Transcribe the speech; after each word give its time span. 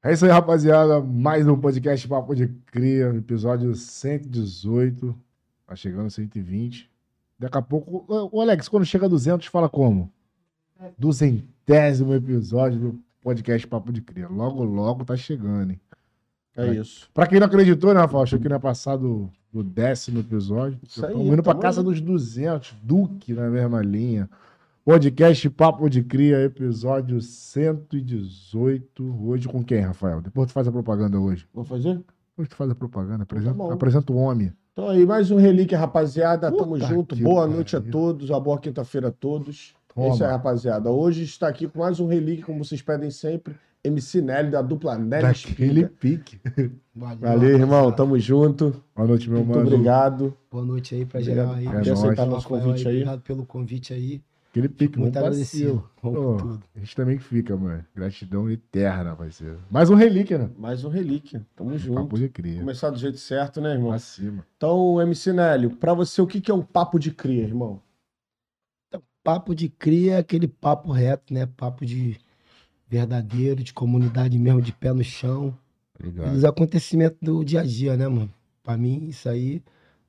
É 0.00 0.12
isso 0.12 0.24
aí, 0.24 0.30
rapaziada. 0.30 1.00
Mais 1.00 1.46
um 1.48 1.58
podcast 1.58 2.06
Papo 2.06 2.32
de 2.32 2.46
Cria, 2.66 3.08
episódio 3.16 3.74
118. 3.74 5.12
Tá 5.66 5.74
chegando 5.74 6.08
120. 6.08 6.88
Daqui 7.36 7.58
a 7.58 7.62
pouco. 7.62 8.04
Ô, 8.32 8.40
Alex, 8.40 8.68
quando 8.68 8.86
chega 8.86 9.06
a 9.06 9.08
200, 9.08 9.48
fala 9.48 9.68
como? 9.68 10.08
Duzentésimo 10.96 12.14
episódio 12.14 12.78
do 12.78 13.02
podcast 13.20 13.66
Papo 13.66 13.92
de 13.92 14.00
Cria. 14.00 14.28
Logo, 14.28 14.62
logo 14.62 15.04
tá 15.04 15.16
chegando, 15.16 15.72
hein? 15.72 15.80
É 16.56 16.74
isso. 16.74 17.10
Pra 17.12 17.26
quem 17.26 17.40
não 17.40 17.48
acreditou, 17.48 17.92
né, 17.92 17.98
Rafael? 17.98 18.22
Achou 18.22 18.38
que 18.38 18.48
não 18.48 18.54
ia 18.54 18.60
passar 18.60 18.96
do, 18.96 19.28
do 19.52 19.64
décimo 19.64 20.20
episódio. 20.20 20.78
Estamos 20.80 21.26
indo 21.26 21.42
pra 21.42 21.54
tamo 21.54 21.62
casa 21.62 21.82
dos 21.82 22.00
200. 22.00 22.76
Duque 22.84 23.32
na 23.32 23.50
mesma 23.50 23.82
linha. 23.82 24.30
Podcast 24.88 25.50
Papo 25.50 25.86
de 25.90 26.02
Cria, 26.02 26.42
episódio 26.42 27.20
118. 27.20 29.04
Hoje 29.22 29.46
com 29.46 29.62
quem, 29.62 29.80
Rafael? 29.82 30.22
Depois 30.22 30.46
tu 30.48 30.54
faz 30.54 30.66
a 30.66 30.72
propaganda 30.72 31.20
hoje. 31.20 31.46
Vou 31.52 31.62
fazer? 31.62 32.00
Depois 32.30 32.48
tu 32.48 32.56
faz 32.56 32.70
a 32.70 32.74
propaganda. 32.74 33.24
Apresenta, 33.24 33.52
bom. 33.52 33.70
apresenta 33.70 34.10
o 34.14 34.16
homem. 34.16 34.50
Então 34.72 34.88
aí, 34.88 35.04
mais 35.04 35.30
um 35.30 35.36
relíquia, 35.36 35.76
rapaziada. 35.76 36.50
Tamo 36.50 36.72
Puta 36.72 36.86
junto. 36.86 37.14
que 37.14 37.22
Boa 37.22 37.42
pariu. 37.42 37.54
noite 37.56 37.76
a 37.76 37.82
todos. 37.82 38.30
Uma 38.30 38.40
boa 38.40 38.58
quinta-feira 38.58 39.08
a 39.08 39.10
todos. 39.10 39.74
Toma. 39.94 40.06
É 40.06 40.10
isso 40.10 40.24
aí, 40.24 40.30
rapaziada. 40.30 40.90
Hoje 40.90 41.22
está 41.22 41.48
aqui 41.48 41.68
com 41.68 41.80
mais 41.80 42.00
um 42.00 42.06
relíquia, 42.06 42.46
como 42.46 42.64
vocês 42.64 42.80
pedem 42.80 43.10
sempre. 43.10 43.54
MC 43.84 44.22
Nelly, 44.22 44.52
da 44.52 44.62
dupla 44.62 44.96
Nelly 44.96 45.20
Daquele 45.22 45.80
Espiga. 45.82 45.92
pique. 46.00 46.40
Valeu, 46.96 47.18
Valeu, 47.20 47.58
irmão. 47.58 47.92
Tamo 47.92 48.18
junto. 48.18 48.82
Boa 48.96 49.06
noite, 49.06 49.28
meu 49.28 49.44
Muito 49.44 49.50
mano. 49.54 49.66
obrigado. 49.68 50.34
Boa 50.50 50.64
noite 50.64 50.94
aí 50.94 51.04
pra 51.04 51.20
Obrigado. 51.20 51.58
geral 51.60 51.74
aí. 51.74 51.78
É 51.78 51.82
Quer 51.82 51.92
aceitar 51.92 52.24
nosso 52.24 52.48
convite 52.48 52.88
aí? 52.88 52.94
Obrigado 52.94 53.20
pelo 53.20 53.44
convite 53.44 53.92
aí. 53.92 54.22
Aquele 54.58 54.68
pique, 54.68 54.98
Muito 54.98 55.16
agradecido. 55.16 55.88
Tudo. 56.00 56.60
a 56.74 56.78
gente 56.80 56.96
também 56.96 57.18
fica, 57.18 57.56
mano. 57.56 57.84
Gratidão 57.94 58.50
eterna, 58.50 59.14
parceiro. 59.14 59.60
Mais 59.70 59.88
um 59.88 59.94
relíquia, 59.94 60.36
né? 60.38 60.50
Mais 60.58 60.84
um 60.84 60.88
relíquia. 60.88 61.46
Tamo 61.54 61.78
junto. 61.78 62.02
Papo 62.02 62.18
de 62.18 62.28
Cria. 62.28 62.58
Começar 62.58 62.90
do 62.90 62.98
jeito 62.98 63.18
certo, 63.18 63.60
né, 63.60 63.72
irmão? 63.72 63.92
Acima. 63.92 64.44
Então, 64.56 65.00
MC 65.00 65.32
Nélio, 65.32 65.70
pra 65.76 65.94
você, 65.94 66.20
o 66.20 66.26
que 66.26 66.40
que 66.40 66.50
é 66.50 66.54
um 66.54 66.62
papo 66.62 66.98
de 66.98 67.12
cria, 67.12 67.44
irmão? 67.44 67.80
Papo 69.22 69.54
de 69.54 69.68
cria 69.68 70.14
é 70.14 70.18
aquele 70.18 70.48
papo 70.48 70.90
reto, 70.90 71.32
né? 71.32 71.46
Papo 71.46 71.86
de 71.86 72.18
verdadeiro, 72.88 73.62
de 73.62 73.72
comunidade 73.72 74.38
mesmo, 74.38 74.60
de 74.60 74.72
pé 74.72 74.92
no 74.92 75.04
chão. 75.04 75.56
Obrigado. 75.94 76.32
Dos 76.32 76.44
acontecimentos 76.44 77.18
do 77.20 77.44
dia 77.44 77.60
a 77.60 77.64
dia, 77.64 77.96
né, 77.96 78.08
mano? 78.08 78.32
Pra 78.62 78.76
mim, 78.76 79.06
isso 79.08 79.28
aí, 79.28 79.62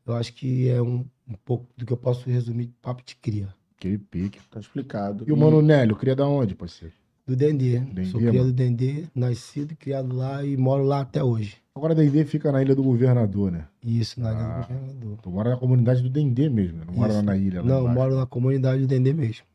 eu 0.07 0.15
acho 0.15 0.33
que 0.33 0.69
é 0.69 0.81
um, 0.81 1.05
um 1.27 1.35
pouco 1.45 1.67
do 1.77 1.85
que 1.85 1.93
eu 1.93 1.97
posso 1.97 2.27
resumir 2.29 2.67
de 2.67 2.73
papo 2.81 3.03
de 3.03 3.15
cria. 3.15 3.53
Aquele 3.79 3.97
pique. 3.97 4.39
Tá 4.51 4.59
explicado. 4.59 5.23
E 5.25 5.31
o 5.31 5.37
Mano 5.37 5.61
Nélio, 5.61 5.95
cria 5.95 6.13
da 6.13 6.27
onde, 6.27 6.53
parceiro? 6.53 6.93
Do 7.25 7.33
Dendê. 7.35 7.79
Dendê, 7.79 8.05
Sou 8.05 8.19
criado 8.19 8.47
do 8.47 8.53
Dendê, 8.53 9.05
nascido, 9.15 9.73
criado 9.77 10.13
lá 10.13 10.43
e 10.43 10.57
moro 10.57 10.83
lá 10.83 10.99
até 11.01 11.23
hoje. 11.23 11.55
Agora 11.73 11.95
Dendê 11.95 12.25
fica 12.25 12.51
na 12.51 12.61
ilha 12.61 12.75
do 12.75 12.83
governador, 12.83 13.51
né? 13.51 13.67
Isso, 13.81 14.19
na 14.19 14.29
Ah. 14.29 14.33
Ilha 14.33 14.43
do 14.43 14.67
Governador. 14.67 15.17
Tu 15.21 15.29
mora 15.31 15.49
na 15.51 15.57
comunidade 15.57 16.01
do 16.01 16.09
Dendê 16.09 16.49
mesmo, 16.49 16.79
né? 16.79 16.83
Não 16.87 16.93
mora 16.93 17.13
lá 17.13 17.21
na 17.21 17.37
ilha. 17.37 17.61
lá 17.61 17.67
Não, 17.67 17.81
embaixo. 17.81 17.99
moro 17.99 18.15
na 18.17 18.25
comunidade 18.25 18.81
do 18.81 18.87
Dendê 18.87 19.13
mesmo. 19.13 19.45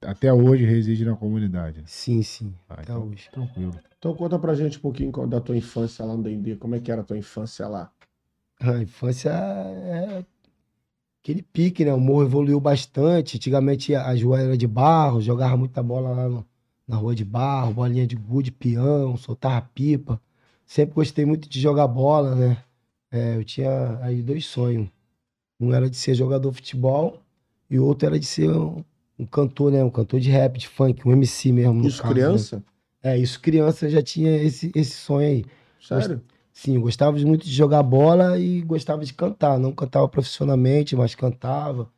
Até 0.00 0.32
hoje 0.32 0.64
reside 0.64 1.04
na 1.04 1.16
comunidade. 1.16 1.82
Sim, 1.86 2.22
sim, 2.22 2.54
Ah, 2.70 2.74
até 2.74 2.82
então, 2.84 3.08
hoje. 3.08 3.28
Tranquilo. 3.32 3.74
Então 3.98 4.14
conta 4.14 4.38
pra 4.38 4.54
gente 4.54 4.78
um 4.78 4.80
pouquinho 4.80 5.10
da 5.26 5.40
tua 5.40 5.56
infância 5.56 6.04
lá 6.04 6.16
no 6.16 6.22
Dendê. 6.22 6.56
Como 6.56 6.74
é 6.76 6.80
que 6.80 6.90
era 6.90 7.00
a 7.02 7.04
tua 7.04 7.18
infância 7.18 7.66
lá? 7.68 7.90
A 8.60 8.78
infância 8.78 9.30
é 9.30 10.24
aquele 11.24 11.40
pique, 11.42 11.86
né? 11.86 11.94
O 11.94 11.98
morro 11.98 12.22
evoluiu 12.24 12.60
bastante. 12.60 13.38
Antigamente 13.38 13.94
as 13.94 14.22
ruas 14.22 14.42
eram 14.42 14.56
de 14.56 14.66
barro, 14.66 15.22
jogava 15.22 15.56
muita 15.56 15.82
bola 15.82 16.10
lá 16.10 16.28
no- 16.28 16.46
na 16.86 16.96
rua 16.96 17.14
de 17.14 17.24
barro, 17.24 17.72
bolinha 17.72 18.06
de 18.06 18.14
gude, 18.14 18.52
peão, 18.52 19.16
soltava 19.16 19.66
pipa. 19.74 20.20
Sempre 20.66 20.94
gostei 20.94 21.24
muito 21.24 21.48
de 21.48 21.58
jogar 21.58 21.88
bola, 21.88 22.34
né? 22.34 22.58
É, 23.10 23.36
eu 23.36 23.44
tinha 23.44 23.98
aí 24.02 24.20
dois 24.22 24.44
sonhos. 24.44 24.86
Um 25.58 25.72
era 25.72 25.88
de 25.88 25.96
ser 25.96 26.14
jogador 26.14 26.50
de 26.50 26.56
futebol 26.56 27.22
e 27.70 27.78
o 27.78 27.84
outro 27.86 28.06
era 28.06 28.18
de 28.18 28.26
ser 28.26 28.50
um, 28.50 28.84
um 29.18 29.24
cantor, 29.24 29.72
né? 29.72 29.82
Um 29.82 29.90
cantor 29.90 30.20
de 30.20 30.28
rap, 30.30 30.58
de 30.58 30.68
funk, 30.68 31.08
um 31.08 31.12
MC 31.12 31.52
mesmo. 31.52 31.86
Isso 31.86 32.02
caso, 32.02 32.14
né? 32.14 32.20
criança? 32.20 32.64
É, 33.02 33.16
isso 33.16 33.40
criança 33.40 33.88
já 33.88 34.02
tinha 34.02 34.36
esse, 34.42 34.70
esse 34.74 34.92
sonho 34.92 35.26
aí. 35.28 35.44
Sério? 35.80 36.20
Sim, 36.54 36.78
gostava 36.80 37.18
muito 37.18 37.44
de 37.44 37.52
jogar 37.52 37.82
bola 37.82 38.38
e 38.38 38.62
gostava 38.62 39.04
de 39.04 39.12
cantar. 39.12 39.58
Não 39.58 39.72
cantava 39.72 40.08
profissionalmente, 40.08 40.94
mas 40.94 41.14
cantava. 41.14 41.90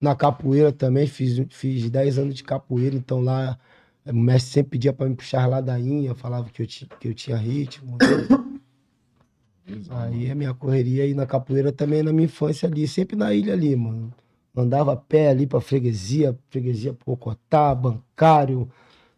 Na 0.00 0.14
capoeira 0.14 0.72
também, 0.72 1.06
fiz, 1.06 1.44
fiz 1.50 1.90
10 1.90 2.16
anos 2.18 2.34
de 2.34 2.44
capoeira, 2.44 2.94
então 2.94 3.20
lá 3.20 3.58
eh, 4.04 4.12
o 4.12 4.14
mestre 4.14 4.52
sempre 4.52 4.70
pedia 4.72 4.92
para 4.92 5.08
me 5.08 5.16
puxar 5.16 5.46
ladainha, 5.48 6.14
falava 6.14 6.48
que 6.48 6.62
eu, 6.62 6.66
que 7.00 7.08
eu 7.08 7.14
tinha 7.14 7.36
ritmo. 7.36 7.98
aí 9.90 10.30
a 10.30 10.34
minha 10.34 10.54
correria 10.54 11.04
aí 11.04 11.14
na 11.14 11.26
capoeira 11.26 11.72
também 11.72 12.02
na 12.02 12.12
minha 12.12 12.26
infância 12.26 12.68
ali, 12.68 12.86
sempre 12.86 13.16
na 13.16 13.34
ilha 13.34 13.52
ali, 13.52 13.74
mano. 13.74 14.12
Andava 14.56 14.92
a 14.92 14.96
pé 14.96 15.28
ali 15.30 15.46
pra 15.46 15.60
freguesia, 15.60 16.38
freguesia 16.50 16.94
Pocotá, 16.94 17.74
Bancário, 17.74 18.70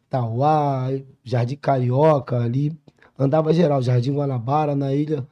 Tauá, 0.08 0.88
Jardim 1.24 1.56
Carioca 1.56 2.38
ali, 2.38 2.72
andava 3.19 3.53
geral, 3.53 3.82
Jardim 3.82 4.15
Guanabara, 4.15 4.75
na 4.75 4.93
ilha, 4.94 5.25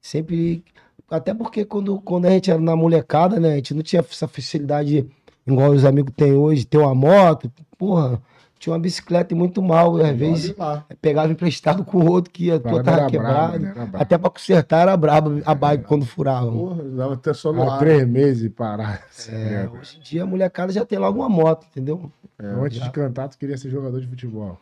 sempre. 0.00 0.64
Até 1.10 1.34
porque 1.34 1.64
quando, 1.64 2.00
quando 2.00 2.26
a 2.26 2.30
gente 2.30 2.50
era 2.50 2.60
na 2.60 2.74
molecada, 2.74 3.38
né, 3.38 3.52
a 3.52 3.56
gente 3.56 3.74
não 3.74 3.82
tinha 3.82 4.00
essa 4.00 4.26
facilidade 4.26 5.06
igual 5.46 5.70
os 5.70 5.84
amigos 5.84 6.12
têm 6.16 6.32
hoje, 6.32 6.64
ter 6.64 6.78
uma 6.78 6.94
moto, 6.94 7.52
porra, 7.76 8.20
tinha 8.58 8.72
uma 8.72 8.78
bicicleta 8.78 9.34
e 9.34 9.36
muito 9.36 9.60
mal, 9.60 9.96
às 9.96 10.16
vezes 10.16 10.54
pegava 11.00 11.32
emprestado 11.32 11.84
com 11.84 11.98
o 11.98 12.08
outro 12.08 12.32
que 12.32 12.48
a 12.50 12.60
tua 12.60 12.82
tava 12.82 12.96
braba, 12.96 13.10
quebrada. 13.10 13.58
né? 13.58 13.90
Até 13.94 14.16
pra 14.16 14.30
consertar 14.30 14.82
era 14.82 14.96
braba 14.96 15.42
a 15.44 15.54
bike 15.54 15.84
quando 15.84 16.06
furava. 16.06 16.50
Porra, 16.50 16.82
dava 16.84 17.14
até 17.14 17.34
só 17.34 17.52
no 17.52 17.68
ar. 17.68 17.80
três 17.80 18.06
meses 18.06 18.48
parar. 18.54 19.04
É, 19.28 19.68
hoje 19.68 19.98
em 19.98 20.02
dia 20.02 20.22
a 20.22 20.26
molecada 20.26 20.72
já 20.72 20.84
tem 20.84 20.96
logo 20.96 21.18
uma 21.18 21.28
moto, 21.28 21.66
entendeu? 21.70 22.10
Antes 22.40 22.78
já. 22.78 22.84
de 22.84 22.90
cantar, 22.92 23.28
tu 23.28 23.36
queria 23.36 23.58
ser 23.58 23.68
jogador 23.68 24.00
de 24.00 24.06
futebol. 24.06 24.56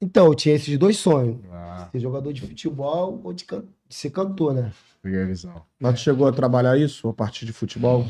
Então, 0.00 0.26
eu 0.26 0.34
tinha 0.34 0.54
esses 0.54 0.76
dois 0.78 0.96
sonhos. 0.98 1.38
Ah, 1.50 1.88
Ser 1.90 2.00
jogador 2.00 2.32
de 2.32 2.40
futebol 2.42 3.20
ou 3.24 3.32
de, 3.32 3.44
can- 3.44 3.64
de 3.88 3.94
ser 3.94 4.10
cantor, 4.10 4.54
né? 4.54 4.72
peguei 5.02 5.22
a 5.22 5.26
visão. 5.26 5.62
Mas 5.80 5.94
tu 5.94 6.00
chegou 6.00 6.26
a 6.26 6.32
trabalhar 6.32 6.76
isso, 6.78 7.08
a 7.08 7.12
partir 7.14 7.46
de 7.46 7.52
futebol? 7.52 8.04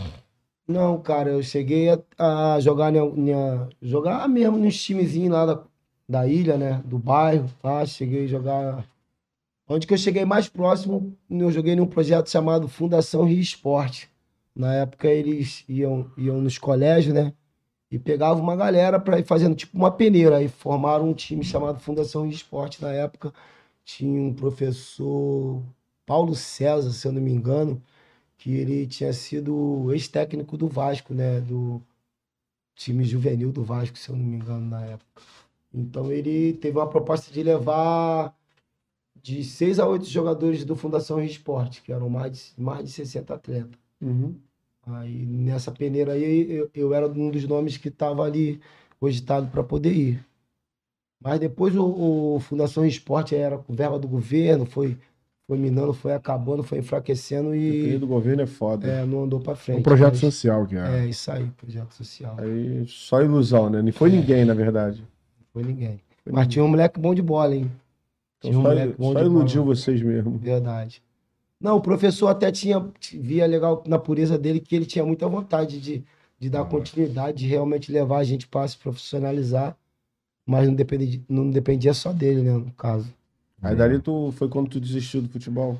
Não, 0.66 1.00
cara, 1.00 1.30
eu 1.30 1.42
cheguei 1.42 1.88
a, 1.90 2.54
a 2.54 2.60
jogar, 2.60 2.90
minha, 2.90 3.04
minha- 3.06 3.68
jogar 3.80 4.28
mesmo 4.28 4.58
nos 4.58 4.82
timezinhos 4.82 5.30
lá 5.32 5.46
da, 5.46 5.64
da 6.08 6.26
ilha, 6.26 6.58
né? 6.58 6.82
Do 6.84 6.98
bairro, 6.98 7.48
tá? 7.62 7.84
Cheguei 7.86 8.24
a 8.24 8.26
jogar. 8.26 8.86
Onde 9.68 9.86
que 9.86 9.94
eu 9.94 9.98
cheguei 9.98 10.24
mais 10.24 10.48
próximo, 10.48 11.16
eu 11.30 11.50
joguei 11.52 11.76
num 11.76 11.86
projeto 11.86 12.28
chamado 12.30 12.68
Fundação 12.68 13.24
Rio 13.24 13.40
Esporte. 13.40 14.10
Na 14.54 14.74
época 14.74 15.08
eles 15.08 15.64
iam, 15.68 16.10
iam 16.16 16.40
nos 16.40 16.58
colégios, 16.58 17.14
né? 17.14 17.32
E 17.90 17.98
pegavam 17.98 18.42
uma 18.42 18.56
galera 18.56 19.00
para 19.00 19.18
ir 19.18 19.24
fazendo 19.24 19.56
tipo 19.56 19.76
uma 19.76 19.90
peneira. 19.90 20.38
Aí 20.38 20.48
formaram 20.48 21.08
um 21.08 21.14
time 21.14 21.42
chamado 21.44 21.80
Fundação 21.80 22.28
Esporte 22.28 22.82
na 22.82 22.92
época. 22.92 23.32
Tinha 23.84 24.20
um 24.20 24.34
professor 24.34 25.62
Paulo 26.06 26.34
César, 26.34 26.90
se 26.90 27.06
eu 27.06 27.12
não 27.12 27.22
me 27.22 27.32
engano, 27.32 27.82
que 28.38 28.52
ele 28.54 28.86
tinha 28.86 29.12
sido 29.12 29.92
ex-técnico 29.92 30.56
do 30.56 30.68
Vasco, 30.68 31.14
né? 31.14 31.40
Do 31.40 31.82
time 32.74 33.04
juvenil 33.04 33.52
do 33.52 33.64
Vasco, 33.64 33.98
se 33.98 34.08
eu 34.10 34.16
não 34.16 34.24
me 34.24 34.36
engano, 34.36 34.68
na 34.68 34.84
época. 34.84 35.22
Então 35.72 36.10
ele 36.12 36.54
teve 36.54 36.78
uma 36.78 36.88
proposta 36.88 37.32
de 37.32 37.42
levar 37.42 38.34
de 39.22 39.44
seis 39.44 39.78
a 39.78 39.86
oito 39.86 40.06
jogadores 40.06 40.64
do 40.64 40.76
Fundação 40.76 41.22
Esporte, 41.22 41.82
que 41.82 41.92
eram 41.92 42.08
mais 42.08 42.32
de, 42.32 42.62
mais 42.62 42.84
de 42.84 42.92
60 42.92 43.34
atletas. 43.34 43.78
Uhum. 44.00 44.36
Aí 44.96 45.24
nessa 45.26 45.70
peneira 45.72 46.12
aí 46.12 46.50
eu, 46.50 46.70
eu 46.74 46.94
era 46.94 47.06
um 47.08 47.30
dos 47.30 47.44
nomes 47.46 47.76
que 47.76 47.88
estava 47.88 48.22
ali 48.24 48.60
cogitado 49.00 49.46
para 49.48 49.62
poder 49.62 49.92
ir. 49.92 50.24
Mas 51.20 51.40
depois 51.40 51.74
o, 51.76 52.34
o 52.36 52.40
Fundação 52.40 52.84
Esporte 52.86 53.34
era 53.34 53.58
com 53.58 53.74
verba 53.74 53.98
do 53.98 54.06
governo, 54.06 54.64
foi, 54.64 54.96
foi 55.48 55.58
minando, 55.58 55.92
foi 55.92 56.12
acabando, 56.14 56.62
foi 56.62 56.78
enfraquecendo 56.78 57.54
e 57.54 57.98
do 57.98 58.06
governo 58.06 58.42
é 58.42 58.46
foda. 58.46 58.86
é, 58.86 59.04
não 59.04 59.24
andou 59.24 59.40
para 59.40 59.56
frente. 59.56 59.80
Um 59.80 59.82
projeto 59.82 60.12
mas- 60.12 60.20
social 60.20 60.64
que 60.66 60.76
é. 60.76 61.00
É, 61.00 61.06
isso 61.06 61.30
aí, 61.30 61.46
projeto 61.56 61.92
social. 61.92 62.36
Aí 62.38 62.86
só 62.86 63.20
ilusão, 63.20 63.68
né? 63.68 63.82
Não 63.82 63.92
foi 63.92 64.10
ninguém, 64.10 64.44
na 64.44 64.54
verdade. 64.54 65.00
Não 65.00 65.46
foi 65.52 65.64
ninguém. 65.64 66.00
Foi 66.22 66.32
Mas 66.32 66.42
ninguém. 66.42 66.48
tinha 66.48 66.64
um 66.64 66.68
moleque 66.68 67.00
bom 67.00 67.12
de 67.14 67.22
bola, 67.22 67.56
hein? 67.56 67.70
Então 68.38 68.50
Tinha 68.52 68.60
um 68.60 68.62
só, 68.62 68.68
moleque 68.68 68.94
bom 68.96 69.12
só 69.12 69.18
de 69.18 69.24
iludiu 69.26 69.62
bola. 69.64 69.74
vocês 69.74 70.00
mesmo. 70.02 70.38
Verdade. 70.38 71.02
Não, 71.60 71.76
o 71.76 71.80
professor 71.80 72.28
até 72.28 72.52
tinha, 72.52 72.84
via 73.14 73.46
legal 73.46 73.82
na 73.86 73.98
pureza 73.98 74.38
dele 74.38 74.60
que 74.60 74.76
ele 74.76 74.86
tinha 74.86 75.04
muita 75.04 75.26
vontade 75.28 75.80
de, 75.80 76.04
de 76.38 76.48
dar 76.48 76.60
Ah. 76.62 76.64
continuidade, 76.64 77.38
de 77.38 77.46
realmente 77.46 77.90
levar 77.90 78.18
a 78.18 78.24
gente 78.24 78.46
para 78.46 78.66
se 78.68 78.76
profissionalizar, 78.78 79.76
mas 80.46 80.68
não 80.68 80.74
dependia, 80.74 81.20
não 81.28 81.50
dependia 81.50 81.92
só 81.92 82.12
dele, 82.12 82.42
né, 82.42 82.52
no 82.52 82.70
caso. 82.72 83.12
Aí 83.60 83.74
dali 83.74 83.98
tu 83.98 84.32
foi 84.36 84.48
quando 84.48 84.68
tu 84.70 84.78
desistiu 84.78 85.20
do 85.20 85.28
futebol. 85.28 85.78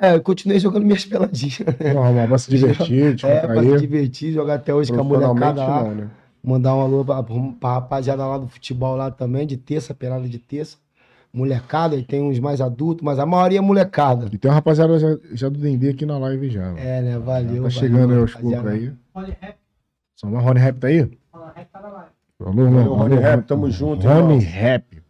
É, 0.00 0.14
eu 0.14 0.22
continuei 0.22 0.58
jogando 0.58 0.84
minhas 0.86 1.04
peladinhas. 1.04 1.58
Normal, 1.94 2.28
pra 2.28 2.38
se 2.38 2.50
divertir, 2.50 3.16
É, 3.26 3.40
pra 3.46 3.62
se 3.62 3.76
divertir, 3.78 4.32
jogar 4.32 4.54
até 4.54 4.72
hoje 4.72 4.90
com 4.92 5.00
a 5.00 5.04
molecada 5.04 5.62
lá. 5.66 5.82
não, 5.84 5.94
né? 5.94 6.10
Mandar 6.42 6.74
um 6.74 6.80
alô 6.80 7.04
pra, 7.04 7.22
pra 7.22 7.72
rapaziada 7.74 8.24
lá 8.24 8.38
do 8.38 8.48
futebol 8.48 8.96
lá 8.96 9.10
também, 9.10 9.46
de 9.46 9.56
terça, 9.58 9.92
pelada 9.92 10.26
de 10.26 10.38
terça. 10.38 10.78
Molecada, 11.32 11.94
e 11.96 12.02
tem 12.02 12.22
uns 12.22 12.38
mais 12.38 12.60
adultos, 12.60 13.04
mas 13.04 13.18
a 13.18 13.26
maioria 13.26 13.58
é 13.58 13.60
molecada. 13.62 14.28
E 14.32 14.38
tem 14.38 14.50
uma 14.50 14.54
rapaziada 14.54 14.98
já, 14.98 15.16
já 15.32 15.48
do 15.48 15.58
Dendê 15.58 15.90
aqui 15.90 16.04
na 16.06 16.18
live 16.18 16.48
já. 16.50 16.62
mano. 16.66 16.78
É, 16.78 17.02
né? 17.02 17.18
Valeu. 17.18 17.46
tá 17.48 17.52
valeu, 17.54 17.70
chegando 17.70 18.12
aí 18.14 18.20
aos 18.20 18.34
poucos 18.34 18.66
aí. 18.66 18.92
Rony 19.14 19.36
Rap, 19.40 19.56
Só 20.16 20.26
uma 20.26 20.40
Rony 20.40 20.60
Rap 20.60 20.78
tá 20.78 20.86
aí? 20.88 20.98
Rony 21.32 21.52
Rap 21.54 21.68
tá 21.72 21.80
na 21.80 21.88
live. 21.88 22.10
Alô, 22.40 22.52
Valeu, 22.70 22.94
Rony 22.94 23.16
Rap, 23.16 23.46
tamo 23.46 23.70
junto, 23.70 24.06
Rony 24.06 24.34
irmão. 24.36 24.38
Rap. 24.38 25.02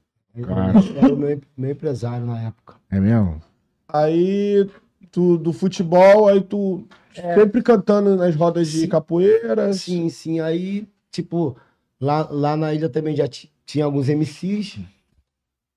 Cara. 0.43 0.73
Era 0.97 1.15
o 1.15 1.17
meu, 1.17 1.41
meu 1.57 1.71
empresário 1.71 2.25
na 2.25 2.41
época. 2.43 2.75
É 2.91 3.01
mesmo? 3.01 3.41
Aí, 3.89 4.69
tu, 5.11 5.37
do 5.39 5.53
futebol, 5.53 6.29
aí 6.29 6.41
tu 6.41 6.87
sempre 7.15 7.63
cantando 7.63 8.17
nas 8.17 8.35
rodas 8.37 8.69
de 8.69 8.81
Sim. 8.83 8.89
capoeira. 8.89 9.73
Sim, 9.73 10.09
sim. 10.09 10.41
Aí, 10.41 10.87
tipo, 11.11 11.57
lá, 12.01 12.29
lá 12.31 12.57
na 12.57 12.73
ilha 12.73 12.89
também 12.89 13.17
já 13.17 13.27
ti- 13.27 13.51
tinha 13.67 13.85
alguns 13.85 14.09
MCs. 14.09 14.79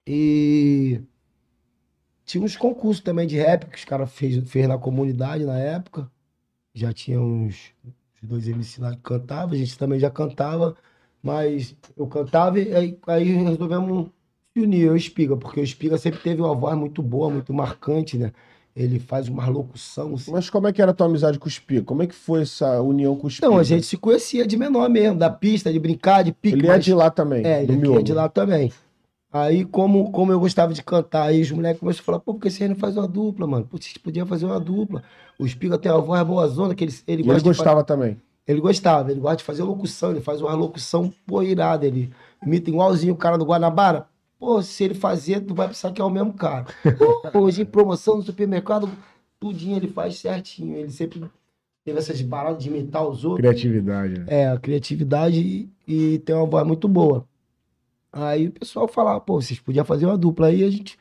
E 0.07 1.01
tinha 2.25 2.44
uns 2.44 2.56
concursos 2.56 3.03
também 3.03 3.27
de 3.27 3.38
rap 3.38 3.65
que 3.68 3.77
os 3.77 3.86
caras 3.86 4.12
fez, 4.12 4.50
fez 4.50 4.68
na 4.68 4.77
comunidade 4.77 5.44
na 5.45 5.57
época. 5.59 6.09
Já 6.74 6.94
tinha 6.94 7.19
uns, 7.19 7.71
uns 7.86 8.30
dois 8.30 8.48
MCs 8.48 8.77
lá 8.80 8.92
que 8.92 9.01
cantavam, 9.01 9.53
a 9.53 9.57
gente 9.57 9.77
também 9.77 10.00
já 10.00 10.09
cantava, 10.09 10.75
mas 11.21 11.75
eu 11.98 12.07
cantava 12.07 12.59
e 12.59 12.74
aí, 12.74 12.98
aí 13.07 13.24
resolvemos 13.44 14.07
se 14.53 14.62
unir, 14.62 14.81
eu 14.83 14.92
e 14.92 14.95
o 14.95 14.98
Espiga, 14.98 15.36
porque 15.36 15.59
o 15.59 15.63
Espiga 15.63 15.98
sempre 15.98 16.19
teve 16.21 16.42
uma 16.42 16.56
voz 16.56 16.77
muito 16.77 17.01
boa, 17.01 17.30
muito 17.30 17.53
marcante, 17.53 18.18
né? 18.18 18.31
Ele 18.74 19.00
faz 19.00 19.27
uma 19.27 19.48
locução. 19.50 20.13
assim, 20.13 20.31
Mas 20.31 20.50
como 20.50 20.65
é 20.65 20.71
que 20.71 20.81
era 20.81 20.92
a 20.92 20.94
tua 20.94 21.07
amizade 21.07 21.38
com 21.38 21.48
o 21.48 21.51
Spiga? 21.51 21.83
Como 21.83 22.03
é 22.03 22.07
que 22.07 22.15
foi 22.15 22.44
essa 22.44 22.81
união 22.81 23.18
com 23.18 23.27
o 23.27 23.30
Spiga? 23.30 23.50
Não, 23.50 23.57
a 23.57 23.63
gente 23.63 23.86
se 23.86 23.98
conhecia 23.98 24.48
de 24.48 24.56
menor 24.56 24.89
mesmo, 24.89 25.19
da 25.19 25.30
pista, 25.30 25.71
de 25.74 25.77
brincar, 25.77 26.24
de 26.24 26.31
pique. 26.31 26.56
Ele 26.57 26.68
é 26.68 26.69
mas- 26.69 26.86
de 26.86 26.94
lá 26.94 27.09
também, 27.12 27.45
É, 27.45 27.62
ele 27.63 27.74
é 27.74 28.01
de 28.01 28.13
lá 28.13 28.30
também. 28.30 28.71
Aí, 29.33 29.63
como, 29.63 30.12
como 30.12 30.31
eu 30.31 30.39
gostava 30.39 30.74
de 30.74 30.83
cantar, 30.83 31.24
aí 31.24 31.42
os 31.42 31.50
moleques 31.51 31.80
começaram 31.80 32.04
a 32.04 32.06
falar, 32.06 32.19
pô, 32.19 32.33
por 32.33 32.42
que 32.42 32.50
vocês 32.50 32.69
não 32.69 32.75
fazem 32.75 33.00
uma 33.00 33.07
dupla, 33.07 33.48
mano? 33.48 33.66
Pô, 33.66 33.78
vocês 33.78 33.98
podiam 33.98 34.28
fazer 34.28 34.45
uma 34.45 34.60
dupla. 34.60 35.04
O 35.39 35.45
Espiga 35.45 35.78
tem 35.78 35.89
uma 35.89 36.01
voz 36.01 36.24
boa 36.24 36.48
zona, 36.50 36.75
que 36.75 36.83
ele, 36.83 36.94
ele 37.07 37.24
gosta 37.24 37.39
ele 37.39 37.56
gostava 37.56 37.83
também. 37.83 38.18
ele 38.45 38.60
gostava, 38.60 39.10
ele 39.10 39.22
gosta 39.22 39.38
de 39.38 39.44
fazer 39.45 39.63
locução, 39.63 40.12
ele 40.12 40.19
faz 40.19 40.42
uma 40.42 40.54
locução, 40.54 41.13
pô, 41.25 41.42
irada. 41.42 41.88
Ele 41.88 42.12
imita 42.45 42.69
igualzinho 42.69 43.13
o 43.13 43.18
cara 43.18 43.38
do 43.38 43.45
Guanabara. 43.45 44.06
Pô, 44.38 44.62
se 44.62 44.83
ele 44.83 44.95
fazer, 44.95 45.39
tu 45.42 45.56
vai 45.56 45.68
pensar 45.68 45.94
que 45.94 46.01
é 46.01 46.04
o 46.04 46.10
mesmo 46.10 46.34
cara. 46.34 46.66
Pô, 47.31 47.39
hoje 47.39 47.62
em 47.62 47.66
promoção 47.66 48.18
no 48.18 48.24
supermercado, 48.24 48.89
tudinho 49.39 49.77
ele 49.77 49.88
faz 49.88 50.18
certinho. 50.18 50.75
Ele 50.75 50.92
sempre 50.92 51.24
teve 51.86 51.98
essas 51.98 52.22
baratas 52.22 52.62
de 52.62 52.69
imitar 52.69 53.07
os 53.07 53.24
outros. 53.24 53.48
Criatividade, 53.48 54.19
né? 54.19 54.25
É, 54.27 54.50
a 54.50 54.60
criatividade 54.60 55.39
e, 55.39 55.69
e 55.88 56.19
tem 56.19 56.36
uma 56.36 56.45
voz 56.45 56.68
muito 56.68 56.86
boa. 56.89 57.25
Aí 58.12 58.48
o 58.48 58.52
pessoal 58.52 58.88
falava, 58.88 59.22
pô, 59.22 59.42
vocês 59.42 59.60
podiam 59.60 59.86
fazer 59.86 60.06
uma 60.06 60.18
dupla. 60.18 60.48
Aí 60.48 60.63
a 60.63 60.69
gente 60.69 60.98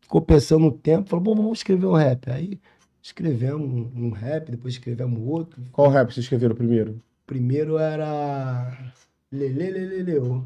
ficou 0.00 0.20
pensando 0.22 0.64
um 0.66 0.70
tempo, 0.70 1.08
falou, 1.10 1.22
bom, 1.24 1.34
vamos 1.34 1.58
escrever 1.58 1.86
um 1.86 1.94
rap. 1.94 2.30
Aí 2.30 2.58
escrevemos 3.02 3.68
um, 3.68 4.06
um 4.06 4.10
rap, 4.10 4.50
depois 4.50 4.74
escrevemos 4.74 5.20
outro. 5.22 5.62
Qual 5.72 5.90
rap 5.90 6.12
vocês 6.12 6.24
escreveram 6.24 6.54
primeiro? 6.54 7.00
Primeiro 7.26 7.78
era 7.78 8.92
Lele 9.30 9.70
Lele 9.70 10.02
Leo. 10.02 10.44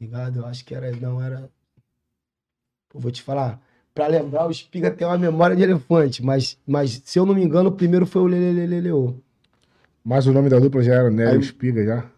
Ligado? 0.00 0.40
Eu 0.40 0.46
acho 0.46 0.64
que 0.64 0.74
era. 0.74 0.90
Não, 0.96 1.20
era. 1.22 1.48
Pô, 2.88 2.98
vou 2.98 3.10
te 3.10 3.22
falar. 3.22 3.60
Pra 3.94 4.06
lembrar, 4.06 4.46
o 4.46 4.50
Espiga 4.50 4.90
tem 4.90 5.06
uma 5.06 5.18
memória 5.18 5.54
de 5.54 5.62
elefante, 5.62 6.24
mas, 6.24 6.58
mas 6.66 7.02
se 7.04 7.18
eu 7.18 7.26
não 7.26 7.34
me 7.34 7.42
engano, 7.44 7.68
o 7.68 7.72
primeiro 7.72 8.06
foi 8.06 8.22
o 8.22 8.26
Lele 8.26 8.66
Lele. 8.66 9.14
Mas 10.02 10.26
o 10.26 10.32
nome 10.32 10.48
da 10.48 10.58
dupla 10.58 10.82
já 10.82 10.94
era 10.94 11.10
Nélio 11.10 11.34
Aí- 11.34 11.40
Espiga 11.40 11.84
já? 11.84 12.10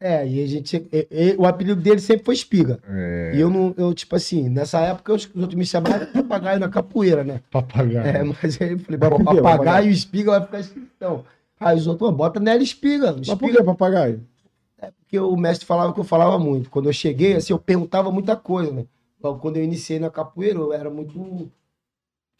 É, 0.00 0.26
e 0.26 0.42
a 0.42 0.46
gente. 0.46 0.76
e- 0.92 1.08
e- 1.10 1.36
o 1.36 1.44
apelido 1.44 1.80
dele 1.80 1.98
sempre 2.00 2.24
foi 2.24 2.34
Espiga. 2.34 2.78
É. 2.88 3.32
E 3.34 3.40
eu 3.40 3.50
não, 3.50 3.74
eu, 3.76 3.92
tipo 3.92 4.14
assim, 4.14 4.48
nessa 4.48 4.78
época 4.80 5.12
os, 5.12 5.24
os 5.26 5.34
outros 5.42 5.54
me 5.58 5.66
chamavam 5.66 5.98
de 5.98 6.06
papagaio 6.12 6.60
na 6.60 6.68
capoeira, 6.68 7.24
né? 7.24 7.40
Papagaio. 7.50 7.98
É, 7.98 8.22
mas 8.22 8.60
aí 8.62 8.72
eu 8.72 8.78
falei, 8.78 8.98
papagaio 8.98 9.42
papagaio? 9.42 9.88
e 9.88 9.92
espiga 9.92 10.30
vai 10.32 10.42
ficar 10.42 10.60
esquisitão. 10.60 11.24
Aí 11.58 11.76
os 11.76 11.86
outros, 11.88 12.12
bota 12.14 12.38
Nelly 12.38 12.62
Espiga. 12.62 13.06
Mas 13.16 13.26
por 13.26 13.32
Espiga 13.34 13.58
que 13.58 13.64
papagaio? 13.64 14.24
porque 15.00 15.18
o 15.18 15.36
mestre 15.36 15.66
falava 15.66 15.92
que 15.92 15.98
eu 15.98 16.04
falava 16.04 16.38
muito. 16.38 16.70
Quando 16.70 16.86
eu 16.88 16.92
cheguei, 16.92 17.34
assim, 17.34 17.52
eu 17.52 17.58
perguntava 17.58 18.12
muita 18.12 18.36
coisa, 18.36 18.70
né? 18.70 18.84
Logo, 19.20 19.40
Quando 19.40 19.56
eu 19.56 19.64
iniciei 19.64 19.98
na 19.98 20.10
capoeira, 20.10 20.58
eu 20.58 20.72
era 20.72 20.88
muito 20.90 21.50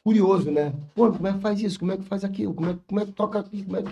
curioso, 0.05 0.51
né? 0.51 0.73
Pô, 0.95 1.11
como 1.11 1.27
é 1.27 1.33
que 1.33 1.41
faz 1.41 1.61
isso? 1.61 1.79
Como 1.79 1.93
é 1.93 1.97
que 1.97 2.05
faz 2.05 2.25
aquilo? 2.25 2.55
Como 2.55 2.71
é, 2.71 2.77
como 2.87 3.01
é 3.01 3.07
que 3.07 3.13
toca 3.13 3.39
aqui? 3.41 3.63
Como 3.65 3.77
é 3.79 3.83
que... 3.83 3.91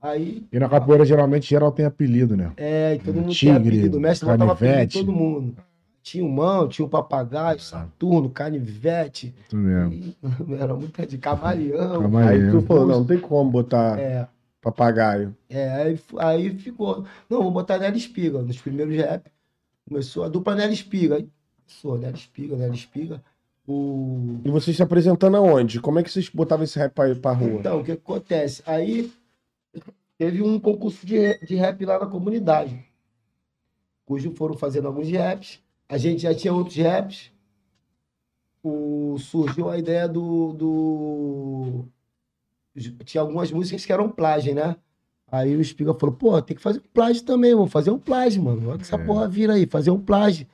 Aí, 0.00 0.46
E 0.52 0.58
na 0.58 0.68
capoeira, 0.68 1.04
geralmente, 1.04 1.48
geral 1.48 1.72
tem 1.72 1.84
apelido, 1.84 2.36
né? 2.36 2.52
é, 2.56 2.94
e 2.94 2.98
todo 2.98 3.14
mundo 3.16 3.30
Tigre, 3.30 3.34
tinha 3.34 3.56
apelido. 3.56 3.98
O 3.98 4.00
mestre 4.00 4.28
botava 4.28 4.52
apelido 4.52 4.74
em 4.74 4.78
canivete. 4.78 4.98
todo 5.04 5.12
mundo. 5.12 5.56
Tinha 6.02 6.24
o 6.24 6.28
mão, 6.30 6.68
tinha 6.68 6.86
o 6.86 6.88
papagaio, 6.88 7.58
Saturno, 7.60 8.30
canivete. 8.30 9.34
Isso 9.46 9.56
mesmo. 9.56 9.92
e- 9.92 10.16
Era 10.58 10.74
muita 10.74 11.04
de 11.06 11.18
camaleão. 11.18 12.00
Calma 12.02 12.28
Aí 12.28 12.50
tu 12.50 12.62
falou, 12.62 12.86
não, 12.86 12.98
não 13.00 13.04
tem 13.06 13.18
como 13.18 13.50
botar 13.50 13.98
É, 13.98 14.26
papagaio. 14.62 15.34
É, 15.50 15.68
aí, 15.70 16.00
aí 16.18 16.50
ficou. 16.58 17.04
Não, 17.28 17.42
vou 17.42 17.50
botar 17.50 17.78
Nelly 17.78 17.98
Espiga. 17.98 18.40
Nos 18.40 18.58
primeiros 18.58 18.94
rap, 18.96 19.26
começou 19.88 20.22
a 20.24 20.28
dupla 20.28 20.54
Nelly 20.54 20.72
Espiga. 20.74 21.16
Aí 21.16 21.28
começou 21.66 21.98
Nelly 21.98 22.14
Espiga, 22.18 22.56
Nelly 22.56 22.74
Espiga. 22.76 23.20
O... 23.66 24.38
E 24.44 24.50
vocês 24.50 24.76
se 24.76 24.82
apresentando 24.82 25.36
aonde? 25.36 25.78
Como 25.80 25.98
é 25.98 26.02
que 26.02 26.10
vocês 26.10 26.28
botavam 26.30 26.64
esse 26.64 26.78
rap 26.78 26.92
pra, 26.94 27.14
pra 27.16 27.32
rua? 27.32 27.50
Então, 27.50 27.80
o 27.80 27.84
que 27.84 27.92
acontece? 27.92 28.62
Aí 28.64 29.12
teve 30.16 30.42
um 30.42 30.58
concurso 30.58 31.06
de, 31.06 31.38
de 31.38 31.54
rap 31.54 31.84
lá 31.84 31.98
na 31.98 32.06
comunidade. 32.06 32.84
Cujo 34.04 34.32
foram 34.34 34.56
fazendo 34.56 34.88
alguns 34.88 35.10
raps. 35.10 35.60
A 35.88 35.98
gente 35.98 36.22
já 36.22 36.34
tinha 36.34 36.52
outros 36.52 36.76
raps. 36.76 37.30
O, 38.62 39.16
surgiu 39.18 39.68
a 39.70 39.78
ideia 39.78 40.08
do, 40.08 40.52
do. 40.52 41.84
Tinha 43.04 43.20
algumas 43.20 43.50
músicas 43.50 43.84
que 43.84 43.92
eram 43.92 44.08
plágio, 44.10 44.54
né? 44.54 44.76
Aí 45.30 45.54
o 45.54 45.60
Espiga 45.60 45.92
falou, 45.94 46.14
pô, 46.14 46.40
tem 46.40 46.56
que 46.56 46.62
fazer 46.62 46.78
um 46.78 46.88
plágio 46.92 47.22
também, 47.22 47.54
vamos 47.54 47.70
fazer 47.70 47.90
um 47.90 47.98
plágio, 47.98 48.42
mano. 48.42 48.68
Olha 48.70 48.78
que 48.78 48.84
essa 48.84 48.96
É. 48.96 49.04
porra 49.04 49.28
vira 49.28 49.54
aí, 49.54 49.66
fazer 49.66 49.90
um 49.90 50.00
plágio. 50.00 50.46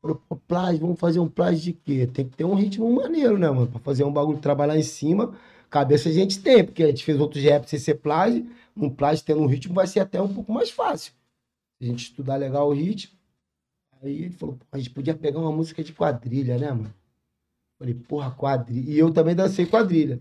Falou, 0.00 0.20
pô, 0.28 0.36
plágio, 0.36 0.80
vamos 0.80 1.00
fazer 1.00 1.18
um 1.20 1.28
plágio 1.28 1.60
de 1.62 1.72
quê? 1.72 2.06
Tem 2.06 2.28
que 2.28 2.36
ter 2.36 2.44
um 2.44 2.54
ritmo 2.54 2.90
maneiro, 2.94 3.38
né, 3.38 3.48
mano? 3.50 3.66
Pra 3.66 3.80
fazer 3.80 4.04
um 4.04 4.12
bagulho, 4.12 4.38
trabalhar 4.38 4.76
em 4.76 4.82
cima. 4.82 5.34
Cabeça 5.74 6.08
a 6.08 6.12
gente 6.12 6.40
tem, 6.40 6.62
porque 6.62 6.84
a 6.84 6.86
gente 6.86 7.04
fez 7.04 7.18
outros 7.18 7.42
raps 7.42 7.68
sem 7.68 7.80
ser 7.80 7.96
plágio. 7.96 8.48
Um 8.76 8.88
plágio 8.88 9.24
tendo 9.24 9.40
um 9.40 9.46
ritmo 9.46 9.74
vai 9.74 9.88
ser 9.88 9.98
até 9.98 10.22
um 10.22 10.32
pouco 10.32 10.52
mais 10.52 10.70
fácil. 10.70 11.12
A 11.80 11.84
gente 11.84 12.04
estudar 12.04 12.36
legal 12.36 12.68
o 12.68 12.72
ritmo. 12.72 13.18
Aí 14.00 14.22
ele 14.22 14.30
falou, 14.30 14.56
a 14.70 14.78
gente 14.78 14.90
podia 14.90 15.16
pegar 15.16 15.40
uma 15.40 15.50
música 15.50 15.82
de 15.82 15.92
quadrilha, 15.92 16.56
né, 16.58 16.68
mano? 16.70 16.94
Falei, 17.76 17.92
porra, 17.92 18.30
quadrilha. 18.30 18.88
E 18.88 18.96
eu 18.96 19.12
também 19.12 19.34
dancei 19.34 19.66
quadrilha. 19.66 20.20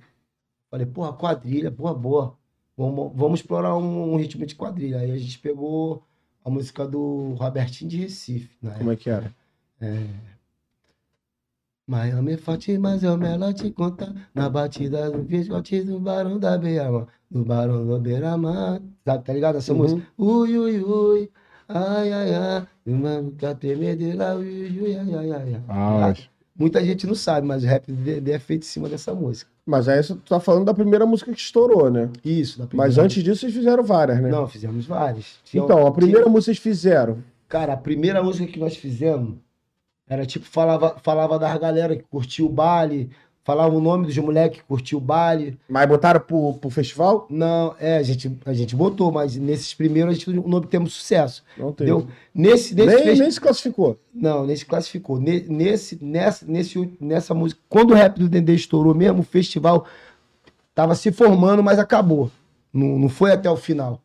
Falei, 0.72 0.88
porra, 0.88 1.14
quadrilha, 1.14 1.70
porra, 1.72 1.94
boa. 1.94 2.36
Vamos, 2.76 3.12
vamos 3.16 3.40
explorar 3.40 3.78
um, 3.78 4.14
um 4.14 4.16
ritmo 4.16 4.48
de 4.48 4.56
quadrilha. 4.56 5.02
Aí 5.02 5.12
a 5.12 5.18
gente 5.20 5.38
pegou 5.38 6.04
a 6.44 6.50
música 6.50 6.88
do 6.88 7.36
Robertinho 7.36 7.92
de 7.92 7.98
Recife. 7.98 8.58
Na 8.60 8.72
Como 8.72 8.92
é 8.92 8.96
que 8.96 9.08
era? 9.08 9.32
Miami 11.94 12.38
forte, 12.38 12.78
mas 12.78 13.04
eu 13.04 13.18
melhor 13.18 13.54
te 13.54 13.70
contar. 13.70 14.14
Na 14.34 14.50
batida 14.50 15.12
do 15.12 15.20
biscote 15.20 15.82
do 15.84 16.00
Barão 16.00 16.40
da 16.40 16.58
Beira-Mar. 16.58 17.08
Do 17.30 17.44
Barão 17.44 17.86
da 17.86 18.00
Beira-Mar. 18.00 18.82
Sabe, 19.06 19.24
tá 19.26 19.34
ligado 19.34 19.58
essa 19.58 19.74
Uhum. 19.74 19.80
música? 19.80 20.02
Ui, 20.18 20.58
ui, 20.58 20.80
ui. 20.82 21.30
Ai, 21.68 22.12
ai, 22.14 22.34
ai. 22.36 22.68
O 22.86 22.92
mano 22.96 23.32
quer 23.38 23.56
tremedeira. 23.56 24.36
Ui, 24.36 24.80
ui, 24.82 24.96
ai, 24.96 25.14
ai, 25.14 25.32
ai. 25.32 25.54
ai. 25.56 25.62
Ah, 25.68 25.98
mas- 26.02 26.30
Muita 26.56 26.86
gente 26.86 27.08
não 27.08 27.16
sabe, 27.16 27.48
mas 27.48 27.64
o 27.64 27.68
rap 27.68 27.92
dele 27.92 28.32
é 28.32 28.38
feito 28.38 28.62
em 28.62 28.66
cima 28.68 28.88
dessa 28.88 29.14
música. 29.14 29.50
Mas 29.66 29.88
aí 29.90 30.04
você 30.04 30.16
tá 30.30 30.40
falando 30.40 30.66
da 30.66 30.74
primeira 30.74 31.04
música 31.04 31.34
que 31.34 31.40
estourou, 31.40 31.90
né? 31.90 32.10
Isso, 32.24 32.60
da 32.60 32.66
Mas 32.66 32.70
primeira- 32.70 33.02
antes 33.04 33.24
disso 33.24 33.42
vocês 33.42 33.54
fizeram 33.54 33.84
várias, 33.84 34.22
né? 34.22 34.30
Não, 34.30 34.48
fizemos 34.48 34.86
várias. 34.86 35.40
Tinha- 35.44 35.64
Então, 35.64 35.86
a 35.88 35.92
primeira 35.92 36.22
tinha- 36.22 36.32
música 36.32 36.52
que 36.54 36.60
vocês 36.62 36.76
fizeram. 36.78 37.18
Cara, 37.50 37.74
a 37.74 37.78
primeira 37.78 38.22
música 38.22 38.46
que 38.52 38.60
nós 38.60 38.78
fizemos 38.78 39.36
era 40.08 40.26
tipo, 40.26 40.46
falava, 40.46 40.98
falava 41.02 41.40
das 41.40 41.58
galera 41.60 41.96
que 41.96 42.04
curtia 42.04 42.46
o 42.46 42.50
baile, 42.50 43.10
falava 43.44 43.76
o 43.76 43.82
nome 43.82 44.06
dos 44.06 44.18
moleques 44.18 44.60
que 44.62 44.66
curtia 44.68 44.98
o 44.98 45.02
baile. 45.02 45.58
Mas 45.68 45.88
botaram 45.88 46.20
pro, 46.20 46.54
pro 46.56 46.70
festival? 46.70 47.26
Não, 47.30 47.76
é, 47.80 47.98
a 47.98 48.04
gente, 48.04 48.32
a 48.46 48.54
gente 48.54 48.76
botou, 48.76 49.12
mas 49.12 49.36
nesses 49.36 49.74
primeiros 49.74 50.12
a 50.12 50.18
gente 50.18 50.30
não 50.32 50.58
obtemos 50.58 50.94
sucesso. 50.94 51.44
Não 51.58 51.72
teve. 51.74 51.90
Deu? 51.90 52.08
Nesse, 52.34 52.74
nesse 52.76 52.96
nem, 52.96 53.04
festi- 53.06 53.22
nem 53.22 53.32
se 53.32 53.42
classificou. 53.42 53.98
Não, 54.14 54.46
nesse 54.46 54.66
classificou. 54.66 55.20
Ne- 55.20 55.46
Nesse, 55.48 55.98
nessa, 56.04 56.46
nesse, 56.46 56.94
nessa 57.00 57.34
música, 57.34 57.60
quando 57.70 57.92
o 57.92 57.96
rap 57.96 58.18
do 58.18 58.30
Dendê 58.30 58.54
estourou 58.56 58.94
mesmo, 58.96 59.20
o 59.22 59.24
festival 59.24 59.86
tava 60.76 60.96
se 60.96 61.12
formando, 61.12 61.62
mas 61.64 61.80
acabou. 61.80 62.30
Não, 62.72 62.98
não 62.98 63.10
foi 63.10 63.32
até 63.32 63.50
o 63.50 63.56
final. 63.58 64.02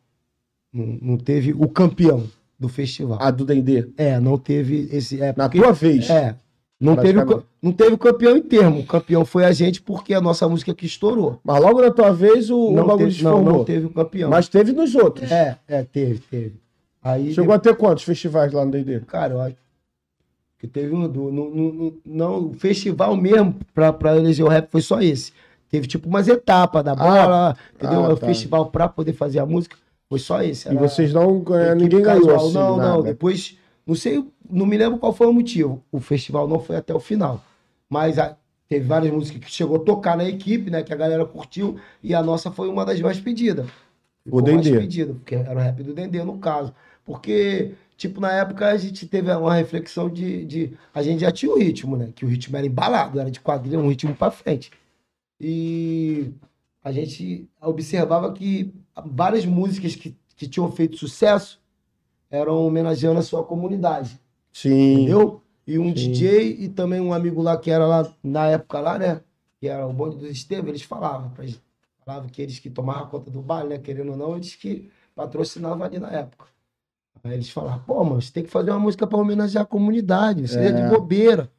Não, 0.71 0.97
não 1.01 1.17
teve 1.17 1.51
o 1.53 1.67
campeão 1.67 2.23
do 2.59 2.67
festival. 2.67 3.17
A 3.21 3.31
do 3.31 3.45
Dendê. 3.45 3.87
É, 3.97 4.19
não 4.19 4.37
teve 4.37 4.89
esse. 4.91 5.21
É, 5.21 5.33
Na 5.37 5.45
porque- 5.47 5.59
tua 5.61 5.71
vez. 5.71 6.09
É. 6.09 6.35
Não 6.81 6.95
teve, 6.95 7.19
o, 7.19 7.43
não 7.61 7.71
teve 7.73 7.93
o 7.93 7.97
campeão 7.97 8.37
em 8.37 8.41
termo. 8.41 8.79
O 8.79 8.85
campeão 8.85 9.25
foi 9.25 9.43
a 9.43 9.51
gente 9.51 9.81
porque 9.81 10.13
a 10.13 10.21
nossa 10.21 10.47
música 10.47 10.73
que 10.73 10.85
estourou. 10.85 11.37
Mas 11.43 11.61
logo 11.61 11.81
na 11.81 11.91
tua 11.91 12.13
vez 12.13 12.49
o, 12.49 12.57
o 12.69 12.71
Não 12.73 12.87
bagulho 12.87 13.09
teve, 13.11 13.23
não, 13.23 13.43
não 13.43 13.63
teve 13.65 13.85
o 13.85 13.89
campeão. 13.89 14.29
Mas 14.29 14.47
teve 14.47 14.71
nos 14.71 14.95
outros. 14.95 15.29
É, 15.29 15.57
é, 15.67 15.83
teve, 15.83 16.19
teve. 16.19 16.55
Aí, 17.03 17.33
Chegou 17.33 17.53
a 17.53 17.59
ter 17.59 17.75
quantos 17.75 18.03
festivais 18.05 18.53
lá 18.53 18.63
no 18.63 18.71
Dendê? 18.71 18.99
cara, 19.01 19.33
eu 19.33 19.41
acho- 19.41 19.55
Que 20.57 20.67
teve 20.67 20.93
um. 20.95 21.05
Do, 21.07 21.29
no, 21.31 21.49
no- 21.53 21.73
no- 21.73 21.93
não, 22.05 22.47
o 22.47 22.53
festival 22.53 23.13
mesmo 23.15 23.55
pra, 23.73 23.91
pra 23.91 24.15
eleger 24.15 24.45
o 24.45 24.49
rap 24.49 24.69
foi 24.71 24.81
só 24.81 25.01
esse. 25.01 25.33
Teve 25.69 25.85
tipo 25.85 26.07
umas 26.07 26.27
etapas 26.29 26.83
da 26.83 26.95
bola, 26.95 27.55
entendeu? 27.75 28.05
ah, 28.05 28.09
o 28.13 28.17
tá. 28.17 28.25
festival 28.25 28.67
pra 28.67 28.87
poder 28.89 29.13
fazer 29.13 29.39
a 29.39 29.45
música 29.45 29.75
foi 30.09 30.19
só 30.19 30.41
esse. 30.41 30.67
E 30.67 30.71
Era 30.71 30.79
vocês 30.79 31.13
não. 31.13 31.43
é, 31.55 31.75
ninguém 31.75 32.01
ganhou 32.01 32.35
assim. 32.35 32.53
Não, 32.53 32.71
não. 32.71 32.77
nada. 32.77 33.03
Depois, 33.03 33.57
não 33.85 33.93
sei, 33.95 34.23
não 34.49 34.65
me 34.65 34.75
lembro 34.77 34.97
qual 34.97 35.13
foi 35.13 35.27
o 35.27 35.33
motivo. 35.33 35.83
O 35.91 35.99
festival 35.99 36.47
não 36.47 36.59
foi 36.59 36.75
até 36.75 36.93
o 36.93 36.99
final. 36.99 37.43
Mas 37.89 38.17
a- 38.19 38.35
teve 38.67 38.85
várias 38.85 39.13
músicas 39.13 39.43
que 39.45 39.51
chegou 39.51 39.77
a 39.77 39.79
tocar 39.79 40.17
na 40.17 40.25
equipe, 40.25 40.69
né? 40.71 40.83
Que 40.83 40.91
a 40.93 40.95
galera 40.97 41.25
curtiu. 41.25 41.79
E 42.03 42.13
a 42.15 42.21
nossa 42.23 42.51
foi 42.51 42.67
uma 42.67 42.85
das 42.85 42.99
mais 43.01 43.19
pedidas. 43.19 43.67
O 43.67 43.69
Ficou 44.25 44.41
mais 44.43 44.61
Dendê. 44.63 44.79
pedida, 44.79 45.13
porque 45.13 45.35
era 45.35 45.55
o 45.55 45.63
rap 45.63 45.81
do 45.83 45.93
Dendê, 45.93 46.23
no 46.23 46.37
caso. 46.37 46.73
Porque, 47.05 47.71
tipo, 47.97 48.19
na 48.21 48.31
época 48.31 48.67
a 48.67 48.77
gente 48.77 49.07
teve 49.07 49.31
uma 49.31 49.55
reflexão 49.55 50.07
de, 50.09 50.45
de. 50.45 50.73
A 50.93 51.01
gente 51.01 51.21
já 51.21 51.31
tinha 51.31 51.51
o 51.51 51.57
ritmo, 51.57 51.95
né? 51.97 52.09
Que 52.15 52.25
o 52.25 52.27
ritmo 52.27 52.55
era 52.57 52.67
embalado, 52.67 53.19
era 53.19 53.31
de 53.31 53.39
quadrilha, 53.39 53.79
um 53.79 53.89
ritmo 53.89 54.13
pra 54.15 54.29
frente. 54.29 54.69
E 55.41 56.31
a 56.83 56.91
gente 56.91 57.47
observava 57.61 58.31
que 58.33 58.71
várias 59.05 59.45
músicas 59.45 59.95
que, 59.95 60.15
que 60.35 60.47
tinham 60.47 60.71
feito 60.71 60.97
sucesso 60.97 61.59
eram 62.29 62.65
homenageando 62.65 63.19
a 63.19 63.23
sua 63.23 63.43
comunidade, 63.43 64.19
Sim. 64.53 64.93
entendeu? 64.93 65.41
E 65.65 65.77
um 65.77 65.87
Sim. 65.87 65.93
DJ 65.93 66.57
e 66.59 66.69
também 66.69 66.99
um 66.99 67.13
amigo 67.13 67.41
lá 67.41 67.57
que 67.57 67.69
era 67.71 67.85
lá 67.85 68.11
na 68.23 68.47
época 68.47 68.79
lá, 68.79 68.97
né? 68.97 69.21
Que 69.59 69.67
era 69.67 69.85
o 69.85 69.93
bonde 69.93 70.17
dos 70.17 70.29
Estevam, 70.31 70.69
eles 70.69 70.83
falavam 70.83 71.29
pra 71.31 71.45
gente. 71.45 71.61
Falavam 72.05 72.29
que 72.29 72.41
eles 72.41 72.57
que 72.59 72.69
tomavam 72.69 73.07
conta 73.07 73.29
do 73.29 73.41
baile, 73.41 73.69
né? 73.69 73.77
Querendo 73.77 74.11
ou 74.11 74.17
não, 74.17 74.35
eles 74.35 74.55
que 74.55 74.89
patrocinavam 75.15 75.83
ali 75.83 75.99
na 75.99 76.09
época. 76.09 76.45
Aí 77.23 77.33
eles 77.33 77.49
falavam, 77.49 77.83
pô, 77.85 78.03
mano, 78.03 78.21
você 78.21 78.31
tem 78.31 78.43
que 78.43 78.49
fazer 78.49 78.71
uma 78.71 78.79
música 78.79 79.05
pra 79.05 79.17
homenagear 79.17 79.63
a 79.63 79.67
comunidade, 79.67 80.47
você 80.47 80.57
é, 80.59 80.67
É. 80.67 80.71
de 80.71 80.89
bobeira. 80.89 81.51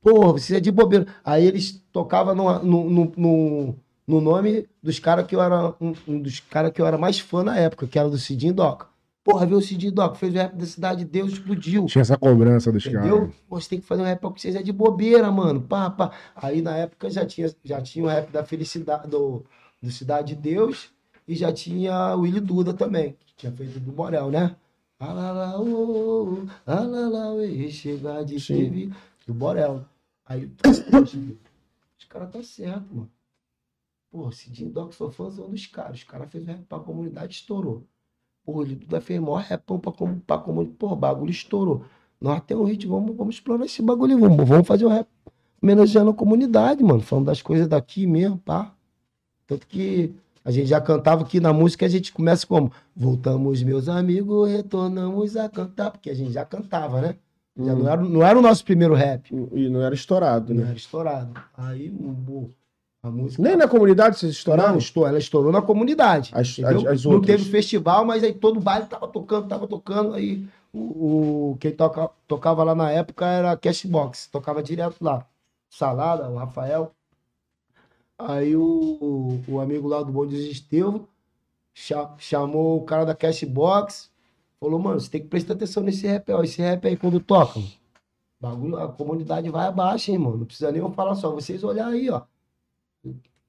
Pô, 0.00 0.32
você 0.32 0.56
é 0.56 0.60
de 0.60 0.70
bobeira. 0.70 1.06
Aí 1.24 1.46
eles 1.46 1.82
tocavam 1.92 2.34
no, 2.34 2.58
no, 2.62 2.90
no, 2.90 3.12
no, 3.16 3.76
no 4.08 4.22
nome 4.22 4.66
dos 4.82 4.98
caras 4.98 5.26
que 5.26 5.36
eu 5.36 5.42
era 5.42 5.74
um, 5.78 5.92
um 6.08 6.18
dos 6.18 6.40
caras 6.40 6.72
que 6.72 6.80
eu 6.80 6.86
era 6.86 6.96
mais 6.96 7.20
fã 7.20 7.44
na 7.44 7.58
época, 7.58 7.86
que 7.86 7.98
era 7.98 8.08
do 8.08 8.16
Cidinho 8.16 8.54
Doca. 8.54 8.86
Porra, 9.22 9.44
viu 9.44 9.58
o 9.58 9.62
Cidinho 9.62 9.92
Doca, 9.92 10.14
fez 10.14 10.32
o 10.32 10.38
rap 10.38 10.54
da 10.56 10.64
Cidade 10.64 11.04
de 11.04 11.10
Deus, 11.10 11.32
explodiu. 11.32 11.84
Tinha 11.84 12.00
essa 12.00 12.16
cobrança 12.16 12.72
dos 12.72 12.86
Entendeu? 12.86 13.18
caras. 13.18 13.34
Pô, 13.46 13.60
Você 13.60 13.68
tem 13.68 13.80
que 13.80 13.86
fazer 13.86 14.00
um 14.00 14.06
rap 14.06 14.18
porque 14.20 14.40
vocês 14.40 14.56
é 14.56 14.62
de 14.62 14.72
bobeira, 14.72 15.30
mano. 15.30 15.60
Pá, 15.60 15.90
pá. 15.90 16.10
Aí 16.34 16.62
na 16.62 16.74
época 16.74 17.10
já 17.10 17.26
tinha, 17.26 17.54
já 17.62 17.82
tinha 17.82 18.02
o 18.06 18.08
rap 18.08 18.30
da 18.32 18.42
felicidade, 18.42 19.06
do, 19.08 19.44
do 19.82 19.90
Cidade 19.90 20.34
de 20.34 20.40
Deus, 20.40 20.90
e 21.26 21.34
já 21.34 21.52
tinha 21.52 22.16
o 22.16 22.20
Willy 22.22 22.40
Duda 22.40 22.72
também, 22.72 23.14
que 23.26 23.34
tinha 23.36 23.52
feito 23.52 23.78
do 23.78 23.92
Borel, 23.92 24.30
né? 24.30 24.56
Alala, 24.98 25.60
ô, 25.60 26.38
alala, 26.66 27.34
uê, 27.34 27.68
chegar 27.68 28.24
de 28.24 28.40
Sim. 28.40 28.56
teve 28.56 28.92
do 29.26 29.34
Borel. 29.34 29.84
Aí, 30.24 30.50
os 30.64 32.04
caras 32.08 32.30
tá 32.32 32.42
certo, 32.42 32.86
mano. 32.90 33.10
Pô, 34.18 34.32
Cidinho 34.32 34.70
Doc, 34.70 34.92
sou 34.94 35.12
fãzão 35.12 35.48
dos 35.48 35.66
caras. 35.66 35.98
Os 35.98 36.02
caras 36.02 36.28
fez 36.28 36.44
rap 36.44 36.58
pra 36.68 36.80
comunidade, 36.80 37.34
estourou. 37.36 37.84
Pô, 38.44 38.58
Willy 38.58 38.74
Duda 38.74 39.00
fez 39.00 39.20
maior 39.20 39.42
rapão 39.44 39.78
pra, 39.78 39.92
com- 39.92 40.18
pra 40.18 40.38
comunidade. 40.38 40.76
Pô, 40.76 40.96
bagulho 40.96 41.30
estourou. 41.30 41.84
Nós 42.20 42.40
temos 42.44 42.64
um 42.64 42.66
hit, 42.66 42.84
vamos, 42.84 43.14
vamos 43.14 43.36
explorar 43.36 43.64
esse 43.64 43.80
bagulho, 43.80 44.18
vamos, 44.18 44.48
vamos 44.48 44.66
fazer 44.66 44.84
o 44.86 44.88
rap 44.88 45.06
homenageando 45.62 46.10
a 46.10 46.14
comunidade, 46.14 46.82
mano, 46.82 47.00
falando 47.00 47.26
das 47.26 47.40
coisas 47.40 47.68
daqui 47.68 48.08
mesmo, 48.08 48.38
pá. 48.38 48.74
Tanto 49.46 49.68
que 49.68 50.12
a 50.44 50.50
gente 50.50 50.66
já 50.66 50.80
cantava 50.80 51.22
aqui 51.22 51.38
na 51.38 51.52
música, 51.52 51.86
a 51.86 51.88
gente 51.88 52.12
começa 52.12 52.44
como? 52.44 52.72
Voltamos, 52.96 53.62
meus 53.62 53.88
amigos, 53.88 54.50
retornamos 54.50 55.36
a 55.36 55.48
cantar, 55.48 55.92
porque 55.92 56.10
a 56.10 56.14
gente 56.14 56.32
já 56.32 56.44
cantava, 56.44 57.00
né? 57.00 57.16
Já 57.56 57.72
Hum. 57.72 57.78
não, 57.78 57.88
era, 57.88 58.02
não 58.02 58.22
era 58.24 58.36
o 58.38 58.42
nosso 58.42 58.64
primeiro 58.64 58.94
rap, 58.94 59.30
E 59.52 59.68
não 59.68 59.80
era 59.80 59.94
estourado, 59.94 60.52
não 60.52 60.62
né? 60.62 60.70
era 60.70 60.76
estourado. 60.76 61.40
Aí, 61.56 61.88
um, 61.90 62.50
música... 63.04 63.42
Nem 63.42 63.56
na 63.56 63.68
comunidade 63.68 64.18
vocês 64.18 64.32
Não, 64.32 64.38
estouraram? 64.38 64.78
estourou, 64.78 65.08
ela 65.08 65.18
estourou 65.18 65.52
na 65.52 65.62
comunidade. 65.62 66.30
As- 66.34 66.58
as- 66.58 66.84
as 66.86 67.04
não 67.04 67.20
teve 67.20 67.44
festival, 67.44 68.04
mas 68.04 68.24
aí 68.24 68.32
todo 68.34 68.60
baile 68.60 68.86
tava 68.86 69.06
tocando, 69.08 69.46
tava 69.48 69.66
tocando. 69.68 70.14
Aí 70.14 70.44
o, 70.72 71.52
o- 71.52 71.56
quem 71.60 71.70
toca, 71.72 72.10
tocava 72.26 72.64
lá 72.64 72.74
na 72.74 72.90
época 72.90 73.24
era 73.26 73.56
Cashbox, 73.56 74.26
tocava 74.26 74.62
direto 74.62 74.96
lá. 75.00 75.24
Salada, 75.70 76.28
o 76.28 76.36
Rafael. 76.36 76.92
Aí 78.18 78.56
o, 78.56 79.40
o 79.46 79.60
amigo 79.60 79.86
lá 79.86 80.02
do 80.02 80.24
Estevão 80.34 81.06
cha- 81.72 82.14
chamou 82.18 82.78
o 82.78 82.84
cara 82.84 83.04
da 83.06 83.14
Cashbox, 83.14 84.10
falou, 84.58 84.78
mano, 84.80 84.98
você 84.98 85.08
tem 85.08 85.20
que 85.22 85.28
prestar 85.28 85.54
atenção 85.54 85.82
nesse 85.84 86.04
rap, 86.06 86.32
ó. 86.32 86.42
Esse 86.42 86.60
rap 86.60 86.84
aí 86.88 86.96
quando 86.96 87.20
toca, 87.20 87.60
mano, 87.60 87.72
bagulho, 88.40 88.76
a 88.76 88.88
comunidade 88.88 89.48
vai 89.50 89.68
abaixo, 89.68 90.10
hein, 90.10 90.18
mano. 90.18 90.38
Não 90.38 90.46
precisa 90.46 90.72
nem 90.72 90.80
eu 90.80 90.90
falar 90.90 91.14
só, 91.14 91.30
vocês 91.30 91.62
olharem 91.62 92.00
aí, 92.00 92.10
ó. 92.10 92.22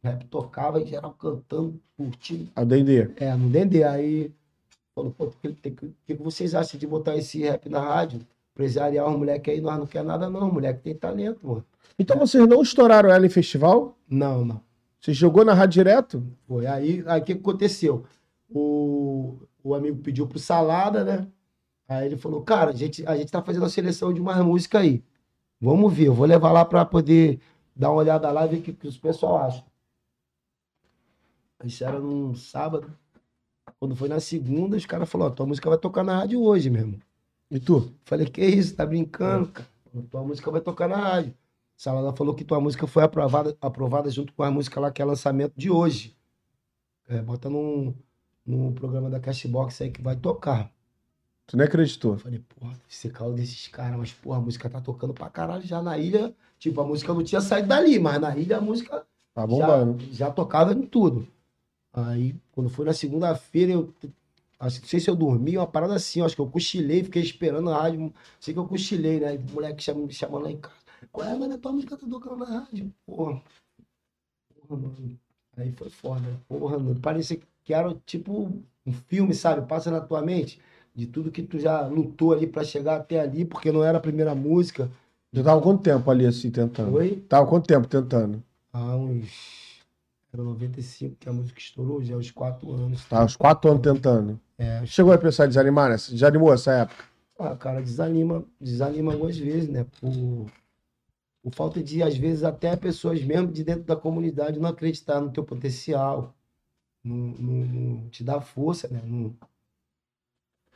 O 0.04 0.08
rap 0.08 0.26
tocava 0.28 0.82
e 0.82 0.86
geral 0.86 1.14
cantando, 1.14 1.80
curtindo. 1.98 2.50
A 2.56 2.64
Dendê. 2.64 3.10
É, 3.18 3.36
no 3.36 3.50
Dendê. 3.50 3.84
Aí 3.84 4.32
falou, 4.96 5.12
pô, 5.12 5.26
o 5.26 5.32
que, 5.32 5.54
que, 5.54 5.94
que 6.06 6.14
vocês 6.16 6.56
acham 6.56 6.80
de 6.80 6.88
botar 6.88 7.16
esse 7.16 7.42
rap 7.42 7.70
na 7.70 7.82
rádio? 7.82 8.22
Empresariar 8.54 9.10
os 9.10 9.18
moleques 9.18 9.54
aí, 9.54 9.62
nós 9.62 9.78
não 9.78 9.86
quer 9.86 10.04
nada, 10.04 10.30
não. 10.30 10.52
Moleque 10.52 10.82
tem 10.82 10.96
talento, 10.96 11.46
mano. 11.46 11.66
Então 11.98 12.18
vocês 12.18 12.48
não 12.48 12.62
estouraram 12.62 13.10
ela 13.10 13.26
em 13.26 13.30
festival? 13.30 13.98
Não, 14.10 14.46
não. 14.46 14.62
Você 15.00 15.14
jogou 15.14 15.46
na 15.46 15.54
rádio 15.54 15.84
direto? 15.84 16.24
Foi. 16.48 16.66
Aí 16.66 17.04
aí 17.06 17.22
o 17.22 17.24
que 17.24 17.36
que 17.36 17.42
aconteceu? 17.42 18.06
O, 18.50 19.38
o 19.64 19.74
amigo 19.74 20.02
pediu 20.02 20.28
pro 20.28 20.40
Salada, 20.40 21.04
né? 21.04 21.28
Aí 21.88 22.06
ele 22.06 22.18
falou, 22.18 22.42
cara, 22.42 22.72
a 22.72 22.74
gente, 22.74 23.06
a 23.08 23.18
gente 23.18 23.32
tá 23.32 23.42
fazendo 23.42 23.66
a 23.66 23.70
seleção 23.70 24.14
de 24.14 24.22
umas 24.22 24.38
músicas 24.46 24.82
aí. 24.82 25.04
Vamos 25.60 25.92
ver, 25.94 26.08
eu 26.08 26.14
vou 26.14 26.26
levar 26.26 26.52
lá 26.52 26.64
pra 26.64 26.86
poder 26.86 27.40
dar 27.76 27.90
uma 27.90 28.00
olhada 28.00 28.30
lá 28.32 28.46
e 28.46 28.50
ver 28.50 28.58
o 28.58 28.62
que, 28.62 28.74
que 28.74 28.88
os 28.88 28.98
pessoal 28.98 29.38
acham. 29.38 29.64
Isso 31.64 31.84
era 31.84 32.00
num 32.00 32.34
sábado. 32.36 32.92
Quando 33.80 33.96
foi 33.96 34.10
na 34.10 34.20
segunda, 34.20 34.78
os 34.78 34.86
caras 34.86 35.10
falaram, 35.10 35.32
ó, 35.32 35.36
tua 35.36 35.46
música 35.46 35.70
vai 35.70 35.78
tocar 35.78 36.04
na 36.04 36.18
rádio 36.18 36.42
hoje 36.42 36.70
mesmo. 36.70 37.00
E 37.52 37.60
tu? 37.60 37.94
Falei, 38.04 38.28
que 38.28 38.44
isso, 38.46 38.76
tá 38.76 38.86
brincando, 38.86 39.48
cara? 39.50 39.68
Tua 40.10 40.24
música 40.24 40.52
vai 40.52 40.62
tocar 40.62 40.88
na 40.88 40.98
rádio. 40.98 41.34
Salada 41.76 42.16
falou 42.16 42.36
que 42.36 42.44
tua 42.44 42.60
música 42.60 42.86
foi 42.86 43.04
aprovada, 43.04 43.58
aprovada 43.62 44.10
junto 44.10 44.34
com 44.34 44.44
a 44.44 44.52
música 44.52 44.80
lá 44.80 44.92
que 44.92 45.02
é 45.02 45.06
lançamento 45.06 45.54
de 45.56 45.70
hoje. 45.72 46.16
É, 47.08 47.22
bota 47.22 47.50
num, 47.50 47.94
num 48.46 48.74
programa 48.74 49.10
da 49.10 49.20
Cashbox 49.20 49.82
aí 49.82 49.90
que 49.90 50.02
vai 50.02 50.16
tocar. 50.16 50.72
Tu 51.48 51.58
nem 51.58 51.66
acreditou. 51.66 52.14
Eu 52.14 52.20
falei, 52.20 52.40
porra, 52.40 52.74
esse 52.90 53.10
carro 53.10 53.34
desses 53.34 53.68
caras, 53.70 53.98
mas 53.98 54.12
porra, 54.14 54.38
a 54.38 54.42
música 54.42 54.70
tá 54.70 54.80
tocando 54.80 55.14
pra 55.14 55.30
caralho 55.30 55.66
já 55.66 55.82
na 55.82 55.98
ilha. 55.98 56.36
Tipo, 56.60 56.82
a 56.82 56.86
música 56.86 57.14
não 57.14 57.24
tinha 57.24 57.42
saído 57.42 57.70
dali, 57.70 57.98
mas 57.98 58.20
na 58.22 58.36
ilha 58.38 58.58
a 58.58 58.62
música 58.62 59.06
Tá 59.34 59.48
bombando. 59.48 60.00
já, 60.06 60.28
já 60.28 60.32
tocava 60.32 60.74
em 60.74 60.82
tudo. 60.86 61.28
Aí, 61.94 62.36
quando 62.52 62.70
foi 62.70 62.86
na 62.86 62.94
segunda-feira, 62.94 63.72
eu 63.74 63.94
acho, 64.60 64.82
não 64.82 64.88
sei 64.88 65.00
se 65.00 65.10
eu 65.10 65.16
dormi, 65.16 65.58
uma 65.58 65.68
parada 65.68 65.96
assim, 65.96 66.22
acho 66.22 66.36
que 66.36 66.42
eu 66.42 66.50
cochilei, 66.50 67.04
fiquei 67.04 67.22
esperando 67.22 67.70
a 67.70 67.82
rádio. 67.82 68.14
Sei 68.40 68.54
que 68.54 68.60
eu 68.60 68.68
cochilei, 68.68 69.20
né? 69.20 69.36
O 69.36 69.54
moleque 69.54 69.84
chama, 69.84 70.06
me 70.06 70.14
chamando 70.14 70.44
lá 70.44 70.52
em 70.52 70.58
casa. 70.58 70.76
Qual 71.12 71.28
é, 71.28 71.36
mano? 71.36 71.56
A 71.56 71.58
tua 71.58 71.72
música 71.72 71.98
tá 71.98 72.06
tocando 72.08 72.38
na 72.38 72.60
rádio. 72.60 72.94
Porra. 73.06 73.42
Porra, 74.68 74.82
mano. 74.82 75.20
Aí 75.58 75.72
foi 75.72 75.90
foda. 75.90 76.42
Porra, 76.48 76.78
mano. 76.78 77.00
Parecia 77.00 77.40
que 77.64 77.74
era 77.74 77.96
tipo 78.06 78.52
um 78.86 78.94
filme, 79.08 79.34
sabe? 79.34 79.68
Passa 79.68 79.90
na 79.90 80.02
tua 80.02 80.22
mente 80.22 80.60
de 80.96 81.08
tudo 81.08 81.32
que 81.32 81.42
tu 81.44 81.60
já 81.60 81.88
lutou 81.88 82.34
ali 82.34 82.46
pra 82.46 82.64
chegar 82.64 82.98
até 82.98 83.20
ali, 83.20 83.46
porque 83.46 83.72
não 83.72 83.84
era 83.84 83.98
a 83.98 84.02
primeira 84.02 84.36
música. 84.36 84.90
Já 85.32 85.44
tava 85.44 85.62
quanto 85.62 85.84
tempo 85.84 86.10
ali 86.10 86.26
assim 86.26 86.50
tentando? 86.52 86.92
Foi 86.92 87.16
Tava 87.30 87.48
quanto 87.48 87.68
tempo 87.68 87.88
tentando? 87.88 88.44
há 88.74 88.96
uns. 88.96 89.69
Era 90.32 90.44
95 90.44 91.16
que 91.20 91.28
a 91.28 91.34
música 91.34 91.60
estourou, 91.60 92.04
já 92.04 92.16
há 92.16 92.18
uns 92.18 92.32
4 92.32 92.72
anos. 92.72 93.04
Tava 93.06 93.26
uns 93.26 93.36
quatro 93.36 93.70
anos 93.72 93.82
tentando. 93.82 94.40
É, 94.58 94.86
Chegou 94.86 95.12
a 95.12 95.18
pensar 95.18 95.46
em 95.46 95.50
desanimar? 95.50 95.98
Você 95.98 96.12
Desanimou 96.12 96.54
essa 96.54 96.72
época? 96.72 97.04
Ah, 97.38 97.56
cara, 97.56 97.82
desanima, 97.82 98.46
desanima 98.60 99.14
algumas 99.14 99.38
vezes, 99.38 99.70
né? 99.70 99.86
Por, 100.00 100.12
por 101.42 101.54
falta 101.54 101.82
de, 101.82 102.04
às 102.04 102.16
vezes, 102.18 102.44
até 102.44 102.76
pessoas 102.76 103.24
mesmo 103.24 103.52
de 103.52 103.64
dentro 103.64 103.84
da 103.84 103.96
comunidade 103.96 104.60
não 104.60 104.70
acreditar 104.70 105.20
no 105.22 105.32
teu 105.32 105.44
potencial, 105.44 106.36
não, 107.04 107.16
não- 107.16 107.66
não 107.68 108.10
te 108.10 108.24
dar 108.24 108.42
força, 108.42 108.88
né? 108.90 109.02
Não... 109.06 109.36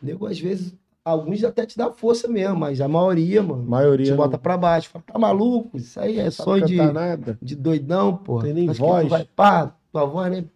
Nego, 0.01 0.27
às 0.27 0.39
vezes, 0.39 0.75
alguns 1.03 1.43
até 1.43 1.65
te 1.65 1.77
dá 1.77 1.91
força 1.91 2.27
mesmo, 2.27 2.55
mas 2.57 2.79
a 2.79 2.88
maioria, 2.88 3.41
mano, 3.43 3.63
maioria. 3.63 4.05
te 4.05 4.10
não 4.12 4.17
bota 4.17 4.38
pra 4.38 4.57
baixo. 4.57 4.89
Fala, 4.89 5.03
tá 5.05 5.19
maluco? 5.19 5.77
Isso 5.77 6.00
aí 6.00 6.19
é 6.19 6.29
sonho 6.31 6.65
de, 6.65 6.75
nada. 6.77 7.38
de 7.41 7.55
doidão, 7.55 8.15
pô. 8.17 8.39
Tem 8.39 8.53
nem 8.53 8.69
Acho 8.69 8.79
que 8.79 8.86
voz. 8.86 9.07
vai 9.10 9.25
pá, 9.25 9.75
tua 9.91 10.05
voz 10.05 10.31
nem, 10.31 10.50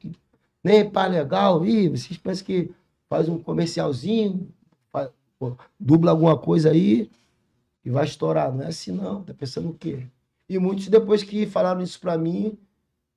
nem 0.63 0.89
pá 0.89 1.05
legal. 1.07 1.65
Ih, 1.65 1.89
vocês 1.89 2.17
pensam 2.17 2.45
que 2.45 2.71
faz 3.09 3.27
um 3.27 3.37
comercialzinho, 3.37 4.47
faz- 4.91 5.09
pô, 5.37 5.55
dubla 5.79 6.11
alguma 6.11 6.37
coisa 6.37 6.71
aí 6.71 7.09
e 7.83 7.89
vai 7.89 8.05
estourar. 8.05 8.53
Não 8.53 8.63
é 8.63 8.67
assim 8.67 8.91
não, 8.91 9.23
tá 9.23 9.33
pensando 9.33 9.69
o 9.69 9.73
quê? 9.73 10.03
E 10.49 10.57
muitos 10.57 10.87
depois 10.87 11.23
que 11.23 11.45
falaram 11.45 11.81
isso 11.81 11.99
pra 11.99 12.17
mim, 12.17 12.57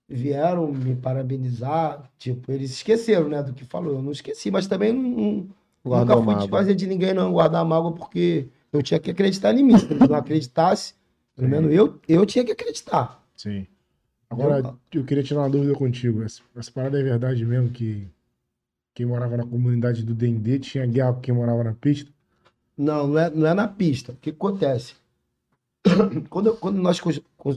vieram 0.08 0.72
me 0.72 0.96
parabenizar. 0.96 2.10
Tipo, 2.18 2.50
eles 2.50 2.72
esqueceram, 2.72 3.28
né, 3.28 3.40
do 3.42 3.52
que 3.52 3.64
falou. 3.64 3.94
Eu 3.94 4.02
não 4.02 4.10
esqueci, 4.10 4.50
mas 4.50 4.66
também 4.66 4.92
não, 4.92 5.46
Guardou 5.84 6.16
nunca 6.16 6.32
fui 6.32 6.40
desfazer 6.42 6.74
de 6.74 6.86
ninguém, 6.86 7.14
não, 7.14 7.32
guardar 7.32 7.64
mágoa, 7.64 7.92
porque 7.92 8.48
eu 8.72 8.82
tinha 8.82 9.00
que 9.00 9.10
acreditar 9.10 9.54
em 9.54 9.62
mim. 9.64 9.78
Se 9.78 9.90
eu 9.90 10.08
não 10.08 10.16
acreditasse, 10.16 10.94
pelo 11.34 11.48
menos 11.48 11.72
eu, 11.72 11.98
eu 12.08 12.26
tinha 12.26 12.44
que 12.44 12.52
acreditar. 12.52 13.22
Sim. 13.34 13.66
Agora, 14.28 14.74
eu 14.92 15.04
queria 15.04 15.22
tirar 15.24 15.40
uma 15.40 15.50
dúvida 15.50 15.74
contigo. 15.74 16.22
Essa, 16.22 16.42
essa 16.54 16.70
parada 16.70 17.00
é 17.00 17.02
verdade 17.02 17.44
mesmo 17.44 17.70
que 17.70 18.06
quem 18.94 19.06
morava 19.06 19.36
na 19.38 19.44
comunidade 19.46 20.04
do 20.04 20.14
Dendê 20.14 20.58
tinha 20.58 20.86
guerra 20.86 21.14
com 21.14 21.20
quem 21.20 21.34
morava 21.34 21.64
na 21.64 21.72
pista? 21.74 22.10
Não, 22.76 23.06
não 23.08 23.18
é, 23.18 23.30
não 23.30 23.46
é 23.46 23.54
na 23.54 23.66
pista. 23.66 24.12
O 24.12 24.16
que 24.16 24.30
acontece? 24.30 24.94
Quando, 26.28 26.48
eu- 26.48 26.56
quando 26.56 26.76
nós, 26.76 27.00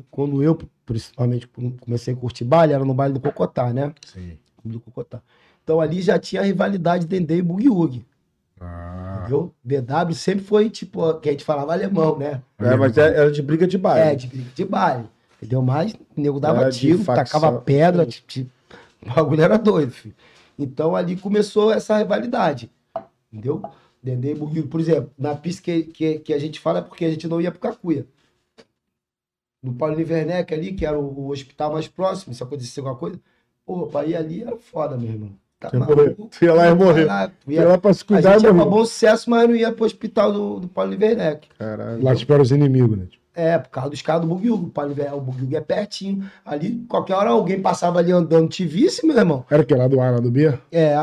quando 0.10 0.42
eu, 0.42 0.58
principalmente, 0.86 1.48
comecei 1.82 2.14
a 2.14 2.18
curtir 2.18 2.46
baile, 2.46 2.74
era 2.74 2.86
no 2.86 2.94
baile 2.94 3.14
do 3.14 3.20
Cocotá, 3.20 3.74
né? 3.74 3.94
Sim. 4.06 4.38
do 4.64 4.80
Cocotá. 4.80 5.22
Então 5.64 5.80
ali 5.82 6.02
já 6.02 6.18
tinha 6.18 6.42
a 6.42 6.46
rivalidade 6.46 7.06
Dendê 7.06 7.38
e 7.38 7.42
Boogie 7.42 7.70
Woogie, 7.70 8.06
Ah, 8.64 9.20
entendeu? 9.20 9.54
BW 9.64 10.14
sempre 10.14 10.46
foi 10.46 10.70
tipo, 10.70 11.14
que 11.20 11.30
a 11.30 11.32
gente 11.32 11.44
falava 11.44 11.74
alemão, 11.74 12.18
né? 12.18 12.42
É, 12.60 12.76
mas 12.76 12.98
é- 12.98 13.16
era 13.18 13.32
de 13.32 13.42
briga 13.42 13.68
de 13.68 13.78
baile. 13.78 14.10
É, 14.12 14.16
de 14.16 14.28
briga 14.28 14.50
de 14.56 14.66
baile, 14.66 15.10
entendeu? 15.38 15.62
Mas 15.62 15.94
o 15.94 16.22
nego 16.22 16.40
dava 16.40 16.62
Era 16.62 16.72
tiro, 16.72 17.04
tacava 17.04 17.60
pedra, 17.62 18.06
tipo, 18.06 18.28
tipo, 18.28 18.52
o 19.06 19.14
bagulho 19.14 19.42
era 19.44 19.58
doido, 19.58 19.92
filho. 19.92 20.16
Então 20.58 20.96
ali 20.96 21.18
começou 21.18 21.72
essa 21.72 21.98
rivalidade, 21.98 22.72
entendeu? 23.32 23.62
Dendê 24.02 24.34
e. 24.34 24.64
Por 24.64 24.80
exemplo, 24.80 25.12
na 25.18 25.36
pista 25.36 25.62
que, 25.62 25.84
que, 25.84 26.20
que 26.20 26.34
a 26.34 26.40
gente 26.40 26.60
fala 26.60 26.80
é 26.80 26.82
porque 26.82 27.06
a 27.06 27.10
gente 27.10 27.28
não 27.28 27.42
ia 27.42 27.52
pro 27.52 27.60
Cacuia. 27.60 28.06
No 29.62 29.74
Paulo 29.74 29.96
Werneck 29.96 30.54
ali, 30.54 30.74
que 30.74 30.86
era 30.86 31.00
o, 31.00 31.28
o 31.28 31.30
hospital 31.32 31.72
mais 31.72 31.88
próximo, 31.88 32.34
se 32.34 32.44
acontecer 32.44 32.82
alguma 32.82 32.98
coisa, 32.98 33.20
pô, 33.66 33.88
pra 33.88 34.06
ir 34.06 34.16
ali 34.16 34.42
era 34.42 34.58
foda, 34.58 34.98
meu 34.98 35.10
irmão. 35.10 35.43
Tá 35.70 35.78
ia 35.78 35.86
morrer. 35.86 36.16
Você 36.32 36.46
ia 36.46 36.54
lá 36.54 36.68
e 36.70 36.74
morrer. 36.76 37.06
Lá, 37.06 37.28
tu 37.28 37.52
Ia 37.52 37.62
ia- 37.62 37.68
lá 37.68 37.78
pra 37.78 37.94
se 37.94 38.04
a 38.04 38.06
cuidar 38.06 38.32
gente 38.34 38.42
e 38.42 38.46
ia 38.46 38.54
pra 38.54 38.64
morrer. 38.66 38.70
bom 38.78 38.86
sucesso, 38.86 39.30
mas 39.30 39.48
não 39.50 39.56
ia 39.56 39.72
pro 39.72 39.86
hospital 39.86 40.32
do, 40.34 40.60
do 40.62 40.68
Paulo 40.68 40.92
Werneck. 41.00 41.48
Caralho. 41.58 42.04
Lá 42.04 42.14
espera 42.14 42.42
os 42.42 42.52
inimigos, 42.52 42.98
né? 42.98 43.06
É, 43.36 43.58
por 43.58 43.70
causa 43.70 43.90
dos 43.90 44.02
caras 44.02 44.22
do 44.22 44.28
Bugiugo. 44.28 44.68
O 44.68 44.70
Paulo 44.70 44.94
o 45.14 45.22
Bugiugo 45.22 45.56
é 45.58 45.62
pertinho. 45.62 46.30
Ali, 46.46 46.86
qualquer 46.88 47.16
hora 47.16 47.32
alguém 47.32 47.60
passava 47.60 47.98
ali 48.00 48.12
andando, 48.12 48.48
te 48.48 48.64
visse, 48.66 49.06
meu 49.08 49.18
irmão. 49.18 49.44
Era 49.50 49.64
o 49.64 49.66
que? 49.66 49.74
Lá 49.74 49.88
do 49.88 50.00
A, 50.00 50.12
lá 50.12 50.20
do 50.20 50.30
B? 50.30 50.54
É. 50.72 50.96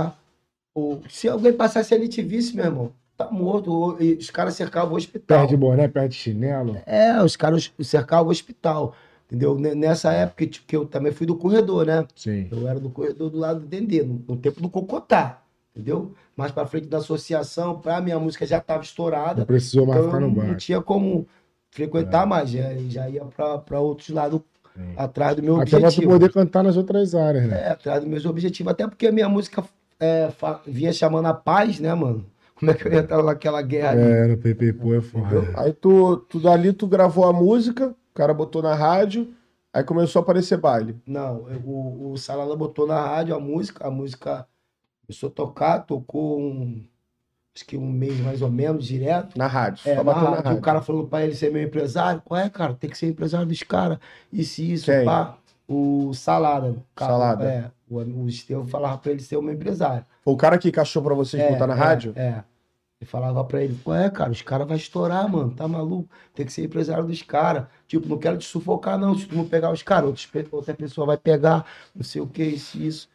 Ou, 0.74 1.02
se 1.08 1.28
alguém 1.28 1.52
passasse 1.52 1.92
ali 1.92 2.06
te 2.06 2.22
visse, 2.22 2.54
meu 2.54 2.64
irmão, 2.66 2.92
tá 3.16 3.28
morto. 3.32 3.72
Ou- 3.72 4.00
e 4.00 4.14
os 4.14 4.30
caras 4.30 4.54
cercavam 4.54 4.92
o 4.94 4.96
hospital. 4.96 5.38
Perde 5.40 5.56
boné, 5.56 5.88
perde 5.88 6.14
chinelo. 6.14 6.76
É, 6.86 7.20
os 7.20 7.34
caras 7.34 7.72
cercavam 7.82 8.28
o 8.28 8.30
hospital. 8.30 8.94
Entendeu? 9.30 9.56
Nessa 9.76 10.12
época 10.12 10.44
tipo, 10.44 10.66
que 10.66 10.74
eu 10.76 10.84
também 10.84 11.12
fui 11.12 11.24
do 11.24 11.36
corredor, 11.36 11.86
né? 11.86 12.04
Sim. 12.16 12.48
Eu 12.50 12.66
era 12.66 12.80
do 12.80 12.90
corredor 12.90 13.30
do 13.30 13.38
lado 13.38 13.60
do 13.60 13.66
Dendê, 13.66 14.02
no, 14.02 14.20
no 14.26 14.36
tempo 14.36 14.60
do 14.60 14.68
Cocotá. 14.68 15.40
Entendeu? 15.72 16.12
Mais 16.36 16.50
pra 16.50 16.66
frente 16.66 16.88
da 16.88 16.98
associação, 16.98 17.78
pra 17.78 18.00
minha 18.00 18.18
música 18.18 18.44
já 18.44 18.58
tava 18.60 18.82
estourada. 18.82 19.40
Não 19.40 19.46
precisou 19.46 19.86
mais 19.86 20.00
Então 20.00 20.10
ficar 20.10 20.20
no 20.20 20.26
não, 20.26 20.34
bar. 20.34 20.56
tinha 20.56 20.80
como 20.82 21.28
frequentar 21.70 22.26
mais, 22.26 22.50
já, 22.50 22.74
já 22.88 23.08
ia 23.08 23.24
para 23.24 23.78
outros 23.78 24.08
lados 24.10 24.40
Sim. 24.74 24.94
atrás 24.96 25.36
do 25.36 25.42
meu 25.44 25.56
Até 25.60 25.70
pra 25.70 25.78
tu 25.78 25.84
objetivo. 25.84 26.10
poder 26.12 26.32
cantar 26.32 26.64
nas 26.64 26.76
outras 26.76 27.14
áreas, 27.14 27.46
né? 27.46 27.66
É, 27.66 27.70
atrás 27.70 28.00
dos 28.00 28.08
meus 28.08 28.26
objetivos, 28.26 28.72
até 28.72 28.84
porque 28.88 29.06
a 29.06 29.12
minha 29.12 29.28
música 29.28 29.62
é, 30.00 30.28
vinha 30.66 30.92
chamando 30.92 31.26
a 31.26 31.34
paz, 31.34 31.78
né, 31.78 31.94
mano? 31.94 32.26
Como 32.56 32.72
é 32.72 32.74
que 32.74 32.88
eu 32.88 32.92
ia 32.92 33.00
estar 33.00 33.22
naquela 33.22 33.62
guerra 33.62 33.90
ali? 33.92 34.02
É, 34.02 34.26
no 34.26 34.36
PP 34.36 34.72
Pô 34.74 34.92
é 34.92 35.00
foda. 35.00 35.48
Aí 35.56 35.72
tu, 35.72 36.16
tu 36.28 36.40
dali 36.40 36.72
tu 36.72 36.86
gravou 36.88 37.24
a 37.24 37.32
música, 37.32 37.94
o 38.10 38.14
cara 38.14 38.34
botou 38.34 38.62
na 38.62 38.74
rádio, 38.74 39.32
aí 39.72 39.82
começou 39.84 40.20
a 40.20 40.22
aparecer 40.22 40.58
baile. 40.58 41.00
Não, 41.06 41.46
o, 41.64 42.12
o 42.12 42.16
Salala 42.16 42.56
botou 42.56 42.86
na 42.86 43.00
rádio 43.00 43.34
a 43.34 43.40
música, 43.40 43.86
a 43.86 43.90
música 43.90 44.46
começou 45.06 45.28
a 45.28 45.32
tocar, 45.32 45.80
tocou 45.80 46.40
um, 46.40 46.84
acho 47.54 47.64
que 47.66 47.76
um 47.76 47.90
mês 47.90 48.18
mais 48.20 48.42
ou 48.42 48.50
menos, 48.50 48.86
direto. 48.86 49.36
Na 49.36 49.46
rádio. 49.46 49.88
É, 49.88 49.96
só 49.96 50.04
na 50.04 50.12
bateu 50.12 50.22
na 50.22 50.30
rádio, 50.30 50.44
rádio. 50.44 50.58
o 50.58 50.62
cara 50.62 50.82
falou 50.82 51.06
pra 51.06 51.24
ele 51.24 51.34
ser 51.34 51.52
meu 51.52 51.62
empresário. 51.62 52.22
Qual 52.24 52.40
é, 52.40 52.48
cara? 52.48 52.74
Tem 52.74 52.88
que 52.88 52.98
ser 52.98 53.08
empresário 53.08 53.46
dos 53.46 53.62
caras. 53.62 53.98
Isso, 54.32 54.62
isso, 54.62 54.86
Quem? 54.86 55.04
pá. 55.04 55.36
O 55.68 56.12
Salada. 56.14 56.70
o 56.70 56.82
cara, 56.96 57.12
Salada. 57.12 57.44
É. 57.44 57.70
O, 57.88 57.98
o 57.98 58.28
Estevão 58.28 58.66
falava 58.66 58.98
pra 58.98 59.12
ele 59.12 59.22
ser 59.22 59.36
o 59.36 59.42
meu 59.42 59.54
empresário. 59.54 60.04
Foi 60.24 60.34
o 60.34 60.36
cara 60.36 60.58
que 60.58 60.68
encaixou 60.68 61.02
pra 61.02 61.14
vocês 61.14 61.40
é, 61.40 61.48
botar 61.50 61.66
na 61.66 61.74
é, 61.74 61.76
rádio? 61.76 62.12
É. 62.16 62.42
Ele 63.00 63.08
falava 63.08 63.42
pra 63.44 63.64
ele, 63.64 63.78
qual 63.82 63.96
é, 63.96 64.10
cara? 64.10 64.30
Os 64.30 64.42
caras 64.42 64.68
vão 64.68 64.76
estourar, 64.76 65.26
mano. 65.26 65.54
Tá 65.54 65.66
maluco? 65.66 66.10
Tem 66.34 66.44
que 66.44 66.52
ser 66.52 66.64
empresário 66.64 67.06
dos 67.06 67.22
caras. 67.22 67.66
Tipo, 67.88 68.06
não 68.06 68.18
quero 68.18 68.36
te 68.36 68.44
sufocar, 68.44 68.98
não. 68.98 69.16
Se 69.16 69.26
tu 69.26 69.34
não 69.34 69.48
pegar 69.48 69.72
os 69.72 69.82
caras, 69.82 70.28
outra 70.52 70.74
pessoa 70.74 71.06
vai 71.06 71.16
pegar, 71.16 71.64
não 71.94 72.04
sei 72.04 72.20
o 72.20 72.26
que, 72.26 72.44
isso, 72.44 72.78
isso. 72.78 73.08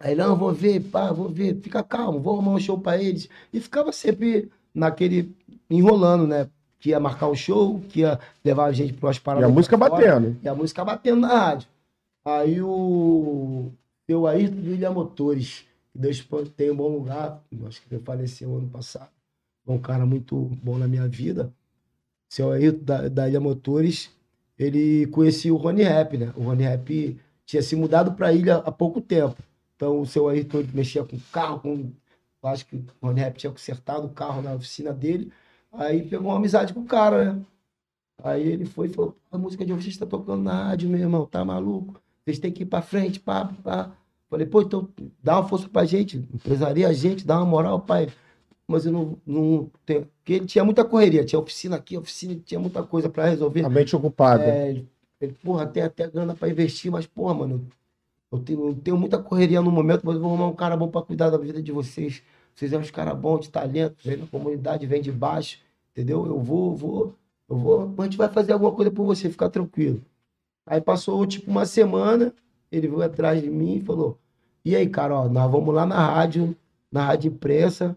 Aí, 0.00 0.14
não, 0.16 0.36
vou 0.36 0.52
ver, 0.52 0.80
pá, 0.80 1.12
vou 1.12 1.28
ver, 1.28 1.58
fica 1.62 1.82
calmo, 1.82 2.20
vou 2.20 2.34
arrumar 2.34 2.52
um 2.52 2.58
show 2.58 2.78
pra 2.78 3.00
eles. 3.00 3.28
E 3.52 3.60
ficava 3.60 3.92
sempre 3.92 4.50
naquele, 4.74 5.34
enrolando, 5.70 6.26
né? 6.26 6.50
Que 6.80 6.90
ia 6.90 7.00
marcar 7.00 7.28
o 7.28 7.34
show, 7.36 7.80
que 7.88 8.00
ia 8.00 8.18
levar 8.44 8.66
a 8.66 8.72
gente 8.72 8.92
para 8.94 9.06
umas 9.06 9.16
E 9.16 9.20
paradas. 9.20 9.48
a 9.48 9.52
música 9.52 9.78
fora, 9.78 9.90
batendo. 9.90 10.36
E 10.42 10.48
a 10.48 10.54
música 10.54 10.84
batendo 10.84 11.20
na 11.20 11.28
rádio. 11.28 11.68
Aí 12.24 12.60
o 12.60 13.70
Ayrton 14.28 14.56
do 14.60 14.74
Ilha 14.74 14.90
Motores, 14.90 15.64
Deus 15.96 16.26
tem 16.56 16.70
um 16.70 16.76
bom 16.76 16.88
lugar, 16.88 17.42
acho 17.66 17.82
que 17.82 17.94
ele 17.94 18.02
faleceu 18.02 18.56
ano 18.56 18.68
passado. 18.68 19.10
É 19.66 19.72
um 19.72 19.78
cara 19.78 20.06
muito 20.06 20.36
bom 20.62 20.78
na 20.78 20.86
minha 20.86 21.08
vida. 21.08 21.52
Seu 22.28 22.52
Ayrton 22.52 22.84
da, 22.84 23.08
da 23.08 23.28
Ilha 23.28 23.40
Motores, 23.40 24.10
ele 24.58 25.06
conhecia 25.08 25.52
o 25.52 25.56
Rony 25.56 25.82
Rap, 25.82 26.16
né? 26.16 26.32
O 26.36 26.42
Rony 26.42 26.64
Rap 26.64 27.20
tinha 27.44 27.62
se 27.62 27.74
mudado 27.76 28.12
para 28.12 28.28
a 28.28 28.32
ilha 28.32 28.56
há 28.56 28.72
pouco 28.72 29.00
tempo. 29.00 29.36
Então 29.74 30.00
o 30.00 30.06
seu 30.06 30.30
ele 30.30 30.46
mexia 30.72 31.04
com 31.04 31.18
carro, 31.32 31.60
com. 31.60 31.90
Acho 32.42 32.66
que 32.66 32.76
o 32.76 33.06
Rony 33.06 33.20
Rap 33.20 33.36
tinha 33.36 33.50
consertado 33.50 34.06
o 34.06 34.10
carro 34.10 34.40
na 34.40 34.54
oficina 34.54 34.92
dele. 34.92 35.32
Aí 35.72 36.02
pegou 36.02 36.28
uma 36.28 36.36
amizade 36.36 36.72
com 36.72 36.80
o 36.80 36.86
cara, 36.86 37.32
né? 37.34 37.42
Aí 38.22 38.46
ele 38.46 38.64
foi 38.64 38.86
e 38.88 38.92
falou: 38.92 39.16
a 39.30 39.38
música 39.38 39.64
de 39.64 39.72
vocês 39.72 39.88
está 39.88 40.06
tocando 40.06 40.42
na 40.42 40.68
rádio, 40.68 40.88
meu 40.88 41.00
irmão, 41.00 41.26
tá 41.26 41.44
maluco? 41.44 42.00
Vocês 42.24 42.38
têm 42.38 42.52
que 42.52 42.62
ir 42.62 42.66
pra 42.66 42.82
frente, 42.82 43.20
pá. 43.20 43.52
Falei, 44.28 44.46
pô, 44.46 44.62
então 44.62 44.88
dá 45.22 45.38
uma 45.38 45.48
força 45.48 45.68
pra 45.68 45.84
gente, 45.84 46.18
empresaria 46.34 46.88
a 46.88 46.92
gente, 46.92 47.26
dá 47.26 47.36
uma 47.38 47.46
moral, 47.46 47.80
pai. 47.80 48.08
Mas 48.66 48.84
eu 48.84 48.92
não, 48.92 49.16
não 49.24 49.70
tenho. 49.84 50.08
Porque 50.18 50.32
ele 50.32 50.46
tinha 50.46 50.64
muita 50.64 50.84
correria, 50.84 51.24
tinha 51.24 51.38
oficina 51.38 51.76
aqui, 51.76 51.96
oficina, 51.96 52.34
tinha 52.44 52.58
muita 52.58 52.82
coisa 52.82 53.08
pra 53.08 53.26
resolver. 53.26 53.64
A 53.64 53.68
mente 53.68 53.94
ocupada. 53.94 54.42
É, 54.42 54.70
ele, 54.70 54.88
ele, 55.20 55.32
porra, 55.34 55.66
tem 55.66 55.84
até 55.84 56.08
grana 56.08 56.34
pra 56.34 56.48
investir, 56.48 56.90
mas, 56.90 57.06
porra, 57.06 57.34
mano, 57.34 57.68
eu 58.32 58.40
tenho, 58.40 58.68
eu 58.68 58.74
tenho 58.74 58.96
muita 58.96 59.18
correria 59.18 59.62
no 59.62 59.70
momento, 59.70 60.02
mas 60.04 60.16
eu 60.16 60.20
vou 60.20 60.30
arrumar 60.30 60.48
um 60.48 60.54
cara 60.54 60.76
bom 60.76 60.88
pra 60.88 61.02
cuidar 61.02 61.30
da 61.30 61.38
vida 61.38 61.62
de 61.62 61.70
vocês. 61.70 62.22
Vocês 62.54 62.70
são 62.70 62.80
uns 62.80 62.90
caras 62.90 63.16
bons, 63.16 63.42
de 63.42 63.50
talento, 63.50 63.96
vem 64.02 64.16
na 64.16 64.26
comunidade, 64.26 64.86
vem 64.86 65.00
de 65.00 65.12
baixo, 65.12 65.60
entendeu? 65.92 66.26
Eu 66.26 66.40
vou, 66.40 66.74
vou, 66.74 67.14
eu 67.48 67.56
vou, 67.56 67.94
a 67.98 68.02
gente 68.02 68.16
vai 68.16 68.28
fazer 68.28 68.52
alguma 68.52 68.72
coisa 68.72 68.90
por 68.90 69.04
você, 69.04 69.30
ficar 69.30 69.50
tranquilo. 69.50 70.02
Aí 70.66 70.80
passou, 70.80 71.24
tipo, 71.26 71.50
uma 71.50 71.66
semana, 71.66 72.34
ele 72.70 72.88
veio 72.88 73.02
atrás 73.02 73.40
de 73.42 73.50
mim 73.50 73.76
e 73.76 73.80
falou, 73.80 74.18
e 74.64 74.74
aí, 74.76 74.88
cara, 74.88 75.14
ó, 75.20 75.28
nós 75.28 75.50
vamos 75.50 75.74
lá 75.74 75.86
na 75.86 75.96
rádio, 76.14 76.56
na 76.90 77.04
rádio 77.06 77.30
imprensa, 77.32 77.96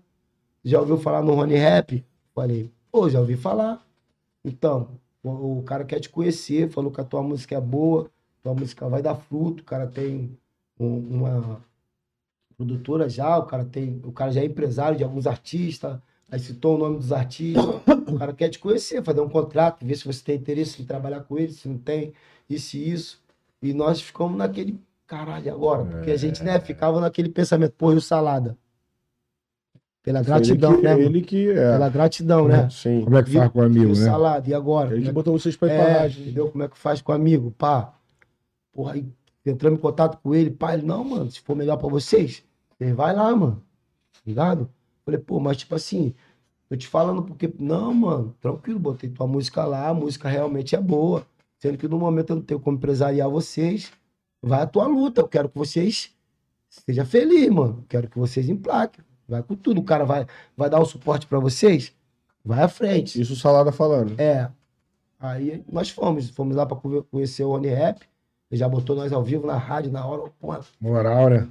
já 0.63 0.79
ouviu 0.79 0.97
falar 0.97 1.21
no 1.23 1.33
Rony 1.35 1.55
Rap? 1.55 2.05
Falei, 2.35 2.71
pô, 2.91 3.09
já 3.09 3.19
ouvi 3.19 3.35
falar. 3.37 3.85
Então, 4.43 4.89
o, 5.23 5.59
o 5.59 5.63
cara 5.63 5.85
quer 5.85 5.99
te 5.99 6.09
conhecer, 6.09 6.69
falou 6.69 6.91
que 6.91 7.01
a 7.01 7.05
tua 7.05 7.23
música 7.23 7.55
é 7.55 7.61
boa, 7.61 8.09
tua 8.43 8.53
música 8.53 8.87
vai 8.89 9.01
dar 9.01 9.15
fruto, 9.15 9.61
o 9.63 9.65
cara 9.65 9.87
tem 9.87 10.37
um- 10.79 10.99
uma 11.17 11.63
produtora 12.57 13.09
já, 13.09 13.37
o 13.37 13.45
cara 13.45 13.65
tem, 13.65 14.01
o 14.03 14.11
cara 14.11 14.31
já 14.31 14.41
é 14.41 14.45
empresário 14.45 14.97
de 14.97 15.03
alguns 15.03 15.25
artistas, 15.27 15.99
aí 16.29 16.39
citou 16.39 16.75
o 16.75 16.77
nome 16.79 16.97
dos 16.97 17.11
artistas, 17.11 17.81
o 18.05 18.13
cara 18.13 18.33
quer 18.33 18.49
te 18.49 18.59
conhecer, 18.59 19.03
fazer 19.03 19.21
um 19.21 19.29
contrato, 19.29 19.85
ver 19.85 19.95
se 19.95 20.05
você 20.05 20.23
tem 20.23 20.35
interesse 20.35 20.81
em 20.81 20.85
trabalhar 20.85 21.21
com 21.21 21.37
ele, 21.37 21.51
se 21.53 21.67
não 21.69 21.77
tem, 21.77 22.13
isso 22.49 22.77
e 22.77 22.91
isso. 22.91 23.21
E 23.61 23.73
nós 23.73 23.99
ficamos 24.01 24.37
naquele 24.37 24.79
caralho 25.05 25.51
agora, 25.51 25.83
porque 25.85 26.11
a 26.11 26.17
gente, 26.17 26.43
né, 26.43 26.59
ficava 26.59 26.99
naquele 27.01 27.29
pensamento, 27.29 27.73
pô, 27.73 27.91
e 27.91 27.95
o 27.95 28.01
salada? 28.01 28.57
Pela 30.01 30.21
gratidão, 30.23 30.71
ele 30.73 30.79
que, 30.79 30.83
né? 30.87 31.01
Ele 31.01 31.21
que 31.21 31.49
é. 31.51 31.71
Pela 31.73 31.89
gratidão, 31.89 32.47
né? 32.47 32.69
Sim. 32.69 33.03
Como 33.03 33.17
é 33.17 33.23
que 33.23 33.31
faz 33.31 33.51
com 33.51 33.59
o 33.59 33.63
E 33.63 33.65
amigo, 33.65 33.85
o 33.87 33.89
né? 33.89 34.05
salada, 34.05 34.49
e 34.49 34.53
agora? 34.53 34.93
Ele 34.93 35.03
que 35.03 35.09
é 35.09 35.11
botou 35.11 35.37
vocês 35.37 35.57
pra 35.57 35.67
ir 35.67 35.71
pra 35.77 35.89
é, 35.89 35.99
rádio. 35.99 36.21
entendeu? 36.21 36.49
Como 36.49 36.63
é 36.63 36.67
que 36.69 36.77
faz 36.77 37.01
com 37.01 37.11
o 37.11 37.15
amigo? 37.15 37.51
Pá. 37.51 37.93
Porra, 38.71 38.93
aí 38.93 39.05
entramos 39.45 39.77
em 39.77 39.81
contato 39.81 40.17
com 40.23 40.33
ele, 40.33 40.51
pá, 40.51 40.73
ele, 40.73 40.85
não, 40.85 41.03
mano, 41.03 41.29
se 41.29 41.41
for 41.41 41.55
melhor 41.55 41.75
pra 41.77 41.89
vocês, 41.89 42.43
vocês 42.77 42.95
vai 42.95 43.13
lá, 43.13 43.35
mano. 43.35 43.61
Ligado? 44.25 44.69
Falei, 45.03 45.19
pô, 45.19 45.39
mas 45.39 45.57
tipo 45.57 45.75
assim, 45.75 46.13
eu 46.69 46.77
te 46.77 46.87
falando 46.87 47.23
porque. 47.23 47.51
Não, 47.59 47.93
mano, 47.93 48.35
tranquilo, 48.39 48.79
botei 48.79 49.09
tua 49.09 49.27
música 49.27 49.65
lá, 49.65 49.89
a 49.89 49.93
música 49.93 50.29
realmente 50.29 50.75
é 50.75 50.79
boa. 50.81 51.25
Sendo 51.59 51.77
que 51.77 51.87
no 51.87 51.99
momento 51.99 52.31
eu 52.31 52.35
não 52.37 52.43
tenho 52.43 52.59
como 52.59 52.77
empresariar 52.77 53.29
vocês. 53.29 53.91
Vai 54.41 54.61
a 54.61 54.65
tua 54.67 54.87
luta, 54.87 55.21
eu 55.21 55.27
quero 55.27 55.49
que 55.49 55.57
vocês 55.57 56.11
sejam 56.69 57.05
felizes, 57.05 57.49
mano. 57.49 57.83
Quero 57.89 58.07
que 58.09 58.17
vocês 58.17 58.47
emplaquem. 58.49 59.03
Vai 59.27 59.43
com 59.43 59.55
tudo. 59.55 59.81
O 59.81 59.83
cara 59.83 60.05
vai, 60.05 60.25
vai 60.55 60.69
dar 60.69 60.79
o 60.79 60.85
suporte 60.85 61.27
pra 61.27 61.37
vocês. 61.39 61.91
Vai 62.43 62.63
à 62.63 62.67
frente. 62.67 63.19
Isso 63.21 63.33
o 63.33 63.35
Salada 63.35 63.71
falando. 63.71 64.19
É. 64.19 64.49
Aí 65.19 65.63
nós 65.69 65.89
fomos, 65.89 66.29
fomos 66.29 66.55
lá 66.55 66.65
pra 66.65 66.77
conhe- 66.77 67.03
conhecer 67.11 67.43
o 67.43 67.49
Oni 67.49 67.67
Rap. 67.67 68.01
Ele 68.49 68.57
já 68.57 68.67
botou 68.67 68.95
nós 68.95 69.11
ao 69.13 69.21
vivo 69.23 69.45
na 69.45 69.57
rádio, 69.57 69.91
na 69.91 70.03
hora, 70.03 70.31
pô, 70.39 70.55
Moral, 70.81 71.29
né? 71.29 71.47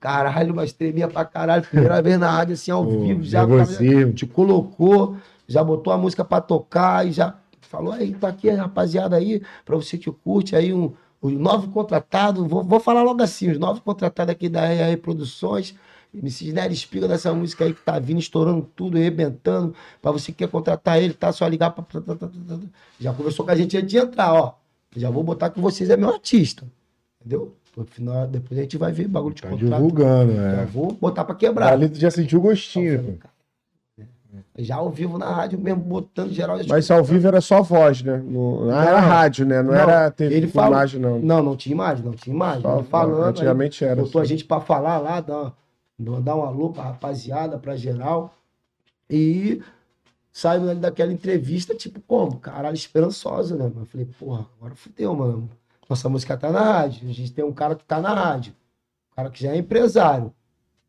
caralho, 0.00 0.52
mas 0.52 0.72
tremia 0.72 1.06
pra 1.06 1.24
caralho. 1.24 1.62
Primeira 1.64 2.02
vez 2.02 2.18
na 2.18 2.28
rádio, 2.28 2.54
assim, 2.54 2.72
ao 2.72 2.82
Pô, 2.84 2.90
vivo, 3.02 3.22
já. 3.22 3.46
já 3.46 4.12
te 4.12 4.26
colocou, 4.26 5.16
já 5.46 5.62
botou 5.62 5.92
a 5.92 5.98
música 5.98 6.24
pra 6.24 6.40
tocar 6.40 7.06
e 7.06 7.12
já 7.12 7.38
falou, 7.70 7.92
aí, 7.92 8.12
tá 8.14 8.26
aqui, 8.28 8.50
rapaziada 8.50 9.14
aí, 9.16 9.40
pra 9.64 9.76
você 9.76 9.96
que 9.96 10.10
curte 10.10 10.56
aí 10.56 10.74
um, 10.74 10.92
os 11.22 11.32
nove 11.32 11.68
contratados, 11.68 12.44
vou, 12.46 12.64
vou 12.64 12.80
falar 12.80 13.02
logo 13.04 13.22
assim, 13.22 13.48
os 13.48 13.58
nove 13.58 13.80
contratados 13.80 14.32
aqui 14.32 14.48
da 14.48 14.62
RR 14.64 14.96
Produções, 14.96 15.74
MC 16.12 16.52
Nery 16.52 16.74
Espiga 16.74 17.06
dessa 17.06 17.32
música 17.32 17.64
aí 17.64 17.72
que 17.72 17.80
tá 17.82 17.96
vindo, 18.00 18.18
estourando 18.18 18.68
tudo, 18.74 18.96
arrebentando, 18.98 19.72
pra 20.02 20.10
você 20.10 20.32
que 20.32 20.38
quer 20.38 20.48
contratar 20.48 21.00
ele, 21.00 21.14
tá, 21.14 21.30
só 21.30 21.46
ligar 21.46 21.70
pra... 21.70 21.84
Já 23.00 23.12
conversou 23.12 23.44
com 23.46 23.52
a 23.52 23.56
gente 23.56 23.76
antes 23.76 23.88
de 23.88 23.98
entrar, 23.98 24.34
ó, 24.34 24.54
já 24.96 25.08
vou 25.08 25.22
botar 25.22 25.50
que 25.50 25.60
vocês 25.60 25.88
é 25.90 25.96
meu 25.96 26.08
artista, 26.12 26.64
entendeu? 27.20 27.54
Final, 27.86 28.26
depois 28.26 28.58
a 28.58 28.62
gente 28.62 28.76
vai 28.76 28.90
ver 28.90 29.06
bagulho 29.06 29.32
de 29.34 29.42
Tá 29.42 29.48
contrato. 29.48 29.70
divulgando, 29.70 30.34
Já 30.34 30.42
é. 30.62 30.66
vou 30.66 30.92
botar 30.92 31.24
pra 31.24 31.36
quebrar. 31.36 31.72
Ali 31.72 31.88
tu 31.88 32.00
já 32.00 32.10
sentiu 32.10 32.40
o 32.40 32.42
gostinho, 32.42 33.00
pô. 33.22 33.28
Já 34.58 34.76
ao 34.76 34.90
vivo 34.90 35.18
na 35.18 35.30
rádio 35.30 35.58
mesmo, 35.58 35.82
botando 35.82 36.32
geral. 36.32 36.58
Mas 36.68 36.90
ao 36.90 37.02
vivo 37.02 37.26
era 37.26 37.40
só 37.40 37.62
voz, 37.62 38.02
né? 38.02 38.18
Não, 38.18 38.66
não 38.66 38.80
era 38.80 39.00
rádio, 39.00 39.44
né? 39.46 39.62
Não, 39.62 39.72
Não, 39.72 39.78
era 39.80 40.10
TV 40.10 40.34
ele 40.34 40.46
fala- 40.48 40.76
imagem, 40.76 41.00
não. 41.00 41.18
Não, 41.18 41.42
não 41.42 41.56
tinha 41.56 41.72
imagem, 41.72 42.04
não 42.04 42.12
tinha 42.12 42.34
imagem. 42.34 42.62
Só- 42.62 42.82
falando, 42.84 43.24
Antigamente 43.30 43.84
era. 43.84 44.02
botou 44.02 44.20
a 44.20 44.22
assim. 44.22 44.30
gente 44.30 44.44
pra 44.44 44.60
falar 44.60 44.98
lá, 44.98 45.20
dar, 45.20 45.52
dar 45.98 46.36
um 46.36 46.42
alô 46.44 46.70
pra 46.70 46.84
rapaziada, 46.84 47.58
pra 47.58 47.74
geral. 47.76 48.32
E 49.08 49.60
saímos 50.32 50.78
daquela 50.78 51.12
entrevista, 51.12 51.74
tipo, 51.74 52.00
como? 52.06 52.38
Caralho, 52.38 52.74
esperançosa, 52.74 53.56
né? 53.56 53.70
Eu 53.74 53.84
falei, 53.86 54.06
porra, 54.18 54.46
agora 54.58 54.74
fudeu, 54.76 55.14
mano. 55.14 55.50
Nossa 55.88 56.08
música 56.08 56.36
tá 56.36 56.50
na 56.50 56.60
rádio. 56.62 57.08
A 57.08 57.12
gente 57.12 57.32
tem 57.32 57.44
um 57.44 57.52
cara 57.52 57.74
que 57.74 57.84
tá 57.84 58.00
na 58.00 58.14
rádio. 58.14 58.52
Um 59.12 59.16
cara 59.16 59.30
que 59.30 59.42
já 59.42 59.50
é 59.52 59.56
empresário. 59.56 60.26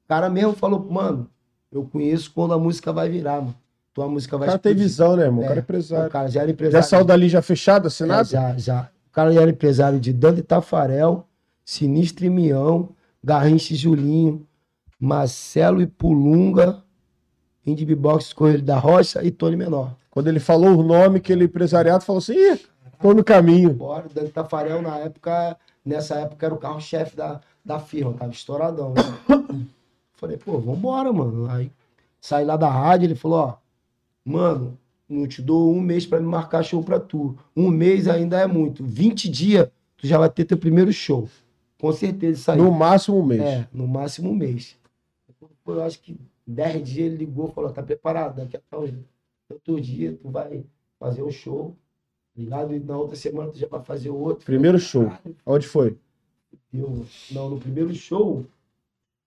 O 0.05 0.07
cara 0.07 0.29
mesmo 0.29 0.53
falou, 0.53 0.79
mano, 0.91 1.27
eu 1.71 1.83
conheço 1.85 2.31
quando 2.33 2.53
a 2.53 2.59
música 2.59 2.91
vai 2.91 3.09
virar, 3.09 3.41
mano. 3.41 3.55
Tua 3.93 4.07
música 4.07 4.35
O 4.35 4.39
vai 4.39 4.47
cara 4.47 4.59
tem 4.59 4.71
explodir. 4.71 4.87
visão, 4.89 5.15
né, 5.17 5.23
irmão? 5.25 5.43
O 5.43 5.47
cara 5.47 5.55
é 5.55 5.59
O 5.59 5.63
empresário. 5.63 6.09
cara 6.11 6.27
já 6.29 6.39
era 6.41 6.47
Já 6.49 6.53
empresário. 6.53 6.87
saiu 6.87 7.03
dali 7.05 7.27
já 7.29 7.41
fechado, 7.41 7.85
É, 7.85 7.87
assinado? 7.87 8.29
já, 8.29 8.57
já. 8.57 8.89
O 9.07 9.11
cara 9.11 9.31
já 9.33 9.41
era 9.41 9.51
empresário 9.51 9.99
de 9.99 10.13
Dante 10.13 10.41
Tafarel, 10.41 11.27
Sinistro 11.65 12.25
e 12.25 12.29
Mião, 12.29 12.89
Garrincha 13.23 13.73
e 13.73 13.75
Julinho, 13.75 14.47
Marcelo 14.99 15.81
e 15.81 15.87
Pulunga, 15.87 16.81
Indie 17.65 17.85
Beatbox 17.85 18.31
Correio 18.33 18.61
da 18.61 18.77
Rocha 18.77 19.21
e 19.23 19.29
Tony 19.31 19.55
Menor. 19.57 19.93
Quando 20.09 20.27
ele 20.27 20.39
falou 20.39 20.77
o 20.77 20.83
nome, 20.83 21.17
aquele 21.17 21.45
empresariado 21.45 22.03
falou 22.05 22.19
assim: 22.19 22.33
Ih, 22.33 22.59
tô 23.01 23.13
no 23.13 23.23
caminho. 23.23 23.73
Bora, 23.73 24.05
Dante 24.13 24.29
Tafarel, 24.31 24.81
na 24.81 24.97
época, 24.99 25.57
nessa 25.85 26.15
época 26.15 26.45
era 26.45 26.55
o 26.55 26.57
carro-chefe 26.57 27.15
da, 27.17 27.41
da 27.63 27.79
firma, 27.79 28.13
tava 28.13 28.31
estouradão. 28.31 28.93
Né? 28.93 29.03
Falei, 30.21 30.37
pô, 30.37 30.59
vambora, 30.59 31.11
mano. 31.11 31.49
Aí 31.49 31.71
saí 32.21 32.45
lá 32.45 32.55
da 32.55 32.69
rádio, 32.69 33.07
ele 33.07 33.15
falou, 33.15 33.39
ó, 33.39 33.57
mano, 34.23 34.77
não 35.09 35.27
te 35.27 35.41
dou 35.41 35.73
um 35.73 35.81
mês 35.81 36.05
pra 36.05 36.19
me 36.19 36.27
marcar 36.27 36.61
show 36.63 36.83
pra 36.83 36.99
tu. 36.99 37.35
Um 37.57 37.69
mês 37.69 38.07
ainda 38.07 38.39
é 38.39 38.45
muito. 38.45 38.83
20 38.85 39.27
dias, 39.27 39.67
tu 39.97 40.05
já 40.05 40.19
vai 40.19 40.29
ter 40.29 40.45
teu 40.45 40.57
primeiro 40.57 40.93
show. 40.93 41.27
Com 41.79 41.91
certeza 41.91 42.39
isso 42.39 42.51
aí. 42.51 42.57
No 42.59 42.71
máximo 42.71 43.17
um 43.19 43.25
mês. 43.25 43.41
É, 43.41 43.67
no 43.73 43.87
máximo 43.87 44.29
um 44.29 44.35
mês. 44.35 44.77
Pô, 45.63 45.73
Eu 45.73 45.81
acho 45.83 45.99
que 45.99 46.15
10 46.45 46.87
dias 46.87 47.07
ele 47.07 47.17
ligou 47.17 47.49
e 47.49 47.51
falou, 47.53 47.71
tá 47.71 47.81
preparado, 47.81 48.35
daqui 48.35 48.55
a 48.55 48.61
tal 48.69 48.85
outro 49.51 49.81
dia 49.81 50.15
tu 50.21 50.29
vai 50.29 50.63
fazer 50.99 51.23
um 51.23 51.31
show, 51.31 51.75
ligado? 52.37 52.75
E 52.75 52.79
na 52.79 52.95
outra 52.95 53.15
semana 53.15 53.51
tu 53.51 53.57
já 53.57 53.67
vai 53.67 53.81
fazer 53.83 54.11
outro. 54.11 54.45
Primeiro 54.45 54.77
show. 54.77 55.11
Onde 55.43 55.67
foi? 55.67 55.97
eu- 56.71 57.05
não, 57.31 57.49
no 57.49 57.59
primeiro 57.59 57.93
show 57.95 58.45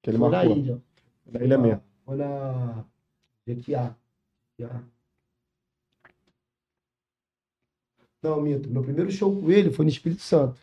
Que 0.04 0.10
ele 0.10 0.18
foi 0.18 0.28
na 0.30 0.36
marcou. 0.36 0.56
ilha. 0.56 0.82
Na 1.32 1.40
ilha 1.42 1.58
mesmo. 1.58 1.80
Foi 2.04 2.16
na 2.16 2.84
Jequiá. 3.46 3.96
Não, 8.22 8.40
minto. 8.40 8.68
Meu 8.70 8.82
primeiro 8.82 9.10
show 9.10 9.34
com 9.34 9.50
ele 9.50 9.70
foi 9.70 9.84
no 9.84 9.90
Espírito 9.90 10.22
Santo. 10.22 10.60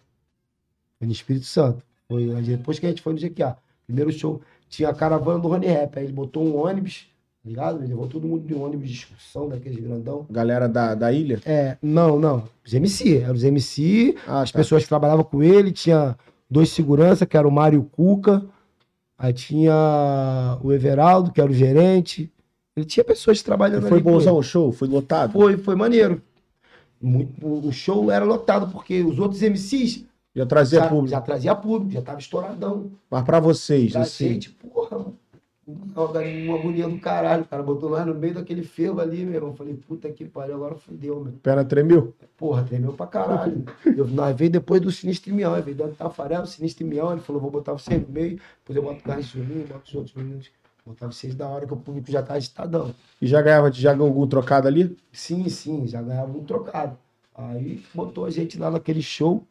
Foi 0.97 1.07
no 1.07 1.11
Espírito 1.13 1.45
Santo. 1.45 1.83
Foi 2.07 2.27
depois 2.43 2.79
que 2.79 2.85
a 2.85 2.89
gente 2.89 3.01
foi 3.01 3.13
no 3.13 3.19
Jequiá. 3.19 3.57
Primeiro 3.85 4.11
show, 4.11 4.41
tinha 4.69 4.89
a 4.89 4.93
caravana 4.93 5.39
do 5.39 5.47
Rony 5.47 5.67
Rap. 5.67 5.97
Aí 5.97 6.05
ele 6.05 6.13
botou 6.13 6.43
um 6.43 6.55
ônibus, 6.57 7.07
tá 7.43 7.49
ligado? 7.49 7.79
Ele 7.79 7.87
levou 7.87 8.07
todo 8.07 8.27
mundo 8.27 8.45
de 8.47 8.53
ônibus 8.53 8.89
de 8.89 8.95
excursão, 8.95 9.49
daqueles 9.49 9.79
grandão. 9.79 10.25
Galera 10.29 10.67
da, 10.69 10.95
da 10.95 11.11
ilha? 11.11 11.39
É, 11.45 11.77
não, 11.81 12.19
não. 12.19 12.47
Os 12.65 12.73
MC. 12.73 13.17
Eram 13.17 13.33
os 13.33 13.43
MC, 13.43 14.15
Ah, 14.27 14.41
as 14.41 14.51
tá. 14.51 14.59
pessoas 14.59 14.83
que 14.83 14.89
trabalhavam 14.89 15.23
com 15.23 15.43
ele, 15.43 15.71
tinha 15.71 16.17
dois 16.49 16.69
segurança, 16.69 17.25
que 17.25 17.35
era 17.37 17.47
o 17.47 17.51
Mário 17.51 17.77
e 17.77 17.79
o 17.79 17.85
Cuca. 17.85 18.43
Aí 19.23 19.31
tinha 19.33 20.57
o 20.63 20.71
Everaldo, 20.73 21.31
que 21.31 21.39
era 21.39 21.49
o 21.51 21.53
gerente. 21.53 22.31
Ele 22.75 22.85
tinha 22.87 23.03
pessoas 23.03 23.43
trabalhando 23.43 23.83
foi 23.87 23.97
ali 23.99 24.03
com 24.03 24.11
bonzão 24.11 24.35
o 24.35 24.41
show? 24.41 24.71
Foi 24.71 24.87
lotado? 24.87 25.31
Foi, 25.33 25.57
foi 25.57 25.75
maneiro. 25.75 26.19
Muito- 26.99 27.31
o 27.45 27.71
show 27.71 28.09
era 28.09 28.25
lotado, 28.25 28.71
porque 28.71 29.01
os 29.03 29.19
outros 29.19 29.43
MCs 29.43 30.05
Já 30.35 30.45
trazia 30.45 30.79
já, 30.79 30.87
público. 30.87 31.07
já 31.09 31.21
trazia 31.21 31.55
público, 31.55 31.91
já 31.91 32.01
tava 32.01 32.17
estouradão. 32.19 32.91
Mas 33.11 33.23
pra 33.23 33.39
vocês, 33.39 33.95
assim. 33.95 34.29
gente, 34.29 34.49
porra, 34.49 35.05
uma, 35.95 36.59
agonia 36.59 36.87
do 36.87 36.99
caralho. 36.99 37.43
O 37.43 37.47
cara 37.47 37.63
botou 37.63 37.89
nós 37.89 38.05
no 38.05 38.13
meio 38.13 38.33
daquele 38.33 38.63
fervo 38.63 39.01
ali, 39.01 39.25
meu 39.25 39.35
irmão. 39.35 39.51
Eu 39.51 39.55
Falei, 39.55 39.73
puta 39.75 40.09
que 40.09 40.25
pariu, 40.25 40.55
agora 40.55 40.75
fudeu, 40.75 41.19
meu. 41.19 41.33
Perna 41.43 41.65
tremeu? 41.65 42.13
Porra, 42.37 42.63
tremeu 42.63 42.93
pra 42.93 43.07
caralho. 43.07 43.63
Eu, 43.85 44.07
nós 44.07 44.35
veio 44.35 44.51
depois 44.51 44.81
do 44.81 44.91
Sinistro 44.91 45.31
e 45.31 45.33
Mião, 45.33 45.61
veio 45.61 45.77
do 45.77 45.87
Tafarel, 45.89 46.45
Sinistro 46.45 46.85
e 46.85 46.89
Mião, 46.89 47.11
ele 47.11 47.21
falou, 47.21 47.41
vou 47.41 47.51
botar 47.51 47.73
você 47.73 47.97
no 47.97 48.07
meio, 48.07 48.39
depois 48.59 48.75
eu 48.75 48.83
boto 48.83 48.99
o 48.99 49.03
Carlos 49.03 49.25
Juninho, 49.27 49.67
boto 49.67 49.83
os 49.87 49.95
outros 49.95 50.15
meninos. 50.15 50.49
Botar 50.85 51.05
vocês 51.05 51.35
da 51.35 51.47
hora 51.47 51.67
que 51.67 51.73
o 51.73 51.77
público 51.77 52.11
já 52.11 52.23
tá 52.23 52.33
agitadão. 52.33 52.93
E 53.21 53.27
já 53.27 53.39
ganhava 53.41 53.71
já 53.71 53.93
ganhou 53.93 54.07
algum 54.07 54.25
trocado 54.25 54.67
ali? 54.67 54.97
Sim, 55.11 55.47
sim, 55.47 55.85
já 55.87 56.01
ganhava 56.01 56.35
um 56.35 56.43
trocado. 56.43 56.97
Aí 57.35 57.83
botou 57.93 58.25
a 58.25 58.31
gente 58.31 58.57
lá 58.57 58.71
naquele 58.71 59.01
show. 59.01 59.45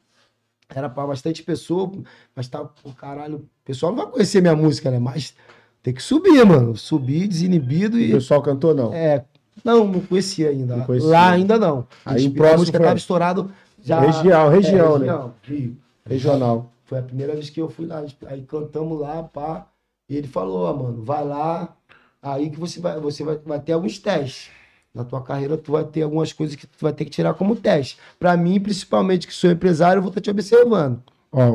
Era 0.69 0.89
pra 0.89 1.07
bastante 1.07 1.43
pessoa, 1.43 1.91
mas 2.35 2.47
tá, 2.49 2.65
pô, 2.65 2.93
caralho, 2.93 3.39
o 3.39 3.49
pessoal 3.65 3.93
não 3.93 4.05
vai 4.05 4.13
conhecer 4.13 4.41
minha 4.41 4.55
música, 4.55 4.91
né? 4.91 4.99
Mas 5.01 5.35
tem 5.83 5.95
que 5.95 6.03
subir, 6.03 6.45
mano. 6.45 6.77
Subir 6.77 7.27
desinibido 7.29 7.97
O 7.97 8.01
e. 8.01 8.11
pessoal 8.13 8.43
cantou, 8.43 8.75
não. 8.75 8.93
É, 8.93 9.25
não, 9.65 9.87
não 9.87 10.01
conhecia 10.01 10.51
ainda. 10.51 10.77
Não 10.77 10.85
conhecia. 10.85 11.09
Lá 11.11 11.31
ainda 11.31 11.59
não. 11.59 11.87
Aí 12.05 12.27
o 12.27 12.31
a 12.31 12.35
próximo 12.35 12.59
música 12.61 12.79
foi- 12.79 12.87
tava 12.87 12.99
estourado 12.99 13.51
já. 13.83 14.01
Região, 14.01 14.49
região, 14.49 14.97
é, 14.97 14.99
né? 14.99 15.07
região, 15.07 15.35
Rio. 15.43 15.77
Regional. 16.07 16.73
Foi 16.85 16.99
a 16.99 17.03
primeira 17.03 17.35
vez 17.35 17.51
que 17.51 17.61
eu 17.61 17.69
fui 17.71 17.87
lá. 17.87 18.05
Aí 18.27 18.43
cantamos 18.43 19.01
lá, 19.01 19.23
pá. 19.23 19.67
E 20.09 20.17
ele 20.17 20.27
falou, 20.27 20.63
ó, 20.65 20.75
mano, 20.77 21.03
vai 21.05 21.25
lá. 21.25 21.75
Aí 22.23 22.51
que 22.51 22.59
você 22.59 22.81
vai, 22.81 22.99
você 22.99 23.23
vai, 23.25 23.39
vai 23.47 23.61
ter 23.61 23.73
alguns 23.73 23.99
testes. 23.99 24.51
Na 24.93 25.05
tua 25.05 25.23
carreira, 25.23 25.57
tu 25.57 25.71
vai 25.71 25.85
ter 25.85 26.03
algumas 26.03 26.33
coisas 26.33 26.57
que 26.57 26.67
tu 26.67 26.77
vai 26.81 26.93
ter 26.93 27.05
que 27.05 27.13
tirar 27.13 27.33
como 27.35 27.55
teste. 27.55 27.97
Pra 28.19 28.37
mim, 28.37 28.59
principalmente, 28.59 29.25
que 29.27 29.33
sou 29.33 29.49
empresário, 29.51 29.99
eu 29.99 30.03
vou 30.03 30.09
estar 30.11 30.21
te 30.21 30.31
observando. 30.31 31.01
Ó, 31.31 31.49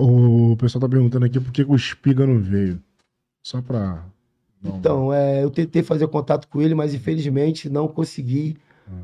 o 0.51 0.55
pessoal 0.55 0.79
tá 0.81 0.87
perguntando 0.87 1.25
aqui 1.25 1.37
por 1.37 1.51
que 1.51 1.63
o 1.63 1.75
Espiga 1.75 2.25
não 2.25 2.39
veio. 2.39 2.81
Só 3.45 3.61
pra. 3.61 4.05
Então, 4.65 5.13
é, 5.13 5.43
eu 5.43 5.49
tentei 5.49 5.83
fazer 5.83 6.07
contato 6.07 6.47
com 6.47 6.61
ele, 6.61 6.73
mas 6.73 6.93
infelizmente 6.93 7.69
não 7.69 7.87
consegui 7.87 8.57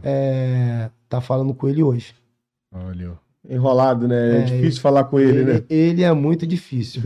é, 0.03 0.89
tá 1.09 1.21
falando 1.21 1.53
com 1.53 1.67
ele 1.67 1.83
hoje. 1.83 2.13
Olha. 2.73 3.11
Enrolado, 3.49 4.07
né? 4.07 4.37
É, 4.37 4.41
É, 4.41 4.43
difícil 4.43 4.81
falar 4.81 5.05
com 5.05 5.19
ele, 5.19 5.39
Ele, 5.39 5.53
né? 5.53 5.63
ele 5.69 6.03
é 6.03 6.13
muito 6.13 6.45
difícil. 6.45 7.01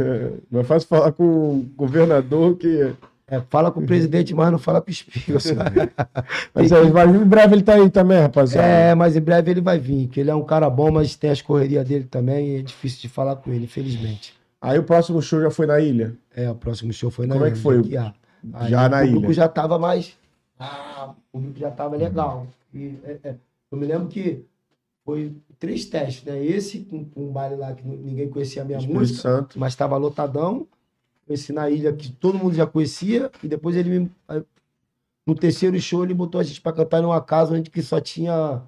Não 0.51 0.59
é 0.59 0.63
fácil 0.63 0.87
falar 0.87 1.11
com 1.11 1.23
o 1.23 1.65
governador 1.75 2.57
que. 2.57 2.93
É, 3.27 3.41
fala 3.49 3.71
com 3.71 3.79
o 3.79 3.85
presidente, 3.85 4.35
mas 4.35 4.51
não 4.51 4.59
fala 4.59 4.79
com 4.81 4.89
o 4.89 4.91
Espiga. 4.91 5.39
Mas, 6.53 6.71
aí, 6.71 6.91
mas 6.91 7.15
em 7.15 7.25
breve 7.25 7.55
ele 7.55 7.63
tá 7.63 7.73
aí 7.73 7.89
também, 7.89 8.19
rapaziada. 8.19 8.67
É, 8.67 8.93
mas 8.93 9.15
em 9.15 9.21
breve 9.21 9.49
ele 9.49 9.61
vai 9.61 9.79
vir, 9.79 10.07
que 10.07 10.19
ele 10.19 10.29
é 10.29 10.35
um 10.35 10.43
cara 10.43 10.69
bom, 10.69 10.91
mas 10.91 11.15
tem 11.15 11.31
as 11.31 11.41
correrias 11.41 11.87
dele 11.87 12.03
também, 12.03 12.49
e 12.49 12.59
é 12.59 12.61
difícil 12.61 13.01
de 13.01 13.09
falar 13.09 13.35
com 13.37 13.51
ele, 13.51 13.63
infelizmente. 13.65 14.35
Aí 14.61 14.77
o 14.77 14.83
próximo 14.83 15.21
show 15.23 15.41
já 15.41 15.49
foi 15.49 15.65
na 15.65 15.79
ilha. 15.79 16.13
É, 16.35 16.49
o 16.51 16.55
próximo 16.55 16.93
show 16.93 17.09
foi 17.09 17.25
na 17.25 17.33
Como 17.33 17.45
é 17.45 17.49
que 17.49 17.55
ilha, 17.57 17.63
foi? 17.63 17.97
Aí 18.53 18.69
Já 18.69 18.85
o 18.85 18.89
na 18.89 18.99
público 19.01 19.25
ilha. 19.25 19.33
já 19.33 19.47
tava 19.49 19.77
mais. 19.79 20.17
Ah, 20.59 21.13
o 21.31 21.37
público 21.39 21.59
já 21.59 21.71
tava 21.71 21.95
legal. 21.95 22.47
E, 22.73 22.97
é, 23.03 23.19
é, 23.23 23.35
eu 23.71 23.77
me 23.77 23.85
lembro 23.85 24.07
que 24.07 24.43
foi 25.03 25.35
três 25.59 25.85
testes, 25.85 26.23
né? 26.23 26.43
Esse 26.43 26.79
com, 26.81 27.05
com 27.05 27.25
um 27.27 27.31
baile 27.31 27.55
lá 27.55 27.73
que 27.73 27.85
ninguém 27.87 28.29
conhecia 28.29 28.61
a 28.61 28.65
minha 28.65 28.77
Espírito 28.77 28.99
música, 28.99 29.21
Santo. 29.21 29.59
mas 29.59 29.73
estava 29.73 29.97
lotadão. 29.97 30.67
Esse 31.27 31.51
na 31.51 31.69
ilha 31.69 31.91
que 31.91 32.11
todo 32.11 32.37
mundo 32.37 32.53
já 32.53 32.67
conhecia, 32.67 33.31
e 33.43 33.47
depois 33.47 33.75
ele 33.75 33.99
me. 33.99 34.11
No 35.25 35.33
terceiro 35.33 35.79
show, 35.79 36.03
ele 36.03 36.13
botou 36.13 36.39
a 36.39 36.43
gente 36.43 36.61
para 36.61 36.71
cantar 36.75 37.01
numa 37.01 37.19
casa 37.19 37.55
onde 37.55 37.71
que 37.71 37.81
só 37.81 37.99
tinha 37.99 38.61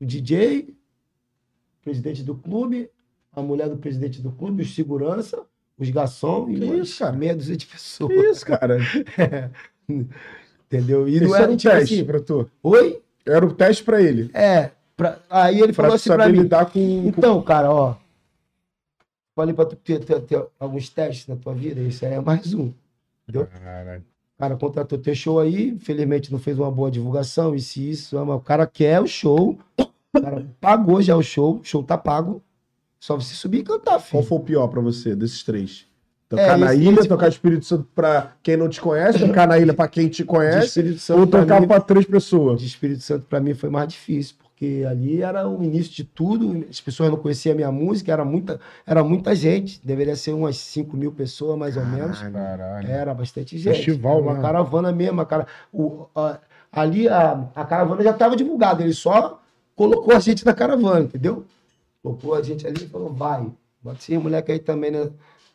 o 0.00 0.04
DJ, 0.04 0.60
o 0.70 1.84
presidente 1.84 2.22
do 2.22 2.34
clube, 2.34 2.88
a 3.30 3.42
mulher 3.42 3.68
do 3.68 3.76
presidente 3.76 4.22
do 4.22 4.32
clube, 4.32 4.62
os 4.62 4.74
segurança, 4.74 5.44
os 5.78 5.90
garçom 5.90 6.48
e 6.50 6.58
Que 6.58 6.64
isso, 6.66 6.98
cara? 7.00 7.16
meia 7.16 7.34
dúzia 7.34 7.56
de 7.56 7.66
pessoas. 7.66 8.12
Que 8.12 8.20
isso, 8.30 8.46
cara? 8.46 8.78
Entendeu? 10.66 11.08
E 11.08 11.16
Isso 11.16 11.24
não 11.24 11.34
era 11.34 11.44
era 11.44 11.52
um 11.52 11.56
tipo 11.56 11.74
teste 11.74 11.94
assim. 11.94 12.04
pra 12.04 12.20
tu. 12.20 12.50
Oi? 12.62 13.02
Era 13.26 13.44
um 13.46 13.50
teste 13.54 13.84
pra 13.84 14.02
ele. 14.02 14.30
É. 14.34 14.70
pra- 14.96 15.18
Aí 15.30 15.56
ele 15.60 15.72
Pra 15.72 15.84
falou 15.84 15.94
assim 15.96 16.10
pra 16.10 16.28
mim. 16.28 16.38
lidar 16.42 16.66
com. 16.70 16.78
Então, 17.06 17.40
cara, 17.42 17.70
ó. 17.72 17.96
Falei 19.36 19.54
pra 19.54 19.66
tu 19.66 19.76
ter, 19.76 19.98
ter- 20.04 20.20
ter 20.20 20.44
alguns 20.60 20.88
testes 20.88 21.26
na 21.26 21.36
tua 21.36 21.54
vida, 21.54 21.80
isso 21.80 22.04
aí 22.06 22.12
é 22.14 22.20
mais 22.20 22.54
um. 22.54 22.72
Caralho. 23.50 24.00
O 24.00 24.38
cara 24.38 24.56
contratou 24.56 24.98
teu 24.98 25.14
show 25.14 25.38
aí, 25.40 25.68
infelizmente 25.70 26.30
não 26.32 26.38
fez 26.38 26.58
uma 26.58 26.70
boa 26.70 26.90
divulgação, 26.90 27.54
isso 27.54 27.78
e 27.80 27.90
isso, 27.90 28.16
mas 28.26 28.36
o 28.36 28.40
cara 28.40 28.66
quer 28.66 29.00
o 29.00 29.06
show, 29.06 29.58
o 29.78 30.20
cara 30.20 30.44
pagou 30.60 31.00
já 31.00 31.16
o 31.16 31.22
show, 31.22 31.58
o 31.60 31.64
show 31.64 31.82
tá 31.82 31.96
pago, 31.96 32.42
só 33.04 33.16
você 33.16 33.34
subir 33.34 33.58
e 33.58 33.62
cantar, 33.64 33.98
filho. 33.98 34.12
Qual 34.12 34.22
foi 34.22 34.38
o 34.38 34.40
pior 34.40 34.66
pra 34.68 34.80
você 34.80 35.14
desses 35.14 35.42
três? 35.42 35.86
Tocar 36.28 36.42
É, 36.42 36.56
na 36.56 36.72
esse- 36.74 36.82
ilha, 36.82 37.00
esse 37.00 37.08
tocar 37.08 37.28
Espírito 37.28 37.64
Santo 37.66 37.86
pra 37.94 38.32
quem 38.42 38.56
não 38.56 38.68
te 38.68 38.80
conhece, 38.80 39.18
tocar 39.26 39.46
na 39.46 39.58
ilha 39.58 39.74
pra 39.74 39.86
quem 39.88 40.08
te 40.08 40.24
conhece, 40.24 40.80
ou 40.80 40.98
Santo 40.98 41.26
pra 41.26 41.40
tocar 41.42 41.60
mim, 41.60 41.66
pra 41.68 41.80
três 41.80 42.06
pessoas? 42.06 42.60
de 42.60 42.66
Espírito 42.66 43.02
Santo 43.02 43.26
pra 43.28 43.40
mim 43.40 43.52
foi 43.52 43.68
mais 43.68 43.88
difícil, 43.88 44.36
porque 44.42 44.84
ali 44.88 45.20
era 45.20 45.46
o 45.46 45.62
início 45.62 45.92
de 45.92 46.02
tudo, 46.04 46.64
as 46.70 46.80
pessoas 46.80 47.10
não 47.10 47.18
conheciam 47.18 47.52
a 47.52 47.56
minha 47.56 47.70
música, 47.70 48.10
era 48.10 48.24
muita, 48.24 48.58
era 48.86 49.04
muita 49.04 49.34
gente, 49.34 49.78
deveria 49.84 50.16
ser 50.16 50.32
umas 50.32 50.56
5 50.56 50.96
mil 50.96 51.12
pessoas 51.12 51.58
mais 51.58 51.76
ou 51.76 51.84
menos. 51.84 52.18
Caralho. 52.20 52.88
Era 52.88 53.12
bastante 53.12 53.58
gente. 53.58 53.76
Festival, 53.76 54.22
uma 54.22 54.32
né? 54.34 54.40
caravana 54.40 54.90
mesmo. 54.92 55.20
A 55.20 55.26
cara, 55.26 55.46
o, 55.70 56.06
a- 56.16 56.38
ali 56.72 57.06
a, 57.06 57.44
a 57.54 57.64
caravana 57.66 58.02
já 58.02 58.10
estava 58.12 58.34
divulgada, 58.34 58.82
ele 58.82 58.94
só 58.94 59.38
colocou 59.76 60.16
a 60.16 60.18
gente 60.20 60.44
na 60.46 60.54
caravana, 60.54 61.00
entendeu? 61.04 61.44
Colocou 62.04 62.34
a 62.34 62.42
gente 62.42 62.66
ali 62.66 62.84
e 62.84 62.86
falou: 62.88 63.10
vai, 63.10 63.46
bota 63.82 63.96
esse 63.98 64.18
moleque 64.18 64.52
aí 64.52 64.58
também 64.58 64.90
né, 64.90 65.08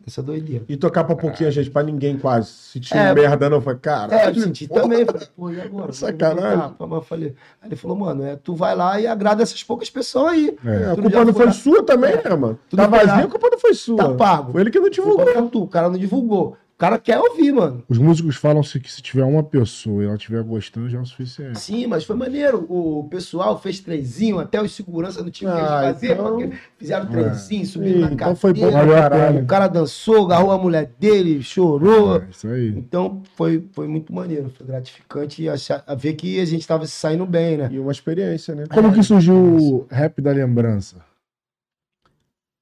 nessa 0.03 0.23
doideira. 0.23 0.65
E 0.67 0.75
tocar 0.75 1.03
pra 1.03 1.15
pouquinha 1.15 1.51
gente, 1.51 1.69
pra 1.69 1.83
ninguém 1.83 2.17
quase. 2.17 2.47
Se 2.47 2.79
tinha 2.79 2.99
É. 3.09 3.13
merda, 3.13 3.47
não, 3.47 3.62
foi 3.62 3.75
cara. 3.77 4.15
É, 4.19 4.29
eu 4.29 4.33
senti 4.33 4.67
também. 4.67 5.05
Falei, 5.05 5.27
pô, 5.38 5.51
e 5.51 5.62
agora? 5.62 5.93
Sacanagem. 5.93 6.73
Mas 6.79 6.91
eu 6.91 7.01
falei, 7.03 7.35
aí 7.62 7.69
ele 7.69 7.75
falou, 7.75 7.95
mano, 7.95 8.23
é, 8.23 8.35
tu 8.35 8.55
vai 8.55 8.75
lá 8.75 8.99
e 8.99 9.05
agrada 9.05 9.43
essas 9.43 9.63
poucas 9.63 9.91
pessoas 9.91 10.31
aí. 10.33 10.57
É. 10.65 10.85
a 10.85 10.95
Tu 10.95 11.03
culpa 11.03 11.23
não 11.25 11.33
foi 11.35 11.45
lá- 11.45 11.51
sua 11.51 11.83
também, 11.83 12.15
né, 12.15 12.35
mano? 12.35 12.57
Tudo 12.67 12.79
Tá 12.81 12.88
vazio, 12.88 13.25
a 13.25 13.27
culpa 13.27 13.47
não 13.51 13.59
foi 13.59 13.73
sua. 13.75 13.97
Tá 13.97 14.13
pago. 14.15 14.51
Foi 14.53 14.62
ele 14.62 14.71
que 14.71 14.79
não 14.79 14.89
divulgou. 14.89 15.49
Tu, 15.49 15.62
o 15.62 15.67
cara 15.67 15.88
não 15.88 15.99
divulgou. 15.99 16.57
O 16.80 16.86
cara 16.88 16.98
quer 16.98 17.20
ouvir, 17.20 17.52
mano. 17.52 17.84
Os 17.89 17.98
músicos 17.98 18.38
falam 18.38 18.63
se- 18.63 18.80
que 18.80 18.89
se 18.89 19.02
tiver 19.02 19.26
uma 19.26 19.44
pessoa 19.44 20.02
e 20.02 20.06
ela 20.06 20.15
estiver 20.15 20.42
gostando, 20.42 20.88
já 20.89 20.98
é 20.98 21.02
o 21.02 21.06
suficiente. 21.06 21.60
Sim, 21.60 21.88
mas 21.88 22.06
foi 22.06 22.15
maneiro. 22.15 22.65
O 22.70 23.06
pessoal 23.10 23.60
fez 23.60 23.82
trezinho, 23.82 24.39
até 24.39 24.62
os 24.62 24.72
seguranças 24.74 25.22
não 25.22 25.30
tinham 25.30 25.52
o 25.52 25.56
que 25.58 25.62
Ah, 25.62 25.82
fazer, 25.82 26.13
então- 26.13 26.38
porque 26.38 26.56
fizeram 26.78 27.06
É. 27.08 27.10
trezinho, 27.10 27.65
subindo 27.65 27.98
Ih, 27.98 28.00
na 28.00 28.12
então 28.13 28.34
foi 28.34 28.54
bom 28.54 28.72
caralho. 28.72 29.44
O 29.44 29.46
cara 29.46 29.68
dançou, 29.68 30.24
agarrou 30.24 30.54
a 30.54 30.58
mulher 30.58 30.89
dele, 30.98 31.44
chorou. 31.44 32.15
É, 32.22 32.28
isso 32.30 32.48
aí. 32.48 32.70
Então 32.70 33.24
foi, 33.36 33.62
foi 33.74 33.86
muito 33.86 34.13
maneiro, 34.13 34.50
foi 34.50 34.65
gratificante 34.65 35.50
achar, 35.50 35.84
a 35.86 35.96
ver 35.96 36.13
que 36.13 36.39
a 36.39 36.46
gente 36.46 36.65
tava 36.65 36.86
se 36.86 36.94
saindo 36.94 37.26
bem, 37.26 37.58
né? 37.58 37.68
E 37.74 37.78
uma 37.78 37.92
experiência, 37.92 38.56
né? 38.56 38.63
Como 38.74 38.94
que 38.94 39.04
surgiu 39.04 39.36
o 39.36 39.88
rap 39.92 40.22
da 40.22 40.32
lembrança? 40.32 40.96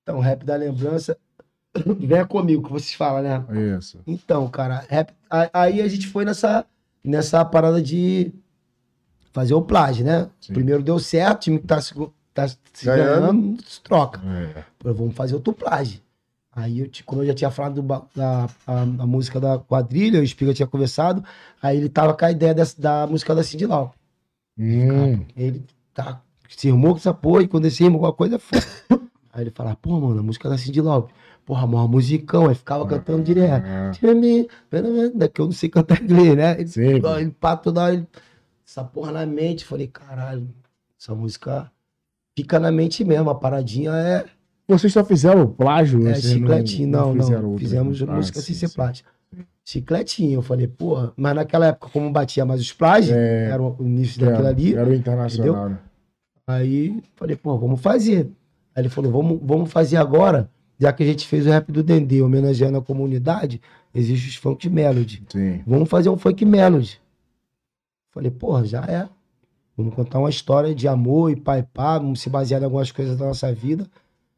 Então, 0.02 0.20
rap 0.20 0.44
da 0.44 0.56
lembrança. 0.56 1.16
Venha 2.00 2.26
comigo, 2.26 2.64
que 2.64 2.72
vocês 2.72 2.94
falam, 2.94 3.22
né? 3.24 3.44
Isso. 3.78 4.00
Então, 4.06 4.48
cara, 4.50 4.86
rap- 4.90 5.14
aí 5.54 5.82
a 5.82 5.88
gente 5.88 6.08
foi 6.08 6.26
nessa, 6.26 6.66
nessa 7.04 7.44
parada 7.46 7.82
de 7.82 8.32
fazer 9.32 9.54
o 9.54 9.62
plágio, 9.62 10.06
né? 10.06 10.30
Sim. 10.42 10.54
Primeiro 10.54 10.82
deu 10.84 11.00
certo, 11.00 11.38
o 11.38 11.42
time 11.42 11.60
que 11.60 11.68
tá, 11.68 11.80
se- 11.82 11.94
tá 12.34 12.48
se 12.48 12.86
Ganhando. 12.86 13.62
se 13.64 13.82
troca. 13.82 14.22
É. 14.26 14.64
Pô, 14.80 14.94
vamos 14.94 15.16
fazer 15.16 15.36
outro 15.36 15.54
plágio. 15.54 16.00
Aí, 16.56 16.80
eu, 16.80 16.90
como 17.06 17.22
eu 17.22 17.28
já 17.28 17.34
tinha 17.36 17.52
falado 17.52 17.82
do 17.82 17.88
da 18.16 18.48
a, 18.66 18.82
a 18.82 19.06
música 19.06 19.40
da 19.40 19.60
quadrilha, 19.60 20.20
o 20.20 20.24
Espiga 20.24 20.56
tinha 20.56 20.66
conversado, 20.66 21.24
aí 21.62 21.78
ele 21.78 21.88
tava 21.88 22.16
com 22.16 22.26
a 22.26 22.32
ideia 22.32 22.52
dessa, 22.54 22.82
da 22.82 23.06
música 23.06 23.36
da 23.36 23.44
Cindy 23.44 23.68
Lau. 23.68 23.94
Hum, 24.58 25.24
Ele 25.36 25.64
tá, 25.94 26.20
se 26.50 26.68
irmou 26.68 26.94
com 26.94 26.98
essa 26.98 27.14
porra, 27.14 27.44
e 27.44 27.48
quando 27.48 27.66
ele 27.66 27.76
se 27.76 27.84
irmou 27.84 28.00
com 28.02 28.08
a 28.08 28.14
coisa, 28.14 28.40
foi. 28.40 28.58
Aí 29.32 29.44
ele 29.44 29.52
falava, 29.52 29.76
pô, 29.76 30.00
mano, 30.00 30.20
a 30.20 30.24
música 30.24 30.50
da 30.50 30.58
Cindy 30.58 30.82
Lau. 30.82 31.10
Porra, 31.48 31.66
maior 31.66 31.88
musicão. 31.88 32.50
Aí 32.50 32.56
ficava 32.56 32.86
cantando 32.86 33.24
direto. 33.24 33.64
Time, 33.94 34.50
que 35.34 35.40
eu 35.40 35.46
não 35.46 35.52
sei 35.54 35.70
cantar 35.70 36.04
inglês, 36.04 36.36
né? 36.36 36.60
Ele, 36.60 36.68
Sim. 36.68 36.82
ele 36.82 37.32
pá, 37.40 37.56
toda 37.56 37.82
hora, 37.84 37.94
ele- 37.94 38.08
essa 38.68 38.84
porra 38.84 39.14
na 39.14 39.26
mente. 39.26 39.64
Falei, 39.64 39.88
caralho, 39.88 40.50
essa 41.00 41.16
música 41.16 41.72
fica 42.38 42.60
na 42.60 42.70
mente 42.70 43.06
mesmo. 43.06 43.30
A 43.30 43.36
paradinha 43.36 43.92
é, 43.92 44.26
Vocês 44.68 44.92
só 44.92 45.06
fizeram 45.06 45.48
plágio? 45.48 46.06
é 46.06 46.14
vocês 46.16 46.34
chicletinho. 46.34 46.90
Não, 46.90 47.16
não. 47.16 47.34
outra? 47.52 47.60
Fizemos 47.60 48.02
Ah, 48.04 48.06
música 48.08 48.42
sem 48.42 48.54
sim, 48.54 48.68
ser 48.68 48.76
plágio. 48.76 49.06
Chicletinho. 49.64 50.34
Eu 50.40 50.42
falei, 50.42 50.68
porra, 50.68 51.14
mas 51.16 51.34
naquela 51.34 51.68
época, 51.68 51.90
como 51.94 52.12
batia 52.12 52.44
mais 52.46 52.60
os 52.60 52.74
plágios, 52.74 53.16
É, 53.16 53.52
era 53.52 53.64
o 53.64 53.78
início 53.80 54.22
era, 54.22 54.32
daquilo 54.32 54.48
ali. 54.50 54.76
Era 54.76 54.90
o 54.90 54.94
internacional, 54.94 55.70
né? 55.70 55.78
Aí 56.46 57.02
falei, 57.16 57.38
pô, 57.38 57.58
vamos 57.58 57.80
fazer. 57.80 58.30
Aí 58.76 58.82
ele 58.84 58.90
falou, 58.90 59.10
vamos, 59.14 59.40
vamos 59.42 59.72
fazer 59.72 59.96
agora, 59.96 60.50
já 60.80 60.94
que 60.94 61.04
a 61.04 61.06
gente 61.06 61.28
fez 61.28 61.46
o 61.46 61.50
rap 61.50 61.72
do 61.72 61.84
Dendê, 61.84 62.22
homenageando 62.22 62.78
a 62.78 62.82
comunidade, 62.82 63.62
existe 63.94 64.30
os 64.30 64.36
funk 64.36 64.70
melody. 64.70 65.24
Sim. 65.30 65.62
Vamos 65.66 65.90
fazer 65.90 66.10
um 66.10 66.18
funk 66.18 66.46
melody. 66.46 67.00
Falei, 68.12 68.32
porra, 68.32 68.66
já 68.66 68.84
é. 68.86 69.08
Vamos 69.76 69.94
contar 69.94 70.20
uma 70.20 70.30
história 70.30 70.74
de 70.74 70.88
amor 70.88 71.32
e 71.32 71.36
pai 71.36 71.62
pá, 71.62 72.00
vamos 72.00 72.22
se 72.22 72.30
basear 72.30 72.62
em 72.62 72.66
algumas 72.66 72.92
coisas 72.92 73.18
da 73.18 73.26
nossa 73.26 73.54
vida. 73.54 73.88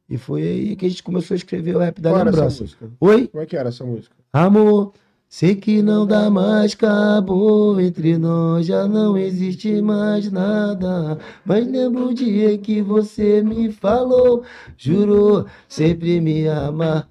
E 0.09 0.17
foi 0.17 0.41
aí 0.41 0.75
que 0.75 0.85
a 0.85 0.89
gente 0.89 1.03
começou 1.03 1.35
a 1.35 1.37
escrever 1.37 1.75
o 1.75 1.79
rap 1.79 2.01
da 2.01 2.09
Qual 2.09 2.23
lembrança. 2.25 2.63
música? 2.63 2.89
Oi? 2.99 3.27
Como 3.27 3.43
é 3.43 3.45
que 3.45 3.55
era 3.55 3.69
essa 3.69 3.85
música? 3.85 4.15
Amor, 4.33 4.93
sei 5.29 5.55
que 5.55 5.81
não 5.81 6.05
dá 6.07 6.29
mais, 6.29 6.73
acabou 6.73 7.79
entre 7.79 8.17
nós, 8.17 8.65
já 8.65 8.87
não 8.87 9.17
existe 9.17 9.81
mais 9.81 10.31
nada. 10.31 11.19
Mas 11.45 11.67
lembro 11.67 12.09
o 12.09 12.13
dia 12.13 12.57
que 12.57 12.81
você 12.81 13.41
me 13.43 13.71
falou, 13.71 14.43
jurou 14.77 15.45
sempre 15.67 16.19
me 16.19 16.47
amar. 16.47 17.07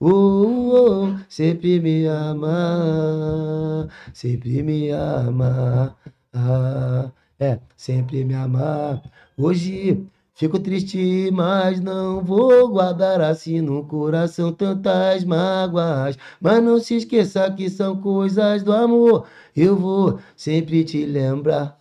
Oh, 0.00 0.08
oh, 0.10 1.14
oh, 1.14 1.18
sempre 1.28 1.80
me 1.80 2.06
amar, 2.08 3.88
sempre 4.12 4.62
me 4.62 4.90
amar. 4.92 5.96
Ah, 6.32 7.10
é, 7.38 7.60
sempre 7.76 8.24
me 8.24 8.34
amar. 8.34 9.02
Hoje 9.36 10.04
Fico 10.34 10.58
triste, 10.58 11.30
mas 11.32 11.80
não 11.80 12.22
vou 12.22 12.68
guardar 12.68 13.20
assim 13.20 13.60
no 13.60 13.84
coração 13.84 14.50
tantas 14.52 15.24
mágoas. 15.24 16.16
Mas 16.40 16.62
não 16.62 16.78
se 16.80 16.96
esqueça 16.96 17.50
que 17.52 17.68
são 17.68 18.00
coisas 18.00 18.62
do 18.62 18.72
amor. 18.72 19.26
Eu 19.54 19.76
vou 19.76 20.18
sempre 20.34 20.84
te 20.84 21.04
lembrar. 21.04 21.78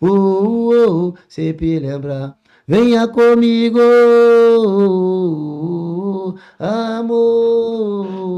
Oh, 0.00 0.08
oh, 0.08 0.70
oh, 0.88 1.14
sempre 1.28 1.78
lembrar. 1.78 2.36
Venha 2.66 3.06
comigo, 3.06 3.78
amor. 6.58 8.34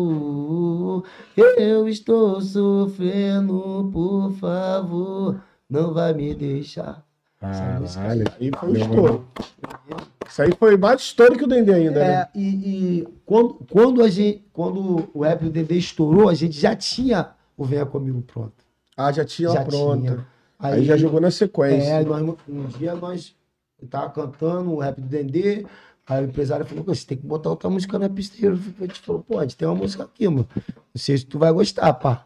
Eu 1.56 1.88
estou 1.88 2.40
sofrendo, 2.40 3.88
por 3.92 4.32
favor, 4.32 5.40
não 5.70 5.94
vai 5.94 6.12
me 6.12 6.34
deixar. 6.34 7.06
Caralho. 7.40 7.84
Aí 8.40 8.50
foi 8.58 8.80
estouro. 8.80 9.26
Isso 10.28 10.42
aí 10.42 10.52
foi 10.58 10.76
mais 10.76 11.00
estouro 11.02 11.36
que 11.36 11.44
o 11.44 11.46
Dendê 11.46 11.72
ainda, 11.74 12.00
né? 12.00 12.12
É, 12.22 12.28
e, 12.34 12.42
e 13.00 13.08
quando, 13.24 13.54
quando, 13.70 14.02
a 14.02 14.08
gente, 14.08 14.44
quando 14.52 15.08
o 15.14 15.22
rap 15.22 15.44
do 15.44 15.50
Dedê 15.50 15.76
estourou, 15.76 16.28
a 16.28 16.34
gente 16.34 16.58
já 16.58 16.74
tinha 16.74 17.30
o 17.56 17.64
Venha 17.64 17.86
Comigo 17.86 18.22
pronto. 18.22 18.52
Ah, 18.96 19.12
já 19.12 19.24
tinha 19.24 19.48
já 19.50 19.56
ela 19.60 19.64
pronta. 19.64 20.00
tinha. 20.00 20.26
Aí, 20.58 20.84
já 20.84 20.96
jogou 20.96 21.20
na 21.20 21.28
É, 21.28 21.30
sequência. 21.30 22.02
nós, 22.02 22.34
um 22.48 22.64
dia 22.66 22.94
nós 22.94 23.34
tava 23.90 24.08
cantando 24.10 24.72
o 24.72 24.78
rap 24.80 24.98
do 25.00 25.06
Dendê, 25.06 25.66
aí 26.06 26.24
o 26.24 26.28
empresário 26.28 26.64
falou, 26.64 26.82
"Pô, 26.82 26.94
você 26.94 27.06
tem 27.06 27.18
que 27.18 27.26
botar 27.26 27.50
outra 27.50 27.68
música 27.68 27.98
na 27.98 28.08
pisteira. 28.08 28.54
A 28.80 28.82
gente 28.86 29.00
falou, 29.00 29.22
pô, 29.22 29.38
a 29.38 29.42
gente 29.42 29.56
tem 29.56 29.68
uma 29.68 29.74
música 29.74 30.04
aqui, 30.04 30.26
mano. 30.26 30.48
Não 30.56 30.64
sei 30.96 31.18
se 31.18 31.26
tu 31.26 31.38
vai 31.38 31.52
gostar, 31.52 31.92
pá. 31.94 32.24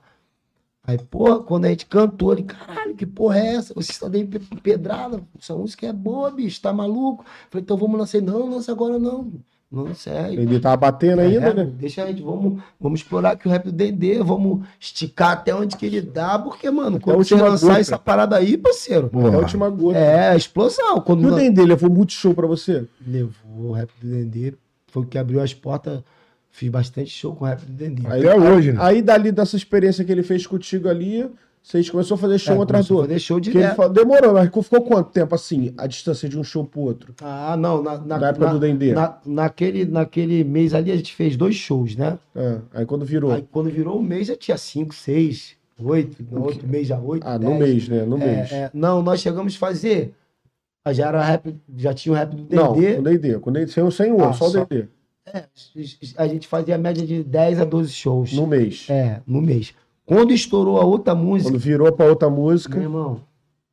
Aí, 0.86 0.98
porra, 0.98 1.40
quando 1.40 1.66
a 1.66 1.68
gente 1.68 1.86
cantou, 1.86 2.32
ele, 2.32 2.42
caralho, 2.44 2.94
que 2.94 3.04
porra 3.06 3.38
é 3.38 3.54
essa? 3.54 3.74
Vocês 3.74 3.90
estão 3.90 4.10
dando 4.10 4.26
pe- 4.26 4.56
pedrada, 4.62 5.20
essa 5.38 5.54
música 5.54 5.86
é 5.86 5.92
boa, 5.92 6.30
bicho, 6.30 6.60
tá 6.60 6.72
maluco? 6.72 7.24
Falei, 7.50 7.62
então 7.62 7.76
vamos 7.76 7.98
lançar. 7.98 8.20
Não, 8.22 8.48
lança 8.50 8.72
agora 8.72 8.98
não. 8.98 9.30
Não 9.70 9.86
aí. 9.86 10.36
Ele 10.36 10.58
tava 10.58 10.76
batendo 10.78 11.20
ainda, 11.20 11.46
É, 11.46 11.54
né? 11.54 11.64
Deixa 11.78 12.02
a 12.02 12.06
gente, 12.08 12.22
vamos, 12.22 12.60
vamos 12.80 13.00
explorar 13.00 13.32
aqui 13.32 13.46
o 13.46 13.50
rap 13.50 13.66
do 13.66 13.70
Dendê, 13.72 14.20
vamos 14.20 14.66
esticar 14.80 15.30
até 15.30 15.54
onde 15.54 15.76
que 15.76 15.86
ele 15.86 16.00
dá, 16.02 16.36
porque, 16.40 16.68
mano, 16.72 16.96
a 16.96 17.00
quando 17.00 17.18
você 17.18 17.36
lançar 17.36 17.66
gota. 17.68 17.78
essa 17.80 17.96
parada 17.98 18.36
aí, 18.36 18.56
parceiro, 18.56 19.06
Até 19.06 19.16
a 19.18 19.20
Porra. 19.22 19.38
última 19.38 19.68
gota. 19.70 19.96
é 19.96 20.36
explosão. 20.36 21.00
Quando 21.02 21.22
E 21.22 21.26
o 21.30 21.34
Dendê 21.36 21.62
levou 21.64 21.88
muito 21.88 22.12
show 22.12 22.34
pra 22.34 22.48
você? 22.48 22.84
levou 23.06 23.68
o 23.68 23.72
rap 23.72 23.90
do 24.02 24.08
Dendê, 24.08 24.54
foi 24.88 25.02
o 25.04 25.06
que 25.06 25.16
abriu 25.16 25.40
as 25.40 25.54
portas, 25.54 26.02
fiz 26.50 26.68
bastante 26.70 27.10
show 27.10 27.34
com 27.34 27.44
o 27.44 27.48
rap 27.48 27.60
do 27.64 27.72
Dendê. 27.72 28.02
Aí- 28.06 28.26
Até 28.28 28.36
hoje, 28.38 28.72
né? 28.72 28.78
Aí, 28.82 29.02
dali 29.02 29.30
dessa 29.32 29.56
experiência 29.56 30.04
que 30.04 30.10
ele 30.12 30.22
fez 30.22 30.46
contigo 30.46 30.88
ali, 30.88 31.28
vocês 31.62 31.88
começaram 31.90 32.16
a 32.16 32.18
fazer 32.18 32.38
show 32.38 32.54
É, 32.54 32.58
um 32.58 32.62
atrás 32.62 32.86
do 32.86 32.94
começou 32.94 32.96
a 32.96 33.36
outro. 33.36 33.52
fazer 33.52 33.66
show 33.68 33.76
falou, 33.76 33.92
demorou, 33.92 34.32
mas 34.34 34.46
ficou 34.64 34.82
quanto 34.82 35.10
tempo 35.10 35.34
assim, 35.34 35.72
a 35.76 35.86
distância 35.86 36.28
de 36.28 36.38
um 36.38 36.42
show 36.44 36.64
pro 36.64 36.80
outro? 36.80 37.14
Ah, 37.22 37.56
não, 37.56 37.82
na, 37.82 37.98
na, 37.98 38.18
Na, 38.18 38.28
época 38.30 38.46
na- 38.46 38.52
do 38.54 38.58
Dendê. 38.58 38.92
na- 38.92 39.18
naquele, 39.26 39.84
naquele 39.84 40.42
mês 40.42 40.72
ali 40.74 40.90
a 40.90 40.96
gente 40.96 41.14
fez 41.14 41.36
dois 41.36 41.54
shows, 41.54 41.94
né? 41.96 42.18
É, 42.34 42.58
aí 42.74 42.86
quando 42.86 43.04
virou. 43.04 43.30
Aí 43.30 43.44
quando 43.50 43.70
virou 43.70 43.98
o 43.98 44.02
mês 44.02 44.26
já 44.28 44.36
tinha 44.36 44.56
cinco, 44.56 44.94
seis, 44.94 45.54
oito, 45.78 46.24
no 46.30 46.42
outro 46.44 46.66
mês 46.66 46.86
já 46.88 46.98
oito, 46.98 47.26
ah, 47.26 47.38
no 47.38 47.50
dez. 47.50 47.58
mês, 47.60 47.88
né? 47.88 48.04
No 48.04 48.16
É, 48.16 48.26
mês. 48.36 48.52
é, 48.52 48.70
não, 48.74 49.02
nós 49.02 49.20
chegamos 49.20 49.54
a 49.54 49.58
fazer. 49.58 50.14
Já 50.92 51.08
era 51.08 51.22
rap, 51.22 51.54
já 51.76 51.92
tinha 51.92 52.12
o 52.12 52.16
rap 52.16 52.34
do 52.34 52.56
Não, 52.56 52.72
Dendê. 52.72 52.94
com 52.94 53.00
o 53.00 53.04
Dendê. 53.04 53.38
Com 53.38 53.50
o 53.50 53.52
Dendê, 53.52 53.66
sem, 53.70 53.90
sem 53.90 54.10
o 54.10 54.14
outro, 54.14 54.28
Ah, 54.30 54.32
só 54.32 54.46
o 54.46 54.50
só- 54.50 54.64
Dendê. 54.64 54.88
É, 55.26 55.44
a 56.16 56.26
gente 56.26 56.48
fazia 56.48 56.74
a 56.74 56.78
média 56.78 57.06
de 57.06 57.22
10 57.22 57.60
a 57.60 57.64
12 57.64 57.92
shows. 57.92 58.32
No 58.32 58.46
mês. 58.46 58.86
É, 58.88 59.20
no 59.26 59.40
mês. 59.40 59.74
Quando 60.04 60.32
estourou 60.32 60.80
a 60.80 60.84
outra 60.84 61.14
música, 61.14 61.50
Quando 61.52 61.60
virou 61.60 61.92
pra 61.92 62.06
outra 62.06 62.28
meu 62.28 62.38
música, 62.40 62.78
irmão, 62.78 63.20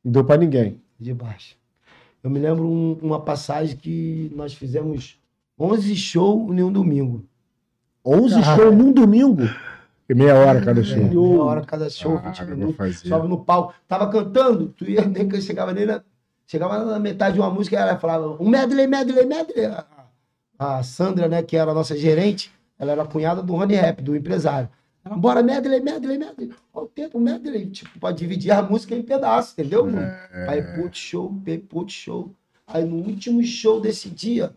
não 0.04 0.12
deu 0.12 0.24
pra 0.24 0.36
ninguém. 0.36 0.80
de 1.00 1.14
baixo. 1.14 1.56
Eu 2.22 2.30
me 2.30 2.38
lembro 2.38 2.64
um- 2.68 2.98
uma 3.00 3.20
passagem 3.20 3.76
que 3.76 4.30
nós 4.34 4.52
fizemos 4.52 5.18
11 5.58 5.94
shows 5.96 6.50
em 6.56 6.62
um 6.62 6.70
domingo. 6.72 7.24
11 8.04 8.40
Cara. 8.40 8.56
shows 8.56 8.76
num 8.76 8.92
domingo. 8.92 9.42
E 10.08 10.14
meia 10.14 10.34
hora 10.34 10.60
cada 10.64 10.80
É, 10.80 10.84
show. 10.84 10.96
meia 11.04 11.42
hora 11.42 11.60
cada 11.64 11.90
show, 11.90 12.16
Ah, 12.16 12.28
20 12.30 12.40
eu 12.40 12.48
não 12.48 12.56
minutos. 12.56 13.00
Sobe 13.00 13.28
no 13.28 13.44
palco. 13.44 13.74
Tava 13.86 14.08
cantando, 14.10 14.68
tu 14.76 14.84
ia 14.88 15.04
nem 15.06 15.28
que 15.28 15.40
chegava 15.40 15.72
nem 15.72 15.86
na, 15.86 16.02
chegava 16.46 16.84
na 16.84 16.98
metade 16.98 17.34
de 17.34 17.40
uma 17.40 17.50
música, 17.50 17.76
ela 17.76 17.96
falava 17.98 18.36
um 18.42 18.48
medley, 18.48 18.86
medley, 18.86 19.26
medley. 19.26 19.66
A, 20.58 20.82
Sandra, 20.82 21.28
né, 21.28 21.42
que 21.42 21.56
era 21.56 21.70
a 21.70 21.74
nossa 21.74 21.96
gerente, 21.96 22.50
ela 22.78 22.92
era 22.92 23.02
a 23.02 23.06
cunhada 23.06 23.42
do 23.42 23.54
Rony 23.54 23.74
Rap, 23.74 24.02
do 24.02 24.16
empresário. 24.16 24.68
Ela, 25.04 25.16
bora 25.16 25.42
medley, 25.42 25.80
medley, 25.80 26.18
medley. 26.18 26.50
Olha 26.72 26.84
o 26.84 26.88
tempo, 26.88 27.20
medley, 27.20 27.66
tipo, 27.70 27.98
pra 27.98 28.12
dividir 28.12 28.50
a 28.50 28.62
música 28.62 28.94
em 28.94 29.02
pedaços, 29.02 29.52
entendeu, 29.52 29.86
mano? 29.86 30.00
É. 30.00 30.46
Aí, 30.48 30.62
put 30.74 30.98
show, 30.98 31.34
put 31.68 31.92
show. 31.92 32.34
Aí 32.66 32.84
no 32.84 32.96
último 32.96 33.42
show 33.42 33.80
desse 33.80 34.10
dia, 34.10 34.52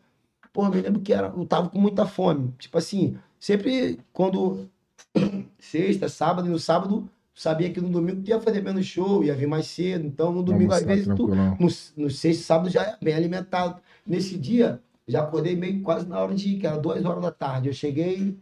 porra, 0.51 0.69
me 0.69 0.81
lembro 0.81 1.01
que 1.01 1.13
era, 1.13 1.27
eu 1.27 1.45
tava 1.45 1.69
com 1.69 1.79
muita 1.79 2.05
fome. 2.05 2.53
Tipo 2.59 2.77
assim, 2.77 3.17
sempre 3.39 3.99
quando 4.11 4.67
sexta, 5.57 6.09
sábado, 6.09 6.47
e 6.47 6.51
no 6.51 6.59
sábado, 6.59 7.09
sabia 7.33 7.71
que 7.71 7.79
no 7.79 7.89
domingo 7.89 8.21
tu 8.21 8.29
ia 8.29 8.41
fazer 8.41 8.61
menos 8.61 8.85
show, 8.85 9.23
ia 9.23 9.33
vir 9.33 9.47
mais 9.47 9.67
cedo. 9.67 10.05
Então 10.05 10.31
no 10.31 10.43
domingo, 10.43 10.73
às 10.73 10.81
Almoçar 10.81 10.95
vezes, 10.95 11.15
tu, 11.15 11.27
no, 11.27 12.03
no 12.03 12.09
sexta, 12.09 12.43
sábado 12.43 12.69
já 12.69 12.83
é 12.83 12.97
bem 13.01 13.13
alimentado. 13.13 13.79
Nesse 14.05 14.37
dia, 14.37 14.81
já 15.11 15.23
acordei 15.23 15.55
meio 15.55 15.81
quase 15.81 16.07
na 16.07 16.19
hora 16.19 16.33
de 16.33 16.49
ir, 16.49 16.59
que 16.59 16.65
era 16.65 16.77
duas 16.77 17.03
horas 17.03 17.21
da 17.21 17.31
tarde. 17.31 17.67
Eu 17.67 17.73
cheguei, 17.73 18.37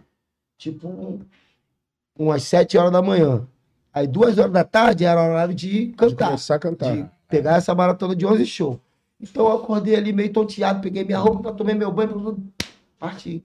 tipo, 0.58 1.20
umas 2.18 2.44
sete 2.44 2.78
horas 2.78 2.92
da 2.92 3.02
manhã. 3.02 3.48
Aí 3.92 4.06
duas 4.06 4.38
horas 4.38 4.52
da 4.54 4.64
tarde 4.64 5.04
era 5.04 5.22
horário 5.24 5.56
de 5.56 5.68
ir 5.68 5.86
De 5.88 5.94
cantar 5.94 6.26
começar 6.28 6.56
a 6.56 6.60
cantar. 6.60 6.96
de 6.96 7.10
pegar 7.28 7.58
essa 7.58 7.74
maratona 7.74 8.16
de 8.16 8.26
11 8.26 8.46
shows. 8.46 8.78
Então 9.20 9.48
eu 9.48 9.56
acordei 9.56 9.96
ali 9.96 10.14
meio 10.14 10.32
tonteado, 10.32 10.80
peguei 10.80 11.04
minha 11.04 11.18
roupa 11.18 11.42
pra 11.42 11.54
tomar 11.54 11.74
meu 11.74 11.92
banho, 11.92 12.38
parti. 13.00 13.44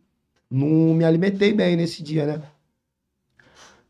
Não 0.50 0.94
me 0.94 1.04
alimentei 1.04 1.52
bem 1.52 1.76
nesse 1.76 2.02
dia, 2.02 2.26
né? 2.26 2.42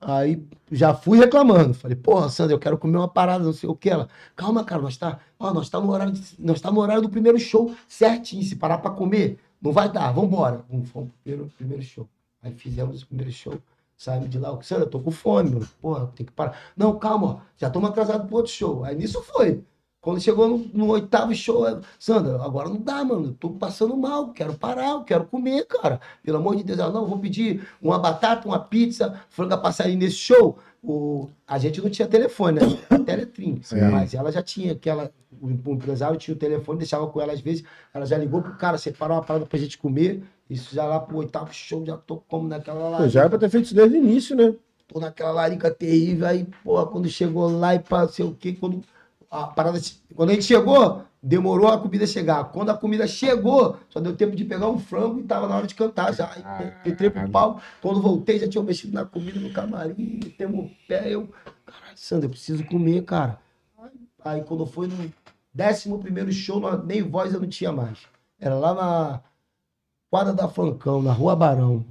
Aí 0.07 0.47
já 0.71 0.95
fui 0.95 1.19
reclamando. 1.19 1.73
Falei, 1.75 1.97
porra, 1.97 2.29
Sandra, 2.29 2.55
eu 2.55 2.59
quero 2.59 2.77
comer 2.79 2.99
uma 2.99 3.09
parada, 3.09 3.43
não 3.45 3.53
sei 3.53 3.69
o 3.69 3.75
que. 3.75 3.89
Ela, 3.91 4.09
calma, 4.37 4.63
cara, 4.65 4.83
nós 4.83 4.97
tá, 4.97 5.19
ó, 5.39 5.53
nós 5.53 5.69
tá 5.69 5.81
no 5.81 5.91
horário, 5.91 6.13
de- 6.13 6.35
nós 6.39 6.61
tá 6.61 6.71
no 6.71 6.81
horário 6.81 7.03
do 7.03 7.09
primeiro 7.09 7.39
show 7.39 7.75
certinho. 7.89 8.43
Se 8.43 8.57
parar 8.57 8.79
pra 8.79 8.91
comer, 8.91 9.39
não 9.61 9.73
vai 9.73 9.91
dar, 9.91 10.13
vambora. 10.13 10.65
Vamos, 10.71 10.91
fomos 10.91 11.09
pro 11.11 11.19
primeiro, 11.23 11.51
primeiro 11.57 11.83
show. 11.83 12.09
Aí 12.43 12.53
fizemos 12.53 13.03
o 13.03 13.07
primeiro 13.07 13.33
show. 13.33 13.55
Saímos 13.97 14.29
de 14.29 14.39
lá, 14.39 14.51
Sandra, 14.63 14.85
eu 14.85 14.91
tô 14.91 15.01
com 15.01 15.11
fome, 15.11 15.51
mano. 15.51 15.69
Porra, 15.81 16.07
tem 16.15 16.27
que 16.27 16.33
parar. 16.33 16.59
Não, 16.77 16.99
calma, 16.99 17.27
ó, 17.27 17.37
já 17.57 17.69
estamos 17.69 17.89
atrasados 17.89 18.27
pro 18.27 18.37
outro 18.37 18.53
show. 18.53 18.85
Aí 18.85 18.95
nisso 18.97 19.23
foi. 19.23 19.63
Quando 20.05 20.21
chegou 20.21 20.47
no, 20.47 20.59
no 20.75 20.89
oitavo 20.91 21.35
show, 21.35 21.67
eu, 21.67 21.81
Sandra, 21.99 22.35
agora 22.45 22.69
não 22.69 22.77
dá, 22.77 23.03
mano. 23.03 23.29
Eu 23.29 23.33
tô 23.33 23.49
passando 23.49 23.97
mal, 23.97 24.35
quero 24.35 24.53
parar, 24.53 24.91
eu 24.91 25.03
quero 25.03 25.25
comer, 25.25 25.65
cara. 25.65 25.99
Pelo 26.23 26.37
amor 26.37 26.57
de 26.57 26.63
Deus, 26.63 26.79
ela, 26.79 26.93
não, 26.93 27.07
vou 27.07 27.19
pedir 27.19 27.67
uma 27.81 27.99
batata, 27.99 28.47
uma 28.47 28.59
pizza, 28.59 29.19
frango 29.31 29.55
a 29.55 29.57
passarinho 29.57 29.99
nesse 29.99 30.17
show. 30.17 30.59
O, 30.83 31.31
a 31.49 31.59
gente 31.59 31.81
não 31.81 31.89
tinha 31.89 32.07
telefone, 32.07 32.61
né? 32.61 32.67
Teletrim. 33.07 33.61
Sim. 33.63 33.81
Mas 33.91 34.13
ela 34.13 34.31
já 34.31 34.43
tinha, 34.43 34.73
aquela, 34.73 35.11
o, 35.41 35.47
o 35.47 35.73
empresário 35.73 36.19
tinha 36.19 36.35
o 36.35 36.39
telefone, 36.39 36.81
deixava 36.81 37.07
com 37.07 37.19
ela 37.23 37.33
às 37.33 37.41
vezes. 37.41 37.65
Ela 37.95 38.05
já 38.05 38.19
ligou 38.19 38.43
pro 38.43 38.57
cara, 38.57 38.77
separou 38.77 39.17
uma 39.17 39.23
parada 39.23 39.47
pra 39.47 39.59
gente 39.59 39.79
comer. 39.79 40.23
Isso 40.51 40.75
já 40.75 40.85
lá 40.85 41.01
pro 41.01 41.17
oitavo 41.17 41.49
show, 41.51 41.83
já 41.83 41.97
tô 41.97 42.19
como 42.29 42.47
naquela 42.47 42.91
lá. 42.91 43.09
Já 43.09 43.21
era 43.21 43.31
pra 43.31 43.39
ter 43.39 43.49
feito 43.49 43.65
isso 43.65 43.75
desde 43.75 43.97
o 43.97 44.01
início, 44.01 44.37
né? 44.37 44.55
Tô 44.87 45.01
naquela 45.01 45.31
larica 45.31 45.71
terrível, 45.71 46.27
aí, 46.27 46.47
porra, 46.63 46.85
quando 46.85 47.09
chegou 47.09 47.51
lá 47.51 47.75
e 47.75 47.79
pra 47.79 48.07
sei 48.07 48.27
o 48.27 48.35
quê, 48.35 48.53
quando 48.53 48.85
a 49.35 49.47
parada. 49.49 49.81
Quando 50.15 50.31
a 50.31 50.33
gente 50.35 50.45
chegou, 50.45 51.03
demorou 51.21 51.69
a 51.69 51.79
comida 51.79 52.07
chegar. 52.07 52.45
Quando 52.53 52.71
a 52.71 52.77
comida 52.77 53.07
chegou, 53.07 53.77
só 53.89 53.99
deu 53.99 54.15
tempo 54.15 54.37
de 54.37 54.45
pegar 54.45 54.69
um 54.69 54.79
frango 54.79 55.19
e 55.19 55.25
tava 55.25 55.49
na 55.49 55.57
hora 55.57 55.67
de 55.67 55.75
cantar 55.75 56.15
já. 56.15 56.31
Aí, 56.45 56.93
entrei 56.93 57.11
pro 57.11 57.29
pau. 57.29 57.61
Quando 57.83 58.01
voltei, 58.01 58.39
já 58.39 58.49
tinha 58.49 58.63
mexido 58.63 58.93
na 58.93 59.05
comida 59.05 59.41
no 59.41 59.53
camarim, 59.53 60.21
metemos 60.23 60.67
o 60.67 60.71
pé. 60.87 61.11
Eu, 61.11 61.29
caralho, 61.67 61.97
Sandra, 61.97 62.27
eu 62.27 62.31
preciso 62.31 62.65
comer, 62.67 63.03
cara. 63.03 63.39
Aí, 64.25 64.43
quando 64.43 64.65
foi 64.65 64.87
no 64.87 65.13
décimo 65.53 65.99
primeiro 65.99 66.33
show, 66.33 66.61
nem 66.85 67.03
voz 67.03 67.35
eu 67.35 67.41
não 67.41 67.49
tinha 67.49 67.73
mais. 67.73 67.99
Era 68.39 68.55
lá 68.55 68.75
na 68.75 69.21
quadra 70.11 70.33
da 70.33 70.49
Francão, 70.49 71.03
na 71.03 71.13
Rua 71.13 71.35
Barão. 71.35 71.85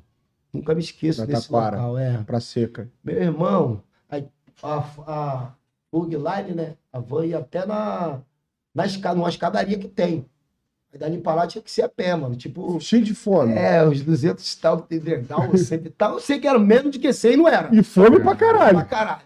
Nunca 0.54 0.74
me 0.74 0.82
esqueço 0.82 1.26
desse 1.26 1.52
local, 1.52 1.98
é. 1.98 2.24
Pra 2.24 2.40
seca. 2.40 2.90
Meu 3.04 3.22
irmão, 3.22 3.84
a, 4.10 4.18
a, 4.62 4.86
a 5.08 5.52
Bugline, 5.94 6.56
né? 6.56 6.76
A 6.92 7.00
van 7.00 7.24
ia 7.24 7.38
até 7.38 7.66
na, 7.68 8.20
na 8.74 8.86
escada, 8.86 9.16
numa 9.16 9.30
escadaria 9.30 9.78
que 9.78 9.88
tem. 9.88 10.26
Aí 10.92 11.00
dali 11.00 11.20
pra 11.20 11.36
lá 11.36 11.46
tinha 11.46 11.62
que 11.62 11.70
ser 11.70 11.84
a 11.84 11.90
pé, 11.90 12.16
mano. 12.16 12.36
Tipo, 12.36 12.80
Cheio 12.80 13.04
de 13.04 13.14
fome. 13.14 13.54
é, 13.54 13.86
os 13.88 14.02
200 14.02 14.56
tal, 14.56 14.82
que 14.82 14.88
tem 14.90 15.00
legal, 15.00 15.56
sempre 15.58 15.92
tal. 15.92 16.14
Eu 16.14 16.20
sei 16.20 16.40
que 16.40 16.48
era 16.48 16.58
menos 16.58 16.92
de 16.92 17.00
que 17.00 17.14
100, 17.14 17.38
não 17.38 17.48
era. 17.48 17.70
E 17.72 17.84
fome 17.84 18.20
pra 18.20 18.36
caralho. 18.36 18.78
Pra 18.78 18.86
caralho. 18.86 19.22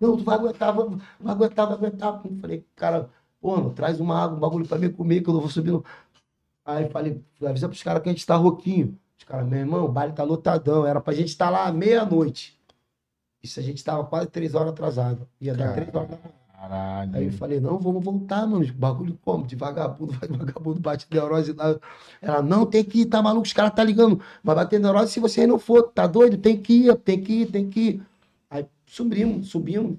Não, 0.00 0.16
tu 0.16 0.24
vai 0.24 0.36
aguentar, 0.36 0.72
vai, 0.72 0.86
vai 1.20 1.34
aguentar, 1.34 1.66
vai 1.66 1.76
aguentar. 1.76 2.20
Eu 2.24 2.36
falei, 2.40 2.64
cara, 2.74 3.08
pô, 3.40 3.56
mano, 3.56 3.70
traz 3.70 4.00
uma 4.00 4.20
água, 4.20 4.36
um 4.36 4.40
bagulho 4.40 4.66
pra 4.66 4.78
mim 4.78 4.90
comer, 4.90 5.20
que 5.20 5.28
eu 5.28 5.34
não 5.34 5.40
vou 5.40 5.50
subir. 5.50 5.70
No... 5.70 5.84
Aí 6.64 6.88
falei, 6.90 7.20
avisa 7.44 7.68
pros 7.68 7.82
caras 7.82 8.02
que 8.02 8.08
a 8.08 8.12
gente 8.12 8.26
tá 8.26 8.34
rouquinho. 8.36 8.96
Os 9.18 9.24
caras, 9.24 9.46
meu 9.48 9.60
irmão, 9.60 9.84
o 9.84 9.88
baile 9.88 10.12
tá 10.12 10.24
lotadão. 10.24 10.84
Era 10.86 11.00
pra 11.00 11.12
gente 11.12 11.28
estar 11.28 11.50
lá 11.50 11.66
à 11.66 11.72
meia-noite. 11.72 12.56
Isso 13.42 13.58
a 13.58 13.62
gente 13.62 13.82
tava 13.82 14.04
quase 14.04 14.28
três 14.28 14.54
horas 14.54 14.72
atrasado. 14.72 15.26
Ia 15.40 15.54
dar 15.54 15.72
três 15.74 15.94
horas 15.94 16.10
da 16.10 16.16
manhã. 16.16 16.32
Caralho. 16.62 17.16
Aí 17.16 17.24
eu 17.24 17.32
falei, 17.32 17.58
não, 17.58 17.76
vamos 17.76 18.04
voltar, 18.04 18.46
mano. 18.46 18.64
Bagulho 18.72 19.18
como? 19.24 19.44
De 19.44 19.56
vagabundo, 19.56 20.12
vai 20.20 20.28
vagabundo, 20.28 20.78
bate 20.80 21.08
neurose 21.10 21.52
lá. 21.52 21.76
Ela, 22.20 22.40
não, 22.40 22.64
tem 22.64 22.84
que 22.84 23.00
ir, 23.00 23.06
tá 23.06 23.20
maluco, 23.20 23.44
os 23.46 23.52
caras 23.52 23.74
tá 23.74 23.82
ligando. 23.82 24.20
Vai 24.44 24.54
bater 24.54 24.78
neurose 24.78 25.10
se 25.12 25.18
você 25.18 25.44
não 25.44 25.58
for, 25.58 25.82
tá 25.90 26.06
doido? 26.06 26.38
Tem 26.38 26.56
que 26.56 26.86
ir, 26.86 26.96
tem 26.98 27.20
que 27.20 27.32
ir, 27.42 27.46
tem 27.50 27.68
que 27.68 27.80
ir. 27.80 28.02
Aí 28.48 28.64
subimos, 28.86 29.48
subimos. 29.48 29.98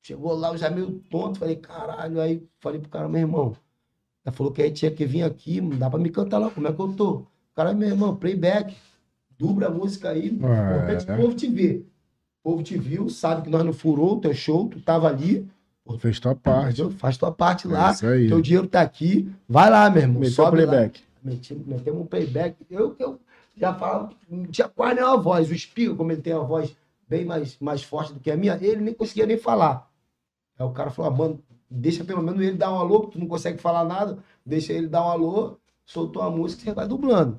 Chegou 0.00 0.34
lá, 0.34 0.50
eu 0.50 0.56
já 0.56 0.70
meio 0.70 0.92
tonto, 1.10 1.40
falei, 1.40 1.56
caralho. 1.56 2.20
Aí 2.20 2.46
falei 2.60 2.78
pro 2.78 2.88
cara, 2.88 3.08
meu 3.08 3.20
irmão. 3.20 3.56
Ela 4.24 4.32
falou 4.32 4.52
que 4.52 4.62
aí 4.62 4.70
tinha 4.70 4.92
que 4.92 5.04
vir 5.04 5.24
aqui, 5.24 5.60
não 5.60 5.76
dá 5.76 5.90
pra 5.90 5.98
me 5.98 6.10
cantar 6.10 6.38
lá, 6.38 6.50
como 6.50 6.68
é 6.68 6.72
que 6.72 6.78
eu 6.80 6.92
tô? 6.92 7.26
Cara, 7.54 7.74
meu 7.74 7.88
irmão, 7.88 8.14
playback, 8.14 8.76
dubra 9.36 9.66
a 9.66 9.70
música 9.70 10.10
aí, 10.10 10.26
É. 10.28 10.30
importante 10.30 11.10
o 11.10 11.16
povo 11.16 11.34
te 11.34 11.48
ver. 11.48 11.84
O 12.46 12.50
povo 12.50 12.62
te 12.62 12.78
viu, 12.78 13.08
sabe 13.08 13.42
que 13.42 13.50
nós 13.50 13.64
não 13.64 13.72
furou 13.72 14.12
o 14.14 14.20
teu 14.20 14.32
show, 14.32 14.68
tu 14.68 14.80
tava 14.80 15.08
ali, 15.08 15.44
Fez 15.98 16.20
tua 16.20 16.36
parte. 16.36 16.80
Entendeu? 16.80 16.96
Faz 16.96 17.16
tua 17.16 17.32
parte 17.32 17.66
É 17.66 17.70
lá, 17.70 17.90
isso 17.90 18.06
aí. 18.06 18.28
teu 18.28 18.40
dinheiro 18.40 18.68
tá 18.68 18.82
aqui, 18.82 19.28
vai 19.48 19.68
lá, 19.68 19.90
meu 19.90 20.02
irmão. 20.02 20.20
Meteu 20.20 20.32
sobe 20.32 20.64
lá. 20.64 20.70
playback. 20.72 21.02
Meti- 21.24 21.60
Metemos 21.66 22.00
um 22.02 22.06
playback. 22.06 22.56
Eu, 22.70 22.94
eu 23.00 23.18
já 23.56 23.74
falava, 23.74 24.10
não 24.30 24.46
tinha 24.46 24.68
quase 24.68 24.94
nenhuma 24.94 25.16
voz. 25.16 25.50
O 25.50 25.54
Espiga, 25.54 25.92
como 25.96 26.12
ele 26.12 26.22
tem 26.22 26.34
uma 26.34 26.44
voz 26.44 26.76
bem 27.08 27.24
mais, 27.24 27.56
mais 27.58 27.82
forte 27.82 28.12
do 28.12 28.20
que 28.20 28.30
a 28.30 28.36
minha, 28.36 28.56
ele 28.62 28.80
nem 28.80 28.94
conseguia 28.94 29.26
nem 29.26 29.36
falar. 29.36 29.90
Aí 30.56 30.64
o 30.64 30.70
cara 30.70 30.90
falou, 30.90 31.10
ah, 31.12 31.16
mano, 31.16 31.40
deixa 31.68 32.04
pelo 32.04 32.22
menos 32.22 32.40
ele 32.40 32.56
dar 32.56 32.72
um 32.72 32.78
alô, 32.78 33.00
porque 33.00 33.14
tu 33.14 33.20
não 33.20 33.26
consegue 33.28 33.60
falar 33.60 33.84
nada, 33.84 34.18
deixa 34.44 34.72
ele 34.72 34.86
dar 34.86 35.04
um 35.04 35.10
alô, 35.10 35.56
soltou 35.84 36.22
a 36.22 36.30
música 36.30 36.62
e 36.62 36.64
você 36.66 36.72
vai 36.72 36.86
dublando. 36.86 37.36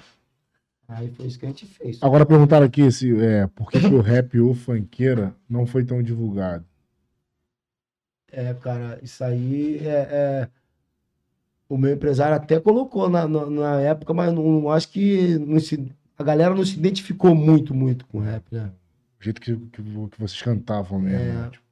Aí 0.88 1.10
foi 1.12 1.26
isso 1.28 1.38
que 1.38 1.46
a 1.46 1.50
gente 1.50 1.66
fez. 1.66 2.02
Agora 2.02 2.26
perguntaram 2.26 2.66
aqui 2.66 2.90
se, 2.92 3.14
é, 3.20 3.46
por 3.48 3.70
que, 3.70 3.80
que 3.80 3.88
o 3.94 4.00
rap 4.02 4.40
ou 4.40 4.54
funkeira 4.54 5.36
não 5.50 5.66
foi 5.66 5.84
tão 5.84 6.02
divulgado. 6.02 6.66
É, 8.32 8.54
cara, 8.54 9.00
isso 9.02 9.24
aí 9.24 9.80
é, 9.86 9.90
é- 10.12 10.50
O 11.70 11.78
meu 11.78 11.94
empresário 11.94 12.36
até 12.36 12.60
colocou 12.60 13.10
na, 13.10 13.28
na, 13.28 13.46
na 13.50 13.82
época, 13.82 14.14
mas 14.14 14.34
não, 14.34 14.62
não 14.62 14.72
acho 14.72 14.90
que 14.90 15.38
não 15.40 15.60
se- 15.60 15.92
a 16.18 16.24
galera 16.24 16.56
não 16.56 16.66
se 16.66 16.78
identificou 16.78 17.36
muito, 17.36 17.74
muito 17.74 18.06
com 18.08 18.20
rap, 18.20 18.44
né? 18.52 18.72
O 19.20 19.24
jeito 19.24 19.42
que, 19.42 19.56
que, 19.56 19.82
que 19.82 20.20
vocês 20.20 20.42
cantavam 20.42 21.00
mesmo. 21.00 21.20
É. 21.20 21.34
né? 21.34 21.50
Tipo, 21.52 21.64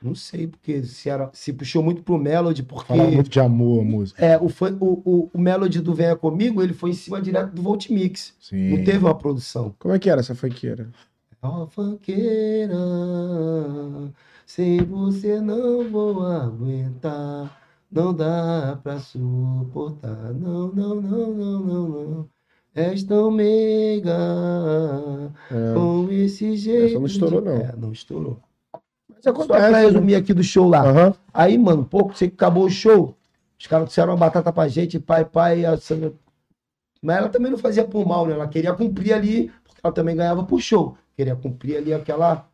Não 0.00 0.14
sei, 0.14 0.46
porque 0.46 0.82
se, 0.84 1.08
era, 1.10 1.28
se 1.32 1.52
puxou 1.52 1.82
muito 1.82 2.02
pro 2.02 2.16
Melody, 2.18 2.62
porque 2.62 2.92
muito 2.92 3.28
de 3.28 3.40
amor 3.40 3.80
a 3.80 3.84
música. 3.84 4.24
é, 4.24 4.38
o, 4.38 4.48
fã- 4.48 4.76
o, 4.80 5.02
o, 5.04 5.30
o 5.34 5.38
Melody 5.38 5.80
do 5.80 5.92
Venha 5.94 6.14
Comigo, 6.14 6.62
ele 6.62 6.72
foi 6.72 6.90
em 6.90 6.94
cima 6.94 7.20
direto 7.20 7.52
do 7.52 7.62
Volt 7.62 7.90
Mix. 7.90 8.34
Sim. 8.40 8.76
Não 8.76 8.84
teve 8.84 8.98
uma 8.98 9.14
produção. 9.14 9.74
Como 9.78 9.92
é 9.94 9.98
que 9.98 10.08
era 10.08 10.20
essa 10.20 10.34
funkeira? 10.34 10.88
Ó, 11.42 11.66
funkeira, 11.66 12.74
sem 14.46 14.78
você 14.84 15.40
não 15.40 15.88
vou 15.90 16.22
aguentar. 16.26 17.56
Não 17.90 18.12
dá 18.14 18.78
pra 18.82 18.98
suportar. 18.98 20.32
Não, 20.34 20.68
não, 20.72 21.00
não, 21.00 21.34
não, 21.34 21.60
não, 21.60 21.88
não. 21.88 22.28
És 22.74 23.02
tão 23.02 23.30
meiga 23.30 24.12
É, 25.50 25.74
com 25.74 26.10
esse 26.12 26.56
jeito. 26.56 26.98
não 27.00 27.06
estourou, 27.06 27.40
de- 27.40 27.46
não. 27.46 27.56
É, 27.56 27.76
não 27.76 27.92
estourou. 27.92 28.40
Só 29.20 29.30
acontece. 29.30 29.58
pra 29.58 29.70
né? 29.70 29.80
resumir 29.80 30.14
aqui 30.14 30.32
do 30.32 30.42
show 30.42 30.68
lá. 30.68 30.82
Aham. 30.82 31.14
Aí, 31.32 31.56
mano, 31.58 31.84
pouco, 31.84 32.16
sei 32.16 32.28
que 32.28 32.34
acabou 32.34 32.64
o 32.64 32.70
show. 32.70 33.14
Os 33.58 33.66
caras 33.66 33.88
disseram 33.88 34.12
uma 34.12 34.16
batata 34.18 34.52
pra 34.52 34.68
gente, 34.68 34.98
pai, 35.00 35.24
pai, 35.24 35.64
a 35.64 35.76
Sandra. 35.76 36.12
Mas 37.02 37.16
ela 37.16 37.28
também 37.28 37.50
não 37.50 37.58
fazia 37.58 37.84
por 37.84 38.06
mal, 38.06 38.26
né? 38.26 38.34
Ela 38.34 38.48
queria 38.48 38.72
cumprir 38.72 39.12
ali, 39.12 39.52
porque 39.64 39.80
ela 39.82 39.92
também 39.92 40.16
ganhava 40.16 40.44
por 40.44 40.60
show. 40.60 40.96
Queria 41.16 41.34
cumprir 41.34 41.76
ali 41.76 41.92
aquela. 41.92 42.46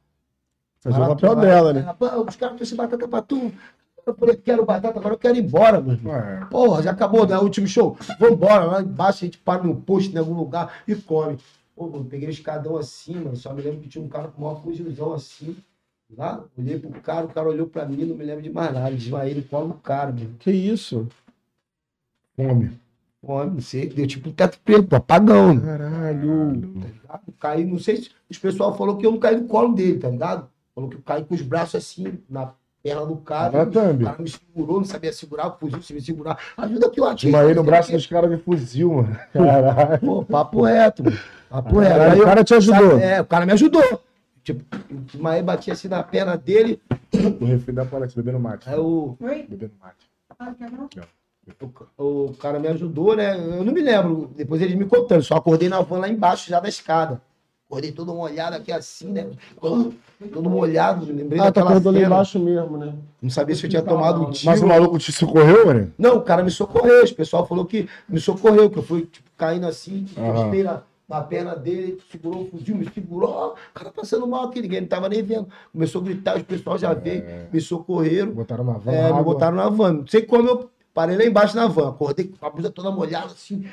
Fazer 0.80 1.00
o 1.00 1.08
papel 1.08 1.36
dela, 1.36 1.72
né? 1.72 1.94
Os 2.26 2.36
caras 2.36 2.56
trouxeram 2.56 2.84
batata 2.84 3.08
pra 3.08 3.22
tu. 3.22 3.52
Eu 4.06 4.14
falei, 4.14 4.36
quero 4.36 4.66
batata, 4.66 4.98
agora 4.98 5.14
eu 5.14 5.18
quero 5.18 5.36
ir 5.36 5.42
embora, 5.42 5.80
mano. 5.80 6.10
É. 6.10 6.44
Porra, 6.50 6.82
já 6.82 6.90
acabou, 6.90 7.26
né? 7.26 7.38
O 7.38 7.42
último 7.42 7.66
show. 7.66 7.96
Vambora, 8.18 8.64
lá 8.64 8.82
embaixo 8.82 9.24
a 9.24 9.26
gente 9.26 9.38
para 9.38 9.62
no 9.62 9.76
posto 9.76 10.14
em 10.14 10.18
algum 10.18 10.34
lugar 10.34 10.82
e 10.86 10.94
come. 10.94 11.38
Pô, 11.74 11.90
eu 11.92 12.04
peguei 12.04 12.28
o 12.28 12.30
escadão 12.30 12.76
assim, 12.76 13.14
mano. 13.14 13.36
Só 13.36 13.52
me 13.54 13.62
lembro 13.62 13.80
que 13.80 13.88
tinha 13.88 14.04
um 14.04 14.08
cara 14.08 14.28
com 14.28 14.42
maior 14.42 14.60
fuzilzão 14.62 15.14
assim. 15.14 15.56
Lá, 16.16 16.44
olhei 16.56 16.78
pro 16.78 16.90
cara, 17.00 17.26
o 17.26 17.28
cara 17.28 17.48
olhou 17.48 17.66
pra 17.66 17.84
mim, 17.86 18.04
não 18.04 18.16
me 18.16 18.24
lembro 18.24 18.42
de 18.42 18.50
mais 18.50 18.72
nada. 18.72 18.90
Desmaiei 18.90 19.34
no 19.34 19.42
colo 19.42 19.68
do 19.68 19.74
cara, 19.74 20.12
mano. 20.12 20.34
Que 20.38 20.50
isso? 20.50 21.08
Fome. 22.36 22.72
Pô, 23.20 23.42
não 23.44 23.60
sei, 23.60 23.88
deu 23.88 24.06
tipo 24.06 24.28
um 24.28 24.32
teto 24.32 24.58
preto, 24.64 24.94
apagão. 24.94 25.58
Caralho. 25.58 26.60
Tá 26.80 26.86
ligado? 26.86 27.34
Caí, 27.40 27.64
não 27.64 27.78
sei 27.78 27.96
se 27.96 28.10
os 28.30 28.38
pessoal 28.38 28.76
falou 28.76 28.96
que 28.98 29.06
eu 29.06 29.12
não 29.12 29.18
caí 29.18 29.36
no 29.40 29.46
colo 29.46 29.74
dele, 29.74 29.98
tá 29.98 30.10
ligado? 30.10 30.48
Falou 30.74 30.90
que 30.90 30.96
eu 30.96 31.02
caí 31.02 31.24
com 31.24 31.34
os 31.34 31.40
braços 31.42 31.76
assim, 31.76 32.18
na 32.28 32.52
perna 32.82 33.06
do 33.06 33.16
cara. 33.16 33.64
Thumb. 33.64 34.02
O 34.02 34.04
cara 34.04 34.22
me 34.22 34.28
segurou, 34.28 34.76
não 34.78 34.84
sabia 34.84 35.12
segurar, 35.12 35.50
fugiu, 35.52 35.80
se 35.80 35.94
me 35.94 36.02
segurar. 36.02 36.38
Ajuda 36.56 36.86
aqui, 36.88 37.00
ó. 37.00 37.14
Desmaiei 37.14 37.54
no 37.54 37.64
braço 37.64 37.92
dos 37.92 38.06
caras 38.06 38.30
de 38.30 38.36
fuzil, 38.36 38.92
mano. 38.92 39.18
Caralho. 39.32 40.00
Pô, 40.00 40.24
papo 40.24 40.62
reto, 40.62 41.02
mano. 41.04 41.16
Papo 41.48 41.78
reto. 41.78 42.00
Aí 42.00 42.20
o 42.20 42.24
cara 42.24 42.44
te 42.44 42.54
ajudou. 42.54 42.90
sabe, 42.90 43.02
É, 43.02 43.20
o 43.22 43.24
cara 43.24 43.46
me 43.46 43.52
ajudou. 43.52 44.00
Tipo, 44.44 44.62
o 44.90 44.94
desmaiei, 44.94 45.42
bati 45.42 45.70
assim 45.70 45.88
na 45.88 46.02
perna 46.02 46.36
dele. 46.36 46.78
O 47.40 47.44
refri 47.46 47.72
da 47.72 47.86
Alex 47.90 48.14
bebendo 48.14 48.38
mate. 48.38 48.68
Aí 48.68 48.78
o, 48.78 49.16
Oi? 49.20 49.46
Bebendo 49.48 49.72
mate. 49.80 49.96
Ah, 50.38 50.52
não? 50.70 50.88
o, 51.96 52.26
o 52.26 52.34
cara 52.34 52.58
me 52.60 52.68
ajudou, 52.68 53.16
né? 53.16 53.34
Eu 53.36 53.64
não 53.64 53.72
me 53.72 53.80
lembro. 53.80 54.30
Depois 54.36 54.60
eles 54.60 54.74
me 54.74 54.84
contando. 54.84 55.22
Só 55.22 55.36
acordei 55.36 55.68
na 55.68 55.80
van 55.80 55.98
lá 55.98 56.08
embaixo, 56.08 56.50
já 56.50 56.60
da 56.60 56.68
escada. 56.68 57.22
Acordei 57.66 57.90
todo 57.92 58.14
molhado 58.14 58.56
aqui 58.56 58.70
assim, 58.70 59.10
né? 59.10 59.30
Todo 59.60 60.50
molhado. 60.50 61.06
Lembrei 61.06 61.40
Ah, 61.40 61.44
tá 61.50 61.62
daquela 61.62 61.74
lá 61.76 61.80
cena. 61.82 62.06
embaixo 62.06 62.38
mesmo, 62.38 62.76
né? 62.76 62.94
Não 63.22 63.30
sabia 63.30 63.56
se 63.56 63.64
eu 63.64 63.70
tinha 63.70 63.82
tomado 63.82 64.20
um 64.22 64.30
tiro. 64.30 64.50
Mas 64.50 64.60
o 64.60 64.66
maluco 64.66 64.98
te 64.98 65.10
socorreu, 65.10 65.66
mano? 65.66 65.92
Não, 65.98 66.16
o 66.18 66.22
cara 66.22 66.42
me 66.42 66.50
socorreu. 66.50 67.02
O 67.04 67.14
pessoal 67.14 67.46
falou 67.46 67.64
que 67.64 67.88
me 68.06 68.20
socorreu, 68.20 68.68
que 68.68 68.78
eu 68.78 68.82
fui 68.82 69.06
tipo, 69.06 69.28
caindo 69.38 69.66
assim, 69.66 70.06
Aham. 70.18 70.28
encostei 70.28 70.62
na, 71.08 71.16
na 71.16 71.22
perna 71.22 71.54
dele, 71.56 71.98
segurou 72.10 72.42
o 72.42 72.50
fuzil, 72.50 72.76
me 72.76 72.88
segurou. 72.92 73.52
O 73.52 73.56
cara 73.74 73.90
passando 73.90 74.26
mal 74.26 74.44
aqui, 74.46 74.60
ninguém 74.62 74.80
não 74.82 74.88
tava 74.88 75.08
nem 75.08 75.22
vendo. 75.22 75.48
Começou 75.72 76.00
a 76.00 76.04
gritar, 76.04 76.36
os 76.36 76.42
pessoal 76.42 76.78
já 76.78 76.92
veio, 76.94 77.24
me 77.52 77.60
socorreram. 77.60 78.32
Botaram 78.32 78.64
na 78.64 78.74
van. 78.74 78.92
É, 78.92 79.12
me 79.12 79.22
botaram 79.22 79.56
na 79.56 79.68
van. 79.68 79.92
Não 79.92 80.06
sei 80.06 80.22
como 80.22 80.48
eu 80.48 80.70
parei 80.92 81.16
lá 81.16 81.24
embaixo 81.24 81.56
na 81.56 81.66
van. 81.66 81.90
Acordei 81.90 82.26
com 82.26 82.46
a 82.46 82.50
blusa 82.50 82.70
toda 82.70 82.90
molhada, 82.90 83.26
assim, 83.26 83.66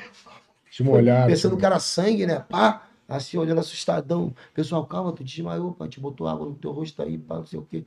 Te 0.70 0.82
molharam. 0.82 1.26
pensando 1.28 1.56
que 1.56 1.64
era 1.66 1.78
sangue, 1.78 2.26
né? 2.26 2.44
Pá, 2.48 2.82
assim, 3.08 3.36
olhando 3.38 3.60
assustadão. 3.60 4.32
Pessoal, 4.54 4.84
calma, 4.86 5.12
tu 5.12 5.22
desmaiou, 5.24 5.72
pá, 5.72 5.86
te 5.88 6.00
botou 6.00 6.26
água 6.26 6.46
no 6.46 6.54
teu 6.54 6.70
rosto 6.72 7.02
aí, 7.02 7.18
pá, 7.18 7.36
não 7.36 7.46
sei 7.46 7.58
o 7.58 7.62
quê. 7.62 7.84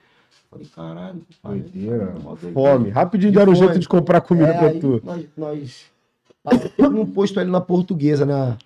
Falei, 0.50 0.68
caralho, 0.76 1.22
pariu. 1.42 1.62
Doideira. 1.64 2.14
Fome. 2.54 2.90
Rapidinho 2.90 3.32
De 3.32 3.38
deram 3.38 3.52
um 3.52 3.56
jeito 3.56 3.80
de 3.80 3.88
comprar 3.88 4.22
comida 4.22 4.50
É, 4.50 4.58
pra 4.58 4.80
tu. 4.80 5.02
Nós, 5.04 5.26
nós 5.36 5.86
num 6.78 7.06
posto 7.12 7.40
ali 7.40 7.50
na 7.50 7.60
Portuguesa, 7.62 8.26
né? 8.26 8.58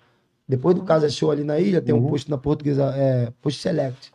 Depois 0.50 0.74
do 0.74 0.82
Casa 0.82 1.08
Show 1.08 1.30
ali 1.30 1.44
na 1.44 1.60
ilha, 1.60 1.80
tem 1.80 1.94
um 1.94 1.98
Uhum. 1.98 2.08
posto 2.10 2.28
na 2.28 2.36
Portuguesa, 2.36 2.92
é, 2.96 3.30
posto 3.40 3.60
Select. 3.60 4.12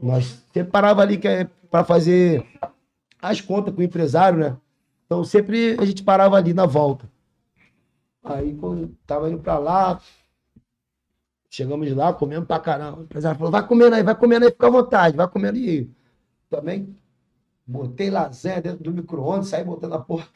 Nós 0.00 0.40
sempre 0.54 0.70
parava 0.70 1.02
ali 1.02 1.18
que 1.18 1.26
é 1.26 1.48
para 1.68 1.82
fazer 1.84 2.46
as 3.20 3.40
contas 3.40 3.74
com 3.74 3.80
o 3.80 3.84
empresário, 3.84 4.38
né? 4.38 4.56
Então 5.06 5.24
sempre 5.24 5.76
a 5.80 5.84
gente 5.84 6.04
parava 6.04 6.36
ali 6.36 6.54
na 6.54 6.66
volta. 6.66 7.10
Aí 8.22 8.54
quando 8.54 8.96
tava 9.04 9.28
indo 9.28 9.40
pra 9.40 9.58
lá, 9.58 10.00
chegamos 11.50 11.90
lá, 11.92 12.12
comemos 12.12 12.46
pra 12.46 12.60
caramba. 12.60 13.00
O 13.00 13.02
empresário 13.02 13.36
falou, 13.36 13.50
vai 13.50 13.66
comendo 13.66 13.96
aí, 13.96 14.04
vai 14.04 14.14
comendo 14.14 14.44
aí, 14.44 14.52
fica 14.52 14.68
à 14.68 14.70
vontade, 14.70 15.16
vai 15.16 15.26
comendo 15.28 15.58
aí. 15.58 15.90
Também 16.48 16.96
botei 17.66 18.08
lasanha 18.08 18.60
dentro 18.62 18.84
do 18.84 18.92
micro-ondas, 18.92 19.48
saí 19.48 19.64
botando 19.64 19.94
a 19.94 19.98
porra 19.98 20.26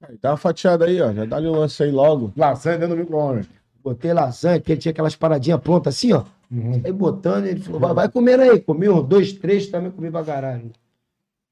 Aí, 0.00 0.16
Dá 0.20 0.30
uma 0.30 0.36
fatiada 0.38 0.86
aí, 0.86 1.00
ó. 1.00 1.12
Já 1.12 1.26
dá 1.26 1.36
ali 1.36 1.46
um 1.48 1.52
lance 1.58 1.82
aí 1.82 1.90
logo. 1.90 2.32
Lasanha 2.36 2.78
dentro 2.78 2.96
do 2.96 3.00
micro-ondas. 3.00 3.46
Botei 3.86 4.12
lasanha, 4.12 4.58
porque 4.58 4.72
ele 4.72 4.80
tinha 4.80 4.90
aquelas 4.90 5.14
paradinhas 5.14 5.60
prontas 5.60 5.94
assim, 5.94 6.12
ó. 6.12 6.24
Uhum. 6.50 6.82
Aí 6.84 6.90
botando, 6.92 7.46
ele 7.46 7.60
falou, 7.60 7.78
vai, 7.78 7.94
vai 7.94 8.08
comendo 8.08 8.42
aí. 8.42 8.60
Comi 8.60 8.88
uns 8.88 9.06
dois, 9.06 9.32
três, 9.34 9.68
também 9.68 9.92
comi 9.92 10.10
pra 10.10 10.24
caralho. 10.24 10.72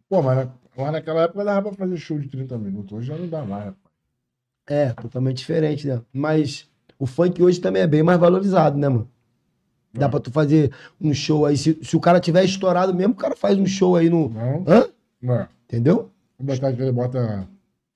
Pô, 0.09 0.21
mas, 0.21 0.49
mas 0.77 0.91
naquela 0.93 1.23
época 1.23 1.45
dava 1.45 1.69
pra 1.69 1.73
fazer 1.79 1.97
show 1.97 2.19
de 2.19 2.27
30 2.29 2.59
minutos. 2.59 2.93
Hoje 2.99 3.07
já 3.07 3.17
não 3.17 3.29
dá 3.29 3.45
mais, 3.45 3.67
rapaz. 3.67 3.95
É, 4.67 4.89
totalmente 4.95 5.37
diferente, 5.37 5.87
né? 5.87 6.03
Mas 6.13 6.69
o 6.99 7.07
funk 7.07 7.41
hoje 7.41 7.61
também 7.61 7.83
é 7.83 7.87
bem 7.87 8.03
mais 8.03 8.19
valorizado, 8.19 8.77
né, 8.77 8.89
mano? 8.89 9.09
Dá 9.93 10.07
É. 10.07 10.09
pra 10.09 10.19
tu 10.19 10.33
fazer 10.33 10.73
um 11.01 11.15
show 11.15 11.47
aí. 11.47 11.57
Se, 11.57 11.79
se 11.85 11.97
o 11.97 12.01
cara 12.01 12.19
tiver 12.19 12.43
estourado 12.45 12.93
mesmo, 12.93 13.13
o 13.13 13.17
cara 13.17 13.37
faz 13.37 13.57
um 13.57 13.67
show 13.67 13.95
aí 13.95 14.11
no. 14.11 14.29
Não? 14.31 14.65
Hã? 14.67 14.89
Não. 15.23 15.47
Entendeu? 15.67 16.11
Vamos 16.37 16.59
botar 16.59 16.73
que 16.73 16.83
ele 16.83 16.91
bota 16.91 17.47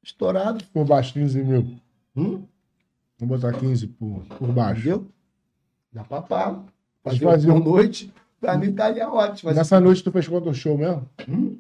Estourado. 0.01 0.63
por 0.73 0.85
baixo 0.87 1.15
15 1.15 1.43
mil. 1.43 1.67
Hum? 2.17 2.43
Vamos 3.19 3.41
botar 3.41 3.59
15 3.59 3.87
por, 3.89 4.25
por 4.27 4.53
baixo. 4.53 4.81
Entendeu? 4.81 5.07
Dá 5.93 6.05
pra 6.05 6.23
pá. 6.23 6.65
Fazer 7.03 7.19
fazia 7.25 7.53
uma 7.53 7.61
um- 7.61 7.65
noite. 7.65 8.13
Pra 8.41 8.57
mim 8.57 8.73
ali 8.79 9.01
ótimo. 9.01 9.53
Nessa 9.53 9.81
noite 9.81 10.05
tu 10.05 10.13
fez 10.13 10.29
quanto 10.29 10.53
show 10.55 10.79
mesmo? 10.79 11.09
Hum? 11.29 11.59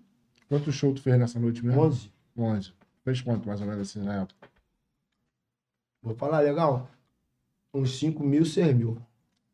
Quanto 0.49 0.71
show 0.71 0.95
tu 0.95 1.03
fez 1.03 1.19
nessa 1.19 1.39
noite 1.41 1.65
mesmo? 1.65 1.81
11. 1.83 2.13
11. 2.37 2.73
Fez 3.05 3.21
quanto 3.21 3.49
mais 3.49 3.61
ou 3.61 3.67
menos 3.67 3.89
assim 3.89 4.01
na 4.05 4.23
época? 4.23 4.49
Vou 6.03 6.15
falar 6.15 6.41
legal. 6.41 6.89
Uns 7.75 7.99
5 7.99 8.23
mil, 8.23 8.45
6 8.45 8.75
mil. 8.77 8.97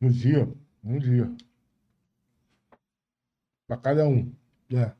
Um 0.03 0.11
dia. 0.11 0.47
Um 0.85 0.99
dia. 0.99 1.33
Pra 3.67 3.77
cada 3.79 4.07
um. 4.07 4.31
É. 4.73 4.93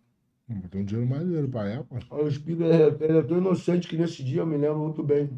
Hum, 0.49 0.61
Tem 0.71 0.81
um 0.81 0.85
dinheiro 0.85 1.09
maneiro 1.09 1.49
pra 1.49 1.69
época. 1.69 2.01
Olha, 2.11 2.25
os 2.25 2.39
picos, 2.39 2.65
ele 2.65 3.19
é 3.19 3.23
tão 3.23 3.39
inocente 3.39 3.87
que 3.89 3.97
nesse 3.97 4.23
dia 4.25 4.41
eu 4.41 4.47
me 4.47 4.57
lembro 4.57 4.79
muito 4.79 5.03
bem. 5.03 5.31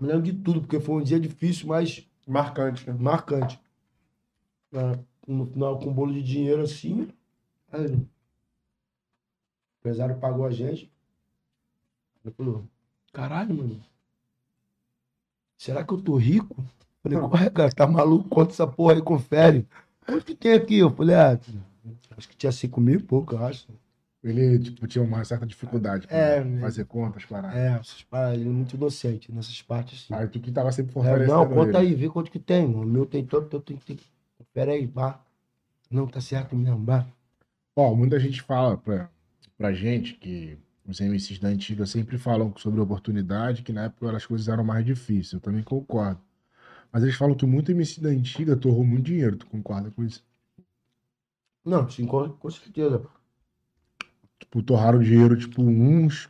Me 0.00 0.08
lembro 0.08 0.22
de 0.22 0.32
tudo, 0.32 0.60
porque 0.60 0.80
foi 0.80 0.96
um 0.96 1.02
dia 1.02 1.20
difícil, 1.20 1.68
mas 1.68 2.06
Marcante, 2.26 2.88
né? 2.88 2.96
marcante. 2.98 3.60
No 5.26 5.46
final, 5.46 5.78
com 5.78 5.90
um 5.90 5.92
bolo 5.92 6.12
de 6.12 6.22
dinheiro 6.22 6.62
assim. 6.62 7.08
aí, 7.70 7.86
o 7.86 8.08
empresário 9.80 10.18
pagou 10.18 10.46
a 10.46 10.50
gente. 10.50 10.90
Ele 12.24 12.34
falou: 12.34 12.64
caralho, 13.12 13.54
mano. 13.54 13.82
Será 15.58 15.84
que 15.84 15.92
eu 15.92 16.00
tô 16.00 16.16
rico? 16.16 16.56
Falei, 17.02 17.18
corre, 17.18 17.50
cara, 17.50 17.72
tá 17.72 17.86
maluco? 17.86 18.28
Conta 18.28 18.52
essa 18.52 18.66
porra 18.66 18.94
aí, 18.94 19.02
confere. 19.02 19.66
Quanto 20.06 20.24
que 20.24 20.34
tem 20.34 20.52
aqui? 20.54 20.78
Eu 20.78 20.90
falei, 20.90 21.14
ah, 21.14 21.38
acho 22.16 22.28
que 22.28 22.36
tinha 22.36 22.50
5 22.50 22.80
mil 22.80 22.98
e 22.98 23.02
pouco, 23.02 23.34
eu 23.34 23.44
acho. 23.44 23.68
Ele, 24.22 24.58
tipo, 24.58 24.86
tinha 24.86 25.02
uma 25.02 25.24
certa 25.24 25.44
dificuldade 25.46 26.06
pra 26.06 26.16
É, 26.16 26.60
fazer 26.60 26.84
contas, 26.84 27.24
paradas. 27.24 27.56
É, 27.58 27.72
essas 27.80 28.02
paradas, 28.04 28.38
ele 28.40 28.48
é 28.48 28.52
muito 28.52 28.76
inocente 28.76 29.32
nessas 29.32 29.60
partes, 29.62 30.04
assim. 30.04 30.14
Aí 30.14 30.28
tu 30.28 30.40
que 30.40 30.52
tava 30.52 30.70
sempre 30.70 30.92
É, 30.92 30.94
fortalecendo 30.94 31.28
não, 31.28 31.48
conta 31.48 31.78
ele. 31.78 31.88
aí, 31.88 31.94
vê 31.94 32.08
quanto 32.08 32.30
que 32.30 32.38
tem. 32.38 32.64
O 32.66 32.84
meu 32.84 33.04
tem 33.04 33.24
tanto, 33.26 33.56
eu 33.56 33.60
tenho 33.60 33.80
que. 33.80 33.98
Pera 34.52 34.72
aí, 34.72 34.86
pá. 34.86 35.24
Não, 35.90 36.06
tá 36.06 36.20
certo 36.20 36.56
mesmo, 36.56 36.84
pá. 36.86 37.06
Ó, 37.76 37.94
muita 37.94 38.18
gente 38.20 38.40
fala 38.42 38.76
pra, 38.78 39.10
pra 39.58 39.72
gente 39.72 40.14
que 40.14 40.58
os 40.86 41.00
MCs 41.00 41.38
da 41.38 41.48
antiga 41.48 41.86
sempre 41.86 42.18
falam 42.18 42.54
sobre 42.56 42.80
oportunidade, 42.80 43.62
que 43.62 43.72
na 43.72 43.84
época 43.84 44.16
as 44.16 44.26
coisas 44.26 44.48
eram 44.48 44.64
mais 44.64 44.84
difíceis. 44.84 45.32
Eu 45.32 45.40
também 45.40 45.62
concordo. 45.62 46.20
Mas 46.92 47.02
eles 47.04 47.16
falam 47.16 47.36
que 47.36 47.46
muito 47.46 47.72
MC 47.72 48.00
da 48.00 48.10
antiga 48.10 48.56
torrou 48.56 48.84
muito 48.84 49.04
dinheiro. 49.06 49.36
Tu 49.36 49.46
concorda 49.46 49.90
com 49.90 50.04
isso? 50.04 50.24
Não, 51.64 51.88
sim, 51.90 52.06
com, 52.06 52.28
com 52.36 52.50
certeza. 52.50 53.04
Tipo, 54.42 54.60
torraram 54.62 54.98
dinheiro, 54.98 55.36
tipo, 55.36 55.62
uns 55.62 56.28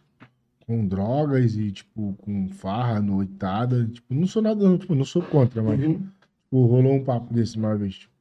com 0.66 0.86
drogas 0.86 1.56
e, 1.56 1.72
tipo, 1.72 2.14
com 2.20 2.48
farra, 2.50 3.00
noitada. 3.00 3.86
Tipo, 3.86 4.14
não 4.14 4.26
sou 4.26 4.42
nada, 4.42 4.62
não, 4.62 4.76
tipo, 4.76 4.94
não 4.94 5.04
sou 5.04 5.22
contra, 5.22 5.62
mas 5.62 5.80
Uhum. 5.80 5.94
tipo, 5.94 6.66
rolou 6.66 6.92
um 6.94 7.02
papo 7.04 7.32
desse 7.32 7.56
uma 7.56 7.74
vez. 7.74 7.94
Tipo, 7.94 8.12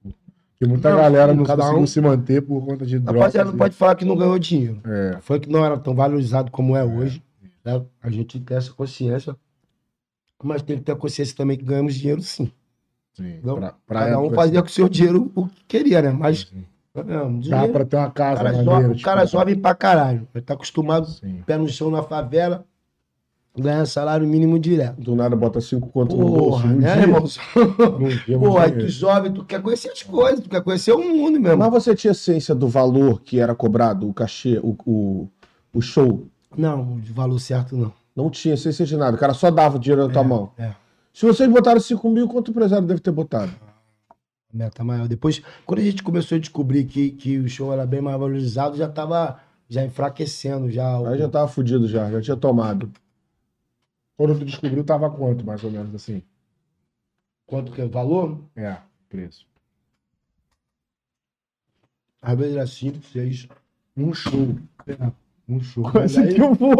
que 0.57 0.65
muita 0.65 0.89
Não, 0.91 0.97
galera 0.97 1.31
sim, 1.33 1.37
não 1.37 1.43
cada 1.45 1.63
conseguiu 1.63 1.83
um- 1.83 1.87
se 1.87 1.99
manter 2.01 2.41
por 2.41 2.65
conta 2.65 2.85
de 2.85 2.97
drogas. 2.99 3.19
Rapaziada, 3.21 3.49
não 3.49 3.55
e- 3.55 3.59
pode 3.59 3.75
falar 3.75 3.95
que 3.95 4.05
não 4.05 4.15
ganhou 4.15 4.39
dinheiro. 4.39 4.79
É, 4.85 5.17
O 5.17 5.21
funk 5.21 5.49
não 5.49 5.65
era 5.65 5.77
tão 5.77 5.93
valorizado 5.93 6.49
como 6.51 6.75
é 6.75 6.83
hoje. 6.85 7.21
né? 7.65 7.83
A 8.01 8.09
gente 8.09 8.39
tem 8.39 8.57
essa 8.57 8.71
consciência. 8.71 9.35
Mas 10.43 10.61
tem 10.63 10.77
que 10.77 10.83
ter 10.83 10.93
a 10.93 10.95
consciência 10.95 11.35
também 11.35 11.55
que 11.57 11.63
ganhamos 11.63 11.93
dinheiro 11.93 12.21
sim. 12.23 12.51
sim. 13.13 13.39
Não, 13.43 13.55
Pra, 13.55 13.75
pra 13.85 13.99
Cada 14.05 14.17
um 14.19 14.23
época, 14.25 14.35
fazia 14.35 14.61
com 14.61 14.67
o 14.67 14.71
seu 14.71 14.89
dinheiro 14.89 15.31
o 15.35 15.47
que 15.47 15.63
queria, 15.67 16.01
né? 16.01 16.09
Mas. 16.11 16.47
assim, 16.51 16.63
é, 16.93 17.49
Dá 17.49 17.67
pra 17.69 17.85
ter 17.85 17.95
uma 17.95 18.11
casa 18.11 18.43
cara, 18.43 18.63
maneira, 18.63 18.93
o 18.93 19.01
cara 19.01 19.25
jovem 19.25 19.55
pra 19.55 19.73
caralho. 19.73 20.27
Ele 20.33 20.43
tá 20.43 20.53
acostumado, 20.53 21.07
Sim. 21.07 21.41
pé 21.45 21.57
no 21.57 21.67
chão 21.69 21.89
na 21.89 22.03
favela, 22.03 22.65
ganha 23.57 23.85
salário 23.85 24.27
mínimo 24.27 24.59
direto. 24.59 24.99
Do 24.99 25.15
nada 25.15 25.35
bota 25.35 25.61
cinco 25.61 25.87
contos 25.87 26.17
no 26.17 26.25
bolso. 26.25 26.61
Porra, 26.61 26.73
um 26.73 26.77
né, 26.77 26.93
dia. 26.93 27.01
irmão? 27.03 27.23
Não 28.27 28.39
Porra, 28.39 28.65
aí 28.65 28.71
tu 28.71 28.89
jovem, 28.89 29.31
tu 29.31 29.45
quer 29.45 29.61
conhecer 29.61 29.89
as 29.89 30.03
coisas, 30.03 30.41
tu 30.41 30.49
quer 30.49 30.61
conhecer 30.61 30.91
o 30.91 30.99
mundo 30.99 31.39
mesmo. 31.39 31.57
Mas 31.57 31.71
você 31.71 31.95
tinha 31.95 32.13
ciência 32.13 32.53
do 32.53 32.67
valor 32.67 33.21
que 33.21 33.39
era 33.39 33.55
cobrado, 33.55 34.09
o 34.09 34.13
cachê, 34.13 34.59
o, 34.61 34.75
o, 34.85 35.29
o 35.73 35.81
show? 35.81 36.27
Não, 36.57 36.99
de 36.99 37.13
valor 37.13 37.39
certo 37.39 37.77
não. 37.77 37.93
Não 38.13 38.29
tinha 38.29 38.57
ciência 38.57 38.85
de 38.85 38.97
nada. 38.97 39.15
O 39.15 39.19
cara 39.19 39.33
só 39.33 39.49
dava 39.49 39.77
o 39.77 39.79
dinheiro 39.79 40.05
na 40.05 40.11
tua 40.11 40.23
mão. 40.23 40.51
É. 40.57 40.71
Se 41.13 41.25
vocês 41.25 41.49
botaram 41.49 41.79
5 41.79 42.09
mil, 42.09 42.27
quanto 42.27 42.49
o 42.49 42.51
empresário 42.51 42.85
deve 42.85 42.99
ter 42.99 43.11
botado? 43.11 43.51
Meta 44.53 44.83
maior. 44.83 45.07
Depois, 45.07 45.41
quando 45.65 45.79
a 45.79 45.83
gente 45.83 46.03
começou 46.03 46.35
a 46.35 46.39
descobrir 46.39 46.83
que, 46.85 47.11
que 47.11 47.37
o 47.37 47.47
show 47.49 47.71
era 47.71 47.85
bem 47.85 48.01
mais 48.01 48.19
valorizado, 48.19 48.75
já 48.77 48.87
tava 48.89 49.39
já 49.69 49.83
enfraquecendo. 49.85 50.69
Já, 50.69 50.99
o- 50.99 51.07
Aí 51.07 51.17
já 51.17 51.29
tava 51.29 51.47
fudido 51.47 51.87
já, 51.87 52.11
já 52.11 52.21
tinha 52.21 52.35
tomado. 52.37 52.91
Quando 54.17 54.37
tu 54.37 54.45
descobriu, 54.45 54.83
tava 54.83 55.09
quanto, 55.09 55.45
mais 55.45 55.63
ou 55.63 55.71
menos, 55.71 55.95
assim? 55.95 56.21
Quanto 57.47 57.71
que 57.71 57.81
é 57.81 57.85
o 57.85 57.89
valor? 57.89 58.39
É, 58.55 58.77
preço. 59.09 59.45
Às 62.21 62.37
vezes 62.37 62.55
era 62.55 62.67
5, 62.67 63.03
6. 63.07 63.47
Um 63.97 64.13
show. 64.13 64.55
É. 64.87 65.11
Um 65.49 65.59
show. 65.59 65.83
Mas 65.85 66.15
Mas 66.15 66.17
aí- 66.17 66.33
que 66.35 66.41
eu 66.41 66.53
vou. 66.53 66.73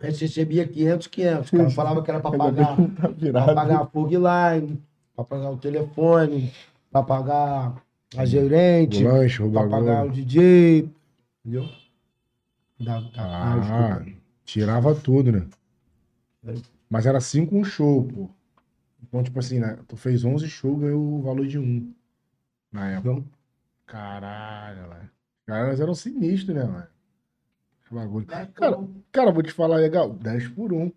A 0.00 0.10
gente 0.10 0.20
recebia 0.26 0.66
500, 0.68 1.06
500. 1.06 1.48
O 1.52 1.56
cara 1.56 1.70
falava 1.70 2.02
que 2.02 2.10
era 2.10 2.20
pra 2.20 2.30
pagar, 2.30 2.76
tá 2.76 3.44
pra 3.44 3.54
pagar 3.54 3.80
a 3.80 3.86
fog 3.86 4.14
line, 4.14 4.82
pra 5.14 5.24
pagar 5.24 5.50
o 5.50 5.56
telefone, 5.56 6.52
pra 7.04 7.16
pagar 7.18 7.82
a 8.16 8.24
gerente, 8.24 9.04
O 9.04 9.08
lanche, 9.08 9.42
o 9.42 9.50
pra 9.50 9.68
pagar 9.68 10.06
o. 10.06 10.10
DJ. 10.10 10.90
Entendeu? 11.44 11.68
Dá, 12.80 13.00
dá, 13.00 13.52
Ah, 13.54 13.58
desculpa. 13.58 14.20
tirava 14.44 14.94
tudo, 14.94 15.32
né? 15.32 15.46
É. 16.46 16.54
Mas 16.90 17.06
era 17.06 17.20
5 17.20 17.56
um 17.56 17.64
show, 17.64 18.04
pô. 18.04 18.28
Então, 19.02 19.22
tipo 19.22 19.38
assim, 19.38 19.58
né? 19.60 19.78
Tu 19.88 19.96
fez 19.96 20.24
11 20.24 20.48
shows, 20.48 20.78
ganhou 20.80 21.00
o 21.18 21.22
valor 21.22 21.46
de 21.46 21.58
um. 21.58 21.92
Na 22.72 22.90
época. 22.90 23.10
Então, 23.12 23.24
Caralho, 23.86 24.88
velho. 24.88 25.02
Os 25.02 25.46
caras 25.46 25.80
eram 25.80 25.94
sinistros, 25.94 26.54
né, 26.56 26.64
mano? 26.64 26.86
Bagulho. 27.90 28.26
Cara, 28.26 28.78
cara, 29.12 29.30
vou 29.30 29.42
te 29.44 29.52
falar 29.52 29.76
legal. 29.76 30.12
10 30.12 30.48
por 30.48 30.72
1. 30.72 30.90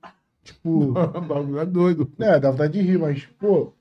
Tipo, 0.44 0.70
o 1.16 1.22
bagulho 1.22 1.60
é 1.60 1.66
doido. 1.66 2.12
é, 2.20 2.40
dá 2.40 2.50
vontade 2.50 2.74
de 2.74 2.82
rir, 2.82 2.98
mas, 2.98 3.26
pô, 3.38 3.72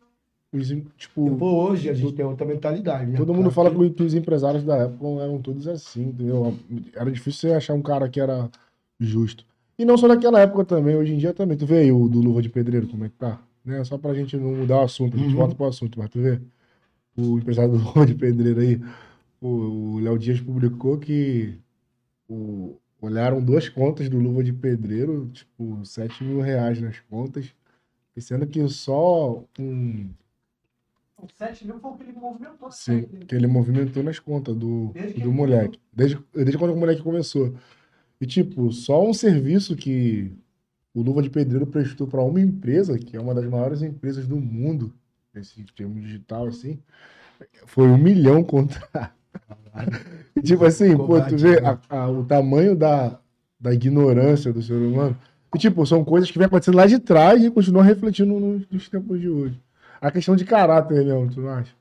os, 0.53 0.69
tipo, 0.97 1.37
Pô, 1.37 1.69
hoje 1.69 1.91
a 1.91 1.95
gente 1.95 2.15
tem 2.15 2.25
outra 2.25 2.47
mentalidade, 2.47 3.11
né? 3.11 3.19
todo 3.19 3.35
mundo 3.35 3.51
Cara, 3.51 3.55
fala 3.55 3.71
que- 3.71 3.91
que, 3.91 4.03
os 4.03 4.15
empresários 4.15 4.65
da 4.65 4.77
época 4.79 5.07
eram 5.23 5.41
todos 5.43 5.69
assim, 5.69 6.05
entendeu? 6.07 6.57
Era 6.95 7.11
difícil 7.11 7.51
você 7.51 7.55
achar 7.55 7.75
um 7.75 7.83
cara 7.83 8.09
que 8.09 8.19
era 8.21 8.51
justo. 8.99 9.45
E 9.79 9.85
não 9.85 9.97
só 9.99 10.09
naquela 10.09 10.41
época 10.41 10.65
também, 10.65 10.97
hoje 10.97 11.13
em 11.15 11.19
dia 11.19 11.33
também. 11.35 11.57
Tu 11.57 11.67
vê 11.67 11.81
aí 11.81 11.93
o 11.93 12.09
do 12.09 12.21
Luva 12.21 12.41
de 12.43 12.49
Pedreiro, 12.49 12.89
como 12.89 13.05
é 13.05 13.09
que 13.09 13.15
tá? 13.17 13.41
Né? 13.65 13.85
Só 13.85 13.99
pra 13.99 14.15
gente 14.15 14.37
não 14.37 14.53
mudar 14.55 14.79
o 14.79 14.85
assunto, 14.85 15.15
a 15.17 15.21
gente 15.21 15.31
Uhum. 15.33 15.37
volta 15.37 15.55
pro 15.55 15.67
assunto, 15.67 15.99
mas 15.99 16.09
tu 16.09 16.19
vê 16.21 16.41
o 17.17 17.39
empresário 17.39 17.73
do 17.73 17.79
Luva 17.85 18.07
de 18.07 18.15
Pedreiro 18.15 18.61
aí, 18.61 18.81
o 19.41 20.01
Léo 20.01 20.19
Dias 20.19 20.41
publicou 20.41 20.99
que 20.99 21.55
o- 22.29 22.77
olharam 23.01 23.41
duas 23.45 23.69
contas 23.69 24.09
do 24.09 24.19
Luva 24.19 24.43
de 24.43 24.53
Pedreiro, 24.53 25.29
tipo, 25.33 25.85
7 25.85 26.25
mil 26.25 26.41
reais 26.41 26.81
nas 26.81 26.99
contas, 27.01 27.55
sendo 28.19 28.47
que 28.47 28.67
só 28.69 29.45
um. 29.59 30.09
O 31.19 31.27
7 31.37 31.67
mil 31.67 31.79
foi 31.81 31.91
o 31.91 31.95
que 31.95 32.03
ele 32.05 32.13
movimentou. 32.13 32.71
Sim, 32.71 33.01
né? 33.13 33.21
que 33.27 33.35
ele 33.35 33.47
movimentou 33.47 34.03
nas 34.03 34.19
contas 34.19 34.55
do, 34.55 34.91
Desde 34.95 35.21
do 35.21 35.33
moleque. 35.33 35.81
Desde, 35.93 36.19
desde 36.33 36.57
quando 36.59 36.73
o 36.75 36.77
moleque 36.77 37.03
começou. 37.03 37.55
E, 38.21 38.27
tipo, 38.27 38.71
só 38.73 39.05
um 39.05 39.13
serviço 39.13 39.75
que 39.77 40.33
o 40.95 41.03
Luva 41.03 41.23
de 41.23 41.31
Pedreiro 41.31 41.67
prestou 41.67 42.07
para 42.07 42.23
uma 42.23 42.41
empresa, 42.41 42.99
que 42.99 43.17
é 43.17 43.21
uma 43.21 43.35
das 43.35 43.47
maiores 43.47 43.83
empresas 43.83 44.27
do 44.27 44.37
mundo, 44.37 44.93
nesse 45.35 45.63
termo 45.77 46.01
digital, 46.01 46.47
assim, 46.47 46.79
foi 47.67 47.87
um 47.87 47.99
milhão 47.99 48.43
contra. 48.43 48.81
E, 50.35 50.41
tipo 50.43 50.65
assim, 50.65 50.97
pô, 50.97 51.21
tu 51.23 51.37
vê 51.37 51.59
a- 51.61 51.79
a- 51.89 52.11
o 52.11 52.25
tamanho 52.25 52.75
da, 52.75 53.21
da 53.61 53.73
ignorância 53.73 54.53
do 54.53 54.61
ser 54.61 54.75
humano. 54.75 55.17
E, 55.55 55.59
tipo, 55.59 55.85
são 55.87 56.05
coisas 56.05 56.31
que 56.31 56.39
vem 56.39 56.47
acontecendo 56.47 56.75
lá 56.77 56.87
de 56.87 56.99
trás 56.99 57.45
e 57.45 57.51
continuam 57.51 57.85
refletindo 57.85 58.39
nos, 58.41 58.69
nos 58.69 58.89
tempos 58.89 59.21
de 59.21 59.29
hoje. 59.29 59.61
A 60.01 60.11
questão 60.11 60.37
de 60.37 60.45
caráter 60.45 61.05
mesmo, 61.05 61.31
tu 61.31 61.41
não 61.41 61.51
acha? 61.51 61.73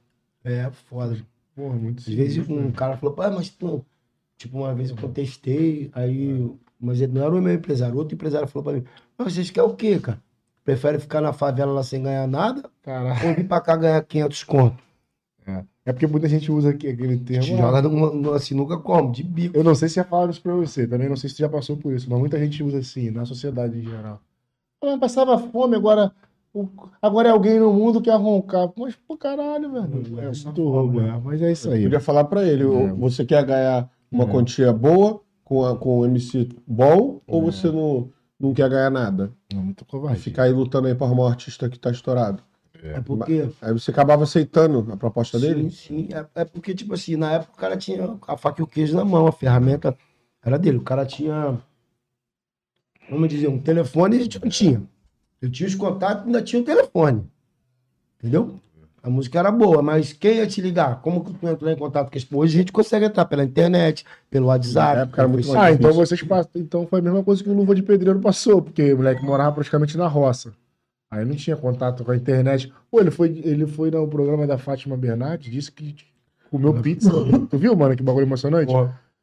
É, 0.43 0.69
foda. 0.71 1.17
Porra, 1.55 1.75
muito 1.75 1.99
Às 1.99 2.05
vezes 2.13 2.47
um 2.49 2.65
né? 2.67 2.71
cara 2.75 2.97
falou, 2.97 3.15
pô, 3.15 3.21
mas 3.31 3.49
tu. 3.49 3.85
Tipo, 4.37 4.59
uma 4.59 4.73
vez 4.75 4.89
eu 4.91 4.95
contestei, 4.95 5.89
aí. 5.93 6.49
Mas 6.79 7.01
ele 7.01 7.13
não 7.13 7.23
era 7.25 7.35
o 7.35 7.41
meu 7.41 7.53
empresário. 7.53 7.97
Outro 7.97 8.13
empresário 8.13 8.47
falou 8.47 8.63
pra 8.63 8.73
mim: 8.73 8.83
Mas 9.17 9.33
vocês 9.33 9.49
querem 9.49 9.69
o 9.69 9.73
quê, 9.75 9.99
cara? 9.99 10.21
Prefere 10.63 10.99
ficar 10.99 11.21
na 11.21 11.33
favela 11.33 11.71
lá 11.71 11.81
sem 11.81 12.03
ganhar 12.03 12.27
nada 12.27 12.69
Caralho. 12.83 13.29
ou 13.29 13.35
vir 13.35 13.47
pra 13.47 13.61
cá 13.61 13.75
ganhar 13.75 14.03
500 14.03 14.43
conto? 14.43 14.83
É 15.85 15.93
porque 15.93 16.05
muita 16.05 16.27
gente 16.27 16.51
usa 16.51 16.71
aqui- 16.71 16.89
aquele 16.89 17.17
termo. 17.17 17.43
Te 17.45 17.53
ah, 17.53 17.57
joga 17.57 17.81
numa, 17.81 18.11
numa 18.11 18.39
sinuca 18.39 18.77
como? 18.77 19.11
De 19.13 19.23
bico. 19.23 19.55
Eu 19.57 19.63
não 19.63 19.73
sei 19.73 19.87
se 19.87 19.95
já 19.95 20.03
falaram 20.03 20.29
isso 20.31 20.41
pra 20.41 20.53
você, 20.53 20.85
também 20.85 21.07
não 21.07 21.15
sei 21.15 21.29
se 21.29 21.37
você 21.37 21.43
já 21.43 21.49
passou 21.49 21.77
por 21.77 21.93
isso, 21.93 22.09
mas 22.09 22.19
muita 22.19 22.37
gente 22.37 22.61
usa 22.61 22.79
assim, 22.79 23.09
na 23.09 23.23
sociedade 23.25 23.79
em 23.79 23.83
geral. 23.83 24.21
Ah, 24.83 24.97
passava 24.99 25.39
fome, 25.39 25.77
agora, 25.77 26.11
o- 26.61 26.89
agora 27.01 27.29
é 27.29 27.31
alguém 27.31 27.59
no 27.59 27.71
mundo 27.73 27.99
que 28.01 28.09
quer 28.09 28.15
roncar. 28.17 28.71
Mas, 28.77 28.95
pô, 28.95 29.17
caralho, 29.17 29.71
velho. 29.71 30.19
É 30.19 30.31
muito 30.45 30.63
roubo, 30.69 31.01
é. 31.01 31.19
Mas 31.23 31.41
é 31.41 31.51
isso 31.51 31.69
aí. 31.69 31.83
Podia 31.83 31.99
falar 31.99 32.23
pra 32.25 32.43
ele, 32.43 32.63
É. 32.63 32.93
você 32.93 33.25
quer 33.25 33.45
ganhar 33.45 33.89
uma 34.11 34.23
É. 34.23 34.27
quantia 34.27 34.71
boa 34.73 35.21
com, 35.43 35.65
a, 35.65 35.77
com 35.77 35.99
o 35.99 36.05
MC 36.05 36.49
bom 36.65 37.21
ou 37.27 37.41
É. 37.41 37.45
você 37.51 37.69
não, 37.71 38.09
não 38.39 38.53
quer 38.53 38.69
ganhar 38.69 38.89
nada? 38.89 39.31
É 39.51 39.55
muito 39.55 39.85
covarde. 39.85 40.19
ficar 40.21 40.43
aí 40.43 40.51
lutando 40.51 40.87
aí 40.87 40.95
pra 40.95 41.05
arrumar 41.07 41.23
um 41.23 41.27
artista 41.27 41.69
que 41.69 41.79
tá 41.79 41.91
estourado. 41.91 42.43
É 42.83 43.01
porque. 43.01 43.49
Aí 43.61 43.73
você 43.73 43.89
acabava 43.89 44.23
aceitando 44.23 44.85
a 44.91 44.97
proposta 44.97 45.39
dele? 45.39 45.71
Sim, 45.71 46.07
sim. 46.07 46.09
É, 46.13 46.41
é 46.41 46.45
porque, 46.45 46.75
tipo 46.75 46.93
assim, 46.93 47.15
na 47.15 47.31
época 47.33 47.53
o 47.53 47.57
cara 47.57 47.75
tinha 47.75 48.17
a 48.27 48.37
faca 48.37 48.61
e 48.61 48.63
o 48.63 48.67
queijo 48.67 48.95
na 48.95 49.03
mão, 49.03 49.25
a 49.25 49.31
ferramenta 49.31 49.97
era 50.45 50.59
dele. 50.59 50.77
O 50.77 50.83
cara 50.83 51.03
tinha, 51.03 51.57
vamos 53.09 53.29
dizer, 53.29 53.47
um 53.47 53.59
telefone 53.59 54.15
e 54.15 54.19
a 54.19 54.23
gente 54.23 54.39
não 54.41 54.49
tinha. 54.49 54.83
Eu 55.41 55.49
tinha 55.49 55.67
os 55.67 55.75
contatos 55.75 56.23
e 56.23 56.27
ainda 56.27 56.41
tinha 56.41 56.61
o 56.61 56.65
telefone. 56.65 57.23
Entendeu? 58.19 58.59
A 59.01 59.09
música 59.09 59.39
era 59.39 59.51
boa, 59.51 59.81
mas 59.81 60.11
quem 60.11 60.37
ia 60.37 60.47
te 60.47 60.59
ligar? 60.59 61.01
Como 61.01 61.23
que 61.23 61.33
tu 61.33 61.47
entrou 61.47 61.71
em 61.71 61.77
contato 61.77 62.11
com 62.11 62.17
as 62.17 62.23
pessoas? 62.23 62.43
Hoje 62.43 62.55
a 62.57 62.59
gente 62.59 62.71
consegue 62.71 63.05
entrar 63.05 63.25
pela 63.25 63.43
internet, 63.43 64.03
pelo 64.29 64.47
WhatsApp. 64.47 65.01
Época 65.01 65.21
era 65.21 65.27
muito. 65.29 65.57
Ah, 65.57 65.71
então 65.71 65.93
vocês 65.93 66.21
passam. 66.23 66.51
Então 66.55 66.85
foi 66.87 66.99
a 66.99 67.01
mesma 67.01 67.23
coisa 67.23 67.41
que 67.41 67.49
o 67.49 67.53
Luva 67.53 67.73
de 67.73 67.83
Pedreiro 67.83 68.19
passou, 68.19 68.61
porque 68.61 68.91
o 68.91 68.97
moleque 68.97 69.23
morava 69.23 69.53
praticamente 69.53 69.97
na 69.97 70.07
roça. 70.07 70.51
Aí 71.09 71.23
não 71.23 71.35
tinha 71.35 71.55
contato 71.55 72.03
com 72.03 72.11
a 72.11 72.17
internet. 72.17 72.73
Pô, 72.91 72.99
ele 72.99 73.11
foi, 73.11 73.41
ele 73.45 73.65
foi 73.65 73.89
no 73.89 74.05
programa 74.07 74.45
da 74.45 74.57
Fátima 74.57 74.97
Bernardes, 74.97 75.49
disse 75.49 75.71
que 75.71 75.95
comeu 76.51 76.73
pizza. 76.81 77.09
tu 77.49 77.57
viu, 77.57 77.75
mano, 77.77 77.95
que 77.95 78.03
bagulho 78.03 78.25
emocionante? 78.25 78.73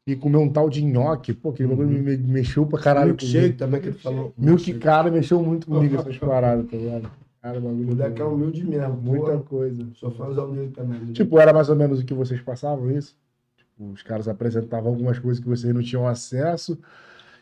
E 0.07 0.15
comeu 0.15 0.39
um 0.41 0.49
tal 0.49 0.69
de 0.69 0.83
nhoque. 0.83 1.33
Pô, 1.33 1.49
aquele 1.49 1.69
bagulho 1.69 1.89
me, 1.89 1.99
me- 1.99 2.17
mexeu 2.17 2.65
pra 2.65 2.79
caralho. 2.79 3.07
Milkshake 3.09 3.37
comigo. 3.39 3.57
também 3.57 3.81
que 3.81 3.87
ele 3.87 3.97
falou. 3.97 4.33
Milk, 4.37 4.73
cara, 4.75 5.09
mexeu 5.09 5.41
muito 5.41 5.65
comigo 5.67 5.95
essas 5.95 6.17
paradas, 6.17 6.69
tá 6.69 6.77
ligado? 6.77 7.09
Cara, 7.41 7.57
O 7.57 7.61
bagulho. 7.61 7.87
moleque 7.87 8.21
é 8.21 8.25
humilde 8.25 8.63
mesmo. 8.65 8.93
Muita 9.01 9.25
Muita... 9.33 9.43
coisa. 9.43 9.87
Sou 9.95 10.11
fãzão 10.11 10.51
dele 10.53 10.71
também. 10.75 11.11
Tipo, 11.13 11.39
era 11.39 11.51
mais 11.51 11.69
ou 11.69 11.75
menos 11.75 11.99
o 11.99 12.05
que 12.05 12.13
vocês 12.13 12.39
passavam, 12.39 12.91
isso? 12.91 13.15
Tipo, 13.57 13.91
os 13.91 14.03
caras 14.03 14.27
apresentavam 14.27 14.91
algumas 14.91 15.17
coisas 15.17 15.41
que 15.43 15.49
vocês 15.49 15.73
não 15.73 15.81
tinham 15.81 16.07
acesso 16.07 16.77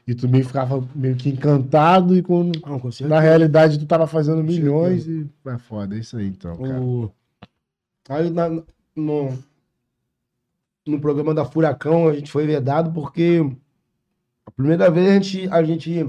e 0.07 0.15
tu 0.15 0.27
meio 0.29 0.45
ficava 0.45 0.85
meio 0.95 1.15
que 1.15 1.29
encantado 1.29 2.15
e 2.15 2.21
quando, 2.21 2.59
Não, 2.65 2.79
com 2.79 2.89
na 3.07 3.19
realidade 3.19 3.77
tu 3.79 3.85
tava 3.85 4.07
fazendo 4.07 4.41
milhões 4.43 5.05
e... 5.07 5.25
É 5.45 5.57
foda, 5.57 5.95
é 5.95 5.99
isso 5.99 6.15
aí 6.17 6.27
então, 6.27 6.57
cara. 6.57 6.81
O... 6.81 7.11
Aí 8.09 8.29
na- 8.29 8.61
no, 8.95 9.37
no 10.85 10.99
programa 10.99 11.33
da 11.33 11.45
Furacão 11.45 12.07
a 12.07 12.13
gente 12.13 12.31
foi 12.31 12.45
vedado 12.45 12.91
porque 12.91 13.41
a 14.45 14.51
primeira 14.51 14.89
vez 14.91 15.09
a 15.09 15.13
gente, 15.13 15.49
a 15.49 15.63
gente 15.63 16.07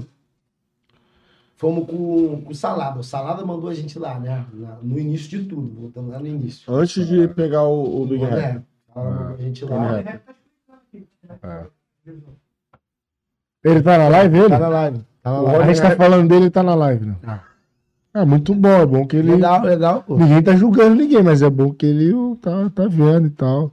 fomos 1.55 1.87
com, 1.87 2.41
com 2.41 2.51
o 2.51 2.55
Salada. 2.55 2.99
O 2.99 3.03
Salada 3.03 3.45
mandou 3.45 3.69
a 3.69 3.73
gente 3.73 3.97
lá, 3.97 4.19
né? 4.19 4.45
Na- 4.53 4.77
no 4.81 4.99
início 4.99 5.29
de 5.29 5.45
tudo, 5.47 5.81
voltando 5.81 6.09
lá 6.09 6.19
no 6.19 6.27
início. 6.27 6.71
Antes 6.73 7.07
de 7.07 7.27
pegar 7.29 7.63
o, 7.63 8.01
o 8.01 8.05
Big 8.05 8.23
Rap. 8.25 8.37
É, 8.37 8.61
mandou 8.95 9.35
a 9.35 9.41
gente 9.41 9.65
Tony 9.65 9.73
lá. 9.73 9.99
É. 10.01 11.65
Ele 13.63 13.81
tá 13.81 13.97
na 13.97 14.07
live, 14.09 14.37
ele? 14.37 14.49
Tá 14.49 14.59
na 14.59 14.67
live. 14.69 14.99
Tá 15.23 15.31
na 15.31 15.37
A 15.37 15.41
live. 15.41 15.65
gente 15.73 15.81
tá 15.81 15.95
falando 15.95 16.27
dele, 16.29 16.43
ele 16.43 16.51
tá 16.51 16.61
na 16.63 16.75
live, 16.75 17.05
né? 17.05 17.15
Tá. 17.21 17.43
É 18.13 18.23
muito 18.23 18.53
bom, 18.55 18.69
é 18.69 18.85
bom 18.85 19.05
que 19.07 19.17
ele... 19.17 19.31
Legal, 19.33 19.63
legal, 19.63 20.03
pô. 20.03 20.15
Ninguém 20.17 20.41
tá 20.41 20.55
julgando 20.55 20.95
ninguém, 20.95 21.21
mas 21.21 21.41
é 21.41 21.49
bom 21.49 21.73
que 21.73 21.85
ele 21.85 22.13
tá, 22.37 22.69
tá 22.69 22.87
vendo 22.87 23.27
e 23.27 23.31
tal. 23.31 23.71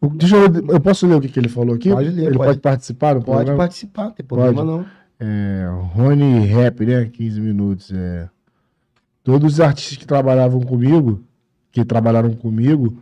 O- 0.00 0.08
Deixa 0.08 0.36
eu, 0.36 0.52
eu 0.68 0.80
posso 0.80 1.06
ler 1.06 1.14
o 1.16 1.20
que, 1.20 1.28
que 1.28 1.38
ele 1.38 1.48
falou 1.48 1.74
aqui? 1.76 1.90
Pode 1.90 2.08
ler, 2.10 2.26
ele 2.26 2.36
pode. 2.36 2.48
pode, 2.50 2.60
participar 2.60 3.14
Pode 3.14 3.24
programa? 3.24 3.56
participar, 3.58 4.04
não 4.04 4.12
tem 4.12 4.26
problema 4.26 4.54
Pode. 4.54 4.66
não. 4.66 4.86
É, 5.18 5.66
Rony 5.94 6.40
Rap, 6.46 6.84
né? 6.84 7.06
15 7.06 7.40
minutos. 7.40 7.90
É. 7.92 8.28
Todos 9.24 9.54
os 9.54 9.60
artistas 9.60 9.96
que 9.96 10.06
trabalhavam 10.06 10.60
comigo, 10.60 11.22
que 11.72 11.84
trabalharam 11.84 12.32
comigo, 12.34 12.98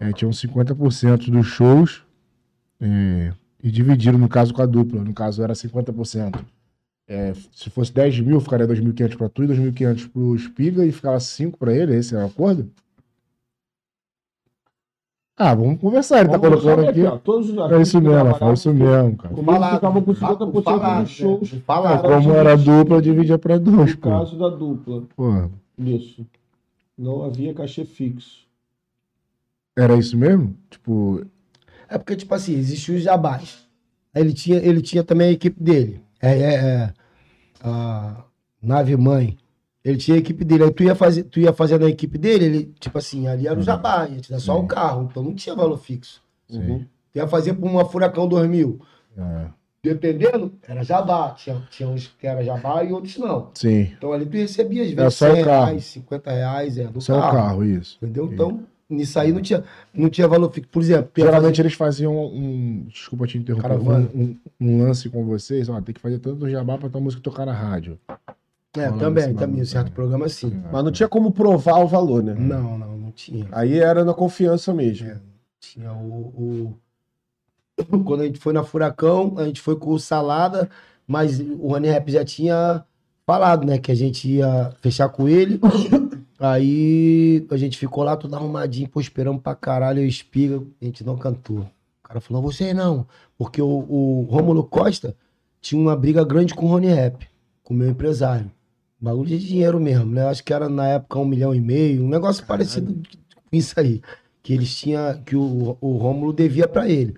é, 0.00 0.12
tinham 0.12 0.30
50% 0.32 1.30
dos 1.30 1.46
shows 1.46 2.02
é, 2.80 3.32
e 3.62 3.70
dividiram, 3.70 4.18
no 4.18 4.28
caso, 4.28 4.52
com 4.52 4.60
a 4.62 4.66
dupla. 4.66 5.02
No 5.02 5.14
caso, 5.14 5.42
era 5.42 5.54
50%. 5.54 6.38
É, 7.06 7.32
se 7.52 7.70
fosse 7.70 7.92
10 7.92 8.20
mil, 8.20 8.40
ficaria 8.40 8.66
2.500 8.66 9.16
para 9.16 9.28
tu 9.28 9.44
e 9.44 9.46
2.500 9.48 10.08
pro 10.10 10.34
Espiga 10.34 10.84
e 10.84 10.90
ficava 10.92 11.20
5 11.20 11.56
para 11.58 11.72
ele. 11.72 11.94
Esse 11.96 12.14
é 12.14 12.18
o 12.18 12.26
acordo? 12.26 12.68
Ah, 15.36 15.52
vamos 15.54 15.80
conversar. 15.80 16.20
Ele 16.20 16.28
tá 16.28 16.36
Vamos 16.38 16.60
colocando 16.62 16.86
saber 16.86 17.06
aqui. 17.08 17.20
todos 17.24 17.50
os 17.50 17.70
É 17.72 17.82
isso 17.82 18.00
mesmo, 18.00 18.34
fala 18.36 18.54
isso 18.54 18.72
mesmo, 18.72 19.16
cara. 19.16 19.34
Comigo 19.34 19.52
ficavam 19.74 20.02
com 20.02 20.14
50% 20.14 20.62
Falado, 20.62 21.02
dos 21.02 21.10
shows. 21.10 21.52
né? 21.52 21.58
É, 21.58 21.62
Falado. 21.62 22.02
como 22.02 22.30
era 22.32 22.56
dupla, 22.56 23.02
dividia 23.02 23.36
para 23.38 23.58
dois, 23.58 23.90
No 23.92 23.98
pô. 24.00 24.10
caso 24.10 24.38
da 24.38 24.48
dupla. 24.48 25.02
Pô, 25.16 25.50
Isso. 25.76 26.24
Não 26.96 27.24
havia 27.24 27.52
cachê 27.52 27.84
fixo. 27.84 28.44
Era 29.76 29.96
isso 29.96 30.16
mesmo? 30.16 30.56
Tipo, 30.70 31.24
É 31.88 31.98
porque, 31.98 32.14
tipo 32.14 32.32
assim, 32.32 32.54
existiam 32.54 32.96
os 32.96 33.02
jabás. 33.02 33.66
Ele 34.14 34.32
tinha, 34.32 34.58
ele 34.58 34.80
tinha 34.80 35.02
também 35.02 35.28
a 35.28 35.32
equipe 35.32 35.60
dele. 35.60 36.00
É, 36.22 36.30
é, 36.38 36.54
é, 36.54 36.92
a 37.60 38.22
nave 38.62 38.96
mãe. 38.96 39.36
Ele 39.84 39.98
tinha 39.98 40.16
a 40.16 40.18
equipe 40.18 40.44
dele. 40.44 40.64
Aí 40.64 40.70
tu 40.70 40.82
ia, 40.82 40.94
fazer, 40.94 41.24
tu 41.24 41.38
ia 41.38 41.52
fazendo 41.52 41.84
a 41.84 41.90
equipe 41.90 42.16
dele, 42.16 42.44
ele, 42.46 42.74
tipo 42.80 42.96
assim, 42.96 43.26
ali 43.26 43.46
era 43.46 43.58
o 43.58 43.62
jabá, 43.62 44.08
ia 44.08 44.20
te 44.20 44.30
dar 44.30 44.38
só 44.40 44.58
o 44.58 44.66
carro. 44.66 45.08
Então 45.10 45.22
não 45.22 45.34
tinha 45.34 45.54
valor 45.54 45.76
fixo. 45.78 46.22
sim. 46.48 46.86
Tu 47.12 47.18
ia 47.18 47.28
fazer 47.28 47.54
por 47.54 47.68
uma 47.70 47.84
Furacão 47.84 48.26
2000. 48.26 48.80
É, 49.16 49.46
Dependendo, 49.84 50.54
era 50.66 50.82
jabá. 50.82 51.30
Tinha, 51.32 51.62
tinha 51.70 51.88
uns 51.88 52.06
que 52.18 52.26
era 52.26 52.42
jabá 52.42 52.82
e 52.82 52.90
outros 52.92 53.18
não. 53.18 53.50
sim. 53.54 53.92
Então 53.96 54.12
ali 54.12 54.24
tu 54.24 54.32
recebia 54.36 54.82
às 54.82 54.90
vezes 54.90 55.14
só 55.14 55.30
o 55.30 55.34
100 55.34 55.44
carro. 55.44 55.64
reais, 55.66 55.84
50 55.84 56.30
reais, 56.32 56.78
é, 56.78 56.84
do 56.86 57.00
Só 57.02 57.18
o 57.18 57.20
carro. 57.20 57.36
carro, 57.36 57.64
isso. 57.64 57.98
Entendeu? 58.02 58.30
Então, 58.32 58.60
nisso 58.88 59.18
aí 59.20 59.30
não 59.32 59.42
tinha, 59.42 59.62
não 59.92 60.08
tinha 60.08 60.26
valor 60.26 60.50
fixo. 60.50 60.70
Por 60.70 60.80
exemplo, 60.82 61.10
Geralmente 61.14 61.60
eles 61.60 61.74
faziam 61.74 62.16
um. 62.16 62.86
Desculpa 62.88 63.26
te 63.26 63.36
interromper. 63.36 63.70
Um, 63.78 64.00
um- 64.14 64.36
um 64.58 64.82
lance 64.82 65.10
com 65.10 65.22
vocês. 65.26 65.68
Ó, 65.68 65.78
tem 65.82 65.94
que 65.94 66.00
fazer 66.00 66.18
tanto 66.18 66.48
jabá 66.48 66.78
pra 66.78 66.88
tua 66.88 67.00
música 67.02 67.22
tocar 67.22 67.44
na 67.44 67.52
rádio. 67.52 67.98
É, 68.76 68.90
também, 68.90 69.34
também, 69.34 69.62
um 69.62 69.64
certo 69.64 69.88
né? 69.88 69.92
programa 69.94 70.26
assim. 70.26 70.62
Mas 70.72 70.84
não 70.84 70.90
tinha 70.90 71.08
como 71.08 71.30
provar 71.30 71.78
o 71.78 71.86
valor, 71.86 72.22
né? 72.22 72.34
Não, 72.36 72.76
não, 72.76 72.96
não 72.96 73.10
tinha. 73.12 73.46
Aí 73.52 73.78
era 73.78 74.04
na 74.04 74.12
confiança 74.14 74.74
mesmo. 74.74 75.08
É. 75.08 75.18
Tinha 75.60 75.92
o, 75.92 76.74
o- 77.78 78.02
Quando 78.04 78.22
a 78.22 78.26
gente 78.26 78.38
foi 78.38 78.52
na 78.52 78.62
Furacão, 78.64 79.34
a 79.38 79.44
gente 79.44 79.60
foi 79.60 79.76
com 79.76 79.90
o 79.90 79.98
Salada, 79.98 80.68
mas 81.06 81.40
o 81.40 81.68
Rony 81.68 81.88
Rap 81.88 82.10
já 82.10 82.24
tinha 82.24 82.84
falado, 83.26 83.66
né? 83.66 83.78
Que 83.78 83.92
a 83.92 83.94
gente 83.94 84.28
ia 84.28 84.72
fechar 84.80 85.08
com 85.08 85.28
ele. 85.28 85.60
Aí 86.38 87.46
a 87.50 87.56
gente 87.56 87.78
ficou 87.78 88.02
lá 88.02 88.16
tudo 88.16 88.34
arrumadinho, 88.34 88.88
pô, 88.88 89.00
esperamos 89.00 89.40
pra 89.40 89.54
caralho, 89.54 90.00
eu 90.00 90.06
espiga, 90.06 90.60
a 90.80 90.84
gente 90.84 91.04
não 91.04 91.16
cantou. 91.16 91.60
O 91.60 92.08
cara 92.08 92.20
falou, 92.20 92.42
você 92.42 92.74
não, 92.74 93.06
porque 93.38 93.62
o, 93.62 93.66
o 93.66 94.26
Rômulo 94.28 94.64
Costa 94.64 95.16
tinha 95.60 95.80
uma 95.80 95.96
briga 95.96 96.24
grande 96.24 96.52
com 96.54 96.66
o 96.66 96.68
Rony 96.68 96.88
Rap, 96.88 97.26
com 97.62 97.72
o 97.72 97.76
meu 97.76 97.88
empresário. 97.88 98.50
Bagulho 99.00 99.28
de 99.28 99.38
dinheiro 99.38 99.78
mesmo, 99.80 100.06
né? 100.12 100.26
Acho 100.26 100.42
que 100.42 100.52
era 100.52 100.68
na 100.68 100.86
época 100.88 101.18
um 101.18 101.24
milhão 101.26 101.54
e 101.54 101.60
meio, 101.60 102.04
um 102.04 102.08
negócio 102.08 102.44
parecido 102.46 102.94
com 102.94 103.56
isso 103.56 103.78
aí. 103.78 104.00
Que 104.42 104.52
eles 104.54 104.74
tinham, 104.74 105.22
que 105.22 105.36
o, 105.36 105.76
o 105.80 105.96
Rômulo 105.96 106.32
devia 106.32 106.66
pra 106.68 106.88
ele. 106.88 107.16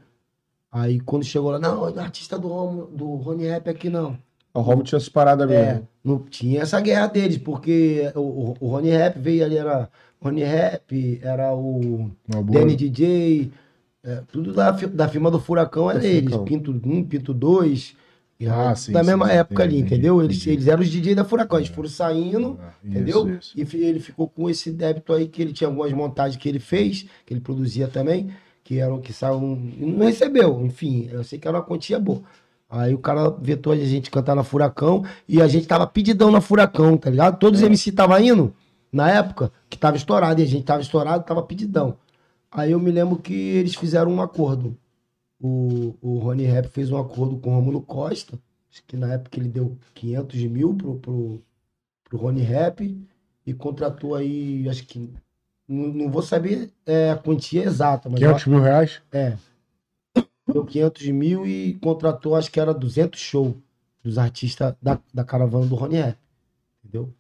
Aí 0.70 1.00
quando 1.00 1.24
chegou 1.24 1.50
lá, 1.50 1.58
não, 1.58 1.82
o 1.82 1.98
artista 2.00 2.38
do 2.38 2.48
Rômulo, 2.48 2.86
do 2.88 3.14
Rony 3.16 3.46
Rap 3.46 3.68
aqui 3.68 3.88
não. 3.88 4.18
O 4.52 4.60
Romo 4.60 4.82
tinha 4.82 4.96
essa 4.98 5.10
parada 5.10 5.44
É, 5.44 5.46
mesmo. 5.74 5.88
não 6.02 6.18
tinha 6.18 6.62
essa 6.62 6.80
guerra 6.80 7.06
deles, 7.08 7.36
porque 7.38 8.10
o, 8.14 8.20
o, 8.20 8.56
o 8.60 8.68
Rony 8.68 8.90
Rap 8.90 9.18
veio 9.18 9.44
ali, 9.44 9.56
era 9.56 9.88
Rony 10.20 10.42
Rap, 10.42 11.20
era 11.22 11.54
o. 11.54 12.10
Danny 12.50 12.74
DJ, 12.74 13.52
é, 14.02 14.22
tudo 14.32 14.52
da, 14.52 14.70
da 14.70 15.08
firma 15.08 15.30
do 15.30 15.38
Furacão 15.38 15.90
era 15.90 15.98
Do 16.00 16.06
eles. 16.06 16.36
Pinto 16.38 16.70
1, 16.72 17.04
Pinto 17.04 17.34
2. 17.34 17.94
E 18.38 18.46
Ah, 18.46 18.70
aí, 18.70 18.76
sim, 18.76 18.92
da 18.92 19.00
sim, 19.00 19.06
mesma 19.06 19.30
época 19.32 19.64
entendi, 19.64 19.76
ali, 19.76 19.78
entendeu? 19.78 20.22
Eles, 20.22 20.36
entendi. 20.38 20.50
eles 20.50 20.66
eram 20.66 20.82
os 20.82 20.88
DJ 20.90 21.14
da 21.14 21.24
Furacão, 21.24 21.58
eles 21.58 21.70
foram 21.70 21.88
saindo, 21.88 22.58
isso, 22.84 22.84
entendeu? 22.84 23.28
isso. 23.28 23.52
E 23.56 23.64
fi- 23.64 23.78
ele 23.82 24.00
ficou 24.00 24.28
com 24.28 24.48
esse 24.50 24.70
débito 24.70 25.12
aí 25.12 25.28
que 25.28 25.40
ele 25.42 25.52
tinha 25.52 25.68
algumas 25.68 25.92
montagens 25.92 26.36
que 26.40 26.48
ele 26.48 26.58
fez, 26.60 27.06
que 27.24 27.32
ele 27.34 27.40
produzia 27.40 27.88
também, 27.88 28.30
que 28.62 28.78
eram 28.78 29.00
que 29.00 29.12
saíam. 29.12 29.54
e 29.78 29.84
Não 29.86 30.06
recebeu, 30.06 30.64
enfim, 30.64 31.08
eu 31.10 31.24
sei 31.24 31.38
que 31.38 31.48
era 31.48 31.56
uma 31.58 31.64
quantia 31.64 31.98
boa. 31.98 32.22
Aí 32.68 32.92
o 32.94 32.98
cara 32.98 33.30
vetou 33.30 33.72
a 33.72 33.76
gente 33.76 34.10
cantar 34.10 34.34
na 34.34 34.42
Furacão 34.42 35.04
e 35.28 35.40
a 35.40 35.46
gente 35.46 35.66
tava 35.66 35.86
pedidão 35.86 36.30
na 36.30 36.40
Furacão, 36.40 36.96
tá 36.96 37.08
ligado? 37.10 37.38
Todos 37.38 37.60
os 37.60 37.66
MC 37.66 37.92
tava 37.92 38.20
indo 38.20 38.52
na 38.92 39.10
época, 39.10 39.52
que 39.70 39.78
tava 39.78 39.96
estourado, 39.96 40.40
e 40.40 40.44
a 40.44 40.46
gente 40.46 40.64
tava 40.64 40.80
estourado, 40.82 41.24
tava 41.24 41.42
pedidão. 41.42 41.96
Aí 42.50 42.72
eu 42.72 42.80
me 42.80 42.90
lembro 42.90 43.16
que 43.18 43.32
eles 43.34 43.74
fizeram 43.74 44.10
um 44.12 44.22
acordo. 44.22 44.76
O, 45.40 45.94
o 46.00 46.18
Rony 46.18 46.44
Rap 46.44 46.68
fez 46.68 46.90
um 46.90 46.96
acordo 46.96 47.36
com 47.38 47.50
o 47.50 47.54
Romulo 47.54 47.82
Costa, 47.82 48.38
acho 48.70 48.82
que 48.86 48.96
na 48.96 49.14
época 49.14 49.38
ele 49.38 49.48
deu 49.48 49.76
500 49.94 50.42
mil 50.44 50.74
pro, 50.74 50.98
pro, 50.98 51.42
pro 52.04 52.18
Rony 52.18 52.40
Rap 52.40 52.80
e 53.44 53.54
contratou 53.54 54.14
aí, 54.14 54.68
acho 54.68 54.86
que. 54.86 55.12
Não, 55.68 55.88
não 55.88 56.10
vou 56.10 56.22
saber 56.22 56.72
é, 56.86 57.10
a 57.10 57.16
quantia 57.16 57.64
exata, 57.64 58.08
mas 58.08 58.18
500 58.18 58.46
mil 58.46 58.60
reais? 58.60 59.02
é. 59.12 59.36
Deu 60.46 60.64
500 60.64 61.08
mil 61.08 61.46
e 61.46 61.74
contratou, 61.74 62.36
acho 62.36 62.50
que 62.50 62.60
era 62.60 62.72
200 62.72 63.18
shows 63.20 63.54
dos 64.02 64.16
artistas 64.16 64.74
da, 64.80 65.00
da 65.12 65.24
caravana 65.24 65.66
do 65.66 65.74
Rony 65.74 65.96
Rap. 65.96 66.18
Entendeu? 66.84 67.12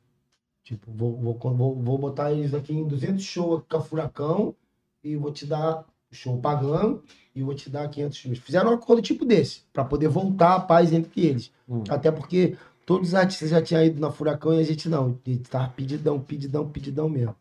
Tipo, 0.62 0.90
vou, 0.92 1.16
vou, 1.16 1.38
vou, 1.38 1.82
vou 1.82 1.98
botar 1.98 2.32
eles 2.32 2.54
aqui 2.54 2.72
em 2.72 2.86
200 2.86 3.22
shows 3.22 3.62
com 3.68 3.76
a 3.76 3.80
Furacão 3.80 4.54
e 5.02 5.16
vou 5.16 5.32
te 5.32 5.44
dar 5.44 5.84
show 6.16 6.38
pagando 6.38 7.02
e 7.34 7.42
vou 7.42 7.54
te 7.54 7.68
dar 7.70 7.88
500 7.88 8.16
shows. 8.18 8.38
Fizeram 8.38 8.70
um 8.70 8.74
acordo 8.74 9.02
tipo 9.02 9.24
desse, 9.24 9.60
para 9.72 9.84
poder 9.84 10.08
voltar 10.08 10.54
a 10.56 10.60
paz 10.60 10.92
entre 10.92 11.26
eles. 11.26 11.50
Hum. 11.68 11.84
Até 11.88 12.10
porque 12.10 12.56
todos 12.84 13.08
os 13.08 13.14
artistas 13.14 13.50
já 13.50 13.60
tinham 13.62 13.84
ido 13.84 14.00
na 14.00 14.10
Furacão 14.10 14.54
e 14.54 14.60
a 14.60 14.62
gente 14.64 14.88
não. 14.88 15.18
A 15.26 15.30
gente 15.30 15.48
tava 15.50 15.68
pedidão, 15.68 16.18
pedidão, 16.20 16.68
pedidão 16.68 17.08
mesmo. 17.08 17.34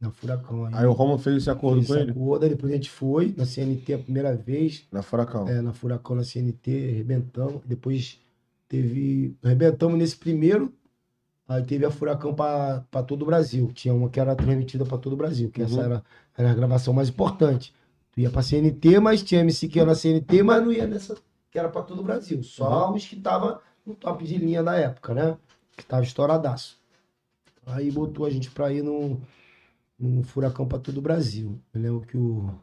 Na 0.00 0.10
Furacão. 0.10 0.64
Aí 0.72 0.86
o 0.86 0.92
Romo 0.92 1.18
fez 1.18 1.36
esse 1.36 1.50
acordo 1.50 1.76
Fez 1.82 1.88
com 1.88 1.94
esse 1.94 2.02
ele? 2.04 2.10
acordo, 2.12 2.42
aí 2.44 2.48
depois 2.48 2.72
a 2.72 2.76
gente 2.76 2.88
foi 2.88 3.34
na 3.36 3.44
CNT 3.44 3.92
a 3.94 3.98
primeira 3.98 4.34
vez, 4.34 4.84
Na 4.90 5.02
Furacão. 5.02 5.46
é, 5.46 5.60
na 5.60 5.74
Furacão, 5.74 6.16
na 6.16 6.24
CNT, 6.24 6.90
arrebentamos. 6.94 7.60
Depois 7.66 8.18
teve. 8.66 9.36
Arrebentamos 9.42 9.98
nesse 9.98 10.16
primeiro, 10.16 10.72
aí 11.46 11.62
teve 11.64 11.84
a 11.84 11.90
Furacão 11.90 12.32
para 12.34 12.80
todo 13.06 13.22
o 13.22 13.26
Brasil. 13.26 13.70
Tinha 13.74 13.92
uma 13.92 14.08
que 14.08 14.18
era 14.18 14.34
transmitida 14.34 14.86
para 14.86 14.96
todo 14.96 15.12
o 15.12 15.16
Brasil, 15.16 15.50
que 15.50 15.60
essa 15.60 15.74
Uhum. 15.74 15.82
era, 15.82 16.04
era 16.38 16.50
a 16.50 16.54
gravação 16.54 16.94
mais 16.94 17.10
importante. 17.10 17.74
Ia 18.20 18.30
pra 18.30 18.42
CNT, 18.42 19.00
mas 19.00 19.22
tinha 19.22 19.40
MC 19.40 19.68
que 19.68 19.78
ia 19.78 19.84
na 19.84 19.94
CNT, 19.94 20.42
mas 20.42 20.62
não 20.62 20.72
ia 20.72 20.86
nessa 20.86 21.16
que 21.50 21.58
era 21.58 21.68
para 21.68 21.82
todo 21.82 22.00
o 22.00 22.04
Brasil. 22.04 22.42
Só 22.42 22.92
os 22.92 23.04
que 23.04 23.16
tava 23.16 23.60
no 23.84 23.94
top 23.94 24.24
de 24.24 24.36
linha 24.36 24.62
da 24.62 24.76
época, 24.76 25.14
né? 25.14 25.36
Que 25.76 25.84
tava 25.84 26.02
estouradaço. 26.02 26.78
Aí 27.66 27.90
botou 27.90 28.26
a 28.26 28.30
gente 28.30 28.50
pra 28.50 28.72
ir 28.72 28.82
no, 28.82 29.20
no 29.98 30.22
Furacão 30.22 30.66
para 30.66 30.78
todo 30.78 30.98
o 30.98 31.02
Brasil. 31.02 31.58
Eu 31.74 31.80
lembro 31.80 32.00
que 32.02 32.16
o 32.16 32.54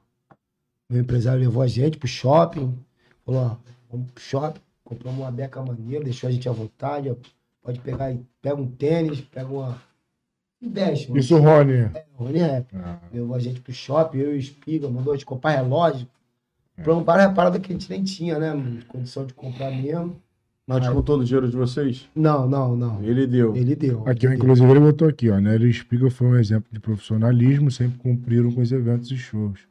meu 0.89 1.01
empresário 1.01 1.41
levou 1.41 1.61
a 1.61 1.67
gente 1.67 1.97
pro 1.97 2.07
shopping, 2.07 2.77
falou, 3.25 3.41
ó, 3.41 3.57
vamos 3.89 4.11
pro 4.11 4.23
shopping, 4.23 4.61
compramos 4.83 5.19
uma 5.19 5.31
beca 5.31 5.61
maneira, 5.61 6.03
deixou 6.03 6.29
a 6.29 6.31
gente 6.31 6.47
à 6.47 6.51
vontade, 6.51 7.09
ó, 7.09 7.15
pode 7.61 7.79
pegar 7.79 8.15
pega 8.41 8.55
um 8.55 8.69
tênis, 8.69 9.21
pega 9.21 9.47
uma... 9.47 9.81
Isso, 10.61 11.37
Rony. 11.37 11.89
Rony 12.15 12.39
Rap. 12.39 12.67
Ah, 12.75 12.99
Levou 13.13 13.35
a 13.35 13.39
gente 13.39 13.61
pro 13.61 13.71
shopping, 13.73 14.17
eu 14.17 14.31
e 14.31 14.35
o 14.35 14.39
Espiga, 14.39 14.89
mandou 14.89 15.13
a 15.13 15.15
gente 15.15 15.25
comprar 15.25 15.51
relógio. 15.51 16.07
É. 16.75 16.81
Compramos 16.81 17.05
várias 17.05 17.33
paradas 17.33 17.61
que 17.61 17.71
a 17.71 17.75
gente 17.75 17.89
nem 17.89 18.03
tinha, 18.03 18.39
né? 18.39 18.53
mano? 18.53 18.79
Condição 18.87 19.25
de 19.25 19.33
comprar 19.33 19.69
mesmo. 19.71 20.19
Mas 20.65 20.85
Aí- 20.85 20.93
com 20.93 21.01
todo 21.01 21.21
o 21.21 21.23
dinheiro 21.23 21.49
de 21.49 21.55
vocês? 21.55 22.09
Não, 22.13 22.47
não, 22.47 22.75
não. 22.75 23.01
Ele 23.03 23.25
deu. 23.25 23.55
Ele 23.55 23.75
deu. 23.75 24.01
Aqui, 24.01 24.25
ele 24.25 24.35
deu. 24.35 24.43
inclusive, 24.43 24.69
ele 24.69 24.79
botou 24.81 25.07
aqui, 25.07 25.29
ó. 25.29 25.39
Nery 25.39 25.71
Spiegel 25.71 26.11
foi 26.11 26.27
um 26.27 26.35
exemplo 26.35 26.67
de 26.71 26.79
profissionalismo, 26.79 27.71
sempre 27.71 27.97
cumpriram 27.99 28.51
com 28.51 28.59
os 28.61 28.71
eventos 28.71 29.09
e 29.11 29.17
shows. 29.17 29.61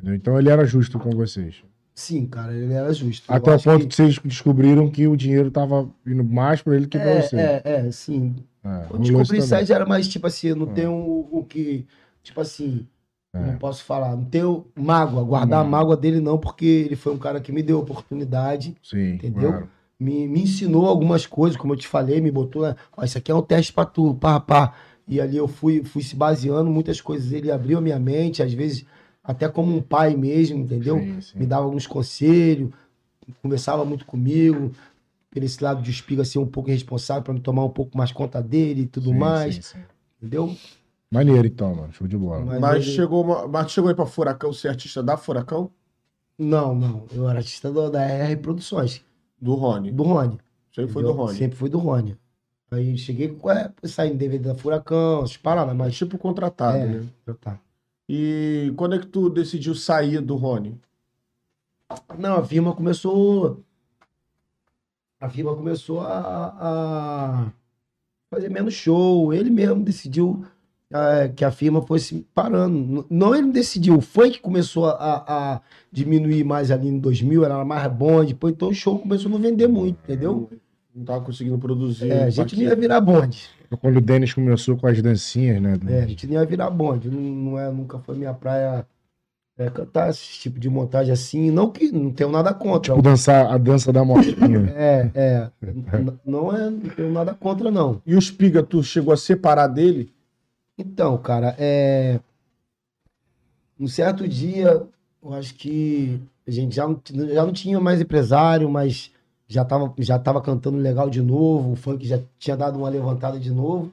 Entendeu? 0.00 0.16
Então 0.16 0.38
ele 0.38 0.48
era 0.50 0.64
justo 0.64 0.98
com 0.98 1.10
vocês. 1.10 1.62
Sim, 1.98 2.26
cara, 2.26 2.54
ele 2.54 2.72
era 2.72 2.92
justo. 2.92 3.24
Até 3.28 3.52
o 3.56 3.60
ponto 3.60 3.80
que- 3.80 3.86
que 3.88 3.94
vocês 3.96 4.18
descobriram 4.24 4.88
que 4.88 5.08
o 5.08 5.16
dinheiro 5.16 5.50
tava 5.50 5.90
indo 6.06 6.22
mais 6.22 6.62
pra 6.62 6.76
ele 6.76 6.86
que 6.86 6.96
pra 6.96 7.10
É, 7.10 7.20
você. 7.22 7.36
é, 7.36 7.62
é, 7.64 7.90
sim. 7.90 8.36
É, 8.62 8.86
Eu 8.92 8.98
descobri 9.00 9.38
isso 9.38 9.52
aí 9.52 9.66
já 9.66 9.74
era 9.74 9.84
mais, 9.84 10.06
tipo 10.06 10.24
assim, 10.28 10.46
eu 10.48 10.56
não 10.56 10.68
É. 10.68 10.70
tenho 10.74 10.92
o, 10.92 11.28
o 11.40 11.44
que, 11.44 11.84
tipo 12.22 12.40
assim, 12.40 12.86
É. 13.34 13.40
não 13.46 13.58
posso 13.58 13.82
falar, 13.82 14.14
não 14.14 14.24
tenho 14.26 14.66
mágoa, 14.76 15.24
guardar 15.24 15.60
a 15.60 15.64
Não. 15.64 15.70
mágoa 15.70 15.96
dele 15.96 16.20
não, 16.20 16.38
porque 16.38 16.64
ele 16.64 16.94
foi 16.94 17.12
um 17.12 17.18
cara 17.18 17.40
que 17.40 17.50
me 17.50 17.64
deu 17.64 17.80
oportunidade, 17.80 18.76
Sim, 18.80 19.14
Entendeu? 19.14 19.50
claro. 19.50 19.68
me, 19.98 20.28
me 20.28 20.42
ensinou 20.42 20.86
algumas 20.86 21.26
coisas, 21.26 21.56
como 21.58 21.72
eu 21.72 21.76
te 21.76 21.88
falei, 21.88 22.20
me 22.20 22.30
botou, 22.30 22.62
né, 22.62 22.76
ó, 22.96 23.02
isso 23.02 23.18
aqui 23.18 23.32
é 23.32 23.34
um 23.34 23.42
teste 23.42 23.72
pra 23.72 23.84
tu, 23.84 24.14
pá, 24.14 24.38
pá. 24.38 24.72
E 25.08 25.20
ali 25.20 25.36
eu 25.36 25.48
fui, 25.48 25.82
fui 25.82 26.00
se 26.04 26.14
baseando, 26.14 26.70
muitas 26.70 27.00
coisas 27.00 27.32
ele 27.32 27.50
abriu 27.50 27.78
a 27.78 27.80
minha 27.80 27.98
mente, 27.98 28.40
às 28.40 28.52
vezes 28.52 28.86
até 29.28 29.48
como 29.48 29.76
um 29.76 29.82
pai 29.82 30.16
mesmo, 30.16 30.60
entendeu? 30.60 30.98
Sim, 30.98 31.20
sim. 31.20 31.38
Me 31.38 31.46
dava 31.46 31.64
alguns 31.66 31.86
conselhos, 31.86 32.70
conversava 33.42 33.84
muito 33.84 34.06
comigo, 34.06 34.72
por 35.30 35.42
esse 35.42 35.62
lado 35.62 35.82
de 35.82 35.90
espiga 35.90 36.24
ser 36.24 36.38
um 36.38 36.46
pouco 36.46 36.70
responsável 36.70 37.22
para 37.22 37.34
me 37.34 37.40
tomar 37.40 37.64
um 37.64 37.68
pouco 37.70 37.96
mais 37.96 38.10
conta 38.10 38.42
dele 38.42 38.82
e 38.82 38.86
tudo 38.86 39.10
Sim, 39.10 39.18
mais, 39.18 39.54
sim, 39.56 39.62
sim. 39.62 39.78
entendeu? 40.18 40.56
Maneiro, 41.10 41.46
então, 41.46 41.74
mano. 41.74 41.92
Show 41.92 42.06
de 42.06 42.16
bola. 42.16 42.44
Mas 42.44 42.60
Mas, 42.60 42.86
ele- 42.86 42.96
chegou, 42.96 43.22
uma- 43.22 43.46
mas 43.46 43.70
chegou 43.70 43.88
aí 43.90 43.94
pra 43.94 44.06
Furacão 44.06 44.52
ser 44.52 44.68
artista 44.68 45.02
da 45.02 45.16
Furacão? 45.18 45.70
Não, 46.38 46.74
não. 46.74 47.04
Eu 47.12 47.28
era 47.28 47.38
artista 47.40 47.70
do- 47.70 47.90
da 47.90 48.02
RR 48.02 48.36
Produções, 48.38 49.04
Do 49.40 49.54
Rony. 49.54 49.90
do 49.92 50.02
Rony. 50.04 50.38
Sempre 50.74 50.92
foi 50.92 51.02
do? 51.02 51.12
Rony. 51.12 51.36
Sempre 51.36 51.58
foi 51.58 51.68
do 51.68 51.78
Rony. 51.78 52.16
Aí 52.70 52.96
cheguei 52.98 53.28
com 53.28 53.50
é, 53.50 53.70
saindo 53.84 54.16
DVD 54.16 54.48
da 54.48 54.54
Furacão, 54.54 55.22
essas 55.24 55.36
paradas, 55.36 55.74
Mas 55.76 55.94
tipo 55.96 56.16
contratado, 56.18 56.76
É. 56.78 56.86
né? 56.86 57.06
já 57.26 57.34
tá. 57.34 57.58
E 58.08 58.72
quando 58.76 58.94
é 58.94 58.98
que 58.98 59.06
tu 59.06 59.28
decidiu 59.28 59.74
sair 59.74 60.20
do 60.20 60.34
Rony? 60.36 60.80
Não, 62.18 62.36
a 62.36 62.44
firma 62.44 62.74
começou. 62.74 63.62
A 65.20 65.28
firma 65.28 65.54
começou 65.54 66.00
a, 66.00 66.54
a 66.58 67.52
fazer 68.30 68.48
menos 68.48 68.74
show. 68.74 69.32
Ele 69.34 69.50
mesmo 69.50 69.82
decidiu 69.82 70.44
é, 70.90 71.28
que 71.28 71.44
a 71.44 71.50
firma 71.50 71.82
fosse 71.82 72.26
parando. 72.34 73.06
Não 73.10 73.34
ele 73.34 73.52
decidiu, 73.52 73.96
o 73.96 74.00
funk 74.00 74.40
começou 74.40 74.86
a, 74.86 75.24
a 75.26 75.60
diminuir 75.92 76.44
mais 76.44 76.70
ali 76.70 76.88
em 76.88 76.98
2000, 76.98 77.44
era 77.44 77.64
mais 77.64 77.92
bonde, 77.92 78.32
depois 78.32 78.54
então 78.54 78.68
o 78.68 78.74
show 78.74 78.98
começou 78.98 79.28
a 79.28 79.32
não 79.32 79.38
vender 79.38 79.66
muito, 79.66 79.98
entendeu? 80.04 80.48
Não 80.94 81.04
tava 81.04 81.24
conseguindo 81.24 81.58
produzir. 81.58 82.10
É, 82.10 82.24
a 82.24 82.30
gente 82.30 82.56
não 82.56 82.62
ia 82.62 82.74
virar 82.74 83.00
bonde. 83.00 83.50
Quando 83.76 83.98
o 83.98 84.00
Denis 84.00 84.32
começou 84.32 84.76
com 84.76 84.86
as 84.86 85.00
dancinhas, 85.02 85.60
né? 85.60 85.78
É, 85.88 86.02
a 86.02 86.06
gente 86.06 86.26
não 86.26 86.34
ia 86.34 86.44
virar 86.44 86.70
bonde. 86.70 87.10
Não, 87.10 87.20
não 87.20 87.58
é, 87.58 87.70
nunca 87.70 87.98
foi 87.98 88.16
minha 88.16 88.32
praia 88.32 88.86
é, 89.58 89.68
cantar 89.68 90.08
esse 90.08 90.38
tipo 90.40 90.58
de 90.58 90.70
montagem 90.70 91.12
assim. 91.12 91.50
Não 91.50 91.70
que 91.70 91.90
não 91.90 92.10
tenho 92.10 92.30
nada 92.30 92.54
contra. 92.54 92.94
Tipo, 92.94 93.02
dançar 93.02 93.52
a 93.52 93.58
dança 93.58 93.92
da 93.92 94.04
motinha. 94.04 94.38
É, 94.74 95.10
é. 95.14 95.50
Não 96.24 96.54
é, 96.54 96.70
não 96.70 96.80
tenho 96.80 97.12
nada 97.12 97.34
contra, 97.34 97.70
não. 97.70 98.00
E 98.06 98.14
o 98.14 98.18
Espiga, 98.18 98.62
tu 98.62 98.82
chegou 98.82 99.12
a 99.12 99.16
separar 99.16 99.66
dele? 99.66 100.12
Então, 100.78 101.18
cara, 101.18 101.54
é. 101.58 102.20
Um 103.78 103.86
certo 103.86 104.26
dia, 104.26 104.82
eu 105.22 105.34
acho 105.34 105.54
que 105.54 106.20
a 106.46 106.50
gente 106.50 106.74
já 106.74 106.86
não, 106.86 107.00
já 107.28 107.44
não 107.44 107.52
tinha 107.52 107.78
mais 107.78 108.00
empresário, 108.00 108.68
mas 108.70 109.12
já 109.48 109.64
tava, 109.64 109.92
já 109.98 110.18
tava 110.18 110.40
cantando 110.42 110.76
legal 110.78 111.08
de 111.10 111.22
novo, 111.22 111.72
o 111.72 111.76
funk 111.76 112.06
já 112.06 112.20
tinha 112.38 112.56
dado 112.56 112.78
uma 112.78 112.88
levantada 112.88 113.38
de 113.40 113.50
novo. 113.50 113.92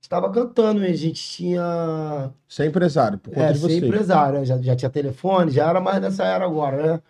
Estava 0.00 0.30
cantando 0.30 0.84
e 0.84 0.86
a 0.86 0.94
gente 0.96 1.20
tinha. 1.22 2.30
Ser 2.48 2.66
empresário, 2.66 3.18
por 3.18 3.30
conta 3.32 3.46
É, 3.46 3.52
de 3.52 3.58
você. 3.58 3.78
empresário, 3.78 4.40
né? 4.40 4.44
já, 4.44 4.60
já 4.60 4.76
tinha 4.76 4.90
telefone, 4.90 5.50
já 5.50 5.68
era 5.68 5.80
mais 5.80 6.00
nessa 6.00 6.24
era 6.24 6.44
agora, 6.44 6.94
né? 6.96 7.02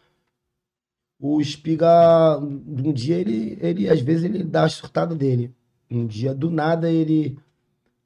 O 1.20 1.41
Espiga, 1.41 2.39
um 2.39 2.93
dia 2.93 3.16
ele, 3.16 3.59
ele, 3.61 3.89
às 3.89 4.01
vezes 4.01 4.24
ele 4.24 4.43
dá 4.45 4.64
a 4.64 4.68
surtada 4.68 5.14
dele. 5.14 5.53
Um 5.91 6.07
dia, 6.07 6.35
do 6.35 6.51
nada, 6.51 6.91
ele 6.91 7.39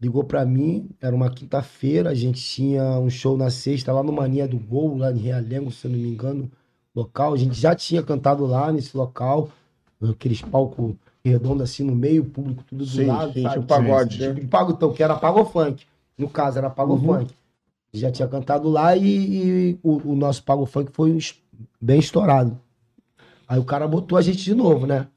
ligou 0.00 0.24
pra 0.24 0.44
mim, 0.44 0.88
era 1.00 1.14
uma 1.14 1.30
quinta-feira, 1.30 2.10
a 2.10 2.14
gente 2.14 2.40
tinha 2.40 2.82
um 2.98 3.10
show 3.10 3.36
na 3.36 3.50
sexta 3.50 3.92
lá 3.92 4.02
no 4.02 4.12
Mania 4.12 4.46
do 4.48 4.58
Gol, 4.58 4.96
lá 4.96 5.10
em 5.12 5.18
Realengo, 5.18 5.70
se 5.70 5.86
eu 5.86 5.90
não 5.90 5.98
me 5.98 6.08
engano, 6.08 6.50
local. 6.94 7.34
A 7.34 7.36
gente 7.36 7.54
já 7.60 7.74
tinha 7.74 8.02
cantado 8.02 8.46
lá 8.46 8.70
nesse 8.72 8.96
local, 8.96 9.50
aqueles 10.02 10.42
palcos 10.42 10.94
redondos 11.24 11.62
assim 11.62 11.82
no 11.84 11.94
meio, 11.94 12.22
o 12.22 12.26
público 12.26 12.64
tudo 12.64 12.84
do 12.84 12.90
Sim, 12.90 13.06
lado, 13.06 13.32
sim, 13.32 13.42
sabe? 13.42 13.58
o 13.58 13.62
pagode, 13.64 14.18
Tipo 14.18 14.40
né? 14.40 14.46
pago, 14.48 14.72
então, 14.72 14.92
que 14.92 15.02
era 15.02 15.16
pago 15.16 15.44
funk. 15.44 15.84
No 16.16 16.28
caso, 16.28 16.58
era 16.58 16.70
pago 16.70 16.94
Uhum. 16.94 17.00
funk. 17.20 17.34
Já 17.92 18.10
tinha 18.12 18.28
cantado 18.28 18.68
lá 18.68 18.96
e, 18.96 19.70
e 19.72 19.78
o, 19.82 20.12
o 20.12 20.16
nosso 20.16 20.42
pago 20.42 20.66
funk 20.66 20.90
foi 20.92 21.18
bem 21.80 21.98
estourado. 21.98 22.58
Aí 23.46 23.58
o 23.58 23.64
cara 23.64 23.86
botou 23.88 24.18
a 24.18 24.22
gente 24.22 24.38
de 24.44 24.54
novo, 24.54 24.86
né? 24.86 25.08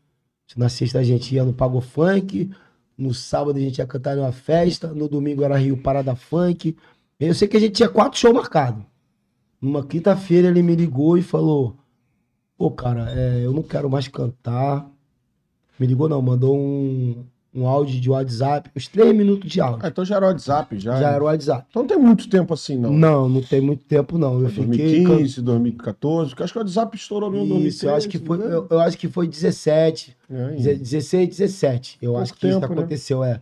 Na 0.56 0.70
sexta 0.70 1.00
a 1.00 1.04
gente 1.04 1.34
ia 1.36 1.44
no 1.44 1.54
pago 1.54 1.80
funk, 1.82 2.50
no 2.98 3.14
sábado 3.14 3.58
a 3.58 3.60
gente 3.62 3.78
ia 3.80 3.88
cantar 3.88 4.16
numa 4.16 4.32
festa, 4.32 4.88
no 4.94 5.08
domingo 5.08 5.44
era 5.44 5.58
Rio 5.58 5.78
Parada 5.78 6.16
Funk. 6.16 6.76
Eu 7.20 7.34
sei 7.34 7.48
que 7.48 7.58
a 7.58 7.60
gente 7.60 7.74
tinha 7.74 7.90
quatro 7.90 8.20
shows 8.20 8.34
marcados. 8.36 8.84
Numa 9.62 9.86
quinta-feira 9.86 10.48
ele 10.48 10.62
me 10.64 10.76
ligou 10.76 11.18
e 11.18 11.22
falou: 11.22 11.76
Pô, 12.62 12.70
cara, 12.70 13.10
é, 13.12 13.42
eu 13.44 13.52
não 13.52 13.64
quero 13.64 13.90
mais 13.90 14.08
cantar. 14.08 14.88
Me 15.80 15.88
ligou, 15.88 16.08
não, 16.08 16.22
mandou 16.22 16.56
um, 16.56 17.26
um 17.56 17.66
áudio 17.66 18.00
de 18.00 18.08
WhatsApp, 18.08 18.70
uns 18.76 18.88
três 18.88 19.16
minutos 19.16 19.50
de 19.50 19.60
áudio. 19.60 19.80
Ah, 19.84 19.88
então 19.88 20.06
já 20.06 20.18
era 20.18 20.26
o 20.26 20.28
WhatsApp, 20.28 20.78
já. 20.78 20.96
Já 21.00 21.10
era 21.10 21.24
o 21.24 21.26
WhatsApp. 21.26 21.66
Então 21.72 21.82
não 21.82 21.90
tem 21.90 21.98
muito 21.98 22.30
tempo 22.30 22.54
assim, 22.54 22.78
não. 22.78 22.92
Não, 22.94 23.28
não 23.28 23.42
tem 23.42 23.60
muito 23.62 23.84
tempo, 23.86 24.16
não. 24.16 24.40
Eu 24.44 24.50
fiquei. 24.50 25.04
2015, 25.04 25.42
2014, 25.42 26.30
porque 26.30 26.44
acho 26.44 26.54
que 26.54 26.60
o 26.60 26.62
WhatsApp 26.62 26.96
estourou 26.96 27.32
no 27.32 27.38
Isso, 27.38 27.48
2013. 27.84 27.86
eu 27.88 27.96
acho 27.96 28.08
que 28.10 28.20
foi, 28.20 28.38
né? 28.38 28.46
eu, 28.46 28.68
eu 28.70 28.80
acho 28.80 28.96
que 29.00 29.08
foi 29.08 29.28
17, 29.28 30.16
É, 30.30 30.50
deze- 30.52 30.76
16, 30.76 31.30
17. 31.30 31.98
Eu 32.00 32.12
Pouco 32.12 32.22
acho 32.22 32.34
que 32.36 32.48
isso 32.48 32.60
tempo, 32.60 32.76
né? 32.76 32.80
aconteceu, 32.82 33.24
é. 33.24 33.42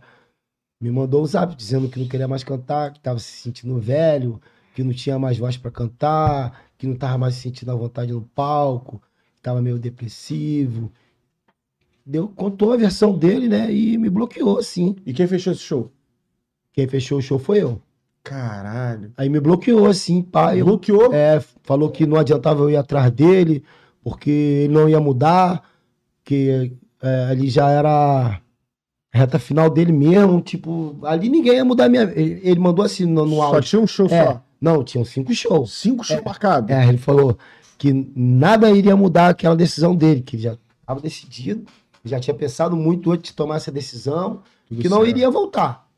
Me 0.82 0.90
mandou 0.90 1.22
um 1.22 1.26
zap 1.26 1.54
dizendo 1.54 1.90
que 1.90 2.00
não 2.00 2.08
queria 2.08 2.26
mais 2.26 2.42
cantar, 2.42 2.90
que 2.94 3.00
tava 3.00 3.18
se 3.18 3.32
sentindo 3.42 3.78
velho, 3.78 4.40
que 4.74 4.82
não 4.82 4.94
tinha 4.94 5.18
mais 5.18 5.36
voz 5.36 5.58
pra 5.58 5.70
cantar, 5.70 6.62
que 6.78 6.86
não 6.86 6.96
tava 6.96 7.18
mais 7.18 7.34
se 7.34 7.42
sentindo 7.42 7.70
à 7.70 7.74
vontade 7.74 8.10
no 8.14 8.22
palco, 8.22 9.02
tava 9.42 9.60
meio 9.62 9.78
depressivo. 9.78 10.90
Deu, 12.04 12.28
contou 12.28 12.72
a 12.72 12.76
versão 12.76 13.16
dele, 13.16 13.48
né? 13.48 13.72
E 13.72 13.96
me 13.98 14.08
bloqueou, 14.10 14.58
assim. 14.58 14.96
E 15.06 15.12
quem 15.12 15.26
fechou 15.26 15.52
esse 15.52 15.62
show? 15.62 15.90
Quem 16.72 16.86
fechou 16.88 17.18
o 17.18 17.22
show 17.22 17.38
foi 17.38 17.62
eu. 17.62 17.80
Caralho. 18.22 19.12
Aí 19.16 19.28
me 19.28 19.40
bloqueou, 19.40 19.86
assim. 19.86 20.26
Eu, 20.56 20.64
Bloqueou? 20.66 21.12
É, 21.12 21.40
falou 21.62 21.90
que 21.90 22.06
não 22.06 22.18
adiantava 22.18 22.62
eu 22.62 22.70
ir 22.70 22.76
atrás 22.76 23.10
dele, 23.10 23.64
porque 24.02 24.30
ele 24.30 24.74
não 24.74 24.88
ia 24.88 25.00
mudar, 25.00 25.62
que 26.24 26.72
é, 27.02 27.24
ali 27.30 27.48
já 27.48 27.70
era 27.70 28.40
a 29.12 29.18
reta 29.18 29.38
final 29.38 29.68
dele 29.70 29.90
mesmo, 29.92 30.40
tipo, 30.40 30.98
ali 31.02 31.28
ninguém 31.28 31.54
ia 31.54 31.64
mudar 31.64 31.88
minha. 31.88 32.02
Ele, 32.14 32.40
ele 32.42 32.60
mandou 32.60 32.84
assim 32.84 33.06
no, 33.06 33.24
no 33.26 33.36
só 33.36 33.42
áudio. 33.42 33.62
tinha 33.62 33.82
um 33.82 33.86
show 33.86 34.06
É, 34.06 34.24
só. 34.24 34.42
não, 34.60 34.84
tinham 34.84 35.04
cinco 35.04 35.32
shows. 35.34 35.72
Cinco 35.72 36.04
shows 36.04 36.22
marcados. 36.24 36.70
É, 36.70 36.86
ele 36.88 36.98
falou 36.98 37.36
que 37.80 38.12
nada 38.14 38.70
iria 38.70 38.94
mudar 38.94 39.30
aquela 39.30 39.56
decisão 39.56 39.96
dele, 39.96 40.20
que 40.20 40.36
ele 40.36 40.42
já 40.42 40.58
estava 40.82 41.00
decidido, 41.00 41.64
já 42.04 42.20
tinha 42.20 42.34
pensado 42.34 42.76
muito 42.76 43.10
antes 43.10 43.30
de 43.30 43.34
tomar 43.36 43.56
essa 43.56 43.72
decisão, 43.72 44.42
Tudo 44.68 44.82
que 44.82 44.88
não 44.88 44.98
certo. 44.98 45.08
iria 45.08 45.30
voltar. 45.30 45.88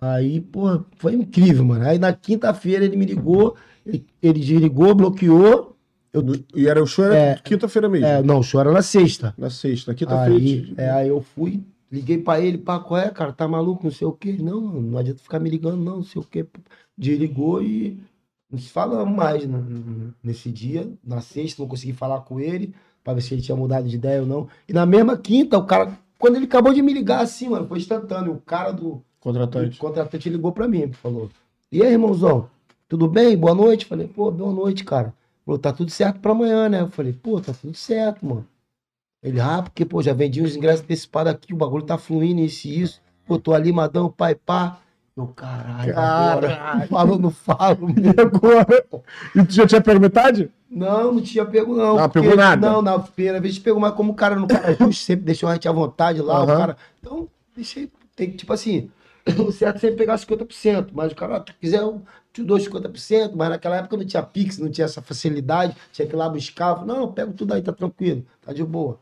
Aí, 0.00 0.40
pô, 0.40 0.82
foi 0.96 1.14
incrível, 1.14 1.62
mano. 1.64 1.86
Aí 1.86 1.98
na 1.98 2.12
quinta-feira 2.14 2.84
ele 2.86 2.96
me 2.96 3.04
ligou, 3.04 3.54
ele, 3.84 4.06
ele 4.22 4.40
desligou, 4.40 4.94
bloqueou. 4.94 5.76
Eu, 6.10 6.22
E 6.54 6.66
era 6.66 6.82
o 6.82 6.86
show 6.86 7.04
era 7.04 7.14
É. 7.16 7.34
quinta-feira 7.36 7.86
mesmo. 7.88 8.06
é, 8.06 8.22
não, 8.22 8.38
o 8.38 8.42
show 8.42 8.58
era 8.60 8.72
na 8.72 8.80
sexta. 8.82 9.34
Na 9.36 9.50
sexta. 9.50 9.94
Quinta-feira. 9.94 10.34
Aí, 10.42 10.74
é, 10.78 10.90
aí 10.90 11.08
eu 11.08 11.20
fui, 11.20 11.62
liguei 11.92 12.16
pra 12.18 12.40
ele, 12.40 12.56
pá, 12.56 12.78
qual 12.78 12.98
é, 13.00 13.10
cara? 13.10 13.32
Tá 13.32 13.46
maluco, 13.46 13.84
não 13.84 13.90
sei 13.90 14.06
o 14.06 14.12
quê. 14.12 14.36
Não, 14.40 14.60
mano, 14.60 14.80
não 14.82 14.98
adianta 14.98 15.20
ficar 15.22 15.38
me 15.38 15.50
ligando, 15.50 15.76
não, 15.82 15.96
não 15.96 16.02
sei 16.02 16.20
o 16.20 16.24
quê. 16.24 16.46
Desligou 16.96 17.62
e 17.62 17.98
não 18.56 18.62
se 18.62 18.70
fala 18.70 19.04
mais 19.04 19.46
né, 19.46 19.62
nesse 20.22 20.50
dia. 20.50 20.90
Na 21.04 21.20
sexta, 21.20 21.62
não 21.62 21.68
consegui 21.68 21.92
falar 21.92 22.20
com 22.20 22.40
ele 22.40 22.74
pra 23.04 23.14
ver 23.14 23.20
se 23.20 23.34
ele 23.34 23.42
tinha 23.42 23.56
mudado 23.56 23.86
de 23.86 23.94
ideia 23.94 24.22
ou 24.22 24.26
não. 24.26 24.48
E 24.68 24.72
na 24.72 24.84
mesma 24.84 25.16
quinta, 25.16 25.58
o 25.58 25.64
cara, 25.64 25.96
quando 26.18 26.36
ele 26.36 26.46
acabou 26.46 26.72
de 26.72 26.82
me 26.82 26.92
ligar 26.92 27.20
assim, 27.20 27.48
mano, 27.48 27.66
foi 27.66 27.78
instantâneo. 27.78 28.32
O 28.32 28.40
cara 28.40 28.72
do, 28.72 29.02
Contratante. 29.20 29.78
o 29.78 29.80
contratante 29.80 30.28
ligou 30.30 30.52
pra 30.52 30.66
mim, 30.66 30.92
falou: 30.92 31.30
E 31.70 31.82
aí, 31.82 31.92
irmãozão, 31.92 32.48
tudo 32.88 33.06
bem? 33.06 33.36
Boa 33.36 33.54
noite? 33.54 33.86
Falei: 33.86 34.08
Pô, 34.08 34.30
boa 34.30 34.52
noite, 34.52 34.84
cara. 34.84 35.14
Falou: 35.44 35.58
Tá 35.58 35.72
tudo 35.72 35.90
certo 35.90 36.20
pra 36.20 36.32
amanhã, 36.32 36.68
né? 36.68 36.80
Eu 36.80 36.88
falei: 36.88 37.12
Pô, 37.12 37.40
tá 37.40 37.52
tudo 37.52 37.76
certo, 37.76 38.24
mano. 38.24 38.46
Ele, 39.22 39.40
ah, 39.40 39.62
porque, 39.62 39.84
pô, 39.84 40.02
já 40.02 40.12
vendi 40.12 40.40
os 40.40 40.54
ingressos 40.54 40.82
antecipados 40.82 41.32
aqui, 41.32 41.52
o 41.52 41.56
bagulho 41.56 41.84
tá 41.84 41.98
fluindo, 41.98 42.40
isso 42.40 42.68
e 42.68 42.82
isso. 42.82 43.02
Pô, 43.26 43.38
tô 43.38 43.52
ali, 43.52 43.72
madão, 43.72 44.10
pai, 44.10 44.34
pá. 44.34 44.80
Eu, 45.16 45.28
caralho, 45.28 45.98
agora. 45.98 46.86
Falo, 46.88 47.18
não 47.18 47.30
falo. 47.30 47.88
Agora. 48.20 48.86
E 49.34 49.46
tu 49.46 49.54
já 49.54 49.66
tinha 49.66 49.80
pego 49.80 49.98
metade? 49.98 50.50
Não, 50.68 51.14
não 51.14 51.22
tinha 51.22 51.46
pego, 51.46 51.74
não. 51.74 51.96
Não, 51.96 52.10
pegou 52.10 52.36
nada? 52.36 52.70
Não, 52.70 52.82
na 52.82 52.98
primeira 52.98 53.40
vez 53.40 53.58
pegou, 53.58 53.80
mas 53.80 53.94
como 53.94 54.12
o 54.12 54.14
cara 54.14 54.36
no 54.36 54.46
cara 54.46 54.74
justo 54.74 55.02
sempre 55.02 55.24
deixou 55.24 55.48
a 55.48 55.54
gente 55.54 55.66
à 55.66 55.72
vontade 55.72 56.20
lá, 56.20 56.40
o 56.40 56.42
Aham. 56.42 56.58
cara. 56.58 56.76
Então, 57.00 57.30
deixei. 57.54 57.90
Tem 58.14 58.30
que, 58.30 58.36
tipo 58.36 58.52
assim, 58.52 58.90
o 59.38 59.50
certo 59.50 59.76
é 59.76 59.80
sempre 59.80 59.96
pegar 59.96 60.18
50%, 60.18 60.90
mas 60.92 61.12
o 61.12 61.14
cara, 61.14 61.36
ah, 61.36 61.40
tu 61.40 61.54
quiser, 61.58 61.80
eu 61.80 62.02
te 62.30 62.42
dou 62.42 62.58
50%, 62.58 63.32
mas 63.34 63.48
naquela 63.48 63.76
época 63.76 63.96
não 63.96 64.04
tinha 64.04 64.22
Pix, 64.22 64.58
não 64.58 64.70
tinha 64.70 64.84
essa 64.84 65.00
facilidade, 65.00 65.74
tinha 65.92 66.06
que 66.06 66.14
ir 66.14 66.16
lá 66.16 66.28
buscar. 66.28 66.84
Não, 66.84 67.10
pego 67.10 67.32
tudo 67.32 67.54
aí, 67.54 67.62
tá 67.62 67.72
tranquilo, 67.72 68.22
tá 68.42 68.52
de 68.52 68.62
boa. 68.62 69.00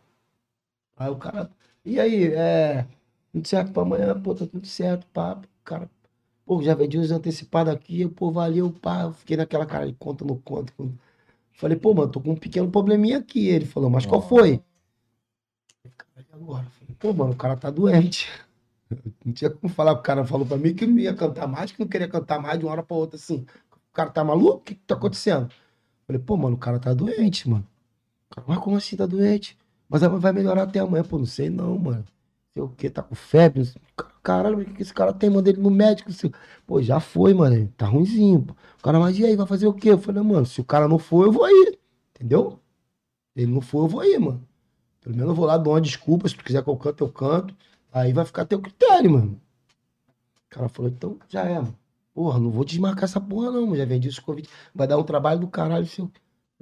Aí 0.97 1.11
o 1.11 1.17
cara, 1.17 1.51
e 1.85 1.99
aí, 1.99 2.33
é. 2.35 2.87
Tudo 3.33 3.49
certo 3.49 3.73
pra 3.73 3.83
amanhã, 3.83 4.21
pô, 4.21 4.33
tá 4.33 4.47
tudo 4.47 4.65
certo, 4.65 5.07
pá, 5.13 5.41
cara. 5.65 5.91
Pô, 6.47 6.63
já 6.63 6.75
vendi 6.75 6.99
uns 6.99 7.11
antecipados 7.11 7.73
aqui, 7.73 8.07
pô, 8.09 8.31
valeu, 8.31 8.71
pá. 8.73 9.03
Eu 9.03 9.13
fiquei 9.13 9.37
naquela 9.37 9.67
cara 9.67 9.87
de 9.87 9.95
conta 9.95 10.25
no 10.25 10.37
conta. 10.39 10.73
Falei, 11.55 11.77
pô, 11.79 11.95
mano, 11.95 12.11
tô 12.13 12.21
com 12.21 12.33
um 12.33 12.37
pequeno 12.37 12.71
probleminha 12.71 13.19
aqui. 13.19 13.49
Ele 13.49 13.67
falou, 13.67 13.91
mas 13.91 14.07
qual 14.07 14.23
foi? 14.23 14.63
Falei, 16.15 16.27
"E 16.31 16.35
agora? 16.35 16.65
Falei, 16.71 16.95
pô, 16.99 17.13
mano, 17.13 17.33
o 17.33 17.37
cara 17.37 17.57
tá 17.57 17.71
doente. 17.71 18.29
Não 19.25 19.33
tinha 19.33 19.51
como 19.51 19.73
falar, 19.73 19.93
o 19.93 20.03
cara 20.03 20.25
falou 20.25 20.47
pra 20.47 20.57
mim 20.57 20.75
que 20.75 20.87
não 20.87 20.99
ia 20.99 21.15
cantar 21.15 21.47
mais, 21.49 21.73
que 21.73 21.81
não 21.81 21.89
queria 21.89 22.09
cantar 22.09 22.41
mais 22.41 22.59
de 22.59 22.65
uma 22.65 22.73
hora 22.73 22.83
pra 22.83 22.97
outra, 22.97 23.17
assim. 23.17 23.47
O 23.73 23.93
cara 23.95 24.11
tá 24.11 24.23
maluco? 24.23 24.59
O 24.59 24.61
que 24.61 24.75
que 24.75 24.83
tá 24.87 24.95
acontecendo? 24.95 25.51
Falei, 26.07 26.21
pô, 26.23 26.37
mano, 26.37 26.57
o 26.57 26.59
cara 26.59 26.79
tá 26.81 26.95
doente, 26.95 27.49
mano. 27.49 27.67
O 28.37 28.43
Mas 28.49 28.59
como 28.59 28.77
assim 28.77 28.97
tá 28.97 29.07
doente? 29.07 29.59
Mas 29.89 30.03
vai 30.03 30.33
melhorar 30.33 30.65
até 30.65 30.81
amanhã. 30.81 31.05
Pô, 31.05 31.19
não 31.19 31.27
sei 31.27 31.51
não, 31.51 31.79
mano. 31.79 32.05
Sei 32.55 32.63
o 32.63 32.69
que, 32.69 32.89
tá 32.89 33.03
com 33.03 33.15
febre. 33.15 33.63
Caralho, 34.23 34.61
o 34.61 34.65
que 34.75 34.83
esse 34.83 34.95
cara 34.95 35.13
tem? 35.13 35.29
Manda 35.29 35.51
ele 35.51 35.61
no 35.61 35.71
médico. 35.71 36.13
sei- 36.13 36.33
Pô, 36.67 36.81
já 36.81 37.01
foi, 37.01 37.35
mano. 37.35 37.69
Tá 37.77 37.87
ruimzinho. 37.87 38.47
O 38.79 38.83
cara, 38.83 38.99
mas 39.01 39.19
e 39.19 39.25
aí, 39.27 39.37
vai 39.37 39.47
fazer 39.47 39.67
o 39.67 39.75
quê? 39.75 39.91
Eu 39.91 39.99
falei, 39.99 40.23
mano, 40.23 40.47
se 40.47 40.61
o 40.61 40.65
cara 40.65 40.87
não 40.89 40.99
for, 40.99 41.27
eu 41.27 41.33
vou 41.33 41.49
ir. 41.49 41.79
Entendeu? 42.15 42.61
Ele 43.37 43.53
não 43.53 43.61
for, 43.61 43.85
eu 43.85 43.89
vou 43.89 44.05
ir, 44.05 44.19
mano. 44.19 44.47
Pelo 45.01 45.17
menos 45.17 45.31
eu 45.31 45.37
vou 45.37 45.47
lá, 45.47 45.59
dou 45.59 45.75
uma 45.75 45.81
desculpa. 45.81 46.29
Se 46.29 46.37
tu 46.37 46.45
quiser 46.45 46.63
que 46.65 46.71
eu 46.71 46.77
canto, 46.77 47.05
eu 47.05 47.13
canto. 47.13 47.57
Aí 47.93 48.13
vai 48.13 48.25
ficar 48.25 48.45
teu 48.47 48.61
critério, 48.61 49.11
mano. 49.13 49.41
O 50.47 50.55
cara 50.55 50.69
falou, 50.69 50.91
então 50.91 51.19
já 51.29 51.43
é, 51.45 51.55
mano. 51.57 51.77
Porra, 52.15 52.39
não 52.39 52.51
vou 52.51 52.65
desmarcar 52.65 53.05
essa 53.05 53.21
porra, 53.21 53.51
não, 53.51 53.63
mano. 53.63 53.77
Já 53.77 53.85
vendi 53.85 54.09
esse 54.09 54.21
convite. 54.21 54.49
Vai 54.75 54.87
dar 54.87 54.97
um 54.99 55.03
trabalho 55.05 55.41
do 55.41 55.49
caralho 55.49 55.87
seu. 55.87 56.11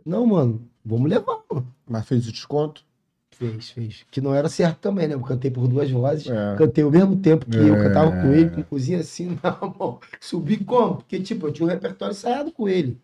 Não, 0.07 0.27
mano, 0.27 0.69
vamos 0.85 1.11
levar, 1.11 1.43
mano. 1.51 1.75
Mas 1.87 2.07
fez 2.07 2.27
o 2.29 2.33
desconto. 2.33 2.85
Fez, 3.33 3.71
fez. 3.71 4.05
Que 4.11 4.21
não 4.21 4.35
era 4.35 4.49
certo 4.49 4.79
também, 4.79 5.09
né? 5.09 5.15
Eu 5.15 5.21
cantei 5.21 5.51
por 5.51 5.67
duas 5.67 5.91
vozes. 5.91 6.29
É. 6.29 6.55
Cantei 6.57 6.85
ao 6.85 6.91
mesmo 6.91 7.17
tempo 7.17 7.45
que 7.47 7.57
eu 7.57 7.75
É. 7.75 7.83
cantava 7.89 8.11
com 8.13 8.33
ele, 8.33 8.51
com 8.51 8.63
cozinha 8.63 9.01
assim, 9.01 9.37
na 9.43 9.59
mão. 9.79 9.99
Subi 10.21 10.59
como? 10.59 10.97
Porque, 10.97 11.19
tipo, 11.21 11.47
eu 11.49 11.53
tinha 11.53 11.67
um 11.67 11.71
repertório 11.71 12.13
ensaiado 12.13 12.53
com 12.53 12.69
ele. 12.69 12.99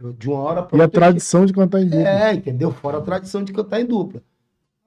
Eu, 0.00 0.12
de 0.12 0.28
uma 0.28 0.38
hora 0.40 0.62
pra 0.62 0.76
E 0.78 0.80
a 0.80 0.84
outra. 0.84 0.98
eu 0.98 1.02
tradição 1.02 1.44
de 1.46 1.52
cantar 1.52 1.80
em 1.80 1.86
dupla. 1.86 2.08
É, 2.08 2.32
entendeu? 2.34 2.70
Fora 2.72 2.98
a 2.98 3.00
tradição 3.00 3.42
de 3.44 3.52
cantar 3.52 3.80
em 3.80 3.84
dupla. 3.86 4.22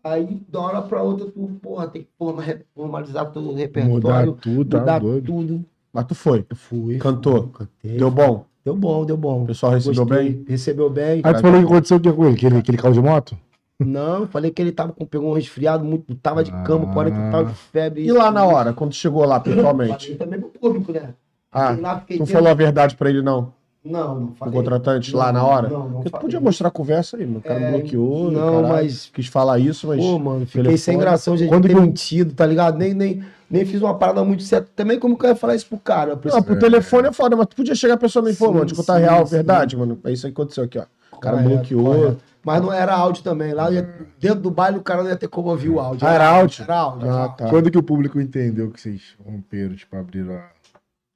Aí, 0.04 0.42
da 0.50 0.60
hora 0.60 0.82
pra 0.82 1.04
outra, 1.04 1.28
tu, 1.28 1.48
porra, 1.62 1.88
tem 1.88 2.02
que 2.04 2.10
forma- 2.18 2.44
formalizar 2.74 3.32
todo 3.32 3.44
o 3.44 3.48
Mudar 3.54 3.60
repertório, 3.60 4.34
tudo, 4.34 4.70
tá 4.72 4.80
mudar 4.80 5.00
doido. 5.00 5.26
tudo. 5.26 5.66
Mas 5.94 6.06
tu 6.06 6.16
foi. 6.16 6.46
Eu 6.50 6.56
fui. 6.56 6.98
Cantou? 6.98 7.44
fui, 7.44 7.52
Cantei. 7.68 7.98
Deu 7.98 8.10
bom? 8.10 8.46
Deu 8.66 8.76
bom, 8.76 9.06
deu 9.06 9.18
bom. 9.18 9.44
O 9.44 9.46
pessoal 9.48 9.74
recebeu 9.74 10.06
Gostei, 10.06 10.30
bem? 10.34 10.46
Recebeu 10.48 10.90
bem. 10.90 11.22
Aí 11.24 11.34
tu 11.34 11.42
falou 11.42 11.60
que 11.60 11.66
aconteceu 11.66 11.98
o 11.98 12.00
que 12.00 12.12
com 12.14 12.26
ele? 12.26 12.36
Que 12.38 12.46
ele, 12.48 12.58
aquele 12.58 12.78
carro 12.78 12.94
de 12.94 13.02
moto? 13.02 13.38
Não, 13.86 14.28
falei 14.28 14.52
que 14.52 14.62
ele 14.62 14.72
tava 14.72 14.94
com, 14.94 15.06
pegou 15.06 15.32
um 15.32 15.34
resfriado 15.34 15.84
muito, 15.84 16.14
tava 16.16 16.44
de 16.44 16.52
cama, 16.64 16.88
Ah. 16.90 16.94
40 16.94 17.18
e 17.18 17.32
tal 17.32 17.46
de 17.46 17.54
febre. 17.54 18.06
E 18.06 18.12
lá 18.12 18.32
na 18.32 18.46
hora, 18.46 18.74
quando 18.74 18.94
chegou 18.94 19.26
lá, 19.26 19.40
pessoalmente? 19.40 20.16
também 20.16 20.40
pro 20.40 20.50
público, 20.50 20.92
né? 20.92 21.10
Ah, 21.52 21.76
lá, 21.80 21.96
tu 21.96 22.08
dentro- 22.10 22.26
falou 22.28 22.50
a 22.50 22.54
verdade 22.54 22.96
pra 22.96 23.10
ele, 23.10 23.22
não? 23.22 23.54
Não, 23.84 24.20
não 24.20 24.28
O 24.28 24.36
falei. 24.36 24.54
contratante 24.54 25.16
lá 25.16 25.34
Não, 25.34 25.42
na 25.42 25.48
hora? 25.48 25.68
Não, 25.68 25.80
não 25.90 25.92
Porque 26.04 26.12
tu 26.12 26.20
podia 26.20 26.40
mostrar 26.40 26.68
a 26.68 26.72
conversa 26.72 27.18
aí, 27.18 27.26
meu. 27.26 27.40
O 27.40 27.42
cara 27.42 27.60
É, 27.60 27.72
bloqueou. 27.72 28.30
não, 28.30 28.40
caralho, 28.62 28.68
mas- 28.68 29.10
Quis 29.12 29.26
falar 29.26 29.58
isso, 29.58 29.88
mas. 29.88 29.98
Pô, 30.00 30.20
mano, 30.20 30.46
fiquei 30.46 30.62
telefone. 30.62 30.78
sem 30.78 30.98
gração, 31.00 31.36
já 31.36 31.48
Quando 31.48 31.68
ter 31.68 31.76
eu- 31.76 31.82
mentido, 31.82 32.34
tá 32.36 32.46
ligado? 32.46 32.78
Nem, 32.78 32.94
nem, 32.94 33.24
nem 33.50 33.66
fiz 33.66 33.82
uma 33.82 33.96
parada 33.98 34.24
muito 34.24 34.44
certa. 34.44 34.70
Também 34.76 35.00
como 35.00 35.18
que 35.18 35.26
eu 35.26 35.30
ia 35.30 35.36
falar 35.36 35.56
isso 35.56 35.66
pro 35.66 35.80
cara? 35.80 36.12
Eu 36.12 36.16
Não, 36.16 36.22
preciso- 36.22 36.44
pro 36.44 36.60
telefone 36.60 37.08
é 37.08 37.12
foda, 37.12 37.36
mas 37.36 37.48
tu 37.48 37.56
podia 37.56 37.74
chegar 37.74 37.96
a 37.96 37.98
pessoa 37.98 38.30
e 38.30 38.36
falar, 38.36 38.52
Sim, 38.52 38.58
mano, 38.60 38.66
te 38.68 38.76
contar 38.76 38.96
sim, 38.98 39.02
real, 39.02 39.26
sim. 39.26 39.32
verdade, 39.36 39.76
mano. 39.76 40.00
É 40.04 40.12
isso 40.12 40.28
aí 40.28 40.32
que 40.32 40.40
aconteceu 40.40 40.64
aqui, 40.64 40.78
ó. 40.78 40.84
O 41.12 41.20
cara 41.20 41.38
Correto, 41.38 41.56
bloqueou. 41.56 41.84
correto. 41.96 42.18
Mas 42.44 42.62
não 42.62 42.74
era 42.74 42.96
áudio 42.96 43.24
também. 43.24 43.54
Lá 43.54 43.70
ia- 43.72 44.08
dentro 44.20 44.40
do 44.42 44.50
baile 44.52 44.78
o 44.78 44.84
cara 44.84 45.04
não 45.04 45.10
ia 45.10 45.16
ter 45.16 45.28
como 45.28 45.50
ouvir 45.50 45.70
o 45.70 45.80
áudio. 45.80 46.08
Ah, 46.08 46.12
era 46.14 46.28
áudio? 46.28 46.64
Era 46.64 46.78
áudio. 46.78 47.10
Ah, 47.12 47.30
tá. 47.30 47.50
Quando 47.50 47.70
que 47.70 47.78
o 47.78 47.84
público 47.84 48.20
entendeu 48.20 48.72
que 48.72 48.82
vocês 48.82 49.16
romperam, 49.24 49.76
tipo, 49.76 49.96
abriram 49.96 50.34
a, 50.34 50.38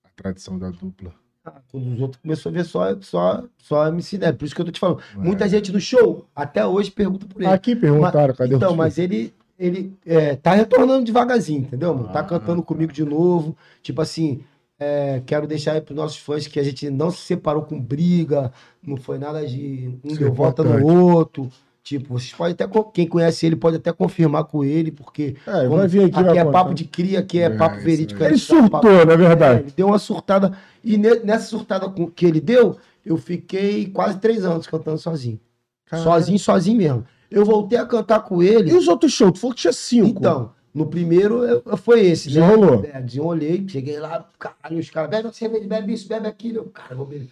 a 0.03 0.09
tradição 0.15 0.57
da 0.59 0.69
dupla? 0.69 1.11
Ah, 1.43 1.53
Quando 1.71 1.93
os 1.93 2.01
outros 2.01 2.21
começaram 2.21 2.55
a 2.55 2.57
ver 2.59 2.65
só, 2.65 2.95
só, 3.01 3.43
só 3.57 3.87
MC 3.87 4.17
Neto. 4.17 4.37
Por 4.37 4.45
isso 4.45 4.55
que 4.55 4.61
eu 4.61 4.65
tô 4.65 4.71
te 4.71 4.79
falando. 4.79 4.99
É. 5.15 5.17
Muita 5.17 5.47
gente 5.49 5.71
do 5.71 5.79
show, 5.79 6.25
até 6.35 6.65
hoje, 6.65 6.89
pergunta 6.91 7.25
por 7.25 7.41
ele. 7.41 7.51
Aqui 7.51 7.75
perguntaram, 7.75 8.33
cadê 8.33 8.55
então, 8.55 8.73
o 8.73 8.77
mas 8.77 8.97
ele, 8.97 9.33
ele 9.57 9.95
é, 10.05 10.35
tá 10.35 10.53
retornando 10.53 11.05
devagarzinho, 11.05 11.61
entendeu, 11.61 11.93
mano? 11.93 12.09
Tá 12.09 12.19
Ah, 12.19 12.23
cantando 12.23 12.61
tá. 12.61 12.67
comigo 12.67 12.91
de 12.91 13.03
novo. 13.05 13.55
Tipo 13.83 14.01
assim, 14.01 14.41
é, 14.79 15.21
quero 15.25 15.47
deixar 15.47 15.73
aí 15.73 15.81
pros 15.81 15.95
nossos 15.95 16.17
fãs 16.17 16.47
que 16.47 16.59
a 16.59 16.63
gente 16.63 16.89
não 16.89 17.09
se 17.11 17.19
separou 17.19 17.63
com 17.63 17.79
briga, 17.79 18.51
não 18.85 18.97
foi 18.97 19.17
nada 19.17 19.45
de 19.45 19.97
um 20.03 20.07
Isso 20.09 20.19
deu 20.19 20.27
é 20.27 20.31
volta 20.31 20.63
no 20.63 20.85
outro. 20.87 21.49
Tipo, 21.83 22.13
vocês 22.17 22.33
podem 22.33 22.53
até, 22.53 22.67
quem 22.91 23.07
conhece 23.07 23.45
ele 23.45 23.55
pode 23.55 23.77
até 23.77 23.93
confirmar 23.93 24.45
com 24.45 24.63
ele, 24.63 24.91
porque 24.91 25.35
É, 25.45 25.67
vai 25.67 25.87
vir 25.87 26.05
aqui. 26.05 26.17
aqui 26.19 26.37
é 26.39 26.43
contar. 26.43 26.51
papo 26.51 26.73
de 26.73 26.83
cria, 26.85 27.19
aqui 27.19 27.39
é, 27.39 27.43
É, 27.43 27.49
papo 27.51 27.75
verídico. 27.79 28.23
é 28.23 28.27
Ele 28.27 28.39
papo- 28.39 28.87
surtou, 28.87 29.05
na 29.05 29.13
é, 29.13 29.17
verdade. 29.17 29.59
ele 29.61 29.73
deu 29.77 29.87
uma 29.87 29.99
surtada. 29.99 30.57
E 30.83 30.97
ne- 30.97 31.19
nessa 31.19 31.45
surtada 31.45 31.87
com- 31.87 32.09
que 32.09 32.25
ele 32.25 32.41
deu, 32.41 32.75
eu 33.05 33.17
fiquei 33.17 33.85
quase 33.85 34.17
três 34.17 34.43
anos 34.43 34.65
cantando 34.65 34.97
sozinho. 34.97 35.39
Caralho. 35.85 36.09
Sozinho, 36.09 36.39
sozinho 36.39 36.77
mesmo. 36.77 37.05
Eu 37.29 37.45
voltei 37.45 37.77
a 37.77 37.85
cantar 37.85 38.21
com 38.21 38.41
ele. 38.41 38.71
E 38.71 38.75
os 38.75 38.87
outros 38.87 39.13
shows? 39.13 39.33
Tu 39.33 39.39
falou 39.39 39.53
que 39.55 39.61
tinha 39.61 39.73
cinco. 39.73 40.19
Então, 40.19 40.51
no 40.75 40.85
primeiro 40.87 41.43
eu- 41.45 41.77
foi 41.77 42.01
esse. 42.05 42.27
né? 42.27 42.33
Desenrolou. 42.35 42.83
É, 42.85 43.01
desenrolei, 43.01 43.65
cheguei 43.67 43.97
lá, 43.99 44.29
caralho, 44.37 44.77
os 44.79 44.89
caras, 44.89 45.09
bebe 45.09 45.33
cerveja, 45.33 45.67
bebe 45.67 45.93
isso, 45.93 46.07
bebe 46.07 46.27
aquilo. 46.27 46.57
Eu, 46.57 46.65
cara, 46.65 46.93
vou 46.93 47.05
beber. 47.05 47.29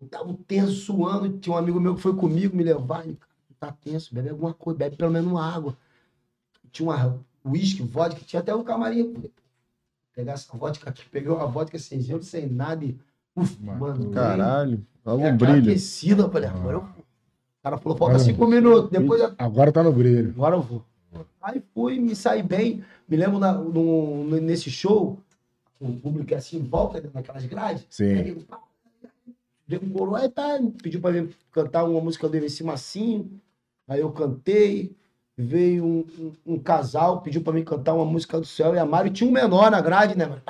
Eu 0.00 0.08
tava 0.08 0.34
tenso, 0.46 0.72
suando, 0.72 1.38
tinha 1.38 1.54
um 1.54 1.58
amigo 1.58 1.78
meu 1.78 1.94
que 1.94 2.00
foi 2.00 2.14
comigo 2.16 2.56
me 2.56 2.64
levar. 2.64 3.04
Ele, 3.04 3.18
tá 3.60 3.70
tenso, 3.72 4.14
bebe 4.14 4.30
alguma 4.30 4.54
coisa, 4.54 4.78
bebe 4.78 4.96
pelo 4.96 5.10
menos 5.10 5.30
uma 5.30 5.44
água. 5.44 5.76
Tinha 6.72 6.88
uma 6.88 7.18
uísque, 7.44 7.82
vodka, 7.82 8.20
tinha 8.24 8.40
até 8.40 8.54
um 8.54 8.64
camarim. 8.64 9.14
Pegar 10.14 10.32
essa 10.32 10.56
vodka 10.56 10.90
aqui, 10.90 11.04
peguei 11.10 11.30
uma 11.30 11.46
vodka 11.46 11.78
sem 11.78 12.00
gelo, 12.00 12.22
sem 12.22 12.46
nada 12.48 12.84
e. 12.84 12.96
Uf, 13.36 13.56
mano, 13.62 14.10
Caralho. 14.10 14.84
Dava 15.04 15.22
é 15.22 15.32
um 15.32 15.36
brilho. 15.36 15.70
aquecida, 15.70 16.22
eu 16.22 16.30
falei, 16.30 16.48
agora 16.48 16.76
eu 16.76 16.80
vou. 16.80 16.88
O 16.90 17.62
cara 17.62 17.78
falou, 17.78 17.98
falta 17.98 18.18
cinco 18.18 18.46
minutos, 18.46 18.90
depois 18.90 19.20
eu 19.20 19.32
Agora 19.38 19.70
tá 19.70 19.82
no 19.82 19.92
brilho. 19.92 20.30
agora 20.30 20.56
eu 20.56 20.62
vou. 20.62 20.84
Aí 21.40 21.62
fui, 21.74 21.98
me 21.98 22.14
saí 22.14 22.42
bem. 22.42 22.84
Me 23.08 23.16
lembro 23.16 23.38
na- 23.38 23.52
no- 23.54 24.24
nesse 24.40 24.70
show, 24.70 25.18
o 25.80 25.92
público 25.94 26.34
é 26.34 26.36
assim, 26.36 26.58
em 26.58 26.62
volta 26.64 27.00
né, 27.00 27.10
naquelas 27.14 27.44
grades. 27.46 27.86
Sim. 27.90 28.04
Ele, 28.04 28.44
pá, 28.44 28.60
decorou, 29.66 30.16
aí 30.16 30.28
tá, 30.28 30.58
pediu 30.82 31.00
pra 31.00 31.12
mim 31.12 31.30
cantar 31.52 31.84
uma 31.84 32.00
música 32.00 32.28
do 32.28 32.36
MC 32.36 32.62
Massinho. 32.64 33.40
Aí 33.86 34.00
eu 34.00 34.12
cantei. 34.12 34.94
Veio 35.40 35.84
um, 35.84 35.98
um- 36.18 36.54
um 36.54 36.58
casal, 36.58 37.20
pediu 37.22 37.40
pra 37.42 37.52
mim 37.52 37.62
cantar 37.62 37.94
uma 37.94 38.04
música 38.04 38.40
do 38.40 38.44
Céu 38.46 38.74
e 38.74 38.78
Amaro. 38.78 39.06
E 39.06 39.10
tinha 39.12 39.30
um 39.30 39.32
menor 39.32 39.70
na 39.70 39.80
grade, 39.80 40.18
né, 40.18 40.26
mano? 40.26 40.42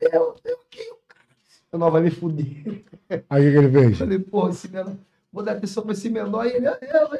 Eu, 0.00 0.36
eu 0.44 0.58
aqui, 0.60 0.82
o 0.90 0.98
cara, 1.08 1.24
esse 1.48 1.62
menor 1.72 1.90
vai 1.90 2.02
me 2.02 2.10
fuder. 2.10 2.84
Aí 3.30 3.48
o 3.48 3.52
que, 3.52 3.58
ele 3.58 3.72
fez? 3.72 3.98
Falei, 3.98 4.18
pô, 4.18 4.48
esse 4.50 4.68
menor, 4.68 4.96
vou 5.32 5.42
dar 5.42 5.52
atenção 5.52 5.82
pra 5.82 5.92
esse 5.92 6.10
menor. 6.10 6.44
E 6.46 6.50
ele, 6.56 6.68
eu, 6.68 6.72
eu. 6.74 7.18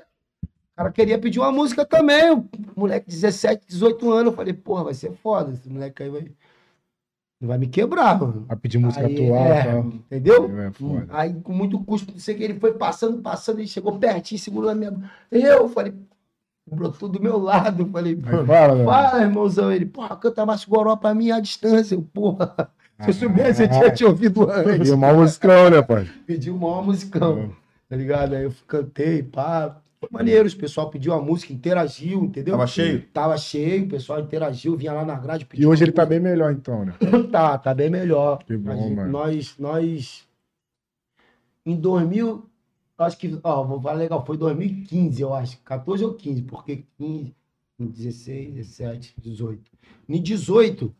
O 0.74 0.76
cara 0.76 0.90
queria 0.90 1.18
pedir 1.20 1.38
uma 1.38 1.52
música 1.52 1.86
também. 1.86 2.32
O 2.32 2.48
moleque 2.74 3.08
de 3.08 3.14
17, 3.14 3.64
18 3.68 4.10
anos. 4.10 4.32
Eu 4.32 4.36
falei, 4.36 4.52
porra, 4.52 4.84
vai 4.84 4.94
ser 4.94 5.12
foda. 5.12 5.52
Esse 5.52 5.68
moleque 5.68 6.02
aí 6.02 6.10
vai, 6.10 6.26
vai 7.40 7.58
me 7.58 7.68
quebrar, 7.68 8.18
mano. 8.18 8.44
A 8.48 8.56
pedir 8.56 8.78
música 8.78 9.06
Aí, 9.06 9.14
atual 9.14 9.46
é, 9.46 9.62
tal. 9.62 9.86
Entendeu? 9.86 10.60
É 10.60 10.70
foda. 10.72 11.06
Aí, 11.10 11.32
com 11.32 11.52
muito 11.52 11.78
custo, 11.78 12.10
não 12.10 12.18
sei 12.18 12.34
o 12.34 12.38
que, 12.38 12.44
ele 12.44 12.58
foi 12.58 12.74
passando, 12.74 13.22
passando, 13.22 13.60
ele 13.60 13.68
chegou 13.68 14.00
pertinho, 14.00 14.40
segurou 14.40 14.68
na 14.68 14.74
minha. 14.74 15.10
Eu 15.30 15.68
falei, 15.68 15.94
brotou 16.68 17.08
do 17.08 17.22
meu 17.22 17.38
lado. 17.38 17.88
Falei, 17.92 18.20
fala, 18.20 18.84
fala, 18.84 19.22
irmãozão. 19.22 19.70
Ele, 19.70 19.86
porra, 19.86 20.16
canta 20.16 20.44
mais 20.44 20.64
goró 20.64 20.96
pra 20.96 21.14
mim 21.14 21.30
à 21.30 21.38
distância. 21.38 21.94
Eu, 21.94 22.02
porra, 22.02 22.68
se 23.00 23.10
eu 23.10 23.14
soubesse, 23.14 23.62
eu 23.62 23.68
tinha 23.68 23.90
te 23.94 24.04
ouvido 24.04 24.50
antes. 24.50 24.88
E 24.88 24.92
o 24.92 24.98
mau 24.98 25.14
musicão, 25.14 25.70
né, 25.70 25.80
pai? 25.82 26.10
Pediu 26.26 26.56
o 26.56 26.58
maior 26.58 26.84
musicão, 26.84 27.52
tá 27.88 27.94
ligado? 27.94 28.34
Aí 28.34 28.42
eu 28.42 28.52
cantei, 28.66 29.22
pá. 29.22 29.80
Foi 30.10 30.18
maneiro, 30.18 30.48
o 30.48 30.56
pessoal 30.56 30.90
pediu 30.90 31.12
a 31.12 31.20
música, 31.20 31.52
interagiu, 31.52 32.24
entendeu? 32.24 32.52
Tava 32.54 32.66
cheio? 32.66 33.02
Tava 33.12 33.36
cheio, 33.38 33.84
o 33.84 33.88
pessoal 33.88 34.20
interagiu, 34.20 34.76
vinha 34.76 34.92
lá 34.92 35.04
na 35.04 35.14
grade. 35.18 35.44
E 35.44 35.46
pediu 35.46 35.70
hoje 35.70 35.84
ele 35.84 35.92
tá 35.92 36.04
bem 36.06 36.20
melhor, 36.20 36.52
então, 36.52 36.84
né? 36.84 36.94
Tá, 37.32 37.58
tá 37.58 37.74
bem 37.74 37.90
melhor. 37.90 38.38
Que 38.44 38.56
bom, 38.56 38.76
gente- 38.76 38.94
mano. 38.94 39.10
Nós, 39.10 39.56
nós, 39.58 40.26
em 41.66 41.76
2000, 41.76 42.44
acho 42.98 43.18
que, 43.18 43.38
ó, 43.42 43.64
vou 43.64 43.80
falar 43.80 43.94
legal, 43.96 44.24
foi 44.24 44.36
2015, 44.36 45.20
eu 45.22 45.32
acho, 45.34 45.58
14 45.64 46.04
ou 46.04 46.14
15, 46.14 46.42
porque 46.42 46.84
15, 46.98 47.34
16, 47.78 48.54
17, 48.54 49.14
18. 49.20 49.62
Em 50.08 50.20
18, 50.20 50.94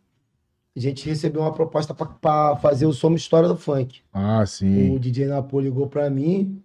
a 0.76 0.80
gente 0.80 1.06
recebeu 1.08 1.42
uma 1.42 1.52
proposta 1.52 1.94
pra- 1.94 2.06
pra 2.06 2.56
fazer 2.56 2.86
o 2.86 2.92
Somos 2.92 3.20
História 3.20 3.48
do 3.48 3.56
Funk. 3.56 4.00
Ah, 4.12 4.42
O 4.42 4.46
sim. 4.46 4.98
DJ 4.98 5.26
Napo 5.26 5.60
ligou 5.60 5.86
pra 5.86 6.08
mim 6.10 6.60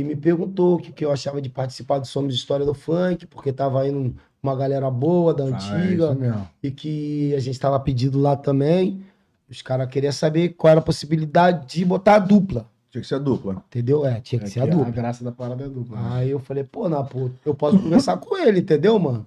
e 0.00 0.04
me 0.04 0.16
perguntou 0.16 0.76
o 0.76 0.78
que, 0.78 0.92
que 0.92 1.04
eu 1.04 1.10
achava 1.12 1.40
de 1.40 1.48
participar 1.48 1.98
do 1.98 2.06
Somos 2.06 2.34
História 2.34 2.64
do 2.66 2.74
Funk, 2.74 3.26
porque 3.26 3.52
tava 3.52 3.86
indo 3.88 4.14
uma 4.42 4.54
galera 4.54 4.90
boa, 4.90 5.34
da 5.34 5.44
Ah, 5.44 5.48
é 5.48 5.52
antiga, 5.52 6.14
mesmo. 6.14 6.48
e 6.62 6.70
que 6.70 7.34
a 7.34 7.40
gente 7.40 7.58
tava 7.58 7.78
pedido 7.80 8.18
lá 8.20 8.36
também. 8.36 9.02
Os 9.50 9.62
caras 9.62 9.88
queriam 9.88 10.12
saber 10.12 10.50
qual 10.50 10.70
era 10.72 10.80
a 10.80 10.82
possibilidade 10.82 11.66
de 11.74 11.84
botar 11.84 12.16
a 12.16 12.18
dupla, 12.18 12.66
Tinha 12.90 13.00
que 13.02 13.08
ser 13.08 13.18
dupla. 13.18 13.62
entendeu? 13.68 14.04
É, 14.06 14.20
tinha 14.20 14.38
que 14.38 14.46
É 14.46 14.48
ser 14.50 14.60
a 14.60 14.64
que 14.64 14.70
dupla. 14.70 14.90
graça 14.90 15.24
da 15.24 15.32
parada 15.32 15.64
é 15.64 15.68
dupla. 15.68 15.98
né? 16.00 16.08
Aí 16.12 16.30
eu 16.30 16.38
falei, 16.38 16.64
pô, 16.64 16.88
Napo, 16.88 17.30
eu 17.44 17.54
posso 17.54 17.78
conversar 17.78 18.16
com 18.18 18.36
ele, 18.36 18.60
entendeu, 18.60 18.98
mano? 18.98 19.26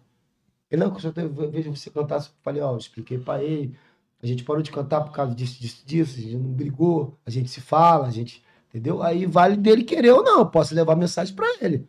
Ele, 0.70 0.84
não, 0.84 0.92
que 0.92 1.06
eu 1.06 1.12
eu 1.16 1.52
vejo 1.52 1.76
você 1.76 1.90
cantar. 1.90 2.18
Eu 2.20 2.26
falei, 2.44 2.62
ó, 2.62 2.72
eu 2.72 2.78
expliquei 2.78 3.18
pra 3.18 3.44
ele. 3.44 3.76
A 4.24 4.26
gente 4.28 4.44
parou 4.44 4.62
de 4.62 4.72
cantar 4.72 5.02
por 5.02 5.12
causa 5.12 5.34
disso, 5.36 5.60
disso, 5.60 5.82
disso. 5.86 6.18
A 6.18 6.22
gente 6.22 6.36
não 6.38 6.50
brigou, 6.52 7.18
a 7.26 7.30
gente 7.30 7.50
se 7.50 7.60
fala, 7.60 8.08
a 8.08 8.12
gente. 8.12 8.42
Entendeu? 8.72 9.04
Aí 9.04 9.26
vale 9.26 9.58
dele 9.58 9.84
querer 9.84 10.12
ou 10.12 10.24
não. 10.24 10.40
Eu 10.40 10.46
posso 10.46 10.74
levar 10.74 10.96
mensagem 10.96 11.36
pra 11.36 11.46
ele. 11.62 11.88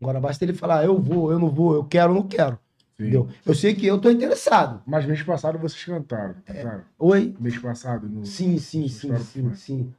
Agora 0.00 0.20
basta 0.20 0.44
ele 0.44 0.52
falar, 0.54 0.84
eu 0.84 0.98
vou, 0.98 1.30
eu 1.32 1.38
não 1.38 1.48
vou, 1.50 1.74
eu 1.74 1.84
quero, 1.84 2.10
eu 2.12 2.14
não 2.16 2.22
quero. 2.26 2.58
Sim. 2.96 3.04
Entendeu? 3.04 3.28
Eu 3.44 3.54
sei 3.54 3.74
que 3.74 3.86
eu 3.86 3.98
tô 3.98 4.10
interessado. 4.10 4.82
Mas 4.86 5.06
mês 5.06 5.22
passado 5.22 5.58
vocês 5.58 5.82
cantaram, 5.84 6.34
É. 6.46 6.52
cantaram? 6.52 6.84
Oi? 6.98 7.34
Mês 7.40 7.58
passado, 7.58 8.08
no... 8.08 8.24
Sim, 8.26 8.58
sim, 8.58 8.82
no 8.82 8.88
sim, 8.88 9.18
sim, 9.18 9.54
sim. 9.54 9.94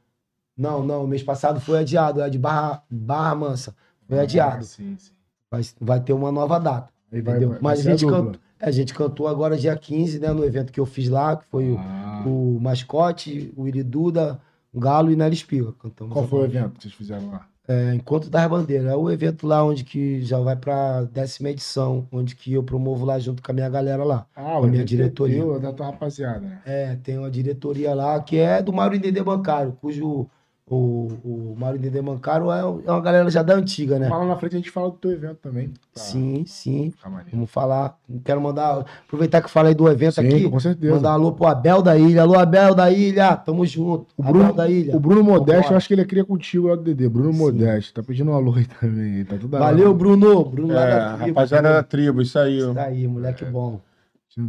Não, 0.56 0.84
não, 0.84 1.06
mês 1.06 1.22
passado 1.22 1.60
foi 1.60 1.78
adiado, 1.78 2.20
é 2.20 2.28
de 2.30 2.38
Barra, 2.38 2.82
Barra 2.90 3.34
Mansa. 3.34 3.74
Foi 4.08 4.18
Ah, 4.18 4.22
adiado. 4.22 4.64
sim, 4.64 4.96
sim. 4.98 5.12
Vai, 5.50 5.62
vai 5.80 6.00
ter 6.00 6.12
uma 6.12 6.30
nova 6.30 6.58
data. 6.58 6.92
Aí 7.12 7.20
Entendeu? 7.20 7.50
vai, 7.50 7.58
Mas 7.60 7.62
vai 7.62 7.72
a 7.72 7.76
ser 7.76 7.90
gente 7.98 8.06
cantou, 8.10 8.40
a 8.60 8.70
gente 8.70 8.94
cantou 8.94 9.28
agora 9.28 9.56
dia 9.56 9.76
15, 9.76 10.18
né, 10.18 10.32
no 10.32 10.44
evento 10.44 10.72
que 10.72 10.80
eu 10.80 10.86
fiz 10.86 11.08
lá, 11.08 11.36
que 11.36 11.44
foi 11.46 11.70
o- 11.72 11.78
Ah, 11.78 12.24
o 12.26 12.58
Mascote, 12.60 13.52
o 13.56 13.66
Iriduda, 13.68 14.34
o 14.34 14.38
Galo 14.74 15.10
e 15.10 15.16
Nelly 15.16 15.34
Espiga. 15.34 15.72
Cantamos 15.72 16.12
qual 16.12 16.26
foi 16.26 16.40
o 16.40 16.44
evento 16.44 16.72
que 16.76 16.82
vocês 16.82 16.94
fizeram 16.94 17.30
lá? 17.30 17.46
É, 17.68 17.94
Encontro 17.94 18.28
das 18.28 18.48
Bandeiras. 18.48 18.90
É 18.90 18.96
o 18.96 19.10
evento 19.10 19.46
lá 19.46 19.64
onde 19.64 19.84
que 19.84 20.20
já 20.22 20.38
vai 20.40 20.56
pra 20.56 21.02
décima 21.04 21.50
edição, 21.50 22.08
onde 22.10 22.34
que 22.34 22.52
eu 22.52 22.62
promovo 22.62 23.04
lá 23.04 23.18
junto 23.18 23.42
com 23.42 23.52
a 23.52 23.54
minha 23.54 23.68
galera 23.68 24.02
lá. 24.02 24.26
Ah, 24.34 24.56
a 24.56 24.60
minha 24.62 24.74
evento 24.74 24.88
diretoria. 24.88 25.36
teu, 25.36 25.60
da 25.60 25.72
tua 25.72 25.86
rapaziada, 25.86 26.40
né? 26.40 26.60
É, 26.64 26.96
tem 26.96 27.18
uma 27.18 27.30
diretoria 27.30 27.94
lá 27.94 28.20
que 28.20 28.36
é 28.36 28.60
do 28.62 28.72
Mário 28.72 28.96
Indendê 28.96 29.22
Bancário, 29.22 29.76
cujo 29.80 30.28
o, 30.64 31.08
o 31.24 31.54
Mário 31.58 31.78
Dedê 31.78 32.00
Mancaro 32.00 32.50
é, 32.50 32.60
é 32.60 32.90
uma 32.90 33.00
galera 33.00 33.28
já 33.30 33.42
da 33.42 33.54
antiga, 33.54 33.98
né? 33.98 34.08
Fala 34.08 34.24
na 34.24 34.36
frente, 34.36 34.54
a 34.54 34.58
gente 34.58 34.70
fala 34.70 34.90
do 34.90 34.96
teu 34.96 35.10
evento 35.10 35.36
também. 35.42 35.68
Tá, 35.68 36.00
Sim, 36.00 36.44
sim. 36.46 36.92
Vamos 37.32 37.50
falar. 37.50 37.98
Quero 38.24 38.40
mandar. 38.40 38.86
Aproveitar 39.06 39.42
que 39.42 39.50
falei 39.50 39.74
do 39.74 39.88
evento 39.88 40.14
Sim, 40.14 40.26
aqui. 40.28 40.48
com 40.48 40.60
certeza. 40.60 40.94
Mandar 40.94 41.12
alô 41.12 41.32
pro 41.32 41.46
Abel 41.46 41.82
da 41.82 41.98
Ilha. 41.98 42.22
Alô, 42.22 42.38
Abel 42.38 42.74
da 42.74 42.90
Ilha. 42.90 43.36
Tamo 43.36 43.66
junto. 43.66 44.06
O 44.16 44.22
Bruno, 44.22 44.44
Abel 44.44 44.54
da 44.54 44.68
Ilha. 44.70 44.96
o 44.96 45.00
Bruno 45.00 45.22
Modesto, 45.24 45.72
eu 45.72 45.76
acho 45.76 45.88
que 45.88 45.94
ele 45.94 46.04
cria 46.04 46.24
contigo 46.24 46.68
lá 46.68 46.76
do 46.76 46.82
Dedê. 46.82 47.08
Bruno 47.08 47.32
Sim. 47.32 47.38
Modesto. 47.38 47.92
Tá 47.94 48.02
pedindo 48.02 48.30
um 48.30 48.34
alô 48.34 48.54
aí 48.54 48.64
também. 48.80 49.24
Tá 49.24 49.36
tudo 49.36 49.58
Valeu, 49.58 49.92
Bruno. 49.92 50.44
Bruno 50.44 50.72
lá 50.72 50.84
É, 50.84 50.90
da 50.90 51.06
tribo. 51.16 51.26
rapaziada 51.28 51.72
da 51.74 51.82
tribo, 51.82 52.22
isso 52.22 52.38
aí. 52.38 52.62
ó. 52.62 52.70
Isso 52.70 52.78
aí, 52.80 53.06
moleque 53.08 53.44
bom. 53.44 53.80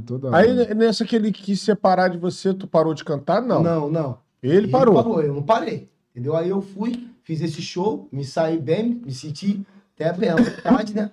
Toda 0.05 0.33
Aí 0.37 0.73
nessa 0.75 1.03
que 1.03 1.13
ele 1.13 1.29
quis 1.31 1.59
separar 1.59 2.07
de 2.07 2.17
você, 2.17 2.53
tu 2.53 2.65
parou 2.65 2.93
de 2.93 3.03
cantar? 3.03 3.41
Não. 3.41 3.61
Não, 3.61 3.89
não. 3.89 4.17
Ele 4.41 4.69
parou. 4.69 5.21
Eu 5.21 5.33
não 5.33 5.43
parei. 5.43 5.89
Entendeu? 6.13 6.35
Aí 6.35 6.49
eu 6.49 6.61
fui, 6.61 7.09
fiz 7.23 7.41
esse 7.41 7.59
show, 7.59 8.07
me 8.11 8.23
saí 8.23 8.59
bem, 8.59 9.01
me 9.03 9.11
senti 9.11 9.65
até 9.95 10.13
bem 10.13 10.29
à 10.29 10.35
vontade, 10.35 10.93
né? 10.93 11.11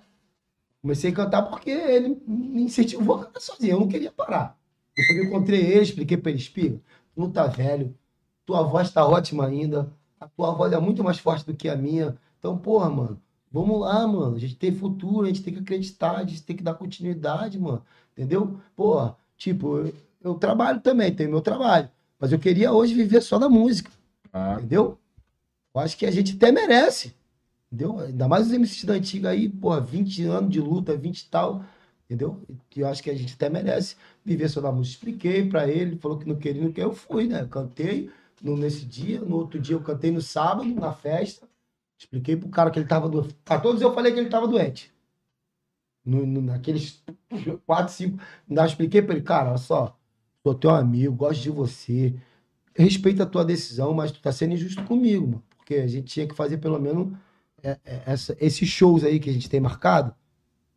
Comecei 0.83 1.11
a 1.11 1.15
cantar 1.15 1.43
porque 1.43 1.71
ele 1.71 2.21
me 2.27 2.63
incentivou 2.63 3.17
a 3.17 3.25
cantar 3.25 3.41
sozinho. 3.41 3.73
Eu 3.73 3.81
não 3.81 3.89
queria 3.89 4.13
parar. 4.13 4.59
Depois 4.95 5.19
eu 5.19 5.25
encontrei 5.25 5.61
ele, 5.61 5.83
expliquei 5.83 6.17
pra 6.19 6.31
ele, 6.31 6.39
Espiga, 6.39 6.81
tu 7.15 7.21
não 7.21 7.31
tá 7.31 7.47
velho, 7.47 7.97
tua 8.45 8.63
voz 8.63 8.91
tá 8.91 9.07
ótima 9.07 9.47
ainda, 9.47 9.91
a 10.19 10.29
tua 10.29 10.53
voz 10.53 10.73
é 10.73 10.79
muito 10.79 11.03
mais 11.03 11.19
forte 11.19 11.47
do 11.47 11.55
que 11.55 11.69
a 11.69 11.77
minha. 11.77 12.19
Então, 12.39 12.59
porra, 12.59 12.91
mano, 12.91 13.21
vamos 13.51 13.81
lá, 13.81 14.07
mano. 14.07 14.37
A 14.37 14.39
gente 14.39 14.57
tem 14.57 14.75
futuro, 14.75 15.25
a 15.25 15.29
gente 15.29 15.43
tem 15.43 15.55
que 15.55 15.61
acreditar, 15.61 16.17
a 16.17 16.25
gente 16.25 16.43
tem 16.43 16.57
que 16.57 16.63
dar 16.63 16.75
continuidade, 16.75 17.59
mano. 17.59 17.83
Entendeu? 18.13 18.61
Porra, 18.77 19.17
tipo, 19.37 19.79
eu, 19.79 19.95
eu 20.23 20.35
trabalho 20.35 20.81
também, 20.81 21.15
tenho 21.15 21.31
meu 21.31 21.41
trabalho. 21.41 21.89
Mas 22.19 22.33
eu 22.33 22.39
queria 22.39 22.71
hoje 22.71 22.93
viver 22.93 23.23
só 23.23 23.39
da 23.39 23.49
música. 23.49 23.91
Ah, 24.33 24.55
Entendeu? 24.59 24.99
Eu 25.75 25.81
acho 25.83 25.97
que 25.99 26.07
a 26.07 26.11
gente 26.11 26.37
até 26.37 26.53
merece. 26.53 27.15
Entendeu? 27.73 28.01
Ainda 28.01 28.29
mais 28.29 28.49
os 28.49 28.53
MCs 28.55 28.85
da 28.87 28.95
antiga 28.95 29.31
aí, 29.31 29.49
porra, 29.49 29.81
20 29.81 30.25
anos 30.25 30.51
de 30.53 30.61
luta, 30.61 30.97
20 30.97 31.23
e 31.23 31.31
tal. 31.31 31.65
Entendeu? 32.07 32.43
Eu 32.77 32.89
acho 32.89 33.03
que 33.03 33.11
a 33.11 33.15
gente 33.17 33.35
até 33.35 33.51
merece 33.51 33.97
viver 34.25 34.49
só 34.49 34.61
da 34.61 34.73
música. 34.73 34.97
Expliquei 34.99 35.49
pra 35.49 35.69
ele, 35.69 35.97
falou 35.99 36.19
que 36.19 36.29
não 36.29 36.37
queria, 36.37 36.63
não 36.65 36.73
quer. 36.73 36.85
Eu 36.85 36.95
fui, 36.95 37.27
né? 37.29 37.47
Cantei 37.51 38.11
no, 38.43 38.57
nesse 38.57 38.85
dia. 38.87 39.21
No 39.21 39.37
outro 39.37 39.61
dia 39.61 39.77
eu 39.77 39.83
cantei 39.83 40.11
no 40.13 40.23
sábado, 40.23 40.67
na 40.75 40.93
festa. 40.95 41.49
Expliquei 41.99 42.37
pro 42.37 42.49
cara 42.51 42.71
que 42.71 42.79
ele 42.81 42.89
tava 42.89 43.09
doente. 43.09 43.35
Pra 43.45 43.61
todos 43.61 43.83
eu 43.83 43.95
falei 43.95 44.13
que 44.13 44.21
ele 44.21 44.31
tava 44.31 44.49
doente. 44.49 44.93
No, 46.05 46.25
no- 46.27 46.41
naqueles 46.43 47.03
quatro, 47.67 47.93
cinco. 47.93 48.19
Ainda 48.49 48.67
expliquei 48.67 49.03
pra 49.03 49.15
ele, 49.15 49.23
cara, 49.25 49.51
olha 49.51 49.59
só. 49.59 49.97
Sou 50.43 50.55
teu 50.55 50.71
amigo, 50.71 51.15
gosto 51.15 51.43
de 51.43 51.51
você 51.51 52.15
respeito 52.75 53.23
a 53.23 53.27
tua 53.27 53.45
decisão, 53.45 53.93
mas 53.95 54.11
tu 54.11 54.21
tá 54.21 54.33
sendo 54.33 54.55
injusto 54.55 54.83
comigo, 54.85 55.27
mano. 55.27 55.43
Porque 55.57 55.75
a 55.77 55.87
gente 55.87 56.05
tinha 56.07 56.27
que 56.27 56.35
fazer 56.35 56.59
pelo 56.59 56.79
menos 56.81 57.09
é, 57.63 57.77
é, 57.85 58.01
essa- 58.07 58.37
esses 58.41 58.69
shows 58.69 59.05
aí 59.05 59.21
que 59.21 59.29
a 59.29 59.33
gente 59.33 59.49
tem 59.51 59.61
marcado, 59.61 60.15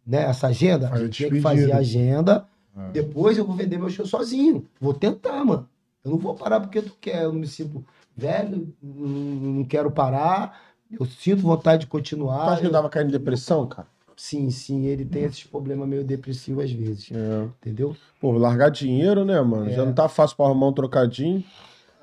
né? 0.06 0.24
Essa 0.24 0.48
agenda, 0.48 0.88
a 0.88 0.90
Faz 0.90 1.02
a 1.02 1.06
gente 1.06 1.14
tinha 1.16 1.30
que 1.30 1.42
fazer 1.42 1.72
a 1.72 1.78
agenda. 1.78 2.46
Ah. 2.76 2.90
Depois 2.92 3.38
eu 3.38 3.46
vou 3.46 3.56
vender 3.56 3.78
meu 3.78 3.90
show 3.90 4.06
sozinho. 4.06 4.66
Vou 4.82 4.94
tentar, 4.94 5.44
mano. 5.46 5.68
Eu 6.04 6.12
não 6.12 6.18
vou 6.18 6.36
parar 6.36 6.60
porque 6.60 6.82
tu 6.82 6.94
quer. 7.00 7.24
Eu 7.24 7.32
não 7.32 7.40
me 7.40 7.48
sinto 7.48 7.86
velho, 8.16 8.74
não, 8.82 9.64
quero 9.64 9.90
parar. 9.90 10.60
Eu 10.92 11.06
sinto 11.06 11.42
vontade 11.42 11.82
de 11.82 11.88
Tu 11.88 11.90
continuar. 11.90 12.50
acha 12.50 12.60
que 12.60 12.66
ele 12.68 12.74
tava 12.74 12.90
caindo 12.90 13.10
em 13.10 13.12
depressão, 13.12 13.66
cara? 13.66 13.88
Sim, 14.16 14.50
sim, 14.52 14.86
ele 14.86 15.06
tem 15.06 15.24
esses 15.24 15.44
problemas 15.46 15.88
meio 15.88 16.04
depressivos 16.04 16.66
às 16.66 16.72
vezes. 16.72 17.10
É. 17.12 17.44
Entendeu? 17.62 17.96
Pô, 18.20 18.32
largar 18.34 18.70
dinheiro, 18.70 19.24
né, 19.26 19.40
mano? 19.42 19.70
É. 19.70 19.74
Já 19.74 19.86
não 19.86 19.94
tá 19.94 20.08
fácil 20.10 20.36
pra 20.38 20.46
arrumar 20.46 20.68
um 20.68 20.74
trocadinho. 20.74 21.44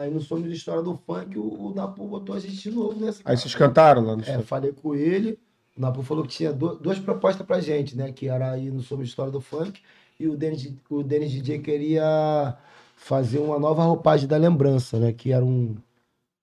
Aí 0.01 0.11
no 0.11 0.18
Somos 0.18 0.51
História 0.51 0.82
do 0.82 0.96
Funk, 0.96 1.38
o, 1.38 1.42
o 1.66 1.74
Napu 1.74 2.07
botou 2.09 2.34
a 2.34 2.40
gente 2.40 2.57
de 2.57 2.70
novo 2.70 2.98
nessa. 2.98 3.20
Aí 3.22 3.36
vocês 3.36 3.55
cantaram 3.55 4.03
lá 4.03 4.16
no 4.16 4.22
É, 4.22 4.40
falei 4.40 4.72
com 4.72 4.94
ele. 4.94 5.38
O 5.76 5.80
Napo 5.82 6.03
falou 6.03 6.24
que 6.24 6.30
tinha 6.30 6.55
du- 6.55 6.76
duas 6.76 6.98
propostas 6.98 7.46
pra 7.46 7.61
gente, 7.61 7.94
né? 7.94 8.11
Que 8.11 8.26
era 8.26 8.51
aí 8.53 8.70
no 8.70 8.80
Sobre 8.80 9.05
História 9.05 9.30
do 9.30 9.42
Funk. 9.42 9.78
E 10.18 10.26
o 10.26 10.38
Denis, 10.38 10.72
o 10.88 11.03
Denis 11.03 11.30
DJ 11.30 11.59
queria 11.59 12.57
fazer 12.96 13.40
uma 13.40 13.59
nova 13.59 13.82
roupagem 13.84 14.26
da 14.26 14.38
lembrança, 14.38 14.98
né? 14.98 15.12
Que 15.12 15.32
era 15.32 15.44
um, 15.44 15.76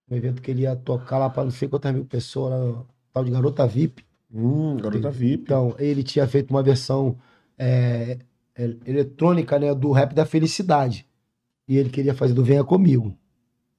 um 0.07 0.15
evento 0.15 0.39
que 0.39 0.51
ele 0.51 0.61
ia 0.61 0.75
tocar 0.75 1.17
lá 1.17 1.27
para 1.27 1.43
não 1.43 1.51
sei 1.51 1.67
quantas 1.67 1.91
mil 1.91 2.05
pessoas, 2.05 2.51
lá, 2.51 2.83
tal 3.11 3.23
de 3.23 3.31
Garota 3.31 3.65
VIP. 3.65 4.05
Hum, 4.31 4.77
garota 4.77 5.09
VIP. 5.09 5.41
Então, 5.45 5.75
ele 5.79 6.03
tinha 6.03 6.27
feito 6.27 6.51
uma 6.51 6.61
versão 6.61 7.17
é, 7.57 8.19
é, 8.55 8.63
eletrônica, 8.85 9.57
né? 9.57 9.73
Do 9.73 9.91
Rap 9.91 10.13
da 10.13 10.27
Felicidade. 10.27 11.07
E 11.67 11.75
ele 11.75 11.89
queria 11.89 12.13
fazer 12.13 12.35
do 12.35 12.43
Venha 12.43 12.63
Comigo. 12.63 13.17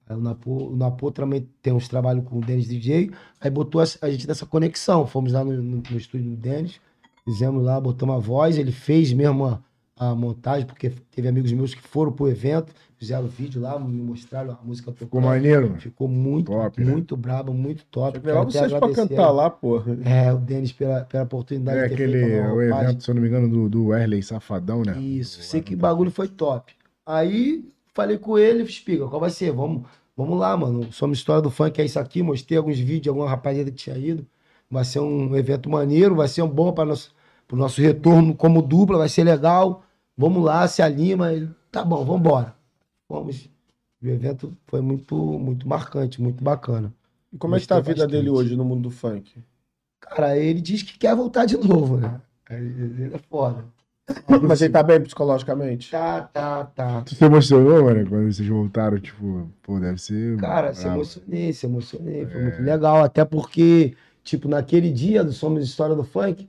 Aí 0.08 0.16
o 0.16 0.20
Napo, 0.20 0.50
o 0.72 0.76
Napo 0.76 1.10
também 1.10 1.46
tem 1.60 1.72
uns 1.72 1.86
trabalhos 1.88 2.24
com 2.24 2.38
o 2.38 2.40
Denis 2.40 2.66
DJ, 2.68 3.10
aí 3.40 3.50
botou 3.50 3.80
a, 3.80 3.84
a 4.02 4.10
gente 4.10 4.26
nessa 4.26 4.46
conexão. 4.46 5.06
Fomos 5.06 5.32
lá 5.32 5.44
no, 5.44 5.52
no- 5.62 5.82
no 5.90 5.96
estúdio 5.96 6.30
do 6.30 6.36
Denis, 6.36 6.80
fizemos 7.24 7.62
lá, 7.62 7.80
botamos 7.80 8.16
a 8.16 8.18
voz, 8.18 8.56
ele 8.56 8.72
fez 8.72 9.12
mesmo 9.12 9.44
a, 9.46 9.60
a 9.96 10.14
montagem, 10.14 10.66
porque 10.66 10.90
teve 11.14 11.28
amigos 11.28 11.52
meus 11.52 11.74
que 11.74 11.82
foram 11.82 12.10
pro 12.12 12.28
evento, 12.28 12.72
fizeram 12.96 13.26
o 13.26 13.28
vídeo 13.28 13.60
lá, 13.60 13.78
me 13.78 14.00
mostraram 14.00 14.52
a 14.52 14.64
música 14.64 14.90
Ficou 14.92 15.20
tocando. 15.20 15.24
maneiro, 15.26 15.68
mano. 15.68 15.80
Ficou 15.80 16.08
muito, 16.08 16.50
Top, 16.50 16.80
né? 16.82 16.90
muito 16.90 17.16
brabo, 17.16 17.52
muito 17.52 17.84
top. 17.90 18.16
Até 18.18 18.32
vocês 18.44 18.72
pra 18.72 18.90
cantar 18.92 19.30
lá, 19.30 19.50
porra. 19.50 19.96
É, 20.04 20.32
o 20.32 20.38
Denis 20.38 20.72
pela, 20.72 21.04
pela 21.04 21.24
oportunidade 21.24 21.78
É 21.78 21.82
de 21.82 21.88
ter 21.88 21.94
aquele 21.94 22.20
feito 22.24 22.40
uma 22.40 22.54
o 22.54 22.62
evento, 22.62 23.04
se 23.04 23.10
eu 23.10 23.14
não 23.14 23.22
me 23.22 23.28
engano, 23.28 23.48
do, 23.48 23.68
do 23.68 23.86
Wesley 23.88 24.22
Safadão, 24.22 24.82
né? 24.82 24.98
Isso, 24.98 25.42
sei 25.42 25.60
que 25.60 25.76
bagulho 25.76 26.10
foi 26.10 26.28
top. 26.28 26.72
Aí 27.06 27.64
falei 27.94 28.16
com 28.18 28.38
ele, 28.38 28.62
Espiga, 28.62 29.06
qual 29.08 29.20
vai 29.20 29.30
ser? 29.30 29.50
Vamos, 29.52 29.82
vamos 30.18 30.36
lá, 30.36 30.56
mano. 30.56 30.92
Somos 30.92 31.18
história 31.18 31.40
do 31.40 31.50
funk, 31.50 31.80
é 31.80 31.84
isso 31.84 31.98
aqui. 31.98 32.24
Mostrei 32.24 32.58
alguns 32.58 32.78
vídeos 32.78 33.02
de 33.02 33.08
alguma 33.08 33.28
rapaziada 33.28 33.70
que 33.70 33.76
tinha 33.76 33.96
ido. 33.96 34.26
Vai 34.68 34.84
ser 34.84 34.98
um 34.98 35.34
evento 35.36 35.70
maneiro, 35.70 36.16
vai 36.16 36.26
ser 36.26 36.42
um 36.42 36.48
bom 36.48 36.72
para 36.72 36.84
nosso, 36.84 37.14
pro 37.46 37.56
nosso 37.56 37.80
retorno 37.80 38.34
como 38.34 38.60
dupla, 38.60 38.98
vai 38.98 39.08
ser 39.08 39.22
legal. 39.22 39.84
Vamos 40.16 40.42
lá, 40.42 40.66
se 40.66 40.82
anima. 40.82 41.32
Ele, 41.32 41.48
tá 41.70 41.84
bom, 41.84 42.04
vamos 42.04 42.20
embora. 42.20 42.54
Vamos. 43.08 43.48
O 44.02 44.06
evento 44.06 44.56
foi 44.66 44.80
muito, 44.80 45.14
muito 45.14 45.66
marcante, 45.68 46.20
muito 46.20 46.42
bacana. 46.42 46.92
E 47.32 47.38
como 47.38 47.54
é 47.54 47.60
que 47.60 47.66
tá 47.66 47.76
a 47.76 47.80
vida 47.80 48.06
dele 48.06 48.28
bastante. 48.28 48.46
hoje 48.46 48.56
no 48.56 48.64
mundo 48.64 48.82
do 48.82 48.90
funk? 48.90 49.32
Cara, 50.00 50.36
ele 50.36 50.60
diz 50.60 50.82
que 50.82 50.98
quer 50.98 51.14
voltar 51.14 51.44
de 51.44 51.56
novo, 51.56 51.96
né? 51.96 52.20
Ele 52.50 53.14
é 53.14 53.18
foda. 53.30 53.64
Mas 54.42 54.62
ele 54.62 54.72
tá 54.72 54.82
bem 54.82 55.00
psicologicamente? 55.02 55.90
Tá, 55.90 56.22
tá, 56.22 56.64
tá. 56.64 57.02
Tu 57.02 57.14
se 57.14 57.24
emocionou, 57.24 57.84
mano, 57.84 58.08
quando 58.08 58.32
vocês 58.32 58.48
voltaram? 58.48 58.98
Tipo, 58.98 59.50
pô, 59.62 59.78
deve 59.78 59.98
ser. 60.00 60.36
Cara, 60.38 60.72
se 60.74 60.86
emocionei, 60.86 61.52
se 61.52 61.66
emocionei. 61.66 62.26
Foi 62.26 62.40
É. 62.40 62.44
muito 62.44 62.62
legal. 62.62 63.04
Até 63.04 63.24
porque, 63.24 63.94
tipo, 64.24 64.48
naquele 64.48 64.90
dia 64.90 65.22
do 65.22 65.32
Somos 65.32 65.62
História 65.64 65.94
do 65.94 66.04
Funk, 66.04 66.48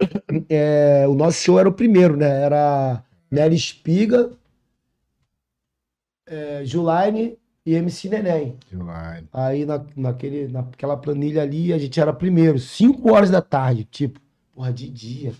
é, 0.48 1.06
o 1.08 1.14
nosso 1.14 1.38
show 1.42 1.58
era 1.58 1.68
o 1.68 1.72
primeiro, 1.72 2.16
né? 2.16 2.42
Era 2.42 3.02
Nelly 3.30 3.56
Espiga, 3.56 4.30
é, 6.26 6.62
Julaine 6.64 7.38
e 7.64 7.74
MC 7.74 8.08
Neném. 8.08 8.56
Online. 8.74 9.28
Aí 9.32 9.66
na, 9.66 9.84
naquele, 9.96 10.48
naquela 10.48 10.96
planilha 10.96 11.42
ali, 11.42 11.72
a 11.72 11.78
gente 11.78 12.00
era 12.00 12.12
primeiro, 12.12 12.58
5 12.58 13.12
horas 13.12 13.30
da 13.30 13.42
tarde, 13.42 13.84
tipo, 13.84 14.20
porra, 14.54 14.72
de 14.72 14.88
dia. 14.88 15.32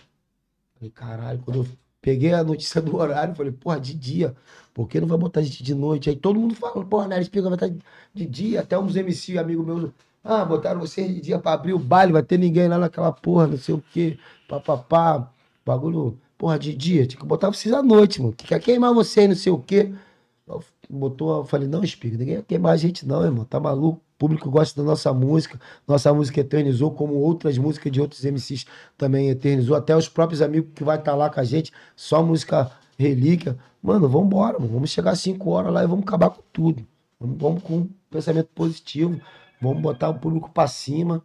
Falei, 0.79 0.91
caralho, 0.93 1.41
quando 1.45 1.57
eu 1.59 1.67
peguei 2.01 2.33
a 2.33 2.45
notícia 2.45 2.81
do 2.81 2.97
horário, 2.97 3.35
falei, 3.35 3.51
porra, 3.51 3.81
de 3.81 3.95
dia, 3.95 4.35
por 4.73 4.89
que 4.89 5.01
não 5.01 5.09
vai 5.09 5.19
botar 5.19 5.43
gente 5.43 5.63
de 5.63 5.75
noite? 5.75 6.09
Aí 6.09 6.15
todo 6.15 6.39
mundo 6.39 6.55
falando, 6.55 6.87
porra, 6.87 7.09
Nery 7.09 7.23
Espiga 7.23 7.49
vai 7.49 7.57
estar 7.57 7.71
de 8.15 8.27
dia, 8.27 8.61
até 8.61 8.79
uns 8.79 8.95
MC, 8.95 9.37
amigo 9.39 9.65
meu, 9.65 9.93
ah, 10.23 10.45
botaram 10.45 10.81
vocês 10.81 11.13
de 11.13 11.21
dia 11.21 11.39
pra 11.39 11.53
abrir 11.53 11.73
o 11.75 11.79
baile, 11.79 12.13
vai 12.13 12.23
ter 12.23 12.39
ninguém 12.39 12.69
lá 12.69 12.79
naquela 12.79 13.13
porra, 13.13 13.49
não 13.49 13.59
sei 13.59 13.75
o 13.75 13.83
quê, 13.93 14.19
papapá, 14.49 15.29
bagulho, 15.67 16.17
porra, 16.37 16.59
de 16.59 16.75
dia, 16.75 17.07
tinha 17.07 17.21
que 17.21 17.27
botar 17.27 17.49
vocês 17.49 17.75
à 17.75 17.83
noite, 17.83 18.23
mano, 18.23 18.33
que 18.35 18.47
quer 18.47 18.61
queimar 18.61 18.95
vocês, 18.95 19.29
não 19.29 19.37
sei 19.37 19.53
o 19.53 19.59
quê. 19.59 19.93
Eu 20.47 20.63
botou, 20.89 21.39
eu 21.39 21.45
falei, 21.45 21.67
não, 21.69 21.83
Espiga, 21.83 22.17
ninguém 22.17 22.37
quer 22.37 22.45
queimar 22.45 22.73
a 22.75 22.77
gente 22.77 23.07
não, 23.07 23.25
irmão, 23.25 23.45
tá 23.45 23.59
maluco? 23.59 24.01
Público 24.19 24.51
gosta 24.51 24.83
da 24.83 24.87
nossa 24.87 25.13
música, 25.15 25.61
nossa 25.87 26.13
música 26.13 26.41
eternizou, 26.41 26.91
como 26.91 27.15
outras 27.15 27.57
músicas 27.57 27.93
de 27.93 28.01
outros 28.01 28.25
MCs 28.25 28.67
também 28.97 29.31
eternizou, 29.31 29.77
até 29.77 29.97
os 29.97 30.09
próprios 30.09 30.43
amigos 30.43 30.71
que 30.75 30.83
vai 30.83 30.99
estar 30.99 31.15
lá 31.15 31.31
com 31.31 31.39
a 31.39 31.45
gente, 31.45 31.73
só 31.95 32.23
música 32.23 32.71
relíquia. 32.99 33.57
Mano, 33.81 34.09
vamos 34.09 34.27
embora, 34.27 34.59
mano. 34.59 34.73
vamos 34.73 34.91
chegar 34.91 35.13
às 35.13 35.21
5 35.21 35.49
horas 35.51 35.73
lá 35.73 35.85
e 35.85 35.87
vamos 35.87 36.03
acabar 36.05 36.31
com 36.31 36.43
tudo. 36.53 36.85
Vamos, 37.21 37.39
vamos 37.41 37.63
com 37.63 37.75
um 37.79 37.91
pensamento 38.11 38.49
positivo, 38.55 39.21
vamos 39.63 39.81
botar 39.81 40.09
o 40.09 40.15
público 40.19 40.51
pra 40.51 40.67
cima. 40.67 41.23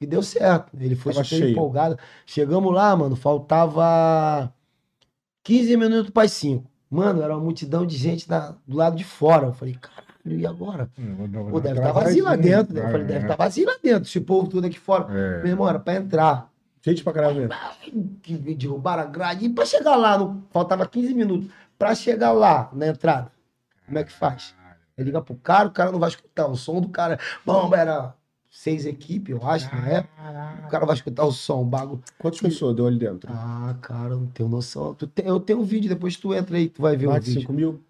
E 0.00 0.06
deu 0.06 0.20
certo. 0.20 0.72
Ele 0.80 0.96
foi 0.96 1.12
Tava 1.12 1.22
super 1.24 1.38
cheio. 1.38 1.52
empolgado. 1.52 1.96
Chegamos 2.26 2.74
lá, 2.74 2.96
mano, 2.96 3.14
faltava 3.14 4.52
15 5.44 5.76
minutos 5.76 6.10
para 6.10 6.24
as 6.24 6.32
5. 6.32 6.64
Mano, 6.90 7.22
era 7.22 7.34
uma 7.36 7.42
multidão 7.44 7.86
de 7.86 7.96
gente 7.96 8.28
da- 8.28 8.54
do 8.66 8.76
lado 8.76 8.96
de 8.96 9.04
fora. 9.04 9.46
Eu 9.46 9.52
falei, 9.52 9.74
caralho, 9.74 10.01
e 10.24 10.46
agora? 10.46 10.88
Pô, 11.50 11.60
deve 11.60 11.78
estar 11.78 11.92
vazio 11.92 12.24
lá 12.24 12.36
dentro. 12.36 12.74
né? 12.74 12.80
Eu 12.86 12.90
falei, 12.90 13.06
deve 13.06 13.20
estar 13.24 13.36
vazio 13.36 13.66
lá 13.66 13.74
dentro. 13.82 14.02
Esse 14.08 14.20
povo 14.20 14.48
tudo 14.48 14.66
aqui 14.66 14.78
fora. 14.78 15.06
É. 15.10 15.38
Meu 15.42 15.48
irmão, 15.48 15.68
era 15.68 15.78
pra 15.78 15.94
entrar. 15.96 16.50
Gente 16.84 17.02
pra 17.04 17.12
caralho. 17.12 17.48
Que 18.22 18.36
derrubaram 18.36 19.02
a 19.02 19.06
grade. 19.06 19.44
E 19.44 19.48
pra 19.48 19.64
chegar 19.64 19.96
lá, 19.96 20.18
não, 20.18 20.42
faltava 20.50 20.86
15 20.86 21.14
minutos. 21.14 21.48
Pra 21.78 21.94
chegar 21.94 22.32
lá, 22.32 22.70
na 22.72 22.86
entrada, 22.88 23.30
como 23.86 23.98
é 23.98 24.04
que 24.04 24.12
faz? 24.12 24.54
Aí 24.96 25.04
liga 25.04 25.20
pro 25.20 25.34
cara, 25.36 25.68
o 25.68 25.72
cara 25.72 25.90
não 25.90 25.98
vai 25.98 26.08
escutar. 26.08 26.46
O 26.46 26.54
som 26.56 26.80
do 26.80 26.88
cara. 26.88 27.18
Bom, 27.46 27.74
era 27.74 28.14
seis 28.50 28.84
equipes, 28.86 29.34
eu 29.34 29.44
acho, 29.48 29.74
na 29.74 29.86
época. 29.88 30.12
O 30.66 30.70
cara 30.70 30.84
vai 30.86 30.94
escutar 30.94 31.24
o 31.24 31.32
som, 31.32 31.62
o 31.62 31.64
bagulho. 31.64 32.00
Quantas 32.18 32.40
pessoas 32.40 32.76
deu 32.76 32.86
ali 32.86 32.98
dentro? 32.98 33.28
Ah, 33.32 33.74
cara, 33.80 34.10
não 34.10 34.26
tenho 34.26 34.48
noção. 34.48 34.94
Tem- 34.94 35.26
eu 35.26 35.40
tenho 35.40 35.60
um 35.60 35.64
vídeo, 35.64 35.88
depois 35.88 36.16
tu 36.16 36.34
entra 36.34 36.56
aí, 36.56 36.68
tu 36.68 36.82
vai 36.82 36.96
ver 36.96 37.06
o 37.06 37.10
Mais 37.10 37.24
de 37.24 37.30
vídeo. 37.30 37.40
5 37.42 37.52
mil? 37.52 37.80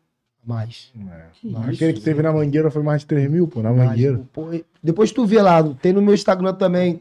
Mais. 0.44 0.92
É. 1.08 1.26
Que 1.40 1.56
Aquele 1.56 1.92
que 1.92 2.00
teve 2.00 2.22
na 2.22 2.32
Mangueira 2.32 2.70
foi 2.70 2.82
mais 2.82 3.02
de 3.02 3.06
3 3.06 3.30
mil, 3.30 3.46
pô, 3.46 3.62
na 3.62 3.72
Mais, 3.72 3.90
Mangueira. 3.90 4.20
pô, 4.32 4.46
depois 4.82 5.12
tu 5.12 5.24
vê 5.24 5.40
lá, 5.40 5.62
tem 5.80 5.92
no 5.92 6.02
meu 6.02 6.14
Instagram 6.14 6.54
também. 6.54 7.00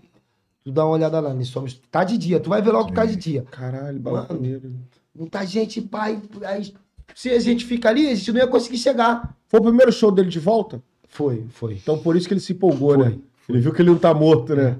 Tu 0.63 0.71
dá 0.71 0.85
uma 0.85 0.93
olhada 0.93 1.19
lá, 1.19 1.33
nós 1.33 1.47
somos. 1.47 1.81
Tá 1.89 2.03
de 2.03 2.17
dia, 2.17 2.39
tu 2.39 2.49
vai 2.49 2.61
ver 2.61 2.71
logo 2.71 2.89
que 2.89 2.93
tá 2.93 3.05
de 3.05 3.15
dia. 3.15 3.43
Caralho, 3.49 3.99
Mano. 3.99 4.27
maneiro. 4.29 4.71
Muita 5.15 5.43
gente, 5.43 5.81
pai. 5.81 6.21
Aí, 6.43 6.71
se 7.15 7.29
a 7.31 7.39
gente 7.39 7.65
fica 7.65 7.89
ali, 7.89 8.07
a 8.07 8.15
gente 8.15 8.31
não 8.31 8.39
ia 8.39 8.47
conseguir 8.47 8.77
chegar. 8.77 9.35
Foi 9.47 9.59
o 9.59 9.63
primeiro 9.63 9.91
show 9.91 10.11
dele 10.11 10.29
de 10.29 10.39
volta? 10.39 10.81
Foi, 11.09 11.45
foi. 11.49 11.73
Então 11.73 11.97
por 11.97 12.15
isso 12.15 12.27
que 12.27 12.33
ele 12.33 12.39
se 12.39 12.53
empolgou, 12.53 12.93
Foi, 12.93 13.09
né? 13.09 13.17
Ele 13.49 13.59
viu 13.59 13.73
que 13.73 13.81
ele 13.81 13.89
não 13.89 13.97
tá 13.97 14.13
morto, 14.13 14.55
né? 14.55 14.77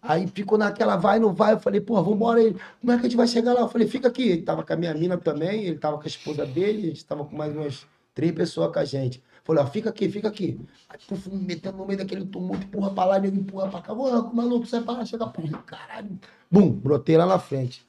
Aí 0.00 0.26
ficou 0.32 0.56
naquela 0.56 0.96
vai, 0.96 1.18
não 1.18 1.34
vai. 1.34 1.54
Eu 1.54 1.58
falei, 1.58 1.80
pô, 1.80 2.00
vambora 2.02 2.38
aí. 2.38 2.54
Como 2.80 2.92
é 2.92 2.94
que 2.96 3.00
a 3.00 3.08
gente 3.08 3.16
vai 3.16 3.26
chegar 3.26 3.52
lá? 3.52 3.62
Eu 3.62 3.68
falei, 3.68 3.88
fica 3.88 4.06
aqui. 4.08 4.28
Ele 4.28 4.42
tava 4.42 4.62
com 4.62 4.72
a 4.72 4.76
minha 4.76 4.94
mina 4.94 5.18
também, 5.18 5.64
ele 5.64 5.76
tava 5.78 5.96
com 5.98 6.04
a 6.04 6.06
esposa 6.06 6.46
dele, 6.46 6.84
a 6.86 6.90
gente 6.90 7.04
tava 7.04 7.24
com 7.24 7.36
mais 7.36 7.54
umas 7.54 7.84
três 8.16 8.32
pessoas 8.32 8.72
com 8.72 8.78
a 8.78 8.84
gente. 8.84 9.22
Falei, 9.44 9.62
ó, 9.62 9.66
fica 9.66 9.90
aqui, 9.90 10.08
fica 10.08 10.26
aqui. 10.26 10.58
Aí, 10.88 10.98
puf, 11.06 11.30
me 11.30 11.44
metendo 11.44 11.76
no 11.76 11.86
meio 11.86 11.98
daquele 11.98 12.24
tumulto, 12.26 12.66
empurra 12.66 12.90
pra 12.92 13.04
lá, 13.04 13.18
nego 13.20 13.36
empurra 13.36 13.68
pra 13.68 13.82
cá. 13.82 13.92
Ô, 13.92 14.34
maluco, 14.34 14.66
sai 14.66 14.80
pra 14.80 14.94
lá, 14.94 15.04
chega 15.04 15.26
pra 15.28 15.44
lá, 15.44 15.62
caralho. 15.62 16.18
Bum, 16.50 16.72
brotei 16.72 17.16
lá 17.16 17.26
na 17.26 17.38
frente. 17.38 17.86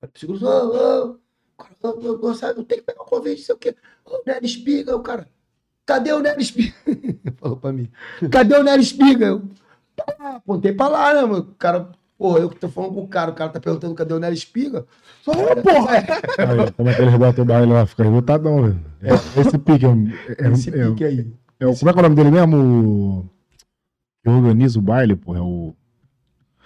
Aí, 0.00 0.08
Segura, 0.14 0.46
ô, 0.46 1.18
ô, 1.82 1.88
ô, 1.88 2.28
ô, 2.28 2.34
sabe, 2.34 2.60
eu 2.60 2.64
tenho 2.64 2.80
que 2.80 2.86
pegar 2.86 3.02
o 3.02 3.04
convite, 3.04 3.42
sei 3.42 3.54
o 3.54 3.58
quê. 3.58 3.76
Ô, 4.04 4.22
Nery 4.24 4.46
Espiga, 4.46 4.96
o 4.96 5.02
cara, 5.02 5.28
cadê 5.84 6.12
o 6.12 6.20
Nery 6.20 6.40
Espiga? 6.40 6.74
Falou 7.36 7.56
pra 7.56 7.72
mim, 7.72 7.90
cadê 8.30 8.56
o 8.56 8.62
Nery 8.62 8.82
Espiga? 8.82 9.26
Eu, 9.26 9.42
lá, 10.18 10.36
apontei 10.36 10.72
pra 10.72 10.88
lá, 10.88 11.14
né, 11.14 11.22
mano? 11.22 11.50
O 11.50 11.54
cara, 11.56 11.90
pô, 12.18 12.36
eu 12.36 12.50
que 12.50 12.56
tô 12.56 12.68
falando 12.68 12.94
com 12.94 13.02
o 13.02 13.08
cara, 13.08 13.30
o 13.30 13.34
cara 13.34 13.50
tá 13.50 13.60
perguntando 13.60 13.94
cadê 13.94 14.12
o 14.12 14.18
Nery 14.18 14.34
Espiga. 14.34 14.84
Só, 15.22 15.30
"Ô, 15.32 15.56
porra! 15.62 15.96
Aí, 16.38 16.72
como 16.72 16.88
é 16.90 16.94
que 16.94 17.02
eles 17.02 17.14
botam 17.16 17.44
o 17.44 17.46
baile 17.46 17.72
lá? 17.72 17.86
Fica 17.86 18.02
revoltadão, 18.02 18.62
velho. 18.62 18.80
É, 19.02 19.14
esse 19.40 19.56
pique 19.58 19.86
é, 19.86 19.88
é, 20.46 20.50
Esse 20.50 20.68
é, 20.70 20.88
pique 20.88 21.04
aí. 21.04 21.32
é 21.60 21.66
o- 21.66 21.76
Como 21.76 21.90
é 21.90 21.92
que 21.92 21.98
é 21.98 22.00
o 22.00 22.02
nome 22.02 22.16
dele 22.16 22.30
mesmo? 22.30 22.56
O- 22.56 23.24
Que 24.24 24.28
organiza 24.30 24.78
o 24.78 24.82
baile, 24.82 25.14
pô. 25.14 25.36
É 25.36 25.40
o 25.40 25.74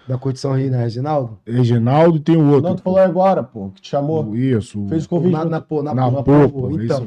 Da 0.09 0.19
Curtição 0.19 0.57
Rio, 0.57 0.71
né, 0.71 0.79
Reginaldo? 0.83 1.39
Reginaldo 1.47 2.17
e 2.17 2.21
tem 2.21 2.37
o 2.37 2.45
outro. 2.51 2.63
Não, 2.71 2.75
tu 2.77 2.83
falou 2.83 2.99
agora, 2.99 3.43
pô, 3.43 3.71
que 3.71 3.83
te 3.83 3.89
chamou. 3.91 4.25
O- 4.31 4.37
Isso. 4.37 4.85
Fez 4.89 5.05
o 5.05 5.09
convite. 5.09 5.33
Na, 5.33 5.45
na, 5.45 5.61
pô, 5.61 5.83
na, 5.83 5.95
na 5.95 6.11
pô, 6.11 6.23
pô, 6.25 6.49
pô, 6.49 6.49
pô, 6.69 6.81
é 6.81 6.85
Então. 6.85 7.07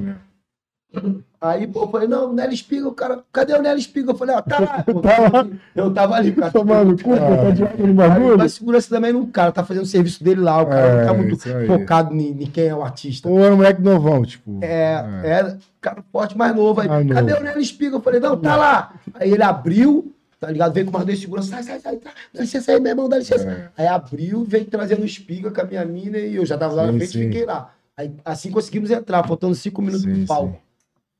Aí, 1.41 1.67
pô, 1.67 1.83
eu 1.83 1.87
falei, 1.89 2.07
não, 2.07 2.33
Nery 2.33 2.53
Espiga, 2.53 2.87
o 2.87 2.93
cara, 2.93 3.23
cadê 3.31 3.53
o 3.53 3.61
Nery 3.61 3.79
Espiga? 3.79 4.11
Eu 4.11 4.15
falei, 4.15 4.35
ó, 4.35 4.41
tá 4.41 4.59
lá. 4.59 4.83
Pô, 4.85 5.01
Tá 5.01 5.17
lá. 5.19 5.47
Eu 5.75 5.93
tava 5.93 6.15
ali, 6.15 6.31
cara. 6.31 6.51
Tomando 6.51 7.01
cu, 7.03 7.15
tá 7.15 7.49
de 7.51 7.63
olho 7.63 7.87
no 7.87 7.93
bagulho. 7.93 8.37
Mas 8.37 8.53
segurança 8.53 8.89
também 8.89 9.13
não, 9.13 9.25
cara, 9.27 9.51
tá 9.51 9.63
fazendo 9.63 9.83
o 9.83 9.87
serviço 9.87 10.23
dele 10.23 10.41
lá, 10.41 10.61
o 10.61 10.65
cara 10.67 10.87
É, 10.87 10.97
não 10.97 11.05
tá 11.05 11.13
muito 11.13 11.67
focado 11.67 12.13
em, 12.15 12.43
em 12.43 12.47
quem 12.47 12.65
é 12.67 12.75
o 12.75 12.83
artista. 12.83 13.29
Ou 13.29 13.39
era 13.39 13.53
um 13.53 13.57
moleque 13.57 13.81
novão, 13.81 14.23
tipo. 14.23 14.59
É, 14.61 15.03
é, 15.23 15.57
cara 15.81 16.03
forte 16.11 16.37
mais 16.37 16.55
novo. 16.55 16.81
Aí, 16.81 16.87
Mais 16.87 17.07
cadê 17.07 17.31
novo. 17.31 17.41
o 17.41 17.45
Nery 17.45 17.61
Espiga? 17.61 17.95
Eu 17.97 18.01
falei, 18.01 18.19
não, 18.19 18.37
tá 18.37 18.55
lá. 18.55 18.93
Aí 19.15 19.31
ele 19.31 19.43
abriu, 19.43 20.13
tá 20.39 20.49
ligado? 20.51 20.73
Veio 20.73 20.85
com 20.87 20.91
mais 20.93 21.05
dois 21.05 21.19
seguranças, 21.19 21.49
sai, 21.51 21.63
sai, 21.63 21.79
sai, 21.79 21.95
tá. 21.97 22.11
dá 22.33 22.41
licença 22.41 22.71
aí, 22.71 22.79
meu 22.79 22.91
irmão, 22.91 23.07
dá 23.09 23.17
licença. 23.17 23.47
É. 23.49 23.69
Aí 23.83 23.87
abriu, 23.87 24.43
veio 24.43 24.65
trazendo 24.65 25.01
o 25.01 25.05
Espiga 25.05 25.51
com 25.51 25.61
a 25.61 25.63
minha 25.65 25.85
mina 25.85 26.17
e 26.17 26.35
eu 26.35 26.45
já 26.45 26.57
tava 26.57 26.73
lá 26.73 26.85
na 26.87 26.91
Sim, 26.93 26.97
frente 26.99 27.09
e 27.09 27.13
sim. 27.13 27.25
fiquei 27.25 27.45
lá. 27.45 27.71
Aí 27.97 28.11
assim 28.25 28.51
conseguimos 28.51 28.91
entrar, 28.91 29.25
faltando 29.25 29.55
cinco 29.55 29.81
minutos 29.81 30.03
Sim, 30.03 30.13
no 30.21 30.27
palco. 30.27 30.57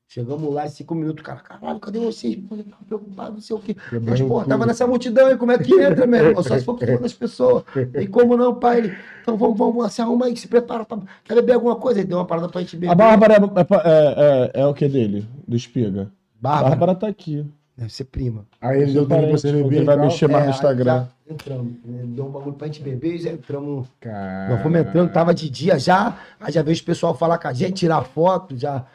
Chegamos 0.08 0.54
lá, 0.54 0.66
em 0.66 0.68
cinco 0.68 0.94
minutos, 0.94 1.22
cara, 1.24 1.40
caralho, 1.40 1.80
cadê 1.80 1.98
vocês? 1.98 2.38
Eu 2.50 2.64
tava 2.64 2.84
preocupado, 2.86 3.32
não 3.34 3.40
sei 3.40 3.56
o 3.56 3.58
quê. 3.58 3.76
Mas, 4.02 4.20
pô, 4.20 4.42
tava 4.44 4.64
nessa 4.64 4.86
multidão 4.86 5.26
aí, 5.26 5.36
como 5.36 5.50
é 5.50 5.58
que 5.58 5.74
entra, 5.74 6.06
meu 6.06 6.26
irmão? 6.26 6.42
Só 6.44 6.56
se 6.56 6.64
for 6.64 6.78
por 6.78 7.00
das 7.00 7.12
pessoas. 7.12 7.64
E 7.94 8.06
como 8.06 8.36
não, 8.36 8.54
pai? 8.54 8.78
Ele, 8.78 8.96
então 9.22 9.36
vamos, 9.36 9.58
vamos, 9.58 9.92
se 9.92 10.00
arruma 10.00 10.26
aí, 10.26 10.36
se 10.36 10.46
prepara 10.46 10.84
pra. 10.84 10.98
Quer 11.24 11.34
beber 11.34 11.54
alguma 11.54 11.74
coisa? 11.76 12.00
Ele 12.00 12.08
deu 12.08 12.18
uma 12.18 12.24
parada 12.24 12.48
pra 12.48 12.60
gente 12.60 12.76
beber. 12.76 12.92
A 12.92 12.94
Bárbara 12.94 13.34
é, 13.34 13.60
é, 13.74 14.50
é, 14.54 14.60
é 14.62 14.66
o 14.66 14.72
que 14.72 14.88
dele? 14.88 15.28
Do 15.46 15.56
Espiga. 15.56 16.02
A 16.02 16.08
Bárbara. 16.40 16.68
Bárbara 16.70 16.94
tá 16.94 17.08
aqui. 17.08 17.44
Deve 17.76 17.92
ser 17.92 18.04
prima. 18.04 18.46
Aí 18.60 18.82
ele 18.82 18.92
deu 18.92 19.06
pra 19.06 19.20
você 19.20 19.52
beber 19.52 19.66
ele 19.74 19.82
e 19.82 19.84
vai 19.84 19.96
mexer 19.98 20.28
mais 20.28 20.44
no 20.44 20.50
É, 20.50 20.54
Instagram. 20.54 20.84
já 20.84 21.08
Entramos. 21.28 21.72
né? 21.84 22.02
Deu 22.06 22.26
um 22.26 22.30
bagulho 22.30 22.54
pra 22.54 22.68
gente 22.68 22.80
beber 22.80 23.16
e 23.16 23.18
já 23.18 23.30
entramos. 23.32 23.86
Cara... 24.00 24.48
Nós 24.50 24.62
fomos 24.62 24.78
entrando, 24.80 25.12
tava 25.12 25.34
de 25.34 25.50
dia 25.50 25.78
já. 25.78 26.16
Aí 26.40 26.52
já 26.52 26.62
veio 26.62 26.78
o 26.78 26.82
pessoal 26.82 27.14
falar 27.14 27.36
com 27.38 27.48
a 27.48 27.52
gente, 27.52 27.74
tirar 27.74 28.02
foto, 28.04 28.56
já. 28.56 28.86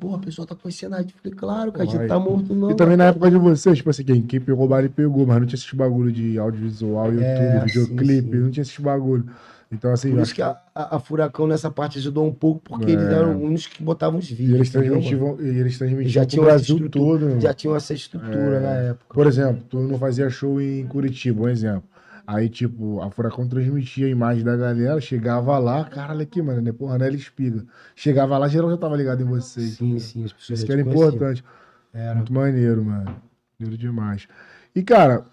Porra, 0.00 0.16
o 0.16 0.20
pessoal 0.20 0.46
tá 0.46 0.54
conhecendo 0.56 0.94
a 0.96 1.00
gente. 1.00 1.14
Falei, 1.14 1.36
claro, 1.38 1.72
que 1.72 1.80
a 1.80 1.84
gente 1.84 2.06
tá 2.08 2.18
morto, 2.18 2.54
não. 2.54 2.70
E 2.70 2.74
também 2.74 2.96
na 2.96 3.04
época 3.06 3.30
de 3.30 3.36
vocês, 3.36 3.78
tipo 3.78 3.90
assim, 3.90 4.02
quem, 4.04 4.40
pegou 4.40 4.64
o 4.64 4.68
baile 4.68 4.88
pegou, 4.88 5.24
mas 5.26 5.38
não 5.40 5.46
tinha 5.46 5.56
esses 5.56 5.72
bagulho 5.72 6.10
de 6.10 6.38
audiovisual, 6.38 7.06
YouTube, 7.12 7.24
É, 7.24 7.64
videoclipe, 7.64 8.22
sim, 8.26 8.32
sim. 8.32 8.38
não 8.38 8.50
tinha 8.50 8.62
esses 8.62 8.78
bagulho. 8.78 9.24
Então, 9.70 9.90
assim, 9.90 10.10
Por 10.10 10.20
isso 10.20 10.34
que 10.34 10.42
a, 10.42 10.58
a- 10.74 10.98
Furacão 10.98 11.46
nessa 11.46 11.70
parte 11.70 11.96
ajudou 11.98 12.26
um 12.26 12.32
pouco, 12.34 12.60
porque 12.60 12.90
eles 12.90 13.06
É. 13.08 13.14
eram 13.14 13.36
os 13.36 13.42
únicos 13.42 13.66
que 13.68 13.82
botavam 13.82 14.18
os 14.18 14.30
E 14.30 14.34
vídeos. 14.34 14.56
eles 14.56 14.68
entendeu, 14.68 14.94
mano? 14.96 15.02
transmitiam, 15.08 15.40
e 15.40 15.58
eles 15.60 15.78
transmitiam 15.78 16.10
Já 16.10 16.26
tinham 16.26 16.44
Brasil 16.44 16.90
todo. 16.90 17.40
Já 17.40 17.54
tinham 17.54 17.74
essa 17.74 17.94
estrutura 17.94 18.56
É. 18.56 18.60
na 18.60 18.70
época. 18.90 19.14
Por 19.14 19.26
exemplo, 19.26 19.62
tu 19.70 19.78
não 19.80 19.96
fazia 19.98 20.28
show 20.28 20.60
em 20.60 20.84
Curitiba, 20.86 21.44
um 21.44 21.48
exemplo. 21.48 21.84
Aí, 22.26 22.48
tipo, 22.48 23.00
a 23.00 23.10
Furacão 23.10 23.48
transmitia 23.48 24.06
a 24.06 24.10
imagem 24.10 24.44
da 24.44 24.56
galera, 24.56 25.00
chegava 25.00 25.58
lá, 25.58 25.84
caralho, 25.84 26.22
aqui, 26.22 26.40
mano, 26.40 26.60
né? 26.60 26.72
Porra, 26.72 26.98
Nelly 26.98 27.16
Espiga. 27.16 27.64
Chegava 27.96 28.38
lá, 28.38 28.48
geral 28.48 28.70
já 28.70 28.76
tava 28.76 28.96
ligado 28.96 29.22
em 29.22 29.26
vocês. 29.26 29.76
Sim, 29.76 29.98
sim, 29.98 30.24
as 30.24 30.32
pessoas 30.32 30.60
Isso 30.60 30.66
que 30.66 30.72
era 30.72 30.80
importante. 30.80 31.44
Era. 31.92 32.14
Muito 32.14 32.32
maneiro, 32.32 32.84
mano. 32.84 33.16
Maneiro 33.58 33.76
demais. 33.76 34.28
E, 34.74 34.82
cara, 34.82 35.26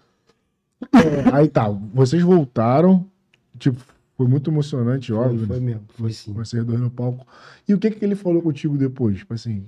é, 0.92 1.30
aí 1.34 1.48
tá, 1.48 1.68
vocês 1.68 2.22
voltaram, 2.22 3.06
tipo, 3.58 3.80
foi 4.16 4.26
muito 4.26 4.50
emocionante, 4.50 5.12
Foi, 5.12 5.16
óbvio, 5.16 5.46
foi 5.46 5.60
né? 5.60 5.66
mesmo, 5.66 5.84
foi 5.88 6.12
sim. 6.12 6.32
Vocês 6.32 6.64
dois 6.64 6.80
no 6.80 6.90
palco. 6.90 7.26
E 7.66 7.72
o 7.72 7.78
que 7.78 7.90
que 7.90 8.04
ele 8.04 8.14
falou 8.14 8.42
contigo 8.42 8.76
depois? 8.76 9.18
Tipo 9.18 9.32
assim, 9.34 9.64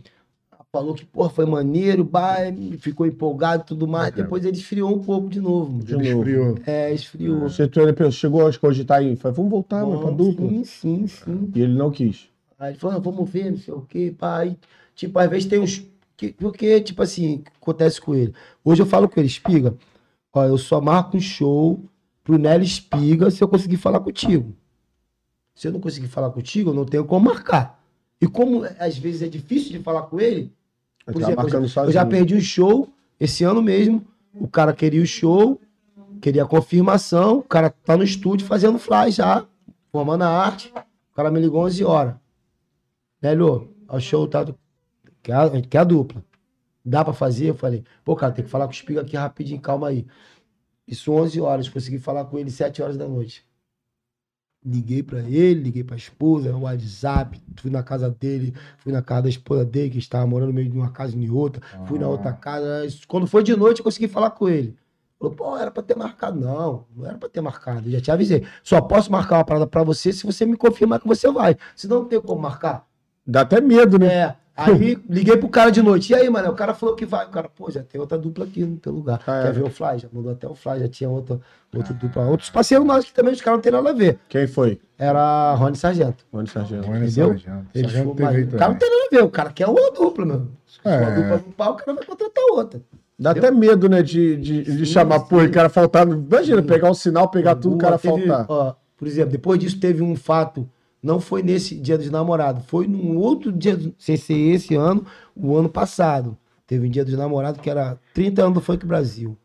Falou 0.74 0.94
que, 0.94 1.04
porra, 1.04 1.28
foi 1.28 1.44
maneiro, 1.44 2.02
bah, 2.02 2.36
ficou 2.78 3.04
empolgado 3.06 3.62
e 3.62 3.66
tudo 3.66 3.86
mais. 3.86 4.08
É. 4.08 4.22
Depois 4.22 4.42
ele 4.42 4.56
esfriou 4.56 4.90
um 4.90 5.00
pouco 5.04 5.28
de 5.28 5.38
novo. 5.38 5.84
De 5.84 5.92
ele 5.94 6.14
novo. 6.14 6.22
esfriou. 6.22 6.58
É, 6.66 6.94
esfriou. 6.94 7.40
Você 7.40 7.68
tu, 7.68 7.78
ele 7.80 7.92
pensou- 7.92 8.12
chegou 8.12 8.46
a 8.46 8.56
cogitar 8.58 9.00
aí, 9.00 9.14
falou, 9.14 9.36
vamos 9.36 9.50
voltar, 9.50 9.84
mano, 9.84 10.00
pra 10.00 10.10
dupla. 10.10 10.48
Sim, 10.48 10.64
sim, 10.64 11.06
sim. 11.06 11.52
E 11.54 11.60
ele 11.60 11.74
não 11.74 11.90
quis. 11.90 12.26
Aí 12.58 12.70
ele 12.72 12.78
falou, 12.78 12.96
ah, 12.96 13.00
vamos 13.00 13.28
ver, 13.28 13.50
não 13.50 13.58
sei 13.58 13.74
o 13.74 13.82
quê, 13.82 14.14
pai. 14.18 14.56
Tipo, 14.94 15.18
às 15.18 15.28
vezes 15.28 15.46
tem 15.46 15.58
uns. 15.58 15.86
que- 16.16 16.32
Porque, 16.32 16.80
tipo 16.80 17.02
assim, 17.02 17.34
o 17.34 17.38
que 17.40 17.50
acontece 17.60 18.00
com 18.00 18.14
ele. 18.14 18.32
Hoje 18.64 18.80
eu 18.80 18.86
falo 18.86 19.06
com 19.10 19.20
ele, 19.20 19.26
Espiga, 19.26 19.74
ó, 20.32 20.44
eu 20.46 20.56
só 20.56 20.80
marco 20.80 21.18
um 21.18 21.20
show 21.20 21.84
pro 22.24 22.38
Nelly 22.38 22.64
Espiga 22.64 23.30
se 23.30 23.44
eu 23.44 23.48
conseguir 23.48 23.76
falar 23.76 24.00
contigo. 24.00 24.54
Se 25.54 25.68
eu 25.68 25.72
não 25.72 25.80
conseguir 25.80 26.08
falar 26.08 26.30
contigo, 26.30 26.70
eu 26.70 26.74
não 26.74 26.86
tenho 26.86 27.04
como 27.04 27.26
marcar. 27.26 27.78
E 28.18 28.26
como 28.26 28.64
às 28.78 28.96
vezes 28.96 29.20
é 29.20 29.28
difícil 29.28 29.72
de 29.72 29.80
falar 29.80 30.02
com 30.04 30.18
Ele 30.18 30.50
Por 31.04 31.14
tá 31.14 31.20
exemplo, 31.20 31.48
eu 31.48 31.68
sozinho. 31.68 31.92
já 31.92 32.06
perdi 32.06 32.34
um 32.36 32.40
show 32.40 32.88
esse 33.18 33.44
ano 33.44 33.62
mesmo. 33.62 34.04
O 34.34 34.48
cara 34.48 34.72
queria 34.72 35.02
o 35.02 35.06
show, 35.06 35.60
queria 36.20 36.42
a 36.44 36.46
confirmação. 36.46 37.38
O 37.38 37.42
cara 37.42 37.70
tá 37.70 37.96
no 37.96 38.04
estúdio 38.04 38.46
fazendo 38.46 38.78
fly 38.78 39.10
já, 39.10 39.44
formando 39.90 40.22
a 40.22 40.28
arte. 40.28 40.72
O 41.12 41.14
cara 41.14 41.30
me 41.30 41.40
ligou 41.40 41.62
11 41.64 41.84
horas. 41.84 42.14
Velho, 43.20 43.68
o 43.88 44.00
show 44.00 44.26
tá. 44.26 44.42
do- 44.44 44.58
Quer 45.22 45.34
a, 45.34 45.62
quer 45.62 45.78
a 45.78 45.84
dupla. 45.84 46.24
Dá 46.84 47.04
pra 47.04 47.12
fazer? 47.12 47.50
Eu 47.50 47.54
falei, 47.54 47.84
pô, 48.04 48.16
cara, 48.16 48.32
tem 48.32 48.44
que 48.44 48.50
falar 48.50 48.64
com 48.64 48.72
o 48.72 48.74
Espiga 48.74 49.02
aqui 49.02 49.16
rapidinho, 49.16 49.60
calma 49.60 49.88
aí. 49.88 50.04
Isso 50.88 51.12
11 51.12 51.40
horas, 51.40 51.68
consegui 51.68 51.98
falar 52.00 52.24
com 52.24 52.36
ele 52.38 52.50
7 52.50 52.82
horas 52.82 52.96
da 52.96 53.06
noite. 53.06 53.44
Liguei 54.64 55.02
pra 55.02 55.18
ele, 55.20 55.62
liguei 55.62 55.82
pra 55.82 55.96
esposa, 55.96 56.52
no 56.52 56.60
WhatsApp, 56.60 57.42
fui 57.56 57.70
na 57.70 57.82
casa 57.82 58.08
dele, 58.08 58.54
fui 58.78 58.92
na 58.92 59.02
casa 59.02 59.22
da 59.22 59.28
esposa 59.28 59.64
dele, 59.64 59.90
que 59.90 59.98
estava 59.98 60.24
morando 60.24 60.48
no 60.48 60.54
meio 60.54 60.70
de 60.70 60.76
uma 60.76 60.90
casa 60.90 61.16
e 61.16 61.30
outra, 61.30 61.60
fui 61.86 61.98
na 61.98 62.06
outra 62.06 62.32
casa. 62.32 62.86
Quando 63.08 63.26
foi 63.26 63.42
de 63.42 63.56
noite, 63.56 63.80
eu 63.80 63.84
consegui 63.84 64.06
falar 64.06 64.30
com 64.30 64.48
ele. 64.48 64.76
Falou, 65.18 65.34
pô, 65.34 65.56
era 65.56 65.70
pra 65.70 65.82
ter 65.82 65.96
marcado. 65.96 66.40
Não, 66.40 66.84
não 66.96 67.06
era 67.06 67.16
pra 67.16 67.28
ter 67.28 67.40
marcado. 67.40 67.88
Eu 67.88 67.92
já 67.92 68.00
te 68.00 68.10
avisei. 68.10 68.44
Só 68.62 68.80
posso 68.80 69.10
marcar 69.10 69.38
uma 69.38 69.44
parada 69.44 69.66
pra 69.66 69.82
você 69.82 70.12
se 70.12 70.24
você 70.24 70.44
me 70.44 70.56
confirmar 70.56 71.00
que 71.00 71.06
você 71.06 71.30
vai. 71.30 71.56
Senão 71.76 72.00
não 72.00 72.08
tem 72.08 72.20
como 72.20 72.40
marcar. 72.40 72.86
Dá 73.24 73.42
até 73.42 73.60
medo, 73.60 73.98
né? 73.98 74.06
É. 74.06 74.36
Aí 74.54 74.98
liguei 75.08 75.36
pro 75.36 75.48
cara 75.48 75.70
de 75.70 75.82
noite. 75.82 76.12
E 76.12 76.14
aí, 76.14 76.28
mano? 76.28 76.50
O 76.50 76.54
cara 76.54 76.74
falou 76.74 76.94
que 76.94 77.06
vai. 77.06 77.24
O 77.26 77.30
cara, 77.30 77.48
pô, 77.48 77.70
já 77.70 77.82
tem 77.82 78.00
outra 78.00 78.18
dupla 78.18 78.44
aqui 78.44 78.62
no 78.64 78.76
teu 78.76 78.92
lugar. 78.92 79.20
Ah, 79.26 79.38
é. 79.40 79.42
Quer 79.44 79.52
ver 79.54 79.62
o 79.64 79.70
Fly? 79.70 79.98
Já 79.98 80.08
mandou 80.12 80.30
até 80.32 80.46
o 80.46 80.54
Fly, 80.54 80.80
já 80.80 80.88
tinha 80.88 81.08
outra, 81.08 81.40
outra 81.74 81.94
dupla. 81.94 82.26
Outros 82.26 82.50
parceiros 82.50 82.86
nossos 82.86 83.06
que 83.06 83.14
também 83.14 83.32
os 83.32 83.40
caras 83.40 83.58
não 83.58 83.62
tem 83.62 83.72
nada 83.72 83.88
a 83.90 83.92
ver. 83.94 84.18
Quem 84.28 84.46
foi? 84.46 84.78
Era 84.98 85.54
Rony 85.54 85.76
Sargento. 85.76 86.24
Rony 86.32 86.48
Sargento. 86.48 86.86
Rony 86.86 87.06
Entendeu? 87.06 87.28
Sargento. 87.28 87.66
Eles 87.74 87.92
Sargento 87.92 88.14
teve 88.14 88.22
mais- 88.30 88.54
O 88.54 88.56
cara 88.58 88.70
não 88.72 88.78
tem 88.78 88.90
nada 88.90 89.02
a 89.04 89.16
ver. 89.16 89.24
O 89.24 89.30
cara 89.30 89.50
quer 89.52 89.66
uma 89.68 89.90
dupla, 89.92 90.26
meu. 90.26 90.48
Se 90.66 90.78
for 90.80 90.88
É. 90.90 91.00
uma 91.00 91.10
dupla 91.10 91.36
no 91.38 91.52
pau, 91.54 91.72
o 91.72 91.76
cara 91.76 91.94
vai 91.94 92.04
contratar 92.06 92.44
outra. 92.52 92.80
Dá 93.18 93.30
até 93.30 93.50
medo, 93.50 93.88
né, 93.88 94.02
de, 94.02 94.36
de, 94.36 94.62
de 94.64 94.78
Sim, 94.78 94.84
chamar, 94.84 95.20
pô, 95.20 95.38
sim. 95.40 95.46
e 95.46 95.48
cara 95.48 95.68
faltar. 95.68 96.06
Imagina, 96.08 96.60
pegar 96.62 96.90
um 96.90 96.94
sinal, 96.94 97.28
pegar 97.30 97.54
tudo, 97.54 97.76
o 97.76 97.78
cara 97.78 97.96
Teve, 97.98 98.26
faltar. 98.26 98.46
ó, 98.48 98.74
por 98.96 99.06
exemplo, 99.06 99.30
depois 99.30 99.60
disso 99.60 99.78
teve 99.78 100.02
um 100.02 100.16
fato, 100.16 100.68
não 101.02 101.20
foi 101.20 101.42
nesse 101.42 101.74
dia 101.74 101.98
dos 101.98 102.10
namorados, 102.10 102.64
foi 102.66 102.86
num 102.86 103.16
outro 103.16 103.50
dia, 103.50 103.76
sem 103.98 104.16
ser 104.16 104.34
esse 104.34 104.74
ano, 104.74 105.04
o 105.34 105.56
ano 105.56 105.68
passado. 105.68 106.38
Teve 106.66 106.86
um 106.86 106.90
dia 106.90 107.04
dos 107.04 107.14
namorados 107.14 107.60
que 107.60 107.68
era 107.68 107.98
30 108.14 108.42
anos 108.42 108.54
do 108.54 108.60
Funk 108.60 108.86
Brasil. 108.86 109.36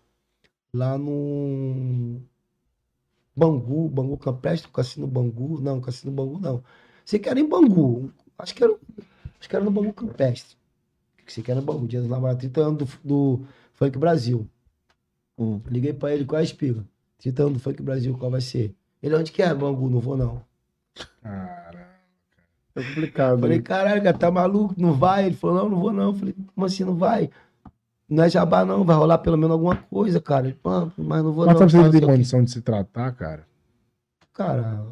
Lá 0.73 0.97
no. 0.97 2.21
Bangu, 3.35 3.89
Bangu 3.89 4.17
Campestre, 4.17 4.71
Cassino 4.71 5.07
Bangu. 5.07 5.59
Não, 5.59 5.81
Cassino 5.81 6.11
Bangu 6.11 6.39
não. 6.39 6.63
Sei 7.03 7.19
que 7.19 7.27
era 7.27 7.39
em 7.39 7.47
Bangu. 7.47 8.11
Acho 8.37 8.55
que 8.55 8.63
era, 8.63 8.73
acho 9.39 9.49
que 9.49 9.55
era 9.55 9.65
no 9.65 9.71
Bangu 9.71 9.93
Campestre. 9.93 10.55
Que 11.25 11.51
era 11.51 11.59
no 11.59 11.65
Bangu, 11.65 11.87
dia 11.87 11.99
dos 11.99 12.09
namorados, 12.09 12.39
30 12.39 12.61
anos 12.61 12.77
do, 12.77 12.87
do 13.03 13.45
Funk 13.73 13.97
Brasil. 13.97 14.47
Hum. 15.37 15.59
Liguei 15.67 15.93
pra 15.93 16.13
ele, 16.13 16.23
qual 16.23 16.39
é 16.39 16.41
a 16.41 16.45
espiga? 16.45 16.85
30 17.19 17.43
anos 17.43 17.53
do 17.55 17.59
Funk 17.59 17.81
Brasil, 17.81 18.17
qual 18.17 18.31
vai 18.31 18.41
ser? 18.41 18.73
Ele, 19.03 19.15
onde 19.15 19.31
que 19.31 19.41
é, 19.41 19.53
Bangu? 19.53 19.89
Não 19.89 19.99
vou 19.99 20.15
não. 20.15 20.46
Caramba. 21.21 21.87
É 22.75 22.83
complicado. 22.83 23.39
Falei, 23.39 23.61
caralho, 23.61 24.03
cara, 24.03 24.17
tá 24.17 24.29
maluco? 24.31 24.73
Não 24.77 24.93
vai? 24.93 25.25
Ele 25.25 25.35
falou, 25.35 25.55
não, 25.63 25.69
não 25.69 25.79
vou 25.79 25.91
não. 25.93 26.13
Falei, 26.13 26.35
como 26.53 26.65
assim 26.65 26.83
não 26.83 26.95
vai? 26.95 27.29
Não 28.09 28.23
é 28.23 28.29
jabá 28.29 28.63
não, 28.63 28.85
vai 28.85 28.95
rolar 28.95 29.17
pelo 29.17 29.35
menos 29.35 29.51
alguma 29.51 29.75
coisa, 29.75 30.21
cara. 30.21 30.47
Ele, 30.47 30.55
"Pô, 30.61 30.91
mas 30.97 31.23
não 31.23 31.33
vou 31.33 31.45
Mas 31.45 31.55
não. 31.55 31.63
ele 31.63 31.71
Fala, 31.71 31.91
tem 31.91 32.01
condição 32.01 32.43
de 32.43 32.51
se 32.51 32.61
tratar, 32.61 33.11
cara? 33.13 33.45
Cara, 34.33 34.85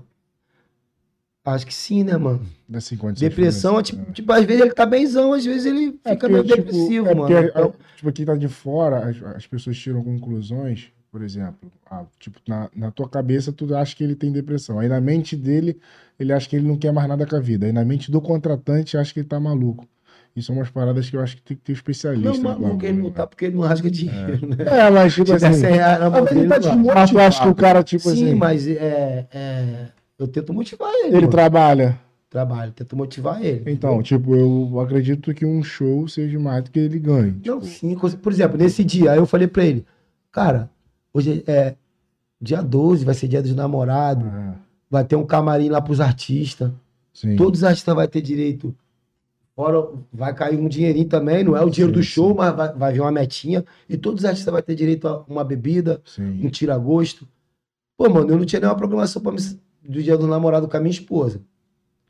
acho 1.45 1.65
que 1.67 1.73
sim, 1.73 2.03
né, 2.03 2.17
mano? 2.17 2.45
Assim, 2.73 2.97
condição 2.97 3.29
Depressão, 3.29 3.79
é 3.79 3.83
financeira. 3.83 4.01
tipo, 4.03 4.13
tipo, 4.13 4.31
às 4.33 4.43
vezes 4.43 4.61
ele 4.63 4.73
tá 4.73 4.85
benzão, 4.85 5.31
às 5.33 5.45
vezes 5.45 5.65
ele 5.65 5.97
É 6.03 6.13
fica 6.13 6.27
porque, 6.27 6.33
meio 6.33 6.43
tipo, 6.43 6.55
depressivo, 6.63 7.07
é 7.07 7.15
mano. 7.15 7.27
porque, 7.33 7.47
Então, 7.49 7.63
é, 7.65 7.95
tipo, 7.95 8.11
quem 8.11 8.25
tá 8.25 8.35
de 8.35 8.47
fora, 8.49 9.07
as, 9.09 9.21
as 9.23 9.47
pessoas 9.47 9.77
tiram 9.77 10.03
conclusões, 10.03 10.91
por 11.15 11.23
exemplo, 11.23 11.71
ah, 11.89 12.03
tipo, 12.19 12.41
na, 12.45 12.69
na 12.75 12.91
tua 12.91 13.07
cabeça 13.07 13.49
tu 13.53 13.73
acha 13.73 13.95
que 13.95 14.03
ele 14.03 14.15
tem 14.17 14.33
depressão. 14.33 14.79
Aí 14.79 14.89
na 14.89 14.99
mente 14.99 15.33
dele, 15.33 15.79
ele 16.19 16.33
acha 16.33 16.49
que 16.49 16.57
ele 16.57 16.67
não 16.67 16.75
quer 16.77 16.91
mais 16.91 17.07
nada 17.07 17.25
com 17.25 17.37
a 17.37 17.39
vida. 17.39 17.65
Aí 17.65 17.71
na 17.71 17.85
mente 17.85 18.11
do 18.11 18.19
contratante, 18.19 18.97
acha 18.97 19.13
que 19.13 19.21
ele 19.21 19.27
tá 19.29 19.39
maluco. 19.39 19.87
Isso 20.35 20.47
são 20.47 20.57
umas 20.57 20.69
paradas 20.69 21.09
que 21.09 21.15
eu 21.15 21.21
acho 21.21 21.37
que 21.37 21.41
tem 21.41 21.55
que 21.55 21.63
ter 21.63 21.71
um 21.71 21.75
especialista. 21.75 22.29
não, 22.33 22.41
maluco, 22.43 22.63
bagulho, 22.67 22.85
ele 22.85 22.97
não 22.97 23.05
né? 23.07 23.13
tá 23.15 23.25
porque 23.25 23.45
ele 23.45 23.55
não 23.55 23.61
rasga 23.61 23.89
dinheiro, 23.89 24.45
né? 24.45 24.57
É, 24.67 24.89
mas 24.89 25.13
tipo 25.13 25.27
Se 25.27 25.35
tiver 25.35 25.47
assim. 25.47 25.59
100 25.61 25.71
reais 25.71 25.99
Mas 26.11 26.31
ele 26.31 26.47
tá 26.49 26.75
não 26.75 26.83
vai. 26.83 26.95
Mas 26.95 27.11
tu 27.11 27.19
acha 27.19 27.41
que 27.43 27.47
o 27.47 27.55
cara, 27.55 27.81
tipo 27.81 28.03
Sim, 28.03 28.11
assim, 28.11 28.35
mas 28.35 28.67
é, 28.67 29.25
é, 29.31 29.87
eu 30.19 30.27
tento 30.27 30.53
motivar 30.53 30.89
ele. 30.95 31.07
ele 31.07 31.15
mano. 31.15 31.29
trabalha. 31.29 31.97
Trabalho, 32.29 32.73
tento 32.73 32.93
motivar 32.97 33.41
ele. 33.41 33.71
Então, 33.71 34.03
tipo, 34.03 34.35
eu 34.35 34.81
acredito 34.81 35.33
que 35.33 35.45
um 35.45 35.63
show 35.63 36.09
seja 36.09 36.37
mais 36.37 36.65
do 36.65 36.71
que 36.71 36.79
ele 36.79 36.99
ganhe. 36.99 37.31
Não, 37.31 37.61
Tipo, 37.61 37.65
sim. 37.65 37.95
cons- 37.95 38.15
Por 38.15 38.33
exemplo, 38.33 38.57
nesse 38.57 38.83
dia, 38.83 39.13
aí 39.13 39.17
eu 39.17 39.25
falei 39.25 39.47
pra 39.47 39.63
ele, 39.63 39.85
cara, 40.33 40.69
hoje 41.15 41.43
é 41.47 41.75
dia 42.41 42.61
12, 42.61 43.05
vai 43.05 43.15
ser 43.15 43.29
dia 43.29 43.41
dos 43.41 43.55
namorados, 43.55 44.27
ah, 44.27 44.55
vai 44.89 45.05
ter 45.05 45.15
um 45.15 45.25
camarim 45.25 45.69
lá 45.69 45.81
pros 45.81 46.01
artistas. 46.01 46.71
sim. 47.13 47.37
Todos 47.37 47.61
os 47.61 47.63
artistas 47.63 47.95
vão 47.95 48.07
ter 48.07 48.21
direito. 48.21 48.75
Fora, 49.55 49.87
vai 50.11 50.33
cair 50.35 50.59
um 50.59 50.67
dinheirinho 50.67 51.07
também, 51.07 51.41
não 51.41 51.55
é 51.55 51.63
o 51.63 51.69
dinheiro 51.69 51.93
Sim, 51.93 51.99
do 51.99 52.03
show, 52.03 52.29
sim. 52.31 52.35
mas 52.35 52.53
vai, 52.53 52.73
vai 52.73 52.91
vir 52.91 52.99
uma 52.99 53.11
metinha. 53.11 53.63
E 53.87 53.95
todos 53.95 54.19
os 54.21 54.25
artistas 54.25 54.51
vão 54.51 54.61
ter 54.61 54.75
direito 54.75 55.07
a 55.07 55.23
uma 55.29 55.45
bebida, 55.45 56.01
um 56.19 56.49
tira-gosto. 56.49 57.25
Pô, 57.97 58.09
mano, 58.09 58.31
eu 58.31 58.37
não 58.37 58.45
tinha 58.45 58.59
nenhuma 58.59 58.77
programação 58.77 59.21
pra 59.21 59.31
do 59.31 60.03
dia 60.03 60.17
do 60.17 60.27
namorado 60.27 60.67
com 60.67 60.75
a 60.75 60.79
minha 60.81 60.91
esposa. 60.91 61.41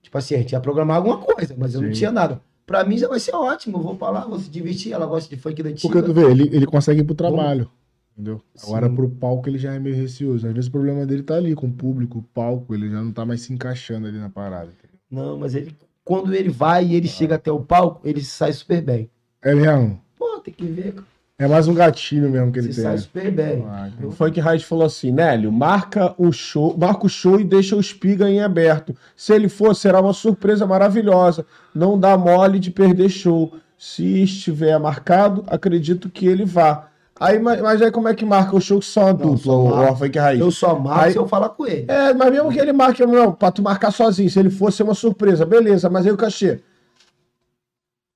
Tipo 0.02 0.18
assim, 0.18 0.34
a 0.34 0.38
gente 0.40 0.54
ia 0.54 0.60
programar 0.60 0.98
alguma 0.98 1.20
coisa, 1.20 1.54
mas 1.56 1.76
eu 1.76 1.82
não 1.84 1.92
tinha 1.92 2.12
nada. 2.12 2.42
Pra 2.66 2.84
mim 2.84 2.98
já 2.98 3.08
vai 3.08 3.20
ser 3.20 3.36
ótimo, 3.36 3.78
eu 3.78 3.84
vou 3.84 3.96
pra 3.96 4.10
lá, 4.10 4.26
vou 4.26 4.40
se 4.40 4.50
divertir, 4.50 4.92
ela 4.92 5.06
gosta 5.06 5.30
de 5.30 5.40
funk 5.40 5.62
da 5.62 5.70
antiga. 5.70 5.94
Porque 5.94 6.08
tu 6.08 6.14
vê, 6.16 6.24
ele, 6.24 6.50
ele 6.52 6.66
consegue 6.66 7.02
ir 7.02 7.04
pro 7.04 7.14
trabalho. 7.14 7.70
Entendeu? 8.18 8.42
Agora 8.64 8.88
Sim. 8.88 8.96
pro 8.96 9.10
palco 9.10 9.50
ele 9.50 9.58
já 9.58 9.74
é 9.74 9.80
meio 9.80 9.96
receoso. 9.96 10.48
Às 10.48 10.54
vezes 10.54 10.70
o 10.70 10.72
problema 10.72 11.06
dele 11.06 11.22
tá 11.22 11.36
ali 11.36 11.54
com 11.54 11.68
o 11.68 11.72
público, 11.74 12.20
o 12.20 12.24
palco, 12.24 12.74
ele 12.74 12.90
já 12.90 13.02
não 13.02 13.12
tá 13.12 13.26
mais 13.26 13.42
se 13.42 13.52
encaixando 13.54 14.08
ali 14.08 14.18
na 14.18 14.30
parada. 14.30 14.68
entendeu? 14.68 14.98
Não, 15.12 15.38
mas 15.38 15.54
ele, 15.54 15.76
quando 16.04 16.34
ele 16.34 16.50
vai 16.50 16.86
e 16.86 16.96
ele 16.96 17.08
chega 17.10 17.36
até 17.36 17.52
o 17.52 17.60
palco, 17.60 18.08
ele 18.08 18.22
sai 18.24 18.54
super 18.54 18.82
bem. 18.82 19.10
É 19.42 19.54
mesmo? 19.54 20.00
Pô, 20.18 20.40
tem 20.40 20.54
que 20.54 20.66
ver. 20.66 20.96
É 21.38 21.46
mais 21.50 21.68
um 21.68 21.74
gatilho 21.74 22.30
mesmo 22.32 22.50
que 22.54 22.60
ele 22.60 22.72
Você 22.72 22.76
tem. 22.82 22.84
sai 22.92 22.98
super 23.00 23.30
bem. 23.30 23.62
Ah, 23.68 23.90
O 23.96 23.98
então- 24.00 24.12
Funk 24.14 24.40
Raiz 24.40 24.64
falou 24.64 24.86
assim, 24.86 25.12
Nélio, 25.12 25.52
marca 25.52 26.16
o 26.18 26.32
show, 26.32 26.78
marca 26.78 27.06
o 27.06 27.10
show 27.10 27.38
e 27.38 27.44
deixa 27.44 27.76
o 27.76 27.82
espiga 27.82 28.30
em 28.30 28.40
aberto. 28.40 28.96
Se 29.18 29.34
ele 29.34 29.50
for, 29.50 29.76
será 29.76 30.00
uma 30.00 30.14
surpresa 30.14 30.66
maravilhosa. 30.66 31.46
Não 31.74 32.00
dá 32.00 32.18
mole 32.18 32.58
de 32.60 32.72
perder 32.72 33.10
show. 33.10 33.54
Se 33.78 34.24
estiver 34.24 34.80
marcado, 34.80 35.44
acredito 35.48 36.10
que 36.10 36.26
ele 36.26 36.46
vá. 36.46 36.88
Aí, 37.18 37.40
mas, 37.40 37.62
mas 37.62 37.82
aí 37.82 37.92
como 37.92 38.10
é 38.10 38.14
que 38.16 38.26
marca 38.26 38.56
o 38.56 38.60
show 38.60 38.80
que 38.80 38.86
só 38.86 39.08
a 39.08 39.12
dupla, 39.14 39.38
só 39.38 39.64
o, 39.64 39.70
marca. 39.70 39.94
o 39.94 39.96
Funk 39.96 40.18
Raiz? 40.20 40.40
Eu 40.42 40.52
só 40.52 40.78
marco 40.78 41.06
Aí- 41.06 41.12
se 41.14 41.18
eu 41.18 41.28
falar 41.28 41.50
com 41.50 41.66
ele. 41.66 41.86
É, 41.88 42.14
mas 42.14 42.32
mesmo 42.32 42.52
que 42.52 42.60
ele 42.60 42.74
marque, 42.74 43.06
não, 43.06 43.32
pra 43.32 43.52
tu 43.52 43.62
marcar 43.62 43.92
sozinho, 43.92 44.30
se 44.30 44.38
ele 44.38 44.50
fosse 44.50 44.84
uma 44.84 44.94
surpresa, 44.94 45.46
beleza, 45.46 45.90
mas 45.90 46.06
aí 46.06 46.12
o 46.12 46.18
cachê. 46.18 46.60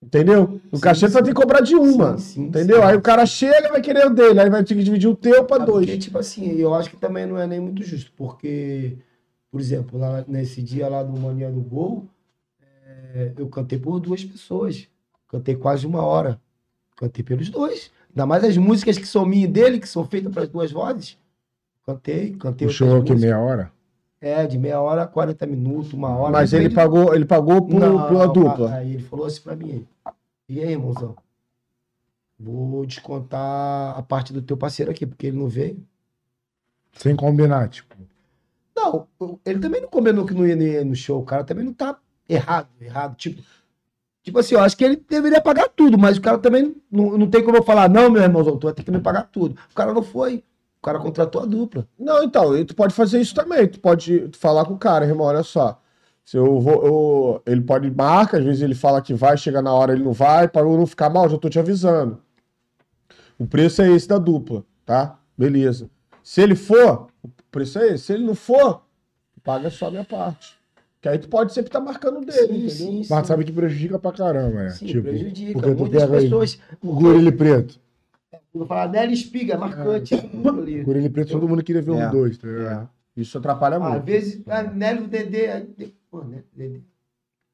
Entendeu? 0.01 0.59
O 0.71 0.77
Sim, 0.77 0.81
cachê 0.81 1.07
tu 1.07 1.13
vai 1.13 1.23
ter 1.23 1.30
que 1.30 1.35
cobrar 1.35 1.59
de 1.61 1.76
uma. 1.76 2.17
Sim, 2.17 2.23
sim, 2.23 2.41
entendeu? 2.43 2.77
sim. 2.77 2.84
Aí 2.84 2.95
o 2.95 3.01
cara 3.01 3.26
chega 3.26 3.69
vai 3.69 3.81
querer 3.81 4.05
o 4.07 4.09
dele, 4.13 4.39
aí 4.39 4.49
vai 4.49 4.63
ter 4.63 4.76
que 4.76 4.84
dividir 4.84 5.09
o 5.09 5.15
teu 5.15 5.43
pra 5.45 5.57
Ah, 5.57 5.65
dois. 5.65 5.85
Porque, 5.85 5.97
tipo 5.99 6.17
assim, 6.17 6.55
eu 6.57 6.73
acho 6.73 6.89
que 6.89 6.95
também 6.97 7.26
não 7.26 7.38
é 7.38 7.45
nem 7.45 7.59
muito 7.59 7.84
justo, 7.84 8.11
porque, 8.17 8.97
por 9.51 9.59
exemplo, 9.59 9.99
lá 9.99 10.23
nesse 10.27 10.61
dia 10.61 10.88
lá 10.88 11.03
do 11.03 11.17
Mania 11.19 11.51
do 11.51 11.59
Gol, 11.59 12.05
é, 13.13 13.34
eu 13.38 13.47
cantei 13.49 13.77
por 13.77 13.99
duas 13.99 14.23
pessoas. 14.23 14.88
Cantei 15.27 15.55
quase 15.55 15.85
uma 15.85 16.01
hora. 16.01 16.39
Cantei 16.97 17.23
pelos 17.23 17.49
dois. 17.49 17.91
Ainda 18.10 18.26
mais 18.26 18.44
as 18.44 18.57
músicas 18.57 18.98
que 18.98 19.06
são 19.06 19.26
minhas 19.26 19.49
e 19.49 19.52
dele, 19.52 19.80
que 19.80 19.88
são 19.88 20.06
feitas 20.06 20.34
para 20.34 20.44
as 20.44 20.49
duas 20.49 20.72
vozes. 20.72 21.18
Cantei, 21.86 22.34
cantei 22.36 22.68
O 22.68 22.72
show 22.72 22.88
é 22.90 22.99
o 22.99 23.03
que? 23.03 23.15
Meia 23.15 23.40
hora? 23.40 23.72
É, 24.22 24.45
de 24.45 24.57
meia 24.57 24.81
hora 24.81 25.03
a 25.03 25.07
40 25.07 25.45
minutos, 25.45 25.94
uma 25.94 26.10
hora. 26.10 26.31
Mas 26.31 26.52
ele 26.52 26.69
pagou, 26.69 27.15
ele 27.15 27.26
pagou 27.26 27.61
por, 27.61 27.80
Não, 27.80 28.07
pela 28.07 28.27
dupla. 28.27 28.76
Aí 28.76 28.95
ele 28.95 29.03
falou 29.03 29.26
assim 29.26 29.41
pra 29.41 29.56
mim: 29.56 29.88
E 30.48 30.60
aí, 30.60 30.72
irmãozão? 30.72 31.15
Vou 32.38 32.86
descontar 32.86 33.98
a 33.98 34.02
parte 34.02 34.34
do 34.34 34.41
teu 34.41 34.57
parceiro 34.57 34.91
aqui, 34.91 35.06
porque 35.06 35.27
ele 35.27 35.38
não 35.38 35.48
veio. 35.48 35.81
Sem 36.94 37.15
combinar, 37.15 37.69
tipo. 37.69 37.95
Não, 38.76 39.07
ele 39.45 39.60
também 39.60 39.81
não 39.81 39.90
combinou 39.90 40.26
que 40.26 40.34
não 40.34 40.45
ia 40.45 40.84
no 40.84 40.95
show. 40.95 41.22
O 41.22 41.26
cara 41.26 41.44
também 41.44 41.65
não 41.65 41.73
tá 41.73 41.98
errado, 42.27 42.69
errado. 42.80 43.15
Tipo, 43.15 43.41
tipo 44.23 44.39
assim, 44.39 44.55
eu 44.55 44.61
acho 44.61 44.75
que 44.77 44.83
ele 44.83 44.95
deveria 45.09 45.41
pagar 45.41 45.69
tudo, 45.69 45.97
mas 45.97 46.17
o 46.17 46.21
cara 46.21 46.37
também 46.37 46.75
não, 46.91 47.17
não 47.17 47.27
tem 47.29 47.43
como 47.43 47.57
eu 47.57 47.63
falar, 47.63 47.89
não, 47.89 48.09
meu 48.09 48.21
irmãozão, 48.21 48.57
tu 48.57 48.65
vai 48.67 48.73
ter 48.73 48.83
que 48.83 48.91
me 48.91 48.99
pagar 48.99 49.23
tudo. 49.23 49.55
O 49.71 49.75
cara 49.75 49.93
não 49.93 50.03
foi. 50.03 50.43
O 50.81 50.81
cara 50.81 50.99
contratou 50.99 51.41
a 51.41 51.45
dupla. 51.45 51.85
Não, 51.99 52.23
então, 52.23 52.55
e 52.57 52.63
tu 52.63 52.73
pode 52.73 52.93
fazer 52.93 53.19
isso 53.19 53.35
também. 53.35 53.67
Tu 53.67 53.79
pode 53.79 54.29
falar 54.37 54.63
com 54.65 54.73
o 54.75 54.77
cara, 54.77 55.05
irmão, 55.05 55.27
olha 55.27 55.43
só. 55.43 55.81
Se 56.23 56.37
eu 56.37 56.59
vou, 56.61 56.85
eu- 56.85 57.41
ele 57.45 57.61
pode 57.61 57.89
marca, 57.91 58.37
às 58.37 58.43
vezes 58.45 58.61
ele 58.61 58.75
fala 58.75 59.01
que 59.01 59.13
vai, 59.13 59.35
chega 59.35 59.61
na 59.61 59.73
hora 59.73 59.91
ele 59.93 60.03
não 60.03 60.13
vai, 60.13 60.47
para 60.47 60.61
eu 60.65 60.77
não 60.77 60.85
ficar 60.85 61.09
mal, 61.09 61.27
já 61.27 61.37
tô 61.37 61.49
te 61.49 61.59
avisando. 61.59 62.21
O 63.37 63.47
preço 63.47 63.81
é 63.81 63.89
esse 63.91 64.07
da 64.07 64.17
dupla, 64.17 64.63
tá? 64.85 65.17
Beleza. 65.37 65.89
Se 66.23 66.41
ele 66.41 66.55
for, 66.55 67.07
o 67.23 67.29
preço 67.49 67.79
é 67.79 67.93
esse. 67.93 68.05
Se 68.05 68.13
ele 68.13 68.25
não 68.25 68.35
for, 68.35 68.83
paga 69.43 69.69
só 69.69 69.87
a 69.87 69.91
minha 69.91 70.03
parte. 70.05 70.59
Que 71.01 71.07
aí 71.09 71.17
tu 71.17 71.30
pode 71.30 71.53
sempre 71.53 71.69
estar 71.69 71.80
marcando 71.80 72.19
o 72.19 72.26
dele, 72.26 72.65
entendeu? 72.67 73.03
Mas 73.09 73.26
sabe 73.27 73.45
que 73.45 73.51
prejudica 73.53 73.97
pra 73.97 74.11
caramba, 74.11 74.63
né? 74.63 74.69
Sim, 74.71 74.85
tipo, 74.88 75.03
prejudica. 75.03 75.53
porque 75.53 75.71
tu 75.76 75.80
Muitas 75.80 76.03
pega 76.03 76.21
pessoas. 76.21 76.59
o 76.81 76.93
gorila 76.93 77.31
preto. 77.31 77.80
Quando 78.51 78.67
fala 78.67 78.91
Nelly 78.91 79.13
Espiga, 79.13 79.53
é 79.53 79.57
marcante. 79.57 80.13
O 80.15 80.84
gorila 80.84 81.09
preto, 81.09 81.31
todo 81.31 81.47
mundo 81.47 81.63
queria 81.63 81.81
ver 81.81 81.95
É. 81.95 82.05
os 82.05 82.11
dois, 82.11 82.38
tá 82.38 82.47
ligado? 82.47 82.89
É. 83.15 83.21
Isso 83.21 83.38
atrapalha 83.38 83.77
Às 83.77 83.81
muito. 83.84 84.03
vezes, 84.05 84.41
ah, 84.47 84.63
Nélio 84.63 85.07
Dedê. 85.07 85.47
aí- 85.47 85.95
Pô, 86.11 86.21
Nélio 86.23 86.45
Dedê. 86.53 86.81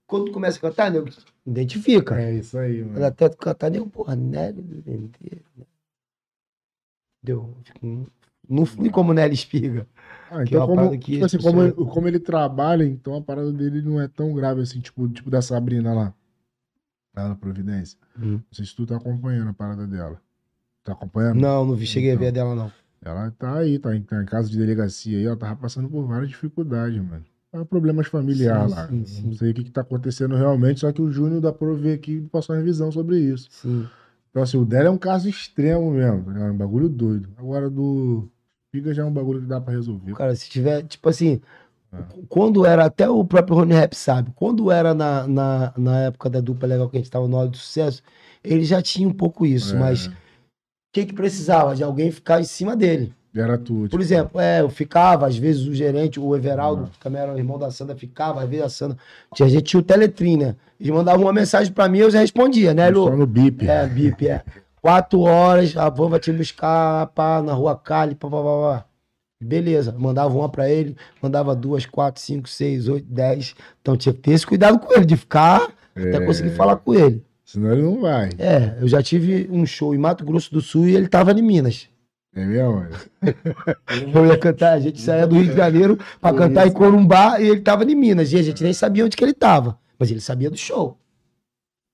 Quando 0.08 0.26
tu 0.26 0.32
começa 0.32 0.58
a 0.58 0.62
cantar, 0.62 0.92
nego, 0.92 1.08
identifica. 1.46 2.20
É 2.20 2.34
isso 2.34 2.58
aí, 2.58 2.84
mano. 2.84 3.04
até 3.06 3.30
tu 3.30 3.38
cantar, 3.38 3.70
nego, 3.70 3.88
porra, 3.88 4.16
Nélio 4.16 4.62
Dedê. 4.62 4.98
né? 4.98 5.66
Deu. 7.24 7.56
Não 8.48 8.66
fui 8.66 8.90
como 8.90 9.14
Nélio 9.14 9.34
Espiga. 9.34 9.88
Ah, 10.32 10.42
é 10.42 10.44
então, 10.44 10.66
uma 10.66 10.68
como, 10.68 10.98
tipo 10.98 11.18
as 11.18 11.24
assim, 11.34 11.38
como, 11.38 11.62
pessoas- 11.62 11.78
ele, 11.86 11.92
como 11.94 12.08
ele 12.08 12.20
trabalha, 12.20 12.84
então 12.84 13.16
a 13.16 13.22
parada 13.22 13.52
dele 13.54 13.82
não 13.82 14.02
é 14.02 14.08
tão 14.08 14.34
grave 14.34 14.62
assim, 14.62 14.80
tipo, 14.80 15.08
tipo 15.10 15.30
da 15.30 15.42
Sabrina 15.42 15.94
lá. 15.94 16.14
Lá 17.16 17.30
na 17.30 17.36
Providência. 17.36 17.98
Hum. 18.20 18.34
Não 18.34 18.44
sei 18.52 18.66
se 18.66 18.76
tu 18.76 18.86
tá 18.86 18.98
acompanhando 18.98 19.50
a 19.50 19.54
parada 19.54 19.88
dela. 19.88 20.20
Tá 20.84 20.92
acompanhando? 20.94 21.40
Não, 21.40 21.66
não 21.66 21.76
vi, 21.76 21.86
cheguei 21.86 22.12
a 22.12 22.14
Então. 22.14 22.24
ver 22.24 22.28
a 22.30 22.32
dela, 22.32 22.56
não. 22.56 22.72
Ela 23.04 23.32
tá 23.32 23.58
aí, 23.60 23.78
tá 23.80 23.96
em, 23.96 24.02
tá 24.02 24.22
em 24.22 24.26
casa 24.26 24.50
de 24.50 24.58
delegacia 24.58 25.18
aí, 25.18 25.26
ela 25.26 25.38
tava 25.38 25.56
passando 25.56 25.88
por 25.88 26.06
várias 26.08 26.30
dificuldades, 26.30 27.00
mano. 27.02 27.24
Problemas 27.70 28.08
familiares 28.08 28.72
lá. 28.72 28.88
sim, 28.90 28.98
Não 28.98 29.06
sim. 29.06 29.34
sei 29.36 29.52
o 29.52 29.54
que, 29.54 29.64
que 29.64 29.72
tá 29.72 29.80
acontecendo 29.82 30.36
realmente, 30.36 30.82
só 30.82 30.92
que 30.92 31.02
o 31.02 31.10
Júnior 31.10 31.40
da 31.40 31.54
Prove 31.54 31.94
aqui 31.94 32.20
passou 32.32 32.54
uma 32.54 32.60
revisão 32.60 32.92
sobre 32.92 33.18
isso. 33.20 33.48
Sim. 33.50 33.88
Então, 34.30 34.44
assim, 34.44 34.58
o 34.58 34.66
dela 34.66 34.88
é 34.88 34.92
um 34.92 34.98
caso 34.98 35.30
extremo 35.30 35.92
mesmo, 35.92 36.24
tá 36.26 36.32
ligado? 36.34 36.52
um 36.52 36.58
bagulho 36.58 36.90
doido. 36.90 37.30
Agora 37.38 37.70
do 37.70 38.28
Figa 38.76 38.94
já 38.94 39.04
é 39.04 39.06
um 39.06 39.12
bagulho 39.12 39.40
que 39.40 39.48
dá 39.48 39.62
pra 39.62 39.72
resolver. 39.74 40.14
Cara, 40.16 40.36
se 40.36 40.50
tiver, 40.50 40.84
tipo 40.84 41.08
assim, 41.08 41.40
É. 41.94 41.98
quando 42.28 42.66
era, 42.66 42.84
até 42.84 43.10
o 43.10 43.24
próprio 43.24 43.56
Rony 43.56 43.74
Rap 43.74 43.94
sabe, 43.96 44.30
quando 44.36 44.70
era 44.70 44.94
na, 44.94 45.26
na, 45.26 45.74
na 45.78 46.00
época 46.02 46.30
da 46.30 46.42
dupla 46.42 46.68
legal 46.68 46.90
que 46.90 46.98
a 46.98 47.00
gente 47.00 47.10
tava 47.10 47.26
no 47.26 47.38
hora 47.38 47.48
do 47.48 47.56
sucesso, 47.56 48.04
ele 48.44 48.66
já 48.66 48.82
tinha 48.82 49.08
um 49.08 49.14
pouco 49.14 49.46
isso, 49.46 49.78
É. 49.78 49.80
mas 49.80 50.08
o 50.08 50.12
que 50.94 51.06
que 51.06 51.14
precisava? 51.14 51.74
De 51.74 51.86
alguém 51.86 52.12
ficar 52.12 52.42
em 52.42 52.44
cima 52.44 52.76
dele. 52.76 53.14
Era 53.34 53.58
tudo. 53.58 53.90
Por 53.90 54.02
exemplo, 54.02 54.42
é, 54.42 54.60
eu 54.60 54.70
ficava, 54.70 55.26
às 55.26 55.38
vezes 55.38 55.66
o 55.68 55.74
gerente, 55.74 56.20
o 56.20 56.36
Everaldo, 56.36 56.90
que 56.92 57.00
também 57.00 57.22
era 57.22 57.34
o 57.34 57.38
irmão 57.38 57.58
da 57.58 57.72
Sandra, 57.72 57.96
ficava, 57.96 58.42
às 58.44 58.50
vezes 58.50 58.66
a 58.66 58.70
Sandra. 58.70 58.98
Tinha 59.34 59.48
gente 59.48 59.64
tinha 59.64 59.80
o 59.80 59.84
Teletrim, 59.84 60.36
né? 60.36 60.56
Eles 60.78 60.92
mandavam 60.94 61.22
uma 61.26 61.34
mensagem 61.34 61.72
pra 61.72 61.88
mim, 61.88 62.00
eu 62.00 62.12
já 62.12 62.20
respondia, 62.20 62.74
né, 62.74 62.90
Lu? 62.90 63.06
Só 63.06 63.16
no 63.16 63.26
bip. 63.26 63.66
É, 63.70 63.88
BIP, 63.88 64.28
é. 64.28 64.44
Quatro 64.86 65.22
horas, 65.22 65.76
a 65.76 65.90
van 65.90 66.10
vai 66.10 66.20
te 66.20 66.32
buscar 66.32 67.08
pá, 67.08 67.42
na 67.42 67.54
rua 67.54 67.76
Cali, 67.76 68.14
pá, 68.14 68.30
pá, 68.30 68.38
pá, 68.38 68.44
pá. 68.44 68.86
Beleza, 69.42 69.96
mandava 69.98 70.38
uma 70.38 70.48
pra 70.48 70.70
ele, 70.70 70.96
mandava 71.20 71.56
duas, 71.56 71.88
quatro, 71.88 72.22
cinco, 72.22 72.48
seis, 72.48 72.88
oito, 72.88 73.08
dez. 73.10 73.56
Então 73.82 73.98
tinha 73.98 74.14
que 74.14 74.20
ter 74.22 74.34
esse 74.34 74.46
cuidado 74.46 74.78
com 74.78 74.94
ele, 74.94 75.04
de 75.04 75.18
ficar 75.18 75.74
até 75.96 76.18
É. 76.18 76.20
conseguir 76.24 76.52
falar 76.52 76.76
com 76.76 76.94
ele. 76.94 77.26
Senão 77.44 77.72
ele 77.72 77.82
não 77.82 78.00
vai. 78.00 78.30
É, 78.38 78.78
eu 78.80 78.88
já 78.88 79.02
tive 79.02 79.50
um 79.52 79.66
show 79.66 79.96
em 79.96 79.98
Mato 79.98 80.24
Grosso 80.24 80.54
do 80.54 80.62
Sul 80.62 80.88
e 80.88 80.96
ele 80.96 81.08
tava 81.08 81.32
em 81.32 81.42
Minas. 81.42 81.90
É 82.36 82.46
mesmo? 82.46 82.86
Eu 84.14 84.26
ia 84.28 84.38
cantar, 84.38 84.74
a 84.74 84.80
gente 84.80 85.02
saía 85.02 85.26
do 85.26 85.34
Rio 85.34 85.50
de 85.50 85.56
Janeiro 85.56 85.98
pra 86.22 86.32
cantar 86.32 86.68
em 86.68 86.72
Corumbá 86.72 87.42
e 87.42 87.48
ele 87.48 87.62
tava 87.62 87.84
em 87.86 87.96
Minas. 87.96 88.32
E 88.34 88.38
a 88.38 88.44
gente 88.44 88.62
nem 88.64 88.72
sabia 88.74 89.04
onde 89.04 89.18
que 89.18 89.24
ele 89.24 89.34
tava. 89.34 89.80
Mas 89.98 90.12
ele 90.12 90.22
sabia 90.22 90.52
do 90.52 90.58
show. 90.58 90.96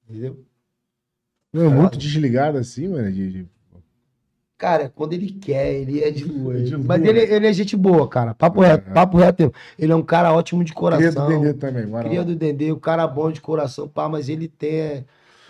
Entendeu? 0.10 0.44
Não, 1.54 1.70
muito 1.70 1.98
desligado 1.98 2.58
assim, 2.58 2.88
mano. 2.88 3.12
de- 3.12 3.32
de- 3.32 3.46
Cara, 4.58 4.92
quando 4.96 5.14
ele 5.14 5.32
quer, 5.32 5.74
ele 5.74 6.02
é 6.04 6.12
de. 6.12 6.24
De 6.24 6.32
lua. 6.32 6.54
Mas 6.86 7.04
ele, 7.04 7.20
ele 7.20 7.48
é 7.48 7.52
gente 7.54 7.76
boa, 7.76 8.08
cara. 8.08 8.36
Papo 8.36 8.62
reto, 8.62 8.90
É. 8.90 8.94
papo 8.94 9.18
reto. 9.18 9.52
Ele 9.78 9.92
é 9.92 9.96
um 9.96 10.04
cara 10.04 10.32
ótimo 10.34 10.64
de 10.64 10.72
Cria 10.72 10.80
coração. 10.80 11.26
do 11.28 11.34
Dendê 11.34 11.54
também. 11.56 11.88
bora 11.88 12.08
Cria 12.08 12.24
do 12.24 12.36
Dendê, 12.36 12.72
o 12.72 12.78
cara 12.78 13.08
bom 13.08 13.32
de 13.32 13.42
coração, 13.42 13.88
pá, 13.88 14.08
mas 14.08 14.30
ele 14.30 14.48
tem. 14.48 15.04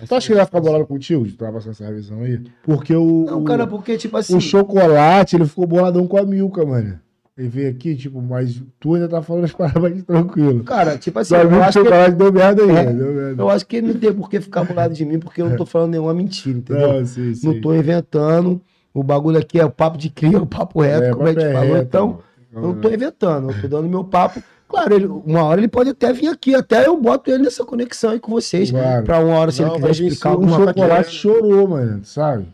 Tu 0.07 0.15
acha 0.15 0.25
que 0.27 0.31
ele 0.33 0.37
vai 0.37 0.45
ficar 0.45 0.61
bolado 0.61 0.87
contigo 0.87 1.25
de 1.27 1.33
travar 1.33 1.61
essa 1.67 1.85
revisão 1.85 2.21
aí? 2.21 2.41
Porque 2.63 2.95
o, 2.95 3.25
Não, 3.25 3.43
cara, 3.43 3.67
porque, 3.67 3.97
tipo 3.97 4.15
assim. 4.17 4.35
o 4.35 4.39
chocolate, 4.39 5.35
ele 5.35 5.45
ficou 5.45 5.67
boladão 5.67 6.07
com 6.07 6.17
a 6.17 6.23
Milka, 6.25 6.65
mano. 6.65 6.97
Ele 7.37 7.47
veio 7.47 7.69
aqui, 7.71 7.95
tipo, 7.95 8.21
mas 8.21 8.61
tu 8.79 8.93
ainda 8.93 9.07
tá 9.07 9.21
falando 9.21 9.45
as 9.45 9.51
palavras 9.53 9.81
mais 9.81 10.03
tranquilo. 10.03 10.63
Cara, 10.63 10.97
tipo 10.97 11.17
assim, 11.17 11.33
eu 11.35 11.47
o 11.49 11.61
acho, 11.63 11.79
que, 11.79 11.85
chocolate 11.85 12.15
deu 12.15 12.31
merda 12.33 12.63
aí, 12.63 12.69
É. 12.69 12.93
deu 12.93 13.13
merda. 13.13 13.41
eu 13.41 13.49
acho 13.49 13.65
que 13.65 13.77
ele 13.77 13.87
não 13.93 13.99
tem 13.99 14.13
por 14.13 14.29
que 14.29 14.41
ficar 14.41 14.63
do 14.63 14.73
lado 14.73 14.93
de 14.93 15.05
mim, 15.05 15.17
porque 15.17 15.41
eu 15.41 15.49
não 15.49 15.55
tô 15.55 15.65
falando 15.65 15.91
nenhuma 15.91 16.13
mentira, 16.13 16.57
entendeu? 16.57 16.93
Não, 16.93 17.05
sim, 17.05 17.33
sim. 17.33 17.47
Não 17.47 17.61
tô 17.61 17.73
inventando. 17.73 18.61
O 18.93 19.01
bagulho 19.01 19.37
aqui 19.39 19.57
é 19.59 19.65
o 19.65 19.69
papo 19.71 19.97
de 19.97 20.09
cria, 20.09 20.41
o 20.41 20.45
papo 20.45 20.81
reto, 20.81 21.15
como 21.15 21.27
a 21.27 21.31
gente 21.33 21.43
é 21.45 21.53
falou. 21.53 21.73
reto, 21.75 21.85
Então, 21.87 22.07
mano. 22.07 22.21
eu 22.53 22.61
não 22.61 22.81
tô 22.81 22.89
inventando, 22.89 23.49
eu 23.51 23.61
tô 23.61 23.67
dando 23.69 23.87
meu 23.87 24.03
papo. 24.03 24.43
Claro, 24.67 24.93
ele- 24.93 25.05
uma 25.05 25.43
hora 25.43 25.59
ele 25.61 25.67
pode 25.69 25.89
até 25.89 26.11
vir 26.13 26.27
aqui, 26.27 26.53
até 26.53 26.85
eu 26.87 26.97
boto 26.99 27.29
ele 27.31 27.43
nessa 27.43 27.63
conexão 27.63 28.11
aí 28.11 28.19
com 28.19 28.31
vocês. 28.33 28.71
Claro. 28.71 29.03
Pra 29.05 29.19
uma 29.19 29.37
hora, 29.37 29.51
se 29.51 29.61
Não, 29.61 29.69
ele 29.75 29.77
quiser 29.87 29.91
explicar 29.91 30.29
um 30.29 30.31
alguma 30.33 30.51
O 30.51 30.57
coisa. 30.57 30.73
chocolate 30.73 31.11
chorou, 31.15 31.67
mano, 31.69 32.01
sabe? 32.03 32.45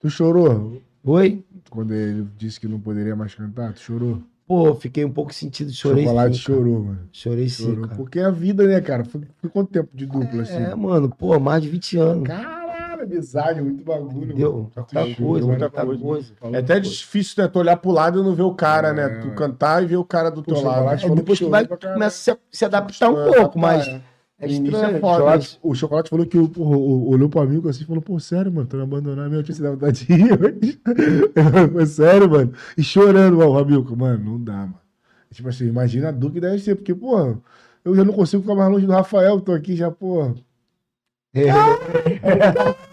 Tu 0.00 0.08
chorou 0.08 0.80
Oi? 1.04 1.42
Quando 1.70 1.94
ele 1.94 2.26
disse 2.36 2.60
que 2.60 2.68
não 2.68 2.78
poderia 2.80 3.14
mais 3.16 3.34
cantar? 3.34 3.72
Tu 3.72 3.80
chorou? 3.80 4.20
Pô, 4.46 4.74
fiquei 4.74 5.04
um 5.04 5.12
pouco 5.12 5.32
sentido, 5.32 5.72
chorei 5.72 6.04
chocolate 6.04 6.36
sim. 6.38 6.42
cara. 6.44 6.58
chorou, 6.58 6.80
mano. 6.84 6.98
Chorei 7.12 7.48
sim, 7.48 7.64
Chorou. 7.66 7.82
cara. 7.84 7.94
Porque 7.96 8.18
é 8.18 8.24
a 8.24 8.30
vida, 8.30 8.66
né, 8.66 8.80
cara? 8.80 9.04
Foi, 9.04 9.20
foi 9.38 9.48
quanto 9.48 9.70
tempo 9.70 9.88
de 9.94 10.06
dupla, 10.06 10.42
assim? 10.42 10.54
É, 10.56 10.74
mano, 10.74 11.08
pô, 11.08 11.38
mais 11.38 11.62
de 11.62 11.68
20 11.68 11.96
anos. 11.98 12.26
Caralho, 12.26 13.02
amizade, 13.04 13.62
muito 13.62 13.84
bagulho. 13.84 14.24
Entendeu? 14.24 14.52
mano. 14.52 14.70
Tá 14.74 14.80
Muita 14.82 15.14
coisa, 15.22 15.40
show, 15.40 15.48
muita 15.48 15.70
coisa. 15.70 16.34
Falou 16.40 16.56
É 16.56 16.58
até 16.58 16.74
coisa. 16.80 16.90
difícil, 16.90 17.42
né? 17.44 17.48
Tu 17.48 17.58
olhar 17.60 17.76
pro 17.76 17.92
lado 17.92 18.18
e 18.20 18.22
não 18.24 18.34
ver 18.34 18.42
o 18.42 18.52
cara, 18.52 18.88
É, 18.88 18.92
né? 18.92 19.08
Tu 19.20 19.30
cantar 19.36 19.84
e 19.84 19.86
ver 19.86 19.96
o 19.98 20.04
cara 20.04 20.30
do 20.30 20.42
Pô, 20.42 20.52
teu 20.52 20.62
lado. 20.64 20.74
chocolate 20.78 21.06
É, 21.06 21.14
depois 21.14 21.38
que 21.38 21.44
que 21.44 21.50
vai, 21.50 21.64
começa 21.66 22.32
a 22.32 22.34
se, 22.34 22.40
se 22.50 22.64
adaptar 22.64 23.08
um 23.08 23.20
É, 23.22 23.36
pouco, 23.36 23.56
mas 23.56 23.86
é. 24.40 24.46
é 24.46 24.48
é 24.48 24.52
estranho. 24.52 25.00
foda. 25.00 25.06
O 25.06 25.18
chocolate, 25.18 25.58
o 25.62 25.74
chocolate 25.74 26.10
falou 26.10 26.26
que 26.26 26.38
o, 26.38 26.50
o, 26.56 26.62
o- 26.62 27.10
olhou 27.10 27.28
pra 27.28 27.42
amigo 27.42 27.68
assim 27.68 27.82
e 27.82 27.86
falou, 27.86 28.02
pô, 28.02 28.18
sério, 28.18 28.50
mano, 28.52 28.66
tu 28.66 28.76
me 28.76 28.82
abandonar 28.82 29.26
mesmo, 29.28 29.40
eu 29.40 29.44
tinha 29.44 29.54
se 29.54 29.62
dado 29.62 29.74
vontade 29.74 30.04
de 30.06 30.12
ir 30.12 30.32
hoje. 30.40 30.80
Foi 31.72 31.86
sério, 31.86 32.30
mano. 32.30 32.52
E 32.76 32.82
chorando, 32.82 33.36
mano, 33.38 33.50
o 33.50 33.54
Ramilco, 33.54 33.96
mano, 33.96 34.24
não 34.32 34.42
dá, 34.42 34.52
mano. 34.58 34.80
Tipo 35.32 35.48
assim, 35.48 35.66
imagina 35.68 36.08
a 36.08 36.12
dor 36.12 36.32
que 36.32 36.40
deve 36.40 36.58
ser, 36.58 36.74
porque, 36.74 36.94
pô, 36.94 37.36
eu 37.84 37.94
já 37.94 38.04
não 38.04 38.12
consigo 38.12 38.42
ficar 38.42 38.54
mais 38.54 38.70
longe 38.70 38.86
do 38.86 38.92
Rafael, 38.92 39.40
tô 39.40 39.52
aqui 39.52 39.76
já, 39.76 39.90
pô. 39.90 40.34
É. 41.34 41.44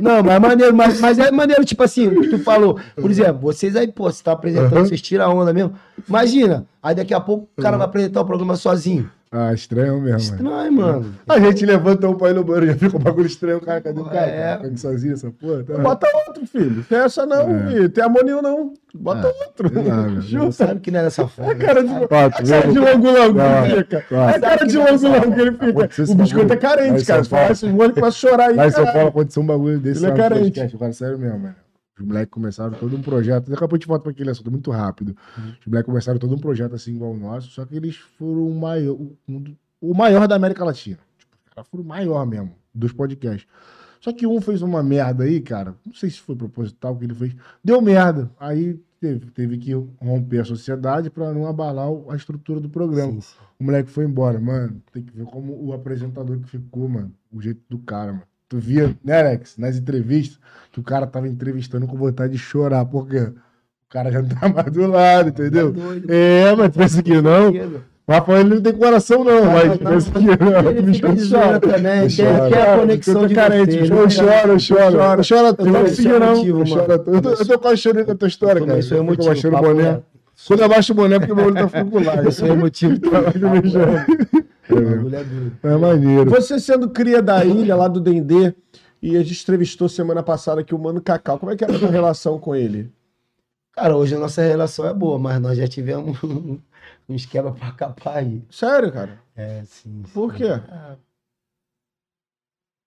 Não, 0.00 0.22
mas 0.22 0.34
é 0.34 0.38
maneiro, 0.38 0.74
mas, 0.74 1.00
mas 1.00 1.18
é 1.18 1.30
maneiro, 1.30 1.64
tipo 1.64 1.82
assim, 1.82 2.06
o 2.08 2.20
que 2.20 2.28
tu 2.28 2.38
falou. 2.38 2.78
Por 3.00 3.10
exemplo, 3.10 3.40
vocês 3.40 3.76
aí, 3.76 3.88
pô, 3.88 4.10
você 4.10 4.22
tá 4.22 4.32
apresentando, 4.32 4.76
Uhum. 4.78 4.84
vocês 4.86 5.00
tiram 5.00 5.24
a 5.24 5.28
onda 5.34 5.52
mesmo. 5.52 5.72
Imagina, 6.08 6.64
aí 6.82 6.94
daqui 6.94 7.14
a 7.14 7.20
pouco 7.20 7.48
o 7.56 7.62
cara 7.62 7.76
vai 7.76 7.86
apresentar 7.86 8.20
o 8.20 8.24
programa 8.24 8.56
sozinho. 8.56 9.10
Ah, 9.32 9.54
estranho 9.54 10.00
mesmo, 10.00 10.08
mano. 10.10 10.18
Estranho, 10.18 10.72
mano. 10.72 11.14
A 11.28 11.38
gente 11.38 11.64
levanta 11.64 12.08
um 12.08 12.16
pra 12.16 12.30
ir 12.30 12.34
no 12.34 12.42
banheiro, 12.42 12.66
já 12.66 12.74
fica 12.74 12.96
um 12.96 13.00
bagulho 13.00 13.28
estranho, 13.28 13.60
cara, 13.60 13.80
cadê 13.80 14.00
o 14.00 14.04
cara? 14.04 14.26
É. 14.26 14.58
Fica 14.58 14.76
sozinho 14.76 15.12
essa 15.14 15.30
porra, 15.30 15.62
tá? 15.62 15.78
Bota 15.78 16.08
outro, 16.26 16.44
filho. 16.48 16.82
Tem 16.88 16.98
essa 16.98 17.24
não, 17.24 17.48
É. 17.48 17.68
filho. 17.70 17.88
Tem 17.90 18.02
amoninho 18.02 18.42
não. 18.42 18.74
Bota 18.92 19.28
Ah, 19.28 19.44
outro. 19.46 20.20
Juro. 20.20 20.50
Sabe 20.50 20.80
que 20.80 20.90
não 20.90 20.98
é 20.98 21.02
dessa 21.04 21.28
forma. 21.28 21.52
É 21.52 21.54
cara 21.54 21.84
de, 21.84 21.92
é 21.94 22.08
cara 22.08 22.72
de 22.72 22.78
longo-longo 22.80 23.38
que 23.62 23.76
fica. 23.76 23.96
É 24.34 24.38
cara 24.40 24.66
de 24.66 24.76
longo-longo 24.76 25.32
que 25.34 25.40
ele 25.40 25.52
fica. 25.52 26.02
esse 26.02 26.12
O 26.12 26.14
biscoito 26.16 26.52
é 26.52 26.56
carente, 26.56 27.04
cara. 27.04 27.22
São 27.22 27.24
Se 27.24 27.30
falar 27.30 27.40
Paulo. 27.42 27.52
esse 27.52 27.66
moleque 27.68 27.94
começa 28.00 28.08
a 28.08 28.30
chorar 28.30 28.48
aí, 28.50 28.56
Lá 28.56 28.66
em 28.66 28.70
São 28.72 28.82
cara. 28.82 28.94
Paulo 28.94 29.08
aconteceu 29.10 29.42
um 29.44 29.46
bagulho 29.46 29.78
desse 29.78 30.04
Ele 30.04 30.12
é 30.12 30.16
carente. 30.16 30.76
cara, 30.76 30.92
sério 30.92 31.16
mesmo, 31.16 31.38
mano. 31.38 31.54
Os 32.00 32.06
moleques 32.06 32.32
começaram 32.32 32.72
todo 32.72 32.96
um 32.96 33.02
projeto. 33.02 33.50
Daqui 33.50 33.62
a 33.62 33.68
pouco 33.68 33.74
a 33.74 33.78
gente 33.78 33.86
volta 33.86 34.02
pra 34.04 34.12
aquele 34.12 34.30
assunto 34.30 34.50
muito 34.50 34.70
rápido. 34.70 35.16
Os 35.60 35.66
moleques 35.66 35.86
começaram 35.86 36.18
todo 36.18 36.34
um 36.34 36.38
projeto 36.38 36.74
assim 36.74 36.94
igual 36.94 37.12
o 37.12 37.16
nosso, 37.16 37.50
só 37.50 37.64
que 37.64 37.76
eles 37.76 37.96
foram 37.96 38.46
o 38.46 38.58
maior, 38.58 38.96
um 39.28 39.54
o 39.80 39.94
maior 39.94 40.26
da 40.28 40.36
América 40.36 40.64
Latina. 40.64 40.98
Tipo, 41.18 41.36
os 41.46 41.54
caras 41.54 41.68
foram 41.70 41.84
o 41.84 41.86
maior 41.86 42.26
mesmo, 42.26 42.54
dos 42.74 42.92
podcasts. 42.92 43.46
Só 44.00 44.12
que 44.12 44.26
um 44.26 44.40
fez 44.40 44.62
uma 44.62 44.82
merda 44.82 45.24
aí, 45.24 45.40
cara. 45.40 45.74
Não 45.84 45.92
sei 45.92 46.08
se 46.08 46.20
foi 46.20 46.34
proposital 46.34 46.94
o 46.94 46.98
que 46.98 47.04
ele 47.04 47.14
fez. 47.14 47.36
Deu 47.62 47.82
merda. 47.82 48.30
Aí 48.40 48.80
teve, 48.98 49.30
teve 49.30 49.58
que 49.58 49.72
romper 50.00 50.40
a 50.40 50.44
sociedade 50.44 51.10
pra 51.10 51.32
não 51.34 51.46
abalar 51.46 51.88
a 52.08 52.16
estrutura 52.16 52.60
do 52.60 52.68
programa. 52.68 53.12
Sim, 53.12 53.20
sim. 53.20 53.36
O 53.58 53.64
moleque 53.64 53.90
foi 53.90 54.04
embora, 54.04 54.40
mano. 54.40 54.82
Tem 54.90 55.02
que 55.02 55.14
ver 55.14 55.26
como 55.26 55.54
o 55.62 55.74
apresentador 55.74 56.38
que 56.38 56.48
ficou, 56.48 56.88
mano. 56.88 57.12
O 57.30 57.42
jeito 57.42 57.60
do 57.68 57.78
cara, 57.78 58.12
mano. 58.12 58.29
Tu 58.50 58.58
via, 58.58 58.94
né, 59.04 59.20
Alex, 59.20 59.56
nas 59.56 59.76
entrevistas, 59.76 60.38
que 60.72 60.80
o 60.80 60.82
cara 60.82 61.06
tava 61.06 61.28
entrevistando 61.28 61.86
com 61.86 61.96
vontade 61.96 62.32
de 62.32 62.38
chorar, 62.38 62.84
porque 62.84 63.16
o 63.18 63.34
cara 63.88 64.10
já 64.10 64.20
não 64.20 64.28
tá 64.28 64.48
mais 64.48 64.72
do 64.72 64.86
lado, 64.88 65.28
entendeu? 65.28 65.72
Tá 65.72 65.80
doido. 65.80 66.06
É, 66.12 66.54
mas 66.56 66.70
pensa 66.76 67.00
que 67.02 67.22
não. 67.22 67.50
O 68.08 68.12
Rafael 68.12 68.40
ele 68.40 68.54
não 68.56 68.60
tem 68.60 68.72
coração, 68.72 69.22
não, 69.22 69.44
mas 69.52 69.68
não, 69.68 69.76
pensa 69.78 70.10
que 70.10 70.18
não. 70.18 70.70
Ele 70.70 70.82
Me 70.82 70.94
fica 70.94 71.12
de 71.14 71.30
chora. 71.30 71.60
também, 71.60 71.92
Eu 71.94 72.00
tem, 72.00 72.10
choro. 72.10 72.50
tem 72.50 72.60
a 72.62 72.76
conexão 72.76 73.26
de 73.28 73.34
carente, 73.36 73.70
vocês, 73.72 73.90
Eu 73.90 73.96
né? 74.02 74.10
choro, 74.10 74.52
eu 74.52 74.58
choro. 74.58 74.96
Eu 74.98 75.22
choro 75.22 75.40
Eu. 75.42 75.46
Eu 75.46 75.54
também 75.54 75.86
sou 75.94 76.16
emotivo, 76.16 76.58
Eu. 76.58 77.14
Eu 77.14 77.22
tô- 77.22 77.30
Eu 77.30 77.46
tô 77.46 77.58
quase 77.60 77.76
chorando 77.76 78.04
com 78.06 78.12
a 78.12 78.14
tua 78.16 78.28
história, 78.28 78.58
Eu 78.58 78.66
cara. 78.66 78.78
Eu 78.78 78.82
fico 78.82 78.94
emotivo, 78.96 79.22
abaixando 79.28 79.56
o 79.56 79.60
boné. 79.60 80.00
Quando 80.48 80.58
eu 80.58 80.64
abaixo 80.66 80.92
o 80.92 80.96
boné, 80.96 81.14
é 81.14 81.18
porque 81.20 81.34
meu 81.34 81.44
olho 81.44 81.54
tá 81.54 81.68
ficando 81.68 82.04
lá. 82.04 82.16
Eu 82.16 82.32
sou 82.32 82.48
emotivo. 82.48 82.98
O 83.06 83.10
bagulho 83.12 84.49
é 84.76 85.24
doido. 85.24 85.58
É 85.62 85.76
maneiro. 85.76 86.30
Você 86.30 86.58
sendo 86.58 86.90
cria 86.90 87.22
da 87.22 87.44
ilha, 87.44 87.76
lá 87.76 87.88
do 87.88 88.00
Dendê, 88.00 88.54
e 89.02 89.16
a 89.16 89.22
gente 89.22 89.42
entrevistou 89.42 89.88
semana 89.88 90.22
passada 90.22 90.60
aqui 90.60 90.74
o 90.74 90.78
Mano 90.78 91.00
Cacau. 91.00 91.38
Como 91.38 91.52
é 91.52 91.56
que 91.56 91.64
era 91.64 91.76
a 91.76 91.78
tua 91.78 91.90
relação 91.90 92.38
com 92.38 92.54
ele? 92.54 92.92
Cara, 93.72 93.96
hoje 93.96 94.14
a 94.14 94.18
nossa 94.18 94.42
relação 94.42 94.86
é 94.86 94.92
boa, 94.92 95.18
mas 95.18 95.40
nós 95.40 95.56
já 95.56 95.66
tivemos 95.66 96.18
uns 97.08 97.26
quebra 97.26 97.52
pra 97.52 97.72
capar 97.72 98.18
aí. 98.18 98.44
Sério, 98.50 98.92
cara? 98.92 99.20
É, 99.34 99.62
sim. 99.64 100.02
Por 100.12 100.32
sim. 100.32 100.38
quê? 100.38 100.48
Ah. 100.48 100.96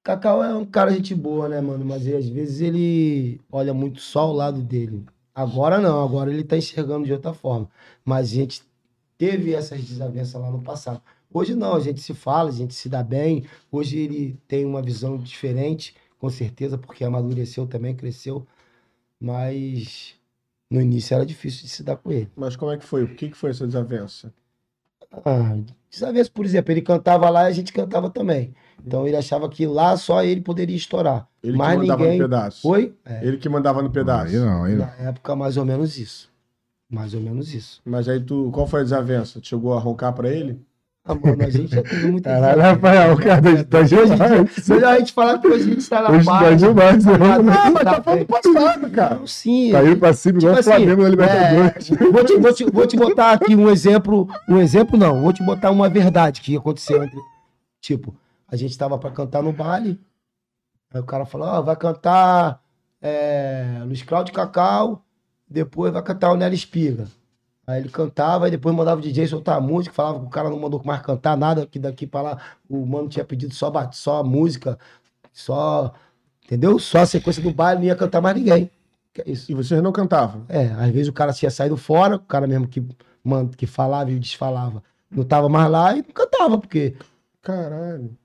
Cacau 0.04 0.44
é 0.44 0.54
um 0.54 0.66
cara 0.66 0.92
gente 0.92 1.16
boa, 1.16 1.48
né, 1.48 1.62
mano? 1.62 1.86
Mas 1.86 2.06
às 2.08 2.28
vezes 2.28 2.60
ele 2.60 3.40
olha 3.50 3.74
muito 3.74 4.02
só 4.02 4.30
o 4.30 4.34
lado 4.34 4.62
dele. 4.62 5.06
Agora 5.34 5.80
não, 5.80 6.04
agora 6.04 6.32
ele 6.32 6.44
tá 6.44 6.58
enxergando 6.58 7.06
de 7.06 7.14
outra 7.14 7.34
forma. 7.34 7.70
Mas 8.04 8.32
a 8.32 8.36
gente 8.36 8.64
teve 9.18 9.54
essas 9.54 9.82
desavenças 9.82 10.40
lá 10.40 10.52
no 10.52 10.62
passado. 10.62 11.02
Hoje 11.34 11.56
não, 11.56 11.74
a 11.76 11.80
gente 11.80 12.00
se 12.02 12.14
fala, 12.14 12.50
a 12.50 12.54
gente 12.54 12.74
se 12.74 12.88
dá 12.88 13.02
bem. 13.04 13.46
Hoje 13.72 13.98
ele 13.98 14.38
tem 14.48 14.66
uma 14.66 14.82
visão 14.82 15.18
diferente, 15.18 15.96
com 16.20 16.30
certeza, 16.30 16.78
porque 16.78 17.04
amadureceu 17.04 17.66
também, 17.66 17.96
cresceu. 17.96 18.46
Mas 19.20 20.16
no 20.70 20.82
início 20.82 21.16
era 21.16 21.26
difícil 21.26 21.64
de 21.64 21.70
se 21.70 21.84
dar 21.84 21.96
com 21.98 22.12
ele. 22.12 22.30
Mas 22.36 22.56
como 22.56 22.72
é 22.72 22.78
que 22.78 22.86
foi? 22.86 23.04
O 23.04 23.16
que, 23.16 23.30
que 23.30 23.38
foi 23.38 23.52
essa 23.52 23.66
desavença? 23.66 24.34
Ah, 25.26 25.56
desavença, 25.90 26.30
por 26.34 26.44
exemplo, 26.46 26.72
ele 26.72 26.82
cantava 26.82 27.30
lá 27.30 27.44
e 27.44 27.48
a 27.48 27.52
gente 27.52 27.72
cantava 27.72 28.10
também. 28.10 28.54
Então 28.86 29.08
ele 29.08 29.16
achava 29.16 29.48
que 29.48 29.66
lá 29.66 29.96
só 29.96 30.24
ele 30.24 30.42
poderia 30.42 30.76
estourar. 30.76 31.28
Ele 31.42 31.56
Mas 31.58 31.72
que 31.74 31.78
mandava 31.78 32.04
ninguém- 32.04 32.18
no 32.20 32.24
pedaço. 32.26 32.62
Foi? 32.62 32.96
É, 33.06 33.26
Ele 33.26 33.38
que 33.38 33.48
mandava 33.48 33.82
no 33.82 33.92
pedaço. 33.92 34.34
Não, 34.36 34.68
não. 34.68 34.76
na 34.78 34.96
época, 34.98 35.36
mais 35.36 35.56
ou 35.58 35.66
menos 35.66 35.98
isso. 35.98 36.32
Mais 36.90 37.14
ou 37.14 37.22
menos 37.22 37.54
isso. 37.54 37.82
Mas 37.86 38.10
aí 38.10 38.20
tu, 38.20 38.52
qual 38.54 38.68
foi 38.68 38.82
a 38.82 38.84
desavença? 38.84 39.40
Tu 39.40 39.48
chegou 39.48 39.74
a 39.74 39.80
roncar 39.80 40.14
pra 40.14 40.30
ele? 40.30 40.60
Ah, 41.06 41.16
mano, 41.16 41.44
a 41.44 41.50
gente 41.50 41.76
já 41.76 41.84
teve 41.84 42.08
muita 42.08 42.30
Caralho. 42.30 42.62
Rafael, 42.62 43.18
cara, 43.18 43.64
tá 43.66 43.82
demais. 43.82 44.52
Se 44.54 44.72
a 44.74 44.98
gente 45.00 45.12
falar 45.12 45.38
que 45.38 45.48
hoje 45.48 45.70
a 45.70 45.74
gente 45.74 45.90
tá 45.90 46.02
na 46.02 46.10
Hoje 46.12 46.26
tá 46.26 46.40
paz. 46.40 46.62
demais, 46.62 47.06
né? 47.06 47.18
tá 47.18 47.36
Ah, 47.36 47.72
mas 47.72 47.84
tá 47.84 48.02
falando 48.04 48.26
passado, 48.26 48.90
cara. 48.90 49.16
Não, 49.16 49.28
sim. 49.28 49.72
Tá 49.74 49.84
indo 49.84 49.98
pra 49.98 50.14
cima 50.14 50.38
igual 50.40 50.54
o 50.54 50.56
Tipo 50.56 50.70
Flamengo 50.70 51.02
na 51.02 51.08
assim, 51.08 51.12
Libertadores. 51.12 51.92
é, 51.92 51.96
vou, 52.10 52.24
te, 52.24 52.38
vou, 52.38 52.54
te, 52.54 52.64
vou 52.72 52.88
te 52.88 52.96
botar 52.96 53.32
aqui 53.34 53.54
um 53.54 53.70
exemplo. 53.70 54.30
Um 54.48 54.60
exemplo 54.60 54.98
não, 54.98 55.22
vou 55.22 55.34
te 55.34 55.44
botar 55.44 55.72
uma 55.72 55.90
verdade 55.90 56.40
que 56.40 56.56
aconteceu 56.56 57.04
entre. 57.04 57.20
Tipo, 57.82 58.16
a 58.48 58.56
gente 58.56 58.78
tava 58.78 58.98
pra 58.98 59.12
cantar 59.12 59.44
no 59.44 59.52
baile. 59.52 60.00
Aí 60.94 61.02
o 61.02 61.06
cara 61.06 61.26
falou: 61.26 61.48
Ó, 61.50 61.62
vai 61.62 61.76
cantar 61.76 62.62
é, 63.02 63.82
Luiz 63.86 64.02
Cláudio 64.04 64.34
Cacau, 64.34 65.04
depois 65.50 65.92
vai 65.92 66.02
cantar 66.02 66.32
o 66.32 66.38
Nelly 66.38 66.56
Espiga. 66.56 67.08
Aí 67.66 67.80
ele 67.80 67.90
cantava, 67.90 68.48
e 68.48 68.52
depois 68.52 68.76
mandava 68.76 69.00
o 69.00 69.04
DJ 69.04 69.28
soltar 69.28 69.58
a 69.58 69.62
música, 69.62 69.96
falava 69.96 70.20
que 70.20 70.26
o 70.26 70.30
cara 70.30 70.50
não 70.50 70.60
mandou 70.60 70.82
mais 70.84 71.02
cantar 71.02 71.38
nada, 71.38 71.66
que 71.66 71.80
daqui 71.80 72.06
pra 72.06 72.22
lá 72.22 72.42
o 72.70 72.86
mano 72.86 73.08
tinha 73.08 73.24
pedido 73.24 73.54
só, 73.54 73.72
só 73.92 74.24
música, 74.24 74.78
só. 75.32 75.94
Entendeu? 76.46 76.78
Só 76.78 77.00
a 77.00 77.06
sequência 77.06 77.42
do 77.42 77.54
baile, 77.54 77.80
não 77.80 77.88
ia 77.88 77.96
cantar 77.96 78.22
mais 78.22 78.36
ninguém. 78.36 78.70
Que 79.14 79.22
é. 79.22 79.26
E 79.28 79.54
vocês 79.54 79.82
não 79.82 79.92
cantavam? 79.94 80.46
É, 80.50 80.68
às 80.68 80.90
vezes 80.92 81.08
o 81.08 81.14
cara 81.14 81.32
tinha 81.32 81.50
saído 81.50 81.78
fora, 81.78 82.18
o 82.18 82.20
cara 82.20 82.46
mesmo 82.48 82.68
que, 82.68 82.86
man, 83.24 83.48
que 83.48 83.66
falava 83.66 84.12
e 84.12 84.20
desfalava, 84.20 84.84
não 85.10 85.24
tava 85.24 85.48
mais 85.48 85.72
lá 85.72 85.96
e 85.96 86.02
não 86.02 86.12
cantava, 86.14 86.58
porque 86.58 86.96
Caralho. 87.44 88.18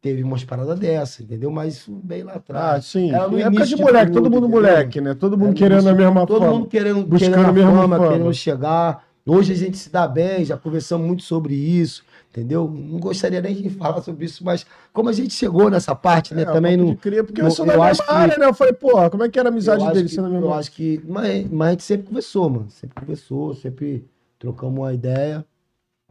Teve 0.00 0.22
umas 0.22 0.42
paradas 0.44 0.78
dessa, 0.78 1.22
entendeu? 1.22 1.50
Mas 1.50 1.74
isso 1.76 1.92
bem 2.02 2.22
lá 2.22 2.32
Ah, 2.32 2.36
atrás. 2.36 2.86
sim. 2.86 3.10
Era 3.12 3.28
no 3.28 3.38
Em 3.38 3.42
época 3.42 3.66
de 3.66 3.76
moleque, 3.76 4.12
tudo, 4.12 4.22
todo 4.22 4.32
mundo 4.32 4.46
entendeu? 4.48 4.70
moleque, 4.70 5.00
né? 5.00 5.14
Todo 5.14 5.36
mundo 5.38 5.54
querendo 5.54 5.88
a 5.88 5.94
mesma 5.94 6.26
Todo 6.26 6.40
fama. 6.40 6.52
mundo 6.52 6.66
querendo, 6.66 7.04
buscando 7.06 7.30
querendo 7.32 7.48
a 7.48 7.52
mesma 7.52 7.70
fama, 7.72 7.96
fama. 7.98 8.08
querendo 8.12 8.32
chegar. 8.34 9.04
Hoje 9.26 9.52
a 9.52 9.56
gente 9.56 9.76
se 9.76 9.90
dá 9.90 10.08
bem, 10.08 10.44
já 10.44 10.56
conversamos 10.56 11.06
muito 11.06 11.22
sobre 11.22 11.54
isso, 11.54 12.02
entendeu? 12.30 12.66
Não 12.68 12.98
gostaria 12.98 13.40
nem 13.40 13.54
de 13.54 13.68
falar 13.68 14.00
sobre 14.00 14.24
isso, 14.24 14.42
mas 14.42 14.66
como 14.92 15.08
a 15.10 15.12
gente 15.12 15.34
chegou 15.34 15.68
nessa 15.70 15.94
parte, 15.94 16.34
né? 16.34 16.42
É, 16.42 16.44
também 16.46 16.76
não. 16.76 16.96
cria, 16.96 17.22
porque 17.22 17.40
não- 17.42 17.48
eu 17.48 17.52
sou 17.54 17.66
da 17.66 17.74
eu 17.74 17.78
mesma 17.80 17.90
acho 17.90 18.02
que- 18.04 18.10
área, 18.12 18.38
né? 18.38 18.46
Eu 18.46 18.54
falei, 18.54 18.72
porra, 18.72 19.10
como 19.10 19.22
é 19.22 19.28
que 19.28 19.38
era 19.38 19.48
a 19.50 19.52
amizade 19.52 19.86
dele 19.92 20.08
que- 20.08 20.14
sendo 20.14 20.34
a 20.34 20.38
Eu 20.40 20.52
acho 20.54 20.72
que. 20.72 21.00
Mas, 21.06 21.48
mas 21.50 21.68
a 21.68 21.70
gente 21.72 21.82
sempre 21.84 22.06
conversou, 22.08 22.48
mano. 22.50 22.70
Sempre 22.70 22.98
conversou, 23.00 23.54
sempre 23.54 24.04
trocamos 24.38 24.78
uma 24.80 24.92
ideia. 24.94 25.44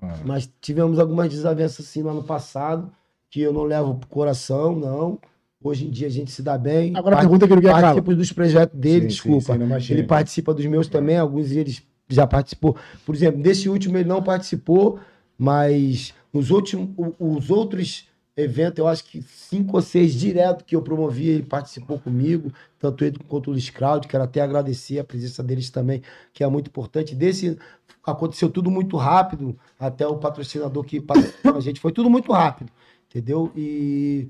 Ah, 0.02 0.14
Mas 0.24 0.50
tivemos 0.62 0.98
algumas 1.00 1.30
desavenças 1.30 1.86
assim 1.88 2.04
lá 2.04 2.14
no 2.14 2.24
passado, 2.24 2.90
que 3.30 3.42
eu 3.42 3.54
não 3.54 3.64
levo 3.64 3.96
pro 3.96 4.10
coração, 4.10 4.76
não. 4.76 5.20
Hoje 5.62 5.86
em 5.86 5.90
dia 5.90 6.08
a 6.08 6.10
gente 6.10 6.32
se 6.32 6.42
dá 6.42 6.58
bem. 6.58 6.96
Agora 6.96 7.18
a 7.18 7.20
pergunta 7.20 7.46
que 7.46 7.54
ele 7.54 7.62
quer. 7.62 7.72
Participo 7.72 8.16
dos 8.16 8.32
projetos 8.32 8.80
dele, 8.80 9.08
desculpa. 9.08 9.54
é 9.54 9.94
Ele 9.94 10.04
participa 10.04 10.54
dos 10.54 10.66
meus 10.66 10.88
também, 10.88 11.18
alguns 11.18 11.50
deles 11.50 11.84
já 12.08 12.26
participou. 12.26 12.76
Por 13.06 13.14
exemplo, 13.14 13.42
desse 13.42 13.70
último 13.70 13.98
ele 13.98 14.08
não 14.08 14.24
participou, 14.24 15.00
mas 15.38 16.14
os, 16.34 16.50
últimos, 16.50 16.90
os 17.20 17.50
outros 17.50 18.08
eventos, 18.36 18.80
eu 18.80 18.88
acho 18.88 19.04
que 19.04 19.22
cinco 19.22 19.76
ou 19.76 19.82
seis 19.82 20.14
direto 20.14 20.64
que 20.64 20.76
eu 20.76 20.82
promovi, 20.82 21.28
ele 21.28 21.44
participou 21.44 22.00
comigo, 22.00 22.52
tanto 22.80 23.04
ele 23.04 23.18
quanto 23.28 23.48
o 23.48 23.52
Luiz 23.52 23.70
Cláudio, 23.70 24.10
quero 24.10 24.24
até 24.24 24.42
agradecer 24.42 24.98
a 25.00 25.04
presença 25.04 25.44
deles 25.44 25.70
também, 25.70 26.02
que 26.34 26.44
é 26.44 26.48
muito 26.48 26.68
importante. 26.68 27.14
Desse 27.14 27.58
aconteceu 28.04 28.50
tudo 28.50 28.72
muito 28.72 28.98
rápido, 28.98 29.58
até 29.78 30.08
o 30.08 30.18
patrocinador 30.18 30.84
que 30.84 31.00
patrocinou 31.00 31.58
a 31.58 31.60
gente, 31.60 31.80
foi 31.80 31.92
tudo 31.92 32.10
muito 32.10 32.32
rápido, 32.32 32.72
entendeu? 33.10 33.52
E 33.56 34.30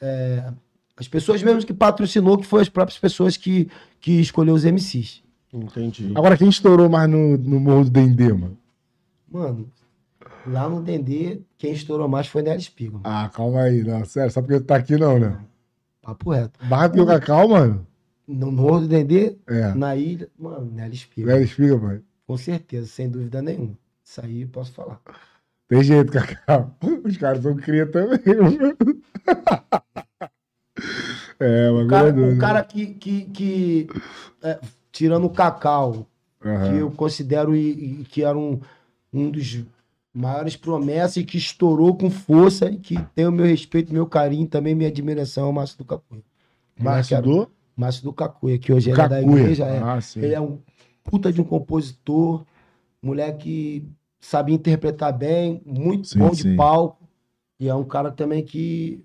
é, 0.00 0.52
as 0.96 1.08
pessoas 1.08 1.42
mesmo 1.42 1.64
que 1.64 1.74
patrocinou, 1.74 2.38
que 2.38 2.46
foi 2.46 2.62
as 2.62 2.68
próprias 2.68 2.98
pessoas 2.98 3.36
que, 3.36 3.68
que 4.00 4.20
escolheu 4.20 4.54
os 4.54 4.64
MCs. 4.64 5.22
Entendi. 5.52 6.12
Agora, 6.14 6.36
quem 6.36 6.48
estourou 6.48 6.88
mais 6.88 7.08
no, 7.08 7.38
no 7.38 7.58
Morro 7.58 7.84
do 7.84 7.90
Dendê, 7.90 8.32
mano? 8.32 8.58
Mano, 9.30 9.70
lá 10.46 10.68
no 10.68 10.82
Dendê, 10.82 11.40
quem 11.56 11.72
estourou 11.72 12.08
mais 12.08 12.26
foi 12.26 12.42
Nelly 12.42 12.64
mano. 12.80 13.00
Ah, 13.04 13.30
calma 13.32 13.62
aí, 13.62 13.82
não, 13.82 14.04
sério, 14.04 14.30
só 14.30 14.40
porque 14.42 14.60
tu 14.60 14.66
tá 14.66 14.76
aqui 14.76 14.96
não, 14.96 15.18
né? 15.18 15.38
Papo 16.02 16.30
reto. 16.30 16.58
Barra 16.66 16.88
do 16.88 17.06
Cacau, 17.06 17.48
mano? 17.48 17.86
No 18.26 18.52
Morro 18.52 18.80
do 18.80 18.88
Dendê, 18.88 19.36
É. 19.46 19.72
na 19.74 19.96
ilha, 19.96 20.28
mano, 20.38 20.70
Nelly 20.70 20.96
Spiga. 20.96 21.32
Velho, 21.32 21.44
explica, 21.44 21.78
pai. 21.78 22.00
Com 22.26 22.36
certeza, 22.36 22.86
sem 22.86 23.08
dúvida 23.08 23.40
nenhuma. 23.40 23.78
Isso 24.04 24.20
aí 24.20 24.42
eu 24.42 24.48
posso 24.48 24.72
falar. 24.72 25.00
Tem 25.68 25.82
jeito, 25.82 26.10
Cacau. 26.10 26.74
Os 27.04 27.16
caras 27.16 27.42
são 27.42 27.54
cria 27.56 27.86
também. 27.86 28.18
É, 31.40 31.70
mas 31.70 31.86
O 31.86 31.88
cara, 31.88 32.12
doido, 32.12 32.28
o 32.28 32.34
né? 32.34 32.40
cara 32.40 32.64
que, 32.64 32.86
que, 32.86 33.24
que 33.26 33.88
é, 34.42 34.58
tirando 34.90 35.24
o 35.24 35.30
Cacau, 35.30 36.06
Aham. 36.44 36.68
que 36.68 36.78
eu 36.78 36.90
considero 36.90 37.54
e, 37.54 38.00
e 38.00 38.04
que 38.04 38.24
era 38.24 38.36
um, 38.36 38.60
um 39.12 39.30
dos 39.30 39.64
maiores 40.12 40.56
promessas 40.56 41.16
e 41.18 41.24
que 41.24 41.38
estourou 41.38 41.96
com 41.96 42.10
força 42.10 42.70
e 42.70 42.76
que 42.76 42.96
tem 43.14 43.26
o 43.26 43.32
meu 43.32 43.44
respeito, 43.46 43.92
meu 43.92 44.06
carinho 44.06 44.46
também, 44.48 44.74
minha 44.74 44.88
admiração 44.88 45.46
ao 45.46 45.52
Márcio 45.52 45.78
do 45.78 45.84
Cacuia. 45.84 46.22
Márcio 46.76 47.22
do 47.22 47.50
Márcio 47.76 48.02
do 48.02 48.12
Cacuia, 48.12 48.58
que 48.58 48.72
hoje 48.72 48.90
é 48.90 49.08
da 49.08 49.22
igreja. 49.22 49.64
É. 49.64 49.78
Ah. 49.78 49.98
Ele 50.16 50.34
é 50.34 50.40
um 50.40 50.58
puta 51.04 51.32
de 51.32 51.40
um 51.40 51.44
compositor, 51.44 52.44
moleque 53.00 53.38
que 53.44 53.88
sabia 54.20 54.54
interpretar 54.54 55.16
bem, 55.16 55.62
muito 55.64 56.08
Sim, 56.08 56.18
bom 56.18 56.30
de 56.30 56.42
sim. 56.42 56.56
palco. 56.56 57.08
E 57.60 57.68
é 57.68 57.74
um 57.74 57.84
cara 57.84 58.10
também 58.10 58.44
que 58.44 59.04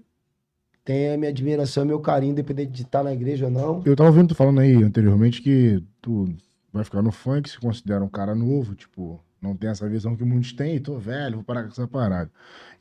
tem 0.85 1.13
a 1.13 1.17
minha 1.17 1.29
admiração 1.29 1.83
e 1.83 1.87
meu 1.87 1.99
carinho, 1.99 2.31
independente 2.31 2.71
de 2.71 2.83
estar 2.83 3.03
na 3.03 3.13
igreja 3.13 3.45
ou 3.45 3.51
não. 3.51 3.81
Eu 3.85 3.95
tava 3.95 4.09
ouvindo 4.09 4.29
tu 4.29 4.35
falando 4.35 4.59
aí 4.59 4.75
anteriormente 4.83 5.41
que 5.41 5.81
tu 6.01 6.27
vai 6.71 6.83
ficar 6.83 7.01
no 7.01 7.11
funk, 7.11 7.49
se 7.49 7.59
considera 7.59 8.03
um 8.03 8.09
cara 8.09 8.35
novo, 8.35 8.75
tipo, 8.75 9.23
não 9.41 9.55
tem 9.55 9.69
essa 9.69 9.87
visão 9.87 10.15
que 10.15 10.23
muitos 10.23 10.53
têm, 10.53 10.79
tô 10.79 10.97
velho, 10.97 11.35
vou 11.35 11.43
parar 11.43 11.63
com 11.63 11.69
essa 11.69 11.87
parada. 11.87 12.31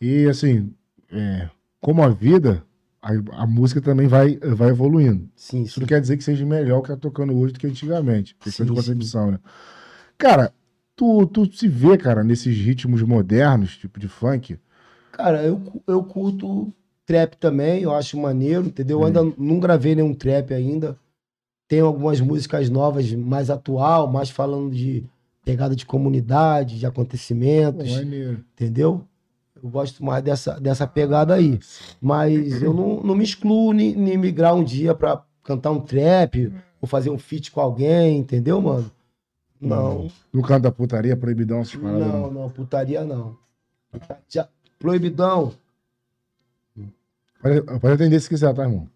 E 0.01 0.27
assim, 0.27 0.75
é, 1.11 1.49
como 1.81 2.03
a 2.03 2.09
vida, 2.09 2.65
a, 3.01 3.11
a 3.43 3.47
música 3.47 3.81
também 3.81 4.07
vai, 4.09 4.37
vai 4.39 4.71
evoluindo. 4.71 5.29
Sim, 5.37 5.63
Isso 5.63 5.75
sim. 5.75 5.81
não 5.81 5.87
quer 5.87 6.01
dizer 6.01 6.17
que 6.17 6.25
seja 6.25 6.45
melhor 6.45 6.79
o 6.79 6.83
que 6.83 6.89
tá 6.89 6.97
tocando 6.97 7.37
hoje 7.37 7.53
do 7.53 7.61
que 7.61 7.67
antigamente. 7.67 8.35
Questão 8.37 8.65
de 8.65 8.71
Sim, 8.71 8.77
concepção, 8.77 9.31
né? 9.33 9.39
Cara, 10.17 10.53
tu, 10.97 11.27
tu 11.27 11.53
se 11.53 11.69
vê, 11.69 11.97
cara, 11.97 12.23
nesses 12.23 12.57
ritmos 12.57 13.03
modernos, 13.03 13.77
tipo 13.77 13.99
de 13.99 14.09
funk. 14.09 14.59
Cara, 15.13 15.43
eu, 15.43 15.61
eu 15.87 16.03
curto 16.05 16.73
trap 17.05 17.37
também, 17.37 17.83
eu 17.83 17.95
acho 17.95 18.19
maneiro, 18.19 18.67
entendeu? 18.67 19.01
Eu 19.01 19.07
ainda 19.07 19.23
não 19.37 19.61
gravei 19.61 19.95
nenhum 19.95 20.15
trap 20.15 20.55
ainda. 20.55 20.97
Tenho 21.69 21.87
algumas 21.87 22.21
músicas 22.21 22.69
novas, 22.71 23.13
mais 23.13 23.51
atual, 23.51 24.11
mais 24.11 24.31
falando 24.31 24.71
de 24.75 25.05
pegada 25.45 25.75
de 25.75 25.85
comunidade, 25.85 26.79
de 26.79 26.87
Pô, 26.87 26.91
acontecimentos, 26.93 27.91
maneiro. 27.91 28.45
entendeu? 28.53 29.05
Eu 29.61 29.69
gosto 29.69 30.05
mais 30.05 30.23
dessa, 30.23 30.59
dessa 30.61 30.87
pegada 30.87 31.35
aí. 31.35 31.59
Mas 32.01 32.33
eu 32.63 32.73
não, 32.73 33.03
não 33.03 33.15
me 33.15 33.25
excluo 33.25 33.73
nem, 33.73 33.95
nem 33.95 34.17
migrar 34.17 34.55
um 34.55 34.65
dia 34.65 34.95
pra 34.95 35.23
cantar 35.43 35.71
um 35.71 35.81
trap 35.81 36.53
ou 36.81 36.89
fazer 36.89 37.11
um 37.11 37.19
feat 37.19 37.51
com 37.51 37.61
alguém, 37.61 38.19
entendeu, 38.19 38.61
mano? 38.61 38.91
Não, 39.63 40.11
No 40.33 40.43
canto 40.43 40.65
da 40.65 40.73
putaria, 40.73 41.17
proibidão, 41.17 41.61
essas 41.61 41.77
paradas. 41.77 42.07
não, 42.07 42.31
não, 42.31 42.51
putaria 42.51 43.05
não. 43.05 43.37
Proibidão. 44.79 45.53
Pode, 47.41 47.63
pode 47.63 47.95
atender 47.95 48.21
se 48.21 48.29
quiser, 48.29 48.53
tá, 48.55 48.63
irmão? 48.63 48.89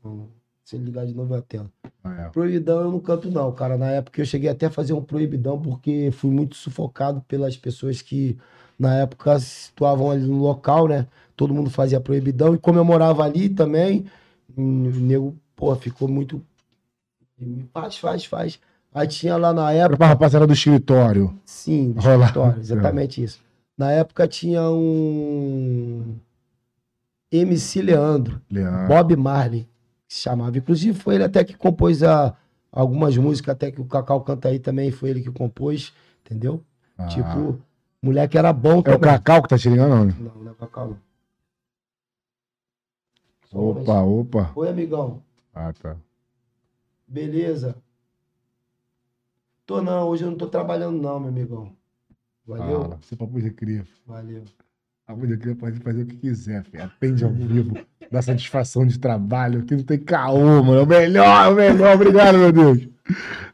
Se 0.65 0.77
ligar 0.77 1.07
de 1.07 1.15
novo 1.15 1.35
a 1.35 1.43
tela. 1.43 1.71
Ah, 2.03 2.23
é. 2.23 2.29
Proibidão 2.31 2.81
eu 2.81 2.91
não 2.91 2.99
canto, 3.01 3.31
não, 3.31 3.53
cara. 3.53 3.79
Na 3.79 3.91
época 3.91 4.21
eu 4.21 4.25
cheguei 4.27 4.49
até 4.51 4.67
a 4.67 4.71
fazer 4.71 4.93
um 4.93 5.03
proibidão 5.03 5.61
porque 5.61 6.11
fui 6.13 6.31
muito 6.31 6.57
sufocado 6.57 7.21
pelas 7.29 7.57
pessoas 7.57 8.03
que 8.03 8.37
na 8.79 8.97
época 8.97 9.39
se 9.39 9.47
situavam 9.67 10.11
ali 10.11 10.27
no 10.27 10.39
local, 10.39 10.89
né? 10.89 11.07
Todo 11.37 11.55
mundo 11.55 11.71
fazia 11.71 12.01
proibidão 12.01 12.55
e 12.55 12.59
como 12.59 12.79
eu 12.79 12.85
morava 12.85 13.25
ali 13.25 13.49
também, 13.49 14.07
hum, 14.57 14.89
o 14.89 14.91
nego, 15.01 15.37
pô, 15.55 15.75
ficou 15.77 16.09
muito. 16.09 16.43
Faz, 17.73 17.99
faz, 17.99 18.25
faz. 18.25 18.59
Aí 18.97 19.07
tinha 19.07 19.37
lá 19.37 19.53
na 19.53 19.71
época. 19.73 19.99
pra 19.99 20.07
rapaziada 20.07 20.47
do 20.47 20.55
escritório. 20.55 21.39
Sim, 21.45 21.93
do 21.93 22.01
Rolar. 22.01 22.29
escritório, 22.29 22.61
exatamente 22.65 23.23
isso. 23.23 23.43
Na 23.77 23.93
época 23.93 24.27
tinha 24.27 24.63
um 24.71 26.17
MC 27.31 27.83
Leandro. 27.83 28.41
Leandro. 28.51 28.89
Bob 28.89 29.15
Marley, 29.17 29.69
que 30.09 30.15
se 30.15 30.21
chamava. 30.23 30.57
Inclusive, 30.57 30.99
foi 30.99 31.17
ele 31.17 31.25
até 31.25 31.45
que 31.45 31.55
compôs 31.55 32.03
a, 32.03 32.35
algumas 32.73 33.15
músicas, 33.19 33.53
até 33.53 33.71
que 33.71 33.83
o 33.83 33.85
Cacau 33.85 34.23
canta 34.23 34.49
aí 34.49 34.59
também, 34.59 34.91
foi 34.91 35.11
ele 35.11 35.21
que 35.21 35.31
compôs, 35.31 35.93
entendeu? 36.25 36.65
Ah. 36.97 37.05
Tipo, 37.05 37.61
moleque 38.03 38.39
era 38.39 38.51
bom 38.51 38.77
É 38.77 38.79
o 38.79 38.83
também. 38.83 39.01
Cacau 39.01 39.43
que 39.43 39.49
tá 39.51 39.59
te 39.59 39.69
ligando, 39.69 39.91
não? 39.91 40.05
Não, 40.07 40.43
não 40.43 40.49
é 40.49 40.53
o 40.53 40.55
Cacau, 40.55 40.89
não. 40.89 40.99
Opa, 43.53 44.01
opa. 44.01 44.53
Oi, 44.55 44.71
amigão. 44.71 45.23
Ah, 45.55 45.71
tá. 45.75 45.97
Beleza? 47.07 47.77
Tô 49.67 49.83
não, 49.83 50.09
hoje 50.09 50.25
eu 50.25 50.31
não 50.31 50.39
tô 50.39 50.47
trabalhando 50.47 51.01
não, 51.01 51.19
meu 51.19 51.29
amigão. 51.29 51.73
Valeu? 52.47 52.93
Ah, 52.93 52.99
você 53.01 53.17
papo 53.17 53.41
de 53.41 53.51
cria. 53.51 53.85
Valeu. 54.07 54.43
Papo 55.07 55.27
de 55.27 55.37
cria 55.37 55.55
pode 55.57 55.81
fazer 55.81 56.03
o 56.03 56.07
que 56.07 56.17
quiser, 56.17 56.65
filho. 56.65 56.85
Atende 56.85 57.25
ao 57.25 57.33
vivo. 57.33 57.77
Dá 58.11 58.23
satisfação 58.23 58.87
de 58.87 58.99
trabalho. 58.99 59.61
Aqui 59.61 59.75
não 59.75 59.83
tem 59.83 59.99
caô, 59.99 60.63
mano. 60.63 60.79
É 60.79 60.83
o 60.83 60.87
melhor, 60.87 61.47
é 61.47 61.49
o 61.51 61.55
melhor. 61.57 61.95
Obrigado, 61.97 62.39
meu 62.39 62.53
Deus. 62.53 62.89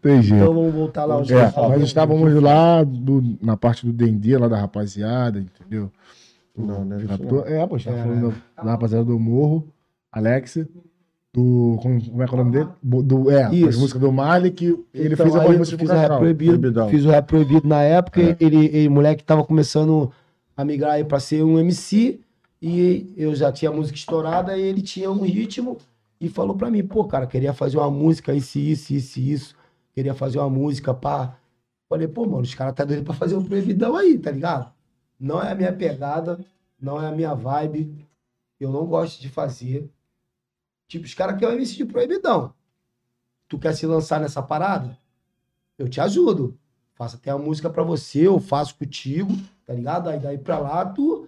Tem 0.02 0.22
jeito. 0.22 0.43
Então 0.43 0.55
vamos 0.55 0.74
voltar 0.74 1.05
lá 1.06 1.16
onde 1.18 1.32
É, 1.32 1.51
tava. 1.51 1.68
nós 1.70 1.82
estávamos 1.82 2.34
lá 2.43 2.84
do- 2.84 3.39
na 3.40 3.56
parte 3.56 3.86
do 3.86 3.93
Dendê, 3.93 4.36
lá 4.36 4.48
da 4.48 4.59
rapaziada, 4.59 5.39
entendeu? 5.39 5.90
Não, 6.56 6.84
né? 6.84 6.98
É, 7.47 7.66
pô, 7.66 7.76
a 7.76 7.78
gente 7.78 7.86
tava 7.86 7.98
É. 7.98 8.02
falando 8.02 8.34
da, 8.56 8.62
da 8.62 8.70
rapaziada 8.72 9.05
do 9.06 9.18
Morro, 9.18 9.66
Alex, 10.10 10.59
do. 11.33 11.79
Como, 11.81 12.05
como 12.11 12.23
é 12.23 12.27
que 12.27 12.35
é 12.35 12.35
o 12.35 12.39
nome 12.39 12.53
dele? 12.53 12.69
Do, 12.83 13.31
é, 13.31 13.55
Isso. 13.55 13.69
as 13.71 13.77
músicas 13.79 14.01
do 14.03 14.13
Mali, 14.13 14.51
que 14.51 14.67
ele 14.93 15.15
Então, 15.15 15.27
fez 15.31 15.35
eu 15.35 15.59
músicas 15.59 15.81
fiz 15.81 15.91
rap 15.91 16.19
proibido, 16.19 16.59
Proibidão. 16.59 16.89
fiz 16.89 17.05
o 17.05 17.09
rap 17.11 17.27
proibido 17.27 17.67
na 17.69 17.83
época, 17.83 18.21
É. 18.23 18.37
ele, 18.39 18.67
ele, 18.67 18.89
moleque 18.89 19.25
tava 19.25 19.45
começando 19.45 20.13
a 20.57 20.65
migrar 20.65 20.93
aí 20.93 21.05
pra 21.05 21.19
ser 21.19 21.43
um 21.43 21.59
MC, 21.59 22.21
e 22.61 23.13
eu 23.17 23.35
já 23.35 23.51
tinha 23.51 23.71
música 23.73 23.97
estourada, 23.97 24.57
e 24.57 24.63
ele 24.63 24.83
tinha 24.83 25.11
um 25.11 25.23
ritmo, 25.23 25.79
e 26.21 26.29
falou 26.29 26.55
pra 26.55 26.71
mim, 26.71 26.85
pô, 26.87 27.05
cara, 27.05 27.27
queria 27.27 27.53
fazer 27.53 27.79
uma 27.79 27.91
música, 27.91 28.33
isso, 28.35 28.59
isso, 28.59 28.93
isso, 28.95 29.19
isso. 29.21 29.55
Queria 29.95 30.15
fazer 30.15 30.39
uma 30.39 30.49
música, 30.51 30.95
pá. 30.95 31.37
Falei, 31.89 32.07
pô, 32.07 32.25
mano, 32.25 32.43
os 32.43 32.55
caras 32.55 32.75
tá 32.75 32.85
doido 32.85 33.03
pra 33.05 33.13
fazer 33.13 33.37
um 33.37 33.45
proibidão 33.45 33.97
aí, 33.97 34.17
tá 34.19 34.31
ligado? 34.31 34.71
Não 35.19 35.43
é 35.43 35.51
a 35.51 35.55
minha 35.55 35.73
pegada, 35.73 36.39
não 36.81 37.03
é 37.03 37.09
a 37.09 37.13
minha 37.13 37.35
vibe. 37.35 37.93
Eu 38.61 38.71
não 38.71 38.87
gosto 38.87 39.21
de 39.21 39.29
fazer. 39.29 39.91
Tipo, 40.93 41.06
os 41.06 41.14
caras 41.14 41.39
querem 41.39 41.56
MC 41.56 41.74
de 41.77 41.86
proibidão. 41.86 42.52
Tu 43.48 43.59
quer 43.59 43.74
se 43.74 43.86
lançar 43.86 44.20
nessa 44.20 44.43
parada? 44.43 44.98
Eu 45.78 45.89
te 45.89 46.02
ajudo. 46.02 46.59
Faço 46.93 47.16
até 47.16 47.31
a 47.31 47.39
música 47.39 47.70
pra 47.70 47.82
você, 47.82 48.27
eu 48.27 48.39
faço 48.39 48.77
contigo, 48.77 49.32
tá 49.64 49.73
ligado? 49.73 50.10
Aí 50.10 50.20
daí 50.20 50.36
pra 50.36 50.59
lá, 50.59 50.85
tu, 50.85 51.27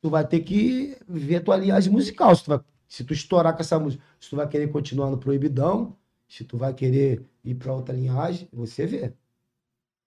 tu 0.00 0.08
vai 0.08 0.26
ter 0.26 0.40
que 0.40 0.96
ver 1.06 1.40
tua 1.44 1.54
linhagem 1.58 1.92
musical. 1.92 2.34
Se 2.34 2.44
tu, 2.44 2.48
vai, 2.48 2.60
se 2.88 3.04
tu 3.04 3.12
estourar 3.12 3.52
com 3.54 3.60
essa 3.60 3.78
música, 3.78 4.02
se 4.18 4.30
tu 4.30 4.36
vai 4.36 4.48
querer 4.48 4.68
continuar 4.68 5.10
no 5.10 5.18
proibidão, 5.18 5.94
se 6.26 6.42
tu 6.42 6.56
vai 6.56 6.72
querer 6.72 7.22
ir 7.44 7.56
pra 7.56 7.74
outra 7.74 7.94
linhagem, 7.94 8.48
você 8.50 8.86
vê. 8.86 9.12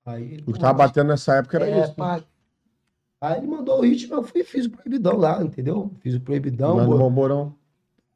Aí, 0.07 0.43
O 0.47 0.53
que 0.53 0.59
tava 0.59 0.73
batendo 0.73 1.09
nessa 1.09 1.35
época 1.35 1.57
era 1.57 1.69
é, 1.69 1.83
isso. 1.83 1.93
né? 1.99 2.23
Aí 3.21 3.37
ele 3.37 3.45
mandou 3.47 3.77
o 3.77 3.81
ritmo, 3.83 4.15
eu 4.15 4.23
fui 4.23 4.41
e 4.41 4.43
fiz 4.43 4.65
o 4.65 4.71
proibidão 4.71 5.17
lá, 5.17 5.43
entendeu? 5.43 5.91
Fiz 5.99 6.15
o 6.15 6.19
proibidão, 6.19 6.77
Mano, 6.77 6.89
bo- 6.89 6.97
Bomborão. 6.97 7.55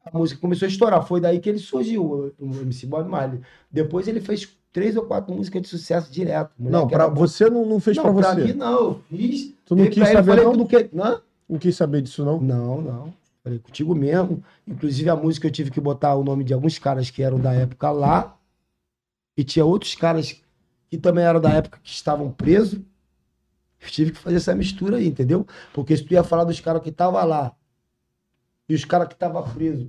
A 0.04 0.18
música 0.18 0.40
começou 0.40 0.66
a 0.66 0.68
estourar. 0.68 1.06
Foi 1.06 1.20
daí 1.20 1.38
que 1.38 1.48
ele 1.48 1.58
surgiu, 1.58 2.32
o, 2.38 2.60
MC 2.62 2.86
Bob 2.86 3.08
Marley. 3.08 3.40
Depois 3.70 4.08
ele 4.08 4.20
fez 4.20 4.48
três 4.72 4.96
ou 4.96 5.04
quatro 5.04 5.34
músicas 5.34 5.62
de 5.62 5.68
sucesso 5.68 6.10
direto. 6.10 6.50
Não, 6.58 6.88
pra 6.88 7.04
era 7.04 7.12
você 7.12 7.48
não, 7.48 7.64
não 7.64 7.78
fez 7.78 7.96
não, 7.96 8.04
pra 8.04 8.14
pra 8.14 8.34
você. 8.34 8.44
mim 8.46 8.52
não, 8.54 8.72
eu 8.80 9.02
fiz. 9.08 9.54
Tu 9.64 9.76
não 9.76 9.86
quis 9.86 9.96
ele, 9.98 10.12
saber, 10.12 10.42
não? 10.42 10.66
que 10.66 10.90
não. 10.92 11.04
Não, 11.04 11.20
Não 11.48 11.58
quis 11.58 11.76
saber 11.76 12.02
disso, 12.02 12.24
não? 12.24 12.40
não, 12.40 12.80
não. 12.80 13.14
Falei 13.44 13.58
contigo 13.58 13.94
mesmo. 13.94 14.42
Inclusive 14.66 15.08
a 15.10 15.16
música 15.16 15.46
eu 15.46 15.50
tive 15.50 15.70
que 15.70 15.80
botar 15.80 16.14
o 16.14 16.24
nome 16.24 16.44
de 16.44 16.54
alguns 16.54 16.78
caras 16.78 17.10
que 17.10 17.22
eram 17.22 17.38
da 17.38 17.52
época 17.52 17.90
lá. 17.90 18.36
E 19.36 19.42
tinha 19.42 19.64
outros 19.64 19.94
caras 19.94 20.40
que 20.90 20.98
também 20.98 21.24
eram 21.24 21.40
da 21.40 21.50
época 21.50 21.78
que 21.82 21.90
estavam 21.90 22.30
presos. 22.30 22.80
Eu 23.80 23.88
tive 23.88 24.12
que 24.12 24.18
fazer 24.18 24.36
essa 24.36 24.54
mistura 24.54 24.98
aí, 24.98 25.08
entendeu? 25.08 25.44
Porque 25.72 25.96
se 25.96 26.04
tu 26.04 26.12
ia 26.12 26.22
falar 26.22 26.44
dos 26.44 26.60
caras 26.60 26.82
que 26.82 26.90
estavam 26.90 27.24
lá 27.26 27.52
e 28.72 28.74
os 28.74 28.86
caras 28.86 29.06
que 29.06 29.12
estavam 29.12 29.42
presos, 29.42 29.86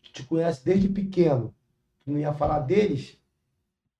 que 0.00 0.12
te 0.12 0.22
conhece 0.22 0.64
desde 0.64 0.88
pequeno, 0.88 1.52
tu 2.04 2.12
não 2.12 2.18
ia 2.20 2.32
falar 2.32 2.60
deles, 2.60 3.18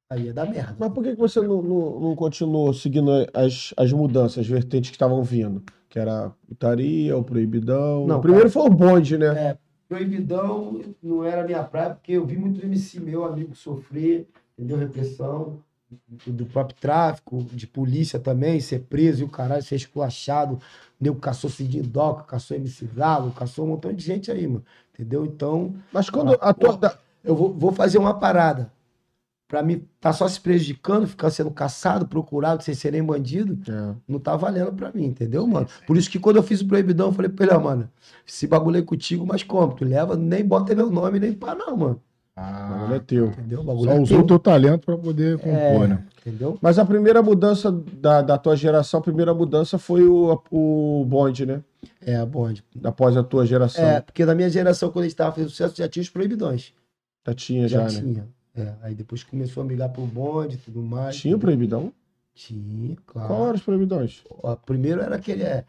aí 0.08 0.26
ia 0.26 0.32
dar 0.32 0.48
merda. 0.48 0.76
Mas 0.78 0.92
por 0.92 1.02
que, 1.02 1.14
que 1.14 1.18
você 1.18 1.40
não, 1.40 1.60
não, 1.60 1.98
não 1.98 2.14
continuou 2.14 2.72
seguindo 2.72 3.10
as, 3.34 3.74
as 3.76 3.92
mudanças, 3.92 4.38
as 4.38 4.46
vertentes 4.46 4.90
que 4.90 4.94
estavam 4.94 5.24
vindo? 5.24 5.64
Que 5.88 5.98
era 5.98 6.26
a 6.26 6.30
putaria, 6.46 7.16
o 7.16 7.24
proibidão. 7.24 8.06
Não, 8.06 8.18
o 8.18 8.20
primeiro 8.20 8.48
cara. 8.48 8.52
foi 8.52 8.70
o 8.70 8.72
bonde, 8.72 9.18
né? 9.18 9.26
É, 9.48 9.58
proibidão 9.88 10.80
não 11.02 11.24
era 11.24 11.44
minha 11.44 11.64
praia, 11.64 11.90
porque 11.90 12.12
eu 12.12 12.24
vi 12.24 12.36
muito 12.36 12.64
MC 12.64 13.00
meu 13.00 13.24
amigo 13.24 13.56
sofrer, 13.56 14.28
entendeu? 14.56 14.78
Repressão 14.78 15.58
do, 16.26 16.46
próprio 16.46 16.76
tráfico, 16.80 17.42
de 17.52 17.66
polícia 17.66 18.18
também, 18.18 18.60
ser 18.60 18.80
preso 18.80 19.22
e 19.22 19.24
o 19.24 19.28
caralho, 19.28 19.62
ser 19.62 19.76
esculachado. 19.76 20.60
Nego 21.00 21.18
caçou 21.18 21.48
Cidinho 21.50 21.84
Doca, 21.84 22.24
caçou 22.24 22.56
MC 22.56 22.86
Galo, 22.94 23.32
caçou 23.32 23.64
um 23.64 23.68
montão 23.68 23.92
de 23.92 24.04
gente 24.04 24.30
aí, 24.30 24.46
mano. 24.46 24.64
Entendeu? 24.94 25.24
Então, 25.24 25.74
Mas 25.92 26.10
quando 26.10 26.36
a 26.40 26.52
tua. 26.52 26.76
da- 26.76 26.98
eu 27.24 27.34
vou, 27.34 27.52
vou 27.52 27.72
fazer 27.72 27.98
uma 27.98 28.14
parada. 28.14 28.70
Pra 29.48 29.64
mim, 29.64 29.84
tá 30.00 30.12
só 30.12 30.28
se 30.28 30.40
prejudicando, 30.40 31.08
ficar 31.08 31.28
sendo 31.30 31.50
caçado, 31.50 32.06
procurado, 32.06 32.62
sem 32.62 32.72
ser 32.72 32.92
nem 32.92 33.02
bandido 33.02 33.58
É. 33.68 33.94
não 34.06 34.20
tá 34.20 34.36
valendo 34.36 34.72
pra 34.72 34.92
mim, 34.92 35.06
entendeu, 35.06 35.44
mano? 35.44 35.66
Por 35.88 35.96
isso 35.96 36.08
que 36.08 36.20
quando 36.20 36.36
eu 36.36 36.42
fiz 36.44 36.60
o 36.60 36.68
proibidão, 36.68 37.08
eu 37.08 37.12
falei 37.12 37.28
pra 37.28 37.46
ele, 37.46 37.54
ó, 37.56 37.58
mano, 37.60 37.90
esse 38.24 38.46
bagulho 38.46 38.76
aí 38.76 38.82
contigo, 38.84 39.26
mas 39.26 39.42
como? 39.42 39.74
Tu 39.74 39.84
leva, 39.84 40.14
nem 40.16 40.44
bota 40.44 40.72
meu 40.72 40.88
nome, 40.88 41.18
nem 41.18 41.32
pá, 41.32 41.52
não, 41.56 41.76
mano. 41.76 42.00
O 42.40 42.42
Ah, 42.42 42.68
bagulho 42.78 42.94
é 42.94 42.98
teu. 43.00 43.26
Entendeu? 43.26 43.60
O 43.60 43.64
bagulho 43.64 43.90
só 43.90 43.96
é 43.96 44.00
usou 44.00 44.16
teu, 44.18 44.24
o 44.24 44.26
teu 44.26 44.38
talento 44.38 44.86
pra 44.86 44.96
poder 44.96 45.36
compor, 45.38 45.84
É. 45.84 45.88
né? 45.88 46.04
Entendeu? 46.20 46.58
Mas 46.62 46.78
a 46.78 46.84
primeira 46.86 47.22
mudança 47.22 47.70
da, 47.70 48.22
da 48.22 48.38
tua 48.38 48.56
geração, 48.56 49.00
a 49.00 49.02
primeira 49.02 49.34
mudança 49.34 49.76
foi 49.78 50.04
o, 50.06 50.40
o 50.50 51.04
bonde, 51.06 51.44
né? 51.44 51.62
É, 52.00 52.16
a 52.16 52.24
bonde. 52.24 52.64
Após 52.82 53.16
a 53.16 53.22
tua 53.22 53.44
geração. 53.44 53.84
É, 53.84 54.00
porque 54.00 54.24
na 54.24 54.34
minha 54.34 54.48
geração, 54.48 54.90
quando 54.90 55.04
a 55.04 55.08
gente 55.08 55.16
tava 55.16 55.32
fazendo 55.32 55.50
sucesso, 55.50 55.74
já 55.76 55.88
tinha 55.88 56.02
os 56.02 56.08
proibidões. 56.08 56.72
Já 57.26 57.34
tinha, 57.34 57.68
Já, 57.68 57.88
já, 57.88 58.00
né? 58.00 58.12
tinha. 58.12 58.28
É, 58.56 58.72
aí 58.82 58.94
depois 58.94 59.22
começou 59.22 59.62
a 59.62 59.66
migrar 59.66 59.90
pro 59.90 60.02
bonde 60.02 60.56
e 60.56 60.58
tudo 60.58 60.82
mais. 60.82 61.16
Tinha 61.16 61.36
o 61.36 61.38
proibidão? 61.38 61.92
Tinha, 62.34 62.96
claro. 63.06 63.28
Qual 63.28 63.44
eram 63.44 63.54
os 63.54 63.62
proibidões? 63.62 64.22
Ó, 64.42 64.56
primeiro 64.56 65.02
era 65.02 65.16
aquele, 65.16 65.42
é... 65.42 65.64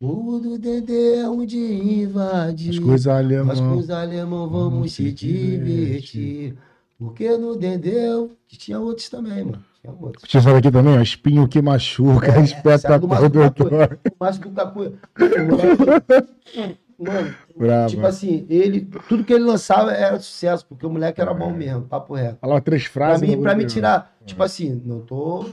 O 0.00 0.38
do 0.38 0.58
Dedê 0.58 1.16
é 1.20 1.28
onde 1.28 1.56
invadir. 1.58 2.70
As 2.70 2.78
coisas 2.78 3.06
alemãs. 3.06 3.58
Nós 3.58 3.60
com 3.72 3.76
os 3.78 3.88
alemão 3.90 4.48
vamos 4.48 4.92
se 4.92 5.10
divertir. 5.10 6.54
Porque 6.98 7.36
no 7.36 7.56
Dendeu, 7.56 8.32
tinha 8.48 8.78
outros 8.80 9.08
também, 9.10 9.44
mano. 9.44 9.62
Tinha 9.80 9.92
outros. 9.98 10.28
Tinha 10.28 10.40
essa 10.40 10.52
daqui 10.52 10.70
também, 10.70 10.96
ó. 10.98 11.00
Espinho 11.02 11.46
que 11.48 11.60
machuca, 11.60 12.32
É, 12.32 12.40
espeta 12.44 12.70
essa 12.74 12.94
é 12.94 12.98
do 12.98 13.08
Márcio. 13.08 13.28
O 13.30 14.16
Márcio 14.18 14.42
do 14.42 14.50
Cacuia. 14.50 14.92
Mano, 16.98 17.34
Brava. 17.54 17.88
tipo 17.90 18.06
assim, 18.06 18.46
ele. 18.48 18.88
Tudo 19.06 19.22
que 19.22 19.30
ele 19.34 19.44
lançava 19.44 19.92
era 19.92 20.18
sucesso, 20.18 20.64
porque 20.66 20.86
o 20.86 20.90
moleque 20.90 21.20
era 21.20 21.34
bom 21.34 21.52
mesmo, 21.52 21.82
papo 21.82 22.14
reto. 22.14 22.38
Falava 22.40 22.60
três 22.62 22.88
Pra 22.88 23.08
frases. 23.08 23.28
mim, 23.28 23.36
no 23.36 23.42
pra 23.42 23.54
me 23.54 23.66
tirar, 23.66 24.16
tipo 24.24 24.42
assim, 24.42 24.80
não 24.82 25.00
tô. 25.00 25.44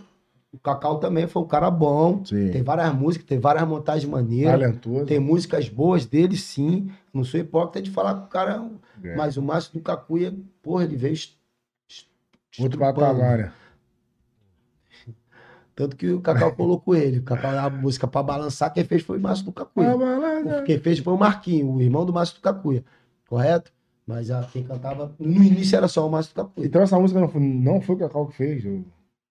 O 0.54 0.60
Cacau 0.60 1.00
também 1.00 1.26
foi 1.28 1.42
um 1.42 1.48
cara 1.48 1.72
bom. 1.72 2.24
Sim. 2.24 2.52
Tem 2.52 2.62
várias 2.62 2.94
músicas, 2.94 3.28
tem 3.28 3.40
várias 3.40 3.68
montagens 3.68 4.08
maneiras. 4.10 4.60
Talentoso. 4.60 5.06
Tem 5.08 5.20
músicas 5.20 5.68
boas 5.68 6.06
dele, 6.06 6.38
sim. 6.38 6.92
Não 7.12 7.24
sou 7.24 7.40
hipócrita 7.40 7.82
de 7.82 7.90
falar 7.90 8.20
que 8.20 8.26
o 8.26 8.30
cara 8.30 8.64
é 9.04 9.08
É. 9.10 9.16
mas 9.16 9.36
o 9.36 9.42
Márcio 9.42 9.74
do 9.74 9.80
Cacuia, 9.82 10.34
porra, 10.62 10.84
ele 10.84 10.96
veio. 10.96 11.14
est- 11.14 11.36
Outro 12.60 12.78
patamar, 12.80 13.38
né? 13.40 13.52
Tanto 15.76 15.96
que 15.96 16.08
o 16.12 16.22
Cacau 16.22 16.54
colocou 16.54 16.96
ele. 16.96 17.18
O 17.18 17.24
Cacau, 17.24 17.50
a 17.58 17.68
música 17.70 18.06
pra 18.08 18.22
balançar, 18.22 18.72
quem 18.72 18.84
fez 18.84 19.02
foi 19.02 19.18
o 19.18 19.22
Márcio 19.22 19.46
do 19.46 19.52
Cacuia. 19.52 19.88
Quem 20.66 20.78
fez 20.78 21.00
foi 21.00 21.14
o 21.14 21.18
Marquinho, 21.18 21.72
o 21.72 21.82
irmão 21.82 22.06
do 22.06 22.14
Márcio 22.14 22.36
do 22.36 22.42
Cacuia. 22.42 22.86
Correto? 23.28 23.72
Mas 24.06 24.30
a, 24.30 24.44
quem 24.44 24.64
cantava. 24.64 25.16
No 25.18 25.44
início 25.44 25.76
era 25.76 25.88
só 25.88 26.06
o 26.08 26.12
Márcio 26.12 26.32
do 26.36 26.44
Cacuia. 26.44 26.68
Então 26.68 26.82
essa 26.84 27.00
música 27.00 27.20
não 27.20 27.28
foi, 27.28 27.42
não 27.42 27.82
foi 27.82 27.96
o 27.96 27.98
Cacau 27.98 28.28
que 28.28 28.36
fez. 28.36 28.64
eu- 28.64 28.86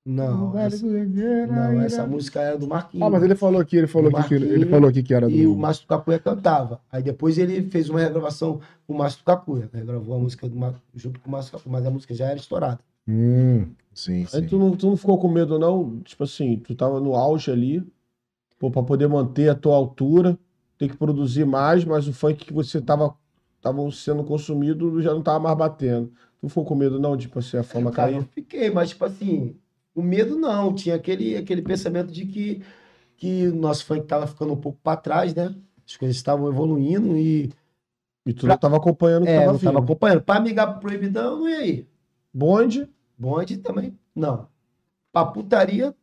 Não, 0.05 0.59
essa, 0.59 0.85
não, 0.85 1.81
essa 1.81 2.07
música 2.07 2.41
era 2.41 2.59
do 2.59 2.67
Marquinho. 2.67 3.05
Ah, 3.05 3.11
mas 3.11 3.23
ele 3.23 3.37
falou 3.37 3.61
aqui, 3.61 3.77
ele 3.77 3.87
falou 3.87 4.17
aqui, 4.17 4.29
que, 4.29 4.35
ele 4.35 4.67
falou 4.67 4.91
aqui 4.91 5.03
que 5.03 5.15
era 5.15 5.29
do. 5.29 5.37
E 5.37 5.47
o 5.47 5.57
Márcio 5.57 5.85
do 5.85 5.89
Cacuia 5.89 6.19
cantava. 6.19 6.81
Aí 6.91 7.03
depois 7.03 7.39
ele 7.39 7.63
fez 7.71 7.89
uma 7.89 8.01
regravação 8.01 8.61
com 8.87 8.95
o 8.95 8.99
Márcio 8.99 9.21
do 9.21 9.25
Cacuia. 9.25 9.71
Regravou 9.73 10.17
a 10.17 10.19
música 10.19 10.49
do 10.49 10.57
Mar- 10.57 10.75
junto 10.95 11.21
com 11.21 11.29
o 11.29 11.33
Márcio 11.33 11.53
do 11.53 11.59
Cacuia, 11.59 11.73
mas 11.73 11.87
a 11.87 11.91
música 11.91 12.15
já 12.15 12.27
era 12.27 12.37
estourada. 12.39 12.81
Hum, 13.07 13.67
sim, 13.95 14.27
Aí 14.33 14.43
sim. 14.43 14.47
tu 14.49 14.59
não, 14.59 14.77
tu 14.77 14.89
não 14.89 14.97
ficou 14.97 15.19
com 15.19 15.29
medo, 15.29 15.59
não? 15.59 16.01
Tipo 16.01 16.25
assim, 16.25 16.57
tu 16.57 16.75
tava 16.75 16.99
no 17.01 17.15
auge 17.15 17.51
ali, 17.51 17.85
pô, 18.59 18.71
pra 18.71 18.83
poder 18.83 19.09
manter 19.09 19.49
a 19.51 19.55
tua 19.55 19.77
altura, 19.77 20.39
tem 20.79 20.89
que 20.89 20.97
produzir 20.97 21.45
mais, 21.45 21.85
mas 21.85 22.09
o 22.09 22.13
funk 22.13 22.45
que 22.45 22.53
você 22.53 22.81
tava, 22.81 23.15
tava 23.61 23.89
sendo 23.93 24.25
consumido 24.25 25.01
já 25.01 25.13
não 25.15 25.23
tava 25.23 25.39
mais 25.41 25.57
batendo. 25.57 26.09
Tu 26.09 26.43
não 26.45 26.49
ficou 26.49 26.65
com 26.65 26.75
medo, 26.75 26.99
não, 26.99 27.17
de 27.17 27.27
tipo 27.27 27.39
assim, 27.39 27.57
a 27.57 27.63
fama 27.63 27.91
Cara, 27.93 28.11
eu 28.11 28.17
cair? 28.19 28.29
fiquei, 28.33 28.71
mas 28.71 28.91
tipo 28.91 29.05
assim, 29.05 29.57
o 29.95 30.03
medo 30.03 30.37
não. 30.39 30.75
Tinha 30.75 30.95
aquele, 30.97 31.37
aquele 31.37 31.63
pensamento 31.63 32.13
de 32.13 32.27
que, 32.27 32.63
que 33.17 33.49
o 33.49 33.55
nosso 33.55 33.85
funk 33.85 34.07
tava 34.07 34.27
ficando 34.27 34.53
um 34.53 34.61
pouco 34.61 34.79
para 34.83 34.97
trás, 34.97 35.35
né? 35.35 35.55
As 35.87 35.97
coisas 35.97 36.17
estavam 36.17 36.49
evoluindo 36.49 37.17
e 37.17 37.51
E 38.27 38.33
tu 38.33 38.47
não 38.47 38.57
tava 38.57 38.77
acompanhando 38.77 39.23
o 39.25 39.27
que 39.27 39.33
é, 39.33 39.41
tava 39.41 39.53
não 39.53 39.59
tava 39.59 39.73
vindo. 39.79 39.85
acompanhando. 39.85 40.23
Para 40.23 40.41
migar 40.41 40.71
pro 40.73 40.81
proibidão, 40.81 41.41
não 41.41 41.49
ia 41.49 41.67
ir. 41.67 41.89
Bonde, 42.33 42.89
Bonde 43.19 43.59
também, 43.59 43.99
não. 44.15 44.49
Pra 45.13 45.27
putaria, 45.27 45.95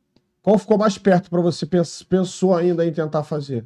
qual 0.42 0.58
ficou 0.58 0.78
mais 0.78 0.98
perto 0.98 1.30
pra 1.30 1.42
você? 1.42 1.66
Pens- 1.66 2.04
Pensou 2.04 2.56
ainda 2.56 2.86
em 2.86 2.94
tentar 2.94 3.24
fazer? 3.24 3.66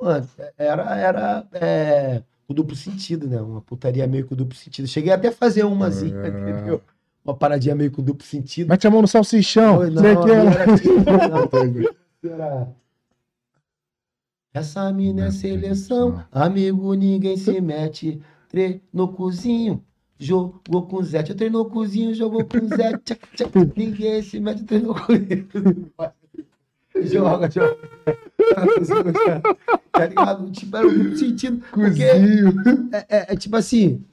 mano, 0.00 0.28
era, 0.56 0.96
era 0.96 1.48
é, 1.52 2.22
o 2.48 2.54
duplo 2.54 2.76
sentido, 2.76 3.26
né? 3.28 3.40
Uma 3.40 3.60
putaria 3.60 4.06
meio 4.06 4.26
com 4.26 4.34
duplo 4.34 4.56
sentido. 4.56 4.86
Cheguei 4.88 5.12
até 5.12 5.28
a 5.28 5.32
fazer 5.32 5.64
uma 5.64 5.86
assim, 5.88 6.12
É. 6.12 6.28
entendeu? 6.28 6.80
Uma 7.24 7.34
paradinha 7.34 7.74
meio 7.74 7.90
com 7.90 8.02
duplo 8.02 8.26
sentido. 8.26 8.68
Mete 8.68 8.86
a 8.86 8.90
mão 8.90 9.00
no 9.02 9.08
salsichão. 9.08 9.76
Foi, 9.76 9.86
ali 9.86 9.98
é. 9.98 10.14
não. 10.14 10.24
Era- 12.30 12.68
Essa 14.52 14.92
mina 14.92 15.26
é 15.26 15.30
seleção, 15.30 16.22
amigo, 16.30 16.92
ninguém 16.94 17.36
se 17.36 17.60
mete. 17.60 18.20
Treinou 18.48 19.08
cozinho, 19.08 19.82
jogou 20.18 20.86
com 20.86 21.02
Zé. 21.02 21.24
Eu 21.28 21.34
treinou 21.34 21.64
cozinho, 21.66 22.14
jogou 22.14 22.44
com 22.44 22.68
Zé. 22.68 22.96
Tchac, 22.98 23.20
tchac, 23.34 23.50
ninguém 23.76 24.22
se 24.22 24.38
mete, 24.38 24.62
treinou 24.64 24.94
cozinho. 24.94 25.48
Joga, 27.02 27.50
joga. 27.50 27.76
Tá 29.92 30.06
ligado? 30.06 30.50
Tipo, 30.52 30.76
era 30.76 30.86
um 30.86 31.16
sentido. 31.16 31.62
Porque 31.72 32.06
Cozinho. 32.06 32.54
é, 32.92 33.06
é- 33.08 33.32
é 33.32 33.36
tipo 33.36 33.56
assim, 33.56 34.04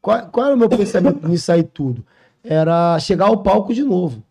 qual, 0.00 0.26
qual 0.28 0.46
era 0.46 0.54
o 0.54 0.58
meu 0.58 0.68
pensamento 0.68 1.26
nisso 1.28 1.52
aí 1.52 1.62
tudo? 1.62 2.04
Era 2.48 2.98
chegar 2.98 3.26
ao 3.26 3.42
palco 3.42 3.72
de 3.74 3.82
novo. 3.82 4.22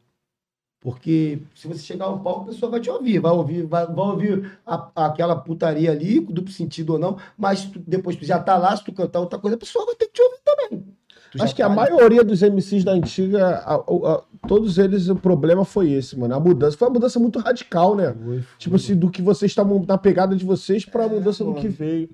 Porque 0.82 1.40
se 1.56 1.68
você 1.68 1.80
chegar 1.80 2.06
ao 2.06 2.20
palco, 2.20 2.42
a 2.42 2.46
pessoa 2.54 2.70
vai 2.72 2.80
te 2.80 2.90
ouvir, 2.92 3.18
vai 3.18 3.32
ouvir, 3.32 3.64
vai, 3.66 3.88
vai 3.88 4.06
ouvir 4.06 4.52
a- 4.66 4.92
aquela 5.08 5.36
putaria 5.36 5.92
ali, 5.92 6.22
com 6.22 6.32
duplo 6.32 6.52
sentido 6.52 6.94
ou 6.94 7.00
não, 7.00 7.18
mas 7.36 7.66
tu- 7.66 7.82
depois 7.88 8.16
tu 8.16 8.24
já 8.24 8.38
tá 8.40 8.56
lá, 8.56 8.76
se 8.78 8.84
tu 8.84 8.94
cantar 8.94 9.20
outra 9.20 9.40
coisa, 9.40 9.56
a 9.56 9.60
pessoa 9.60 9.84
vai 9.86 9.96
ter 9.96 10.06
que 10.08 10.14
te 10.14 10.22
ouvir 10.22 10.38
também. 10.46 10.86
tu 11.32 11.44
Acho 11.44 11.56
que 11.56 11.62
a 11.64 11.68
tá- 11.68 11.76
maioria 11.76 12.24
dos 12.24 12.42
MCs 12.44 12.84
da 12.86 12.92
antiga, 12.94 13.58
a- 13.66 13.76
a- 13.76 14.14
a- 14.14 14.24
todos 14.48 14.78
eles, 14.78 15.10
o 15.10 15.16
problema 15.18 15.66
foi 15.66 15.92
esse, 15.92 16.18
mano. 16.18 16.34
A 16.36 16.40
mudança 16.40 16.78
foi 16.78 16.88
uma 16.88 16.94
mudança 16.94 17.20
muito 17.20 17.40
radical, 17.40 17.94
né? 17.96 18.14
Foi, 18.14 18.42
foi. 18.42 18.58
Tipo 18.60 18.76
assim, 18.78 18.96
do 18.96 19.10
que 19.10 19.22
vocês 19.24 19.52
estavam 19.52 19.84
na 19.86 19.98
pegada 19.98 20.34
de 20.36 20.46
vocês 20.46 20.86
pra 20.86 21.06
É, 21.06 21.10
mudança 21.10 21.44
do 21.44 21.54
que 21.56 21.68
veio. 21.68 22.10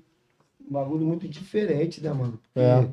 um 0.66 0.72
bagulho 0.72 1.04
muito 1.06 1.28
diferente, 1.28 2.02
né, 2.02 2.10
mano? 2.12 2.32
Porque 2.32 2.58
É. 2.66 2.88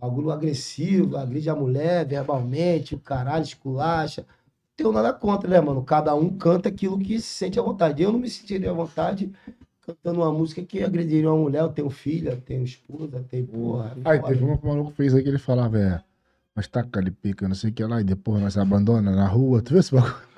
Bagulho 0.00 0.30
agressivo, 0.30 1.16
agride 1.16 1.50
a 1.50 1.54
mulher 1.54 2.06
verbalmente, 2.06 2.94
o 2.94 2.98
caralho, 2.98 3.44
esculacha. 3.44 4.22
Não 4.22 4.74
tenho 4.76 4.92
nada 4.92 5.12
contra, 5.12 5.48
né, 5.48 5.60
mano? 5.60 5.82
Cada 5.82 6.14
um 6.14 6.30
canta 6.30 6.70
aquilo 6.70 6.98
que 6.98 7.20
se 7.20 7.26
sente 7.26 7.58
à 7.58 7.62
vontade. 7.62 8.02
Eu 8.02 8.10
não 8.10 8.18
me 8.18 8.30
sentiria 8.30 8.70
à 8.70 8.74
vontade 8.74 9.30
cantando 9.82 10.20
uma 10.20 10.32
música 10.32 10.62
que 10.62 10.82
agrediria 10.82 11.30
uma 11.30 11.42
mulher. 11.42 11.60
Eu 11.60 11.68
tenho 11.68 11.90
filha, 11.90 12.40
tenho 12.46 12.64
esposa, 12.64 13.22
tenho 13.28 13.46
porra. 13.46 13.94
Aí 14.04 14.18
foda. 14.18 14.32
teve 14.32 14.44
uma 14.44 14.56
que 14.56 14.64
o 14.64 14.68
maluco 14.68 14.90
fez 14.92 15.14
aí 15.14 15.22
que 15.22 15.28
ele 15.28 15.38
falava, 15.38 15.78
é, 15.78 16.00
mas 16.54 16.66
tá 16.66 16.86
ali 16.94 17.10
pica, 17.10 17.46
não 17.46 17.54
sei 17.54 17.70
o 17.70 17.72
que 17.72 17.84
lá, 17.84 18.00
e 18.00 18.04
depois 18.04 18.40
nós 18.40 18.56
abandona 18.56 19.14
na 19.14 19.26
rua. 19.26 19.60
Tu 19.60 19.70
viu 19.70 19.80
esse 19.80 19.94
bagulho? 19.94 20.14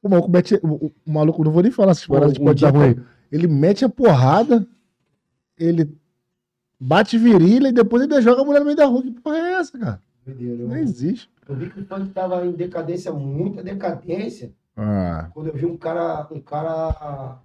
O 0.00 0.08
maluco 0.08 0.30
mete. 0.30 0.54
O, 0.62 0.92
o 1.04 1.12
maluco, 1.12 1.42
não 1.42 1.50
vou 1.50 1.60
nem 1.60 1.72
falar 1.72 1.90
essas 1.90 2.06
paradas 2.06 2.34
de 2.34 2.38
pode 2.38 2.62
dar 2.62 2.72
ruim. 2.72 3.04
Ele 3.32 3.48
mete 3.48 3.84
a 3.84 3.88
porrada, 3.88 4.64
ele 5.58 5.92
bate 6.80 7.16
virilha 7.18 7.68
e 7.68 7.72
depois 7.72 8.02
ele 8.02 8.20
joga 8.22 8.42
a 8.42 8.44
mulher 8.44 8.60
no 8.60 8.66
meio 8.66 8.76
da 8.76 8.86
rua. 8.86 9.02
Que 9.02 9.10
porra 9.12 9.36
é 9.38 9.52
essa, 9.54 9.78
cara? 9.78 10.02
Eu- 10.26 10.68
Não 10.68 10.76
existe. 10.76 11.30
Eu 11.48 11.54
vi 11.54 11.70
que 11.70 11.80
o 11.80 11.86
funk 11.86 12.10
tava 12.10 12.44
em 12.44 12.52
decadência, 12.52 13.12
muita 13.12 13.62
decadência. 13.62 14.52
Ah, 14.76 15.30
Quando 15.32 15.46
eu 15.48 15.54
vi 15.54 15.64
um 15.64 15.76
cara, 15.76 16.26
um 16.30 16.40
cara 16.40 17.38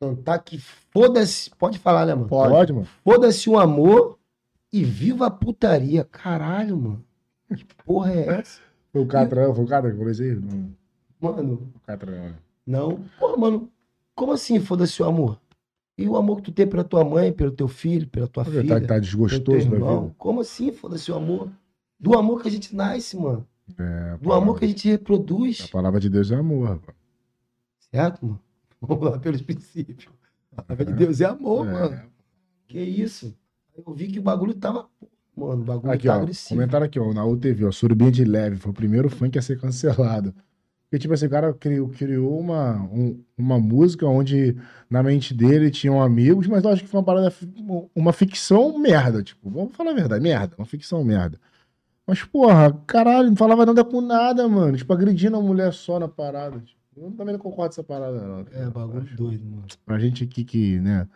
cantar 0.00 0.38
que 0.40 0.58
foda-se, 0.58 1.50
pode 1.50 1.78
falar, 1.78 2.04
né, 2.06 2.14
mano? 2.14 2.28
Pode. 2.28 2.50
pode, 2.52 2.72
mano. 2.72 2.88
Foda-se 3.04 3.48
o 3.48 3.58
amor 3.58 4.18
e 4.72 4.84
viva 4.84 5.26
a 5.26 5.30
putaria. 5.30 6.04
Caralho, 6.04 6.76
mano. 6.76 7.04
Que 7.56 7.64
porra 7.84 8.12
é 8.12 8.28
essa? 8.40 8.60
Foi 8.92 9.00
o 9.02 9.06
Catra, 9.06 9.54
foi 9.54 9.64
o 9.64 9.68
Catra 9.68 9.90
que 9.90 9.96
falou 9.96 10.10
isso 10.12 10.22
aí? 10.22 10.34
Não, 10.34 10.70
Mano, 11.20 11.72
o 11.74 11.80
Catra 11.86 12.34
não. 12.66 12.90
não. 12.90 13.00
Porra, 13.18 13.36
mano, 13.36 13.70
como 14.14 14.32
assim 14.32 14.58
foda-se 14.60 15.00
o 15.02 15.06
amor? 15.06 15.38
E 15.98 16.06
o 16.06 16.16
amor 16.16 16.36
que 16.36 16.42
tu 16.42 16.52
tem 16.52 16.66
pela 16.66 16.84
tua 16.84 17.04
mãe, 17.04 17.32
pelo 17.32 17.50
teu 17.50 17.66
filho, 17.68 18.06
pela 18.08 18.26
tua 18.28 18.44
Tá, 18.44 18.50
filha, 18.50 18.80
tá 18.80 18.86
teu 18.86 19.00
desgostoso 19.00 19.68
da 19.70 19.76
irmão? 19.76 20.02
vida. 20.02 20.14
Como 20.18 20.40
assim 20.42 20.70
foda-se 20.72 21.10
o 21.10 21.14
amor? 21.14 21.50
Do 21.98 22.16
amor 22.18 22.42
que 22.42 22.48
a 22.48 22.50
gente 22.50 22.74
nasce, 22.76 23.16
mano. 23.16 23.46
É, 23.78 23.82
a 24.12 24.16
Do 24.16 24.32
amor 24.32 24.54
que 24.54 24.60
palavra- 24.60 24.64
a 24.64 24.68
gente 24.68 24.88
reproduz. 24.88 25.60
A 25.62 25.72
palavra 25.72 25.98
de 26.00 26.10
Deus 26.10 26.30
é 26.30 26.34
amor, 26.36 26.68
rapaz. 26.68 26.96
Certo, 27.90 28.26
mano? 28.26 28.40
Vamos 28.80 29.04
lá 29.10 29.18
pelos 29.18 29.40
princípios. 29.40 30.08
A 30.56 30.62
palavra 30.62 30.84
de 30.84 30.92
Deus 30.92 31.20
é 31.20 31.24
amor, 31.24 31.66
É. 31.66 31.72
mano. 31.72 32.02
Que 32.68 32.80
isso? 32.80 33.34
Eu 33.76 33.94
vi 33.94 34.08
que 34.08 34.18
o 34.18 34.22
bagulho 34.22 34.54
tava. 34.54 34.88
Mano, 35.36 35.62
o 35.62 35.64
bagulho 35.64 35.92
Aqui, 35.92 36.06
tá 36.06 36.16
ó. 36.18 36.20
agressivo. 36.22 36.54
Comentário 36.60 36.86
aqui, 36.86 36.98
ó. 37.00 37.12
Na 37.12 37.24
UTV, 37.24 37.64
ó. 37.64 37.72
Surubinha 37.72 38.10
de 38.10 38.24
leve. 38.24 38.56
Foi 38.56 38.70
o 38.70 38.74
primeiro 38.74 39.08
funk 39.08 39.38
a 39.38 39.42
ser 39.42 39.58
cancelado. 39.60 40.34
Porque, 40.88 41.00
tipo 41.00 41.12
assim, 41.14 41.26
o 41.26 41.30
cara 41.30 41.52
criou, 41.52 41.88
criou 41.88 42.38
uma, 42.38 42.74
um- 42.92 43.20
uma 43.36 43.58
música 43.58 44.06
onde 44.06 44.56
na 44.88 45.02
mente 45.02 45.34
dele 45.34 45.70
tinham 45.70 46.00
amigos, 46.00 46.46
mas 46.46 46.62
eu 46.62 46.70
acho 46.70 46.82
que 46.82 46.88
foi 46.88 47.00
uma 47.00 47.04
parada, 47.06 47.32
uma 47.94 48.12
ficção 48.12 48.78
merda. 48.78 49.22
Tipo, 49.22 49.50
vamos 49.50 49.74
falar 49.74 49.90
a 49.90 49.94
verdade, 49.94 50.22
merda. 50.22 50.54
Uma 50.56 50.64
ficção 50.66 51.02
merda. 51.04 51.40
Mas, 52.06 52.22
porra, 52.22 52.72
caralho, 52.86 53.28
não 53.30 53.36
falava 53.36 53.66
nada 53.66 53.84
com 53.84 54.00
nada, 54.00 54.48
mano. 54.48 54.76
Tipo, 54.76 54.92
agredindo 54.92 55.36
a 55.36 55.42
mulher 55.42 55.72
só 55.72 55.98
na 55.98 56.06
parada. 56.06 56.60
Tipo, 56.60 56.80
eu 56.96 57.10
também 57.10 57.32
não 57.34 57.40
concordo 57.40 57.74
com 57.74 57.80
essa 57.80 57.84
parada, 57.84 58.20
não. 58.24 58.46
É, 58.52 58.70
bagulho 58.70 59.16
doido, 59.16 59.44
mano. 59.44 59.64
Pra 59.84 59.98
gente 59.98 60.22
aqui 60.22 60.44
que, 60.44 60.78
né, 60.78 61.08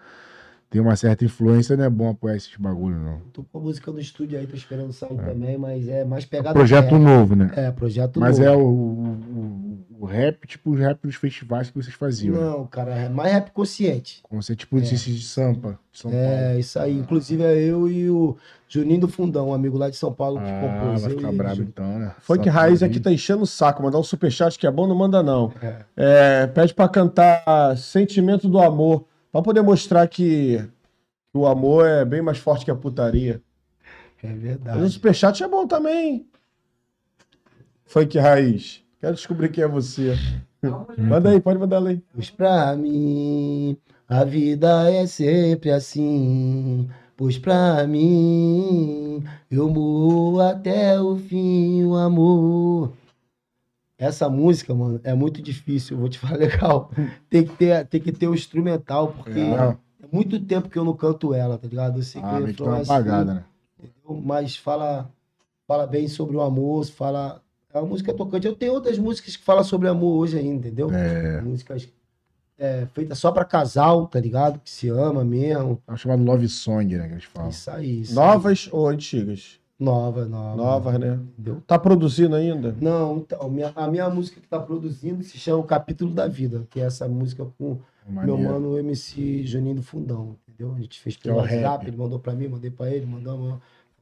tem 0.71 0.81
uma 0.81 0.95
certa 0.95 1.25
influência, 1.25 1.77
não 1.77 1.85
é 1.85 1.91
bom 1.91 2.09
apoiar 2.11 2.37
esses 2.37 2.57
bagulho, 2.57 2.97
não. 2.97 3.19
Tô 3.33 3.43
com 3.43 3.59
a 3.59 3.61
música 3.61 3.91
no 3.91 3.99
estúdio 3.99 4.39
aí, 4.39 4.47
tô 4.47 4.55
esperando 4.55 4.93
sair 4.93 5.17
também, 5.17 5.59
mas 5.59 5.89
é 5.89 6.05
mais 6.05 6.25
pegada. 6.25 6.55
Projeto 6.55 6.93
rap. 6.93 7.01
novo, 7.03 7.35
né? 7.35 7.51
É, 7.57 7.71
projeto 7.73 8.21
Mas 8.21 8.39
novo. 8.39 8.51
é 8.51 8.57
o, 8.57 8.61
o, 8.61 9.79
o 10.01 10.05
rap, 10.07 10.47
tipo 10.47 10.71
o 10.71 10.75
rap 10.75 11.01
dos 11.03 11.17
festivais 11.17 11.69
que 11.71 11.77
vocês 11.77 11.95
faziam. 11.95 12.35
né? 12.37 12.41
Não, 12.41 12.67
cara, 12.67 12.95
é 12.95 13.09
mais 13.09 13.33
rap 13.33 13.51
consciente. 13.51 14.21
Como 14.23 14.41
você, 14.43 14.55
tipo, 14.55 14.81
de, 14.81 14.89
de 14.97 15.23
Sampa, 15.25 15.79
de 15.93 15.99
São 15.99 16.11
Paulo. 16.11 16.25
É, 16.25 16.59
isso 16.59 16.79
aí. 16.79 16.97
Inclusive 16.99 17.43
é 17.43 17.59
eu 17.59 17.89
e 17.89 18.09
o 18.09 18.37
Juninho 18.69 19.01
do 19.01 19.09
Fundão, 19.09 19.49
um 19.49 19.55
amigo 19.55 19.77
lá 19.77 19.91
de 19.91 19.97
São 19.97 20.13
Paulo 20.13 20.39
que 20.41 20.49
Ah, 20.49 20.61
compôs. 20.61 21.03
vai 21.03 21.11
ficar 21.11 21.33
brabo 21.33 21.63
então, 21.63 21.99
né? 21.99 22.13
Funk 22.21 22.45
Sampa 22.45 22.51
Raiz 22.61 22.83
aqui 22.83 23.01
tá 23.01 23.13
enchendo 23.13 23.43
o 23.43 23.47
saco. 23.47 23.83
Mandar 23.83 23.99
um 23.99 24.05
superchat 24.05 24.57
que 24.57 24.67
é 24.69 24.71
bom, 24.71 24.87
não 24.87 24.95
manda 24.95 25.21
não. 25.21 25.53
É. 25.61 25.75
É, 25.97 26.47
pede 26.47 26.73
pra 26.73 26.89
cantar 26.89 27.77
Sentimento 27.77 28.49
do 28.49 28.61
Amor. 28.61 29.05
Pra 29.33 29.43
poder 29.43 29.63
mostrar 29.63 30.07
que 30.09 30.63
o 31.33 31.47
amor 31.47 31.87
é 31.87 32.05
bem 32.05 32.21
mais 32.21 32.39
forte 32.39 32.65
que 32.65 32.71
a 32.71 32.75
putaria. 32.75 33.41
É 34.23 34.27
Mas 34.29 34.37
o 34.37 34.41
verdade. 34.41 34.91
superchat 34.91 35.43
é 35.43 35.49
bom 35.49 35.67
também. 35.67 36.27
Funk 37.85 38.19
Raiz. 38.19 38.83
Quero 39.01 39.15
descobrir 39.15 39.49
quem 39.51 39.65
é 39.65 39.69
você. 39.69 40.15
Manda 40.99 41.31
aí, 41.31 41.41
pode 41.41 41.59
mandar 41.59 41.85
aí. 41.87 42.03
Pois 42.13 42.29
pra 42.31 42.77
mim, 42.77 43.77
a 44.09 44.25
vida 44.25 44.91
é 44.91 45.07
sempre 45.07 45.71
assim. 45.71 46.89
Pois 47.17 47.39
pra 47.39 47.87
mim, 47.87 49.25
eu 49.51 49.71
morro 49.71 50.41
até 50.41 51.01
o 51.01 51.17
fim, 51.17 51.85
o 51.85 51.95
amor. 51.97 52.93
Essa 54.01 54.31
música, 54.31 54.75
mano, 54.75 54.99
é 55.05 55.13
muito 55.13 55.43
difícil, 55.43 55.97
vou 55.99 56.09
te 56.09 56.19
falar 56.19 56.39
legal. 56.39 56.91
Tem 57.29 57.45
que 57.45 57.55
ter, 57.55 57.87
tem 57.87 58.01
que 58.01 58.11
ter 58.11 58.27
o 58.29 58.35
instrumental, 58.35 59.09
porque 59.13 59.39
É. 59.39 59.77
é 60.03 60.07
muito 60.11 60.41
tempo 60.41 60.71
que 60.71 60.79
eu 60.79 60.85
não 60.85 60.95
canto 60.95 61.35
ela, 61.35 61.59
tá 61.59 61.69
ligado? 61.69 61.99
Eu 61.99 62.03
sei 62.03 62.21
que 62.23 62.27
Ah, 62.27 62.41
que 62.53 62.63
uma 62.63 62.79
é 62.79 62.81
assim, 62.81 62.91
apagada, 62.93 63.35
né? 63.35 63.45
entendeu? 63.79 64.23
mas 64.25 64.57
fala, 64.57 65.11
fala 65.69 65.87
bem 65.87 66.09
sobre 66.09 66.35
o 66.35 66.41
amor, 66.41 66.85
fala. 66.87 67.43
É 67.73 67.79
uma 67.79 67.87
música 67.87 68.13
tocante. 68.13 68.47
Eu 68.47 68.57
tenho 68.57 68.73
outras 68.73 68.99
músicas 68.99 69.37
que 69.37 69.45
falam 69.45 69.63
sobre 69.63 69.87
amor 69.87 70.19
hoje 70.19 70.37
ainda, 70.39 70.67
entendeu? 70.67 70.91
É. 70.91 71.41
Músicas 71.43 71.87
é, 72.59 72.87
feitas 72.93 73.19
só 73.19 73.31
pra 73.31 73.45
casal, 73.45 74.07
tá 74.09 74.19
ligado? 74.19 74.59
Que 74.61 74.69
se 74.71 74.89
ama 74.89 75.23
mesmo. 75.25 75.81
É 75.87 75.95
chamado 75.97 76.25
Love 76.25 76.49
Song, 76.49 76.97
né? 76.97 77.07
Que 77.07 77.15
eles 77.15 77.25
falam. 77.25 77.51
Isso 77.51 77.71
aí. 77.71 78.01
Isso 78.01 78.15
Novas 78.15 78.69
ou 78.73 78.89
antigas? 78.89 79.60
Nova, 79.81 80.27
nova. 80.27 80.57
Novas, 80.57 80.99
né? 81.01 81.19
Entendeu? 81.39 81.63
Tá 81.67 81.79
produzindo 81.79 82.37
ainda? 82.37 82.77
Não, 82.81 83.17
então, 83.19 83.49
minha- 83.49 83.73
a 83.75 83.89
minha 83.89 84.11
música 84.11 84.39
que 84.39 84.47
tá 84.47 84.61
produzindo 84.61 85.23
se 85.25 85.39
chama 85.39 85.59
O 85.59 85.65
Capítulo 85.65 86.13
da 86.13 86.29
Vida, 86.29 86.67
que 86.69 86.79
é 86.81 86.85
essa 86.85 87.09
música 87.09 87.47
com 87.59 87.79
Maneiro. 88.07 88.39
meu 88.43 88.51
mano 88.53 88.79
MC 88.79 89.43
Juninho 89.47 89.77
do 89.77 89.83
Fundão, 89.83 90.37
entendeu? 90.47 90.75
A 90.77 90.81
gente 90.81 91.01
fez 91.01 91.17
é 91.17 91.23
pelo 91.23 91.39
o 91.39 91.41
rap. 91.41 91.63
WhatsApp, 91.63 91.87
ele 91.89 91.97
mandou 91.97 92.19
pra 92.19 92.35
mim, 92.35 92.49
mandei 92.49 92.71
pra 92.71 92.91
ele, 92.91 93.07
mandamos 93.07 93.59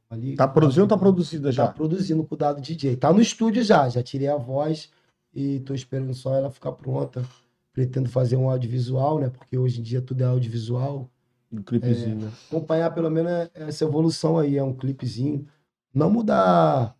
ali. 0.09 0.35
Tá 0.35 0.47
produzindo 0.47 0.81
ou 0.83 0.87
tá 0.89 0.97
produzida 0.97 1.49
já? 1.51 1.67
Tá 1.67 1.73
produzindo 1.73 2.25
com 2.25 2.35
o 2.35 2.37
dado 2.37 2.59
DJ. 2.61 2.97
Tá 2.97 3.13
no 3.13 3.21
estúdio 3.21 3.63
já, 3.63 3.87
já 3.87 4.03
tirei 4.03 4.27
a 4.27 4.35
voz 4.35 4.89
e 5.33 5.61
tô 5.61 5.73
esperando 5.73 6.13
só 6.13 6.35
ela 6.35 6.51
ficar 6.51 6.73
pronta. 6.73 7.23
Pretendo 7.71 8.09
fazer 8.09 8.35
um 8.35 8.49
audiovisual, 8.49 9.19
né? 9.19 9.29
Porque 9.29 9.57
hoje 9.57 9.79
em 9.79 9.83
dia 9.83 10.01
tudo 10.01 10.21
é 10.23 10.25
audiovisual. 10.25 11.07
Um 11.49 11.61
clipezinho, 11.61 12.17
né? 12.17 12.31
Acompanhar 12.49 12.93
pelo 12.93 13.09
menos 13.09 13.49
essa 13.53 13.85
evolução 13.85 14.37
aí, 14.37 14.57
é 14.57 14.63
um 14.63 14.73
clipezinho. 14.73 15.47
Não 15.93 16.09
mudar 16.09 16.95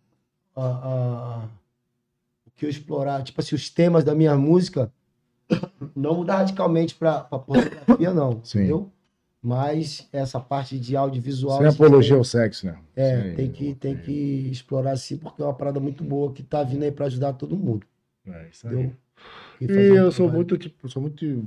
a, 0.56 0.62
a- 0.62 1.48
o 2.46 2.50
que 2.56 2.66
eu 2.66 2.70
explorar, 2.70 3.22
tipo 3.22 3.40
assim, 3.40 3.54
os 3.54 3.70
temas 3.70 4.04
da 4.04 4.14
minha 4.14 4.36
música, 4.36 4.92
não 5.94 6.16
mudar 6.16 6.38
radicalmente 6.38 6.94
pra, 6.94 7.20
pra 7.20 7.38
pornografia, 7.38 8.12
não. 8.12 8.40
Sim. 8.44 8.58
Entendeu? 8.60 8.92
Mas 9.42 10.06
essa 10.12 10.38
parte 10.38 10.78
de 10.78 10.94
audiovisual. 10.96 11.58
Sem 11.58 11.66
apologia 11.66 12.10
tem- 12.10 12.18
ao 12.18 12.24
sexo, 12.24 12.66
né? 12.66 12.78
é, 12.94 13.14
aí, 13.14 13.34
tem 13.34 13.50
que, 13.50 13.74
tem 13.74 13.96
que 13.96 14.12
explorar 14.50 14.94
sim, 14.98 15.16
porque 15.16 15.40
é 15.40 15.44
uma 15.46 15.54
parada 15.54 15.80
muito 15.80 16.04
boa 16.04 16.30
que 16.32 16.42
tá 16.42 16.62
vindo 16.62 16.82
aí 16.82 16.92
pra 16.92 17.06
ajudar 17.06 17.32
todo 17.32 17.56
mundo. 17.56 17.86
É, 18.26 18.48
isso 18.50 18.68
aí. 18.68 18.92
E 19.60 19.64
E 19.64 19.70
eu 19.72 20.10
sou 20.12 20.26
trabalho. 20.26 20.34
muito, 20.34 20.58
tipo, 20.58 20.86
sou 20.90 21.00
muito. 21.00 21.42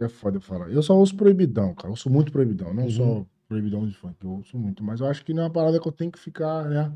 É 0.00 0.08
foda 0.08 0.38
eu 0.38 0.40
falar. 0.40 0.68
Eu 0.72 0.82
só 0.82 0.96
ouço 0.96 1.14
proibidão, 1.16 1.72
cara. 1.74 1.92
Eu 1.92 1.96
sou 1.96 2.10
muito 2.10 2.32
proibidão. 2.32 2.74
Não 2.74 2.84
Uhum. 2.84 2.90
só 2.90 3.26
proibidão 3.52 3.86
de 3.86 3.94
funk. 3.94 4.14
Eu 4.24 4.30
ouço 4.30 4.56
muito. 4.58 4.82
Mas 4.82 5.00
eu 5.00 5.06
acho 5.06 5.24
que 5.24 5.34
não 5.34 5.42
é 5.42 5.46
uma 5.46 5.50
parada 5.52 5.78
que 5.78 5.86
eu 5.86 5.92
tenho 5.92 6.10
que 6.10 6.18
ficar, 6.18 6.64
né? 6.64 6.90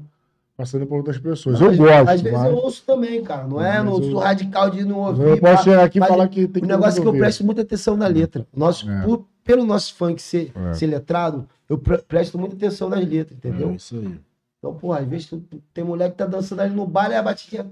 Passando 0.56 0.86
por 0.86 0.96
outras 0.96 1.18
pessoas. 1.18 1.60
Eu 1.60 1.68
Às- 1.70 1.76
gosto, 1.76 2.08
Às 2.08 2.20
vezes 2.22 2.38
mas. 2.38 2.50
eu 2.50 2.56
ouço 2.56 2.82
também, 2.86 3.22
cara. 3.22 3.46
Não 3.46 3.60
é? 3.60 3.76
Mas 3.76 3.84
Não 3.84 3.92
eu- 4.02 4.10
sou 4.10 4.18
radical 4.20 4.70
de 4.70 4.84
não 4.86 5.00
ouvir. 5.00 5.22
Eu 5.28 5.38
posso 5.38 5.64
chegar 5.64 5.84
aqui 5.84 5.98
e 5.98 6.06
falar 6.06 6.28
que 6.28 6.48
tem 6.48 6.62
O 6.62 6.66
que 6.66 6.72
negócio 6.72 6.98
é 6.98 7.02
que 7.02 7.08
eu 7.08 7.12
presto 7.12 7.44
muita 7.44 7.60
atenção 7.60 7.94
na 7.96 8.06
letra. 8.06 8.46
Nosso, 8.56 8.90
É. 8.90 9.02
por- 9.04 9.26
pelo 9.44 9.66
nosso 9.66 9.94
funk 9.94 10.20
ser, 10.20 10.52
É. 10.56 10.72
ser 10.72 10.86
letrado, 10.86 11.46
eu 11.68 11.76
pre- 11.78 11.98
presto 11.98 12.38
muita 12.38 12.56
atenção 12.56 12.88
nas 12.88 13.06
letras, 13.06 13.36
entendeu? 13.36 13.70
É 13.70 13.74
isso 13.74 13.96
aí. 13.96 14.18
Então, 14.58 14.74
porra, 14.74 15.00
às 15.00 15.06
vezes 15.06 15.26
tu- 15.26 15.42
tem 15.74 15.84
mulher 15.84 16.10
que 16.10 16.16
tá 16.16 16.24
dançando 16.26 16.60
ali 16.62 16.74
no 16.74 16.86
baile, 16.86 17.14
a 17.14 17.22
batidinha 17.22 17.64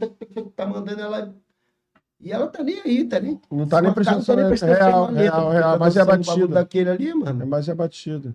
tá 0.55 0.67
mandando 0.67 1.01
ela. 1.01 1.35
E 2.25 2.33
ela 2.33 2.47
tá 2.47 2.63
nem 2.65 2.81
aí, 2.81 3.05
tá 3.05 3.21
nem. 3.21 3.39
Não 3.51 3.67
tá 3.67 3.81
nem 3.83 3.89
Não 3.89 3.95
prestando 3.95 4.25
tá 4.25 4.35
nem 4.35 4.45
atenção. 4.47 4.69
prestando 4.69 4.91
Real, 4.91 5.13
real, 5.13 5.51
real. 5.51 5.73
tá 5.75 5.79
Mas 5.79 5.97
é 5.97 6.05
batida. 6.05 6.47
daquele 6.49 6.91
ali, 6.91 7.09
É 7.11 7.15
mano. 7.15 7.47
mais 7.47 7.69
é 7.69 7.75
batida. 7.75 8.35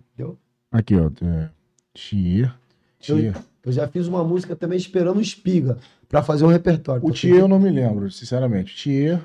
Aqui, 0.70 0.94
ó. 0.96 1.10
É... 1.26 1.50
Thier. 1.92 2.54
Thier. 3.00 3.34
Eu 3.64 3.72
já 3.72 3.88
fiz 3.88 4.06
uma 4.06 4.22
música 4.22 4.54
também 4.54 4.78
esperando 4.78 5.18
o 5.18 5.20
Espiga 5.20 5.76
pra 6.08 6.22
fazer 6.22 6.44
um 6.44 6.48
repertório. 6.48 7.04
O 7.04 7.12
Thier 7.12 7.38
eu 7.40 7.48
não 7.48 7.58
me 7.58 7.68
lembro, 7.68 8.10
sinceramente. 8.10 8.74
Thier. 8.80 9.20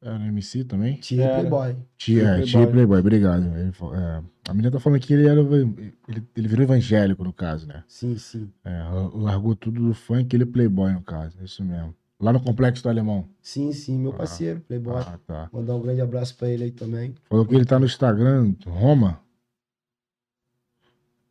Era 0.00 0.24
MC 0.26 0.62
também? 0.62 0.94
Tia 0.94 1.24
Era. 1.24 1.38
Playboy. 1.40 1.76
Tia, 1.96 2.22
Playboy. 2.22 2.44
tia 2.46 2.66
Playboy, 2.68 3.00
obrigado. 3.00 3.42
Ele 3.56 3.72
é, 3.96 4.22
a 4.48 4.54
menina 4.54 4.70
tá 4.70 4.78
falando 4.78 5.00
que 5.00 5.12
ele 5.12 5.26
era. 5.26 5.40
Ele, 5.40 6.24
ele 6.36 6.48
virou 6.48 6.62
evangélico, 6.62 7.24
no 7.24 7.32
caso, 7.32 7.66
né? 7.66 7.82
Sim, 7.88 8.16
sim. 8.16 8.48
É, 8.64 8.80
largou 9.12 9.56
tudo 9.56 9.82
do 9.88 9.92
funk, 9.94 10.34
ele 10.34 10.44
é 10.44 10.46
Playboy, 10.46 10.92
no 10.92 11.02
caso. 11.02 11.36
É 11.40 11.44
isso 11.44 11.64
mesmo. 11.64 11.92
Lá 12.20 12.32
no 12.32 12.40
Complexo 12.42 12.82
do 12.82 12.88
Alemão. 12.88 13.28
Sim, 13.40 13.72
sim, 13.72 13.96
meu 13.98 14.12
parceiro, 14.12 14.60
Playboy. 14.62 14.96
Ah, 14.96 15.18
tá. 15.24 15.48
Mandar 15.52 15.76
um 15.76 15.80
grande 15.80 16.00
abraço 16.00 16.36
pra 16.36 16.48
ele 16.48 16.64
aí 16.64 16.70
também. 16.72 17.14
Falou 17.28 17.46
que 17.46 17.54
ele 17.54 17.64
tá 17.64 17.78
no 17.78 17.86
Instagram, 17.86 18.54
Roma. 18.66 19.20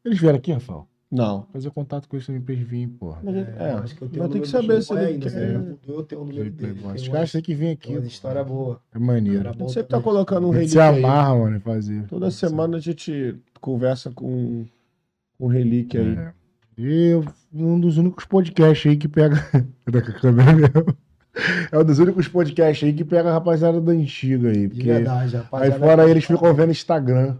Eles 0.03 0.19
vieram 0.19 0.37
aqui, 0.37 0.51
Rafael? 0.53 0.87
Não. 1.11 1.45
Fazer 1.53 1.69
contato 1.71 2.07
com 2.07 2.15
eles 2.15 2.25
também 2.25 2.41
pra 2.41 2.53
eles 2.53 2.67
virem, 2.67 2.87
porra. 2.89 3.21
Ele- 3.25 3.39
é, 3.39 3.71
acho 3.73 3.95
que 3.95 4.01
eu 4.01 4.09
tenho 4.09 4.23
mas 4.23 4.29
o 4.29 4.33
tem 4.33 4.41
que 4.41 4.47
saber 4.47 4.81
se 4.81 4.87
Playboy 4.89 5.13
ele 5.13 5.25
ainda, 5.25 5.29
quer. 5.31 5.59
mudou, 5.59 5.95
eu 5.97 6.03
tenho 6.03 6.21
o 6.21 6.25
número 6.25 6.51
dele. 6.51 6.79
Os 6.95 7.03
uma- 7.03 7.13
caras 7.13 7.31
têm 7.31 7.41
que 7.41 7.53
vir 7.55 7.69
aqui. 7.71 7.97
uma 7.97 8.07
história 8.07 8.43
boa. 8.43 8.81
É 8.93 8.99
maneiro. 8.99 9.39
Era 9.39 9.53
bom 9.53 9.67
Sempre 9.69 9.89
tá 9.89 10.01
colocando 10.01 10.47
um 10.49 10.53
gente 10.53 10.69
se 10.71 10.77
relíquia 10.77 10.97
aí. 10.99 11.03
amarra, 11.03 11.35
mano, 11.35 11.59
fazer. 11.61 12.07
Toda 12.07 12.31
semana 12.31 12.77
a 12.77 12.79
gente 12.79 13.35
conversa 13.59 14.09
com 14.11 14.65
com 15.37 15.47
relíquia 15.47 16.01
aí. 16.01 16.15
É. 16.15 16.33
E 16.77 17.13
um 17.53 17.79
dos 17.79 17.97
únicos 17.97 18.25
podcasts 18.25 18.89
aí 18.89 18.97
que 18.97 19.07
pega. 19.07 19.35
Tá 19.91 20.01
com 20.01 20.11
a 20.11 20.13
câmera 20.13 20.53
mesmo. 20.53 20.97
É 21.71 21.77
um 21.79 21.83
dos 21.83 21.99
únicos 21.99 22.27
podcasts 22.27 22.87
aí 22.87 22.93
que 22.93 23.05
pega 23.05 23.29
a 23.29 23.33
rapaziada 23.33 23.79
da 23.79 23.91
antiga 23.91 24.49
aí. 24.49 24.67
De 24.67 24.69
Porque 24.69 24.83
verdade, 24.83 25.35
aí 25.35 25.41
rapaz. 25.41 25.75
fora 25.75 26.09
eles 26.09 26.25
ficam 26.25 26.53
vendo 26.53 26.71
Instagram. 26.71 27.37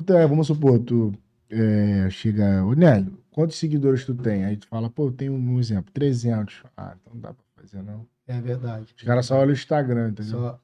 Então, 0.00 0.18
é, 0.18 0.26
vamos 0.26 0.46
supor, 0.46 0.78
tu 0.80 1.12
é, 1.50 2.08
chega. 2.10 2.64
Ô, 2.64 2.72
Nélio, 2.72 3.18
quantos 3.30 3.56
seguidores 3.56 4.04
tu 4.04 4.14
tem? 4.14 4.44
Aí 4.44 4.56
tu 4.56 4.66
fala, 4.66 4.88
pô, 4.90 5.06
eu 5.08 5.12
tenho 5.12 5.32
um 5.34 5.58
exemplo, 5.58 5.92
300. 5.92 6.62
Ah, 6.76 6.94
então 7.00 7.14
não 7.14 7.20
dá 7.20 7.28
pra 7.34 7.44
fazer 7.56 7.82
não. 7.82 8.06
É 8.26 8.40
verdade. 8.40 8.86
Os 8.96 9.02
caras 9.02 9.26
só 9.26 9.36
olham 9.38 9.50
o 9.50 9.52
Instagram, 9.52 10.08
entendeu? 10.10 10.32
Só 10.32 10.60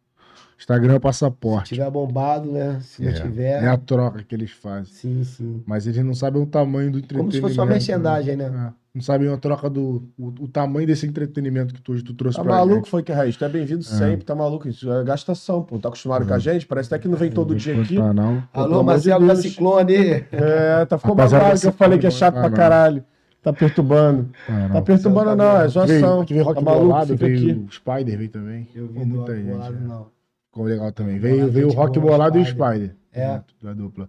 Instagram 0.59 0.93
é 0.93 0.97
o 0.97 0.99
se 0.99 1.01
passaporte. 1.01 1.75
tiver 1.75 1.91
bombado, 1.91 2.51
né? 2.53 2.79
Se 2.83 3.03
não 3.03 3.11
É, 3.11 3.13
tiver. 3.15 3.63
é 3.65 3.69
a 3.69 3.77
troca 3.79 4.23
que 4.23 4.35
eles 4.35 4.51
fazem. 4.51 4.85
Sim, 4.93 5.25
sim. 5.25 5.63
Mas 5.67 5.87
eles 5.87 6.05
não 6.05 6.15
sabem 6.15 6.43
o 6.43 6.47
tamanho 6.47 6.91
do 6.93 6.99
entretenimento. 6.99 7.19
Como 7.19 7.33
se 7.33 7.41
fosse 7.41 7.59
uma 7.59 7.67
merchandising, 7.67 8.37
né? 8.37 8.73
É. 8.77 8.81
Não 8.93 9.01
sabem 9.03 9.33
a 9.33 9.37
troca 9.37 9.71
do. 9.71 10.03
O, 10.19 10.27
o 10.41 10.49
tamanho 10.49 10.85
desse 10.87 11.07
entretenimento 11.07 11.73
que 11.73 11.81
tu, 11.81 11.93
hoje 11.93 12.03
tu 12.03 12.13
trouxe 12.13 12.37
Tá 12.39 12.43
pra 12.43 12.57
maluco, 12.57 12.75
gente. 12.81 12.91
foi 12.91 13.03
que 13.05 13.13
Raiz? 13.13 13.37
Tu 13.37 13.45
é 13.45 13.49
bem-vindo 13.49 13.85
sempre, 13.85 14.25
tá 14.25 14.35
maluco? 14.35 14.69
Isso 14.69 14.91
é 14.93 15.05
gastação, 15.05 15.63
pô. 15.63 15.79
Tá 15.79 15.89
acostumado 15.89 16.27
com 16.27 16.35
a 16.35 16.39
gente? 16.41 16.67
Parece 16.67 16.93
até 16.93 17.01
que 17.03 17.07
não 17.09 17.17
vem 17.17 17.31
todo 17.31 17.55
dia 17.55 17.81
aqui. 17.81 17.97
Tá, 17.97 18.13
não. 18.13 18.43
Alô, 18.53 18.83
Marcelo 18.83 19.27
da. 19.27 19.37
Ciclone. 19.37 20.25
É, 20.33 20.85
tá 20.87 20.99
ficou 20.99 21.15
babado 21.15 21.61
que 21.61 21.67
eu 21.69 21.73
falei 21.73 21.99
que 21.99 22.07
é 22.07 22.11
chato 22.11 22.35
pra 22.35 22.49
não. 22.51 22.57
caralho. 22.57 23.05
Tá 23.43 23.53
perturbando. 23.53 24.29
Tá, 24.47 24.53
não. 24.53 24.69
Tá 24.71 24.83
perturbando, 24.83 25.27
Tá 25.31 25.37
não, 25.37 25.57
é 25.63 25.69
zoação. 25.69 26.25
Tá 26.27 26.35
maluco, 26.61 26.63
Bolado, 26.63 27.13
fica 27.15 27.27
veio 27.27 27.39
aqui. 27.53 27.65
o 27.69 27.73
Spider, 27.73 28.19
veio 28.19 28.29
também. 28.31 28.69
Eu 28.75 28.89
vi 28.89 29.05
muita 29.05 29.37
gente. 29.37 29.47
Bolado, 29.53 29.77
é. 29.77 29.81
não. 29.81 30.07
Ficou 30.51 30.65
legal 30.65 30.91
também. 30.93 31.19
Veio, 31.19 31.37
Bolado, 31.37 31.53
veio 31.53 31.69
o 31.69 31.73
Rock 31.73 31.99
Bolado 32.01 32.39
e 32.39 32.43
o 32.43 32.45
Spider. 32.47 32.95
É. 33.13 33.41
Da 33.63 33.73
dupla. 33.73 34.09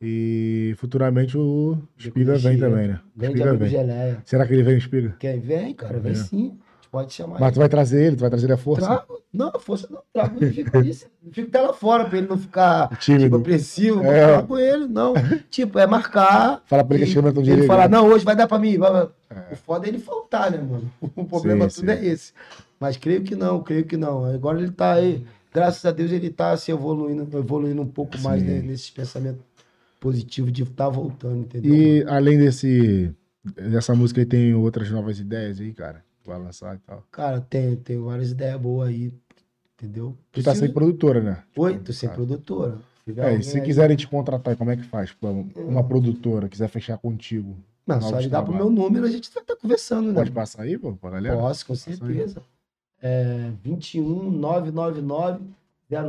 E 0.00 0.74
futuramente 0.78 1.36
o 1.36 1.76
Espiga 1.98 2.36
vem 2.38 2.58
também, 2.58 2.88
né? 2.88 3.00
Grande 3.16 3.34
Espiga 3.38 3.50
amigo 3.50 3.64
vem. 3.64 3.70
Geleia. 3.72 4.18
Será 4.24 4.46
que 4.46 4.52
ele 4.52 4.62
vem, 4.62 4.76
Espiga? 4.78 5.16
Quem 5.18 5.40
vem, 5.40 5.74
cara, 5.74 5.98
vem 5.98 6.12
É. 6.12 6.14
sim. 6.14 6.56
A 6.58 6.80
gente 6.80 6.90
pode 6.92 7.12
chamar 7.12 7.40
Mas 7.40 7.52
tu 7.52 7.58
vai 7.58 7.68
trazer 7.68 8.04
ele, 8.06 8.16
tu 8.16 8.20
vai 8.20 8.30
trazer 8.30 8.46
ele 8.46 8.52
à 8.52 8.56
força? 8.56 8.86
Trago. 8.86 9.18
Não, 9.32 9.52
força 9.58 9.88
não. 9.90 10.00
Trago 10.12 10.36
ele. 10.42 10.52
Fica, 10.52 10.78
isso, 10.80 11.06
até 11.36 11.60
lá 11.60 11.72
fora 11.72 12.04
pra 12.04 12.18
ele 12.18 12.28
não 12.28 12.38
ficar 12.38 12.96
Tímido. 12.98 13.24
tipo, 13.24 13.36
apreensivo. 13.36 14.04
É. 14.04 14.18
É. 14.20 14.26
Falar 14.26 14.42
com 14.46 14.58
ele, 14.58 14.86
não. 14.86 15.14
tipo, 15.50 15.78
é 15.78 15.86
marcar. 15.86 16.62
Fala 16.66 16.84
pra 16.84 16.94
ele 16.96 17.04
que 17.04 17.10
as 17.10 17.14
câmeras 17.14 17.32
estão 17.32 17.42
Ele 17.42 17.50
direito. 17.50 17.66
falar, 17.66 17.88
não, 17.88 18.06
hoje 18.08 18.24
vai 18.24 18.36
dar 18.36 18.46
pra 18.46 18.58
mim. 18.58 18.78
vai- 18.78 18.90
vai. 18.92 19.08
O 19.52 19.56
foda 19.56 19.86
é 19.86 19.88
ele 19.88 19.98
faltar, 19.98 20.50
né, 20.52 20.58
mano? 20.58 20.90
O 21.16 21.24
problema 21.24 21.68
Sim, 21.68 21.80
tudo 21.80 21.92
sim. 21.92 21.98
é 21.98 22.04
esse. 22.06 22.32
Mas 22.80 22.96
creio 22.96 23.22
que 23.22 23.34
não, 23.34 23.60
creio 23.62 23.84
que 23.84 23.96
não. 23.96 24.24
Agora 24.26 24.58
ele 24.60 24.70
tá 24.70 24.92
aí, 24.94 25.26
graças 25.58 25.84
a 25.84 25.90
Deus, 25.90 26.10
ele 26.12 26.30
tá 26.30 26.56
se 26.56 26.70
evoluindo, 26.70 27.36
evoluindo 27.36 27.82
um 27.82 27.86
pouco 27.86 28.18
mais 28.20 28.42
né, 28.42 28.60
nesses 28.62 28.90
pensamentos 28.90 29.42
positivos 30.00 30.52
de 30.52 30.62
estar 30.62 30.88
voltando, 30.88 31.40
entendeu? 31.40 31.74
E 31.74 32.04
além 32.04 32.38
desse 32.38 33.12
dessa 33.44 33.94
música 33.94 34.20
aí, 34.20 34.26
tem 34.26 34.54
outras 34.54 34.90
novas 34.90 35.18
ideias 35.18 35.60
aí, 35.60 35.72
cara? 35.72 36.04
Vai 36.24 36.38
lançar 36.38 36.76
e 36.76 36.78
tal. 36.78 37.02
Cara, 37.10 37.40
tem, 37.40 37.76
tem 37.76 37.98
várias 37.98 38.30
ideias 38.30 38.60
boas 38.60 38.88
aí, 38.90 39.12
entendeu? 39.74 40.16
Tu 40.30 40.42
tá 40.42 40.54
sem 40.54 40.70
produtora, 40.72 41.20
né? 41.20 41.42
Oi, 41.56 41.78
tô 41.78 41.92
sem 41.92 42.08
Ah. 42.08 42.12
produtora. 42.12 42.78
É, 43.16 43.36
e 43.36 43.42
se 43.42 43.60
quiserem 43.62 43.96
te 43.96 44.06
contratar, 44.06 44.54
como 44.54 44.70
é 44.70 44.76
que 44.76 44.84
faz? 44.84 45.12
Pô, 45.12 45.46
Uma 45.56 45.82
produtora 45.82 46.48
quiser 46.48 46.68
fechar 46.68 46.98
contigo. 46.98 47.56
Não, 47.86 48.02
só 48.02 48.20
ligar 48.20 48.44
pro 48.44 48.54
meu 48.54 48.68
número, 48.68 49.06
a 49.06 49.10
gente 49.10 49.30
vai 49.32 49.42
estar 49.42 49.56
conversando, 49.56 50.08
né? 50.08 50.14
Pode 50.14 50.30
passar 50.30 50.62
aí, 50.62 50.76
pô, 50.76 50.92
pra 50.92 51.08
galera? 51.10 51.36
Posso, 51.38 51.66
com 51.66 51.72
Passa 51.72 52.04
aí. 52.04 52.34
É 53.02 53.50
21 53.62 54.30
999 54.30 55.40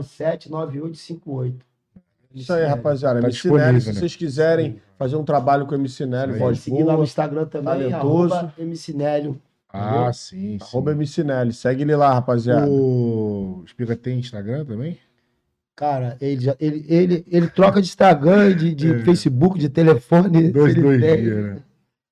07 0.03 0.49
9858. 0.51 1.65
Isso 2.33 2.53
aí, 2.53 2.65
rapaziada. 2.65 3.19
Tá 3.21 3.27
MC 3.27 3.49
Nelly, 3.51 3.81
se 3.81 3.87
né? 3.87 3.93
vocês 3.93 4.15
quiserem 4.15 4.81
fazer 4.97 5.15
um 5.15 5.23
trabalho 5.23 5.65
com 5.65 5.71
o 5.71 5.75
MC 5.75 6.05
Aí. 6.33 6.39
voz 6.39 6.39
Pode 6.39 6.57
seguir 6.59 6.83
lá 6.83 6.95
no 6.95 7.03
Instagram 7.03 7.45
também, 7.45 7.89
talentoso. 7.89 8.33
arroba 8.33 8.53
MC 8.57 8.93
Nélio. 8.93 9.41
Ah, 9.71 10.11
sim, 10.13 10.57
sim. 10.57 10.57
arroba 10.61 10.91
MC 10.91 11.23
Nelly. 11.23 11.53
Segue 11.53 11.83
ele 11.83 11.95
lá, 11.95 12.13
rapaziada. 12.13 12.67
O 12.69 13.63
Espiga 13.65 13.95
tem 13.95 14.19
Instagram 14.19 14.65
também? 14.65 14.97
Cara, 15.75 16.17
ele, 16.19 16.41
já, 16.41 16.55
ele, 16.59 16.85
ele, 16.89 17.25
ele 17.27 17.47
troca 17.47 17.81
de 17.81 17.87
Instagram, 17.87 18.53
de, 18.55 18.75
de 18.75 18.95
É. 18.95 18.99
Facebook, 19.05 19.57
de 19.57 19.69
telefone. 19.69 20.51
Dois, 20.51 20.75
dois 20.75 20.99
dias, 20.99 21.45
né? 21.55 21.57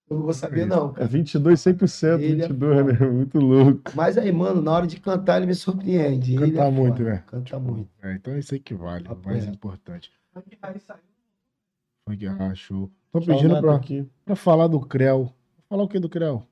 Eu 0.10 0.16
não 0.18 0.24
vou 0.24 0.34
saber, 0.34 0.66
não, 0.66 0.92
É 0.92 0.94
cara. 0.94 1.08
22, 1.08 1.60
100%, 1.60 2.22
Ele 2.22 2.42
é 2.42 2.48
22, 2.48 2.86
né? 3.00 3.08
Muito 3.08 3.40
louco. 3.40 3.92
Mas 3.94 4.18
aí, 4.18 4.32
mano, 4.32 4.62
na 4.62 4.72
hora 4.72 4.88
de 4.88 5.00
cantar, 5.00 5.38
ele 5.38 5.48
me 5.48 5.56
surpreende. 5.56 6.36
Ele 6.36 6.52
Canta 6.52 6.64
é 6.64 6.72
muito, 6.72 6.98
foda, 6.98 7.10
né? 7.10 7.24
Canta 7.28 7.60
muito. 7.60 7.90
É, 8.02 8.14
então 8.14 8.34
é 8.34 8.40
isso 8.40 8.54
aí 8.54 8.60
que 8.60 8.74
vale, 8.74 9.04
o 9.04 9.10
Papo 9.10 9.28
mais 9.28 9.46
importante. 9.46 10.12
Funk 10.34 12.26
Raiz 12.26 12.58
show. 12.58 12.90
Tô 13.12 13.22
Só 13.22 13.32
o 13.32 13.36
pedindo 13.36 13.60
pra, 13.60 13.76
aqui. 13.76 14.08
pra 14.24 14.36
falar 14.36 14.68
do 14.68 14.80
Creu. 14.80 15.34
Falar 15.68 15.84
o 15.84 15.88
que 15.90 16.00
do 16.00 16.08
Creu? 16.08 16.44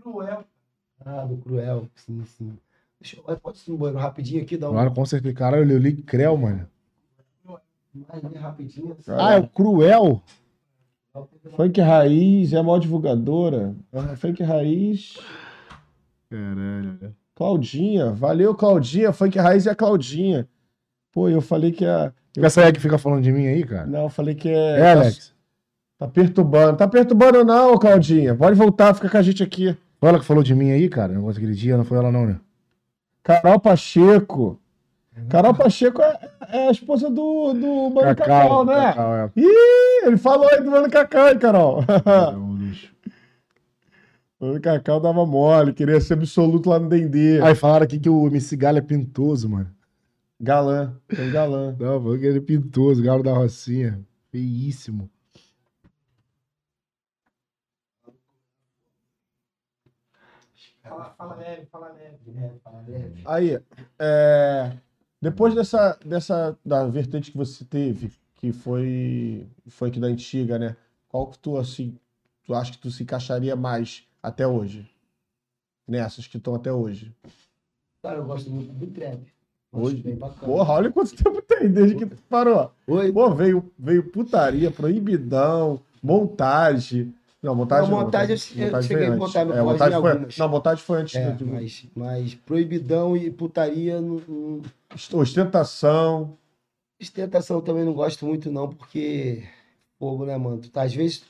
Cruel. 0.00 0.44
Ah, 1.00 1.24
do 1.24 1.36
Cruel. 1.38 1.88
Sim, 1.94 2.22
sim. 2.26 2.58
Deixa 3.00 3.16
eu, 3.16 3.36
pode 3.38 3.62
ir 3.66 3.70
no 3.70 3.78
banheiro 3.78 3.98
rapidinho 3.98 4.42
aqui, 4.42 4.56
dá 4.58 4.68
um. 4.68 4.72
Claro, 4.72 4.92
com 4.92 5.06
certeza. 5.06 5.34
Caralho, 5.34 5.70
eu 5.72 5.78
li 5.78 5.94
Creu, 6.02 6.36
mano. 6.36 6.68
Mais 7.94 8.22
rapidinho. 8.40 8.96
Ah, 9.08 9.34
é 9.34 9.38
o 9.40 9.48
Cruel? 9.48 10.22
Funk 11.54 11.80
Raiz 11.80 12.52
é 12.52 12.58
a 12.58 12.62
maior 12.62 12.78
divulgadora. 12.78 13.74
Ah, 13.92 14.16
Funk 14.16 14.42
Raiz. 14.42 15.18
Caralho? 16.30 17.14
Claudinha. 17.34 18.12
Valeu, 18.12 18.54
Claudinha. 18.54 19.12
Funk 19.12 19.38
Raiz 19.38 19.66
é 19.66 19.70
a 19.70 19.74
Claudinha. 19.74 20.48
Pô, 21.12 21.28
eu 21.28 21.42
falei 21.42 21.72
que 21.72 21.84
é. 21.84 22.12
Eu... 22.34 22.44
Essa 22.44 22.64
aí 22.64 22.72
que 22.72 22.80
fica 22.80 22.96
falando 22.96 23.22
de 23.22 23.30
mim 23.30 23.46
aí, 23.46 23.64
cara? 23.64 23.86
Não, 23.86 24.04
eu 24.04 24.08
falei 24.08 24.34
que 24.34 24.48
é. 24.48 24.78
É, 24.78 24.92
Alex. 24.92 25.34
Tá, 25.98 26.06
tá 26.06 26.12
perturbando. 26.12 26.76
Tá 26.78 26.88
perturbando, 26.88 27.44
não, 27.44 27.76
Claudinha. 27.76 28.34
Pode 28.34 28.56
voltar, 28.56 28.94
fica 28.94 29.10
com 29.10 29.18
a 29.18 29.22
gente 29.22 29.42
aqui. 29.42 29.76
Foi 30.00 30.08
ela 30.08 30.18
que 30.18 30.24
falou 30.24 30.42
de 30.42 30.54
mim 30.54 30.70
aí, 30.70 30.88
cara? 30.88 31.12
Negócio 31.12 31.38
aquele 31.38 31.54
dia, 31.54 31.76
não 31.76 31.84
foi 31.84 31.98
ela 31.98 32.10
não, 32.10 32.26
né? 32.26 32.40
Carol 33.22 33.60
Pacheco. 33.60 34.58
Carol 35.28 35.54
Pacheco 35.54 36.00
é, 36.00 36.30
é 36.52 36.68
a 36.68 36.70
esposa 36.70 37.08
do, 37.08 37.54
do 37.54 37.90
Mano 37.90 38.14
Cacau, 38.14 38.64
né? 38.64 38.74
Cacau, 38.74 39.14
é. 39.14 39.30
Ih, 39.36 40.06
ele 40.06 40.18
falou 40.18 40.48
aí 40.48 40.62
do 40.62 40.70
Mano 40.70 40.90
Cacau, 40.90 41.28
hein, 41.28 41.38
Carol? 41.38 41.80
É 41.80 42.52
Mano 44.44 44.60
Cacau 44.60 45.00
dava 45.00 45.24
mole, 45.24 45.72
queria 45.72 46.00
ser 46.00 46.14
absoluto 46.14 46.68
lá 46.68 46.78
no 46.78 46.88
Dendê. 46.88 47.40
Aí 47.40 47.54
falaram 47.54 47.84
aqui 47.84 47.98
que 47.98 48.10
o 48.10 48.26
MC 48.26 48.56
Galo 48.56 48.78
é 48.78 48.82
pintoso, 48.82 49.48
mano. 49.48 49.70
Galã, 50.38 50.94
tem 51.08 51.30
galã. 51.30 51.76
Não, 51.78 52.02
falou 52.02 52.18
que 52.18 52.26
ele 52.26 52.38
é 52.38 52.40
pintoso, 52.42 53.02
Galo 53.02 53.22
da 53.22 53.32
Rocinha. 53.32 54.04
Feíssimo. 54.30 55.08
Fala, 60.82 61.14
fala 61.16 61.34
leve, 61.36 61.66
fala 61.66 61.88
leve. 61.92 62.18
É, 62.36 62.52
fala 62.62 62.84
leve. 62.86 63.22
Aí, 63.24 63.60
é, 63.98 64.72
depois 65.22 65.54
dessa, 65.54 65.96
dessa 66.04 66.58
da 66.66 66.84
vertente 66.84 67.30
que 67.30 67.38
você 67.38 67.64
teve, 67.64 68.10
que 68.34 68.52
foi 68.52 69.46
funk 69.68 70.00
da 70.00 70.08
antiga, 70.08 70.58
né? 70.58 70.76
Qual 71.08 71.28
que 71.28 71.38
tu 71.38 71.56
assim, 71.56 71.96
tu 72.44 72.52
acha 72.52 72.72
que 72.72 72.78
tu 72.78 72.90
se 72.90 73.04
encaixaria 73.04 73.54
mais 73.54 74.02
até 74.20 74.44
hoje? 74.44 74.90
Nessas 75.86 76.26
que 76.26 76.38
estão 76.38 76.56
até 76.56 76.72
hoje. 76.72 77.14
Cara, 78.02 78.18
eu 78.18 78.24
gosto 78.24 78.50
muito 78.50 78.72
do 78.72 78.86
trap. 78.88 79.20
Hoje? 79.70 80.02
bem 80.02 80.16
bacana. 80.16 80.40
Porra, 80.40 80.74
olha 80.74 80.90
quanto 80.90 81.14
tempo 81.14 81.40
tem 81.40 81.70
desde 81.70 81.94
que 81.96 82.06
tu 82.06 82.22
parou. 82.28 82.72
Oi? 82.88 83.12
Pô, 83.12 83.32
veio, 83.32 83.72
veio 83.78 84.10
putaria, 84.10 84.72
proibidão, 84.72 85.80
montagem. 86.02 87.14
Não, 87.42 87.54
montagem 87.56 87.90
Não, 87.90 87.98
não. 87.98 88.04
montagem 88.04 88.36
eu- 88.56 88.68
eu 88.68 88.82
cheguei 88.82 89.06
a 89.06 89.10
antes. 89.10 89.34
no 89.34 89.52
é, 89.52 89.62
montagem 89.62 89.98
em 89.98 90.00
foi, 90.00 90.10
algumas. 90.12 90.38
Não, 90.38 90.48
montagem 90.48 90.84
foi 90.84 91.00
antes. 91.00 91.14
É, 91.16 91.30
do- 91.32 91.46
mas, 91.46 91.86
mas 91.94 92.34
proibidão 92.36 93.16
e 93.16 93.30
putaria, 93.30 94.00
não- 94.00 94.62
Ostentação. 95.14 96.36
ostentação 97.00 97.56
eu 97.56 97.62
também 97.62 97.84
não 97.84 97.92
gosto 97.94 98.24
muito, 98.26 98.50
não, 98.50 98.68
porque. 98.68 99.42
Fogo, 99.98 100.24
né, 100.24 100.36
mano? 100.36 100.58
Tu 100.58 100.68
tá, 100.70 100.82
às 100.82 100.92
vezes, 100.94 101.22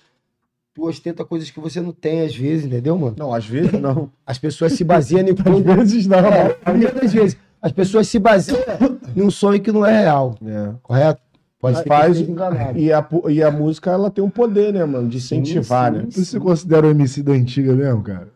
tu 0.74 0.86
ostenta 0.86 1.24
coisas 1.24 1.50
que 1.50 1.60
você 1.60 1.78
não 1.80 1.92
tem, 1.92 2.22
às 2.22 2.34
vezes, 2.34 2.64
entendeu, 2.66 2.96
mano? 2.98 3.14
Não, 3.18 3.32
às 3.34 3.44
vezes 3.46 3.72
não. 3.72 4.10
As 4.26 4.38
pessoas 4.38 4.72
se 4.72 4.82
baseiam 4.84 5.26
em 5.28 5.32
Às 5.70 5.76
vezes 5.76 6.06
não. 6.06 6.18
É, 6.18 6.54
das 6.92 7.12
vezes. 7.12 7.36
As 7.60 7.70
pessoas 7.72 8.08
se 8.08 8.18
baseiam 8.18 8.58
num 9.14 9.30
sonho 9.30 9.60
que 9.62 9.70
não 9.70 9.84
é 9.86 10.00
real, 10.02 10.36
É. 10.44 10.74
correto? 10.82 11.20
Pode 11.62 11.78
ser 11.78 11.84
Faz-. 11.86 12.18
E 12.74 12.92
a, 12.92 13.08
e 13.30 13.40
a 13.42 13.50
música, 13.50 13.92
ela 13.92 14.10
tem 14.10 14.22
um 14.22 14.28
poder, 14.28 14.72
né, 14.72 14.84
mano? 14.84 15.08
De 15.08 15.18
incentivar, 15.18 15.92
sim. 15.92 15.98
né? 16.00 16.06
Tu 16.12 16.24
se 16.24 16.40
considera 16.40 16.88
o 16.88 16.90
MC 16.90 17.22
da 17.22 17.32
antiga 17.32 17.72
mesmo, 17.72 18.02
cara? 18.02 18.28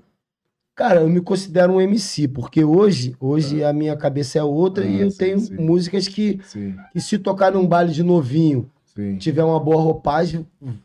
Cara, 0.77 1.01
eu 1.01 1.09
me 1.09 1.21
considero 1.21 1.73
um 1.73 1.81
MC, 1.81 2.29
porque 2.29 2.63
hoje, 2.63 3.17
hoje 3.19 3.65
a 3.65 3.73
minha 3.73 3.97
cabeça 3.97 4.39
é 4.39 4.43
outra 4.45 4.85
Ah, 4.85 4.87
e 4.87 5.01
eu 5.01 5.11
sim, 5.11 5.19
tenho 5.19 5.41
sim. 5.41 5.57
músicas 5.57 6.07
que, 6.07 6.39
Sim, 6.45 6.77
que 6.93 7.01
se 7.01 7.19
tocar 7.19 7.51
num 7.53 7.67
baile 7.67 7.93
de 7.93 8.03
novinho, 8.05 8.71
sim. 8.95 9.17
tiver 9.17 9.43
uma 9.43 9.59
boa 9.59 9.81
roupagem, 9.83 10.47
Mas 10.63 10.81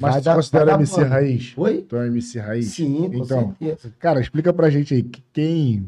vai 0.00 0.20
tu 0.20 0.24
dar- 0.24 0.30
se 0.32 0.36
considera 0.36 0.74
MC 0.74 0.94
pano. 0.96 1.10
raiz? 1.10 1.54
Oi? 1.56 1.82
Tu 1.88 1.96
é 1.96 2.00
um 2.00 2.04
MC 2.04 2.38
raiz? 2.38 2.66
Sim, 2.66 3.10
com 3.10 3.16
Então, 3.24 3.56
certeza. 3.58 3.92
Cara, 3.98 4.20
explica 4.20 4.52
pra 4.52 4.68
gente 4.70 4.94
aí. 4.94 5.02
que 5.02 5.22
Quem 5.32 5.86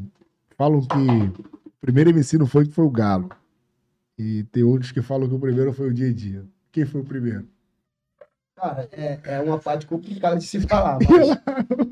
falam 0.57 0.81
que 0.81 0.97
o 0.97 1.71
primeiro 1.79 2.09
MC 2.09 2.37
no 2.37 2.47
funk 2.47 2.71
foi 2.71 2.83
o 2.83 2.89
Galo. 2.89 3.29
E 4.19 4.43
tem 4.51 4.63
outros 4.63 4.91
que 4.91 5.01
falam 5.01 5.29
que 5.29 5.33
o 5.33 5.39
primeiro 5.39 5.71
foi 5.71 5.87
o 5.89 5.93
Dia 5.93 6.09
a 6.09 6.13
Dia. 6.13 6.45
Quem 6.73 6.85
foi 6.85 6.99
o 6.99 7.05
primeiro? 7.05 7.47
Cara, 8.55 8.89
é, 8.91 9.19
é 9.23 9.39
uma 9.39 9.57
parte 9.57 9.85
complicada 9.87 10.37
de 10.37 10.43
se 10.43 10.59
falar, 10.59 10.99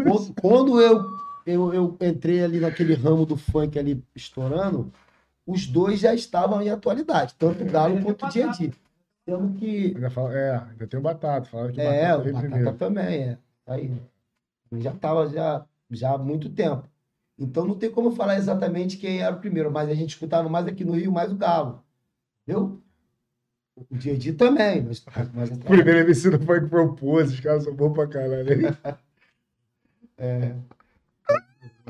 mas 0.05 0.29
quando, 0.41 0.79
eu, 0.81 1.01
eu, 1.45 1.73
eu 1.73 1.97
entrei 2.01 2.43
ali 2.43 2.59
naquele 2.59 2.93
ramo 2.93 3.25
do 3.25 3.37
funk 3.37 3.79
ali 3.79 4.03
estourando, 4.13 4.91
os 5.45 5.65
dois 5.65 6.01
já 6.01 6.13
estavam 6.13 6.61
em 6.61 6.69
atualidade, 6.69 7.33
tanto 7.39 7.63
o 7.63 7.65
Galo 7.71 8.03
quanto 8.03 8.25
o 8.25 8.29
Dia 8.29 8.49
a 8.49 8.51
Dia. 8.51 8.71
Sendo 9.23 9.53
que 9.57 9.93
Ainda 9.95 10.09
fala, 10.09 10.33
é, 10.37 10.57
ainda 10.57 10.87
tem 10.87 10.99
o 10.99 11.03
Batata. 11.03 11.49
Falaram 11.49 11.73
que 11.73 11.79
É, 11.79 12.09
Batata 12.09 12.29
o 12.29 12.33
Batata 12.33 12.49
primeiro. 12.49 12.73
também, 12.77 13.23
é. 13.23 13.37
Aí, 13.65 14.01
já 14.73 14.91
estava 14.91 15.27
já, 15.29 15.65
já 15.89 16.13
há 16.13 16.17
muito 16.17 16.49
tempo. 16.49 16.85
Então 17.39 17.65
não 17.65 17.75
tem 17.75 17.89
como 17.91 18.11
falar 18.11 18.35
exatamente 18.37 18.97
quem 18.97 19.21
era 19.21 19.35
o 19.35 19.39
primeiro, 19.39 19.71
mas 19.71 19.89
a 19.89 19.93
gente 19.93 20.09
escutava 20.09 20.49
mais 20.49 20.67
aqui 20.67 20.83
no 20.83 20.93
Rio, 20.93 21.11
mais 21.11 21.31
o 21.31 21.35
Galo. 21.35 21.83
Entendeu? 22.47 22.81
O 23.91 23.95
dia 23.95 24.33
também, 24.33 24.81
mas, 24.81 25.05
mas 25.33 25.51
O 25.51 25.57
primeiro 25.67 25.99
MC 25.99 26.29
no 26.29 26.39
funk 26.39 26.67
foi 26.67 26.81
o 26.81 26.93
Pose. 26.93 27.35
Os 27.35 27.39
caras 27.39 27.63
são 27.63 27.75
bons 27.75 27.93
pra 27.93 28.07
caralho. 28.07 28.47
é, 30.17 30.55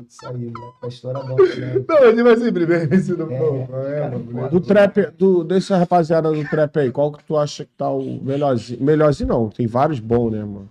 isso 0.06 0.26
aí, 0.26 0.46
né? 0.46 0.52
a 0.82 0.86
história 0.86 1.20
também. 1.20 1.84
Não, 1.88 2.04
ele 2.04 2.22
vai 2.22 2.36
ser 2.36 2.52
primeiro 2.52 2.84
MC 2.84 3.12
É. 3.12 4.44
É. 4.44 4.48
Do 4.48 4.60
trap, 4.60 5.10
do, 5.16 5.42
dessa 5.44 5.76
rapaziada 5.76 6.30
do 6.30 6.48
trap 6.48 6.78
aí, 6.78 6.92
qual 6.92 7.12
que 7.12 7.24
tu 7.24 7.36
acha 7.36 7.64
que 7.64 7.72
tá 7.72 7.90
o 7.90 8.22
melhorzinho? 8.22 8.82
Melhorzinho 8.82 9.28
não, 9.28 9.48
tem 9.48 9.66
vários 9.66 9.98
bons, 9.98 10.30
né, 10.30 10.44
mano? 10.44 10.70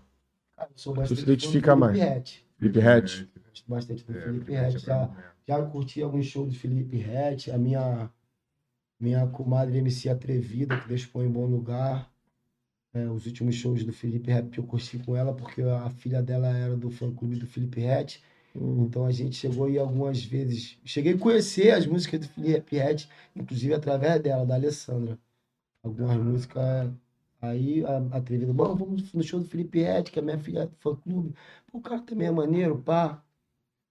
Cara, 0.55 0.69
eu 0.71 0.77
sou 0.77 0.93
Tu 0.93 0.99
bastante 0.99 1.19
se 1.19 1.21
fã 1.21 1.25
do 1.25 1.33
identifica 1.33 1.75
Felipe 1.75 1.99
mais? 1.99 2.43
Felipe 2.57 2.79
Hatch. 2.79 3.23
Gosto 3.47 3.65
bastante 3.67 4.05
do 4.05 4.17
É, 4.17 4.21
Felipe 4.21 4.55
é 4.55 4.69
Já. 4.71 5.09
Já 5.47 5.61
curti 5.61 6.01
alguns 6.01 6.25
shows 6.25 6.49
do 6.49 6.55
Felipe 6.55 6.97
Rett, 6.97 7.51
a 7.51 7.57
minha, 7.57 8.09
minha 8.99 9.25
comadre 9.27 9.77
MC 9.77 10.09
Atrevida, 10.09 10.79
que 10.79 11.07
põe 11.07 11.25
em 11.25 11.31
bom 11.31 11.45
lugar. 11.45 12.11
É, 12.93 13.07
os 13.09 13.25
últimos 13.25 13.55
shows 13.55 13.83
do 13.83 13.93
Felipe 13.93 14.31
que 14.51 14.59
eu 14.59 14.63
curti 14.65 14.97
com 14.99 15.15
ela, 15.15 15.33
porque 15.33 15.61
a 15.61 15.89
filha 15.89 16.21
dela 16.21 16.47
era 16.47 16.75
do 16.75 16.89
fã-clube 16.89 17.35
do 17.37 17.45
Felipe 17.47 17.81
Rett. 17.81 18.23
Então 18.55 19.05
a 19.05 19.11
gente 19.11 19.35
chegou 19.35 19.65
aí 19.65 19.77
algumas 19.77 20.23
vezes. 20.23 20.79
Cheguei 20.83 21.13
a 21.13 21.17
conhecer 21.17 21.71
as 21.71 21.85
músicas 21.85 22.21
do 22.21 22.27
Felipe 22.29 22.77
Rett, 22.77 23.07
inclusive 23.35 23.73
através 23.73 24.21
dela, 24.21 24.45
da 24.45 24.55
Alessandra. 24.55 25.19
Algumas 25.83 26.17
músicas. 26.17 26.91
Aí 27.41 27.85
a 27.85 27.97
a 27.97 28.17
Atrevida, 28.17 28.53
bom, 28.53 28.75
vamos 28.75 29.13
no 29.13 29.23
show 29.23 29.39
do 29.39 29.47
Felipe 29.47 29.81
Rett, 29.81 30.11
que 30.11 30.19
a 30.19 30.21
minha 30.23 30.39
filha 30.39 30.61
é 30.61 30.67
do 30.67 30.75
fã-clube. 30.77 31.35
O 31.71 31.81
cara 31.81 32.01
também 32.01 32.27
é 32.27 32.31
maneiro, 32.31 32.81
pá. 32.81 33.23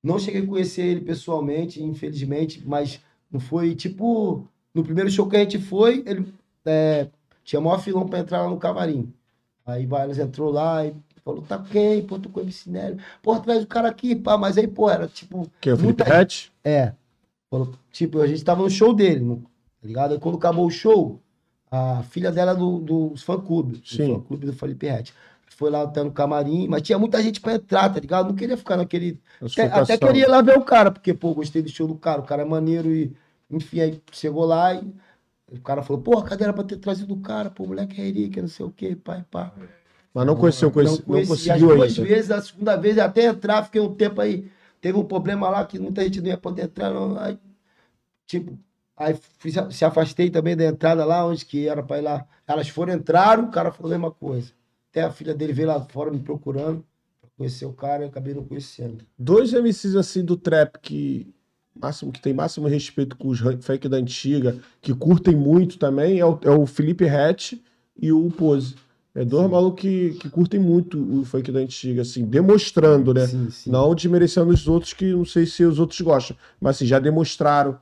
Não 0.02 0.18
cheguei 0.18 0.42
a 0.42 0.46
conhecer 0.46 0.82
ele 0.86 1.00
pessoalmente, 1.02 1.82
infelizmente, 1.82 2.66
mas 2.66 3.00
não 3.30 3.40
foi 3.40 3.74
tipo. 3.74 4.48
No 4.76 4.84
primeiro 4.84 5.08
show 5.10 5.26
que 5.26 5.36
a 5.36 5.38
gente 5.40 5.58
foi, 5.58 6.02
ele 6.06 6.30
é, 6.66 7.08
tinha 7.42 7.60
maior 7.62 7.78
filão 7.80 8.06
pra 8.06 8.18
entrar 8.18 8.42
lá 8.42 8.50
no 8.50 8.58
camarim. 8.58 9.10
Aí 9.64 9.86
Bailes 9.86 10.18
entrou 10.18 10.50
lá 10.52 10.84
e 10.84 10.94
falou: 11.24 11.40
tá 11.40 11.58
quem? 11.58 12.02
Pô, 12.06 12.18
tô 12.18 12.28
com 12.28 12.40
o 12.40 12.42
MC 12.42 12.68
Nélio. 12.70 12.98
Pô, 13.22 13.38
traz 13.40 13.62
o 13.64 13.66
cara 13.66 13.88
aqui, 13.88 14.14
pá. 14.14 14.36
Mas 14.36 14.58
aí, 14.58 14.68
pô, 14.68 14.90
era 14.90 15.08
tipo. 15.08 15.50
Que 15.62 15.70
é 15.70 15.72
o 15.72 15.76
Felipe 15.78 16.04
Muita-? 16.04 16.50
É. 16.62 16.92
Falou, 17.50 17.72
tipo, 17.90 18.20
a 18.20 18.26
gente 18.26 18.44
tava 18.44 18.62
no 18.62 18.68
show 18.68 18.92
dele, 18.92 19.20
no- 19.20 19.38
tá 19.80 19.86
ligado? 19.88 20.12
Aí 20.12 20.20
quando 20.20 20.36
acabou 20.36 20.66
o 20.66 20.70
show, 20.70 21.18
a 21.70 22.02
filha 22.02 22.30
dela 22.30 22.54
do, 22.54 22.78
do 22.78 23.14
fã-clube, 23.16 23.78
do 23.78 23.86
Sim. 23.88 24.14
fã-clube 24.14 24.44
do 24.46 24.52
Felipe 24.52 24.86
Rett. 24.86 25.14
Foi 25.56 25.70
lá 25.70 25.84
até 25.84 26.02
no 26.04 26.12
camarim, 26.12 26.68
mas 26.68 26.82
tinha 26.82 26.98
muita 26.98 27.22
gente 27.22 27.40
pra 27.40 27.54
entrar, 27.54 27.88
tá 27.88 27.98
ligado? 27.98 28.28
Não 28.28 28.34
queria 28.36 28.58
ficar 28.58 28.76
naquele 28.76 29.18
até, 29.40 29.62
até 29.62 29.96
queria 29.96 30.24
ir 30.24 30.28
lá 30.28 30.42
ver 30.42 30.58
o 30.58 30.62
cara, 30.62 30.90
porque, 30.90 31.14
pô, 31.14 31.32
gostei 31.32 31.62
do 31.62 31.70
show 31.70 31.86
do 31.88 31.94
cara, 31.94 32.20
o 32.20 32.24
cara 32.24 32.42
é 32.42 32.44
maneiro 32.44 32.90
e, 32.92 33.10
enfim, 33.50 33.80
aí 33.80 34.02
chegou 34.12 34.44
lá 34.44 34.74
e 34.74 34.92
o 35.52 35.60
cara 35.60 35.82
falou, 35.82 36.02
pô, 36.02 36.22
cadê 36.22 36.44
era 36.44 36.52
pra 36.52 36.64
ter 36.64 36.76
trazido 36.78 37.14
o 37.14 37.20
cara, 37.20 37.50
pô, 37.50 37.64
o 37.64 37.68
moleque 37.68 38.00
é 38.00 38.04
relíquia, 38.04 38.42
não 38.42 38.48
sei 38.48 38.66
o 38.66 38.70
quê, 38.70 38.96
pai, 38.96 39.24
pá. 39.30 39.52
Mas 40.12 40.26
não 40.26 40.36
conheceu, 40.36 40.70
conhece, 40.70 40.92
não 40.92 40.98
não, 40.98 41.06
conheci. 41.06 41.50
As 41.50 41.58
conseguiu 41.60 41.76
duas 41.76 41.98
ainda. 41.98 42.08
vezes, 42.08 42.30
a 42.30 42.42
segunda 42.42 42.76
vez 42.76 42.98
até 42.98 43.24
entrar, 43.26 43.64
fiquei 43.64 43.80
um 43.80 43.94
tempo 43.94 44.20
aí, 44.20 44.50
teve 44.80 44.98
um 44.98 45.04
problema 45.04 45.48
lá 45.48 45.64
que 45.64 45.78
muita 45.78 46.02
gente 46.02 46.20
não 46.20 46.28
ia 46.28 46.38
poder 46.38 46.62
entrar, 46.64 46.90
não, 46.90 47.18
aí, 47.18 47.38
tipo, 48.26 48.58
aí 48.96 49.14
fui, 49.38 49.50
se- 49.52 49.70
se 49.72 49.84
afastei 49.84 50.30
também 50.30 50.56
da 50.56 50.64
entrada 50.64 51.04
lá, 51.04 51.24
onde 51.26 51.44
que 51.44 51.68
era 51.68 51.82
pra 51.82 51.98
ir 51.98 52.02
lá. 52.02 52.26
Elas 52.46 52.68
foram, 52.68 52.94
entraram, 52.94 53.44
o 53.44 53.50
cara 53.50 53.72
falou 53.72 53.92
a 53.92 53.96
mesma 53.98 54.10
coisa. 54.10 54.52
Até 54.90 55.02
a 55.02 55.10
filha 55.12 55.34
dele 55.34 55.52
veio 55.52 55.68
lá 55.68 55.80
fora 55.80 56.10
me 56.10 56.18
procurando, 56.20 56.84
pra 57.20 57.30
conhecer 57.36 57.66
o 57.66 57.72
cara, 57.72 58.04
eu 58.04 58.08
acabei 58.08 58.34
não 58.34 58.44
conhecendo. 58.44 59.04
Dois 59.18 59.52
MCs 59.52 59.96
assim 59.96 60.24
do 60.24 60.36
trap 60.36 60.78
que 60.80 61.34
máximo 61.80 62.12
que 62.12 62.20
tem 62.20 62.32
máximo 62.32 62.66
respeito 62.66 63.16
com 63.16 63.28
os 63.28 63.40
fake 63.60 63.88
da 63.88 63.96
antiga, 63.96 64.58
que 64.80 64.94
curtem 64.94 65.34
muito 65.34 65.78
também, 65.78 66.18
é 66.18 66.26
o, 66.26 66.38
é 66.42 66.50
o 66.50 66.66
Felipe 66.66 67.08
Hatch 67.08 67.54
e 67.96 68.12
o 68.12 68.30
Pose. 68.30 68.74
É 69.14 69.24
dois 69.24 69.50
malucos 69.50 69.80
que, 69.80 70.10
que 70.20 70.28
curtem 70.28 70.60
muito 70.60 71.00
o 71.20 71.24
fake 71.24 71.50
da 71.50 71.60
antiga, 71.60 72.02
assim, 72.02 72.26
demonstrando, 72.26 73.14
né? 73.14 73.26
Sim, 73.26 73.50
sim. 73.50 73.70
Não 73.70 73.94
desmerecendo 73.94 74.50
os 74.50 74.68
outros, 74.68 74.92
que 74.92 75.10
não 75.10 75.24
sei 75.24 75.46
se 75.46 75.64
os 75.64 75.78
outros 75.78 75.98
gostam, 76.02 76.36
mas 76.60 76.76
assim, 76.76 76.84
já 76.86 76.98
demonstraram 76.98 77.78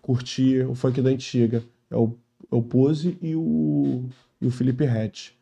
curtir 0.00 0.66
o 0.66 0.74
funk 0.74 1.02
da 1.02 1.10
antiga. 1.10 1.62
É 1.90 1.96
o, 1.96 2.14
é 2.50 2.54
o 2.54 2.62
Pose 2.62 3.18
e 3.20 3.36
o, 3.36 4.04
e 4.40 4.46
o 4.46 4.50
Felipe 4.50 4.86
Hatch. 4.86 5.32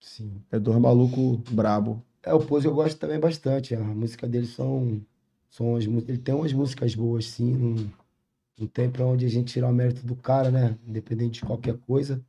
sim. 0.00 0.30
É 0.52 0.58
dois 0.58 0.78
malucos 0.78 1.40
brabo. 1.50 2.00
É, 2.22 2.32
o 2.32 2.40
Pose 2.40 2.66
eu 2.66 2.74
gosto 2.74 2.96
também 2.98 3.18
bastante. 3.18 3.74
A 3.74 3.80
música 3.80 4.26
dele 4.26 4.46
são. 4.46 5.00
São 5.56 5.78
ele 5.78 6.18
tem 6.18 6.34
umas 6.34 6.52
músicas 6.52 6.94
boas, 6.94 7.26
sim. 7.26 7.52
Não, 7.52 7.90
não 8.60 8.66
tem 8.66 8.90
pra 8.90 9.04
onde 9.06 9.24
a 9.24 9.28
gente 9.28 9.52
tirar 9.52 9.68
o 9.68 9.72
mérito 9.72 10.04
do 10.06 10.14
cara, 10.14 10.50
né? 10.50 10.76
Independente 10.86 11.40
de 11.40 11.46
qualquer 11.46 11.76
coisa. 11.78 12.20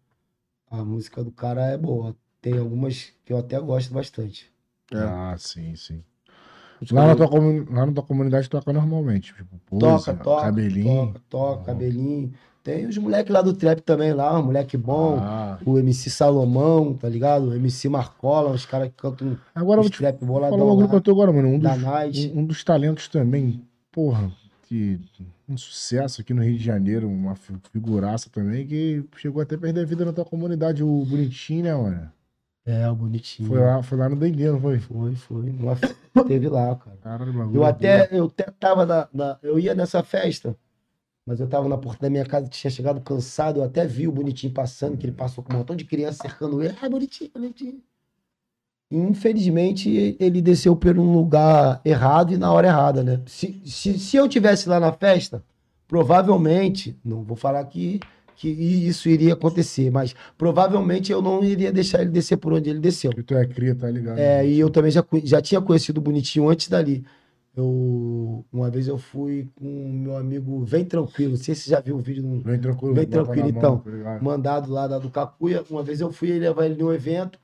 A 0.69 0.83
música 0.83 1.23
do 1.23 1.31
cara 1.31 1.65
é 1.65 1.77
boa. 1.77 2.15
Tem 2.41 2.57
algumas 2.57 3.11
que 3.25 3.33
eu 3.33 3.37
até 3.37 3.59
gosto 3.59 3.93
bastante. 3.93 4.51
É. 4.93 4.97
Ah, 4.97 5.35
sim, 5.37 5.75
sim. 5.75 6.03
Lá 6.91 7.07
na, 7.07 7.15
tua, 7.15 7.27
comu- 7.27 7.65
lá 7.71 7.85
na 7.85 7.91
tua 7.91 8.03
comunidade 8.03 8.49
toca 8.49 8.71
normalmente. 8.71 9.33
Tipo, 9.33 9.57
pose, 9.65 9.81
Toca, 10.05 10.15
toca, 10.23 10.41
cabelinho. 10.43 11.07
toca, 11.07 11.21
toca, 11.29 11.61
Ah. 11.61 11.65
cabelinho. 11.65 12.33
Tem 12.67 12.85
os 12.85 12.97
moleques 12.97 13.31
lá 13.33 13.41
do 13.41 13.53
trap 13.53 13.79
também 13.79 14.11
lá, 14.11 14.37
um 14.37 14.43
moleque 14.43 14.75
bom. 14.75 15.17
Ah. 15.21 15.57
O 15.65 15.79
MC 15.79 16.09
Salomão, 16.09 16.93
tá 16.93 17.07
ligado? 17.07 17.47
O 17.47 17.53
MC 17.55 17.87
Marcola, 17.87 18.51
os 18.51 18.65
caras 18.65 18.89
que 18.89 18.95
cantam 18.95 19.37
Agora 19.55 19.79
os 19.79 19.89
trap 19.89 20.19
falar 20.19 20.25
um 20.25 20.33
boladão 20.33 20.57
bagulho 20.67 20.87
pra 20.89 20.95
lá, 20.97 21.01
tu 21.01 21.11
agora, 21.11 21.31
mano. 21.31 21.47
Um 21.47 21.57
dos, 21.59 21.69
um, 22.25 22.39
um 22.39 22.45
dos 22.45 22.63
talentos 22.65 23.07
também, 23.07 23.63
porra, 23.89 24.29
que 24.63 24.99
um 25.47 25.55
sucesso 25.55 26.19
aqui 26.19 26.33
no 26.33 26.43
Rio 26.43 26.57
de 26.57 26.63
Janeiro, 26.65 27.07
uma 27.07 27.35
fi- 27.35 27.53
figuraça 27.71 28.29
também, 28.29 28.67
que 28.67 29.01
chegou 29.15 29.41
até 29.41 29.55
a 29.55 29.57
perder 29.57 29.83
a 29.83 29.85
vida 29.85 30.03
na 30.03 30.11
tua 30.11 30.25
comunidade, 30.25 30.83
o 30.83 31.05
Bonitinho, 31.05 31.63
né, 31.63 31.73
mano? 31.73 32.11
É, 32.65 32.89
o 32.89 32.95
bonitinho. 32.95 33.47
Foi 33.47 33.59
lá, 33.61 33.81
foi 33.81 33.97
lá 33.97 34.09
no 34.09 34.17
Dengue, 34.17 34.43
não 34.47 34.59
foi? 34.59 34.77
Foi, 34.79 35.15
foi. 35.15 35.55
Teve 36.27 36.49
lá, 36.49 36.75
cara. 36.75 36.97
Caralho, 37.01 37.31
bagulho. 37.31 37.55
Eu 37.55 37.65
até, 37.65 38.09
eu 38.11 38.25
até 38.25 38.43
tava 38.59 38.85
na, 38.85 39.07
na- 39.13 39.37
Eu 39.41 39.57
ia 39.57 39.73
nessa 39.73 40.03
festa, 40.03 40.53
mas 41.27 41.41
eu 41.41 41.47
tava 41.47 41.67
na 41.67 41.77
porta 41.77 42.03
da 42.03 42.09
minha 42.09 42.25
casa, 42.25 42.47
tinha 42.47 42.71
chegado 42.71 43.01
cansado, 43.01 43.59
eu 43.59 43.63
até 43.65 43.85
vi 43.85 44.07
o 44.07 44.11
bonitinho 44.13 44.53
passando, 44.53 44.95
que 44.95 45.05
ele 45.05 45.11
passou 45.11 45.43
com 45.43 45.53
um 45.53 45.57
montão 45.57 45.75
de 45.75 45.83
criança 45.83 46.19
cercando 46.21 46.63
ele. 46.63 46.73
Ah, 46.81 46.87
bonitinho, 46.87 47.29
bonitinho. 47.33 47.81
E, 48.89 48.95
Infelizmente, 48.95 50.15
ele 50.21 50.41
desceu 50.41 50.73
por 50.73 50.97
um 50.97 51.11
lugar 51.11 51.81
errado 51.83 52.31
e 52.31 52.37
na 52.37 52.49
hora 52.53 52.69
errada, 52.69 53.03
né? 53.03 53.21
Se, 53.25 53.61
se, 53.65 53.99
se 53.99 54.15
eu 54.15 54.29
tivesse 54.29 54.69
lá 54.69 54.79
na 54.79 54.93
festa, 54.93 55.43
provavelmente, 55.85 56.97
não 57.03 57.23
vou 57.23 57.35
falar 57.35 57.65
que, 57.65 57.99
que 58.33 58.47
isso 58.47 59.09
iria 59.09 59.33
acontecer, 59.33 59.91
mas 59.91 60.15
provavelmente 60.37 61.11
eu 61.11 61.21
não 61.21 61.43
iria 61.43 61.73
deixar 61.73 62.03
ele 62.03 62.11
descer 62.11 62.37
por 62.37 62.53
onde 62.53 62.69
ele 62.69 62.79
desceu. 62.79 63.11
Que 63.11 63.21
tu 63.21 63.35
é 63.35 63.45
cria, 63.45 63.75
tá 63.75 63.91
ligado? 63.91 64.17
É, 64.17 64.47
e 64.47 64.57
eu 64.57 64.69
também 64.69 64.91
já, 64.91 65.03
já 65.25 65.41
tinha 65.41 65.59
conhecido 65.59 65.97
o 65.97 66.01
Bonitinho 66.01 66.47
antes 66.47 66.69
dali. 66.69 67.03
Eu, 67.57 68.45
uma 68.53 68.69
vez 68.69 68.87
eu 68.87 68.99
fui 68.99 69.49
com 69.55 69.65
o 69.65 69.89
meu 69.91 70.15
amigo 70.15 70.63
Vem 70.63 70.85
Tranquilo, 70.85 71.31
não 71.31 71.37
sei 71.37 71.55
se 71.55 71.61
você 71.63 71.71
já 71.71 71.79
viu 71.79 71.95
o 71.95 71.99
vídeo 71.99 72.21
do 72.21 72.39
Vem 72.41 72.59
tranquilo. 72.59 72.93
Vem 72.93 73.07
tranquilo, 73.07 73.47
mão, 73.47 73.49
então. 73.57 73.77
tá 73.79 73.89
ligado? 73.89 74.23
mandado 74.23 74.71
lá 74.71 74.85
da, 74.87 74.99
do 74.99 75.09
Cacuia. 75.09 75.63
Uma 75.67 75.81
vez 75.81 75.99
eu 75.99 76.11
fui 76.11 76.37
levar 76.37 76.65
ele 76.67 76.75
num 76.81 76.93
evento, 76.93 77.39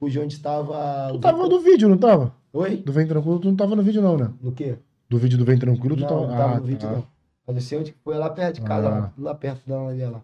cujo 0.00 0.20
onde 0.20 0.34
estava. 0.34 1.10
Tu 1.12 1.20
tava 1.20 1.48
no 1.48 1.60
vídeo, 1.60 1.88
não 1.88 1.96
tava? 1.96 2.34
Oi? 2.52 2.78
Do 2.78 2.92
Vem 2.92 3.06
Tranquilo, 3.06 3.38
tu 3.38 3.48
não 3.48 3.54
tava 3.56 3.76
no 3.76 3.82
vídeo, 3.84 4.02
não, 4.02 4.16
né? 4.18 4.32
No 4.42 4.50
quê? 4.50 4.78
Do 5.08 5.16
vídeo 5.16 5.38
do 5.38 5.44
Vem 5.44 5.56
Tranquilo, 5.58 5.94
tu 5.94 6.00
Não, 6.00 6.08
tava. 6.08 6.20
não 6.26 6.28
tava 6.36 6.54
Ah, 6.56 6.60
no 6.60 6.66
vídeo, 6.66 6.88
tá. 6.88 6.94
não. 6.96 7.06
Mas 7.46 7.62
sei 7.62 7.78
onde 7.78 7.94
foi, 8.02 8.18
lá 8.18 8.28
perto 8.28 8.56
de 8.56 8.62
casa, 8.62 8.88
Ah. 8.88 8.90
lá, 8.90 9.12
lá 9.16 9.34
perto 9.36 9.64
da 9.68 9.78
onde 9.78 10.04
lá. 10.04 10.22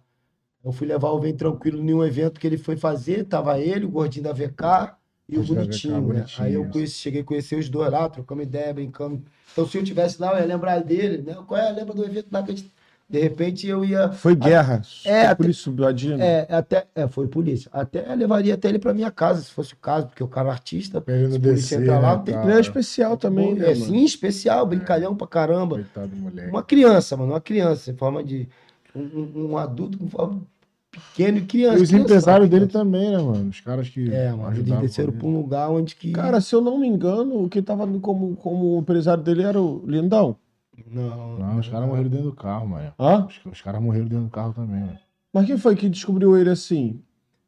Eu 0.65 0.73
fui 0.73 0.87
levar 0.89 1.11
o 1.11 1.21
Vem 1.21 1.33
Tranquilo 1.37 1.81
em 1.81 1.95
um 1.95 2.03
evento 2.05 2.41
que 2.41 2.47
ele 2.49 2.59
foi 2.59 2.77
fazer, 2.77 3.25
tava 3.25 3.61
ele, 3.61 3.85
o 3.85 3.91
gordinho 3.91 4.25
da 4.25 4.33
VK 4.33 4.97
e 5.29 5.39
o 5.39 5.43
bonitinho, 5.45 5.95
né? 5.95 6.01
bonitinho, 6.01 6.47
Aí 6.47 6.55
eu 6.55 6.65
conheci, 6.67 6.95
cheguei 6.95 7.21
a 7.23 7.25
conhecer 7.25 7.57
os 7.57 7.69
dois 7.69 7.91
lá, 7.91 8.09
trocamos 8.09 8.45
ideia, 8.45 8.73
brincando. 8.75 9.23
Então 9.53 9.67
se 9.67 9.79
eu 9.79 9.85
tivesse 9.85 10.21
lá, 10.21 10.33
eu 10.35 10.41
ia 10.41 10.47
lembrar 10.47 10.81
dele, 10.81 11.23
né? 11.23 11.37
Qual 11.47 11.59
é? 11.61 11.71
Lembra 11.73 11.95
do 11.95 12.05
evento 12.05 12.29
lá 12.31 12.43
que 12.43 12.53
a 12.53 12.55
gente... 12.57 12.73
De 13.09 13.19
repente 13.21 13.67
eu 13.67 13.85
ia... 13.85 14.11
Foi 14.11 14.35
guerra. 14.35 14.81
É, 15.05 15.27
Foi 15.27 15.35
por 15.37 15.51
isso, 15.51 15.71
Bradino. 15.71 16.23
É, 16.23 16.47
até... 16.49 16.87
É, 16.95 17.07
foi 17.07 17.29
polícia. 17.29 17.69
Até 17.71 18.15
levaria 18.15 18.55
até 18.55 18.71
ele 18.71 18.79
pra 18.79 18.95
minha 18.95 19.11
casa, 19.11 19.43
se 19.43 19.51
fosse 19.51 19.75
o 19.75 19.77
caso, 19.77 20.07
porque 20.07 20.25
o 20.25 20.29
cara 20.29 20.49
é 20.49 20.53
artista, 20.53 21.03
ele 21.07 21.29
não 21.29 21.37
a 21.37 21.41
polícia 21.41 21.77
descer, 21.79 21.83
entrar 21.83 22.01
lá, 22.01 22.17
né, 22.17 22.23
tem. 22.25 22.35
Ele 22.43 22.53
é 22.53 22.61
especial 22.61 23.17
também, 23.19 23.55
né, 23.55 23.71
é, 23.71 23.75
sim, 23.75 24.03
especial, 24.03 24.65
brincalhão 24.67 25.15
pra 25.15 25.27
caramba. 25.27 25.75
Coitado 25.77 26.09
do 26.09 26.17
moleque. 26.17 26.49
Uma 26.49 26.63
criança, 26.63 27.15
mano, 27.15 27.33
uma 27.35 27.41
criança, 27.41 27.91
em 27.91 27.97
forma 27.97 28.25
de. 28.25 28.49
Um, 28.95 29.01
um- 29.03 29.51
um 29.53 29.59
adulto 29.59 29.99
com 29.99 30.09
forma 30.09 30.41
pequeno 30.93 31.39
e 31.39 31.41
criança. 31.43 31.79
E 31.79 31.83
os 31.83 31.93
empresários 31.93 32.49
dele 32.49 32.67
também, 32.67 33.11
né, 33.11 33.19
mano? 33.19 33.49
Os 33.49 33.61
caras 33.61 33.89
que. 33.89 34.13
É, 34.13 34.31
mano, 34.33 34.57
eles 34.57 34.79
desceram 34.81 35.13
pra 35.13 35.27
um 35.27 35.37
lugar 35.39 35.71
onde 35.71 35.97
que. 35.97 36.13
Cara, 36.13 36.41
se 36.41 36.55
eu 36.55 36.61
não 36.61 36.79
me 36.79 36.87
engano, 36.87 37.43
o 37.43 37.49
que 37.49 37.63
tava 37.63 37.87
como, 37.99 38.37
como 38.37 38.79
empresário 38.79 39.25
dele 39.25 39.43
era 39.43 39.61
o 39.61 39.83
Lindão. 39.87 40.37
não. 40.87 41.39
Não, 41.39 41.59
os 41.59 41.69
caras 41.69 41.89
morreram 41.89 42.11
dentro 42.11 42.27
do 42.27 42.35
carro, 42.35 42.69
mano. 42.69 42.93
Hã? 43.01 43.27
Os, 43.27 43.53
os 43.53 43.61
caras 43.63 43.83
morreram 43.83 44.07
dentro 44.07 44.25
do 44.25 44.31
carro 44.31 44.53
também, 44.53 44.81
mano. 44.81 44.99
Mas 45.33 45.47
quem 45.47 45.57
foi 45.57 45.75
que 45.75 45.89
descobriu 45.89 46.37
ele 46.37 46.51
assim? 46.51 47.01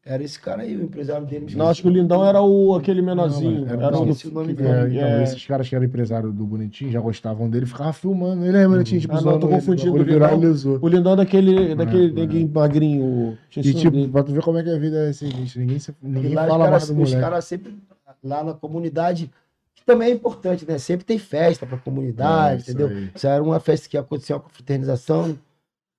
Era 0.07 0.23
esse 0.23 0.39
cara 0.39 0.61
aí, 0.61 0.77
o 0.77 0.83
empresário 0.83 1.25
dele. 1.25 1.47
Não, 1.55 1.67
acho 1.67 1.81
que 1.81 1.87
o 1.87 1.91
Lindão 1.91 2.23
era 2.23 2.39
o, 2.39 2.75
aquele 2.75 3.01
menorzinho. 3.01 3.65
Não, 3.65 3.73
era 3.73 3.89
não, 3.89 4.03
o 4.03 4.05
do... 4.13 4.27
o 4.29 4.31
nome 4.31 4.51
É, 4.51 4.55
dele. 4.55 4.95
então, 4.97 5.07
É. 5.07 5.23
esses 5.23 5.43
caras 5.47 5.67
que 5.67 5.73
eram 5.75 5.83
empresário 5.83 6.31
do 6.31 6.45
Bonitinho 6.45 6.91
já 6.91 6.99
gostavam 6.99 7.49
dele, 7.49 7.65
ficavam 7.65 7.91
filmando. 7.91 8.43
Ele 8.45 8.51
lembra, 8.51 8.83
tinha 8.83 9.01
tipo, 9.01 9.15
Ah, 9.15 9.21
não, 9.21 9.39
tô 9.39 9.47
ele, 9.47 9.55
confundindo 9.55 9.89
quando 9.93 10.01
o 10.01 10.03
Lindão. 10.03 10.19
viralizou. 10.29 10.77
O 10.79 10.87
Lindão 10.87 11.13
é 11.13 11.15
daquele, 11.15 11.73
daquele 11.73 12.09
é. 12.09 12.13
neguinho 12.13 12.47
magrinho. 12.53 13.35
E 13.57 13.73
tipo, 13.73 13.89
dele. 13.89 14.07
pra 14.09 14.21
tu 14.23 14.31
ver 14.31 14.43
como 14.43 14.59
é 14.59 14.63
que 14.63 14.69
a 14.69 14.77
vida 14.77 15.09
é 15.09 15.11
sinistra. 15.11 15.59
Ninguém, 15.59 15.79
se- 15.79 15.91
E 16.03 16.07
ninguém 16.07 16.35
lá 16.35 16.43
os 16.43 16.49
fala 16.49 16.65
caras, 16.65 16.89
mais 16.91 16.97
do 16.97 17.01
os 17.03 17.19
caras 17.19 17.45
sempre, 17.45 17.75
lá 18.23 18.43
na 18.43 18.53
comunidade, 18.53 19.31
que 19.73 19.83
também 19.83 20.09
é 20.09 20.11
importante, 20.13 20.67
né? 20.67 20.77
Sempre 20.77 21.03
tem 21.03 21.17
festa 21.17 21.65
pra 21.65 21.79
comunidade, 21.79 22.53
É, 22.53 22.57
isso 22.59 22.69
entendeu? 22.71 22.89
aí. 22.95 23.09
Isso 23.15 23.25
era 23.25 23.41
uma 23.41 23.59
festa 23.59 23.89
que 23.89 23.97
aconteceu 23.97 24.39
com 24.39 24.49
fraternização, 24.49 25.35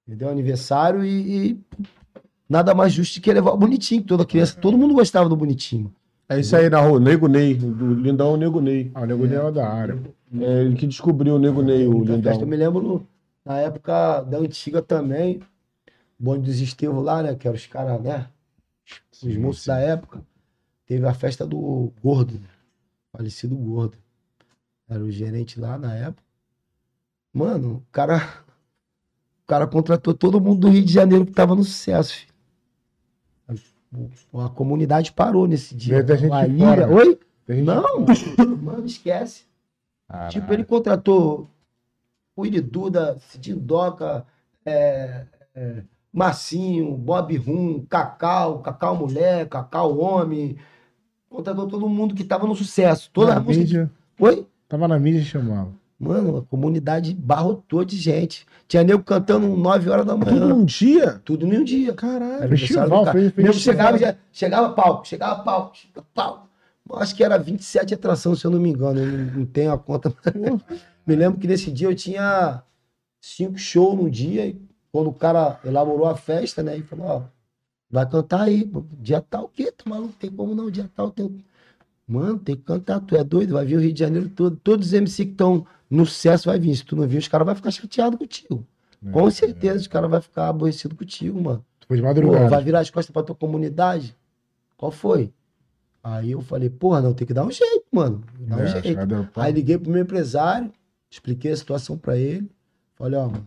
entendeu? 0.06 0.28
Aniversário 0.28 1.04
e, 1.04 1.48
e 1.50 1.60
nada 2.48 2.74
mais 2.74 2.92
justo 2.92 3.20
que 3.20 3.32
levar 3.32 3.52
o 3.52 3.56
bonitinho. 3.56 4.02
Toda 4.02 4.24
criança, 4.24 4.58
todo 4.60 4.76
mundo 4.78 4.94
gostava 4.94 5.28
do 5.28 5.36
bonitinho. 5.36 5.92
É 6.28 6.40
isso 6.40 6.56
aí 6.56 6.68
na 6.68 6.80
rua, 6.80 6.98
Nego 6.98 7.28
Ney. 7.28 7.54
O 7.54 7.94
Lindão 7.94 8.30
é 8.30 8.34
o 8.34 8.36
Nego 8.36 8.60
Ney. 8.60 8.90
Ah, 8.94 9.02
o 9.02 9.06
nego 9.06 9.26
é 9.26 9.52
da 9.52 9.68
área. 9.68 9.98
É 10.40 10.62
ele 10.64 10.74
que 10.74 10.86
descobriu 10.86 11.36
o 11.36 11.38
Nego 11.38 11.62
Ney, 11.62 11.86
o 11.86 11.92
Muita 11.92 12.16
Lindão. 12.16 12.32
festa, 12.32 12.44
eu 12.44 12.48
me 12.48 12.56
lembro 12.56 13.06
na 13.44 13.58
época 13.58 14.22
da 14.22 14.38
antiga 14.38 14.82
também, 14.82 15.40
bonde 16.18 16.46
dos 16.46 16.60
Estevos 16.60 17.04
lá, 17.04 17.22
né? 17.22 17.34
Que 17.36 17.46
eram 17.46 17.56
os 17.56 17.66
caras, 17.66 18.00
né? 18.02 18.26
Os 19.12 19.18
Sim, 19.20 19.38
moços 19.38 19.62
sim. 19.62 19.70
da 19.70 19.78
época. 19.78 20.20
Teve 20.84 21.06
a 21.06 21.14
festa 21.14 21.46
do 21.46 21.92
Gordo, 22.02 22.34
né? 22.34 22.48
falecido 23.12 23.56
Gordo. 23.56 23.96
Era 24.88 25.02
o 25.02 25.10
gerente 25.10 25.58
lá 25.58 25.78
na 25.78 25.94
época. 25.94 26.22
Mano, 27.32 27.76
o 27.76 27.92
cara, 27.92 28.16
o 29.44 29.46
cara 29.46 29.66
contratou 29.66 30.12
todo 30.14 30.40
mundo 30.40 30.60
do 30.60 30.68
Rio 30.68 30.84
de 30.84 30.92
Janeiro 30.92 31.24
que 31.26 31.32
tava 31.32 31.54
no 31.54 31.64
sucesso, 31.64 32.14
filho. 32.14 32.32
A 34.34 34.48
comunidade 34.48 35.12
parou 35.12 35.46
nesse 35.46 35.74
dia. 35.74 35.94
Veio 35.94 36.04
até 36.04 36.16
gente 36.16 36.32
A 36.32 36.46
ilha-. 36.46 36.88
Oi? 36.88 37.18
Tem 37.46 37.56
gente- 37.58 37.66
Não, 37.66 38.00
mano, 38.62 38.86
esquece. 38.86 39.44
Caralho. 40.08 40.30
Tipo, 40.32 40.52
ele 40.52 40.64
contratou 40.64 41.48
o 42.36 42.44
Iriduda, 42.46 43.16
Cidinho 43.28 43.56
Doca, 43.58 44.24
é, 44.64 45.26
é, 45.54 45.82
Marcinho, 46.12 46.94
Bob 46.96 47.36
Rum, 47.36 47.84
Cacau, 47.88 48.60
Cacau 48.60 48.96
Mulher, 48.96 49.48
Cacau 49.48 49.98
Homem. 49.98 50.56
Contratou 51.28 51.66
todo 51.66 51.88
mundo 51.88 52.14
que 52.14 52.24
tava 52.24 52.46
no 52.46 52.54
sucesso. 52.54 53.10
Toda 53.12 53.32
na 53.34 53.36
a 53.38 53.40
música. 53.40 53.62
mídia, 53.64 53.90
Oi? 54.20 54.46
tava 54.68 54.86
na 54.88 54.98
mídia 54.98 55.18
e 55.20 55.24
chamava. 55.24 55.72
Mano, 55.98 56.36
a 56.38 56.42
comunidade 56.42 57.14
barrotou 57.14 57.84
de 57.84 57.96
gente. 57.96 58.46
Tinha 58.68 58.84
nego 58.84 59.02
cantando 59.02 59.48
9 59.48 59.88
horas 59.88 60.04
da 60.04 60.12
Tudo 60.12 60.26
manhã. 60.26 60.46
num 60.46 60.64
dia? 60.64 61.20
Tudo 61.24 61.46
em 61.46 61.58
um 61.58 61.64
dia. 61.64 61.94
Caralho. 61.94 62.42
Era 62.44 62.48
Festival, 62.48 63.06
fez- 63.12 63.56
chegava, 63.56 63.96
já, 63.98 64.14
chegava 64.30 64.74
palco, 64.74 65.06
chegava 65.08 65.42
palco, 65.42 65.76
chegava 65.76 66.06
palco. 66.12 66.46
Acho 66.92 67.16
que 67.16 67.24
era 67.24 67.38
27 67.38 67.94
atrações, 67.94 68.38
se 68.40 68.46
eu 68.46 68.50
não 68.50 68.60
me 68.60 68.68
engano. 68.70 69.00
Eu 69.00 69.06
não, 69.06 69.24
não 69.38 69.46
tenho 69.46 69.72
a 69.72 69.78
conta. 69.78 70.14
me 71.06 71.16
lembro 71.16 71.40
que 71.40 71.46
nesse 71.48 71.70
dia 71.72 71.88
eu 71.88 71.94
tinha 71.94 72.62
cinco 73.20 73.56
shows 73.58 73.96
no 73.96 74.10
dia. 74.10 74.46
E 74.46 74.60
quando 74.92 75.08
o 75.08 75.14
cara 75.14 75.58
elaborou 75.64 76.06
a 76.06 76.16
festa, 76.16 76.62
né? 76.62 76.76
E 76.76 76.82
falou, 76.82 77.06
ó, 77.06 77.22
vai 77.90 78.06
cantar 78.08 78.42
aí. 78.42 78.70
Dia 79.00 79.20
tal, 79.22 79.44
o 79.44 79.48
quê? 79.48 79.72
Tá 79.72 79.88
maluco? 79.88 80.12
Tem 80.18 80.30
como 80.30 80.54
não? 80.54 80.70
Dia 80.70 80.90
tal, 80.94 81.10
tem. 81.10 81.42
Mano, 82.06 82.38
tem 82.38 82.54
que 82.54 82.62
cantar, 82.62 83.00
tu 83.00 83.16
é 83.16 83.24
doido, 83.24 83.54
vai 83.54 83.64
vir 83.64 83.76
o 83.78 83.80
Rio 83.80 83.92
de 83.92 83.98
Janeiro 83.98 84.28
todo. 84.28 84.56
Todos 84.62 84.88
os 84.88 84.92
MC 84.92 85.24
que 85.24 85.32
estão 85.32 85.66
no 85.90 86.04
sucesso 86.06 86.48
vai 86.48 86.58
vir. 86.58 86.74
Se 86.76 86.84
tu 86.84 86.96
não 86.96 87.06
vir, 87.06 87.18
os 87.18 87.28
caras 87.28 87.46
vão 87.46 87.54
ficar 87.54 87.70
chateados 87.70 88.18
contigo. 88.18 88.66
Com 89.12 89.28
É, 89.28 89.30
certeza, 89.30 89.80
os 89.80 89.86
caras 89.86 90.10
vão 90.10 90.20
ficar 90.20 90.48
aborrecidos 90.48 90.96
contigo, 90.98 91.40
mano. 91.40 91.64
Tu 91.80 91.86
foi 91.86 91.96
de 91.96 92.02
Pô, 92.02 92.08
madrugada. 92.08 92.48
vai 92.48 92.62
virar 92.64 92.80
as 92.80 92.90
costas 92.90 93.12
pra 93.12 93.22
tua 93.22 93.34
comunidade? 93.36 94.16
Qual 94.76 94.90
foi? 94.90 95.32
Aí 96.02 96.32
eu 96.32 96.40
falei, 96.40 96.70
porra, 96.70 97.00
não, 97.00 97.12
tem 97.12 97.26
que 97.26 97.34
dar 97.34 97.44
um 97.44 97.50
jeito, 97.50 97.84
mano. 97.92 98.22
Dá 98.38 98.56
um 98.56 98.60
É, 98.60 98.64
os 98.64 98.70
jeito. 98.70 98.98
Aí 99.36 99.52
liguei 99.52 99.76
pro 99.78 99.90
meu 99.90 100.02
empresário, 100.02 100.72
expliquei 101.10 101.52
a 101.52 101.56
situação 101.56 101.96
pra 101.98 102.16
ele. 102.16 102.50
Falei, 102.94 103.18
ó, 103.18 103.26
mano, 103.28 103.46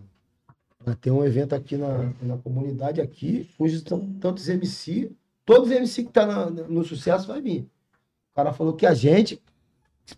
vai 0.85 0.95
ter 0.95 1.11
um 1.11 1.23
evento 1.23 1.53
aqui 1.55 1.75
na, 1.77 2.13
na 2.21 2.37
comunidade 2.37 3.01
aqui, 3.01 3.49
são 3.87 3.99
tantos 4.19 4.47
MC, 4.47 5.11
todos 5.45 5.69
os 5.69 5.75
MC 5.75 6.03
que 6.03 6.11
tá 6.11 6.25
na- 6.25 6.49
no 6.49 6.83
sucesso 6.83 7.27
vai 7.27 7.41
vir. 7.41 7.61
O 8.31 8.35
cara 8.35 8.53
falou 8.53 8.73
que 8.73 8.85
a 8.85 8.93
gente, 8.93 9.41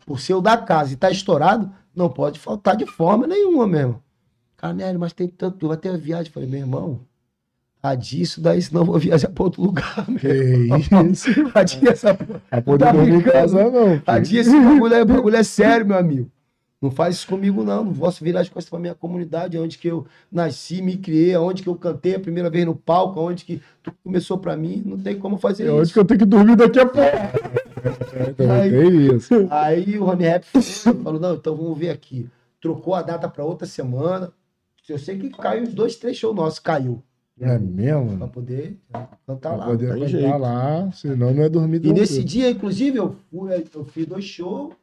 por 0.05 0.19
ser 0.19 0.33
o 0.33 0.41
da 0.41 0.57
casa 0.57 0.93
e 0.93 0.97
tá 0.97 1.09
estourado, 1.09 1.71
não 1.95 2.09
pode 2.09 2.39
faltar 2.39 2.75
de 2.75 2.85
forma 2.85 3.27
nenhuma 3.27 3.67
mesmo. 3.67 4.01
Carnélio, 4.57 4.99
mas 4.99 5.13
tem 5.13 5.27
tanto, 5.27 5.67
vai 5.67 5.77
ter 5.77 5.89
a 5.89 5.97
viagem. 5.97 6.31
Falei, 6.31 6.47
meu 6.47 6.59
irmão, 6.59 6.99
adia 7.81 8.21
isso 8.21 8.39
daí, 8.39 8.61
senão 8.61 8.81
eu 8.81 8.85
vou 8.85 8.99
viajar 8.99 9.29
pra 9.29 9.43
outro 9.43 9.61
lugar. 9.63 10.05
meu. 10.07 10.19
Que 10.19 11.09
isso? 11.11 11.29
Adia 11.55 11.89
essa 11.89 12.13
porra. 12.13 12.41
A 12.51 12.61
poder 12.61 12.85
Tá 12.85 12.91
dormir 12.91 13.13
em 13.15 13.21
casa, 13.21 13.69
não. 13.71 13.87
filho. 13.89 14.03
Adia 14.05 14.41
esse 14.41 14.51
bagulho, 14.51 14.93
é, 14.93 15.03
bagulho 15.05 15.35
é 15.35 15.43
sério, 15.43 15.85
meu 15.87 15.97
amigo. 15.97 16.29
Não 16.79 16.89
faz 16.89 17.15
isso 17.17 17.27
comigo, 17.27 17.63
não. 17.63 17.85
Não 17.85 17.93
posso 17.93 18.23
virar 18.23 18.41
as 18.41 18.49
costas 18.49 18.67
pra 18.69 18.79
minha 18.79 18.95
comunidade, 18.95 19.57
onde 19.57 19.77
que 19.77 19.87
eu 19.87 20.05
nasci, 20.31 20.81
me 20.81 20.97
criei, 20.97 21.35
onde 21.37 21.61
que 21.61 21.69
eu 21.69 21.75
cantei 21.75 22.15
a 22.15 22.19
primeira 22.19 22.49
vez 22.49 22.65
no 22.65 22.75
palco, 22.75 23.19
onde 23.19 23.45
que 23.45 23.61
tudo 23.83 23.95
começou 24.03 24.37
pra 24.39 24.57
mim. 24.57 24.81
Não 24.83 24.97
tem 24.97 25.17
como 25.17 25.37
fazer 25.37 25.67
É 25.67 25.71
onde 25.71 25.83
isso. 25.83 25.93
que 25.93 25.99
eu 25.99 26.05
tenho 26.05 26.19
que 26.19 26.25
dormir 26.25 26.55
daqui 26.55 26.79
a 26.79 26.85
pouco. 26.87 27.07
É, 28.37 28.49
Aí- 28.61 29.07
isso. 29.15 29.33
Aí 29.49 29.97
o 29.97 30.05
Rony 30.05 30.23
Rap 30.25 30.43
falou: 31.03 31.19
não, 31.19 31.35
então 31.35 31.55
vamos 31.55 31.77
ver 31.77 31.89
aqui. 31.89 32.29
Trocou 32.59 32.93
a 32.93 33.01
data 33.01 33.27
pra 33.29 33.43
outra 33.43 33.65
semana. 33.67 34.31
Eu 34.87 34.99
sei 34.99 35.17
que 35.17 35.29
caiu 35.29 35.63
uns 35.63 35.73
dois, 35.73 35.95
três 35.95 36.17
shows 36.17 36.35
nossos, 36.35 36.59
caiu. 36.59 37.01
É 37.39 37.57
mesmo? 37.57 38.17
Pra 38.17 38.27
poder 38.27 38.77
cantar 39.25 39.49
Pra 39.49 39.55
lá. 39.55 39.65
poder 39.67 39.85
tem 39.93 39.95
cantar 40.01 40.07
jeito. 40.09 40.37
lá, 40.37 40.91
senão 40.91 41.33
não 41.33 41.43
é 41.43 41.49
dormir 41.49 41.83
E 41.85 41.93
nesse 41.93 42.23
dia, 42.23 42.51
inclusive, 42.51 42.97
eu, 42.97 43.15
fui, 43.31 43.67
eu 43.73 43.85
fiz 43.85 44.05
dois 44.05 44.25
shows. 44.25 44.73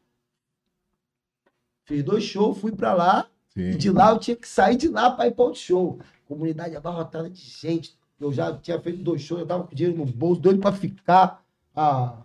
Fiz 1.84 2.02
dois 2.02 2.24
shows, 2.24 2.58
fui 2.58 2.72
pra 2.72 2.94
lá. 2.94 3.26
E 3.56 3.72
Sim. 3.72 3.78
de 3.78 3.90
lá 3.90 4.10
eu 4.10 4.18
tinha 4.18 4.36
que 4.36 4.48
sair 4.48 4.76
de 4.76 4.88
lá 4.88 5.10
pra 5.10 5.26
ir 5.26 5.32
pra 5.32 5.44
outro 5.44 5.60
show. 5.60 5.98
Comunidade 6.26 6.76
abarrotada 6.76 7.28
de 7.30 7.40
gente. 7.40 7.96
Eu 8.20 8.32
já 8.32 8.52
tinha 8.56 8.80
feito 8.80 9.02
dois 9.02 9.22
shows, 9.22 9.40
eu 9.40 9.46
tava 9.46 9.64
com 9.64 9.74
dinheiro 9.74 9.96
no 9.98 10.04
bolso, 10.04 10.40
doido 10.40 10.60
pra 10.60 10.72
ficar. 10.72 11.42
A, 11.74 12.16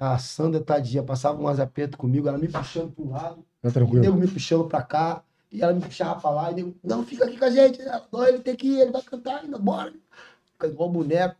a 0.00 0.18
Sandra, 0.18 0.60
tadinha, 0.60 1.02
passava 1.02 1.38
umas 1.38 1.60
apertos 1.60 1.96
comigo, 1.98 2.26
ela 2.28 2.38
me 2.38 2.48
puxando 2.48 2.90
pro 2.92 3.10
lado, 3.10 3.44
Tá 3.62 3.70
tranquilo. 3.70 4.00
nego 4.02 4.16
me 4.16 4.26
puxando 4.26 4.64
pra 4.64 4.82
cá, 4.82 5.22
e 5.52 5.62
ela 5.62 5.72
me 5.74 5.80
puxava 5.82 6.18
pra 6.20 6.30
lá, 6.30 6.50
e 6.50 6.54
nego, 6.54 6.74
não, 6.82 7.04
fica 7.04 7.24
aqui 7.26 7.36
com 7.36 7.44
a 7.44 7.50
gente, 7.50 7.78
não, 8.10 8.26
ele 8.26 8.38
tem 8.40 8.56
que 8.56 8.66
ir, 8.68 8.80
ele 8.80 8.90
vai 8.90 9.02
cantar 9.02 9.40
ainda, 9.42 9.58
bora. 9.58 9.92
Igual 10.62 10.90
boneco, 10.90 11.36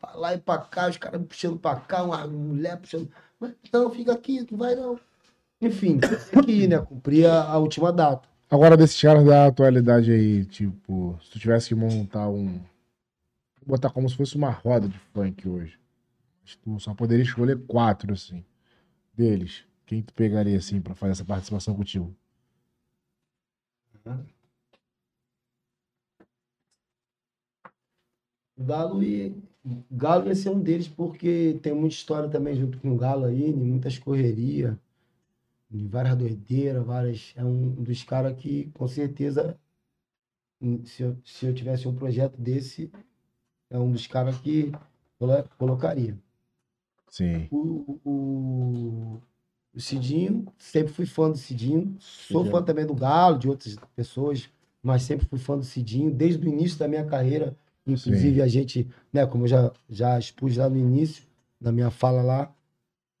pra 0.00 0.12
lá 0.14 0.34
e 0.34 0.38
pra 0.38 0.58
cá, 0.58 0.88
os 0.88 0.96
caras 0.96 1.20
me 1.20 1.26
puxando 1.26 1.58
pra 1.58 1.76
cá, 1.76 2.02
uma 2.04 2.26
mulher 2.26 2.76
puxando, 2.78 3.08
mas 3.38 3.52
não, 3.72 3.90
fica 3.90 4.12
aqui, 4.12 4.46
não 4.50 4.58
vai 4.58 4.74
não. 4.74 4.98
Enfim, 5.60 5.98
tem 5.98 6.42
que 6.42 6.52
ir, 6.52 6.68
né, 6.68 6.78
cumprir 6.78 7.26
a, 7.26 7.42
a 7.44 7.58
última 7.58 7.92
data. 7.92 8.28
Agora, 8.50 8.76
desses 8.76 9.00
caras 9.00 9.24
da 9.24 9.46
atualidade 9.46 10.10
aí, 10.10 10.44
tipo, 10.44 11.16
se 11.22 11.30
tu 11.30 11.38
tivesse 11.38 11.68
que 11.68 11.74
montar 11.74 12.28
um. 12.28 12.60
Botar 13.64 13.90
como 13.90 14.08
se 14.08 14.16
fosse 14.16 14.34
uma 14.36 14.50
roda 14.50 14.88
de 14.88 14.98
funk 15.12 15.48
hoje. 15.48 15.78
Tu 16.58 16.78
só 16.80 16.94
poderia 16.94 17.22
escolher 17.24 17.58
quatro, 17.66 18.12
assim. 18.12 18.44
Deles. 19.14 19.64
Quem 19.86 20.02
tu 20.02 20.14
pegaria, 20.14 20.58
assim, 20.58 20.80
pra 20.82 20.94
fazer 20.94 21.12
essa 21.12 21.24
participação 21.26 21.74
contigo? 21.76 22.14
Galo 28.58 29.02
ia, 29.02 29.34
Galo 29.90 30.28
ia 30.28 30.34
ser 30.36 30.50
um 30.50 30.60
deles, 30.62 30.86
porque 30.88 31.58
tem 31.62 31.72
muita 31.74 31.94
história 31.96 32.28
também 32.30 32.54
junto 32.54 32.78
com 32.78 32.92
o 32.92 32.96
Galo 32.96 33.24
aí, 33.24 33.52
muitas 33.52 33.98
correrias, 33.98 34.76
várias 35.70 36.16
doideiras, 36.16 36.84
várias. 36.84 37.32
É 37.36 37.44
um 37.44 37.70
dos 37.82 38.02
caras 38.04 38.36
que, 38.40 38.70
com 38.72 38.86
certeza, 38.88 39.58
se 40.84 41.02
eu, 41.02 41.16
se 41.24 41.46
eu 41.46 41.54
tivesse 41.54 41.86
um 41.88 41.94
projeto 41.94 42.36
desse, 42.40 42.90
é 43.70 43.78
um 43.78 43.92
dos 43.92 44.06
caras 44.06 44.38
que 44.40 44.72
colo- 45.18 45.48
colocaria. 45.58 46.18
Sim. 47.10 47.48
O, 47.50 48.00
o, 48.04 49.20
o- 49.74 49.80
Cidinho, 49.80 50.46
sempre 50.58 50.92
fui 50.92 51.06
fã 51.06 51.30
do 51.30 51.36
Cidinho. 51.38 51.94
Sou 51.98 52.40
Cidinho. 52.40 52.50
fã 52.50 52.62
também 52.62 52.84
do 52.86 52.94
Galo, 52.94 53.38
de 53.38 53.48
outras 53.48 53.76
pessoas, 53.94 54.48
mas 54.82 55.02
sempre 55.02 55.26
fui 55.26 55.38
fã 55.38 55.56
do 55.56 55.64
Cidinho, 55.64 56.10
desde 56.10 56.44
o 56.44 56.48
início 56.48 56.78
da 56.78 56.88
minha 56.88 57.04
carreira. 57.04 57.56
Inclusive, 57.86 58.42
a 58.42 58.48
gente, 58.48 58.88
né, 59.12 59.26
como 59.26 59.44
eu 59.44 59.48
já, 59.48 59.72
já 59.88 60.18
expus 60.18 60.56
lá 60.56 60.68
no 60.68 60.76
início, 60.76 61.24
na 61.60 61.70
minha 61.72 61.90
fala 61.90 62.20
lá, 62.22 62.54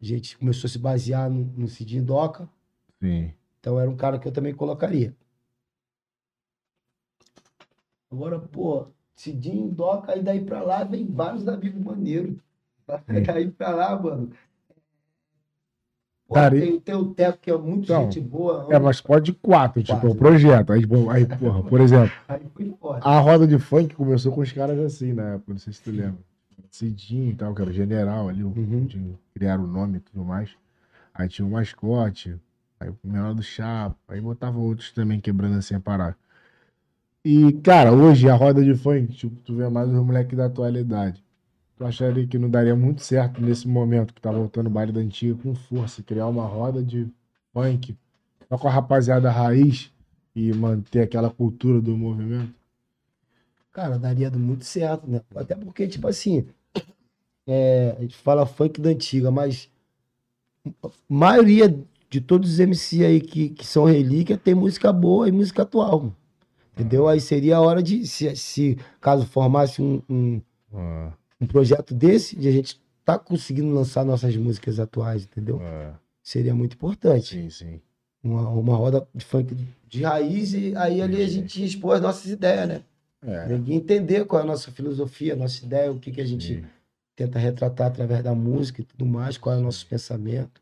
a 0.00 0.04
gente 0.04 0.36
começou 0.38 0.66
a 0.66 0.70
se 0.70 0.78
basear 0.78 1.30
no, 1.30 1.44
no 1.56 1.68
Cidinho 1.68 2.02
Doca. 2.04 2.48
Sim. 3.00 3.32
Então 3.60 3.78
era 3.78 3.88
um 3.90 3.96
cara 3.96 4.18
que 4.18 4.26
eu 4.26 4.32
também 4.32 4.54
colocaria. 4.54 5.14
Agora, 8.10 8.38
pô, 8.38 8.88
Cidinho, 9.14 9.68
Doca, 9.68 10.12
aí 10.12 10.22
daí 10.22 10.44
pra 10.44 10.62
lá 10.62 10.82
vem 10.84 11.06
vários 11.06 11.46
amigos 11.46 11.80
maneiros. 11.82 12.36
Daí 13.26 13.50
pra 13.50 13.70
lá, 13.70 14.00
mano. 14.00 14.30
Pô, 16.28 16.38
e- 16.38 16.50
tem, 16.50 16.80
tem 16.80 16.94
o 16.94 17.12
Teco, 17.12 17.38
que 17.38 17.50
é 17.50 17.56
muito 17.58 17.84
Então, 17.84 18.04
gente 18.04 18.20
boa. 18.20 18.66
É, 18.70 18.78
mas 18.78 19.00
pode 19.00 19.32
quatro, 19.32 19.82
tipo, 19.82 20.06
é 20.06 20.10
o 20.10 20.14
projeto. 20.14 20.72
Aí, 20.72 20.86
bom, 20.86 21.10
aí, 21.10 21.26
porra, 21.26 21.62
por 21.62 21.80
exemplo, 21.80 22.12
Aí 22.28 22.40
a 23.00 23.18
roda 23.18 23.46
de 23.46 23.58
funk 23.58 23.94
começou 23.94 24.32
com 24.32 24.40
os 24.40 24.52
caras 24.52 24.78
assim 24.78 25.12
na 25.12 25.34
época, 25.34 25.52
não 25.52 25.58
sei 25.58 25.72
se 25.72 25.82
tu 25.82 25.90
lembra. 25.90 26.18
Cidinho 26.70 27.30
e 27.32 27.34
tal, 27.34 27.52
que 27.52 27.60
era 27.62 27.70
o 27.70 27.74
general 27.74 28.28
ali, 28.28 28.44
o, 28.44 28.48
Uhum. 28.48 28.86
de- 28.86 29.14
criaram 29.34 29.64
o 29.64 29.66
nome 29.66 29.96
e 29.96 30.00
tudo 30.00 30.24
mais. 30.24 30.50
Aí 31.14 31.28
tinha 31.28 31.46
o 31.46 31.50
mascote, 31.50 32.36
aí 32.80 32.90
o 32.90 32.96
menor 33.04 33.34
do 33.34 33.42
chapa, 33.42 33.96
aí 34.08 34.20
botava 34.20 34.58
outros 34.58 34.92
também 34.92 35.20
quebrando 35.20 35.58
assim 35.58 35.74
a 35.74 35.80
parada. 35.80 36.16
E, 37.24 37.52
cara, 37.62 37.92
hoje 37.92 38.28
a 38.28 38.34
roda 38.34 38.62
de 38.64 38.74
funk, 38.74 39.12
tipo, 39.14 39.36
tu 39.42 39.54
vê 39.56 39.68
mais 39.68 39.88
os 39.88 39.94
moleques 40.04 40.36
da 40.36 40.46
atualidade. 40.46 41.22
Tu 41.80 41.86
acharia 41.86 42.26
que 42.26 42.38
não 42.38 42.50
daria 42.50 42.76
muito 42.76 43.02
certo 43.02 43.40
nesse 43.40 43.66
momento 43.66 44.12
que 44.12 44.20
tá 44.20 44.30
voltando 44.30 44.66
o 44.66 44.70
baile 44.70 44.92
da 44.92 45.00
antiga 45.00 45.34
com 45.42 45.54
força, 45.54 46.02
criar 46.02 46.26
uma 46.26 46.44
roda 46.44 46.82
de 46.82 47.08
funk 47.54 47.96
só 48.50 48.58
com 48.58 48.68
a 48.68 48.70
rapaziada 48.70 49.30
raiz 49.30 49.90
e 50.36 50.52
manter 50.52 51.00
aquela 51.00 51.30
cultura 51.30 51.80
do 51.80 51.96
movimento? 51.96 52.54
Cara, 53.72 53.98
daria 53.98 54.30
muito 54.30 54.62
certo, 54.62 55.08
né? 55.08 55.22
Até 55.34 55.54
porque, 55.54 55.88
tipo 55.88 56.06
assim, 56.06 56.46
é, 57.46 57.96
a 57.96 58.02
gente 58.02 58.14
fala 58.18 58.44
funk 58.44 58.78
da 58.78 58.90
antiga, 58.90 59.30
mas 59.30 59.70
a 60.84 60.90
maioria 61.08 61.74
de 62.10 62.20
todos 62.20 62.50
os 62.52 62.60
MC 62.60 63.06
aí 63.06 63.22
que, 63.22 63.48
que 63.48 63.66
são 63.66 63.86
relíquia 63.86 64.36
tem 64.36 64.54
música 64.54 64.92
boa 64.92 65.26
e 65.26 65.32
música 65.32 65.62
atual. 65.62 66.12
Entendeu? 66.74 67.08
Aí 67.08 67.22
seria 67.22 67.56
a 67.56 67.60
hora 67.62 67.82
de, 67.82 68.06
se, 68.06 68.36
se 68.36 68.78
caso 69.00 69.24
formasse 69.24 69.80
um, 69.80 70.02
um, 70.10 70.42
Ah, 70.74 71.12
um 71.40 71.46
projeto 71.46 71.94
desse, 71.94 72.36
de 72.36 72.48
a 72.48 72.52
gente 72.52 72.80
tá 73.04 73.18
conseguindo 73.18 73.72
lançar 73.74 74.04
nossas 74.04 74.36
músicas 74.36 74.78
atuais, 74.78 75.24
entendeu? 75.24 75.60
ah, 75.62 75.94
Seria 76.22 76.54
muito 76.54 76.74
importante. 76.74 77.28
sim, 77.28 77.50
sim. 77.50 77.80
Uma, 78.22 78.48
uma 78.50 78.76
roda 78.76 79.06
de 79.14 79.24
funk 79.24 79.56
de 79.88 80.02
raiz 80.02 80.52
e 80.52 80.76
aí 80.76 81.00
ali 81.00 81.22
a 81.22 81.26
gente 81.26 81.64
expor 81.64 81.94
as 81.96 82.02
nossas 82.02 82.30
ideias, 82.30 82.68
né? 82.68 82.82
É, 83.22 83.48
Ninguém 83.48 83.76
entender 83.78 84.24
qual 84.26 84.40
é 84.40 84.44
a 84.44 84.46
nossa 84.46 84.70
filosofia, 84.70 85.32
a 85.32 85.36
nossa 85.36 85.64
ideia, 85.64 85.90
o 85.90 85.98
que, 85.98 86.12
que 86.12 86.20
a 86.20 86.24
gente 86.26 86.60
sim. 86.60 86.64
tenta 87.16 87.38
retratar 87.38 87.86
através 87.88 88.22
da 88.22 88.34
música 88.34 88.82
e 88.82 88.84
tudo 88.84 89.06
mais, 89.06 89.38
qual 89.38 89.54
é 89.56 89.58
o 89.58 89.62
nosso 89.62 89.86
pensamento. 89.86 90.60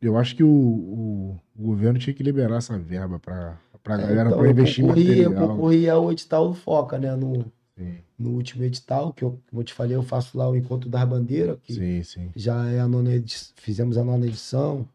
Eu 0.00 0.16
acho 0.16 0.34
que 0.34 0.42
o, 0.42 0.48
o, 0.48 1.40
o 1.58 1.62
governo 1.62 1.98
tinha 1.98 2.14
que 2.14 2.22
liberar 2.22 2.56
essa 2.56 2.78
verba 2.78 3.18
pra, 3.18 3.58
pra 3.82 3.98
galera 3.98 4.30
Então, 4.30 4.44
eu 4.44 4.50
investir 4.50 4.82
em 4.82 4.88
concorri, 4.88 5.18
eu 5.20 5.30
material. 5.30 5.48
concorri 5.56 5.90
ao 5.90 6.12
edital 6.12 6.48
do 6.48 6.54
Foca, 6.54 6.98
né? 6.98 7.14
No, 7.14 7.44
Sim, 7.80 7.94
no 8.18 8.30
último 8.30 8.62
edital, 8.64 9.12
que 9.12 9.24
eu, 9.24 9.40
como 9.48 9.62
eu 9.62 9.64
te 9.64 9.72
falei, 9.72 9.96
eu 9.96 10.02
faço 10.02 10.36
lá 10.36 10.48
o 10.48 10.54
Encontro 10.54 10.88
das 10.90 11.08
Bandeiras, 11.08 11.58
que 11.62 11.72
sim, 11.72 12.02
sim. 12.02 12.30
já 12.36 12.68
é 12.70 12.78
a 12.78 12.86
nona 12.86 13.12
edição, 13.14 13.52
fizemos 13.56 13.96
a 13.96 14.04
nona 14.04 14.26
edição, 14.26 14.86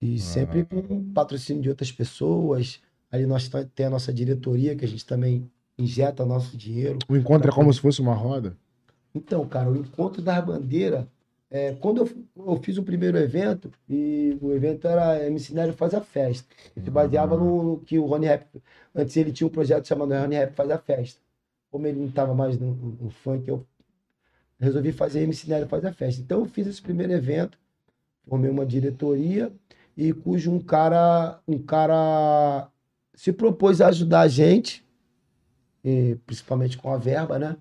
e 0.00 0.16
Ah. 0.16 0.18
sempre 0.18 0.64
com 0.64 1.12
patrocínio 1.12 1.62
de 1.62 1.68
outras 1.70 1.90
pessoas. 1.92 2.80
Aí 3.10 3.24
nós 3.24 3.48
tem 3.74 3.86
a 3.86 3.90
nossa 3.90 4.12
diretoria, 4.12 4.74
que 4.76 4.84
a 4.84 4.88
gente 4.88 5.06
também 5.06 5.50
injeta 5.78 6.24
nosso 6.26 6.56
dinheiro. 6.56 6.98
O 7.08 7.16
encontro 7.16 7.50
é 7.50 7.54
como 7.54 7.72
se 7.72 7.80
fosse 7.80 8.00
uma 8.00 8.14
roda. 8.14 8.56
Então, 9.14 9.46
cara, 9.46 9.70
o 9.70 9.76
Encontro 9.76 10.22
das 10.22 10.44
Bandeiras, 10.44 11.06
é, 11.50 11.72
quando 11.74 11.98
eu, 12.02 12.10
eu 12.46 12.62
fiz 12.62 12.78
o 12.78 12.82
primeiro 12.82 13.18
evento, 13.18 13.70
e 13.88 14.36
o 14.40 14.52
evento 14.52 14.88
era 14.88 15.24
MC 15.26 15.54
Nélio 15.54 15.74
Faz 15.74 15.94
a 15.94 16.00
Festa. 16.00 16.48
Ele 16.74 16.84
se 16.84 16.90
baseava 16.90 17.36
no, 17.36 17.62
no 17.62 17.78
que 17.80 17.98
o 17.98 18.06
Rony 18.06 18.26
Rap. 18.26 18.46
Antes 18.94 19.16
ele 19.16 19.32
tinha 19.32 19.46
um 19.46 19.50
projeto 19.50 19.86
chamado 19.86 20.12
Rony 20.14 20.36
Rap 20.36 20.54
Faz 20.54 20.70
a 20.70 20.78
Festa. 20.78 21.20
Como 21.72 21.88
ele 21.88 21.98
não 21.98 22.06
estava 22.08 22.34
mais 22.34 22.58
no, 22.58 22.74
no- 22.76 23.10
funk, 23.10 23.48
eu 23.48 23.66
resolvi 24.60 24.92
fazer 24.92 25.22
MC 25.22 25.48
Nélio 25.48 25.66
Faz 25.68 25.84
a 25.84 25.92
Festa. 25.92 26.20
Então 26.22 26.40
eu 26.40 26.46
fiz 26.46 26.66
esse 26.68 26.80
primeiro 26.82 27.12
evento, 27.12 27.58
formei 28.28 28.50
uma 28.50 28.66
diretoria, 28.66 29.52
e 29.96 30.12
cujo 30.12 30.52
um 30.52 30.60
cara, 30.60 31.40
um 31.48 31.58
cara 31.58 32.68
se 33.14 33.32
propôs 33.32 33.80
a 33.80 33.88
ajudar 33.88 34.20
a 34.22 34.28
gente, 34.28 34.86
e 35.84 36.16
principalmente 36.26 36.78
com 36.78 36.92
a 36.92 36.96
verba, 36.98 37.38
né? 37.38 37.56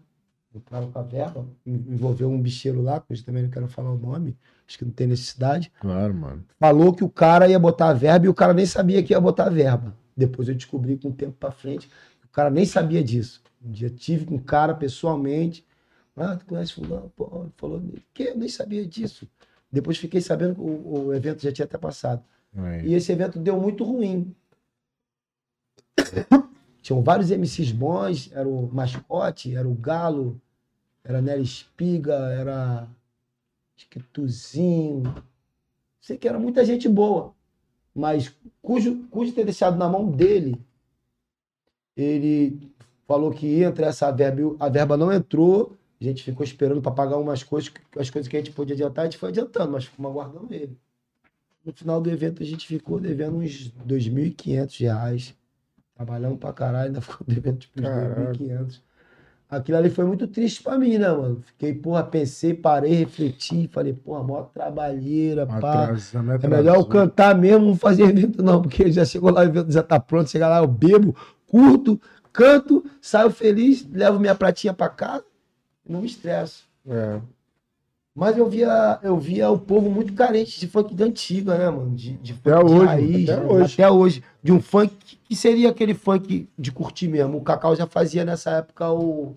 entraram 0.54 0.92
com 0.92 1.00
a 1.00 1.04
verba, 1.04 1.46
en- 1.66 1.94
envolveu 1.94 2.30
um 2.30 2.42
bicheiro 2.42 2.82
lá, 2.82 3.00
que 3.00 3.14
hoje 3.14 3.24
também 3.24 3.44
não 3.44 3.50
quero 3.50 3.70
falar 3.70 3.92
o 3.94 3.98
nome, 3.98 4.38
acho 4.68 4.78
que 4.78 4.84
não 4.86 4.92
tem 4.92 5.08
necessidade. 5.08 5.72
Claro, 5.80 6.14
mano. 6.14 6.44
Falou 6.60 6.94
que 6.94 7.04
o 7.06 7.10
cara 7.10 7.48
ia 7.48 7.58
botar 7.58 7.90
a 7.90 7.94
verba 7.94 8.26
e 8.26 8.30
o 8.30 8.34
cara 8.34 8.54
nem 8.54 8.66
sabia 8.66 9.02
que 9.02 9.14
ia 9.14 9.22
botar 9.22 9.46
a 9.46 9.50
verba. 9.50 9.96
Depois 10.16 10.50
eu 10.50 10.56
descobri 10.56 10.98
com 10.98 11.08
o 11.10 11.14
tempo 11.14 11.34
pra 11.40 11.52
frente, 11.52 11.88
que 11.88 12.26
o 12.26 12.30
cara 12.30 12.50
nem 12.50 12.66
sabia 12.66 13.02
disso. 13.04 13.42
Um 13.64 13.72
dia 13.72 13.90
tive 13.90 14.26
com 14.26 14.36
um 14.36 14.44
cara 14.44 14.74
pessoalmente, 14.74 15.66
ah, 16.16 16.36
tu 16.36 16.46
conhece 16.46 16.74
fulano? 16.74 17.12
Pô, 17.16 17.48
falou, 17.58 17.82
que 18.14 18.24
eu 18.24 18.38
nem 18.38 18.50
sabia 18.50 18.86
disso. 18.86 19.28
Depois 19.72 19.98
fiquei 19.98 20.20
sabendo 20.20 20.56
que 20.56 20.62
o, 20.62 21.06
o 21.06 21.14
evento 21.14 21.42
já 21.42 21.52
tinha 21.52 21.66
até 21.66 21.78
passado. 21.78 22.24
Aí. 22.56 22.88
E 22.88 22.94
esse 22.94 23.12
evento 23.12 23.40
deu 23.40 23.60
muito 23.60 23.84
ruim. 23.84 24.36
Tinham 26.82 27.02
vários 27.04 27.30
MCs 27.30 27.72
bons, 27.72 28.32
era 28.34 28.48
o 28.48 28.68
Mascote, 28.74 29.56
era 29.56 29.68
o 29.68 29.74
Galo, 29.74 30.42
era 31.04 31.22
Nelly 31.22 31.44
Espiga, 31.44 32.16
era 32.34 32.88
acho 33.78 33.88
que 33.90 34.00
Tuzinho. 34.00 35.24
Sei 36.02 36.18
que 36.18 36.28
era 36.28 36.40
muita 36.40 36.66
gente 36.66 36.90
boa, 36.90 37.34
mas 37.94 38.36
cujo, 38.62 39.08
cujo 39.10 39.32
ter 39.32 39.46
deixado 39.46 39.78
na 39.78 39.88
mão 39.88 40.10
dele, 40.10 40.60
ele 41.96 42.71
falou 43.12 43.32
que 43.32 43.46
ia 43.46 43.68
entrar 43.68 43.88
essa 43.88 44.10
verba, 44.10 44.56
a 44.58 44.70
verba 44.70 44.96
não 44.96 45.12
entrou, 45.12 45.78
a 46.00 46.04
gente 46.04 46.24
ficou 46.24 46.46
esperando 46.46 46.82
para 46.82 46.94
pagar 46.94 47.18
umas 47.18 47.44
coisas, 47.44 47.70
as 47.98 48.10
coisas 48.10 48.30
que 48.30 48.38
a 48.38 48.40
gente 48.40 48.54
podia 48.54 48.74
adiantar, 48.74 49.04
a 49.04 49.06
gente 49.06 49.18
foi 49.18 49.30
adiantando, 49.30 49.74
mas 49.74 49.84
ficamos 49.84 50.10
aguardando 50.10 50.54
ele. 50.54 50.78
No 51.66 51.74
final 51.74 52.00
do 52.00 52.10
evento 52.10 52.42
a 52.42 52.46
gente 52.46 52.66
ficou 52.66 53.02
devendo 53.02 53.36
uns 53.36 53.70
2.500 53.86 54.80
reais. 54.80 55.36
Trabalhamos 55.94 56.40
pra 56.40 56.54
caralho, 56.54 56.88
ainda 56.88 57.02
ficou 57.02 57.20
devendo 57.28 57.58
tipo 57.58 57.82
uns 57.82 57.84
Caraca. 57.84 58.34
2.500. 58.34 58.80
Aquilo 59.50 59.78
ali 59.78 59.90
foi 59.90 60.06
muito 60.06 60.26
triste 60.28 60.64
pra 60.64 60.80
mim, 60.80 60.98
né, 60.98 61.10
mano? 61.10 61.42
Fiquei, 61.42 61.74
porra, 61.74 62.04
pensei, 62.04 62.54
parei, 62.54 62.94
refleti, 62.94 63.68
falei, 63.68 63.92
porra, 63.92 64.24
mó 64.24 64.44
trabalheira, 64.44 65.46
pá. 65.46 65.94
É 66.42 66.48
melhor 66.48 66.78
eu 66.78 66.86
cantar 66.86 67.38
mesmo, 67.38 67.66
não 67.66 67.76
fazer 67.76 68.04
evento 68.04 68.42
não, 68.42 68.62
porque 68.62 68.90
já 68.90 69.04
chegou 69.04 69.30
lá, 69.30 69.42
o 69.42 69.44
evento 69.44 69.70
já 69.70 69.84
tá 69.84 70.00
pronto, 70.00 70.30
chega 70.30 70.48
lá, 70.48 70.60
eu 70.60 70.68
bebo, 70.68 71.14
curto, 71.46 72.00
canto, 72.32 72.84
saio 73.02 73.32
feliz, 73.32 73.88
levo 73.92 74.20
minha 74.20 74.36
pratinha 74.36 74.74
pra 74.74 74.90
casa 74.90 75.26
e 75.86 75.92
não 75.92 76.02
me 76.02 76.08
estresso. 76.08 76.66
É. 76.88 77.20
Mas 78.14 78.38
eu 78.38 78.50
via, 78.50 79.00
eu 79.04 79.18
via 79.18 79.50
o 79.50 79.58
povo 79.58 79.90
muito 79.90 80.14
carente 80.14 80.60
de 80.60 80.68
funk 80.68 80.94
da 80.94 81.06
antiga, 81.06 81.58
né, 81.58 81.70
mano? 81.70 81.96
De, 81.96 82.14
de 82.18 82.34
funk 82.34 82.50
Até 82.50 82.64
de 82.64 82.74
hoje, 82.74 82.86
raiz, 82.86 83.30
até 83.30 83.46
hoje. 83.46 83.74
até 83.74 83.90
hoje. 83.90 84.24
De 84.44 84.52
um 84.52 84.62
funk 84.62 84.94
que 85.24 85.36
seria 85.36 85.70
aquele 85.70 85.94
funk 85.94 86.50
de 86.58 86.72
curtir 86.72 87.08
mesmo. 87.08 87.38
O 87.38 87.42
Cacau 87.42 87.74
já 87.76 87.88
fazia 87.88 88.26
nessa 88.26 88.52
época 88.52 88.92
o, 88.92 89.34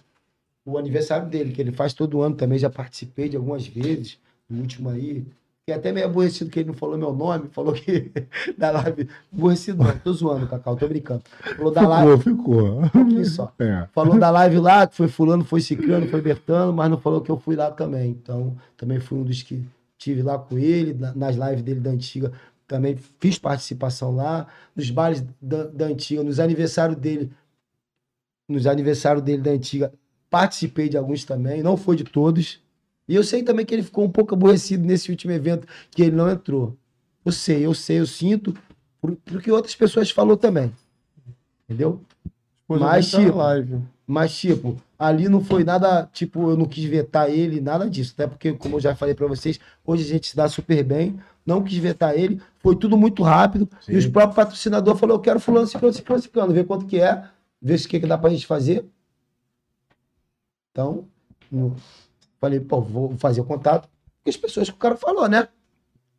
o 0.65 0.77
aniversário 0.77 1.29
dele, 1.29 1.53
que 1.53 1.61
ele 1.61 1.71
faz 1.71 1.93
todo 1.95 2.21
ano 2.21 2.35
também, 2.35 2.59
já 2.59 2.69
participei 2.69 3.29
de 3.29 3.37
algumas 3.37 3.65
vezes, 3.65 4.19
no 4.51 4.61
último 4.61 4.91
aí. 4.91 5.25
Fiquei 5.67 5.81
até 5.81 5.93
meio 5.93 6.05
aborrecido 6.05 6.51
que 6.51 6.61
ele 6.61 6.67
não 6.69 6.75
falou 6.75 6.99
meu 6.99 7.15
nome, 7.15 7.49
falou 7.51 7.73
que 7.73 8.13
da 8.59 8.71
live. 8.71 9.09
Aborrecido 9.33 9.83
não, 9.83 9.99
tô 9.99 10.13
zoando, 10.13 10.47
Cacau, 10.47 10.77
tô 10.77 10.87
brincando. 10.87 11.23
Falou 11.57 11.73
da 11.73 11.89
live, 11.89 12.23
Ficou, 12.23 12.83
ficou. 12.83 12.91
pouquinho 12.91 13.25
só. 13.25 13.51
É. 13.59 13.89
Falou 13.95 14.19
da 14.19 14.29
live 14.31 14.59
lá, 14.59 14.87
que 14.87 14.95
foi 14.95 15.09
fulano, 15.09 15.43
foi 15.43 15.63
ciclano, 15.63 16.07
foi 16.09 16.21
Bertano, 16.21 16.71
mas 16.71 16.91
não 16.91 16.99
falou 16.99 17.23
que 17.23 17.31
eu 17.31 17.39
fui 17.39 17.57
lá 17.57 17.71
também. 17.71 18.11
Então, 18.11 18.55
também 18.77 19.01
fui 19.01 19.17
um 19.19 19.23
dos 19.25 19.43
que 19.43 19.65
tive 19.97 20.21
lá 20.23 20.39
com 20.39 20.59
ele, 20.59 20.93
na- 20.93 21.15
nas 21.15 21.35
lives 21.35 21.63
dele 21.63 21.81
da 21.81 21.89
antiga. 21.91 22.31
Também 22.69 22.99
fiz 23.19 23.39
participação 23.39 24.15
lá. 24.15 24.47
Nos 24.77 24.91
bares 24.91 25.25
da, 25.41 25.65
da 25.65 25.87
antiga, 25.87 26.23
nos 26.23 26.41
aniversários 26.41 26.99
dele, 26.99 27.33
nos 28.47 28.67
aniversários 28.67 29.25
dele 29.25 29.41
da 29.41 29.51
antiga, 29.53 29.91
participei 30.29 30.91
de 30.91 30.99
alguns 30.99 31.25
também, 31.25 31.63
não 31.63 31.75
foi 31.79 31.97
de 31.97 32.05
todos. 32.05 32.63
E 33.09 33.15
eu 33.15 33.23
sei 33.23 33.43
também 33.43 33.67
que 33.67 33.75
ele 33.75 33.83
ficou 33.83 34.05
um 34.05 34.11
pouco 34.11 34.35
aborrecido 34.35 34.85
nesse 34.85 35.11
último 35.11 35.33
evento, 35.33 35.67
que 35.91 36.03
ele 36.03 36.17
não 36.17 36.31
entrou. 36.31 36.77
Eu 37.25 37.33
sei, 37.33 37.65
eu 37.67 37.75
sei, 37.75 37.99
eu 38.01 38.07
sinto, 38.07 38.55
por- 39.01 39.17
porque 39.25 39.51
outras 39.53 39.75
pessoas 39.75 40.11
falou 40.11 40.37
também. 40.37 40.73
Entendeu? 41.69 42.01
Mas, 42.69 43.11
tipo, 43.11 43.37
live. 43.39 43.79
Mas, 44.07 44.35
tipo, 44.37 44.77
ali 44.99 45.29
não 45.29 45.43
foi 45.43 45.65
nada, 45.65 46.09
tipo, 46.13 46.51
eu 46.51 46.57
não 46.57 46.67
quis 46.67 46.85
vetar 46.85 47.31
ele, 47.31 47.61
nada 47.61 47.89
disso. 47.89 48.13
Até 48.15 48.27
porque, 48.27 48.53
como 48.53 48.77
eu 48.77 48.81
já 48.81 48.95
falei 48.95 49.15
pra 49.15 49.27
vocês, 49.27 49.59
hoje 49.85 50.03
a 50.05 50.07
gente 50.07 50.29
se 50.29 50.37
dá 50.37 50.49
super 50.49 50.83
bem. 50.85 51.19
Não 51.45 51.63
quis 51.63 51.77
vetar 51.79 52.15
ele, 52.19 52.41
foi 52.61 52.75
tudo 52.75 52.97
muito 52.97 53.23
rápido. 53.23 53.69
Sim. 53.83 53.93
E 53.93 53.97
os 53.97 54.07
próprios 54.07 54.37
patrocinadores 54.37 54.99
falaram, 54.99 55.17
eu 55.19 55.23
quero 55.23 55.39
fulano, 55.41 55.67
ciclano, 55.67 55.93
ciclano, 55.95 56.23
ciclano. 56.23 56.53
Ver 56.55 56.65
quanto 56.67 56.87
que 56.87 56.99
é, 56.99 57.25
ver 57.61 57.79
o 57.79 57.89
que, 57.89 58.01
que 58.01 58.07
dá 58.07 58.17
pra 58.17 58.31
gente 58.31 58.47
fazer. 58.47 58.85
Então, 60.71 61.07
no- 61.51 61.77
falei, 62.45 62.61
pô, 62.61 62.81
vou 62.81 63.17
fazer 63.17 63.41
o 63.41 63.45
contato. 63.45 63.89
Com 64.23 64.31
as 64.31 64.37
pessoas 64.37 64.69
que 64.69 64.77
o 64.77 64.79
cara 64.79 64.97
falou, 64.97 65.29
né? 65.29 65.49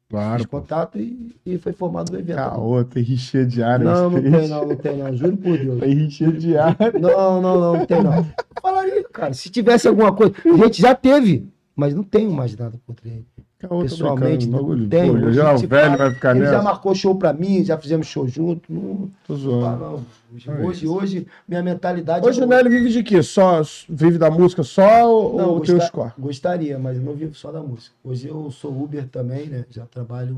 Claro. 0.10 0.38
Fiz 0.38 0.45
contato 0.45 0.99
e, 0.99 1.35
e 1.45 1.57
foi 1.57 1.73
formado 1.73 2.11
o 2.11 2.18
evento. 2.18 2.38
Caô, 2.38 2.84
tem 2.84 3.03
rixa 3.03 3.45
diária. 3.45 3.84
não, 3.84 4.10
não 4.10 4.22
tem 4.22 4.47
não, 4.47 4.68
não 4.68 4.76
tem 4.76 4.97
não. 4.97 5.15
Juro 5.15 5.38
por 5.38 5.57
Deus. 5.57 5.80
Tem 5.80 5.93
rixa 5.93 6.31
diária. 6.31 6.91
Não, 6.99 7.41
não, 7.41 7.60
não, 7.60 7.77
não 7.77 7.85
tem 7.85 8.03
não. 8.03 8.26
Falaria, 8.61 9.03
cara, 9.10 9.34
se 9.34 9.49
tivesse 9.49 9.88
alguma 9.88 10.14
coisa. 10.14 10.34
Gente, 10.43 10.81
já 10.81 10.93
teve, 10.93 11.47
mas 11.76 11.93
não 11.93 12.03
tenho 12.03 12.31
mais 12.31 12.56
nada 12.56 12.80
contra 12.85 13.07
ele. 13.07 13.26
Tô 13.68 13.82
Pessoalmente, 13.82 14.46
brincando, 14.48 14.64
bagulho. 14.64 14.90
tem, 14.90 15.12
Pô, 15.22 15.32
já 15.32 15.54
o 15.54 15.58
velho 15.58 15.70
fala, 15.70 15.98
vai 15.98 16.12
ficar 16.14 16.36
Ele 16.36 16.46
já 16.46 16.62
marcou 16.62 16.96
show 16.96 17.16
pra 17.16 17.34
mim, 17.34 17.64
já 17.64 17.78
fizemos 17.78 18.08
show 18.08 18.28
junto. 18.28 18.72
Não, 18.72 19.10
Tô 19.26 19.36
zoando. 19.36 19.80
não. 19.84 20.06
Hoje, 20.34 20.50
É 20.50 20.64
hoje, 20.66 20.86
isso. 20.86 20.94
hoje, 20.96 21.28
minha 21.48 21.64
mentalidade. 21.64 22.28
Hoje 22.28 22.42
é 22.42 22.44
o 22.44 22.48
Nélio 22.48 22.70
vive 22.72 22.90
de 22.90 23.04
quê? 23.04 23.24
Só 23.24 23.62
vive 23.88 24.18
da 24.18 24.30
música 24.30 24.64
só 24.64 25.10
ou, 25.10 25.38
Não, 25.38 25.50
ou 25.50 25.62
tem 25.62 25.74
gosta- 25.76 25.86
os 25.86 25.90
corres? 25.90 26.14
Gostaria, 26.20 26.78
mas 26.80 26.98
eu 26.98 27.04
não 27.04 27.14
vivo 27.14 27.34
só 27.34 27.52
da 27.52 27.62
música. 27.62 27.96
Hoje 28.04 28.28
eu 28.28 28.52
sou 28.52 28.72
Uber 28.84 29.08
também, 29.08 29.48
né? 29.48 29.66
Já 29.70 29.86
trabalho 29.86 30.36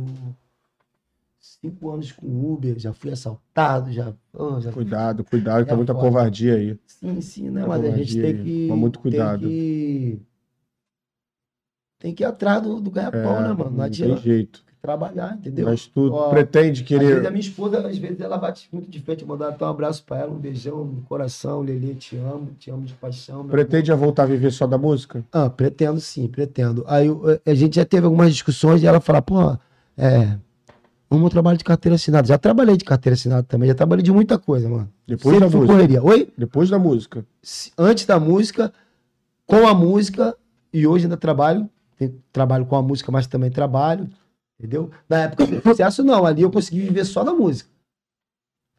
cinco 1.39 1.89
anos 1.91 2.11
com 2.11 2.27
Uber, 2.53 2.77
já 2.77 2.93
fui 2.93 3.11
assaltado, 3.11 3.91
já. 3.91 4.13
oh, 4.33 4.59
já 4.59 4.71
Cuidado, 4.71 5.23
cuidado, 5.23 5.63
que 5.63 5.69
tá 5.69 5.73
É 5.73 5.77
muita 5.77 5.93
covardia 5.93 6.55
aí. 6.55 6.77
Sim, 6.85 7.21
sim, 7.21 7.49
né? 7.49 7.63
É 7.63 7.65
Mas 7.67 7.83
a 7.83 7.91
gente 7.91 8.21
tem 8.21 8.35
que. 8.43 8.67
Mas 8.69 8.77
muito 8.77 8.99
cuidado. 8.99 9.41
Tem 9.41 9.49
que, 9.51 10.19
tem 11.99 12.13
que 12.13 12.23
ir 12.23 12.25
atrás 12.25 12.61
do, 12.61 12.79
do 12.79 12.91
ganha-pão, 12.91 13.41
né, 13.41 13.49
mano? 13.49 13.55
Não 13.57 13.65
É, 13.65 13.69
não 13.69 13.75
tem 13.77 13.85
adianta 13.85 14.21
jeito. 14.21 14.63
trabalhar, 14.81 15.35
entendeu? 15.35 15.65
Mas 15.65 15.87
tu 15.87 16.11
Ó, 16.11 16.29
pretende 16.29 16.83
Às 16.83 16.89
vezes 16.89 17.07
a 17.07 17.13
querer. 17.17 17.29
minha 17.31 17.39
esposa, 17.41 17.87
às 17.87 17.97
vezes, 17.97 18.19
ela 18.21 18.37
bate 18.37 18.69
muito 18.71 18.89
de 18.89 18.99
frente, 19.01 19.25
mandar 19.25 19.49
até 19.49 19.65
um 19.65 19.69
abraço 19.69 20.03
pra 20.03 20.19
ela, 20.19 20.31
um 20.31 20.37
beijão 20.37 20.85
no 20.85 21.01
coração, 21.01 21.61
Lelê, 21.61 21.95
te 21.95 22.15
amo, 22.17 22.49
te 22.59 22.69
amo 22.69 22.83
de 22.85 22.93
paixão. 22.93 23.45
Pretende 23.47 23.91
voltar 23.93 24.23
a 24.23 24.27
viver 24.27 24.51
só 24.51 24.67
da 24.67 24.77
música? 24.77 25.25
ah, 25.31 25.49
pretendo 25.49 25.99
sim, 25.99 26.27
pretendo. 26.27 26.83
Aí 26.87 27.07
eu- 27.07 27.39
a 27.45 27.53
gente 27.53 27.75
já 27.77 27.85
teve 27.85 28.05
algumas 28.05 28.31
discussões 28.31 28.83
e 28.83 28.87
ela 28.87 28.99
fala, 29.01 29.21
pô, 29.21 29.57
é. 29.97 30.37
Vamos 31.09 31.29
trabalho 31.31 31.57
de 31.57 31.63
carteira 31.63 31.95
assinada. 31.95 32.27
Já 32.27 32.37
trabalhei 32.37 32.75
de 32.75 32.83
carteira 32.83 33.13
assinada 33.13 33.41
também, 33.43 33.69
já 33.69 33.73
trabalhei 33.73 34.03
de 34.03 34.11
muita 34.11 34.37
coisa, 34.37 34.67
mano. 34.67 34.89
Depois 35.07 35.35
Sempre 35.37 35.49
da 35.49 35.57
música. 35.57 35.73
correria. 35.73 36.03
Oi? 36.03 36.29
Depois 36.37 36.69
da 36.69 36.77
música. 36.77 37.25
Antes 37.77 38.05
da 38.05 38.19
música, 38.19 38.73
com 39.45 39.65
a 39.65 39.73
música, 39.73 40.35
e 40.73 40.85
hoje 40.85 41.05
ainda 41.05 41.15
trabalho. 41.15 41.69
Trabalho 42.31 42.65
com 42.65 42.75
a 42.75 42.81
música, 42.81 43.11
mas 43.11 43.27
também 43.27 43.49
trabalho. 43.49 44.09
Entendeu? 44.59 44.89
Na 45.07 45.23
época 45.23 45.45
do 45.45 45.61
sucesso, 45.61 46.03
não. 46.03 46.25
Ali 46.25 46.41
eu 46.41 46.51
consegui 46.51 46.81
viver 46.81 47.05
só 47.05 47.23
da 47.23 47.33
música. 47.33 47.69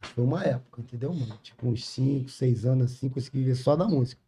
Foi 0.00 0.24
uma 0.24 0.44
época, 0.44 0.80
entendeu, 0.80 1.12
mano? 1.12 1.34
Tipo, 1.42 1.68
uns 1.68 1.84
5, 1.86 2.28
6 2.28 2.64
anos 2.64 2.92
assim, 2.92 3.08
consegui 3.08 3.38
viver 3.38 3.56
só 3.56 3.74
da 3.74 3.86
música. 3.86 4.20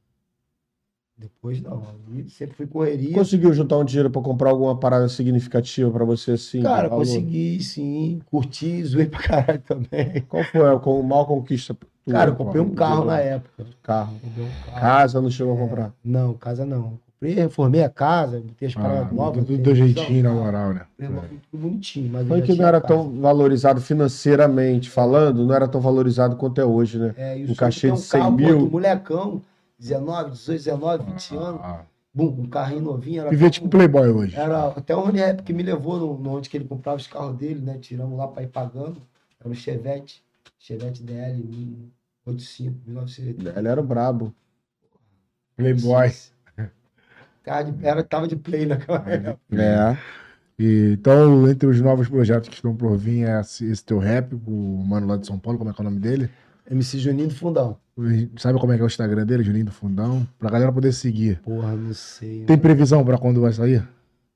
Depois 1.16 1.60
não. 1.60 1.84
Ali 2.08 2.30
sempre 2.30 2.56
fui 2.56 2.66
correria. 2.66 3.14
Conseguiu 3.14 3.52
juntar 3.52 3.76
um 3.76 3.84
dinheiro 3.84 4.10
pra 4.10 4.22
comprar 4.22 4.50
alguma 4.50 4.78
parada 4.78 5.08
significativa 5.08 5.90
pra 5.90 6.04
você 6.04 6.32
assim? 6.32 6.62
Cara, 6.62 6.88
consegui, 6.88 7.62
sim. 7.62 8.20
Curti, 8.24 8.82
zoei 8.84 9.06
pra 9.06 9.20
caralho 9.22 9.60
também. 9.60 10.22
Qual 10.28 10.42
foi 10.44 10.74
a 10.74 10.78
com 10.78 11.02
mal 11.02 11.26
conquista? 11.26 11.74
tua? 11.74 11.88
Cara, 12.10 12.30
eu 12.30 12.36
comprei 12.36 12.62
um 12.62 12.74
carro 12.74 13.04
na 13.04 13.18
época. 13.18 13.66
Carro. 13.82 14.14
Um 14.24 14.64
carro. 14.64 14.80
Casa 14.80 15.20
não 15.20 15.30
chegou 15.30 15.54
a 15.54 15.56
comprar. 15.58 15.94
Não, 16.02 16.34
casa 16.34 16.64
não. 16.64 16.98
Reformei 17.22 17.82
a 17.84 17.90
casa, 17.90 18.40
botei 18.40 18.68
as 18.68 18.76
Ah, 18.76 18.80
paradas 18.80 19.12
novas. 19.12 19.44
tudo 19.44 19.62
do 19.62 19.74
jeitinho, 19.74 20.22
na 20.22 20.32
moral, 20.32 20.72
né? 20.72 20.86
Tudo 20.96 21.22
bonitinho, 21.52 22.10
mas 22.10 22.26
Foi 22.26 22.40
que 22.40 22.54
não 22.54 22.66
era 22.66 22.80
tão 22.80 23.10
valorizado 23.20 23.78
financeiramente 23.80 24.88
falando, 24.88 25.44
não 25.44 25.54
era 25.54 25.68
tão 25.68 25.82
valorizado 25.82 26.36
quanto 26.36 26.60
é 26.60 26.64
hoje, 26.64 26.98
né? 26.98 27.14
É, 27.18 27.36
e 27.38 27.40
o 27.40 27.44
um 27.44 27.46
sonho 27.48 27.56
cachê 27.56 27.88
ter 27.88 27.94
de 27.94 28.00
100 28.00 28.20
carro, 28.20 28.32
mil. 28.36 28.58
do 28.60 28.70
molecão, 28.70 29.42
19, 29.78 30.30
18, 30.30 30.58
19, 30.64 31.04
20 31.12 31.36
anos, 31.36 31.60
Ah, 31.62 31.82
bum, 32.14 32.24
um 32.38 32.46
carrinho 32.46 32.80
novinho. 32.82 33.20
Era, 33.20 33.30
Viver 33.30 33.50
tipo 33.50 33.68
Playboy 33.68 34.08
hoje. 34.08 34.36
era 34.36 34.68
até 34.68 34.96
o 34.96 35.00
Rony 35.00 35.18
Rap 35.18 35.42
que 35.42 35.52
me 35.52 35.62
levou 35.62 35.98
no, 35.98 36.18
no 36.18 36.36
onde 36.36 36.48
que 36.48 36.56
ele 36.56 36.64
comprava 36.64 36.96
os 36.96 37.06
carros 37.06 37.36
dele, 37.36 37.60
né? 37.60 37.76
Tiramos 37.78 38.16
lá 38.16 38.28
pra 38.28 38.42
ir 38.42 38.48
pagando. 38.48 38.96
Era 39.38 39.46
um 39.48 39.54
Chevette, 39.54 40.22
Chevette 40.58 41.02
DL 41.02 41.46
85, 42.24 42.76
1980. 42.86 43.58
Ele 43.58 43.68
era 43.68 43.78
o 43.80 43.84
brabo. 43.84 44.34
Playboy. 45.54 46.10
Era, 47.82 48.02
tava 48.02 48.28
de 48.28 48.36
play 48.36 48.66
naquela 48.66 49.02
época. 49.08 49.38
É. 49.52 49.96
E, 50.58 50.92
então, 50.92 51.48
entre 51.48 51.68
os 51.68 51.80
novos 51.80 52.08
projetos 52.08 52.48
que 52.48 52.54
estão 52.54 52.76
por 52.76 52.96
vir, 52.96 53.26
é 53.26 53.40
esse, 53.40 53.64
esse 53.70 53.84
teu 53.84 53.98
rap, 53.98 54.34
o 54.34 54.84
mano 54.86 55.06
lá 55.06 55.16
de 55.16 55.26
São 55.26 55.38
Paulo, 55.38 55.58
como 55.58 55.70
é 55.70 55.72
que 55.72 55.80
é 55.80 55.82
o 55.82 55.84
nome 55.84 55.98
dele? 55.98 56.30
MC 56.70 56.98
Juninho 56.98 57.28
do 57.28 57.34
Fundão. 57.34 57.78
Sabe 58.36 58.58
como 58.58 58.72
é 58.72 58.76
que 58.76 58.82
é 58.82 58.84
o 58.84 58.86
Instagram 58.86 59.26
dele, 59.26 59.42
Juninho 59.42 59.64
do 59.66 59.72
Fundão? 59.72 60.26
Pra 60.38 60.50
galera 60.50 60.72
poder 60.72 60.92
seguir. 60.92 61.40
Porra, 61.40 61.74
não 61.74 61.92
sei. 61.92 62.44
Tem 62.44 62.58
previsão 62.58 63.04
pra 63.04 63.18
quando 63.18 63.40
vai 63.40 63.52
sair? 63.52 63.86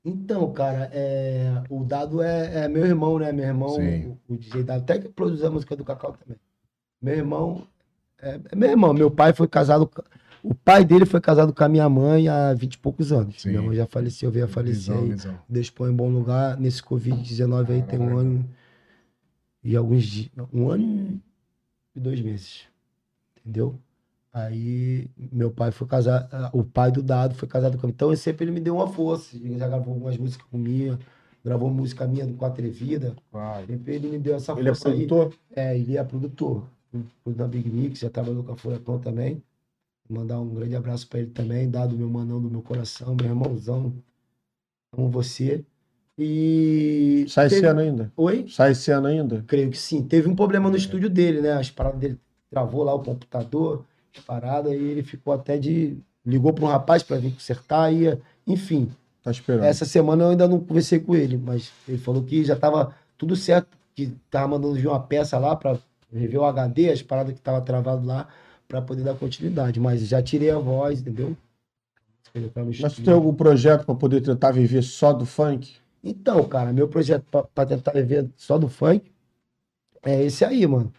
Então, 0.03 0.51
cara, 0.51 0.89
é, 0.93 1.63
o 1.69 1.83
Dado 1.83 2.21
é, 2.21 2.65
é 2.65 2.67
meu 2.67 2.85
irmão, 2.85 3.17
né? 3.17 3.31
Meu 3.31 3.45
irmão, 3.45 3.69
Sim. 3.69 4.17
o, 4.27 4.33
o 4.33 4.37
DJ 4.37 4.63
Dado, 4.63 4.81
até 4.81 4.99
que 4.99 5.09
produz 5.09 5.43
a 5.43 5.49
música 5.49 5.75
do 5.75 5.85
Cacau 5.85 6.13
também. 6.13 6.37
Meu 7.01 7.15
irmão, 7.15 7.67
é, 8.21 8.39
é 8.51 8.55
meu 8.55 8.69
irmão. 8.69 8.93
Meu 8.93 9.09
pai 9.09 9.33
foi 9.33 9.47
casado, 9.47 9.89
o 10.47 10.53
pai 10.55 10.85
dele 10.85 11.05
foi 11.05 11.19
casado 11.19 11.53
com 11.53 11.63
a 11.63 11.69
minha 11.69 11.87
mãe 11.89 12.27
há 12.27 12.53
20 12.53 12.73
e 12.73 12.77
poucos 12.77 13.11
anos. 13.11 13.41
Sim. 13.41 13.49
Minha 13.49 13.61
mãe 13.63 13.75
já 13.75 13.87
faleceu, 13.87 14.29
veio 14.31 14.45
a 14.45 14.47
falecer 14.47 14.93
Visão, 14.93 15.03
aí. 15.03 15.09
visão. 15.11 15.39
Deus 15.49 15.69
põe 15.69 15.91
em 15.91 15.95
bom 15.95 16.09
lugar. 16.09 16.59
Nesse 16.59 16.81
Covid-19 16.83 17.69
aí 17.71 17.81
tem 17.83 17.99
um 17.99 18.17
ano 18.17 18.45
e 19.63 19.75
alguns 19.75 20.03
dias. 20.03 20.29
Um 20.53 20.69
ano 20.69 21.19
e 21.95 21.99
dois 21.99 22.21
meses. 22.21 22.61
Entendeu? 23.39 23.75
Aí 24.31 25.09
meu 25.31 25.49
pai 25.49 25.71
foi 25.71 25.87
casado, 25.87 26.27
o 26.53 26.63
pai 26.63 26.91
do 26.91 27.01
Dado 27.01 27.35
foi 27.35 27.47
casado 27.47 27.77
comigo. 27.77 27.95
Então 27.95 28.15
sempre 28.15 28.45
ele 28.45 28.51
me 28.51 28.59
deu 28.59 28.75
uma 28.75 28.87
força. 28.87 29.35
Ele 29.35 29.57
já 29.57 29.67
gravou 29.67 29.93
algumas 29.93 30.17
músicas 30.17 30.45
comigo, 30.47 30.97
gravou 31.43 31.69
música 31.69 32.05
minha 32.05 32.27
com 32.33 32.45
a 32.45 32.49
Atrevida. 32.49 33.15
Claro. 33.31 33.65
Sempre 33.65 33.95
ele 33.95 34.07
me 34.09 34.19
deu 34.19 34.35
essa 34.35 34.51
Ele 34.53 34.69
é 34.69 34.73
força 34.75 34.89
aí. 34.89 35.07
produtor? 35.07 35.33
É, 35.55 35.77
ele 35.77 35.97
é 35.97 36.03
produtor. 36.03 36.63
Produtor 36.91 37.33
da 37.33 37.47
Big 37.47 37.69
Mix, 37.69 37.99
já 37.99 38.09
trabalhou 38.09 38.43
com 38.43 38.51
a 38.51 38.57
Furacão 38.57 38.99
também. 38.99 39.41
Mandar 40.09 40.39
um 40.39 40.53
grande 40.53 40.75
abraço 40.75 41.07
pra 41.07 41.19
ele 41.19 41.31
também, 41.31 41.69
dado 41.69 41.97
meu 41.97 42.07
manão 42.09 42.39
do 42.39 42.49
meu 42.49 42.61
coração, 42.61 43.15
meu 43.15 43.25
irmãozão. 43.27 43.93
Amo 44.95 45.09
você. 45.09 45.65
E. 46.17 47.25
Sai 47.27 47.47
esse 47.47 47.55
teve- 47.55 47.67
ano 47.67 47.79
ainda? 47.79 48.11
Oi? 48.15 48.45
Sai 48.47 48.71
esse 48.71 48.91
ano 48.91 49.07
ainda? 49.07 49.43
Creio 49.47 49.69
que 49.69 49.77
sim. 49.77 50.03
Teve 50.03 50.29
um 50.29 50.35
problema 50.35 50.69
no 50.69 50.77
estúdio 50.77 51.09
dele, 51.09 51.41
né? 51.41 51.53
As 51.53 51.69
paradas 51.71 51.99
dele 51.99 52.19
travou 52.49 52.83
lá 52.83 52.93
o 52.93 53.03
computador, 53.03 53.83
as 54.15 54.23
paradas, 54.23 54.71
e 54.71 54.75
ele 54.75 55.03
ficou 55.03 55.33
até 55.33 55.57
de. 55.57 55.97
Ligou 56.25 56.53
para 56.53 56.65
um 56.65 56.67
rapaz 56.67 57.03
para 57.03 57.17
vir 57.17 57.31
consertar, 57.33 57.93
e, 57.93 58.17
enfim. 58.47 58.89
Tá 59.23 59.31
esperando. 59.31 59.65
Essa 59.65 59.85
semana 59.85 60.23
eu 60.23 60.29
ainda 60.29 60.47
não 60.47 60.59
conversei 60.59 60.99
com 60.99 61.15
ele, 61.15 61.37
mas 61.37 61.71
ele 61.87 61.97
falou 61.97 62.23
que 62.23 62.43
já 62.43 62.53
estava 62.53 62.95
tudo 63.17 63.35
certo, 63.35 63.67
que 63.95 64.11
tava 64.29 64.47
mandando 64.49 64.75
vir 64.75 64.87
uma 64.87 64.99
peça 64.99 65.37
lá 65.37 65.55
para 65.55 65.77
rever 66.11 66.39
o 66.39 66.45
HD, 66.45 66.91
as 66.91 67.01
paradas 67.01 67.33
que 67.33 67.41
tava 67.41 67.61
travado 67.61 68.05
lá, 68.07 68.27
para 68.67 68.81
poder 68.81 69.03
dar 69.03 69.15
continuidade. 69.15 69.79
Mas 69.79 70.07
já 70.07 70.21
tirei 70.21 70.51
a 70.51 70.59
voz, 70.59 71.01
entendeu? 71.01 71.35
Mas 72.81 72.93
tu 72.93 73.03
tem 73.03 73.13
algum 73.13 73.33
projeto 73.33 73.85
pra 73.85 73.95
poder 73.95 74.21
tentar 74.21 74.51
viver 74.51 74.83
só 74.83 75.13
do 75.13 75.25
funk? 75.25 75.75
Então, 76.03 76.43
cara, 76.43 76.73
meu 76.73 76.87
projeto 76.87 77.23
para 77.53 77.65
tentar 77.65 77.91
viver 77.93 78.29
só 78.35 78.57
do 78.57 78.67
funk 78.67 79.09
é 80.03 80.23
esse 80.23 80.43
aí, 80.45 80.67
mano. 80.67 80.91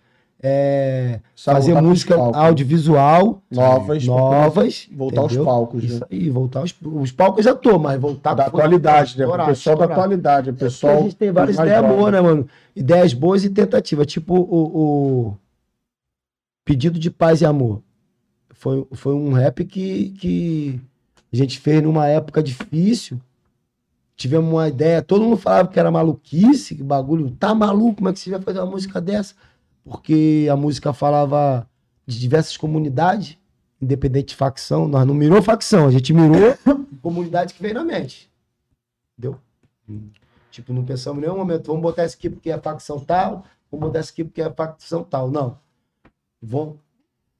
É 0.43 1.21
fazer 1.35 1.81
música 1.81 2.15
palcos. 2.15 2.37
audiovisual 2.37 3.43
novas, 3.51 4.05
novas. 4.05 4.89
voltar 4.93 5.21
aos 5.23 5.33
entendeu? 5.33 5.45
palcos, 5.47 5.85
Isso 5.85 6.01
né? 6.01 6.07
aí, 6.11 6.29
voltar 6.29 6.61
aos 6.61 6.75
os 6.83 7.11
palcos 7.11 7.45
já 7.45 7.55
tô, 7.55 7.79
mas 7.79 7.99
voltar 7.99 8.35
Da 8.35 8.47
atualidade, 8.47 9.19
né? 9.19 9.25
Pro 9.25 9.33
estourar, 9.33 9.47
pessoal 9.47 9.77
da 9.77 9.85
atualidade, 9.87 10.51
o 10.51 10.55
pessoal. 10.55 10.99
a 10.99 11.01
gente 11.01 11.17
tem 11.17 11.33
várias 11.33 11.57
ideias 11.57 11.87
boas, 11.87 12.13
né, 12.13 12.21
mano? 12.21 12.47
Ideias 12.75 13.15
boas 13.15 13.45
e 13.45 13.51
tentativas. 13.51 14.07
Tipo 14.07 14.35
o, 14.35 14.79
o 15.31 15.37
Pedido 16.67 16.99
de 16.99 17.13
Paz 17.13 17.43
e 17.43 17.47
Amor. 17.47 17.81
Foi, 18.51 18.85
foi 18.93 19.15
um 19.15 19.33
rap 19.33 19.65
que, 19.65 20.11
que 20.19 20.81
a 21.33 21.37
gente 21.37 21.61
fez 21.61 21.81
numa 21.81 22.09
época 22.09 22.43
difícil. 22.43 23.21
Tivemos 24.17 24.53
uma 24.53 24.69
ideia, 24.69 25.01
todo 25.01 25.23
mundo 25.23 25.37
falava 25.37 25.69
que 25.69 25.79
era 25.79 25.93
maluquice, 25.93 26.75
que 26.75 26.83
bagulho, 26.83 27.31
tá 27.31 27.55
maluco, 27.55 27.99
como 27.99 28.09
é 28.09 28.13
que 28.13 28.19
você 28.19 28.31
vai 28.31 28.41
fazer 28.41 28.59
uma 28.59 28.73
música 28.73 29.01
dessa? 29.01 29.37
Porque 29.85 30.49
a 30.51 30.57
música 30.57 30.93
falava 30.93 31.71
de 32.05 32.19
diversas 32.19 32.57
comunidades, 32.57 33.39
independente 33.81 34.31
de 34.31 34.35
facção. 34.35 34.89
Nós 34.89 35.07
não 35.07 35.15
mirou 35.15 35.41
facção, 35.41 35.87
a 35.87 35.91
gente 35.93 36.13
mirou 36.13 36.59
comunidade 37.01 37.55
que 37.55 37.63
veio 37.63 37.75
na 37.75 37.85
mente. 37.85 38.29
Entendeu? 39.17 39.39
Tipo, 40.51 40.73
não 40.73 40.85
pensamos 40.85 41.19
em 41.19 41.27
nenhum 41.27 41.39
momento, 41.39 41.69
vamos 41.69 41.83
botar 41.83 42.03
essa 42.03 42.17
aqui 42.17 42.29
porque 42.29 42.51
é 42.51 42.59
facção 42.59 42.99
tal, 42.99 43.45
vamos 43.71 43.87
botar 43.87 44.01
essa 44.01 44.11
aqui 44.11 44.25
porque 44.25 44.43
é 44.43 44.51
facção 44.51 45.05
tal. 45.05 45.31
Não. 45.31 45.65
Vamos... 46.47 46.77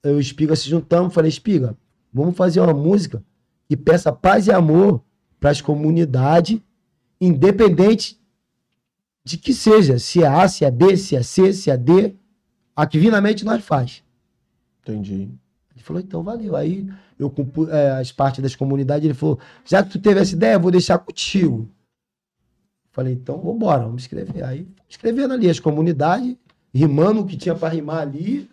eu 0.03 0.13
e 0.13 0.17
o 0.17 0.21
Espiga 0.21 0.57
se 0.57 0.69
juntamos, 0.69 1.15
falei, 1.15 1.29
Espiga, 1.29 1.77
vamos 2.13 2.37
fazer 2.37 2.61
uma 2.61 2.75
música 2.75 3.23
que 3.69 3.77
peça 3.77 4.13
paz 4.13 4.47
e 4.47 4.53
amor 4.53 5.03
para 5.39 5.51
as 5.51 5.61
comunidades, 5.61 6.61
independente 7.21 8.21
de 9.25 9.37
que 9.37 9.53
seja, 9.53 9.99
se 9.99 10.23
é 10.23 10.27
A, 10.27 10.49
se 10.49 10.65
é 10.65 10.71
B, 10.71 10.97
se 10.97 11.17
é 11.17 11.23
C, 11.23 11.53
se 11.53 11.71
é 11.71 11.77
D, 11.77 12.15
a 12.75 12.87
que 12.87 12.99
vinamente 12.99 13.45
nós 13.45 13.65
faz. 13.65 14.03
Entendi. 14.83 15.31
Ele 15.75 15.83
falou, 15.83 16.01
então 16.01 16.23
valeu. 16.23 16.55
Aí 16.55 16.89
eu 17.19 17.29
compus 17.31 17.69
é, 17.69 17.93
as 17.93 18.13
partes 18.13 18.43
das 18.43 18.55
comunidades, 18.55 19.05
ele 19.05 19.15
falou, 19.15 19.39
já 19.65 19.83
que 19.83 19.91
tu 19.91 19.99
teve 19.99 20.21
essa 20.21 20.35
ideia, 20.35 20.55
eu 20.55 20.61
vou 20.61 20.71
deixar 20.71 20.99
contigo. 20.99 21.69
Falei, 22.93 23.15
então 23.15 23.41
vambora, 23.41 23.85
vamos 23.85 24.03
escrever. 24.03 24.43
Aí 24.45 24.67
escrevendo 24.89 25.35
ali 25.35 25.51
as 25.51 25.61
comunidades, 25.61 26.37
rimando 26.73 27.21
o 27.21 27.27
que 27.27 27.37
tinha 27.37 27.55
para 27.55 27.75
rimar 27.75 27.99
ali. 27.99 28.49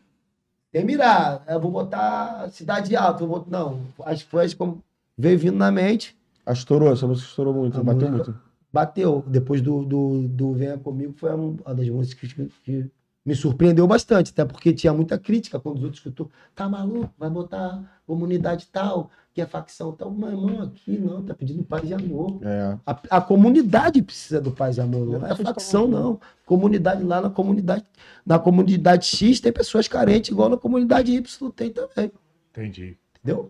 Tem 0.74 0.84
mirar, 0.84 1.44
eu 1.48 1.60
vou 1.62 1.70
botar 1.72 2.50
Cidade 2.50 2.96
Alta, 2.96 3.26
vou 3.26 3.40
botar... 3.40 3.50
Não, 3.52 3.80
acho 4.06 4.26
que 4.26 4.30
foi 4.32 4.44
as 4.46 4.54
como 4.56 4.84
veio 5.16 5.38
vindo 5.38 5.56
na 5.56 5.72
mente. 5.72 6.18
Estourou, 6.48 6.92
essa 6.92 7.06
música 7.08 7.30
estourou 7.30 7.54
muito, 7.54 7.80
A 7.80 7.84
bateu 7.84 8.10
música- 8.10 8.32
muito. 8.32 8.42
bateu. 8.74 9.24
Depois 9.28 9.62
do, 9.62 9.86
do, 9.86 10.28
do 10.28 10.54
Venha 10.54 10.78
Comigo, 10.80 11.14
foi 11.16 11.32
uma 11.32 11.76
das 11.76 11.88
músicas 11.88 12.34
que, 12.34 12.52
que 12.66 12.90
me 13.24 13.36
surpreendeu 13.36 13.86
bastante, 13.88 14.32
até 14.32 14.44
porque 14.44 14.74
tinha 14.74 14.92
muita 14.92 15.18
crítica 15.20 15.60
quando 15.60 15.78
os 15.78 15.84
outros 15.84 16.00
escutou. 16.00 16.30
Tá 16.56 16.68
maluco? 16.68 17.14
Vai 17.20 17.30
botar 17.30 18.02
comunidade 18.08 18.68
tal, 18.72 19.12
que 19.34 19.42
é 19.42 19.46
facção 19.46 19.92
tal. 19.92 20.12
Meu 20.12 20.30
irmão, 20.30 20.62
aqui 20.62 20.98
não, 20.98 21.24
tá 21.24 21.34
pedindo 21.34 21.64
paz 21.64 21.90
e 21.90 21.94
amor. 21.94 22.40
É. 22.44 22.78
A, 22.86 23.18
a 23.18 23.22
comunidade 23.22 24.02
precisa 24.02 24.40
do 24.40 24.52
paz 24.52 24.78
e 24.78 24.82
amor, 24.82 25.08
não 25.08 25.26
é 25.26 25.34
Vocês 25.34 25.48
facção, 25.48 25.88
não. 25.88 26.20
Comunidade 26.46 27.04
lá 27.04 27.20
na 27.20 27.30
comunidade, 27.30 27.84
na 28.26 28.38
comunidade 28.38 29.08
X 29.08 29.40
tem 29.40 29.52
pessoas 29.52 29.88
carentes, 29.88 30.30
igual 30.30 30.50
na 30.50 30.58
comunidade 30.58 31.12
Y 31.12 31.52
tem 31.52 31.72
também. 31.72 32.12
Entendi. 32.52 32.98
Entendeu? 33.20 33.50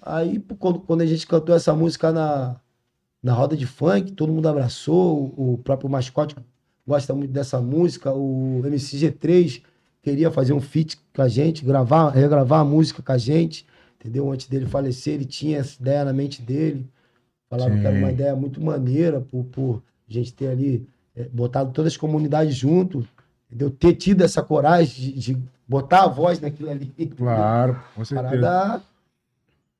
Aí, 0.00 0.38
quando, 0.58 0.80
quando 0.80 1.02
a 1.02 1.06
gente 1.06 1.26
cantou 1.26 1.54
essa 1.54 1.74
música 1.74 2.10
na, 2.10 2.56
na 3.22 3.34
roda 3.34 3.54
de 3.54 3.66
funk, 3.66 4.12
todo 4.12 4.32
mundo 4.32 4.48
abraçou, 4.48 5.34
o, 5.36 5.54
o 5.54 5.58
próprio 5.58 5.90
mascote 5.90 6.34
gosta 6.86 7.14
muito 7.14 7.30
dessa 7.30 7.60
música, 7.60 8.10
o 8.12 8.62
MCG3 8.64 9.62
queria 10.02 10.30
fazer 10.30 10.54
um 10.54 10.60
feat 10.60 10.98
com 11.14 11.20
a 11.20 11.28
gente, 11.28 11.62
gravar, 11.62 12.08
regravar 12.08 12.60
a 12.60 12.64
música 12.64 13.02
com 13.02 13.12
a 13.12 13.18
gente, 13.18 13.66
entendeu? 14.00 14.32
Antes 14.32 14.48
dele 14.48 14.66
falecer, 14.66 15.14
ele 15.14 15.26
tinha 15.26 15.58
essa 15.58 15.80
ideia 15.80 16.04
na 16.04 16.12
mente 16.12 16.40
dele, 16.40 16.86
falava 17.48 17.70
que 17.70 17.86
era 17.86 17.96
uma 17.96 18.08
Sim. 18.08 18.14
ideia 18.14 18.34
muito 18.34 18.60
maneira 18.60 19.20
por, 19.20 19.44
por 19.44 19.82
a 20.08 20.12
gente 20.12 20.32
ter 20.32 20.48
ali 20.48 20.88
eh, 21.14 21.28
botado 21.30 21.70
todas 21.72 21.92
as 21.92 21.96
comunidades 21.96 22.54
junto, 22.56 23.06
entendeu? 23.46 23.70
Ter 23.70 23.94
tido 23.94 24.22
essa 24.22 24.42
coragem 24.42 25.12
de, 25.12 25.12
de 25.12 25.42
botar 25.68 26.04
a 26.04 26.08
voz 26.08 26.40
naquilo 26.40 26.70
ali. 26.70 26.86
Claro, 27.16 27.78
com 27.94 28.02
certeza. 28.04 28.40
Parada 28.40 28.82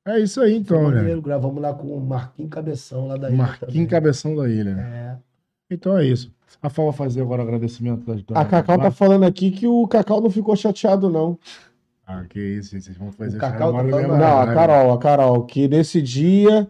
É 0.05 0.19
isso 0.19 0.39
aí 0.39 0.55
então, 0.55 0.89
né? 0.89 0.97
maneiro, 0.97 1.21
gravamos 1.21 1.61
lá 1.61 1.73
com 1.73 1.87
o 1.87 1.99
Marquinhos 1.99 2.51
Cabeção 2.51 3.07
lá 3.07 3.17
da 3.17 3.29
ilha 3.29 3.37
Marquinhos 3.37 3.73
também. 3.73 3.87
Cabeção 3.87 4.35
da 4.35 4.47
Ilha, 4.47 4.75
né? 4.75 5.17
É. 5.17 5.73
Então 5.73 5.97
é 5.97 6.05
isso. 6.05 6.31
A 6.61 6.69
Fal 6.69 6.85
vai 6.91 6.93
fazer 6.93 7.21
agora 7.21 7.41
o 7.41 7.45
agradecimento 7.45 8.05
das 8.05 8.21
A 8.35 8.45
Cacau 8.45 8.77
tá 8.77 8.91
falando 8.91 9.23
aqui 9.23 9.51
que 9.51 9.65
o 9.67 9.87
Cacau 9.87 10.21
não 10.21 10.29
ficou 10.29 10.55
chateado, 10.55 11.09
não. 11.09 11.39
Ah, 12.13 12.25
que 12.29 12.39
isso, 12.39 12.79
vocês 12.79 12.97
vão 12.97 13.11
fazer 13.11 13.37
O 13.37 13.39
Cacau 13.39 13.71
tá 13.71 13.77
falando- 13.79 13.95
mesmo, 13.95 14.17
Não, 14.17 14.37
a 14.39 14.45
né? 14.45 14.53
Carol, 14.53 14.93
a 14.93 14.97
Carol, 14.97 15.45
que 15.45 15.67
nesse 15.67 16.01
dia 16.01 16.67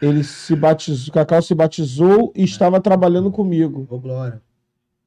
ele 0.00 0.22
se 0.22 0.54
batizou, 0.54 1.08
o 1.10 1.12
Cacau 1.12 1.40
se 1.40 1.54
batizou 1.54 2.32
e 2.36 2.42
estava 2.44 2.80
trabalhando 2.80 3.30
comigo. 3.30 3.86
Ô, 3.88 3.98
Glória. 3.98 4.42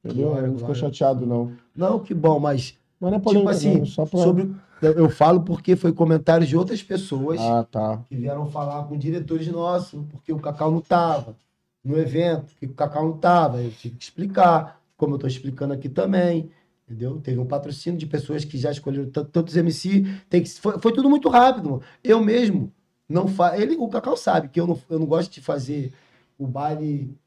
Entendeu? 0.04 0.28
Glória, 0.30 0.48
não 0.48 0.54
ficou 0.58 0.74
glória. 0.74 0.82
chateado, 0.82 1.26
não. 1.26 1.52
Não, 1.76 2.00
que 2.00 2.14
bom, 2.14 2.40
mas 2.40 2.78
Mas 3.00 3.12
não 3.12 3.18
é 3.18 3.20
tipo 3.20 3.24
polêmica, 3.30 3.52
assim, 3.52 3.78
não, 3.80 3.86
só 3.86 4.06
pra... 4.06 4.20
sobre 4.22 4.52
eu 4.82 5.10
falo 5.10 5.42
porque 5.42 5.76
foi 5.76 5.92
comentários 5.92 6.48
de 6.50 6.56
outras 6.56 6.82
pessoas 6.84 7.40
Ah, 7.42 7.66
tá. 7.70 8.02
que 8.08 8.16
vieram 8.16 8.46
falar 8.48 8.84
com 8.84 8.98
diretores 8.98 9.48
nossos, 9.48 10.00
porque 10.12 10.32
o 10.32 10.38
Cacau 10.40 10.70
não 10.72 10.82
tava 10.82 11.36
no 11.84 11.98
evento, 11.98 12.46
porque 12.52 12.66
o 12.68 12.74
Cacau 12.74 13.04
não 13.06 13.18
tava, 13.18 13.62
eu 13.62 13.72
tive 13.72 13.96
que 13.96 14.04
explicar, 14.04 14.80
como 14.98 15.16
eu 15.16 15.20
tô 15.20 15.28
explicando 15.28 15.74
aqui 15.74 15.90
também. 15.90 16.50
Entendeu? 16.88 17.20
Teve 17.20 17.40
um 17.40 17.46
patrocínio 17.48 17.98
de 17.98 18.06
pessoas 18.06 18.46
que 18.46 18.58
já 18.58 18.72
escolheram 18.72 19.10
tant- 19.10 19.30
tantos 19.32 19.56
MC. 19.58 20.04
Tem 20.30 20.44
que, 20.44 20.50
foi, 20.50 20.80
foi 20.80 20.94
tudo 20.94 21.10
muito 21.10 21.30
rápido. 21.30 21.82
Eu 22.04 22.24
mesmo 22.24 22.72
não 23.10 23.28
faço. 23.28 23.60
Ele, 23.60 23.76
o 23.76 23.88
Cacau 23.90 24.16
sabe 24.16 24.50
que 24.50 24.60
eu 24.60 24.68
não, 24.68 24.80
eu 24.90 25.00
não 25.00 25.06
gosto 25.08 25.32
de 25.32 25.42
fazer 25.42 25.92
o 26.38 26.46
baile. 26.46 27.18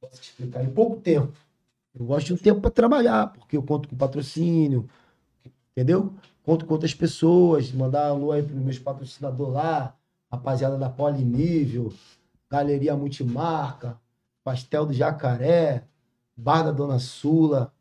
Posso 0.00 0.20
te 0.20 0.28
explicar? 0.30 0.62
Em 0.62 0.70
pouco 0.70 1.00
tempo. 1.00 1.32
Eu 1.98 2.04
gosto 2.06 2.26
de 2.26 2.34
um 2.34 2.36
tempo 2.36 2.60
para 2.60 2.70
trabalhar, 2.70 3.28
porque 3.32 3.56
eu 3.56 3.62
conto 3.62 3.88
com 3.88 3.96
patrocínio, 3.96 4.88
entendeu? 5.72 6.12
Conto 6.42 6.66
com 6.66 6.74
outras 6.74 6.92
pessoas, 6.92 7.72
mandar 7.72 8.08
alô 8.08 8.32
aí 8.32 8.42
para 8.42 8.54
meus 8.54 8.78
patrocinadores 8.78 9.54
lá, 9.54 9.96
rapaziada 10.30 10.76
da 10.76 10.90
Polinível, 10.90 11.92
Galeria 12.50 12.96
Multimarca, 12.96 13.96
Pastel 14.42 14.86
do 14.86 14.92
Jacaré, 14.92 15.84
Bar 16.36 16.64
da 16.64 16.72
Dona 16.72 16.98
Sula, 16.98 17.72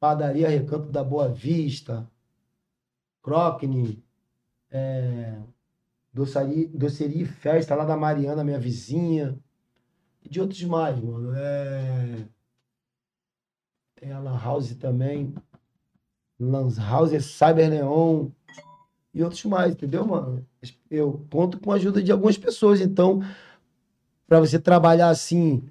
Padaria 0.00 0.48
Recanto 0.48 0.90
da 0.90 1.04
Boa 1.04 1.28
Vista, 1.28 2.10
Crockney, 3.22 4.02
é, 4.70 5.38
doceria 6.10 7.22
e 7.22 7.26
festa 7.26 7.74
lá 7.74 7.84
da 7.84 7.98
Mariana, 7.98 8.42
minha 8.42 8.58
vizinha, 8.58 9.38
e 10.24 10.28
de 10.28 10.40
outros 10.40 10.62
mais, 10.64 10.98
mano. 10.98 11.34
É, 11.36 12.26
tem 13.96 14.10
a 14.10 14.18
Lan 14.18 14.38
House 14.38 14.74
também, 14.76 15.34
Lan 16.38 16.70
House, 16.78 17.22
Cyber 17.22 17.68
Neon 17.68 18.30
e 19.12 19.22
outros 19.22 19.44
mais, 19.44 19.74
entendeu, 19.74 20.06
mano? 20.06 20.46
Eu 20.90 21.26
conto 21.30 21.60
com 21.60 21.72
a 21.72 21.74
ajuda 21.74 22.02
de 22.02 22.10
algumas 22.10 22.38
pessoas, 22.38 22.80
então, 22.80 23.20
para 24.26 24.40
você 24.40 24.58
trabalhar 24.58 25.10
assim 25.10 25.62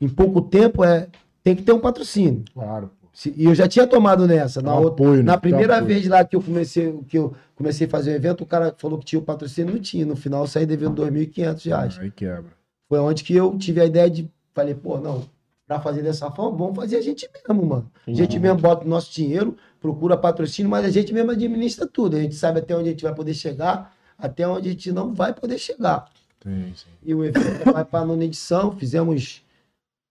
em 0.00 0.08
pouco 0.08 0.42
tempo, 0.42 0.82
é, 0.82 1.08
tem 1.44 1.54
que 1.54 1.62
ter 1.62 1.72
um 1.72 1.80
patrocínio. 1.80 2.44
Claro. 2.52 2.90
E 3.28 3.44
eu 3.44 3.54
já 3.54 3.68
tinha 3.68 3.86
tomado 3.86 4.26
nessa. 4.26 4.62
Na, 4.62 4.74
outra, 4.74 5.04
apoio, 5.04 5.16
né? 5.18 5.22
na 5.24 5.38
primeira 5.38 5.76
apoio. 5.76 5.88
vez 5.88 6.08
lá 6.08 6.24
que 6.24 6.34
eu 6.34 6.42
comecei 6.42 6.98
que 7.08 7.18
eu 7.18 7.34
comecei 7.54 7.86
a 7.86 7.90
fazer 7.90 8.12
o 8.12 8.14
evento, 8.14 8.42
o 8.42 8.46
cara 8.46 8.74
falou 8.78 8.98
que 8.98 9.04
tinha 9.04 9.18
o 9.18 9.24
patrocínio, 9.24 9.74
não 9.74 9.80
tinha. 9.80 10.06
No 10.06 10.16
final 10.16 10.42
eu 10.42 10.46
saí 10.46 10.64
devendo 10.64 11.02
2.500 11.02 11.66
reais. 11.66 11.98
Aí 11.98 12.10
quebra. 12.10 12.52
Foi 12.88 12.98
onde 12.98 13.22
que 13.22 13.34
eu 13.34 13.56
tive 13.58 13.80
a 13.80 13.84
ideia 13.84 14.08
de. 14.08 14.30
Falei, 14.54 14.74
pô, 14.74 14.98
não, 14.98 15.24
pra 15.66 15.78
fazer 15.78 16.02
dessa 16.02 16.30
forma, 16.30 16.58
vamos 16.58 16.74
fazer 16.74 16.96
a 16.96 17.00
gente 17.00 17.28
mesmo, 17.32 17.64
mano. 17.64 17.90
A 18.06 18.12
gente 18.12 18.38
mesmo 18.38 18.58
bota 18.58 18.84
o 18.84 18.88
nosso 18.88 19.12
dinheiro, 19.12 19.56
procura 19.80 20.16
patrocínio, 20.16 20.70
mas 20.70 20.84
a 20.84 20.90
gente 20.90 21.12
mesmo 21.12 21.30
administra 21.30 21.86
tudo. 21.86 22.16
A 22.16 22.20
gente 22.20 22.34
sabe 22.34 22.58
até 22.58 22.74
onde 22.74 22.88
a 22.88 22.92
gente 22.92 23.04
vai 23.04 23.14
poder 23.14 23.34
chegar, 23.34 23.94
até 24.18 24.48
onde 24.48 24.68
a 24.68 24.72
gente 24.72 24.90
não 24.90 25.14
vai 25.14 25.32
poder 25.32 25.58
chegar. 25.58 26.10
Tem, 26.40 26.74
sim. 26.74 26.88
E 27.04 27.14
o 27.14 27.24
evento 27.24 27.72
vai 27.72 27.84
para 27.84 28.00
a 28.00 28.04
nona 28.04 28.24
edição. 28.24 28.72
Fizemos 28.72 29.44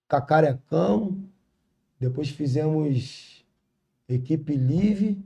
Cacarecão, 0.08 1.18
depois 2.00 2.30
fizemos 2.30 3.46
Equipe 4.08 4.56
Live, 4.56 5.22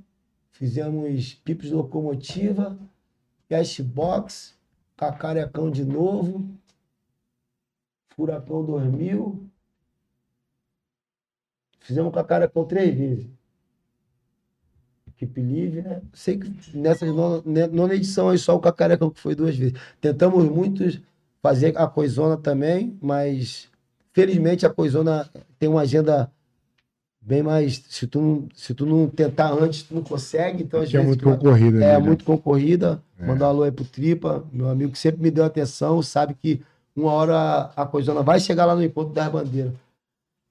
fizemos 0.52 1.36
Pipos 1.36 1.70
Locomotiva, 1.70 2.78
Cashbox, 3.48 4.58
Cacarecão 4.98 5.70
de 5.70 5.86
novo, 5.86 6.50
Furacão 8.16 8.66
2000. 8.66 9.48
Fizemos 11.80 12.14
Cacarecão 12.14 12.66
três 12.66 12.96
vezes. 12.96 13.30
Equipe 15.08 15.42
Live, 15.42 15.82
né? 15.84 16.02
Sei 16.12 16.40
que 16.40 16.76
nessa 16.76 17.06
nona, 17.06 17.44
né, 17.46 17.68
nona 17.68 17.94
edição 17.94 18.30
aí 18.30 18.38
só 18.38 18.56
o 18.56 18.60
Cacarecão 18.60 19.12
que 19.12 19.20
foi 19.20 19.36
duas 19.36 19.56
vezes. 19.56 19.80
Tentamos 20.02 20.44
muitos 20.46 21.00
fazer 21.42 21.78
a 21.78 21.88
Coisona 21.88 22.36
também, 22.36 22.98
mas 23.02 23.70
felizmente 24.12 24.66
a 24.66 24.74
Coisona 24.74 25.30
tem 25.60 25.70
uma 25.70 25.82
agenda 25.82 26.32
bem 27.26 27.42
mais. 27.44 27.84
Se 27.90 28.06
tu 28.08 28.22
não, 28.22 28.48
se 28.56 28.74
tu 28.74 28.86
não 28.86 29.08
tentar 29.08 29.52
antes, 29.52 29.84
tu 29.84 29.96
não 29.96 30.02
consegue. 30.04 30.64
Então, 30.64 30.82
às 30.82 30.90
é 30.90 30.92
vezes, 30.94 31.08
muito 31.08 31.20
tu 31.22 31.30
vai- 31.30 31.38
concorrida. 31.38 31.78
é 31.84 31.94
né? 31.94 31.98
muito 32.00 32.24
concorrida. 32.26 33.02
É. 33.20 33.26
Mandar 33.26 33.46
um 33.48 33.50
alô 33.50 33.64
aí 33.64 33.72
pro 33.72 33.86
Tripa, 33.86 34.44
meu 34.52 34.70
amigo 34.70 34.92
que 34.92 34.98
sempre 35.00 35.22
me 35.22 35.32
deu 35.32 35.44
atenção, 35.46 36.02
sabe 36.02 36.34
que 36.34 36.62
uma 36.96 37.12
hora 37.12 37.72
a 37.76 37.86
Coisona 37.86 38.22
vai 38.22 38.40
chegar 38.40 38.66
lá 38.66 38.76
no 38.76 38.84
encontro 38.84 39.14
das 39.14 39.28
bandeiras. 39.32 39.74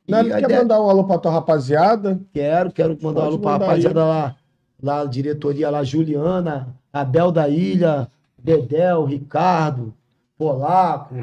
Não, 0.09 0.25
quer 0.25 0.43
ideia- 0.43 0.59
mandar 0.63 0.81
um 0.83 0.91
alô 0.91 1.05
pra 1.05 1.19
tua 1.19 1.31
rapaziada? 1.31 2.19
Quero, 2.33 2.73
quero 2.73 2.99
mandar 3.01 3.21
um 3.21 3.25
alô 3.25 3.39
pra 3.39 3.53
rapaziada 3.53 4.05
lá, 4.05 4.37
lá, 4.83 5.03
a 5.03 5.05
diretoria 5.05 5.71
lá, 5.71 5.85
Juliana, 5.85 6.75
Abel 6.93 7.31
da 7.31 7.49
Ilha, 7.49 8.09
Dedel, 8.37 9.05
Ricardo, 9.05 9.95
Polaco, 10.37 11.15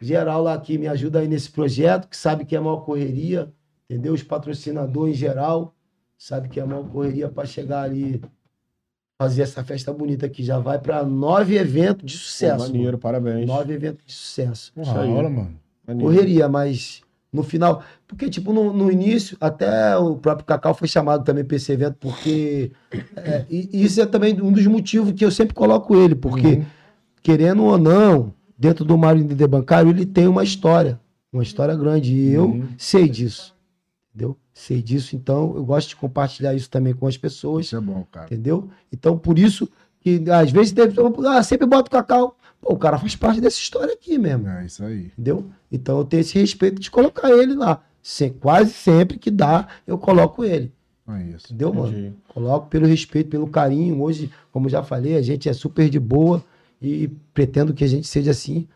geral 0.00 0.42
lá 0.42 0.58
que 0.58 0.76
me 0.76 0.86
ajuda 0.86 1.20
aí 1.20 1.28
nesse 1.28 1.50
projeto, 1.50 2.06
que 2.08 2.16
sabe 2.16 2.44
que 2.44 2.54
é 2.54 2.60
maior 2.60 2.78
correria, 2.84 3.48
entendeu? 3.92 4.12
Os 4.14 4.22
patrocinadores 4.22 5.14
em 5.14 5.18
geral, 5.18 5.74
sabe 6.18 6.48
que 6.48 6.58
é 6.60 6.64
maior 6.64 6.84
correria 6.88 7.28
para 7.28 7.46
chegar 7.46 7.82
ali, 7.82 8.20
fazer 9.20 9.42
essa 9.42 9.62
festa 9.64 9.92
bonita 9.92 10.26
aqui. 10.26 10.42
Já 10.42 10.58
vai 10.58 10.78
para 10.78 11.04
nove 11.04 11.56
eventos 11.56 12.10
de 12.10 12.18
Pô, 12.18 12.24
sucesso. 12.24 12.58
maneiro, 12.72 12.98
parabéns. 12.98 13.46
mano. 13.46 13.58
Nove 13.58 13.72
eventos 13.74 14.04
de 14.06 14.12
sucesso. 14.12 14.72
Porra, 14.74 14.90
Isso 14.90 14.98
aí. 14.98 15.10
hora, 15.10 15.28
mano. 15.30 15.56
Maneiro. 15.86 16.12
Correria, 16.12 16.48
mas 16.48 17.02
no 17.32 17.42
final. 17.42 17.82
Porque, 18.06 18.28
tipo, 18.30 18.52
no, 18.52 18.72
no 18.72 18.90
início, 18.90 19.36
até 19.40 19.96
o 19.96 20.16
próprio 20.16 20.46
Cacau 20.46 20.74
foi 20.74 20.86
chamado 20.88 21.24
também 21.24 21.44
pra 21.44 21.56
esse 21.56 21.70
evento, 21.72 21.96
porque. 21.98 22.72
é, 23.16 23.44
e 23.50 23.68
e 23.72 23.84
isso 23.84 24.00
é 24.00 24.06
também 24.06 24.40
um 24.40 24.52
dos 24.52 24.66
motivos 24.66 25.12
que 25.12 25.24
eu 25.24 25.30
sempre 25.30 25.54
coloco 25.54 25.94
ele, 25.96 26.14
porque, 26.14 26.46
Uhum. 26.46 26.64
querendo 27.22 27.64
ou 27.64 27.78
não, 27.78 28.32
dentro 28.56 28.84
do 28.84 28.96
Mário 28.98 29.24
de 29.24 29.46
Bancário, 29.46 29.90
ele 29.90 30.06
tem 30.06 30.26
uma 30.28 30.44
história. 30.44 31.00
Uma 31.32 31.42
história 31.42 31.74
grande. 31.74 32.14
E 32.14 32.32
eu 32.32 32.44
Uhum. 32.46 32.68
sei 32.76 33.08
disso. 33.08 33.51
Entendeu? 34.14 34.36
Sei 34.52 34.82
disso, 34.82 35.16
então 35.16 35.54
eu 35.56 35.64
gosto 35.64 35.88
de 35.90 35.96
compartilhar 35.96 36.54
isso 36.54 36.68
também 36.68 36.92
com 36.94 37.06
as 37.06 37.16
pessoas. 37.16 37.66
Isso 37.66 37.76
é 37.76 37.80
bom, 37.80 38.04
cara. 38.12 38.26
Entendeu? 38.26 38.68
Então, 38.92 39.16
por 39.16 39.38
isso 39.38 39.68
que 40.00 40.22
às 40.30 40.50
vezes 40.50 40.72
teve. 40.72 40.94
Ah, 41.26 41.42
sempre 41.42 41.66
bota 41.66 41.88
o 41.88 41.90
Cacau. 41.90 42.36
Pô, 42.60 42.74
o 42.74 42.78
cara 42.78 42.98
faz 42.98 43.16
parte 43.16 43.40
dessa 43.40 43.56
história 43.58 43.94
aqui 43.94 44.18
mesmo. 44.18 44.46
É 44.48 44.66
isso 44.66 44.84
aí. 44.84 45.06
Entendeu? 45.06 45.46
Então 45.70 45.98
eu 45.98 46.04
tenho 46.04 46.20
esse 46.20 46.38
respeito 46.38 46.80
de 46.80 46.90
colocar 46.90 47.30
ele 47.30 47.54
lá. 47.54 47.82
Se- 48.02 48.30
quase 48.30 48.72
sempre 48.72 49.16
que 49.18 49.30
dá, 49.30 49.66
eu 49.86 49.96
coloco 49.96 50.44
ele. 50.44 50.70
É 51.08 51.22
isso. 51.34 51.46
Entendeu, 51.46 51.72
mano? 51.72 51.88
Entendi. 51.96 52.14
Coloco 52.28 52.66
pelo 52.68 52.86
respeito, 52.86 53.30
pelo 53.30 53.46
carinho. 53.48 54.00
Hoje, 54.02 54.30
como 54.52 54.68
já 54.68 54.82
falei, 54.82 55.16
a 55.16 55.22
gente 55.22 55.48
é 55.48 55.52
super 55.52 55.88
de 55.88 55.98
boa 55.98 56.44
e 56.80 57.08
pretendo 57.32 57.72
que 57.72 57.82
a 57.82 57.88
gente 57.88 58.06
seja 58.06 58.30
assim 58.32 58.68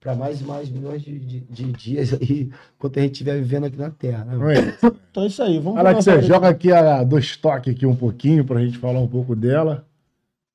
para 0.00 0.14
mais 0.14 0.40
e 0.40 0.44
mais 0.44 0.68
milhões 0.70 1.02
de, 1.02 1.18
de- 1.18 1.40
de 1.40 1.72
dias 1.72 2.12
aí, 2.14 2.50
enquanto 2.76 2.98
a 2.98 3.02
gente 3.02 3.12
estiver 3.12 3.36
vivendo 3.38 3.64
aqui 3.66 3.76
na 3.76 3.90
Terra. 3.90 4.24
Né? 4.24 4.54
É. 4.56 4.88
Então 5.10 5.22
é 5.24 5.26
isso 5.26 5.42
aí. 5.42 5.58
Vamos 5.58 5.78
Alex, 5.78 6.04
você 6.04 6.22
joga 6.22 6.48
aqui 6.48 6.72
a 6.72 7.02
do 7.02 7.18
estoque 7.18 7.70
aqui 7.70 7.84
um 7.84 7.96
pouquinho 7.96 8.44
pra 8.44 8.60
gente 8.64 8.78
falar 8.78 9.00
um 9.00 9.08
pouco 9.08 9.34
dela. 9.34 9.86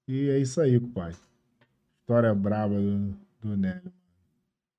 E 0.07 0.29
é 0.29 0.39
isso 0.39 0.59
aí, 0.61 0.79
pai. 0.79 1.11
História 2.01 2.33
braba 2.33 2.75
do, 2.75 3.13
do 3.41 3.57
Nélio. 3.57 3.91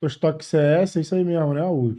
Do 0.00 0.06
estoque 0.06 0.44
CS, 0.44 0.96
é 0.96 1.00
isso 1.00 1.14
aí 1.14 1.24
mesmo, 1.24 1.54
né? 1.54 1.64
O 1.64 1.96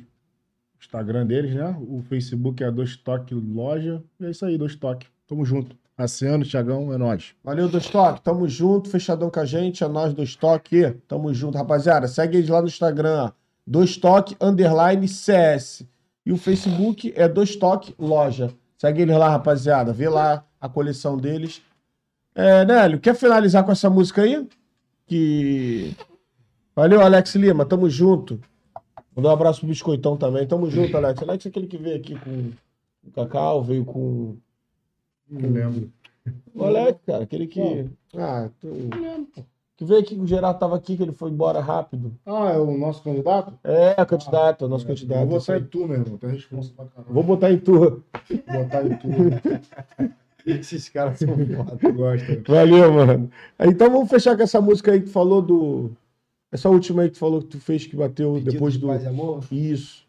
Instagram 0.80 1.26
deles, 1.26 1.56
né? 1.56 1.76
O 1.88 2.02
Facebook 2.04 2.64
é 2.64 2.72
do 2.72 2.84
estoque 2.84 3.34
loja. 3.34 4.04
E 4.20 4.26
é 4.26 4.30
isso 4.30 4.46
aí, 4.46 4.58
do 4.58 4.66
estoque. 4.66 5.08
Tamo 5.28 5.44
junto. 5.44 5.76
Aciano, 5.98 6.46
Thiagão, 6.46 6.94
é 6.94 6.98
nóis. 6.98 7.34
Valeu, 7.44 7.68
do 7.68 7.80
estoque. 7.80 8.22
Tamo 8.22 8.48
junto, 8.48 8.90
fechadão 8.90 9.32
com 9.32 9.40
a 9.40 9.46
gente. 9.46 9.84
É 9.84 9.88
nós 9.88 10.14
do 10.14 10.22
estoque. 10.22 10.92
Tamo 11.08 11.34
junto, 11.34 11.58
rapaziada. 11.58 12.08
Segue 12.08 12.38
eles 12.38 12.50
lá 12.50 12.62
no 12.62 12.68
Instagram. 12.68 13.32
Do 13.66 13.84
estoque 13.84 14.38
underline 14.40 15.08
CS. 15.08 15.84
E 16.24 16.32
o 16.32 16.38
Facebook 16.38 17.12
é 17.16 17.28
do 17.28 17.42
estoque 17.42 17.96
loja. 17.98 18.54
Segue 18.78 19.02
eles 19.02 19.18
lá, 19.18 19.30
rapaziada. 19.30 19.92
Vê 19.92 20.08
lá 20.08 20.46
a 20.62 20.70
coleção 20.70 21.18
deles. 21.18 21.62
É, 22.36 22.64
Nélio, 22.64 23.00
quer 23.00 23.16
finalizar 23.16 23.64
com 23.64 23.72
essa 23.72 23.90
música 23.90 24.22
aí? 24.22 24.48
Que. 25.08 25.96
Valeu, 26.76 27.02
Alex 27.02 27.34
Lima. 27.34 27.66
Tamo 27.66 27.90
junto. 27.90 28.40
Mandar 29.16 29.30
um 29.30 29.34
abraço 29.34 29.62
pro 29.62 29.70
Biscoitão 29.70 30.16
também. 30.16 30.46
Tamo 30.46 30.70
junto, 30.70 30.96
Alex. 30.96 31.24
Alex 31.24 31.48
é 31.48 31.50
aquele 31.50 31.66
que 31.66 31.78
veio 31.78 31.98
aqui 31.98 32.16
com 32.20 32.52
o 33.04 33.12
Cacau, 33.12 33.64
veio 33.64 33.84
com. 33.84 34.38
Não 35.30 35.50
lembro. 35.50 35.92
O 36.54 36.64
Alex, 36.64 37.00
cara, 37.06 37.24
aquele 37.24 37.48
que. 37.48 37.86
Ah, 38.16 38.50
tu... 38.60 38.68
que 39.78 39.86
veio 39.86 40.02
aqui, 40.02 40.16
que 40.16 40.22
o 40.22 40.28
Gerardo 40.28 40.60
tava 40.60 40.76
aqui, 40.76 40.98
que 40.98 41.04
ele 41.04 41.12
foi 41.14 41.30
embora 41.30 41.60
rápido. 41.60 42.14
Ah, 42.26 42.52
é 42.52 42.58
o 42.58 42.78
nosso 42.78 43.04
candidato? 43.04 43.54
É, 43.64 43.94
candidato, 44.06 44.66
é 44.66 44.68
o 44.68 44.70
nosso 44.70 44.86
Vou 44.86 44.96
candidato. 44.96 45.26
botar 45.28 45.38
isso 45.38 45.52
aí. 45.52 45.60
em 45.62 45.66
tu, 45.66 45.88
meu 45.88 46.00
irmão. 46.00 46.18
Tem 46.18 46.30
responsa 46.32 46.72
pra 46.76 46.86
caramba. 46.86 47.14
Vou 47.14 47.24
botar 47.24 47.52
em 47.52 47.60
tu. 47.60 47.74
Vou 47.80 48.64
botar 48.64 48.84
em 48.86 48.98
tu. 48.98 49.08
Esses 50.46 50.88
caras 50.90 51.20
são 51.20 51.28
foda. 51.38 51.78
Tu 51.78 51.94
gosta. 51.94 52.42
Valeu, 52.48 52.94
mano. 52.94 53.30
Então 53.60 53.92
vamos 53.92 54.10
fechar 54.10 54.36
com 54.38 54.44
essa 54.44 54.62
música 54.62 54.92
aí 54.94 55.00
que 55.02 55.08
tu 55.08 55.12
falou 55.12 55.42
do. 55.42 55.92
Essa 56.50 56.70
última 56.70 57.02
aí 57.02 57.10
que 57.10 57.16
tu 57.16 57.20
falou 57.20 57.42
que 57.42 57.48
tu 57.50 57.60
fez 57.60 57.86
que 57.86 57.98
bateu 57.98 58.34
Pedido 58.36 58.52
depois 58.54 58.74
de 58.76 58.80
do. 58.80 58.88
paz 58.88 59.04
e 59.04 59.08
amor? 59.08 59.44
Isso. 59.52 60.07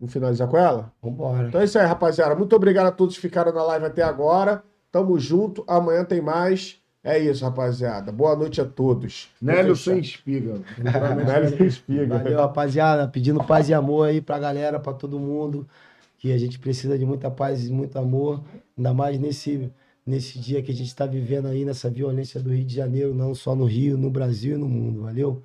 Vamos 0.00 0.14
finalizar 0.14 0.48
com 0.48 0.56
ela? 0.56 0.90
Vambora. 1.02 1.48
Então 1.48 1.60
é 1.60 1.64
isso 1.64 1.78
aí, 1.78 1.84
rapaziada. 1.84 2.34
Muito 2.34 2.56
obrigado 2.56 2.86
a 2.86 2.90
todos 2.90 3.16
que 3.16 3.20
ficaram 3.20 3.52
na 3.52 3.62
live 3.62 3.84
até 3.84 4.02
agora. 4.02 4.62
Tamo 4.90 5.18
junto. 5.18 5.62
Amanhã 5.68 6.02
tem 6.04 6.22
mais. 6.22 6.80
É 7.04 7.18
isso, 7.18 7.44
rapaziada. 7.44 8.10
Boa 8.10 8.34
noite 8.34 8.62
a 8.62 8.64
todos. 8.64 9.28
Nélio 9.40 9.76
sem 9.76 9.98
espiga. 9.98 10.60
Nélio 11.26 11.56
sem 11.56 11.66
espiga. 11.66 12.16
Valeu, 12.16 12.38
rapaziada. 12.38 13.06
Pedindo 13.08 13.44
paz 13.44 13.68
e 13.68 13.74
amor 13.74 14.08
aí 14.08 14.22
pra 14.22 14.38
galera, 14.38 14.80
pra 14.80 14.94
todo 14.94 15.18
mundo. 15.18 15.68
Que 16.16 16.32
a 16.32 16.38
gente 16.38 16.58
precisa 16.58 16.98
de 16.98 17.04
muita 17.04 17.30
paz 17.30 17.66
e 17.66 17.72
muito 17.72 17.98
amor. 17.98 18.42
Ainda 18.76 18.94
mais 18.94 19.18
nesse, 19.18 19.70
nesse 20.06 20.38
dia 20.38 20.62
que 20.62 20.72
a 20.72 20.74
gente 20.74 20.94
tá 20.94 21.04
vivendo 21.04 21.48
aí, 21.48 21.64
nessa 21.64 21.90
violência 21.90 22.40
do 22.40 22.52
Rio 22.52 22.64
de 22.64 22.74
Janeiro, 22.74 23.14
não 23.14 23.34
só 23.34 23.54
no 23.54 23.66
Rio, 23.66 23.98
no 23.98 24.10
Brasil 24.10 24.56
e 24.56 24.58
no 24.58 24.68
mundo. 24.68 25.02
Valeu? 25.02 25.42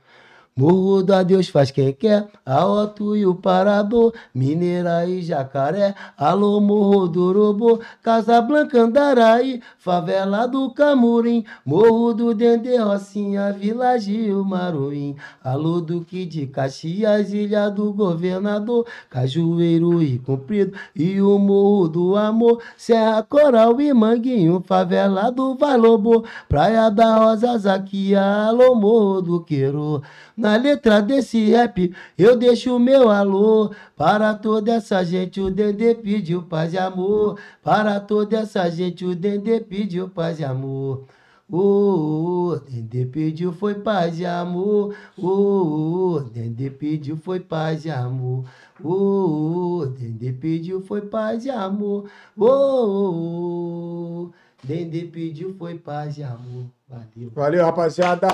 Morro 0.57 1.03
da 1.03 1.21
Deus 1.21 1.49
faz 1.49 1.69
quem 1.69 1.91
quer, 1.91 2.29
a 2.45 2.65
Otto 2.65 3.13
e 3.13 3.25
o 3.25 3.35
Parador, 3.35 4.13
Mineira 4.33 5.05
e 5.05 5.21
Jacaré, 5.21 5.93
alô 6.17 6.61
Morro 6.61 7.09
do 7.09 7.25
Urubu, 7.25 7.81
Casa 8.01 8.39
Blanca 8.41 8.79
Andaraí, 8.79 9.61
Favela 9.77 10.47
do 10.47 10.73
Camurim, 10.73 11.43
Morro 11.65 12.13
do 12.13 12.33
Dendê 12.33 12.77
Rocinha, 12.77 13.51
Vila 13.51 13.99
Gil 13.99 14.45
Maruim, 14.45 15.17
alô 15.43 15.81
Duque 15.81 16.25
de 16.25 16.47
Caxias, 16.47 17.33
Ilha 17.33 17.69
do 17.69 17.91
Governador, 17.91 18.87
Cajueiro 19.09 20.01
e 20.01 20.19
Comprido, 20.19 20.71
e 20.95 21.19
o 21.21 21.37
Morro 21.37 21.89
do 21.89 22.15
Amor, 22.15 22.61
Serra 22.77 23.21
Coral 23.23 23.81
e 23.81 23.93
Manguinho, 23.93 24.63
Favela 24.65 25.29
do 25.29 25.55
Valobo, 25.55 26.23
Praia 26.47 26.89
da 26.89 27.17
Rosa, 27.17 27.57
Zaquia, 27.57 28.23
alô 28.47 28.73
Morro 28.73 29.21
do 29.21 29.43
Queiro, 29.43 30.01
na 30.37 30.57
letra 30.57 31.01
desse 31.01 31.49
rap, 31.49 31.93
eu 32.17 32.35
deixo 32.35 32.75
o 32.75 32.79
meu 32.79 33.09
alô. 33.09 33.73
Para 33.95 34.33
toda 34.33 34.73
essa 34.73 35.03
gente, 35.03 35.39
o 35.39 35.49
Dendê 35.49 35.95
pediu 35.95 36.43
paz 36.43 36.73
e 36.73 36.77
amor. 36.77 37.39
Para 37.63 37.99
toda 37.99 38.39
essa 38.39 38.69
gente, 38.69 39.05
o 39.05 39.15
Dendê 39.15 39.59
pediu 39.59 40.09
paz 40.09 40.39
e 40.39 40.43
amor. 40.43 41.05
O 41.47 42.53
oh, 42.53 42.59
Dendê 42.59 43.05
pediu 43.05 43.53
foi 43.53 43.75
paz 43.75 44.19
e 44.19 44.25
amor. 44.25 44.95
O 45.15 46.21
Dendê 46.33 46.71
pediu 46.71 47.17
foi 47.17 47.39
paz 47.39 47.85
e 47.85 47.91
amor. 47.91 48.45
O 48.83 49.85
Dendê 49.97 50.33
pediu 50.33 50.81
foi 50.81 51.01
paz 51.01 51.45
e 51.45 51.51
amor. 51.51 52.09
O 52.35 54.31
Dendê 54.63 55.05
pediu 55.05 55.53
foi 55.53 55.75
paz 55.75 56.17
e 56.17 56.23
amor. 56.23 56.65
Valeu. 56.89 57.31
Valeu, 57.33 57.63
rapaziada. 57.63 58.27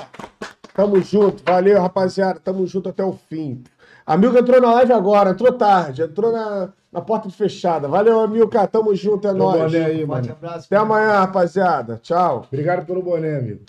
Tamo 0.73 0.99
junto. 1.02 1.43
Valeu, 1.45 1.80
rapaziada. 1.81 2.39
Tamo 2.39 2.65
junto 2.65 2.89
até 2.89 3.03
o 3.03 3.14
fim. 3.14 3.64
Amigo 4.06 4.38
entrou 4.38 4.60
na 4.60 4.73
live 4.73 4.93
agora, 4.93 5.30
entrou 5.30 5.53
tarde, 5.53 6.02
entrou 6.02 6.31
na, 6.31 6.69
na 6.91 7.02
porta 7.02 7.30
de 7.30 7.35
fechada. 7.35 7.88
Valeu, 7.88 8.19
Amilcar. 8.19 8.68
Tamo 8.68 8.93
junto, 8.95 9.27
é 9.27 9.34
nóis. 9.34 9.61
boné 9.61 9.85
aí, 9.85 10.06
mano. 10.06 10.31
abraço. 10.31 10.65
Até 10.65 10.76
amanhã, 10.76 11.19
rapaziada. 11.19 11.99
Tchau. 12.02 12.45
Obrigado 12.52 12.85
pelo 12.85 13.02
boné, 13.02 13.38
amigo. 13.38 13.61